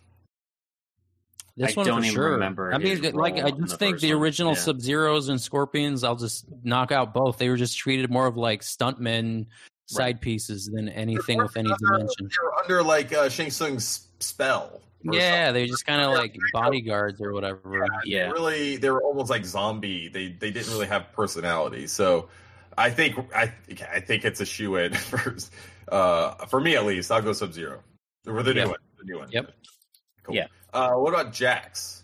This 1.57 1.73
I 1.77 1.81
one 1.81 1.87
don't 1.87 2.01
for 2.01 2.05
even 2.05 2.15
sure. 2.15 2.31
remember 2.33 2.73
I 2.73 2.79
mean, 2.79 3.01
like 3.15 3.35
I 3.37 3.51
just 3.51 3.71
the 3.73 3.77
think 3.79 4.01
the 4.01 4.13
original 4.13 4.53
Yeah. 4.53 4.59
Sub 4.61 4.81
Zeros 4.81 5.29
and 5.29 5.41
Scorpions. 5.41 6.05
I'll 6.05 6.17
just 6.17 6.45
knock 6.63 6.93
out 6.93 7.15
both. 7.15 7.39
They 7.39 7.49
were 7.49 7.57
just 7.57 7.79
treated 7.79 8.11
more 8.11 8.27
of 8.27 8.37
like 8.37 8.61
stuntmen 8.63 9.47
side 9.87 10.21
pieces 10.21 10.67
than 10.73 10.89
anything 10.89 11.39
with 11.39 11.57
any 11.57 11.71
dimension. 11.79 12.29
they 12.29 12.45
were 12.45 12.55
under 12.63 12.83
like 12.83 13.13
uh, 13.13 13.29
Shang 13.29 13.51
Tsung's 13.51 14.09
spell. 14.21 14.81
Yeah, 15.03 15.53
they're 15.53 15.67
just 15.67 15.87
kind 15.87 16.03
of 16.03 16.13
like 16.13 16.37
bodyguards 16.53 17.21
or 17.21 17.33
whatever. 17.33 17.87
Yeah. 18.05 18.31
really 18.33 18.77
they 18.77 18.91
were 18.91 19.03
almost 19.03 19.31
like 19.31 19.45
zombie 19.45 20.09
they 20.09 20.29
they 20.29 20.51
didn't 20.51 20.73
really 20.73 20.87
have 20.89 21.13
personality 21.13 21.87
so 21.87 22.29
i 22.77 22.91
think 22.91 23.15
i 23.35 23.53
i 23.93 24.01
think 24.01 24.25
it's 24.25 24.41
a 24.41 24.45
shoe 24.47 24.75
in 24.77 24.93
for 25.11 25.37
uh 25.93 26.35
for 26.47 26.61
me 26.61 26.75
at 26.77 26.85
least 26.85 27.11
i'll 27.11 27.23
go 27.23 27.33
sub 27.33 27.53
zero 27.53 27.83
for 28.25 28.43
the 28.43 28.53
new 28.55 28.61
Yep. 28.61 28.69
one 28.71 28.79
the 28.99 29.05
new 29.05 29.19
one 29.19 29.29
Yep. 29.31 29.53
cool 30.25 30.35
Yeah. 30.35 30.47
uh 30.73 30.93
what 30.95 31.13
about 31.15 31.33
jax 31.33 32.03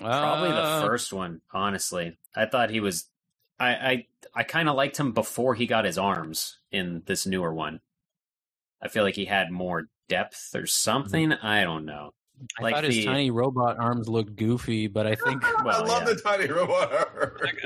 Probably 0.00 0.50
the 0.52 0.62
Uh, 0.62 0.80
first 0.86 1.12
one, 1.12 1.40
honestly. 1.52 2.16
I 2.36 2.46
thought 2.46 2.70
he 2.70 2.78
was. 2.78 3.08
I 3.58 3.70
I, 3.74 4.06
I 4.32 4.42
kind 4.44 4.68
of 4.68 4.76
liked 4.76 4.96
him 4.96 5.10
before 5.10 5.56
he 5.56 5.66
got 5.66 5.84
his 5.84 5.98
arms 5.98 6.58
in 6.70 7.02
this 7.06 7.26
newer 7.26 7.52
one. 7.52 7.80
I 8.80 8.86
feel 8.86 9.02
like 9.02 9.16
he 9.16 9.24
had 9.24 9.50
more 9.50 9.88
depth 10.08 10.54
or 10.54 10.68
something. 10.68 11.32
I 11.32 11.64
don't 11.64 11.84
know. 11.84 12.12
I 12.58 12.62
like 12.62 12.74
thought 12.74 12.84
his 12.84 13.04
tiny 13.04 13.30
robot 13.30 13.78
arms 13.78 14.08
looked 14.08 14.36
goofy, 14.36 14.86
but 14.86 15.06
I 15.06 15.14
think. 15.14 15.42
i 15.58 15.62
love 15.62 15.88
yeah. 15.88 16.04
the 16.04 16.20
tiny 16.20 16.46
robot 16.46 17.08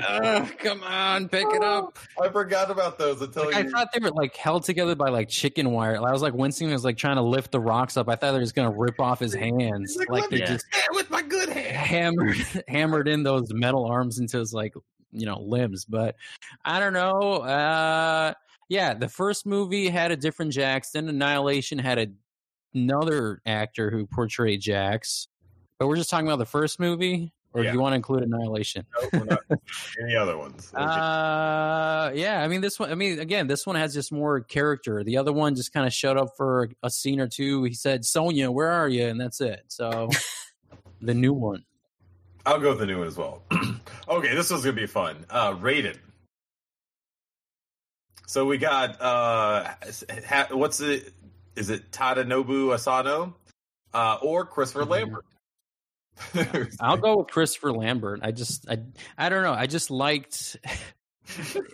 Ugh, 0.08 0.48
come 0.58 0.82
on, 0.82 1.28
pick 1.28 1.46
it 1.50 1.62
up. 1.62 1.98
i 2.22 2.28
forgot 2.28 2.70
about 2.70 2.98
those 2.98 3.20
until 3.22 3.46
Like, 3.46 3.54
I 3.54 3.68
thought 3.68 3.88
they 3.92 4.00
were 4.00 4.10
like 4.10 4.34
held 4.36 4.64
together 4.64 4.94
by 4.94 5.08
like 5.10 5.28
chicken 5.28 5.70
wire. 5.70 5.96
I 5.96 6.12
was 6.12 6.22
like 6.22 6.34
wincing. 6.34 6.70
Was 6.70 6.84
like 6.84 6.96
trying 6.96 7.16
to 7.16 7.22
lift 7.22 7.52
the 7.52 7.60
rocks 7.60 7.96
up. 7.96 8.08
I 8.08 8.16
thought 8.16 8.32
they 8.32 8.38
were 8.38 8.40
just 8.40 8.54
gonna 8.54 8.76
rip 8.76 8.98
off 9.00 9.20
his 9.20 9.34
hands. 9.34 9.92
He's 9.92 9.96
like, 9.98 10.08
Like 10.10 10.30
they 10.30 10.38
Yeah. 10.38 10.46
just 10.46 10.66
with 10.92 11.10
my 11.10 11.22
good 11.22 11.48
hand 11.48 11.76
hammered 11.76 12.36
hammered 12.68 13.08
in 13.08 13.22
those 13.22 13.52
metal 13.52 13.86
arms 13.86 14.18
into 14.18 14.38
his 14.38 14.52
like 14.52 14.74
you 15.12 15.26
know 15.26 15.40
limbs. 15.40 15.84
But 15.84 16.16
I 16.64 16.80
don't 16.80 16.92
know. 16.94 17.38
Uh, 17.38 18.34
yeah, 18.68 18.94
the 18.94 19.08
first 19.08 19.44
movie 19.44 19.88
had 19.88 20.12
a 20.12 20.16
different 20.16 20.52
Jax. 20.52 20.92
Then 20.92 21.08
Annihilation 21.08 21.78
had 21.78 21.98
a, 21.98 22.06
another 22.74 23.40
actor 23.46 23.90
who 23.90 24.06
portrayed 24.06 24.60
Jax. 24.60 25.28
But 25.78 25.88
we're 25.88 25.96
just 25.96 26.10
talking 26.10 26.26
about 26.28 26.38
the 26.38 26.46
first 26.46 26.78
movie, 26.78 27.32
or 27.52 27.62
Yeah. 27.62 27.70
do 27.72 27.76
you 27.76 27.80
want 27.82 27.92
to 27.92 27.96
include 27.96 28.22
Annihilation? 28.22 28.86
no, 29.12 29.18
we're 29.20 29.24
not. 29.24 29.40
any 30.02 30.14
other 30.16 30.38
ones 30.38 30.72
Uh, 30.74 32.12
yeah. 32.14 32.40
I 32.42 32.48
mean, 32.48 32.60
this 32.60 32.78
one. 32.78 32.90
I 32.90 32.94
mean, 32.94 33.18
again, 33.18 33.46
this 33.48 33.66
one 33.66 33.76
has 33.76 33.92
just 33.92 34.12
more 34.12 34.40
character. 34.40 35.02
The 35.02 35.16
other 35.16 35.32
one 35.32 35.54
just 35.56 35.72
kind 35.72 35.86
of 35.86 35.92
showed 35.92 36.16
up 36.16 36.30
for 36.36 36.70
a 36.82 36.90
scene 36.90 37.20
or 37.20 37.26
two. 37.28 37.64
He 37.64 37.74
said, 37.74 38.04
"Sonya, 38.04 38.50
where 38.50 38.70
are 38.70 38.88
you?" 38.88 39.06
and 39.06 39.20
that's 39.20 39.40
it. 39.40 39.64
So, 39.68 40.08
the 41.00 41.14
new 41.14 41.32
one. 41.32 41.64
I'll 42.46 42.58
go 42.60 42.70
with 42.70 42.78
the 42.80 42.86
new 42.86 42.98
one 42.98 43.06
as 43.08 43.16
well. 43.16 43.42
okay, 44.08 44.34
this 44.34 44.50
one's 44.50 44.64
gonna 44.64 44.74
be 44.76 44.86
fun. 44.86 45.24
Uh 45.30 45.52
Raiden. 45.54 45.96
So 48.26 48.46
we 48.46 48.56
got 48.58 49.00
uh 49.00 49.68
ha, 50.26 50.46
what's 50.52 50.80
it 50.80 51.12
is 51.56 51.70
it 51.70 51.90
Tadanobu 51.92 52.72
Asano? 52.74 53.34
Uh 53.94 54.18
or 54.22 54.44
Christopher 54.46 54.84
Lambert. 54.84 55.24
I'll 56.80 56.96
go 56.98 57.18
with 57.18 57.28
Christopher 57.28 57.72
Lambert. 57.72 58.20
I 58.22 58.32
just, 58.32 58.68
I, 58.68 58.78
I 59.16 59.28
don't 59.28 59.42
know. 59.42 59.52
I 59.54 59.66
just 59.66 59.90
liked. 59.90 60.56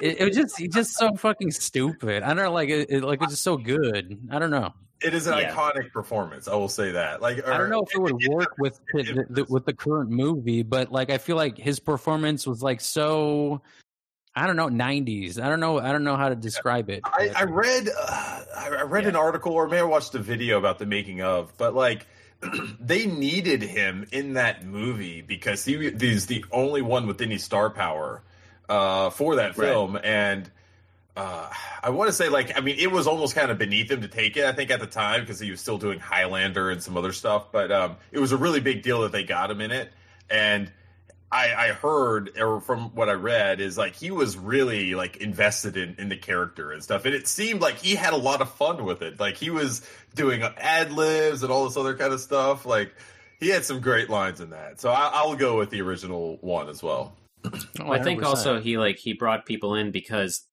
It, 0.01 0.21
it 0.21 0.25
was 0.29 0.37
just, 0.37 0.73
just 0.73 0.93
so 0.95 1.17
fucking 1.17 1.51
stupid. 1.51 2.23
I 2.23 2.29
don't 2.29 2.37
know, 2.37 2.53
like, 2.53 2.69
it, 2.69 2.91
it, 2.91 3.03
like 3.03 3.21
it's 3.23 3.33
just 3.33 3.43
so 3.43 3.57
good. 3.57 4.17
I 4.31 4.39
don't 4.39 4.51
know. 4.51 4.73
it 5.03 5.15
is 5.15 5.27
an 5.27 5.39
Yeah. 5.39 5.53
iconic 5.53 5.91
performance, 5.91 6.47
I 6.47 6.55
will 6.55 6.69
say 6.69 6.93
that. 6.93 7.23
Like 7.23 7.45
I 7.49 7.57
don't 7.57 7.71
know 7.71 7.81
if 7.83 7.93
it 7.93 7.99
would 7.99 8.23
work 8.29 8.55
with 8.59 8.79
the, 8.93 9.27
the, 9.31 9.45
with 9.49 9.65
the 9.65 9.73
current 9.73 10.11
movie, 10.11 10.63
but 10.63 10.93
like, 10.93 11.11
I 11.11 11.17
feel 11.19 11.35
like 11.37 11.57
his 11.59 11.81
performance 11.81 12.47
was 12.47 12.63
like 12.63 12.81
so. 12.81 13.63
I 14.39 14.47
don't 14.47 14.57
know, 14.57 14.69
'90s. 14.69 15.41
I 15.43 15.49
don't 15.49 15.61
know. 15.61 15.81
I 15.81 15.91
don't 15.93 16.05
know 16.05 16.17
how 16.17 16.29
to 16.29 16.37
describe 16.37 16.91
it. 16.91 17.03
I, 17.05 17.31
I 17.35 17.45
read 17.45 17.89
uh, 17.89 18.41
I 18.57 18.83
read 18.83 19.07
an 19.07 19.17
article 19.17 19.53
or 19.53 19.67
maybe 19.67 19.81
I 19.81 19.85
watched 19.85 20.15
a 20.15 20.19
video 20.21 20.59
about 20.59 20.79
the 20.79 20.87
making 20.87 21.23
of, 21.23 21.53
but 21.59 21.75
like 21.75 22.07
they 22.81 23.07
needed 23.07 23.63
him 23.63 24.07
in 24.13 24.35
that 24.35 24.65
movie 24.65 25.23
because 25.23 25.65
he 25.65 25.91
he's 25.91 26.27
the 26.27 26.45
only 26.53 26.83
one 26.83 27.07
with 27.07 27.21
any 27.21 27.39
star 27.39 27.69
power 27.69 28.23
uh, 28.69 29.11
for 29.11 29.37
that 29.37 29.57
Right. 29.59 29.69
film, 29.69 29.99
and 30.05 30.49
uh, 31.17 31.51
I 31.83 31.91
want 31.91 32.09
to 32.09 32.13
say 32.13 32.29
like 32.29 32.57
I 32.57 32.61
mean 32.61 32.77
it 32.79 32.93
was 32.93 33.09
almost 33.09 33.35
kind 33.35 33.51
of 33.51 33.59
beneath 33.59 33.91
him 33.91 34.03
to 34.03 34.09
take 34.09 34.37
it. 34.37 34.45
I 34.45 34.53
think 34.53 34.71
at 34.71 34.79
the 34.79 34.87
time 34.87 35.21
because 35.21 35.41
he 35.41 35.51
was 35.51 35.61
still 35.61 35.79
doing 35.79 35.99
Highlander 35.99 36.71
and 36.71 36.81
some 36.81 36.97
other 36.97 37.13
stuff, 37.13 37.51
but 37.51 37.73
um, 37.73 37.97
it 38.13 38.21
was 38.21 38.31
a 38.31 38.37
really 38.37 38.61
big 38.61 38.83
deal 38.83 39.01
that 39.03 39.11
they 39.11 39.25
got 39.25 39.51
him 39.51 39.61
in 39.61 39.73
it, 39.73 39.91
and. 40.31 40.71
I, 41.31 41.55
I 41.55 41.69
heard, 41.73 42.39
or 42.39 42.61
from 42.61 42.95
what 42.95 43.09
I 43.11 43.13
read, 43.13 43.61
is 43.61 43.77
like 43.77 43.95
he 43.95 44.11
was 44.11 44.37
really 44.39 44.95
like 44.95 45.19
invested 45.19 45.77
in, 45.77 45.95
in 45.99 46.09
the 46.09 46.17
character 46.17 46.73
and 46.73 46.83
stuff, 46.83 47.05
and 47.05 47.15
it 47.15 47.29
seemed 47.29 47.61
like 47.61 47.77
he 47.77 47.95
had 47.95 48.15
a 48.15 48.17
lot 48.17 48.41
of 48.41 48.51
fun 48.55 48.85
with 48.85 49.03
it. 49.03 49.21
Like 49.21 49.37
he 49.37 49.51
was 49.51 49.87
doing 50.15 50.43
ad 50.43 50.91
libs 50.93 51.43
and 51.43 51.53
all 51.53 51.65
this 51.65 51.77
other 51.77 51.95
kind 51.97 52.15
of 52.15 52.21
stuff. 52.21 52.65
Like 52.65 52.95
he 53.41 53.49
had 53.49 53.65
some 53.65 53.81
great 53.81 54.09
lines 54.09 54.41
in 54.41 54.51
that. 54.51 54.81
So 54.81 54.91
I, 54.91 55.11
I'll 55.13 55.37
go 55.37 55.59
with 55.59 55.69
the 55.69 55.83
original 55.83 56.39
one 56.41 56.69
as 56.69 56.83
well. 56.83 57.15
Oh, 57.81 57.93
I 57.93 58.03
think 58.03 58.21
100%. 58.21 58.25
also 58.25 58.61
he 58.61 58.77
like 58.77 58.97
he 58.97 59.13
brought 59.13 59.47
people 59.47 59.77
in 59.77 59.93
because 59.93 60.48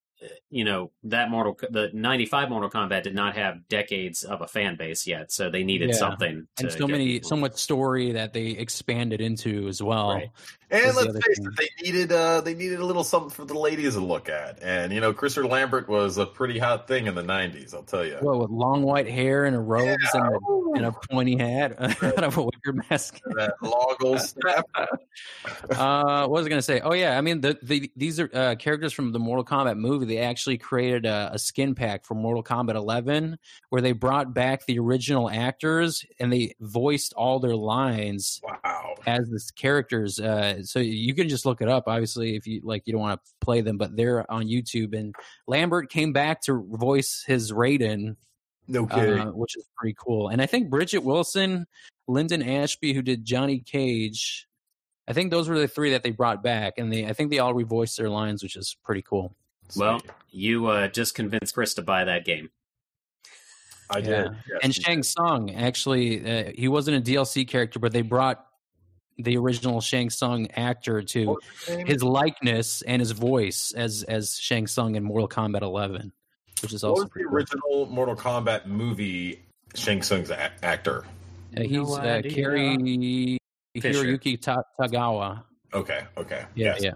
you 0.50 0.64
know 0.64 0.92
that 1.04 1.30
Mortal 1.30 1.58
the 1.70 1.90
'95 1.94 2.50
Mortal 2.50 2.70
Kombat 2.70 3.04
did 3.04 3.16
not 3.16 3.36
have 3.36 3.68
decades 3.68 4.24
of 4.24 4.42
a 4.42 4.48
fan 4.48 4.76
base 4.78 5.06
yet, 5.08 5.32
so 5.32 5.50
they 5.50 5.64
needed 5.64 5.90
Yeah. 5.90 5.96
something. 5.96 6.48
To 6.58 6.64
and 6.66 6.72
so 6.74 6.88
many, 6.88 7.14
people- 7.14 7.30
so 7.30 7.36
much 7.36 7.56
story 7.56 8.12
that 8.14 8.34
they 8.34 8.48
expanded 8.48 9.22
into 9.22 9.68
as 9.68 9.82
well. 9.82 10.14
Right. 10.14 10.30
And 10.72 10.84
let's 10.96 10.98
other 11.10 11.22
face 11.22 11.38
thing. 11.38 11.46
it, 11.46 11.54
they 11.58 11.92
needed 11.92 12.12
uh, 12.12 12.42
they 12.42 12.56
needed 12.56 12.80
a 12.80 12.86
little 12.86 13.04
something 13.04 13.30
for 13.30 13.46
the 13.46 13.58
ladies 13.58 13.94
to 13.94 14.00
look 14.02 14.30
at. 14.30 14.62
And 14.64 14.92
you 14.92 15.00
know, 15.00 15.14
Christopher 15.14 15.48
Lambert 15.48 15.88
was 15.88 16.18
a 16.18 16.26
pretty 16.26 16.58
hot 16.58 16.88
thing 16.88 17.06
in 17.08 17.14
the 17.16 17.22
'90s. 17.22 17.74
I'll 17.76 17.84
tell 17.84 18.04
you. 18.06 18.18
What 18.20 18.40
with 18.40 18.50
long 18.50 18.82
white 18.82 19.08
hair 19.08 19.46
and 19.46 19.56
a 19.56 19.60
robes 19.60 19.96
Yeah. 20.14 20.26
and, 20.26 20.36
a, 20.36 20.40
and 20.78 20.86
a 20.88 20.92
pointy 21.12 21.38
hat 21.38 21.76
out 22.04 22.24
of 22.24 22.38
a 22.38 22.42
wicker 22.44 22.74
mask. 22.90 23.20
that 23.36 23.54
long 23.62 23.96
old 24.02 24.20
staff. 24.20 24.64
uh, 25.72 26.22
what 26.28 26.30
was 26.32 26.46
I 26.46 26.50
going 26.50 26.58
to 26.60 26.64
say? 26.64 26.80
Oh 26.82 26.94
yeah, 26.94 27.18
I 27.18 27.22
mean 27.22 27.42
the, 27.42 27.58
the 27.62 27.92
these 27.96 28.20
are 28.20 28.30
uh, 28.34 28.56
characters 28.56 28.92
from 28.94 29.12
the 29.12 29.20
Mortal 29.20 29.46
Kombat 29.46 29.78
movie. 29.78 30.06
They 30.06 30.15
actually 30.20 30.58
created 30.58 31.06
a, 31.06 31.32
a 31.34 31.40
skin 31.40 31.76
pack 31.76 32.06
for 32.06 32.16
Mortal 32.16 32.44
Kombat 32.44 32.76
11, 32.76 33.38
where 33.70 33.82
they 33.82 33.92
brought 33.92 34.34
back 34.34 34.66
the 34.66 34.80
original 34.80 35.30
actors 35.30 36.06
and 36.20 36.32
they 36.32 36.56
voiced 36.60 37.14
all 37.14 37.40
their 37.40 37.56
lines 37.56 38.42
Wow. 38.44 38.96
as 39.06 39.28
the 39.30 39.42
characters. 39.56 40.20
Uh, 40.20 40.64
so 40.64 40.80
you 40.80 41.14
can 41.14 41.30
just 41.30 41.46
look 41.46 41.62
it 41.62 41.70
up. 41.70 41.84
Obviously, 41.88 42.36
if 42.36 42.46
you 42.48 42.62
like, 42.64 42.84
you 42.86 42.94
don't 42.94 43.02
want 43.02 43.20
to 43.24 43.32
play 43.42 43.62
them, 43.62 43.78
but 43.78 43.96
they're 43.96 44.30
on 44.32 44.46
YouTube. 44.48 44.94
And 44.98 45.14
Lambert 45.48 45.90
came 45.90 46.14
back 46.14 46.42
to 46.44 46.64
voice 46.72 47.24
his 47.26 47.52
Raiden 47.52 48.16
No 48.68 48.86
kidding. 48.88 49.20
uh, 49.20 49.26
which 49.32 49.56
is 49.58 49.66
pretty 49.78 49.96
cool. 50.00 50.30
And 50.30 50.42
I 50.42 50.46
think 50.46 50.70
Bridgette 50.70 51.04
Wilson, 51.04 51.68
Linden 52.08 52.42
Ashby, 52.44 52.94
who 52.94 53.02
did 53.02 53.26
Johnny 53.26 53.60
Cage, 53.60 54.48
I 55.08 55.14
think 55.14 55.30
those 55.30 55.48
were 55.48 55.60
the 55.60 55.68
three 55.68 55.92
that 55.92 56.02
they 56.02 56.10
brought 56.10 56.42
back, 56.42 56.80
and 56.80 56.92
they 56.92 57.06
I 57.06 57.14
think 57.14 57.30
they 57.30 57.38
all 57.38 57.54
revoiced 57.54 57.96
their 57.96 58.10
lines, 58.10 58.42
which 58.42 58.56
is 58.56 58.76
pretty 58.84 59.04
cool. 59.04 59.36
Well, 59.76 60.02
you 60.32 60.68
uh, 60.68 60.88
just 60.88 61.16
convinced 61.16 61.54
Chris 61.54 61.74
to 61.76 61.82
buy 61.82 62.04
that 62.06 62.26
game. 62.26 62.50
I 63.90 64.00
yeah. 64.00 64.04
did. 64.06 64.32
Yes, 64.50 64.60
and 64.64 64.76
Shang 64.76 65.04
Tsung 65.04 65.54
actually, 65.54 66.26
uh, 66.48 66.52
he 66.56 66.68
wasn't 66.68 66.98
a 66.98 67.12
DLC 67.12 67.48
character, 67.48 67.80
but 67.80 67.92
they 67.92 68.02
brought 68.02 68.46
the 69.18 69.38
original 69.38 69.80
Shang 69.80 70.10
Tsung 70.10 70.48
actor 70.52 71.02
to 71.02 71.38
his 71.86 72.04
likeness 72.04 72.82
and 72.82 73.00
his 73.00 73.12
voice 73.12 73.72
as 73.76 74.04
as 74.04 74.38
Shang 74.38 74.68
Tsung 74.68 74.96
in 74.96 75.04
Mortal 75.04 75.28
Kombat 75.30 75.62
11, 75.62 76.12
which 76.62 76.74
is 76.74 76.84
What 76.84 76.90
also 76.90 77.02
was 77.04 77.04
the 77.06 77.10
pretty 77.12 77.28
cool. 77.28 77.36
original 77.36 77.86
Mortal 77.88 78.16
Kombat 78.16 78.66
movie 78.66 79.42
Shang 79.76 80.02
Tsung's 80.02 80.32
a- 80.32 80.52
actor? 80.66 81.06
Uh, 81.56 81.62
he's 81.62 81.72
No 81.72 81.96
uh, 81.96 82.00
idea. 82.00 82.32
Kerry 82.34 83.38
Fisher. 83.80 84.04
Hiroyuki 84.04 84.42
Ta- 84.42 84.64
Tagawa. 84.80 85.44
Okay, 85.74 86.02
okay. 86.18 86.46
Yeah, 86.56 86.76
Yes. 86.78 86.84
yeah. 86.84 86.94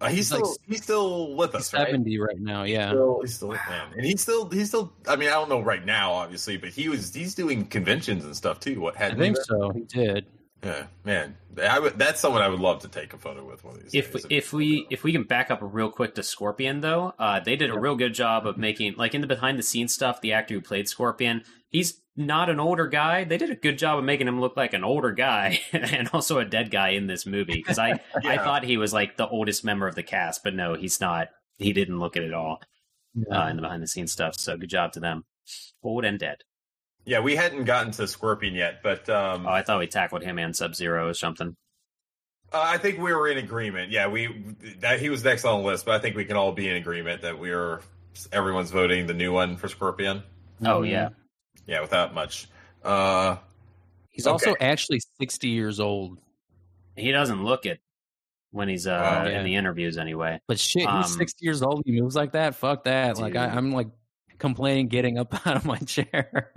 Uh, 0.00 0.08
he's, 0.08 0.16
He's 0.16 0.26
still 0.28 0.40
like- 0.48 0.58
he's 0.66 0.82
still 0.82 1.34
with 1.34 1.52
He's 1.52 1.60
us, 1.60 1.68
70 1.68 2.18
right 2.18 2.40
now, 2.40 2.62
yeah. 2.62 2.88
Still, 2.90 3.20
he's 3.20 3.34
still 3.34 3.48
man, 3.50 3.92
and 3.94 4.04
he's 4.04 4.20
still 4.22 4.48
he's 4.48 4.68
still. 4.68 4.92
I 5.06 5.16
mean, 5.16 5.28
I 5.28 5.32
don't 5.32 5.48
know 5.50 5.60
right 5.60 5.84
now, 5.84 6.12
obviously, 6.12 6.56
but 6.56 6.70
he 6.70 6.88
was 6.88 7.12
he's 7.12 7.34
doing 7.34 7.66
conventions 7.66 8.24
and 8.24 8.34
stuff 8.34 8.60
too. 8.60 8.80
What 8.80 8.98
I 9.00 9.14
think 9.14 9.36
so. 9.36 9.70
He 9.70 9.80
did. 9.82 10.26
Yeah, 10.62 10.86
man, 11.04 11.36
I 11.62 11.78
would, 11.78 11.98
that's 11.98 12.20
someone 12.20 12.42
I 12.42 12.48
would 12.48 12.60
love 12.60 12.80
to 12.80 12.88
take 12.88 13.14
a 13.14 13.18
photo 13.18 13.44
with 13.44 13.64
one 13.64 13.76
of 13.76 13.82
these. 13.82 13.94
If 13.94 14.12
days. 14.12 14.26
if 14.28 14.52
we 14.52 14.86
if 14.90 15.02
we 15.04 15.12
can 15.12 15.22
back 15.22 15.50
up 15.50 15.58
real 15.62 15.90
quick 15.90 16.14
to 16.16 16.22
Scorpion 16.22 16.80
though, 16.82 17.14
uh, 17.18 17.40
they 17.40 17.56
did 17.56 17.70
a 17.70 17.78
real 17.78 17.96
good 17.96 18.12
job 18.12 18.46
of 18.46 18.58
making 18.58 18.94
like 18.96 19.14
in 19.14 19.20
the 19.22 19.26
behind 19.26 19.58
the 19.58 19.62
scenes 19.62 19.94
stuff. 19.94 20.20
The 20.20 20.32
actor 20.32 20.54
who 20.54 20.60
played 20.60 20.86
Scorpion, 20.88 21.44
he's 21.70 22.00
not 22.20 22.48
an 22.50 22.60
older 22.60 22.86
guy. 22.86 23.24
They 23.24 23.38
did 23.38 23.50
a 23.50 23.56
good 23.56 23.78
job 23.78 23.98
of 23.98 24.04
making 24.04 24.28
him 24.28 24.40
look 24.40 24.56
like 24.56 24.74
an 24.74 24.84
older 24.84 25.10
guy 25.12 25.60
and 25.72 26.08
also 26.12 26.38
a 26.38 26.44
dead 26.44 26.70
guy 26.70 26.90
in 26.90 27.06
this 27.06 27.26
movie. 27.26 27.54
Because 27.54 27.78
I 27.78 28.00
I 28.24 28.36
thought 28.36 28.62
he 28.64 28.76
was 28.76 28.92
like 28.92 29.16
the 29.16 29.28
oldest 29.28 29.64
member 29.64 29.88
of 29.88 29.94
the 29.94 30.02
cast, 30.02 30.44
but 30.44 30.54
no, 30.54 30.74
he's 30.74 31.00
not. 31.00 31.28
He 31.58 31.72
didn't 31.72 31.98
look 31.98 32.16
it 32.16 32.22
at 32.24 32.32
all 32.34 32.60
uh, 33.32 33.46
in 33.46 33.56
the 33.56 33.62
behind 33.62 33.82
the 33.82 33.86
scenes 33.88 34.12
stuff. 34.12 34.36
So 34.36 34.56
good 34.56 34.70
job 34.70 34.92
to 34.92 35.00
them, 35.00 35.24
old 35.82 36.04
and 36.04 36.18
dead. 36.18 36.38
yeah, 37.04 37.20
we 37.20 37.34
hadn't 37.36 37.64
gotten 37.64 37.92
to 37.92 38.06
Scorpion 38.06 38.54
yet, 38.54 38.82
but 38.82 39.08
um, 39.08 39.46
Oh, 39.46 39.50
I 39.50 39.62
thought 39.62 39.78
we 39.78 39.86
tackled 39.86 40.22
him 40.22 40.38
and 40.38 40.54
Sub 40.54 40.74
Zero 40.74 41.08
or 41.08 41.14
something. 41.14 41.56
Uh, 42.52 42.62
I 42.62 42.78
think 42.78 42.98
we 42.98 43.12
were 43.12 43.28
in 43.28 43.38
agreement. 43.38 43.90
Yeah, 43.92 44.08
we 44.08 44.56
that 44.80 45.00
he 45.00 45.08
was 45.08 45.22
next 45.24 45.44
on 45.44 45.62
the 45.62 45.66
list, 45.68 45.86
but 45.86 45.94
I 45.94 45.98
think 45.98 46.16
we 46.16 46.24
can 46.24 46.36
all 46.36 46.52
be 46.52 46.68
in 46.68 46.76
agreement 46.76 47.22
that 47.22 47.38
we 47.38 47.50
are 47.52 47.80
everyone's 48.32 48.70
voting 48.70 49.06
the 49.06 49.14
new 49.14 49.32
one 49.32 49.56
for 49.56 49.68
Scorpion. 49.68 50.22
Oh 50.64 50.82
yeah, 50.82 51.10
Yeah, 51.66 51.80
without 51.80 52.14
much. 52.14 52.48
Uh, 52.82 53.36
He's 54.08 54.26
also 54.26 54.54
actually 54.60 55.00
60 55.20 55.48
years 55.48 55.80
old. 55.80 56.18
he 56.96 57.12
doesn't 57.12 57.44
look 57.44 57.64
it 57.66 57.80
when 58.50 58.68
he's 58.68 58.86
uh, 58.86 59.22
Wow. 59.24 59.26
in 59.26 59.44
the 59.44 59.54
interviews 59.54 59.96
anyway. 59.98 60.40
But 60.48 60.58
shit, 60.58 60.86
Um, 60.86 61.02
he's 61.02 61.16
60 61.16 61.44
years 61.44 61.62
old. 61.62 61.82
He 61.86 61.92
moves 62.00 62.16
like 62.16 62.32
that. 62.32 62.54
Fuck 62.56 62.84
that. 62.84 63.18
Like, 63.18 63.36
I, 63.36 63.46
I'm 63.46 63.70
like 63.72 63.88
complaining 64.38 64.88
getting 64.88 65.18
up 65.18 65.34
out 65.46 65.56
of 65.56 65.64
my 65.64 65.78
chair. 65.78 66.52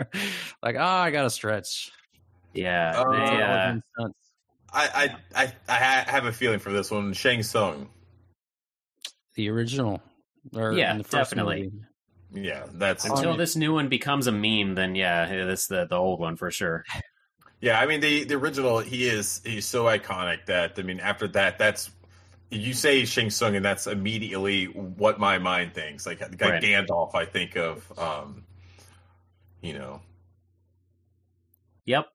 like, 0.64 0.76
oh, 0.76 0.82
I 0.82 1.11
got 1.11 1.24
to 1.24 1.30
stretch. 1.30 1.91
Yeah, 2.53 2.99
Uh, 2.99 3.11
they, 3.11 4.03
uh. 4.03 4.07
I, 4.76 5.15
I 5.36 5.44
I 5.44 5.53
I 5.68 5.76
have 6.11 6.26
a 6.26 6.32
feeling 6.32 6.57
for 6.60 6.72
this 6.72 6.90
one. 6.90 7.14
Shang 7.14 7.44
Tsung. 7.44 7.90
The 9.36 9.49
original. 9.49 10.02
Or 10.56 10.74
Yeah, 10.74 10.98
the 10.98 11.03
first 11.03 11.30
definitely. 11.32 11.64
movie. 11.64 11.86
Yeah, 12.34 12.65
that's 12.73 13.05
until 13.05 13.38
this 13.38 13.55
new 13.55 13.73
one 13.73 13.89
becomes 13.89 14.27
a 14.27 14.31
meme, 14.31 14.76
then 14.76 14.95
yeah, 14.95 15.45
that's 15.45 15.68
the 15.68 15.85
the 15.85 15.95
old 15.95 16.19
one 16.19 16.35
for 16.35 16.51
sure. 16.51 16.84
Yeah, 17.61 17.80
I 17.80 17.85
mean 17.85 18.01
the 18.01 18.26
the 18.26 18.35
original. 18.35 18.80
He 18.80 19.07
is 19.07 19.39
he's 19.45 19.65
so 19.65 19.85
iconic 19.85 20.47
that 20.47 20.73
I 20.77 20.81
mean 20.81 20.99
after 20.99 21.30
that 21.30 21.57
that's 21.57 21.89
you 22.49 22.73
say 22.73 23.05
Shang 23.05 23.30
Tsung 23.30 23.55
and 23.55 23.64
that's 23.64 23.88
immediately 23.88 24.65
what 24.65 25.18
my 25.18 25.38
mind 25.38 25.73
thinks. 25.73 26.05
Like, 26.05 26.19
like 26.19 26.41
Right. 26.41 26.61
Gandalf, 26.61 27.15
I 27.15 27.23
think 27.23 27.55
of 27.55 27.97
um, 27.97 28.43
you 29.61 29.76
know, 29.80 30.01
Yep. 31.85 32.07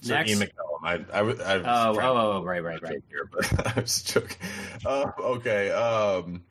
Sir 0.00 0.14
Next. 0.14 0.30
Ian 0.30 0.38
McKellen. 0.40 0.82
I 0.82 0.92
I, 1.12 1.18
I 1.18 1.22
was 1.22 1.38
Oh, 1.40 1.58
oh, 1.58 1.98
oh, 2.00 2.32
oh, 2.32 2.42
right, 2.42 2.64
right, 2.64 2.82
right. 2.82 3.02
here, 3.10 3.28
but 3.30 3.66
I 3.76 3.80
was 3.80 4.02
joking. 4.02 4.38
Uh, 4.82 5.10
okay, 5.20 5.72
um, 5.72 6.42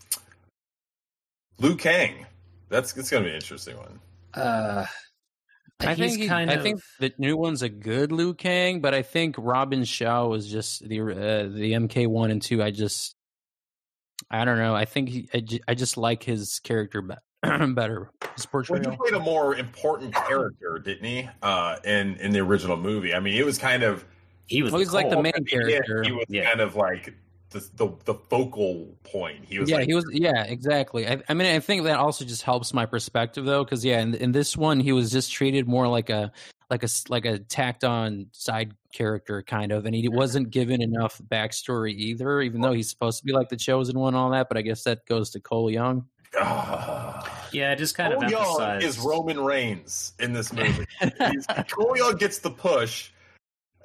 Liu 1.58 1.76
Kang. 1.76 2.28
That's 2.70 2.96
it's 2.98 3.10
gonna 3.10 3.24
be 3.24 3.30
an 3.30 3.36
interesting 3.36 3.78
one. 3.78 4.00
Uh, 4.34 4.86
I 5.82 5.96
think 5.96 6.18
he- 6.20 6.28
kind 6.28 6.50
I 6.50 6.56
of. 6.56 6.64
think 6.64 6.82
the 7.00 7.14
new 7.18 7.36
one's 7.38 7.62
a 7.62 7.70
good 7.70 8.12
Liu 8.12 8.34
Kang, 8.34 8.80
but 8.82 8.94
I 8.94 9.02
think 9.02 9.36
Robin 9.38 9.84
Shou 9.84 10.28
was 10.30 10.50
just 10.50 10.88
the 10.88 11.02
uh, 11.02 11.44
the 11.54 11.74
MK 11.74 12.08
one 12.08 12.32
and 12.32 12.42
two. 12.42 12.64
I 12.64 12.72
just 12.72 13.16
I 14.30 14.46
don't 14.46 14.58
know. 14.58 14.74
I 14.76 14.86
think 14.86 15.10
he, 15.10 15.30
I, 15.34 15.40
ju- 15.42 15.60
I 15.68 15.74
just 15.76 15.98
like 15.98 16.24
his 16.24 16.60
character 16.64 17.02
be- 17.02 17.16
better. 17.74 18.10
His 18.36 18.48
Well, 18.52 18.64
he 18.64 18.68
portrayal. 18.68 18.98
played 18.98 19.14
a 19.14 19.20
more 19.20 19.56
important 19.56 20.14
character, 20.16 20.80
didn't 20.84 21.06
he? 21.06 21.30
Uh, 21.42 21.78
in 21.84 22.16
in 22.18 22.32
the 22.32 22.40
original 22.40 22.78
movie. 22.78 23.14
I 23.14 23.20
mean, 23.20 23.36
it 23.36 23.46
was 23.46 23.58
kind 23.58 23.84
of 23.84 24.06
he 24.48 24.64
was. 24.64 24.74
Oh, 24.74 24.78
he's 24.80 24.94
like 24.94 25.10
the 25.10 25.22
main 25.22 25.34
at 25.36 25.44
the 25.46 25.56
end, 25.58 25.68
character. 25.70 26.04
He 26.04 26.12
was 26.14 26.26
Yeah. 26.30 26.46
kind 26.46 26.62
of 26.62 26.76
like 26.76 27.14
the, 27.56 27.70
the 27.76 27.96
the 28.04 28.14
focal 28.14 28.98
point. 29.04 29.46
He 29.46 29.60
was 29.60 29.70
yeah, 29.70 29.78
like, 29.78 29.88
he 29.88 29.96
was. 29.96 30.06
Yeah, 30.12 30.44
exactly. 30.44 31.08
I, 31.08 31.22
I 31.30 31.34
mean, 31.34 31.48
I 31.48 31.60
think 31.60 31.86
that 31.86 31.98
also 31.98 32.26
just 32.26 32.42
helps 32.42 32.74
my 32.74 32.86
perspective 32.86 33.46
though, 33.46 33.64
because 33.64 33.86
yeah, 33.86 34.02
in, 34.02 34.14
in 34.14 34.32
this 34.34 34.58
one, 34.58 34.80
he 34.80 34.92
was 34.92 35.12
just 35.12 35.32
treated 35.32 35.68
more 35.68 35.88
like 35.88 36.10
a 36.10 36.32
like 36.70 36.84
a 36.84 36.88
like 37.08 37.26
a 37.26 37.40
tacked 37.40 37.86
on 37.86 38.28
side 38.34 38.74
character 38.94 39.42
kind 39.42 39.72
of, 39.72 39.86
and 39.86 39.96
he 39.96 40.10
wasn't 40.10 40.50
given 40.50 40.82
enough 40.82 41.22
backstory 41.32 41.94
either. 41.94 42.42
Even 42.42 42.60
though 42.60 42.74
he's 42.74 42.90
supposed 42.90 43.20
to 43.20 43.26
be 43.26 43.32
like 43.32 43.48
the 43.48 43.58
chosen 43.58 43.98
one, 43.98 44.14
and 44.14 44.18
all 44.22 44.32
that. 44.32 44.50
But 44.50 44.58
I 44.58 44.62
guess 44.62 44.84
that 44.84 45.06
goes 45.06 45.30
to 45.32 45.40
Cole 45.40 45.72
Young. 45.72 46.06
Ah. 46.38 47.32
Yeah, 47.52 47.74
just 47.74 47.96
kind 47.96 48.14
Cole 48.14 48.26
of 48.26 48.30
Young 48.30 48.42
emphasized. 48.42 48.86
is 48.86 49.00
Roman 49.00 49.40
Reigns 49.40 50.12
in 50.20 50.34
this 50.34 50.52
movie. 50.54 50.86
Cole 51.72 51.96
Young 51.96 52.18
gets 52.18 52.40
the 52.40 52.50
push, 52.50 53.12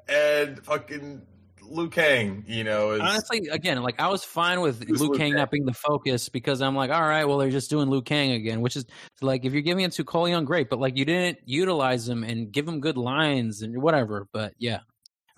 and 0.09 0.59
fucking 0.65 1.23
Liu 1.71 1.89
Kang, 1.89 2.45
you 2.47 2.65
know, 2.65 2.93
is 2.93 3.01
Honestly, 3.01 3.49
again, 3.51 3.81
like 3.83 4.01
I 4.01 4.09
was 4.09 4.25
fine 4.25 4.61
with 4.61 4.87
Who's 4.87 5.01
Liu 5.01 5.11
Liu 5.11 5.19
Kang 5.19 5.31
Kang? 5.31 5.39
not 5.39 5.51
being 5.51 5.65
the 5.65 5.73
focus 5.73 6.29
because 6.29 6.61
I'm 6.61 6.75
like, 6.75 6.91
all 6.91 7.03
right, 7.03 7.25
well, 7.25 7.39
they're 7.39 7.51
just 7.51 7.71
doing 7.71 7.89
Liu 7.89 8.03
Kang 8.03 8.33
again, 8.33 8.61
which 8.61 8.77
is 8.77 8.85
like 9.21 9.45
if 9.45 9.53
you're 9.53 9.63
giving 9.63 9.85
it 9.85 9.93
to 9.93 10.05
Cole 10.05 10.29
Young, 10.29 10.45
great, 10.45 10.69
but 10.69 10.79
like 10.79 10.97
you 10.97 11.05
didn't 11.05 11.39
utilize 11.45 12.09
him 12.09 12.25
and 12.25 12.51
give 12.51 12.67
him 12.67 12.81
good 12.81 12.97
lines 12.97 13.63
and 13.63 13.81
whatever. 13.81 14.27
But 14.33 14.55
yeah, 14.59 14.81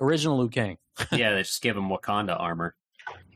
original 0.00 0.38
Liu 0.38 0.48
Kang. 0.48 0.78
yeah, 1.12 1.34
they 1.34 1.42
just 1.42 1.62
give 1.62 1.76
him 1.76 1.88
Wakanda 1.88 2.38
armor. 2.38 2.74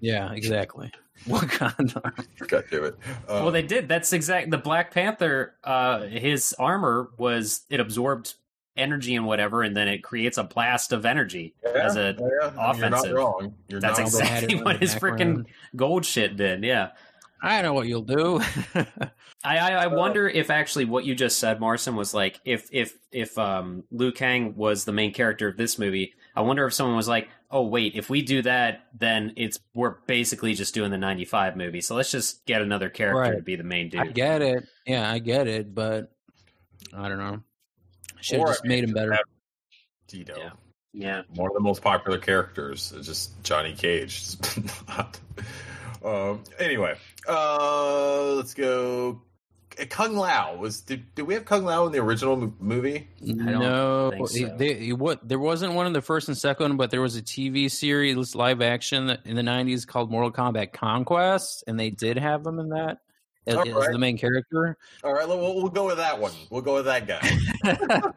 Yeah, 0.01 0.33
exactly. 0.33 0.91
Wakanda. 1.27 2.13
God 2.47 2.65
damn 2.71 2.85
it. 2.85 2.95
Uh, 3.29 3.41
well, 3.43 3.51
they 3.51 3.63
did. 3.63 3.89
That's 3.89 4.13
exact. 4.13 4.51
The 4.51 4.59
Black 4.59 4.93
Panther, 4.93 5.55
uh, 5.65 6.03
his 6.03 6.55
armor 6.59 7.11
was 7.19 7.63
it 7.71 7.81
absorbed 7.81 8.35
energy 8.77 9.15
and 9.17 9.27
whatever, 9.27 9.63
and 9.63 9.77
then 9.77 9.89
it 9.89 10.03
creates 10.03 10.39
a 10.39 10.45
blast 10.45 10.93
of 10.93 11.05
energy 11.07 11.55
yeah, 11.65 11.71
as 11.87 11.97
a. 11.97 12.17
yeah, 12.19 12.51
I 12.59 12.73
You're 12.77 12.91
not 12.91 12.95
offensive. 12.95 13.13
wrong. 13.13 13.55
You're 13.69 13.81
That's 13.81 13.99
not 13.99 14.07
exactly 14.09 14.59
it 14.59 14.65
what 14.65 14.81
his 14.81 14.95
freaking 14.95 15.47
gold 15.75 16.05
shit 16.05 16.37
did. 16.37 16.63
Yeah. 16.65 16.91
I 17.43 17.61
know 17.63 17.75
what 17.75 17.87
you'll 17.87 18.03
do. 18.03 18.41
I, 19.45 19.59
I, 19.59 19.71
I 19.73 19.87
wonder 19.89 20.27
if 20.27 20.51
actually 20.51 20.87
what 20.87 21.05
you 21.05 21.15
just 21.15 21.39
said, 21.39 21.61
Marson, 21.61 21.95
was 21.95 22.15
like 22.15 22.41
if 22.45 22.69
if 22.73 22.97
if 23.13 23.37
um, 23.39 23.85
Liu 23.91 24.11
Kang 24.11 24.57
was 24.57 24.85
the 24.85 24.93
main 24.93 25.13
character 25.13 25.47
of 25.47 25.57
this 25.57 25.79
movie. 25.79 26.15
I 26.35 26.41
wonder 26.41 26.67
if 26.67 26.73
someone 26.75 26.97
was 26.97 27.09
like, 27.09 27.29
"Oh 27.51 27.63
wait, 27.67 27.93
if 27.95 28.09
we 28.11 28.23
do 28.23 28.41
that, 28.43 28.87
then 28.99 29.35
it's 29.37 29.59
we're 29.75 29.97
basically 30.07 30.55
just 30.55 30.75
doing 30.75 30.91
the 30.91 30.99
'95 30.99 31.57
movie. 31.57 31.83
So 31.83 31.95
let's 31.95 32.11
just 32.11 32.45
get 32.47 32.63
another 32.63 32.89
character 32.89 33.21
Right. 33.21 33.37
to 33.37 33.43
be 33.43 33.57
the 33.57 33.65
main 33.65 33.91
dude." 33.91 34.01
I 34.01 34.05
dude." 34.05 34.15
get 34.15 34.43
it. 34.43 34.67
Yeah, 34.87 35.09
I 35.11 35.19
get 35.19 35.47
it, 35.47 35.75
but 35.75 36.11
I 36.95 37.09
don't 37.09 37.19
know. 37.19 37.43
Should 38.27 38.41
have 38.41 38.49
just 38.49 38.65
made 38.65 38.85
him 38.85 38.93
better. 38.93 39.13
have- 39.13 39.21
Tito. 40.09 40.35
Yeah. 40.37 40.51
Yeah. 40.93 41.23
One 41.35 41.49
of 41.51 41.55
the 41.55 41.61
most 41.61 41.83
popular 41.83 42.19
characters 42.19 42.91
is 42.93 43.07
just 43.07 43.43
Johnny 43.45 43.73
Cage. 43.73 44.25
Not. 44.89 45.21
um, 46.05 46.43
anyway, 46.59 46.97
uh, 47.29 48.33
let's 48.33 48.55
go. 48.55 49.21
Uh, 49.81 49.85
Kung 49.91 50.17
Lao 50.17 50.57
was. 50.57 50.81
Did, 50.81 51.15
did 51.15 51.23
we 51.23 51.35
have 51.35 51.45
Kung 51.45 51.65
Lao 51.65 51.87
in 51.87 51.93
the 51.93 51.99
original 51.99 52.53
movie? 52.61 53.09
No, 53.21 54.11
so. 54.27 54.57
they, 54.57 54.75
they- 54.75 54.93
what 54.93 55.29
there 55.29 55.39
wasn't 55.39 55.75
one 55.75 55.87
in 55.87 55.93
the 55.93 56.03
first 56.03 56.29
and 56.29 56.37
second, 56.37 56.79
but 56.79 56.91
there 56.91 57.03
was 57.03 57.15
a 57.17 57.23
TV 57.23 57.71
series 57.71 58.35
live 58.35 58.63
action 58.63 59.17
in 59.25 59.37
the 59.37 59.43
'90s 59.43 59.87
called 59.87 60.11
Mortal 60.11 60.33
Kombat 60.33 60.73
Conquest, 60.73 61.63
and 61.67 61.79
they 61.79 61.91
did 61.91 62.17
have 62.17 62.43
them 62.43 62.59
in 62.59 62.71
that 62.71 62.99
as, 63.47 63.57
All 63.57 63.83
as 63.83 63.89
the 63.89 63.99
main 63.99 64.19
character. 64.19 64.77
All 65.05 65.15
right, 65.15 65.27
we'll, 65.27 65.55
we'll 65.55 65.69
go 65.69 65.87
with 65.87 65.99
that 65.99 66.19
one. 66.21 66.33
We'll 66.51 66.63
go 66.63 66.75
with 66.75 66.87
that 66.87 67.07
guy. 67.07 68.13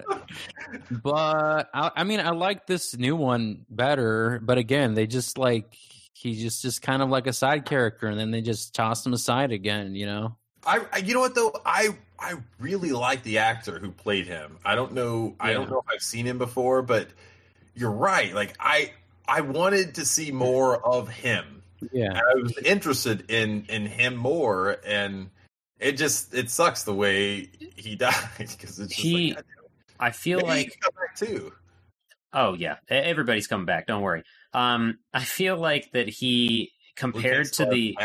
but 1.03 1.69
I, 1.73 1.91
I 1.95 2.03
mean, 2.03 2.19
I 2.19 2.31
like 2.31 2.65
this 2.65 2.97
new 2.97 3.15
one 3.15 3.65
better. 3.69 4.39
But 4.43 4.57
again, 4.57 4.93
they 4.93 5.07
just 5.07 5.37
like 5.37 5.75
he's 6.13 6.41
just 6.41 6.61
just 6.61 6.81
kind 6.81 7.01
of 7.01 7.09
like 7.09 7.27
a 7.27 7.33
side 7.33 7.65
character, 7.65 8.07
and 8.07 8.19
then 8.19 8.31
they 8.31 8.41
just 8.41 8.73
toss 8.73 9.05
him 9.05 9.13
aside 9.13 9.51
again. 9.51 9.95
You 9.95 10.05
know. 10.05 10.35
I, 10.65 10.85
I, 10.91 10.97
you 10.97 11.13
know 11.13 11.21
what 11.21 11.35
though, 11.35 11.53
I, 11.65 11.95
I 12.19 12.35
really 12.59 12.91
like 12.91 13.23
the 13.23 13.37
actor 13.37 13.79
who 13.79 13.91
played 13.91 14.27
him. 14.27 14.57
I 14.65 14.75
don't 14.75 14.93
know, 14.93 15.35
I 15.39 15.53
don't 15.53 15.69
know 15.69 15.79
if 15.79 15.85
I've 15.89 16.01
seen 16.01 16.25
him 16.25 16.37
before, 16.37 16.81
but 16.81 17.07
you're 17.75 17.91
right. 17.91 18.33
Like 18.33 18.55
I, 18.59 18.91
I 19.27 19.41
wanted 19.41 19.95
to 19.95 20.05
see 20.05 20.31
more 20.31 20.85
of 20.85 21.07
him. 21.07 21.58
Yeah. 21.91 22.13
I 22.13 22.35
was 22.41 22.57
interested 22.59 23.29
in 23.29 23.65
in 23.69 23.85
him 23.85 24.15
more, 24.15 24.77
and 24.85 25.29
it 25.79 25.93
just 25.93 26.33
it 26.33 26.49
sucks 26.49 26.83
the 26.83 26.93
way 26.93 27.49
he 27.75 27.95
died 27.97 28.13
because 28.37 28.79
it's 28.79 28.95
just 28.95 28.99
He- 28.99 29.33
like, 29.35 29.45
I 29.99 30.11
feel 30.11 30.39
maybe 30.39 30.49
like 30.49 30.81
too. 31.15 31.51
Oh 32.31 32.53
yeah, 32.53 32.77
everybody's 32.89 33.47
coming 33.47 33.65
back. 33.65 33.87
Don't 33.87 34.01
worry. 34.01 34.23
Um, 34.53 34.99
I 35.13 35.23
feel 35.23 35.57
like 35.57 35.91
that 35.93 36.07
he 36.07 36.71
compared 36.95 37.51
to 37.53 37.65
the 37.65 37.97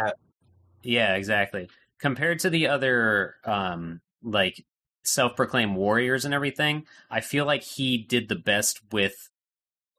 yeah, 0.83 1.15
exactly. 1.15 1.69
Compared 2.01 2.41
to 2.41 2.51
the 2.51 2.69
other 2.69 3.35
um 3.45 4.01
like 4.23 4.65
self-proclaimed 5.05 5.77
warriors 5.77 6.25
and 6.25 6.33
everything, 6.33 6.87
I 7.11 7.21
feel 7.21 7.45
like 7.45 7.63
he 7.63 7.99
did 7.99 8.29
the 8.29 8.37
best 8.37 8.81
with 8.91 9.15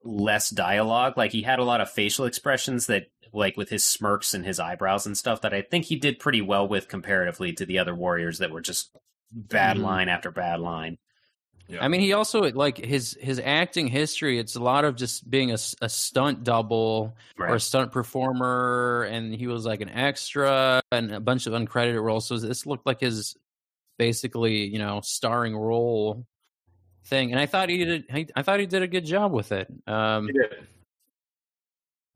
less 0.04 0.50
dialogue. 0.50 1.18
Like 1.18 1.32
he 1.32 1.42
had 1.44 1.60
a 1.60 1.64
lot 1.64 1.82
of 1.82 1.90
facial 1.92 2.26
expressions 2.26 2.88
that 2.88 3.08
like 3.36 3.58
with 3.58 3.70
his 3.70 3.84
smirks 3.84 4.34
and 4.34 4.46
his 4.46 4.60
eyebrows 4.60 5.06
and 5.06 5.18
stuff 5.18 5.42
that 5.42 5.54
I 5.54 5.62
think 5.62 5.86
he 5.86 5.96
did 5.98 6.20
pretty 6.20 6.42
well 6.42 6.68
with 6.68 6.88
comparatively 6.88 7.54
to 7.54 7.66
the 7.66 7.80
other 7.80 7.94
warriors 7.94 8.40
that 8.40 8.52
were 8.52 8.62
just 8.62 8.96
bad 9.32 9.78
Mhm. 9.78 9.82
line 9.82 10.10
after 10.10 10.32
bad 10.32 10.60
line. 10.60 10.98
I 11.82 11.88
mean, 11.88 12.00
he 12.02 12.14
also 12.14 12.44
like 12.52 12.78
his 12.78 13.18
his 13.20 13.40
acting 13.44 13.88
history. 13.88 14.38
It's 14.38 14.56
a 14.56 14.62
lot 14.62 14.86
of 14.86 14.96
just 14.96 15.28
being 15.28 15.52
a 15.52 15.58
stunt 15.58 16.44
double 16.44 17.16
or 17.40 17.56
a 17.56 17.60
stunt 17.60 17.92
performer, 17.92 19.08
and 19.10 19.34
he 19.34 19.48
was 19.48 19.66
like 19.66 19.82
an 19.82 19.90
extra 19.90 20.80
and 20.92 21.12
a 21.12 21.20
bunch 21.20 21.48
of 21.48 21.54
uncredited 21.54 22.00
roles. 22.02 22.28
So 22.28 22.38
this 22.38 22.68
looked 22.68 22.86
like 22.86 23.02
his 23.02 23.36
basically, 23.98 24.66
you 24.68 24.78
know, 24.78 25.02
starring 25.02 25.58
role 25.58 26.28
thing. 27.06 27.32
And 27.32 27.40
I 27.40 27.48
thought 27.48 27.70
he 27.70 27.84
did. 27.84 28.06
I, 28.14 28.28
I 28.36 28.44
thought 28.44 28.60
he 28.60 28.68
did 28.68 28.84
a 28.84 28.88
good 28.88 29.06
job 29.06 29.32
with 29.32 29.52
it. 29.52 29.68
Um, 29.88 30.28
He 30.28 30.34
did. 30.34 30.68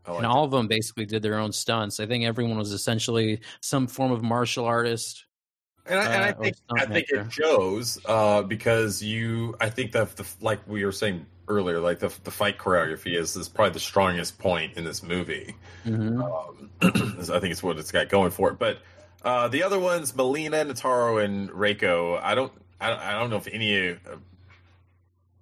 Like 0.07 0.17
and 0.17 0.25
all 0.25 0.43
of 0.43 0.51
them 0.51 0.67
basically 0.67 1.05
did 1.05 1.21
their 1.21 1.37
own 1.37 1.51
stunts. 1.51 1.99
I 1.99 2.05
think 2.05 2.23
everyone 2.25 2.57
was 2.57 2.71
essentially 2.71 3.41
some 3.61 3.87
form 3.87 4.11
of 4.11 4.23
martial 4.23 4.65
artist. 4.65 5.25
And 5.85 5.99
I, 5.99 6.05
and 6.13 6.23
I 6.23 6.29
uh, 6.29 6.41
think 6.41 6.55
I 6.77 6.85
think 6.85 7.09
it 7.09 7.31
shows 7.31 7.99
uh, 8.05 8.41
because 8.43 9.01
you 9.03 9.55
I 9.59 9.69
think 9.69 9.91
that 9.93 10.15
the 10.15 10.25
like 10.41 10.59
we 10.67 10.85
were 10.85 10.91
saying 10.91 11.25
earlier, 11.47 11.79
like 11.79 11.99
the 11.99 12.13
the 12.23 12.31
fight 12.31 12.57
choreography 12.57 13.15
is 13.17 13.35
is 13.35 13.49
probably 13.49 13.73
the 13.73 13.79
strongest 13.79 14.37
point 14.37 14.77
in 14.77 14.83
this 14.83 15.01
movie. 15.03 15.55
Mhm. 15.85 16.23
Um, 16.23 16.69
I 16.81 17.39
think 17.39 17.51
it's 17.51 17.63
what 17.63 17.77
it's 17.77 17.91
got 17.91 18.09
going 18.09 18.31
for 18.31 18.49
it. 18.51 18.59
But 18.59 18.79
uh, 19.23 19.47
the 19.47 19.63
other 19.63 19.79
ones, 19.79 20.13
Mileena, 20.13 20.65
Nitara, 20.65 21.23
and 21.25 21.49
Reiko, 21.49 22.21
I, 22.21 22.35
don't- 22.35 22.53
I 22.79 23.19
don't 23.19 23.29
know 23.29 23.35
if 23.37 23.47
any. 23.47 23.97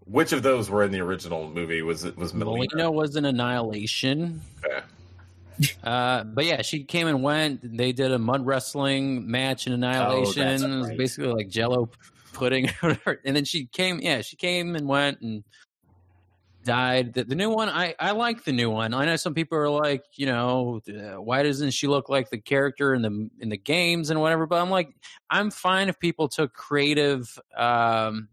Which 0.09 0.31
of 0.31 0.41
those 0.43 0.69
were 0.69 0.83
in 0.83 0.91
the 0.91 1.01
original 1.01 1.49
movie? 1.49 1.81
Was 1.81 2.05
it 2.05 2.17
was 2.17 2.33
Mileena? 2.33 2.67
Mileena 2.73 2.93
was 2.93 3.15
an 3.15 3.25
annihilation. 3.25 4.41
Okay. 4.65 4.81
Uh, 5.83 6.23
but 6.23 6.45
yeah, 6.45 6.61
she 6.61 6.83
came 6.83 7.07
and 7.07 7.23
went. 7.23 7.77
They 7.77 7.91
did 7.91 8.11
a 8.11 8.19
mud 8.19 8.45
wrestling 8.45 9.29
match 9.29 9.67
in 9.67 9.73
Annihilation. 9.73 10.47
that's 10.47 10.61
It 10.61 10.67
was 10.67 10.91
basically 10.91 11.33
like 11.33 11.49
Jello 11.49 11.89
pudding, 12.33 12.69
and 12.81 13.35
then 13.35 13.43
she 13.43 13.65
came. 13.65 13.99
Yeah, 13.99 14.21
she 14.21 14.35
came 14.35 14.75
and 14.75 14.87
went 14.87 15.21
and 15.21 15.43
died. 16.63 17.13
The, 17.13 17.23
the 17.23 17.35
new 17.35 17.49
one, 17.49 17.69
I 17.69 17.95
I 17.99 18.11
like 18.11 18.43
the 18.43 18.51
new 18.51 18.69
one. 18.69 18.93
I 18.93 19.05
know 19.05 19.15
some 19.15 19.33
people 19.33 19.57
are 19.57 19.69
like, 19.69 20.03
you 20.15 20.27
know, 20.27 20.81
uh, 20.87 21.19
why 21.19 21.41
doesn't 21.41 21.71
she 21.71 21.87
look 21.87 22.07
like 22.07 22.29
the 22.29 22.37
character 22.37 22.93
in 22.93 23.01
the 23.01 23.29
in 23.39 23.49
the 23.49 23.57
games 23.57 24.11
and 24.11 24.21
whatever? 24.21 24.45
But 24.45 24.61
I'm 24.61 24.69
like, 24.69 24.89
I'm 25.29 25.49
fine 25.49 25.89
if 25.89 25.99
people 25.99 26.27
took 26.27 26.53
creative. 26.53 27.37
um 27.57 28.29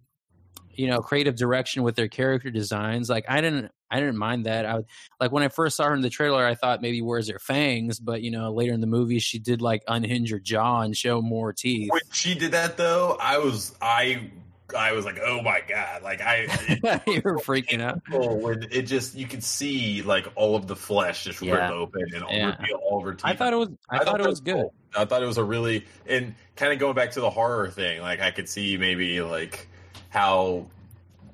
you 0.76 0.86
know 0.88 1.00
creative 1.00 1.36
direction 1.36 1.82
with 1.82 1.96
their 1.96 2.08
character 2.08 2.50
designs 2.50 3.08
like 3.08 3.24
i 3.28 3.40
didn't 3.40 3.70
i 3.90 3.98
didn't 4.00 4.16
mind 4.16 4.46
that 4.46 4.66
i 4.66 4.80
like 5.20 5.32
when 5.32 5.42
I 5.42 5.48
first 5.48 5.76
saw 5.76 5.84
her 5.88 5.94
in 5.94 6.00
the 6.02 6.10
trailer, 6.10 6.44
I 6.44 6.54
thought 6.54 6.82
maybe 6.82 7.00
where's 7.00 7.28
her 7.30 7.38
fangs, 7.38 7.98
but 8.00 8.22
you 8.22 8.30
know 8.30 8.52
later 8.52 8.72
in 8.72 8.80
the 8.80 8.86
movie 8.86 9.18
she 9.18 9.38
did 9.38 9.62
like 9.62 9.82
unhinge 9.88 10.30
her 10.30 10.38
jaw 10.40 10.80
and 10.80 10.96
show 10.96 11.22
more 11.22 11.52
teeth. 11.52 11.90
When 11.90 12.00
she 12.12 12.34
did 12.34 12.52
that 12.52 12.76
though, 12.76 13.16
I 13.20 13.38
was 13.38 13.74
I 13.80 14.30
I 14.76 14.92
was 14.92 15.04
like, 15.04 15.20
oh 15.24 15.40
my 15.42 15.60
god! 15.68 16.02
Like 16.02 16.20
I, 16.22 16.42
you 17.06 17.20
were 17.22 17.38
freaking 17.38 17.80
out. 17.80 18.00
When 18.10 18.66
it 18.72 18.82
just 18.82 19.14
you 19.14 19.26
could 19.26 19.44
see 19.44 20.02
like 20.02 20.26
all 20.34 20.56
of 20.56 20.66
the 20.66 20.74
flesh 20.74 21.24
just 21.24 21.40
rip 21.40 21.70
open 21.70 22.02
and 22.14 22.24
all, 22.24 22.32
Yeah. 22.32 22.56
reveal 22.60 22.76
all 22.82 22.98
of 22.98 23.04
her 23.04 23.12
teeth. 23.12 23.24
I 23.24 23.34
thought 23.36 23.52
it 23.52 23.56
was. 23.56 23.68
I, 23.90 24.04
thought, 24.04 24.20
it 24.20 24.26
was 24.26 24.40
that 24.40 24.44
good. 24.44 24.54
cool. 24.62 24.74
I 24.96 25.04
thought 25.04 25.22
it 25.22 25.26
was 25.26 25.38
a 25.38 25.44
really 25.44 25.84
and 26.06 26.34
kind 26.56 26.72
of 26.72 26.78
going 26.78 26.94
back 26.94 27.12
to 27.12 27.20
the 27.20 27.30
horror 27.30 27.70
thing. 27.70 28.00
Like 28.00 28.20
I 28.20 28.30
could 28.30 28.48
see 28.48 28.76
maybe 28.76 29.20
like 29.20 29.68
how 30.14 30.66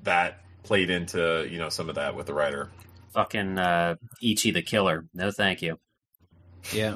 that 0.03 0.41
played 0.63 0.89
into 0.89 1.47
you 1.49 1.59
know 1.59 1.69
some 1.69 1.87
of 1.87 1.95
that 1.95 2.15
with 2.15 2.25
the 2.25 2.33
writer. 2.33 2.69
Fucking 3.13 3.59
uh, 3.59 3.95
Ichi 4.21 4.51
the 4.51 4.63
Killer. 4.63 5.05
No, 5.13 5.29
thank 5.29 5.61
you. 5.61 5.77
Yeah. 6.73 6.95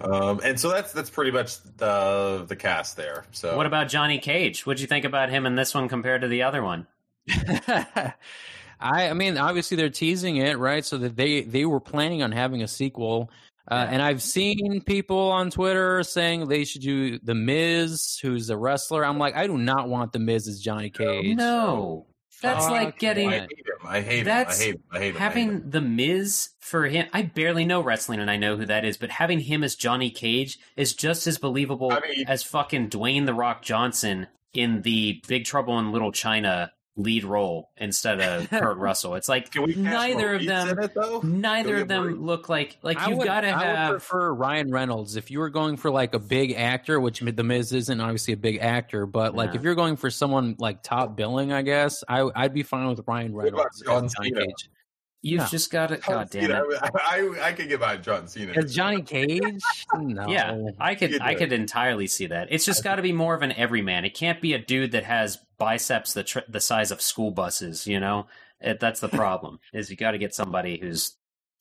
Um, 0.00 0.40
and 0.42 0.58
so 0.58 0.70
that's 0.70 0.92
that's 0.92 1.10
pretty 1.10 1.30
much 1.30 1.62
the 1.76 2.46
the 2.48 2.56
cast 2.56 2.96
there. 2.96 3.24
So 3.32 3.56
What 3.56 3.66
about 3.66 3.88
Johnny 3.88 4.18
Cage? 4.18 4.64
What'd 4.64 4.80
you 4.80 4.86
think 4.86 5.04
about 5.04 5.28
him 5.28 5.44
in 5.44 5.56
this 5.56 5.74
one 5.74 5.88
compared 5.88 6.22
to 6.22 6.28
the 6.28 6.42
other 6.42 6.62
one? 6.62 6.86
I 7.28 8.14
I 8.80 9.12
mean 9.12 9.36
obviously 9.36 9.76
they're 9.76 9.90
teasing 9.90 10.36
it 10.36 10.58
right 10.58 10.84
so 10.84 10.96
that 10.98 11.16
they 11.16 11.42
they 11.42 11.66
were 11.66 11.80
planning 11.80 12.22
on 12.22 12.32
having 12.32 12.62
a 12.62 12.68
sequel 12.68 13.30
uh, 13.70 13.74
Yeah. 13.74 13.92
and 13.92 14.02
I've 14.02 14.22
seen 14.22 14.80
people 14.82 15.30
on 15.30 15.50
Twitter 15.50 16.02
saying 16.02 16.48
they 16.48 16.64
should 16.64 16.82
do 16.82 17.18
the 17.18 17.34
Miz 17.34 18.18
who's 18.22 18.48
a 18.50 18.56
wrestler 18.56 19.04
I'm 19.04 19.18
like 19.18 19.36
I 19.36 19.46
do 19.46 19.58
not 19.58 19.88
want 19.88 20.12
the 20.12 20.18
Miz 20.18 20.48
as 20.48 20.60
Johnny 20.60 20.90
Cage 20.90 21.36
No, 21.36 22.06
that's 22.42 22.64
Fuck 22.64 22.70
like 22.72 22.88
I 22.88 22.98
getting 22.98 23.30
hate 23.30 23.42
him. 23.42 23.48
I 23.88 24.00
hate 24.00 24.26
him. 24.26 24.36
I 24.36 24.42
hate 24.44 24.46
him. 24.46 24.48
I 24.50 24.54
hate 24.54 24.74
him. 24.74 24.82
I 24.92 24.98
hate 24.98 25.14
him. 25.14 25.16
having 25.16 25.70
the 25.70 25.80
Miz 25.80 26.50
for 26.60 26.86
him. 26.86 27.06
I 27.12 27.22
barely 27.22 27.64
know 27.64 27.80
wrestling, 27.80 28.18
and 28.20 28.30
I 28.30 28.36
know 28.36 28.56
who 28.56 28.66
that 28.66 28.84
is. 28.84 28.96
But 28.96 29.10
having 29.10 29.40
him 29.40 29.62
as 29.62 29.74
Johnny 29.76 30.10
Cage 30.10 30.58
is 30.76 30.92
just 30.94 31.26
as 31.26 31.38
believable 31.38 31.92
I 31.92 32.00
mean- 32.00 32.26
as 32.26 32.42
fucking 32.42 32.90
Dwayne 32.90 33.26
the 33.26 33.34
Rock 33.34 33.62
Johnson 33.62 34.26
in 34.52 34.82
the 34.82 35.22
Big 35.28 35.44
Trouble 35.44 35.78
in 35.78 35.92
Little 35.92 36.10
China 36.12 36.72
lead 36.96 37.24
role 37.24 37.70
instead 37.76 38.20
of 38.20 38.48
Kurt 38.50 38.78
Russell. 38.78 39.14
It's 39.16 39.28
like 39.28 39.50
Can 39.50 39.64
we 39.64 39.74
cast 39.74 39.84
neither 39.84 40.34
of 40.34 40.44
them 40.46 40.78
it, 40.78 40.94
though? 40.94 41.20
neither 41.22 41.76
of 41.76 41.88
them 41.88 42.04
Maurice? 42.04 42.18
look 42.18 42.48
like 42.48 42.78
like 42.82 42.98
I 42.98 43.10
you've 43.10 43.22
got 43.22 43.42
to 43.42 43.48
I 43.48 43.56
would 43.56 43.66
have 43.76 43.90
prefer 43.90 44.32
Ryan 44.32 44.70
Reynolds 44.70 45.16
if 45.16 45.30
you 45.30 45.38
were 45.40 45.50
going 45.50 45.76
for 45.76 45.90
like 45.90 46.14
a 46.14 46.18
big 46.18 46.52
actor, 46.52 46.98
which 46.98 47.20
The 47.20 47.42
Miz 47.44 47.72
isn't 47.72 48.00
obviously 48.00 48.32
a 48.34 48.38
big 48.38 48.58
actor, 48.62 49.04
but 49.06 49.34
like 49.34 49.50
Yeah. 49.50 49.56
if 49.58 49.62
you're 49.62 49.74
going 49.74 49.96
for 49.96 50.10
someone 50.10 50.56
like 50.58 50.82
top 50.82 51.16
billing, 51.16 51.52
I 51.52 51.62
guess 51.62 52.02
I 52.08 52.28
I'd 52.34 52.54
be 52.54 52.62
fine 52.62 52.88
with 52.88 53.00
Ryan 53.06 53.34
Reynolds 53.34 53.82
John 53.82 54.08
Cena? 54.08 54.40
Cage. 54.46 54.70
You've 55.22 55.40
No. 55.40 55.46
just 55.46 55.70
got 55.70 55.88
to 55.88 55.96
god 55.98 56.30
damn 56.30 56.42
Cena, 56.42 56.62
it. 56.68 56.80
I, 56.82 56.90
I, 57.40 57.46
I 57.48 57.52
could 57.52 57.68
get 57.68 57.80
behind 57.80 58.02
John 58.02 58.28
Cena. 58.28 58.52
As 58.56 58.74
Johnny 58.74 59.02
Cage? 59.02 59.40
No. 59.94 60.28
Yeah, 60.28 60.56
I 60.78 60.94
could 60.94 61.20
I 61.20 61.34
could 61.34 61.52
entirely 61.52 62.06
see 62.06 62.26
that. 62.26 62.48
It's 62.50 62.64
just 62.64 62.84
got 62.84 62.96
to 62.96 63.02
be 63.02 63.12
more 63.12 63.34
of 63.34 63.42
an 63.42 63.52
everyman. 63.52 64.04
It 64.04 64.14
can't 64.14 64.40
be 64.40 64.52
a 64.52 64.58
dude 64.58 64.92
that 64.92 65.04
has 65.04 65.38
biceps 65.58 66.12
the 66.12 66.22
tr- 66.24 66.40
the 66.48 66.60
size 66.60 66.90
of 66.90 67.00
school 67.00 67.30
buses. 67.30 67.86
You 67.86 67.98
know, 68.00 68.26
it, 68.60 68.78
that's 68.80 69.00
the 69.00 69.08
problem. 69.08 69.58
is 69.72 69.90
you 69.90 69.96
got 69.96 70.10
to 70.12 70.18
get 70.18 70.34
somebody 70.34 70.78
who's 70.78 71.16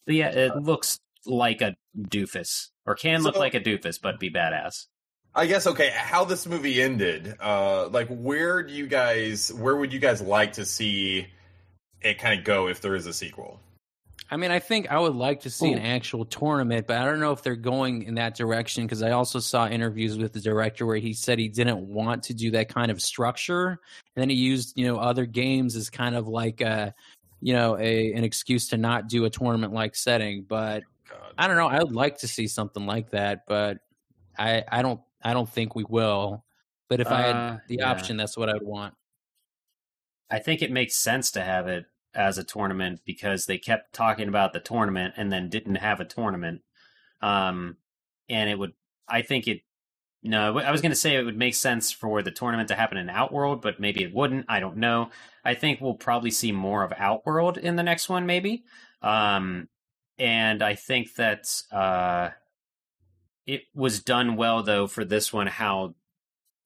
yeah, 0.06 0.30
it 0.30 0.56
looks 0.58 1.00
like 1.26 1.62
a 1.62 1.76
doofus 1.98 2.70
or 2.86 2.96
can 2.96 3.24
look 3.24 3.38
like 3.38 3.54
a 3.56 3.60
doofus 3.60 4.00
but 4.02 4.20
be 4.20 4.30
badass. 4.30 4.86
I 5.34 5.48
guess 5.48 5.66
okay. 5.68 5.92
How 5.94 6.24
this 6.26 6.46
movie 6.48 6.82
ended? 6.82 7.36
Uh, 7.42 7.88
like, 7.90 8.08
where 8.10 8.64
do 8.64 8.74
you 8.74 8.88
guys? 8.88 9.52
Where 9.54 9.76
would 9.76 9.92
you 9.92 10.00
guys 10.00 10.22
like 10.22 10.54
to 10.54 10.66
see 10.66 11.28
it 12.06 12.20
kind 12.20 12.38
of 12.40 12.46
go 12.46 12.68
if 12.68 12.82
there 12.82 12.96
is 12.96 13.06
a 13.08 13.14
sequel? 13.14 13.60
I 14.32 14.38
mean, 14.38 14.50
I 14.50 14.60
think 14.60 14.92
I 14.92 14.98
would 14.98 15.14
like 15.14 15.42
to 15.42 15.52
see 15.52 15.72
an 15.72 15.80
actual 15.80 16.26
tournament, 16.26 16.88
but 16.88 16.98
I 16.98 17.06
don't 17.06 17.20
know 17.20 17.32
if 17.32 17.44
they're 17.44 17.56
going 17.56 18.04
in 18.04 18.16
that 18.16 18.36
direction 18.36 18.86
because 18.86 19.04
I 19.04 19.12
also 19.12 19.40
saw 19.40 19.68
interviews 19.68 20.18
with 20.18 20.34
the 20.34 20.40
director 20.40 20.86
where 20.86 20.98
he 20.98 21.14
said 21.14 21.38
he 21.38 21.48
didn't 21.48 21.88
want 21.88 22.24
to 22.24 22.34
do 22.34 22.52
that 22.52 22.70
kind 22.70 22.90
of 22.90 23.02
structure, 23.02 23.70
and 23.70 24.22
then 24.22 24.30
he 24.30 24.36
used 24.36 24.78
you 24.78 24.86
know 24.86 24.98
other 24.98 25.26
games 25.26 25.76
as 25.76 25.90
kind 25.90 26.16
of 26.16 26.28
like 26.28 26.62
a 26.62 26.96
you 27.42 27.54
know 27.54 27.78
a 27.78 28.14
an 28.14 28.24
excuse 28.24 28.70
to 28.70 28.78
not 28.78 29.10
do 29.10 29.26
a 29.26 29.30
tournament 29.30 29.74
like 29.74 29.96
setting. 29.96 30.44
But 30.48 30.84
God. 31.08 31.34
I 31.38 31.48
don't 31.48 31.58
know. 31.58 31.68
I 31.68 31.84
would 31.84 31.94
like 31.94 32.18
to 32.20 32.28
see 32.28 32.48
something 32.48 32.86
like 32.86 33.12
that, 33.12 33.46
but 33.48 33.78
I 34.40 34.64
I 34.72 34.82
don't 34.82 35.02
I 35.24 35.34
don't 35.34 35.50
think 35.50 35.76
we 35.76 35.86
will. 35.88 36.44
But 36.88 37.00
if 37.00 37.08
I 37.08 37.30
Uh, 37.30 37.52
had 37.52 37.62
the 37.68 37.78
yeah. 37.82 37.92
option, 37.92 38.18
that's 38.18 38.38
what 38.38 38.50
I'd 38.50 38.64
want. 38.64 38.96
I 40.32 40.40
think 40.40 40.64
it 40.64 40.72
makes 40.72 40.96
sense 40.96 41.30
to 41.32 41.44
have 41.44 41.68
it 41.68 41.86
as 42.16 42.38
a 42.38 42.44
tournament 42.44 43.02
because 43.06 43.46
they 43.46 43.58
kept 43.58 43.94
talking 43.94 44.28
about 44.28 44.54
the 44.54 44.60
tournament 44.60 45.14
and 45.18 45.32
then 45.32 45.50
didn't 45.50 45.76
have 45.76 46.00
a 46.00 46.06
tournament. 46.06 46.62
Um, 47.22 47.78
and 48.30 48.50
it 48.50 48.58
would, 48.58 48.74
I 49.08 49.22
think 49.22 49.48
it, 49.48 49.62
no, 50.24 50.58
I 50.58 50.72
was 50.72 50.82
going 50.82 50.92
to 50.92 50.96
say 50.96 51.16
it 51.16 51.24
would 51.24 51.38
make 51.38 51.54
sense 51.54 51.92
for 51.92 52.24
the 52.24 52.32
tournament 52.32 52.70
to 52.70 52.76
happen 52.76 52.98
in 52.98 53.10
Outworld, 53.10 53.62
but 53.62 53.80
maybe 53.80 54.04
it 54.04 54.14
wouldn't. 54.14 54.46
I 54.50 54.60
don't 54.60 54.78
know. 54.78 55.12
I 55.44 55.54
think 55.54 55.80
we'll 55.80 55.94
probably 55.94 56.32
see 56.32 56.52
more 56.52 56.84
of 56.84 56.94
Outworld 56.98 57.58
in 57.58 57.76
the 57.76 57.84
next 57.84 58.10
one, 58.10 58.26
maybe. 58.26 58.64
Um, 59.04 59.70
and 60.18 60.64
I 60.64 60.74
think 60.74 61.16
that, 61.16 61.48
uh, 61.72 62.30
it 63.46 63.64
was 63.76 64.02
done 64.02 64.36
well 64.36 64.64
though 64.64 64.88
for 64.88 65.06
this 65.06 65.32
one, 65.32 65.48
how 65.48 65.94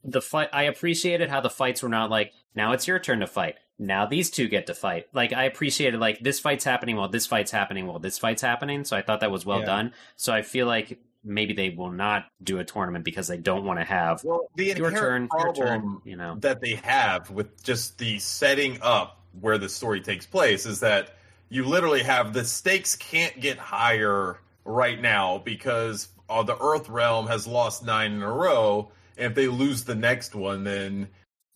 the 0.04 0.22
fight 0.22 0.50
I 0.54 0.64
appreciated 0.64 1.30
how 1.30 1.42
the 1.42 1.50
fights 1.50 1.84
were 1.84 1.90
not 1.90 2.10
like 2.10 2.34
now 2.56 2.72
it's 2.72 2.88
your 2.88 3.00
turn 3.00 3.20
to 3.20 3.28
fight. 3.28 3.56
Now 3.80 4.06
these 4.06 4.30
two 4.30 4.48
get 4.50 4.68
to 4.68 4.74
fight. 4.74 5.08
Like 5.14 5.32
I 5.34 5.46
appreciated 5.46 6.00
like 6.00 6.20
this 6.20 6.40
fight's 6.40 6.66
happening 6.66 6.98
while 6.98 7.08
this 7.10 7.26
fight's 7.26 7.52
happening 7.52 7.88
while 7.88 8.00
this 8.00 8.18
fight's 8.18 8.42
happening. 8.42 8.84
So 8.84 8.98
I 8.98 9.02
thought 9.02 9.22
that 9.22 9.32
was 9.32 9.46
well 9.46 9.60
Yeah. 9.60 9.66
done. 9.66 9.94
So 10.18 10.34
I 10.34 10.42
feel 10.42 10.68
like 10.68 11.00
maybe 11.24 11.54
they 11.54 11.70
will 11.70 11.92
not 11.92 12.26
do 12.44 12.60
a 12.60 12.66
tournament 12.66 13.06
because 13.06 13.28
they 13.28 13.38
don't 13.38 13.64
want 13.66 13.80
to 13.80 13.86
have 13.86 14.24
Well, 14.24 14.50
the 14.56 14.66
your 14.66 14.76
turn, 14.76 15.24
inherent 15.24 15.32
your 15.32 15.42
problem 15.54 15.82
turn, 15.82 16.02
you 16.04 16.16
know. 16.18 16.36
that 16.40 16.62
they 16.62 16.76
have 16.76 17.30
with 17.32 17.64
just 17.64 17.98
the 17.98 18.20
setting 18.20 18.78
up 18.82 19.22
where 19.40 19.58
the 19.58 19.70
story 19.70 20.02
takes 20.02 20.26
place 20.26 20.66
is 20.66 20.80
that 20.82 21.16
you 21.50 21.64
literally 21.64 22.04
have 22.04 22.34
the 22.34 22.44
stakes 22.46 22.96
can't 22.96 23.40
get 23.40 23.58
higher 23.58 24.40
right 24.66 25.02
now 25.02 25.40
because 25.40 26.10
uh, 26.30 26.44
the 26.44 26.58
Earth 26.62 26.88
realm 26.90 27.28
has 27.28 27.48
lost 27.48 27.84
nine 27.86 28.12
in 28.14 28.22
a 28.22 28.32
row. 28.32 28.92
And 29.18 29.28
if 29.28 29.36
they 29.36 29.48
lose 29.48 29.84
the 29.84 29.96
next 29.96 30.36
one, 30.36 30.64
then 30.64 31.08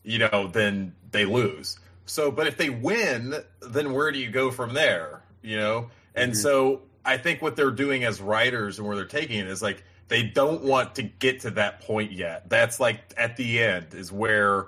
you 0.04 0.20
know, 0.20 0.50
then 0.52 0.94
they 1.12 1.24
lose. 1.26 1.80
So, 2.06 2.32
but 2.32 2.48
if 2.48 2.58
they 2.58 2.70
win, 2.70 3.36
then 3.62 3.94
where 3.94 4.12
do 4.12 4.20
you 4.20 4.30
go 4.30 4.52
from 4.52 4.74
there? 4.74 5.24
You 5.42 5.58
know, 5.58 5.90
and 6.16 6.34
Mhm. 6.34 6.36
so 6.36 6.82
I 7.06 7.18
think 7.18 7.42
what 7.42 7.56
they're 7.56 7.72
doing 7.72 8.04
as 8.04 8.22
writers 8.22 8.78
and 8.80 8.88
where 8.88 8.96
they're 8.96 9.06
taking 9.06 9.40
it 9.40 9.48
is 9.48 9.62
like 9.62 9.84
they 10.10 10.24
don't 10.24 10.64
want 10.64 10.96
to 10.96 11.04
get 11.04 11.42
to 11.42 11.52
that 11.52 11.82
point 11.82 12.12
yet. 12.12 12.50
That's 12.50 12.80
like 12.80 13.00
at 13.18 13.36
the 13.38 13.62
end 13.62 13.94
is 13.94 14.12
where 14.12 14.68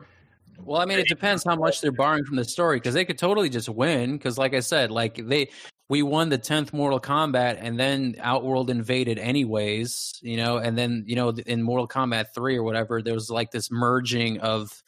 Well, 0.64 0.82
I 0.82 0.86
mean, 0.86 1.00
it 1.00 1.08
depends 1.08 1.44
how 1.44 1.56
much 1.56 1.82
they're 1.82 1.92
borrowing 1.92 2.24
from 2.26 2.38
the 2.38 2.46
story 2.46 2.78
because 2.78 2.94
they 2.94 3.06
could 3.06 3.18
totally 3.18 3.50
just 3.50 3.68
win. 3.70 4.14
Because, 4.18 4.38
like 4.38 4.54
I 4.54 4.62
said, 4.62 4.90
like 4.92 5.16
they 5.28 5.50
we 5.90 6.02
won 6.02 6.30
the 6.30 6.38
tenth 6.40 6.74
Mortal 6.74 7.00
Kombat, 7.00 7.58
and 7.60 7.80
then 7.80 8.16
Outworld 8.20 8.70
invaded 8.70 9.20
anyways, 9.20 10.14
you 10.22 10.38
know. 10.38 10.58
And 10.58 10.78
then 10.78 11.04
you 11.08 11.16
know 11.16 11.30
in 11.32 11.62
Mortal 11.62 11.88
Kombat 11.88 12.34
three 12.34 12.58
or 12.58 12.64
whatever, 12.64 13.02
there 13.02 13.14
was 13.14 13.30
like 13.30 13.52
this 13.52 13.70
merging 13.70 14.40
of 14.40 14.82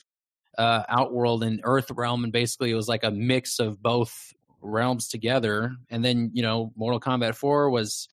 uh, 0.57 0.83
Outworld 0.89 1.43
and 1.43 1.61
Earth 1.63 1.91
Realm, 1.91 2.23
and 2.23 2.33
basically 2.33 2.71
it 2.71 2.75
was 2.75 2.87
like 2.87 3.03
a 3.03 3.11
mix 3.11 3.59
of 3.59 3.81
both 3.81 4.33
realms 4.61 5.07
together. 5.07 5.75
And 5.89 6.03
then 6.03 6.31
you 6.33 6.41
know 6.41 6.71
Mortal 6.75 6.99
Kombat 6.99 7.35
four 7.35 7.69
was 7.69 8.07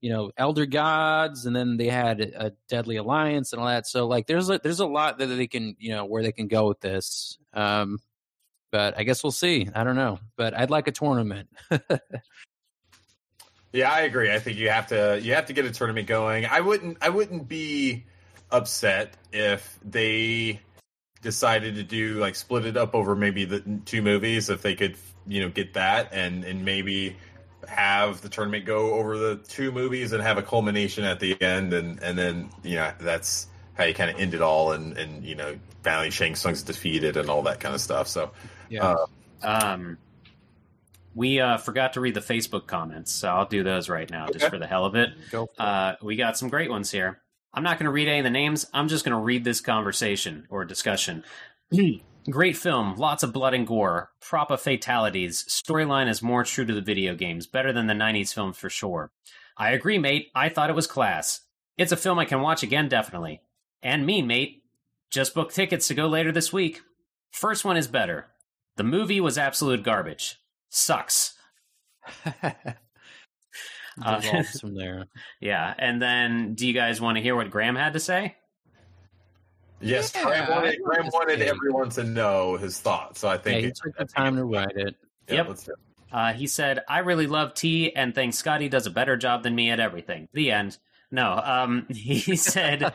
you 0.00 0.10
know 0.10 0.30
elder 0.36 0.66
gods 0.66 1.46
and 1.46 1.56
then 1.56 1.78
they 1.78 1.88
had 1.88 2.20
a 2.20 2.52
deadly 2.68 2.96
alliance 2.96 3.54
and 3.54 3.62
all 3.62 3.68
that 3.68 3.86
so 3.86 4.06
like 4.06 4.26
there's 4.26 4.50
a 4.50 4.60
there's 4.62 4.80
a 4.80 4.86
lot 4.86 5.16
that 5.16 5.28
they 5.28 5.46
can 5.46 5.76
you 5.78 5.88
know 5.88 6.04
where 6.04 6.22
they 6.22 6.30
can 6.30 6.46
go 6.46 6.68
with 6.68 6.78
this 6.80 7.38
um 7.54 7.98
but 8.70 8.98
i 8.98 9.02
guess 9.02 9.24
we'll 9.24 9.30
see 9.30 9.66
i 9.74 9.82
don't 9.82 9.96
know 9.96 10.18
but 10.36 10.52
i'd 10.52 10.68
like 10.68 10.88
a 10.88 10.92
tournament 10.92 11.48
Yeah, 13.74 13.90
I 13.90 14.02
agree. 14.02 14.32
I 14.32 14.38
think 14.38 14.56
you 14.56 14.70
have 14.70 14.86
to 14.86 15.18
you 15.20 15.34
have 15.34 15.46
to 15.46 15.52
get 15.52 15.64
a 15.64 15.70
tournament 15.72 16.06
going. 16.06 16.46
I 16.46 16.60
wouldn't 16.60 16.98
I 17.02 17.08
wouldn't 17.08 17.48
be 17.48 18.04
upset 18.52 19.16
if 19.32 19.80
they 19.84 20.60
decided 21.24 21.74
to 21.74 21.82
do 21.82 22.14
like 22.20 22.36
split 22.36 22.66
it 22.66 22.76
up 22.76 22.94
over 22.94 23.16
maybe 23.16 23.44
the 23.44 23.60
two 23.86 24.02
movies 24.02 24.50
if 24.50 24.62
they 24.62 24.74
could 24.74 24.94
you 25.26 25.40
know 25.40 25.48
get 25.48 25.72
that 25.72 26.08
and 26.12 26.44
and 26.44 26.64
maybe 26.64 27.16
have 27.66 28.20
the 28.20 28.28
tournament 28.28 28.66
go 28.66 28.92
over 28.92 29.16
the 29.16 29.36
two 29.48 29.72
movies 29.72 30.12
and 30.12 30.22
have 30.22 30.36
a 30.36 30.42
culmination 30.42 31.02
at 31.02 31.18
the 31.18 31.40
end 31.42 31.72
and 31.72 32.00
and 32.02 32.18
then 32.18 32.50
you 32.62 32.76
know 32.76 32.92
that's 33.00 33.48
how 33.72 33.84
you 33.84 33.94
kind 33.94 34.10
of 34.10 34.20
end 34.20 34.34
it 34.34 34.42
all 34.42 34.72
and 34.72 34.96
and 34.98 35.24
you 35.24 35.34
know 35.34 35.58
finally 35.82 36.10
Shang 36.10 36.34
Tsung's 36.34 36.62
defeated 36.62 37.16
and 37.16 37.28
all 37.28 37.42
that 37.42 37.58
kind 37.58 37.74
of 37.74 37.80
stuff. 37.80 38.06
So 38.06 38.30
yeah 38.68 38.94
uh, 38.94 39.06
Um, 39.42 39.98
we 41.14 41.40
uh, 41.40 41.56
forgot 41.56 41.94
to 41.94 42.00
read 42.00 42.14
the 42.14 42.20
Facebook 42.20 42.66
comments, 42.66 43.12
so 43.12 43.28
I'll 43.28 43.46
do 43.46 43.62
those 43.62 43.88
right 43.88 44.10
now 44.10 44.26
just 44.26 44.46
for 44.46 44.58
the 44.58 44.66
hell 44.66 44.84
of 44.84 44.94
it. 44.94 45.10
go 45.30 45.44
it. 45.44 45.50
Uh, 45.58 45.94
we 46.02 46.16
got 46.16 46.36
some 46.36 46.48
great 46.48 46.70
ones 46.70 46.90
here. 46.90 47.20
I'm 47.54 47.62
not 47.62 47.78
going 47.78 47.86
to 47.86 47.92
read 47.92 48.08
any 48.08 48.18
of 48.18 48.24
the 48.24 48.30
names. 48.30 48.66
I'm 48.74 48.88
just 48.88 49.04
going 49.04 49.16
to 49.16 49.22
read 49.22 49.44
this 49.44 49.60
conversation 49.60 50.46
or 50.50 50.64
discussion. 50.64 51.24
great 52.30 52.56
film, 52.56 52.96
lots 52.96 53.22
of 53.22 53.32
blood 53.32 53.54
and 53.54 53.66
gore, 53.66 54.10
proper 54.20 54.56
fatalities. 54.56 55.44
Storyline 55.44 56.08
is 56.08 56.22
more 56.22 56.42
true 56.42 56.64
to 56.64 56.74
the 56.74 56.80
video 56.80 57.14
games, 57.14 57.46
better 57.46 57.72
than 57.72 57.86
the 57.86 57.94
90s 57.94 58.34
films 58.34 58.56
for 58.56 58.68
sure. 58.68 59.12
I 59.56 59.70
agree, 59.70 59.98
mate. 59.98 60.30
I 60.34 60.48
thought 60.48 60.70
it 60.70 60.76
was 60.76 60.88
class. 60.88 61.42
It's 61.78 61.92
a 61.92 61.96
film 61.96 62.18
I 62.18 62.24
can 62.24 62.40
watch 62.40 62.62
again, 62.62 62.88
definitely. 62.88 63.40
And 63.82 64.04
me, 64.04 64.20
mate. 64.20 64.62
Just 65.10 65.34
booked 65.34 65.54
tickets 65.54 65.86
to 65.88 65.94
go 65.94 66.08
later 66.08 66.32
this 66.32 66.52
week. 66.52 66.80
First 67.30 67.64
one 67.64 67.76
is 67.76 67.86
better. 67.86 68.26
The 68.76 68.82
movie 68.82 69.20
was 69.20 69.38
absolute 69.38 69.84
garbage. 69.84 70.40
Sucks. 70.70 71.34
Uh, 74.02 74.20
from 74.60 74.74
there 74.74 75.06
Yeah, 75.40 75.72
and 75.78 76.00
then 76.00 76.54
do 76.54 76.66
you 76.66 76.72
guys 76.72 77.00
want 77.00 77.16
to 77.16 77.22
hear 77.22 77.36
what 77.36 77.50
Graham 77.50 77.76
had 77.76 77.92
to 77.92 78.00
say? 78.00 78.36
yes, 79.80 80.12
Yeah, 80.14 80.24
Graham 80.24 80.50
wanted, 80.50 80.74
I 80.74 80.76
Graham 80.82 81.06
wanted 81.12 81.42
everyone 81.42 81.90
to 81.90 82.04
know 82.04 82.56
his 82.56 82.80
thoughts. 82.80 83.20
So 83.20 83.28
I 83.28 83.34
yeah, 83.34 83.38
think 83.40 83.64
he 83.64 83.72
took 83.72 83.96
the 83.96 84.04
time 84.04 84.36
to 84.36 84.44
write 84.44 84.76
it 84.76 84.94
yeah, 85.28 85.34
Yep. 85.36 85.48
let's 85.48 85.64
do 85.64 85.72
it. 85.72 85.78
Uh, 86.12 86.32
he 86.32 86.46
said, 86.46 86.80
"I 86.88 86.98
really 87.00 87.26
love 87.26 87.54
tea, 87.54 87.94
and 87.96 88.14
think 88.14 88.34
Scotty 88.34 88.68
does 88.68 88.86
a 88.86 88.90
better 88.90 89.16
job 89.16 89.42
than 89.42 89.54
me 89.54 89.70
at 89.70 89.80
everything." 89.80 90.28
The 90.32 90.52
end. 90.52 90.78
No, 91.10 91.32
um, 91.42 91.86
he 91.90 92.36
said. 92.36 92.94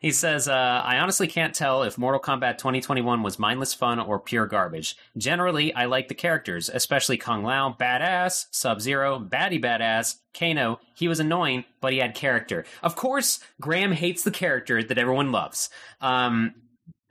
He 0.00 0.10
says, 0.10 0.48
uh, 0.48 0.82
I 0.84 0.98
honestly 0.98 1.28
can't 1.28 1.54
tell 1.54 1.84
if 1.84 1.96
Mortal 1.96 2.20
Kombat 2.20 2.58
2021 2.58 3.22
was 3.22 3.38
mindless 3.38 3.72
fun 3.72 4.00
or 4.00 4.18
pure 4.18 4.46
garbage. 4.46 4.96
Generally, 5.16 5.72
I 5.74 5.84
like 5.84 6.08
the 6.08 6.14
characters, 6.14 6.68
especially 6.68 7.16
Kung 7.16 7.44
Lao, 7.44 7.76
badass, 7.78 8.46
Sub 8.50 8.80
Zero, 8.80 9.20
baddie 9.20 9.62
badass, 9.62 10.16
Kano. 10.36 10.80
He 10.94 11.06
was 11.06 11.20
annoying, 11.20 11.64
but 11.80 11.92
he 11.92 12.00
had 12.00 12.14
character. 12.16 12.64
Of 12.82 12.96
course, 12.96 13.38
Graham 13.60 13.92
hates 13.92 14.24
the 14.24 14.32
character 14.32 14.82
that 14.82 14.98
everyone 14.98 15.30
loves. 15.30 15.70
Um, 16.00 16.54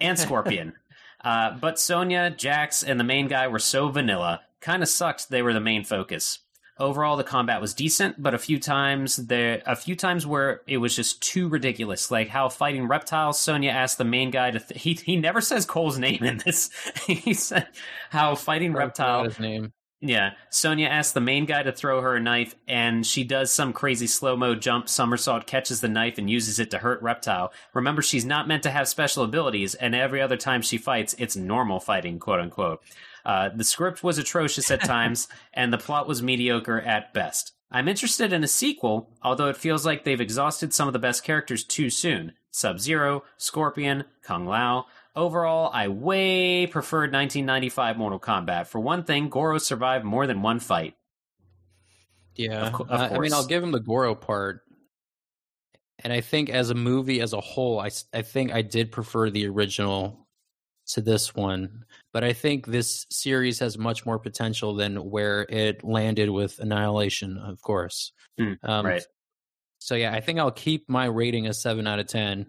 and 0.01 0.19
Scorpion. 0.19 0.73
uh, 1.23 1.51
but 1.57 1.79
Sonya, 1.79 2.31
Jax, 2.31 2.83
and 2.83 2.99
the 2.99 3.05
main 3.05 3.27
guy 3.29 3.47
were 3.47 3.59
so 3.59 3.87
vanilla. 3.87 4.41
Kind 4.59 4.83
of 4.83 4.89
sucked 4.89 5.29
they 5.29 5.41
were 5.41 5.53
the 5.53 5.59
main 5.61 5.85
focus. 5.85 6.39
Overall 6.81 7.15
the 7.15 7.23
combat 7.23 7.61
was 7.61 7.73
decent, 7.73 8.21
but 8.21 8.33
a 8.33 8.37
few 8.37 8.59
times 8.59 9.15
there, 9.15 9.61
a 9.65 9.75
few 9.75 9.95
times 9.95 10.25
where 10.25 10.61
it 10.67 10.77
was 10.77 10.95
just 10.95 11.21
too 11.21 11.47
ridiculous, 11.47 12.11
like 12.11 12.27
how 12.27 12.49
fighting 12.49 12.87
reptiles. 12.87 13.39
Sonya 13.39 13.69
asked 13.69 13.97
the 13.97 14.03
main 14.03 14.31
guy 14.31 14.51
to. 14.51 14.59
Th- 14.59 14.81
he 14.81 14.93
he 14.93 15.15
never 15.15 15.39
says 15.41 15.65
Cole's 15.65 15.97
name 15.97 16.23
in 16.23 16.39
this. 16.39 16.69
he 17.07 17.33
said 17.33 17.67
how 18.09 18.35
fighting 18.35 18.73
reptile. 18.73 19.23
His 19.23 19.39
name. 19.39 19.71
Yeah, 20.03 20.31
Sonya 20.49 20.87
asks 20.87 21.13
the 21.13 21.21
main 21.21 21.45
guy 21.45 21.61
to 21.61 21.71
throw 21.71 22.01
her 22.01 22.15
a 22.15 22.19
knife, 22.19 22.55
and 22.67 23.05
she 23.05 23.23
does 23.23 23.53
some 23.53 23.71
crazy 23.71 24.07
slow 24.07 24.35
mo 24.35 24.55
jump 24.55 24.89
somersault, 24.89 25.45
catches 25.45 25.79
the 25.79 25.87
knife, 25.87 26.17
and 26.17 26.27
uses 26.27 26.57
it 26.57 26.71
to 26.71 26.79
hurt 26.79 26.99
Reptile. 27.03 27.53
Remember, 27.75 28.01
she's 28.01 28.25
not 28.25 28.47
meant 28.47 28.63
to 28.63 28.71
have 28.71 28.87
special 28.87 29.23
abilities, 29.23 29.75
and 29.75 29.93
every 29.93 30.19
other 30.19 30.37
time 30.37 30.63
she 30.63 30.79
fights, 30.79 31.13
it's 31.19 31.35
normal 31.35 31.79
fighting, 31.79 32.17
quote 32.17 32.39
unquote. 32.39 32.81
Uh, 33.25 33.49
the 33.55 33.63
script 33.63 34.03
was 34.03 34.17
atrocious 34.17 34.71
at 34.71 34.83
times, 34.83 35.27
and 35.53 35.71
the 35.71 35.77
plot 35.77 36.07
was 36.07 36.21
mediocre 36.23 36.79
at 36.79 37.13
best. 37.13 37.53
I'm 37.71 37.87
interested 37.87 38.33
in 38.33 38.43
a 38.43 38.47
sequel, 38.47 39.09
although 39.21 39.47
it 39.47 39.55
feels 39.55 39.85
like 39.85 40.03
they've 40.03 40.19
exhausted 40.19 40.73
some 40.73 40.87
of 40.87 40.93
the 40.93 40.99
best 40.99 41.23
characters 41.23 41.63
too 41.63 41.89
soon. 41.89 42.33
Sub 42.51 42.79
Zero, 42.79 43.23
Scorpion, 43.37 44.03
Kung 44.23 44.45
Lao. 44.45 44.87
Overall, 45.15 45.69
I 45.73 45.87
way 45.87 46.67
preferred 46.67 47.13
1995 47.13 47.97
Mortal 47.97 48.19
Kombat. 48.19 48.67
For 48.67 48.79
one 48.79 49.03
thing, 49.03 49.29
Goro 49.29 49.57
survived 49.57 50.03
more 50.03 50.27
than 50.27 50.41
one 50.41 50.59
fight. 50.59 50.95
Yeah, 52.35 52.67
Of 52.67 52.73
co- 52.73 52.83
of 52.85 52.99
I- 52.99 53.15
I 53.15 53.19
mean. 53.19 53.33
I'll 53.33 53.45
give 53.45 53.63
him 53.63 53.71
the 53.71 53.79
Goro 53.79 54.15
part, 54.15 54.61
and 55.99 56.11
I 56.11 56.21
think 56.21 56.49
as 56.49 56.69
a 56.69 56.75
movie 56.75 57.21
as 57.21 57.33
a 57.33 57.41
whole, 57.41 57.79
I, 57.79 57.89
I 58.13 58.21
think 58.21 58.51
I 58.53 58.61
did 58.61 58.91
prefer 58.91 59.29
the 59.29 59.47
original 59.47 60.20
to 60.93 61.01
this 61.01 61.35
one, 61.35 61.85
but 62.13 62.23
I 62.23 62.33
think 62.33 62.67
this 62.67 63.05
series 63.09 63.59
has 63.59 63.77
much 63.77 64.05
more 64.05 64.19
potential 64.19 64.75
than 64.75 64.97
where 65.09 65.45
it 65.49 65.83
landed 65.83 66.29
with 66.29 66.59
Annihilation, 66.59 67.37
of 67.37 67.61
course. 67.61 68.11
Hmm, 68.37 68.53
um, 68.63 68.85
right. 68.85 69.03
So 69.79 69.95
yeah, 69.95 70.13
I 70.13 70.21
think 70.21 70.39
I'll 70.39 70.51
keep 70.51 70.87
my 70.89 71.05
rating 71.05 71.47
a 71.47 71.53
seven 71.53 71.87
out 71.87 71.99
of 71.99 72.07
ten, 72.07 72.45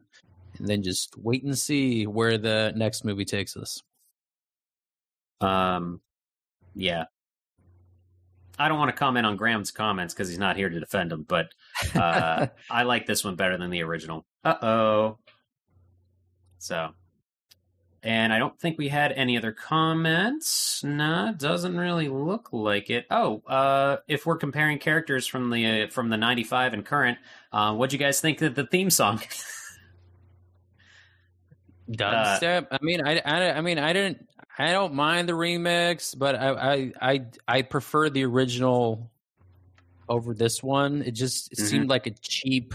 and 0.59 0.69
then 0.69 0.83
just 0.83 1.17
wait 1.17 1.45
and 1.45 1.59
see 1.59 2.07
where 2.07 2.39
the 2.39 2.73
next 2.77 3.05
movie 3.05 3.25
takes 3.25 3.57
us. 3.57 3.83
Um, 5.41 6.01
yeah. 6.75 7.05
I 8.59 8.69
don't 8.69 8.79
want 8.79 8.91
to 8.91 8.97
comment 8.97 9.27
on 9.27 9.37
Graham's 9.37 9.71
comments 9.71 10.15
because 10.15 10.29
he's 10.29 10.39
not 10.39 10.57
here 10.57 10.69
to 10.69 10.79
defend 10.79 11.11
him, 11.11 11.25
but 11.27 11.49
uh, 11.95 12.49
I 12.71 12.83
like 12.83 13.07
this 13.07 13.25
one 13.25 13.35
better 13.35 13.57
than 13.57 13.71
the 13.71 13.83
original. 13.83 14.25
Uh 14.45 14.55
oh. 14.63 15.19
So, 16.59 16.91
and 18.03 18.33
I 18.33 18.39
don't 18.39 18.59
think 18.59 18.79
we 18.79 18.89
had 18.89 19.13
any 19.13 19.37
other 19.37 19.53
comments. 19.53 20.83
Nah, 20.83 21.33
doesn't 21.33 21.77
really 21.77 22.09
look 22.09 22.49
like 22.53 22.91
it. 22.91 23.07
Oh, 23.11 23.43
uh, 23.47 23.99
if 24.09 24.27
we're 24.27 24.37
comparing 24.39 24.79
characters 24.79 25.27
from 25.27 25.51
the 25.51 25.83
uh, 25.85 25.89
from 25.89 26.09
the 26.11 26.17
'95 26.17 26.75
and 26.75 26.85
current, 26.85 27.19
uh, 27.53 27.75
what'd 27.75 27.93
you 27.93 27.99
guys 27.99 28.21
think 28.21 28.43
of 28.43 28.55
the 28.55 28.67
theme 28.67 28.91
song? 28.91 29.21
Dubstep. 31.91 32.69
I 32.71 32.79
mean, 32.81 33.07
I, 33.07 33.19
I, 33.25 33.51
I 33.59 33.61
mean, 33.61 33.79
I 33.79 33.93
didn't. 33.93 34.29
I 34.59 34.73
don't 34.73 34.95
mind 34.95 35.29
the 35.29 35.33
remix, 35.33 36.17
but 36.17 36.35
I, 36.35 36.51
I, 36.75 36.93
I, 37.01 37.25
I 37.49 37.63
prefer 37.63 38.11
the 38.11 38.25
original 38.25 39.11
over 40.09 40.35
this 40.35 40.63
one. 40.63 41.03
It 41.03 41.13
just 41.13 41.53
it 41.53 41.59
Mhm. 41.59 41.69
seemed 41.69 41.89
like 41.89 42.07
a 42.07 42.11
cheap. 42.11 42.75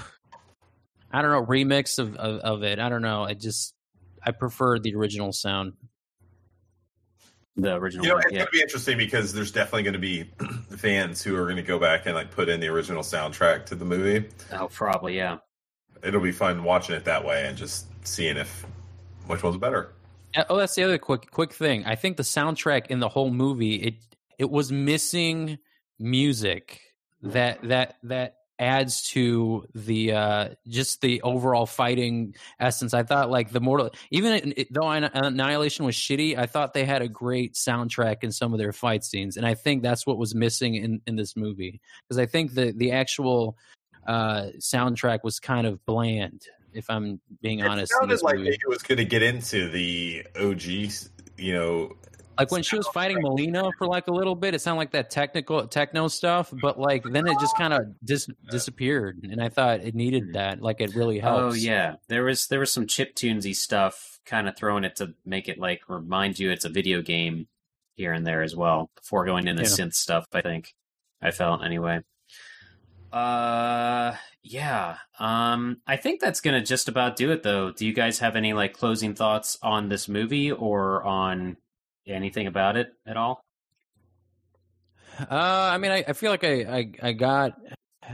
I 1.12 1.22
don't 1.22 1.32
know 1.32 1.46
remix 1.46 2.00
of, 2.00 2.16
of 2.16 2.40
of 2.42 2.64
it. 2.64 2.80
I 2.80 2.90
don't 2.90 3.02
know. 3.02 3.24
I 3.24 3.34
just 3.34 3.74
I 4.24 4.32
prefer 4.32 4.80
the 4.80 4.96
original 4.96 5.32
sound. 5.32 5.74
the 7.56 7.76
original 7.76 8.06
You 8.06 8.10
know, 8.10 8.16
one, 8.16 8.24
it's 8.26 8.34
yeah. 8.34 8.40
gonna 8.40 8.52
be 8.52 8.62
interesting 8.62 8.98
because 8.98 9.34
there's 9.34 9.52
definitely 9.52 9.84
gonna 9.84 9.98
be 10.00 10.24
fans 10.78 11.22
who 11.24 11.36
are 11.36 11.48
gonna 11.48 11.62
go 11.64 11.80
back 11.80 12.06
and 12.06 12.16
like 12.16 12.32
put 12.32 12.50
in 12.50 12.60
the 12.60 12.68
original 12.68 13.04
soundtrack 13.04 13.66
to 13.68 13.76
the 13.76 13.86
movie. 13.86 14.28
Oh, 14.52 14.68
probably, 14.68 15.16
yeah. 15.16 15.38
It'll 16.04 16.22
be 16.22 16.32
fun 16.32 16.64
watching 16.64 16.96
it 16.96 17.06
that 17.06 17.24
way 17.26 17.48
and 17.48 17.58
just 17.58 17.88
seeing 18.08 18.38
if 18.38 18.66
which 19.26 19.44
one's 19.44 19.58
better. 19.58 19.94
Oh, 20.50 20.58
that's 20.58 20.76
the 20.76 20.84
other 20.84 20.98
quick 21.00 21.32
quick 21.32 21.54
thing. 21.54 21.84
I 21.86 21.96
think 21.96 22.18
the 22.18 22.24
soundtrack 22.24 22.88
in 22.88 23.00
the 23.00 23.10
whole 23.10 23.32
movie 23.32 23.76
it 23.76 23.96
it 24.38 24.50
was 24.52 24.72
missing 24.72 25.58
music 26.00 26.82
that 27.24 27.62
that 27.64 27.96
that 28.04 28.37
adds 28.60 29.04
to 29.10 29.66
the 29.76 30.14
uh 30.14 30.50
just 30.68 31.02
the 31.02 31.22
overall 31.22 31.66
fighting 31.66 32.36
essence. 32.60 32.94
I 32.94 33.04
thought 33.04 33.30
like 33.30 33.52
the 33.52 33.60
mortal 33.60 33.92
even 34.12 34.54
it, 34.58 34.74
though 34.74 34.90
Anni- 34.90 35.10
Annihilation 35.14 35.86
was 35.86 35.96
shitty, 35.96 36.38
I 36.38 36.46
thought 36.46 36.74
they 36.74 36.86
had 36.86 37.02
a 37.02 37.08
great 37.08 37.54
soundtrack 37.54 38.24
in 38.24 38.32
some 38.32 38.54
of 38.54 38.60
their 38.60 38.74
fight 38.74 39.04
scenes, 39.04 39.38
and 39.38 39.46
I 39.46 39.54
think 39.54 39.84
that's 39.84 40.08
what 40.08 40.18
was 40.18 40.34
missing 40.34 40.76
in 40.76 41.02
in 41.06 41.16
this 41.16 41.36
movie 41.36 41.82
because 42.08 42.18
I 42.18 42.26
think 42.26 42.54
the 42.54 42.72
the 42.72 42.92
actual 42.92 43.58
uh 44.08 44.48
soundtrack 44.60 45.20
was 45.24 45.40
kind 45.40 45.68
of 45.68 45.86
bland. 45.86 46.44
If 46.74 46.90
I'm 46.90 47.20
being 47.42 47.64
honest, 47.64 47.92
it 47.92 47.96
in 48.04 48.18
sounded 48.18 48.22
like 48.24 48.40
it 48.40 48.60
was 48.68 48.84
going 48.84 49.00
to 49.00 49.06
get 49.06 49.24
into 49.24 49.68
the 49.70 50.26
OG, 50.40 50.62
you 51.38 51.54
know. 51.54 51.96
Like 52.38 52.52
when 52.52 52.64
she 52.64 52.78
was 52.78 52.88
fighting 52.90 53.18
Mileena 53.18 53.72
for 53.78 53.88
like 53.88 54.08
a 54.08 54.12
little 54.12 54.36
bit, 54.36 54.54
it 54.54 54.60
sounded 54.60 54.80
like 54.80 54.92
that 54.92 55.10
technical 55.10 55.68
techno 55.68 56.08
stuff, 56.08 56.54
but 56.62 56.80
like 56.80 57.04
then 57.04 57.28
it 57.28 57.40
just 57.40 57.58
kind 57.58 57.74
of 57.74 57.82
dis- 58.04 58.30
disappeared, 58.52 59.20
and 59.24 59.42
I 59.42 59.50
thought 59.50 59.82
it 59.82 59.96
needed 59.96 60.34
that. 60.34 60.62
Like 60.62 60.82
it 60.82 60.96
really 60.96 61.20
helps. 61.20 61.56
Oh 61.56 61.58
yeah, 61.58 61.96
there 62.10 62.24
was 62.24 62.48
there 62.48 62.60
was 62.60 62.72
some 62.72 62.88
chip 62.88 63.16
tunesy 63.16 63.56
stuff, 63.56 64.20
kind 64.26 64.48
of 64.48 64.56
throwing 64.56 64.84
it 64.84 64.96
to 64.98 65.14
make 65.26 65.50
it 65.50 65.58
like 65.58 65.82
remind 65.88 66.38
you 66.40 66.52
it's 66.52 66.66
a 66.66 66.70
video 66.70 67.02
game 67.02 67.48
here 67.96 68.14
and 68.14 68.26
there 68.28 68.44
as 68.44 68.56
well. 68.56 68.90
Before 68.96 69.26
going 69.26 69.48
into 69.48 69.64
Yeah. 69.64 69.70
synth 69.70 69.94
stuff, 69.96 70.26
I 70.34 70.42
think 70.42 70.74
I 71.22 71.32
felt 71.32 71.64
anyway. 71.64 72.02
Uh, 73.12 74.16
yeah. 74.44 74.98
Um, 75.20 75.78
I 75.88 75.96
think 75.96 76.20
that's 76.20 76.42
gonna 76.42 76.62
just 76.62 76.88
about 76.88 77.16
do 77.16 77.32
it 77.32 77.42
though. 77.44 77.72
Do 77.72 77.86
you 77.86 77.94
guys 77.94 78.20
have 78.20 78.36
any 78.36 78.54
like 78.54 78.74
closing 78.74 79.16
thoughts 79.16 79.58
on 79.64 79.90
this 79.90 80.08
movie 80.08 80.52
or 80.52 81.04
on 81.04 81.58
anything 82.16 82.48
about 82.48 82.78
it 82.78 82.90
at 83.06 83.18
all? 83.18 83.42
Uh, 85.20 85.26
I 85.30 85.78
mean, 85.78 85.92
I, 85.92 86.04
I 86.08 86.14
feel 86.14 86.32
like 86.32 86.44
I, 86.44 86.62
I 86.62 86.92
I 87.02 87.12
got 87.14 87.54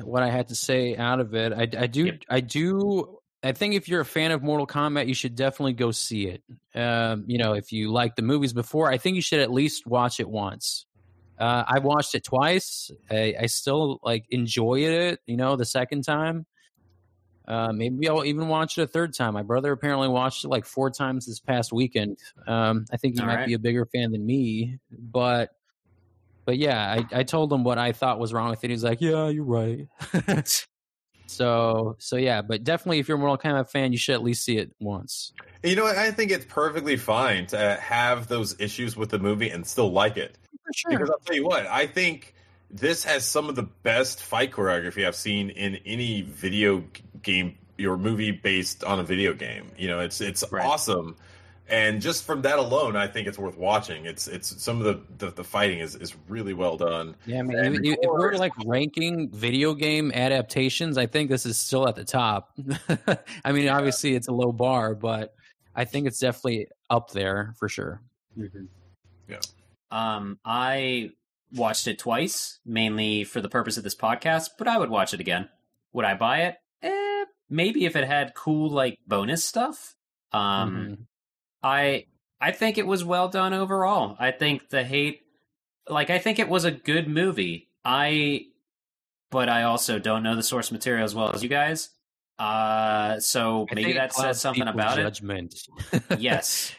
what 0.01 0.23
I 0.23 0.29
had 0.29 0.47
to 0.49 0.55
say 0.55 0.95
out 0.95 1.19
of 1.19 1.35
it. 1.35 1.53
I, 1.53 1.67
I 1.83 1.87
do 1.87 2.05
Yep. 2.05 2.21
I 2.29 2.39
do. 2.39 3.17
I 3.43 3.51
think 3.51 3.75
if 3.75 3.89
you're 3.89 3.99
a 4.01 4.05
fan 4.05 4.31
of 4.31 4.41
Mortal 4.41 4.65
Kombat, 4.65 5.07
you 5.07 5.13
should 5.13 5.35
definitely 5.35 5.73
go 5.73 5.91
see 5.91 6.27
it. 6.27 6.43
Um, 6.73 7.25
you 7.27 7.37
know, 7.37 7.53
if 7.53 7.73
you 7.73 7.91
like 7.91 8.15
the 8.15 8.21
movies 8.21 8.53
before, 8.53 8.89
I 8.89 8.97
think 8.97 9.15
you 9.17 9.21
should 9.21 9.41
at 9.41 9.51
least 9.51 9.85
watch 9.85 10.21
it 10.21 10.29
once. 10.29 10.85
Uh, 11.37 11.63
I 11.67 11.79
watched 11.79 12.15
it 12.15 12.23
twice. 12.23 12.89
I, 13.11 13.35
I 13.41 13.45
still 13.47 13.99
like 14.01 14.25
enjoyed 14.29 14.89
it. 14.89 15.19
You 15.25 15.35
know, 15.35 15.57
the 15.57 15.65
second 15.65 16.03
time. 16.03 16.45
Uh, 17.47 17.73
maybe 17.73 18.07
I'll 18.07 18.25
even 18.25 18.47
watch 18.47 18.77
it 18.77 18.83
a 18.83 18.87
third 18.87 19.13
time. 19.13 19.33
My 19.33 19.43
brother 19.43 19.71
apparently 19.71 20.07
watched 20.07 20.45
it 20.45 20.47
like 20.47 20.65
four 20.65 20.89
times 20.89 21.25
this 21.25 21.39
past 21.39 21.73
weekend. 21.73 22.17
Um, 22.47 22.85
I 22.91 22.97
think 22.97 23.15
he 23.15 23.21
All 23.21 23.27
might 23.27 23.35
right. 23.35 23.47
be 23.47 23.53
a 23.53 23.59
bigger 23.59 23.85
fan 23.85 24.11
than 24.11 24.25
me, 24.25 24.79
but 24.91 25.51
but 26.45 26.57
yeah, 26.57 26.79
I, 26.79 27.19
I 27.19 27.23
told 27.23 27.51
him 27.51 27.63
what 27.63 27.77
I 27.77 27.91
thought 27.91 28.19
was 28.19 28.33
wrong 28.33 28.49
with 28.49 28.63
it. 28.63 28.69
He's 28.69 28.83
like, 28.83 29.01
"Yeah, 29.01 29.29
you're 29.29 29.43
right." 29.45 29.87
so 31.27 31.95
so 31.99 32.15
yeah, 32.17 32.41
but 32.41 32.63
definitely, 32.63 32.99
if 32.99 33.07
you're 33.07 33.17
a 33.17 33.19
Mortal 33.19 33.37
Kombat 33.37 33.69
fan, 33.69 33.91
you 33.91 33.97
should 33.97 34.15
at 34.15 34.23
least 34.23 34.43
see 34.43 34.57
it 34.57 34.71
once. 34.79 35.33
You 35.63 35.75
know. 35.75 35.85
I 35.85 36.11
think 36.11 36.31
it's 36.31 36.45
perfectly 36.45 36.97
fine 36.97 37.47
to 37.47 37.75
have 37.81 38.27
those 38.27 38.59
issues 38.59 38.97
with 38.97 39.09
the 39.09 39.19
movie 39.19 39.49
and 39.49 39.65
still 39.65 39.91
like 39.91 40.17
it. 40.17 40.37
For 40.81 40.91
Because 40.91 41.09
I'll 41.09 41.19
tell 41.19 41.35
you 41.35 41.45
what, 41.45 41.65
I 41.67 41.87
think 41.87 42.32
this 42.73 43.03
has 43.03 43.25
some 43.25 43.47
of 43.49 43.55
the 43.55 43.63
best 43.63 44.21
fight 44.21 44.51
choreography 44.51 45.05
I've 45.05 45.15
seen 45.15 45.51
in 45.51 45.75
any 45.85 46.23
video 46.23 46.83
game 47.21 47.55
or 47.79 47.97
movie 47.97 48.31
based 48.31 48.83
on 48.83 48.99
a 48.99 49.03
video 49.03 49.33
game. 49.33 49.71
You 49.77 49.87
know, 49.87 49.99
it's 49.99 50.19
it's 50.21 50.43
Right. 50.51 50.65
awesome. 50.65 51.15
And 51.69 52.01
just 52.01 52.25
from 52.25 52.41
that 52.41 52.59
alone, 52.59 52.97
I 52.97 53.07
think 53.07 53.25
it's 53.27 53.37
worth 53.39 53.57
watching. 53.57 54.05
It's 54.05 54.27
it's 54.27 54.61
some 54.61 54.81
of 54.81 54.85
the 54.85 55.25
the, 55.25 55.31
the 55.31 55.43
fighting 55.43 55.79
is, 55.79 55.95
is 55.95 56.13
really 56.27 56.53
well 56.53 56.75
done. 56.75 57.15
Yeah, 57.25 57.39
I 57.39 57.41
mean, 57.43 57.57
And 57.57 57.75
if, 57.75 57.81
the 57.81 57.91
if 57.91 57.97
we're 58.03 58.33
like 58.33 58.51
ranking 58.65 59.29
video 59.29 59.73
game 59.73 60.11
adaptations, 60.11 60.97
I 60.97 61.05
think 61.05 61.29
this 61.29 61.45
is 61.45 61.57
still 61.57 61.87
at 61.87 61.95
the 61.95 62.03
top. 62.03 62.57
I 63.45 63.51
mean, 63.53 63.69
obviously, 63.69 64.15
it's 64.15 64.27
a 64.27 64.33
low 64.33 64.51
bar, 64.51 64.93
but 64.93 65.35
I 65.75 65.85
think 65.85 66.05
it's 66.05 66.19
definitely 66.19 66.67
up 66.89 67.11
there 67.11 67.53
for 67.57 67.69
sure. 67.69 68.01
Yeah. 69.29 69.39
Um, 69.89 70.39
I 70.43 71.11
watched 71.53 71.87
it 71.87 71.99
twice, 71.99 72.59
mainly 72.65 73.23
for 73.23 73.41
the 73.41 73.49
purpose 73.49 73.77
of 73.77 73.83
this 73.83 73.95
podcast, 73.95 74.49
but 74.57 74.67
I 74.67 74.77
would 74.77 74.89
watch 74.89 75.13
it 75.13 75.19
again. 75.19 75.49
Would 75.93 76.05
I 76.05 76.15
buy 76.15 76.41
it? 76.43 76.55
Eh, 76.81 77.25
maybe 77.49 77.85
if 77.85 77.95
it 77.95 78.05
had 78.05 78.33
cool 78.35 78.69
like 78.69 78.97
bonus 79.07 79.43
stuff. 79.43 79.95
Um, 80.31 80.75
Mhm. 80.75 80.97
I 81.61 82.05
I 82.41 82.51
think 82.51 82.77
it 82.77 82.85
was 82.87 83.05
well 83.05 83.29
done 83.29 83.53
overall. 83.53 84.17
I 84.19 84.31
think 84.31 84.69
the 84.69 84.83
hate, 84.83 85.21
like 85.87 86.09
I 86.09 86.19
think 86.19 86.39
it 86.39 86.49
was 86.49 86.65
a 86.65 86.71
good 86.71 87.07
movie. 87.07 87.69
I, 87.85 88.47
but 89.31 89.47
I 89.47 89.63
also 89.63 89.97
don't 89.99 90.23
know 90.23 90.35
the 90.35 90.43
source 90.43 90.71
material 90.71 91.05
as 91.05 91.15
well 91.15 91.31
as 91.33 91.41
you 91.43 91.47
guys. 91.49 91.89
Uh, 92.37 93.19
so 93.19 93.67
I 93.71 93.75
maybe 93.75 93.93
that 93.93 94.11
says 94.13 94.41
something 94.41 94.67
about 94.67 94.99
it 94.99 95.03
judgment. 95.03 95.55
yes. 96.17 96.73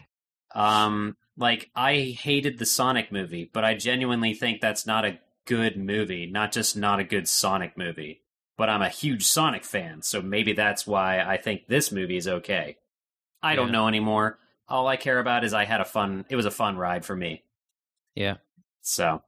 Um, 0.54 1.16
like 1.36 1.70
I 1.74 2.16
hated 2.20 2.58
the 2.58 2.66
Sonic 2.66 3.10
movie, 3.10 3.50
but 3.52 3.64
I 3.64 3.74
genuinely 3.74 4.34
think 4.34 4.60
that's 4.60 4.86
not 4.86 5.04
a 5.04 5.18
good 5.46 5.76
movie, 5.76 6.26
not 6.26 6.52
just 6.52 6.76
not 6.76 7.00
a 7.00 7.04
good 7.04 7.28
Sonic 7.28 7.76
movie. 7.76 8.20
But 8.56 8.70
I'm 8.70 8.82
a 8.82 8.88
huge 8.88 9.24
Sonic 9.24 9.64
fan, 9.64 10.02
so 10.02 10.22
maybe 10.22 10.52
that's 10.52 10.86
why 10.86 11.20
I 11.20 11.38
think 11.38 11.66
this 11.66 11.90
movie 11.90 12.16
is 12.16 12.28
okay. 12.28 12.76
I 13.42 13.56
don't 13.56 13.72
know 13.72 13.88
anymore. 13.88 14.38
All 14.68 14.86
I 14.86 14.96
care 14.96 15.18
about 15.18 15.44
is 15.44 15.52
I 15.52 15.64
had 15.64 15.80
a 15.80 15.84
fun. 15.84 16.24
It 16.30 16.36
was 16.36 16.46
a 16.46 16.52
fun 16.52 16.78
ride 16.78 17.04
for 17.04 17.16
me. 17.16 17.42
Yeah. 18.14 18.36
So 18.80 19.22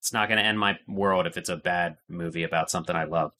it's 0.00 0.12
not 0.12 0.28
going 0.28 0.38
to 0.38 0.44
end 0.44 0.58
my 0.58 0.78
world 0.88 1.28
if 1.28 1.36
it's 1.36 1.48
a 1.48 1.56
bad 1.56 1.96
movie 2.08 2.42
about 2.42 2.70
something 2.70 2.94
I 2.94 3.04
love. 3.04 3.32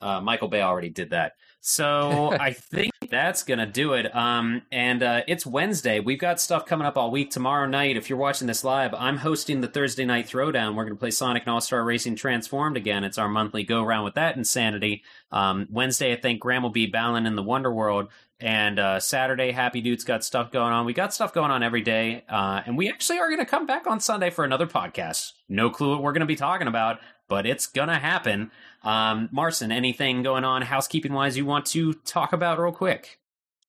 Uh, 0.00 0.20
Michael 0.20 0.48
Bay 0.48 0.60
already 0.60 0.90
did 0.90 1.10
that. 1.10 1.32
So 1.64 2.36
I 2.40 2.52
think 2.54 2.92
that's 3.08 3.44
to 3.44 3.66
do 3.66 3.92
it. 3.92 4.14
Um, 4.16 4.62
and 4.72 5.00
uh, 5.00 5.22
it's 5.28 5.46
Wednesday. 5.46 6.00
We've 6.00 6.18
got 6.18 6.40
stuff 6.40 6.66
coming 6.66 6.88
up 6.88 6.96
all 6.96 7.12
week. 7.12 7.30
Tomorrow 7.30 7.66
night, 7.66 7.96
if 7.96 8.10
you're 8.10 8.18
watching 8.18 8.48
this 8.48 8.64
live, 8.64 8.92
I'm 8.94 9.16
hosting 9.16 9.60
the 9.60 9.68
Thursday 9.68 10.04
night 10.04 10.26
throwdown. 10.26 10.74
We're 10.74 10.84
to 10.96 10.96
play 10.96 11.12
Sonic 11.12 11.44
and 11.44 11.52
All 11.52 11.60
Star 11.60 11.84
Racing 11.84 12.16
Transformed 12.16 12.76
again. 12.76 13.04
It's 13.04 13.16
our 13.16 13.28
monthly 13.28 13.62
go 13.62 13.84
around 13.84 14.02
with 14.02 14.14
that 14.14 14.36
insanity. 14.36 15.04
Um, 15.30 15.68
Wednesday, 15.70 16.12
I 16.12 16.16
think 16.16 16.40
Graham 16.40 16.64
will 16.64 16.70
be 16.70 16.86
battling 16.86 17.26
in 17.26 17.36
the 17.36 17.44
Wonder 17.44 17.72
World. 17.72 18.08
And 18.40 18.80
uh, 18.80 18.98
Saturday, 18.98 19.52
Happy 19.52 19.80
Dude's 19.80 20.02
got 20.02 20.24
stuff 20.24 20.50
going 20.50 20.72
on. 20.72 20.84
We 20.84 20.94
got 20.94 21.14
stuff 21.14 21.32
going 21.32 21.52
on 21.52 21.62
every 21.62 21.82
day. 21.82 22.24
Uh, 22.28 22.62
and 22.66 22.76
we 22.76 22.88
actually 22.88 23.20
are 23.20 23.28
going 23.28 23.38
to 23.38 23.46
come 23.46 23.66
back 23.66 23.86
on 23.86 24.00
Sunday 24.00 24.30
for 24.30 24.44
another 24.44 24.66
podcast. 24.66 25.30
No 25.48 25.70
clue 25.70 25.90
what 25.90 26.02
we're 26.02 26.12
going 26.12 26.20
to 26.20 26.26
be 26.26 26.34
talking 26.34 26.66
about, 26.66 26.98
but 27.28 27.46
it's 27.46 27.68
going 27.68 27.88
to 27.88 28.00
happen. 28.00 28.50
Um, 28.84 29.28
Marson, 29.32 29.72
anything 29.72 30.22
going 30.22 30.44
on 30.44 30.62
housekeeping 30.62 31.12
wise 31.12 31.36
you 31.36 31.46
want 31.46 31.66
to 31.66 31.92
talk 31.92 32.32
about 32.32 32.58
real 32.58 32.72
quick? 32.72 33.18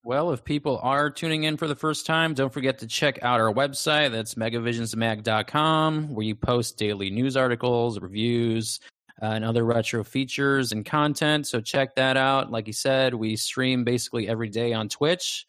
Well, 0.05 0.31
if 0.33 0.43
people 0.43 0.79
are 0.83 1.09
tuning 1.09 1.45
in 1.45 1.55
for 1.55 1.67
the 1.67 1.75
first 1.75 2.05
time, 2.05 2.33
don't 2.33 2.51
forget 2.51 2.79
to 2.79 2.87
check 2.87 3.23
out 3.23 3.39
our 3.39 3.53
website. 3.53 4.11
That's 4.11 4.35
megavisionsmag.com, 4.35 6.13
where 6.13 6.25
you 6.25 6.35
post 6.35 6.77
daily 6.77 7.09
news 7.09 7.37
articles, 7.37 7.99
reviews, 7.99 8.81
uh, 9.21 9.27
and 9.27 9.45
other 9.45 9.63
retro 9.63 10.03
features 10.03 10.73
and 10.73 10.85
content. 10.85 11.47
So 11.47 11.61
check 11.61 11.95
that 11.95 12.17
out. 12.17 12.51
Like 12.51 12.67
you 12.67 12.73
said, 12.73 13.13
we 13.13 13.37
stream 13.37 13.85
basically 13.85 14.27
every 14.27 14.49
day 14.49 14.73
on 14.73 14.89
Twitch, 14.89 15.45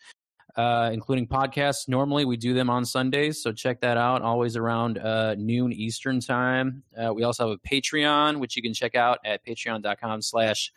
uh, 0.57 0.91
including 0.93 1.27
podcasts. 1.27 1.89
Normally, 1.89 2.25
we 2.25 2.37
do 2.37 2.55
them 2.55 2.71
on 2.71 2.85
Sundays. 2.85 3.43
So 3.43 3.53
check 3.53 3.81
that 3.81 3.97
out, 3.97 4.23
always 4.23 4.57
around 4.57 4.99
uh, 4.99 5.35
noon 5.37 5.73
Eastern 5.73 6.21
time. 6.21 6.83
Uh, 6.97 7.13
we 7.13 7.25
also 7.25 7.49
have 7.49 7.59
a 7.63 7.69
Patreon, 7.69 8.39
which 8.39 8.57
you 8.57 8.63
can 8.63 8.73
check 8.73 8.95
out 8.95 9.19
at 9.25 9.45
patreon.com 9.45 10.23
slash 10.23 10.73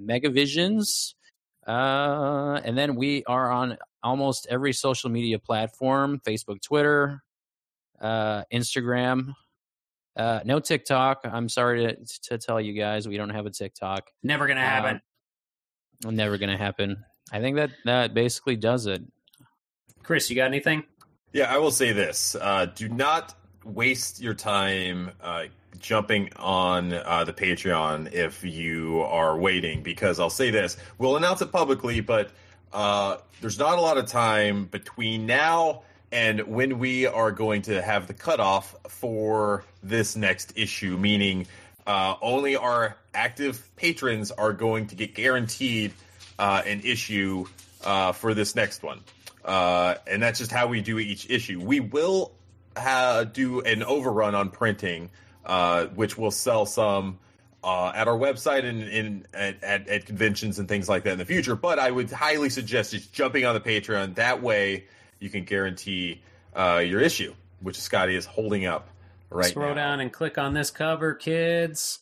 megavisions. 0.00 1.14
Uh, 1.66 2.60
and 2.64 2.78
then 2.78 2.96
we 2.96 3.24
are 3.24 3.50
on 3.50 3.76
almost 4.02 4.46
every 4.48 4.72
social 4.72 5.10
media 5.10 5.38
platform 5.38 6.20
Facebook, 6.26 6.62
Twitter, 6.62 7.22
uh, 8.00 8.44
Instagram. 8.52 9.34
Uh, 10.16 10.40
no 10.44 10.58
TikTok. 10.58 11.20
I'm 11.24 11.48
sorry 11.48 11.86
to, 11.86 11.96
to 12.30 12.38
tell 12.38 12.60
you 12.60 12.72
guys, 12.72 13.06
we 13.06 13.16
don't 13.18 13.30
have 13.30 13.46
a 13.46 13.50
TikTok. 13.50 14.10
Never 14.22 14.46
going 14.46 14.56
to 14.56 14.62
happen. 14.62 15.00
Never 16.04 16.38
going 16.38 16.50
to 16.50 16.56
happen. 16.56 17.04
I 17.30 17.40
think 17.40 17.56
that 17.56 17.70
that 17.84 18.14
basically 18.14 18.56
does 18.56 18.86
it. 18.86 19.02
Chris, 20.02 20.30
you 20.30 20.36
got 20.36 20.46
anything? 20.46 20.84
Yeah, 21.32 21.52
I 21.52 21.58
will 21.58 21.70
say 21.70 21.92
this: 21.92 22.36
uh, 22.40 22.66
do 22.74 22.88
not 22.88 23.34
waste 23.64 24.20
your 24.20 24.34
time 24.34 25.10
uh, 25.20 25.44
jumping 25.78 26.30
on 26.36 26.92
uh, 26.92 27.24
the 27.24 27.32
Patreon 27.32 28.12
if 28.12 28.44
you 28.44 29.02
are 29.02 29.36
waiting, 29.36 29.82
because 29.82 30.18
I'll 30.18 30.30
say 30.30 30.50
this: 30.50 30.76
we'll 30.96 31.16
announce 31.16 31.42
it 31.42 31.52
publicly, 31.52 32.00
but 32.00 32.30
uh, 32.72 33.18
there's 33.40 33.58
not 33.58 33.78
a 33.78 33.80
lot 33.80 33.98
of 33.98 34.06
time 34.06 34.66
between 34.66 35.26
now 35.26 35.82
and 36.10 36.40
when 36.46 36.78
we 36.78 37.06
are 37.06 37.30
going 37.30 37.62
to 37.62 37.82
have 37.82 38.06
the 38.06 38.14
cutoff 38.14 38.74
for 38.88 39.64
this 39.82 40.16
next 40.16 40.54
issue. 40.56 40.96
Meaning, 40.96 41.46
uh, 41.86 42.14
only 42.22 42.56
our 42.56 42.96
active 43.14 43.68
patrons 43.76 44.30
are 44.30 44.52
going 44.52 44.86
to 44.86 44.94
get 44.94 45.14
guaranteed 45.14 45.92
uh, 46.38 46.62
an 46.64 46.80
issue 46.84 47.44
uh, 47.84 48.12
for 48.12 48.34
this 48.34 48.54
next 48.54 48.82
one. 48.82 49.00
Uh, 49.48 49.94
and 50.06 50.22
that's 50.22 50.38
just 50.38 50.52
how 50.52 50.66
we 50.66 50.80
do 50.82 50.98
each 50.98 51.28
issue. 51.30 51.58
We 51.58 51.80
will 51.80 52.32
ha- 52.76 53.24
do 53.24 53.60
an 53.62 53.82
overrun 53.82 54.34
on 54.34 54.50
printing, 54.50 55.08
uh, 55.46 55.86
which 55.86 56.18
will 56.18 56.30
sell 56.30 56.66
some 56.66 57.18
uh, 57.64 57.90
at 57.94 58.06
our 58.08 58.16
website 58.16 58.64
and 58.64 58.82
in 58.82 59.26
at, 59.32 59.64
at, 59.64 59.88
at 59.88 60.04
conventions 60.06 60.58
and 60.58 60.68
things 60.68 60.86
like 60.88 61.02
that 61.04 61.12
in 61.12 61.18
the 61.18 61.24
future. 61.24 61.56
But 61.56 61.78
I 61.78 61.90
would 61.90 62.10
highly 62.10 62.50
suggest 62.50 62.92
just 62.92 63.10
jumping 63.12 63.46
on 63.46 63.54
the 63.54 63.60
Patreon. 63.60 64.16
That 64.16 64.42
way, 64.42 64.84
you 65.18 65.30
can 65.30 65.44
guarantee 65.44 66.20
uh, 66.54 66.82
your 66.86 67.00
issue, 67.00 67.32
which 67.60 67.80
Scotty 67.80 68.14
is 68.16 68.26
holding 68.26 68.66
up 68.66 68.90
right 69.30 69.46
Scroll 69.46 69.70
now. 69.70 69.74
down 69.74 70.00
and 70.00 70.12
click 70.12 70.36
on 70.36 70.52
this 70.52 70.70
cover, 70.70 71.14
kids. 71.14 72.00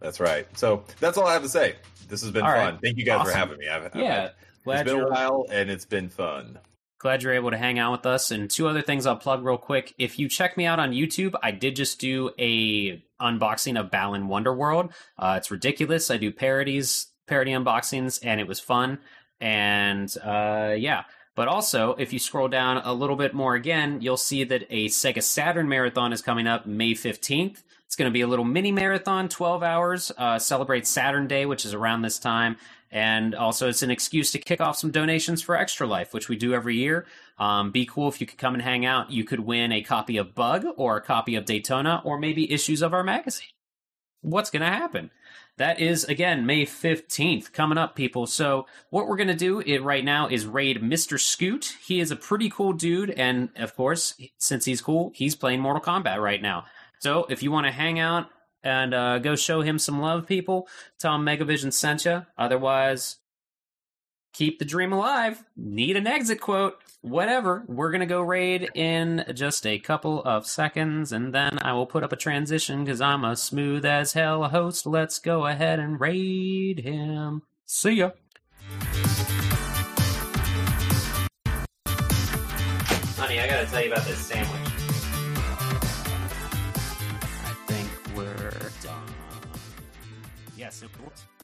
That's 0.00 0.20
right. 0.20 0.46
So 0.58 0.84
that's 1.00 1.16
all 1.16 1.26
I 1.26 1.32
have 1.32 1.42
to 1.42 1.48
say. 1.48 1.76
This 2.08 2.20
has 2.20 2.30
been 2.30 2.42
All 2.44 2.52
fun. 2.52 2.74
right. 2.74 2.78
Thank 2.82 2.98
you 2.98 3.04
guys 3.04 3.20
Awesome. 3.20 3.32
for 3.32 3.38
having 3.38 3.58
me. 3.58 3.68
I've, 3.68 3.84
I've 3.86 3.96
Yeah, 3.96 4.20
had- 4.20 4.32
glad 4.66 4.86
it's 4.86 4.94
been 4.94 5.02
a 5.04 5.08
while 5.08 5.46
and 5.50 5.70
it's 5.70 5.84
been 5.84 6.08
fun. 6.08 6.58
glad 6.98 7.22
you're 7.22 7.32
able 7.32 7.50
to 7.50 7.56
hang 7.56 7.78
out 7.78 7.92
with 7.92 8.04
us. 8.04 8.30
And 8.30 8.50
two 8.50 8.68
other 8.68 8.82
things 8.82 9.06
I'll 9.06 9.16
plug 9.16 9.44
real 9.44 9.56
quick. 9.56 9.94
If 9.96 10.18
you 10.18 10.28
check 10.28 10.56
me 10.56 10.66
out 10.66 10.78
on 10.78 10.92
YouTube, 10.92 11.34
I 11.42 11.52
did 11.52 11.76
just 11.76 12.00
do 12.00 12.30
a 12.38 13.02
unboxing 13.20 13.78
of 13.80 13.90
Balan 13.90 14.28
Wonderworld. 14.28 14.92
Uh, 15.18 15.34
it's 15.38 15.50
ridiculous. 15.50 16.10
I 16.10 16.16
do 16.16 16.30
parodies, 16.32 17.06
parody 17.26 17.52
unboxings, 17.52 18.18
and 18.22 18.40
it 18.40 18.46
was 18.46 18.60
fun. 18.60 18.98
And 19.40 20.14
uh, 20.22 20.74
yeah. 20.76 21.04
But 21.34 21.48
also, 21.48 21.94
if 21.98 22.12
you 22.14 22.18
scroll 22.18 22.48
down 22.48 22.78
a 22.78 22.94
little 22.94 23.16
bit 23.16 23.34
more 23.34 23.54
again, 23.54 24.00
you'll 24.00 24.16
see 24.16 24.42
that 24.44 24.64
a 24.70 24.86
Sega 24.86 25.22
Saturn 25.22 25.68
marathon 25.68 26.12
is 26.12 26.22
coming 26.22 26.46
up 26.46 26.66
May 26.66 26.92
15th. 26.92 27.62
It's 27.84 27.94
going 27.94 28.10
to 28.10 28.12
be 28.12 28.22
a 28.22 28.26
little 28.26 28.44
mini 28.44 28.72
marathon, 28.72 29.28
12 29.28 29.62
hours, 29.62 30.10
uh, 30.18 30.38
celebrate 30.38 30.86
Saturn 30.86 31.26
Day, 31.26 31.46
which 31.46 31.64
is 31.64 31.74
around 31.74 32.02
this 32.02 32.18
time. 32.18 32.56
And 32.90 33.34
also, 33.34 33.68
it's 33.68 33.82
an 33.82 33.90
excuse 33.90 34.32
to 34.32 34.38
kick 34.38 34.60
off 34.60 34.76
some 34.76 34.90
donations 34.90 35.42
for 35.42 35.56
Extra 35.56 35.86
Life, 35.86 36.14
which 36.14 36.28
we 36.28 36.36
do 36.36 36.54
every 36.54 36.76
year. 36.76 37.06
Um, 37.38 37.70
be 37.70 37.84
cool 37.84 38.08
if 38.08 38.20
you 38.20 38.26
could 38.26 38.38
come 38.38 38.54
and 38.54 38.62
hang 38.62 38.86
out. 38.86 39.10
You 39.10 39.24
could 39.24 39.40
win 39.40 39.72
a 39.72 39.82
copy 39.82 40.16
of 40.16 40.34
Bug 40.34 40.64
or 40.76 40.96
a 40.96 41.02
copy 41.02 41.34
of 41.34 41.44
Daytona 41.44 42.00
or 42.04 42.18
maybe 42.18 42.50
issues 42.50 42.82
of 42.82 42.94
our 42.94 43.02
magazine. 43.02 43.48
What's 44.22 44.50
going 44.50 44.62
to 44.62 44.68
happen? 44.68 45.10
That 45.58 45.80
is 45.80 46.04
again 46.04 46.44
May 46.44 46.66
15th 46.66 47.52
coming 47.52 47.78
up 47.78 47.96
people. 47.96 48.26
So 48.26 48.66
what 48.90 49.08
we're 49.08 49.16
going 49.16 49.28
to 49.28 49.34
do 49.34 49.60
it 49.60 49.82
right 49.82 50.04
now 50.04 50.28
is 50.28 50.44
raid 50.44 50.82
Mr. 50.82 51.18
Scoot. 51.18 51.76
He 51.86 52.00
is 52.00 52.10
a 52.10 52.16
pretty 52.16 52.50
cool 52.50 52.74
dude 52.74 53.10
and 53.10 53.48
of 53.56 53.74
course, 53.74 54.14
since 54.36 54.66
he's 54.66 54.82
cool, 54.82 55.12
he's 55.14 55.34
playing 55.34 55.60
Mortal 55.60 55.82
Kombat 55.82 56.20
right 56.20 56.42
now. 56.42 56.66
So 56.98 57.26
if 57.30 57.42
you 57.42 57.50
want 57.50 57.66
to 57.66 57.72
hang 57.72 57.98
out 57.98 58.28
and 58.66 58.92
uh, 58.92 59.18
go 59.20 59.36
show 59.36 59.60
him 59.60 59.78
some 59.78 60.00
love 60.00 60.26
people, 60.26 60.66
him 60.98 61.24
Megavision 61.24 61.72
sent 61.72 62.04
you. 62.04 62.26
Otherwise, 62.36 63.18
keep 64.32 64.58
the 64.58 64.64
dream 64.64 64.92
alive. 64.92 65.44
Need 65.56 65.96
an 65.96 66.08
exit 66.08 66.40
quote. 66.40 66.74
Whatever. 67.00 67.64
We're 67.68 67.92
going 67.92 68.00
to 68.00 68.06
go 68.06 68.20
raid 68.22 68.68
in 68.74 69.24
just 69.34 69.64
a 69.64 69.78
couple 69.78 70.20
of 70.24 70.48
seconds, 70.48 71.12
and 71.12 71.32
then 71.32 71.60
I 71.62 71.74
will 71.74 71.86
put 71.86 72.02
up 72.02 72.12
a 72.12 72.16
transition 72.16 72.84
because 72.84 73.00
I'm 73.00 73.24
a 73.24 73.36
smooth 73.36 73.84
as 73.84 74.14
hell 74.14 74.42
host. 74.48 74.84
Let's 74.84 75.20
go 75.20 75.46
ahead 75.46 75.78
and 75.78 76.00
raid 76.00 76.80
him. 76.80 77.42
See 77.66 77.92
ya. 77.92 78.10
Honey, 83.16 83.38
I 83.38 83.46
gotta 83.48 83.66
tell 83.66 83.84
you 83.84 83.92
about 83.92 84.04
this 84.06 84.18
sandwich. 84.18 84.65
Yes, 90.66 90.82
it 90.82 90.90
was. 91.00 91.35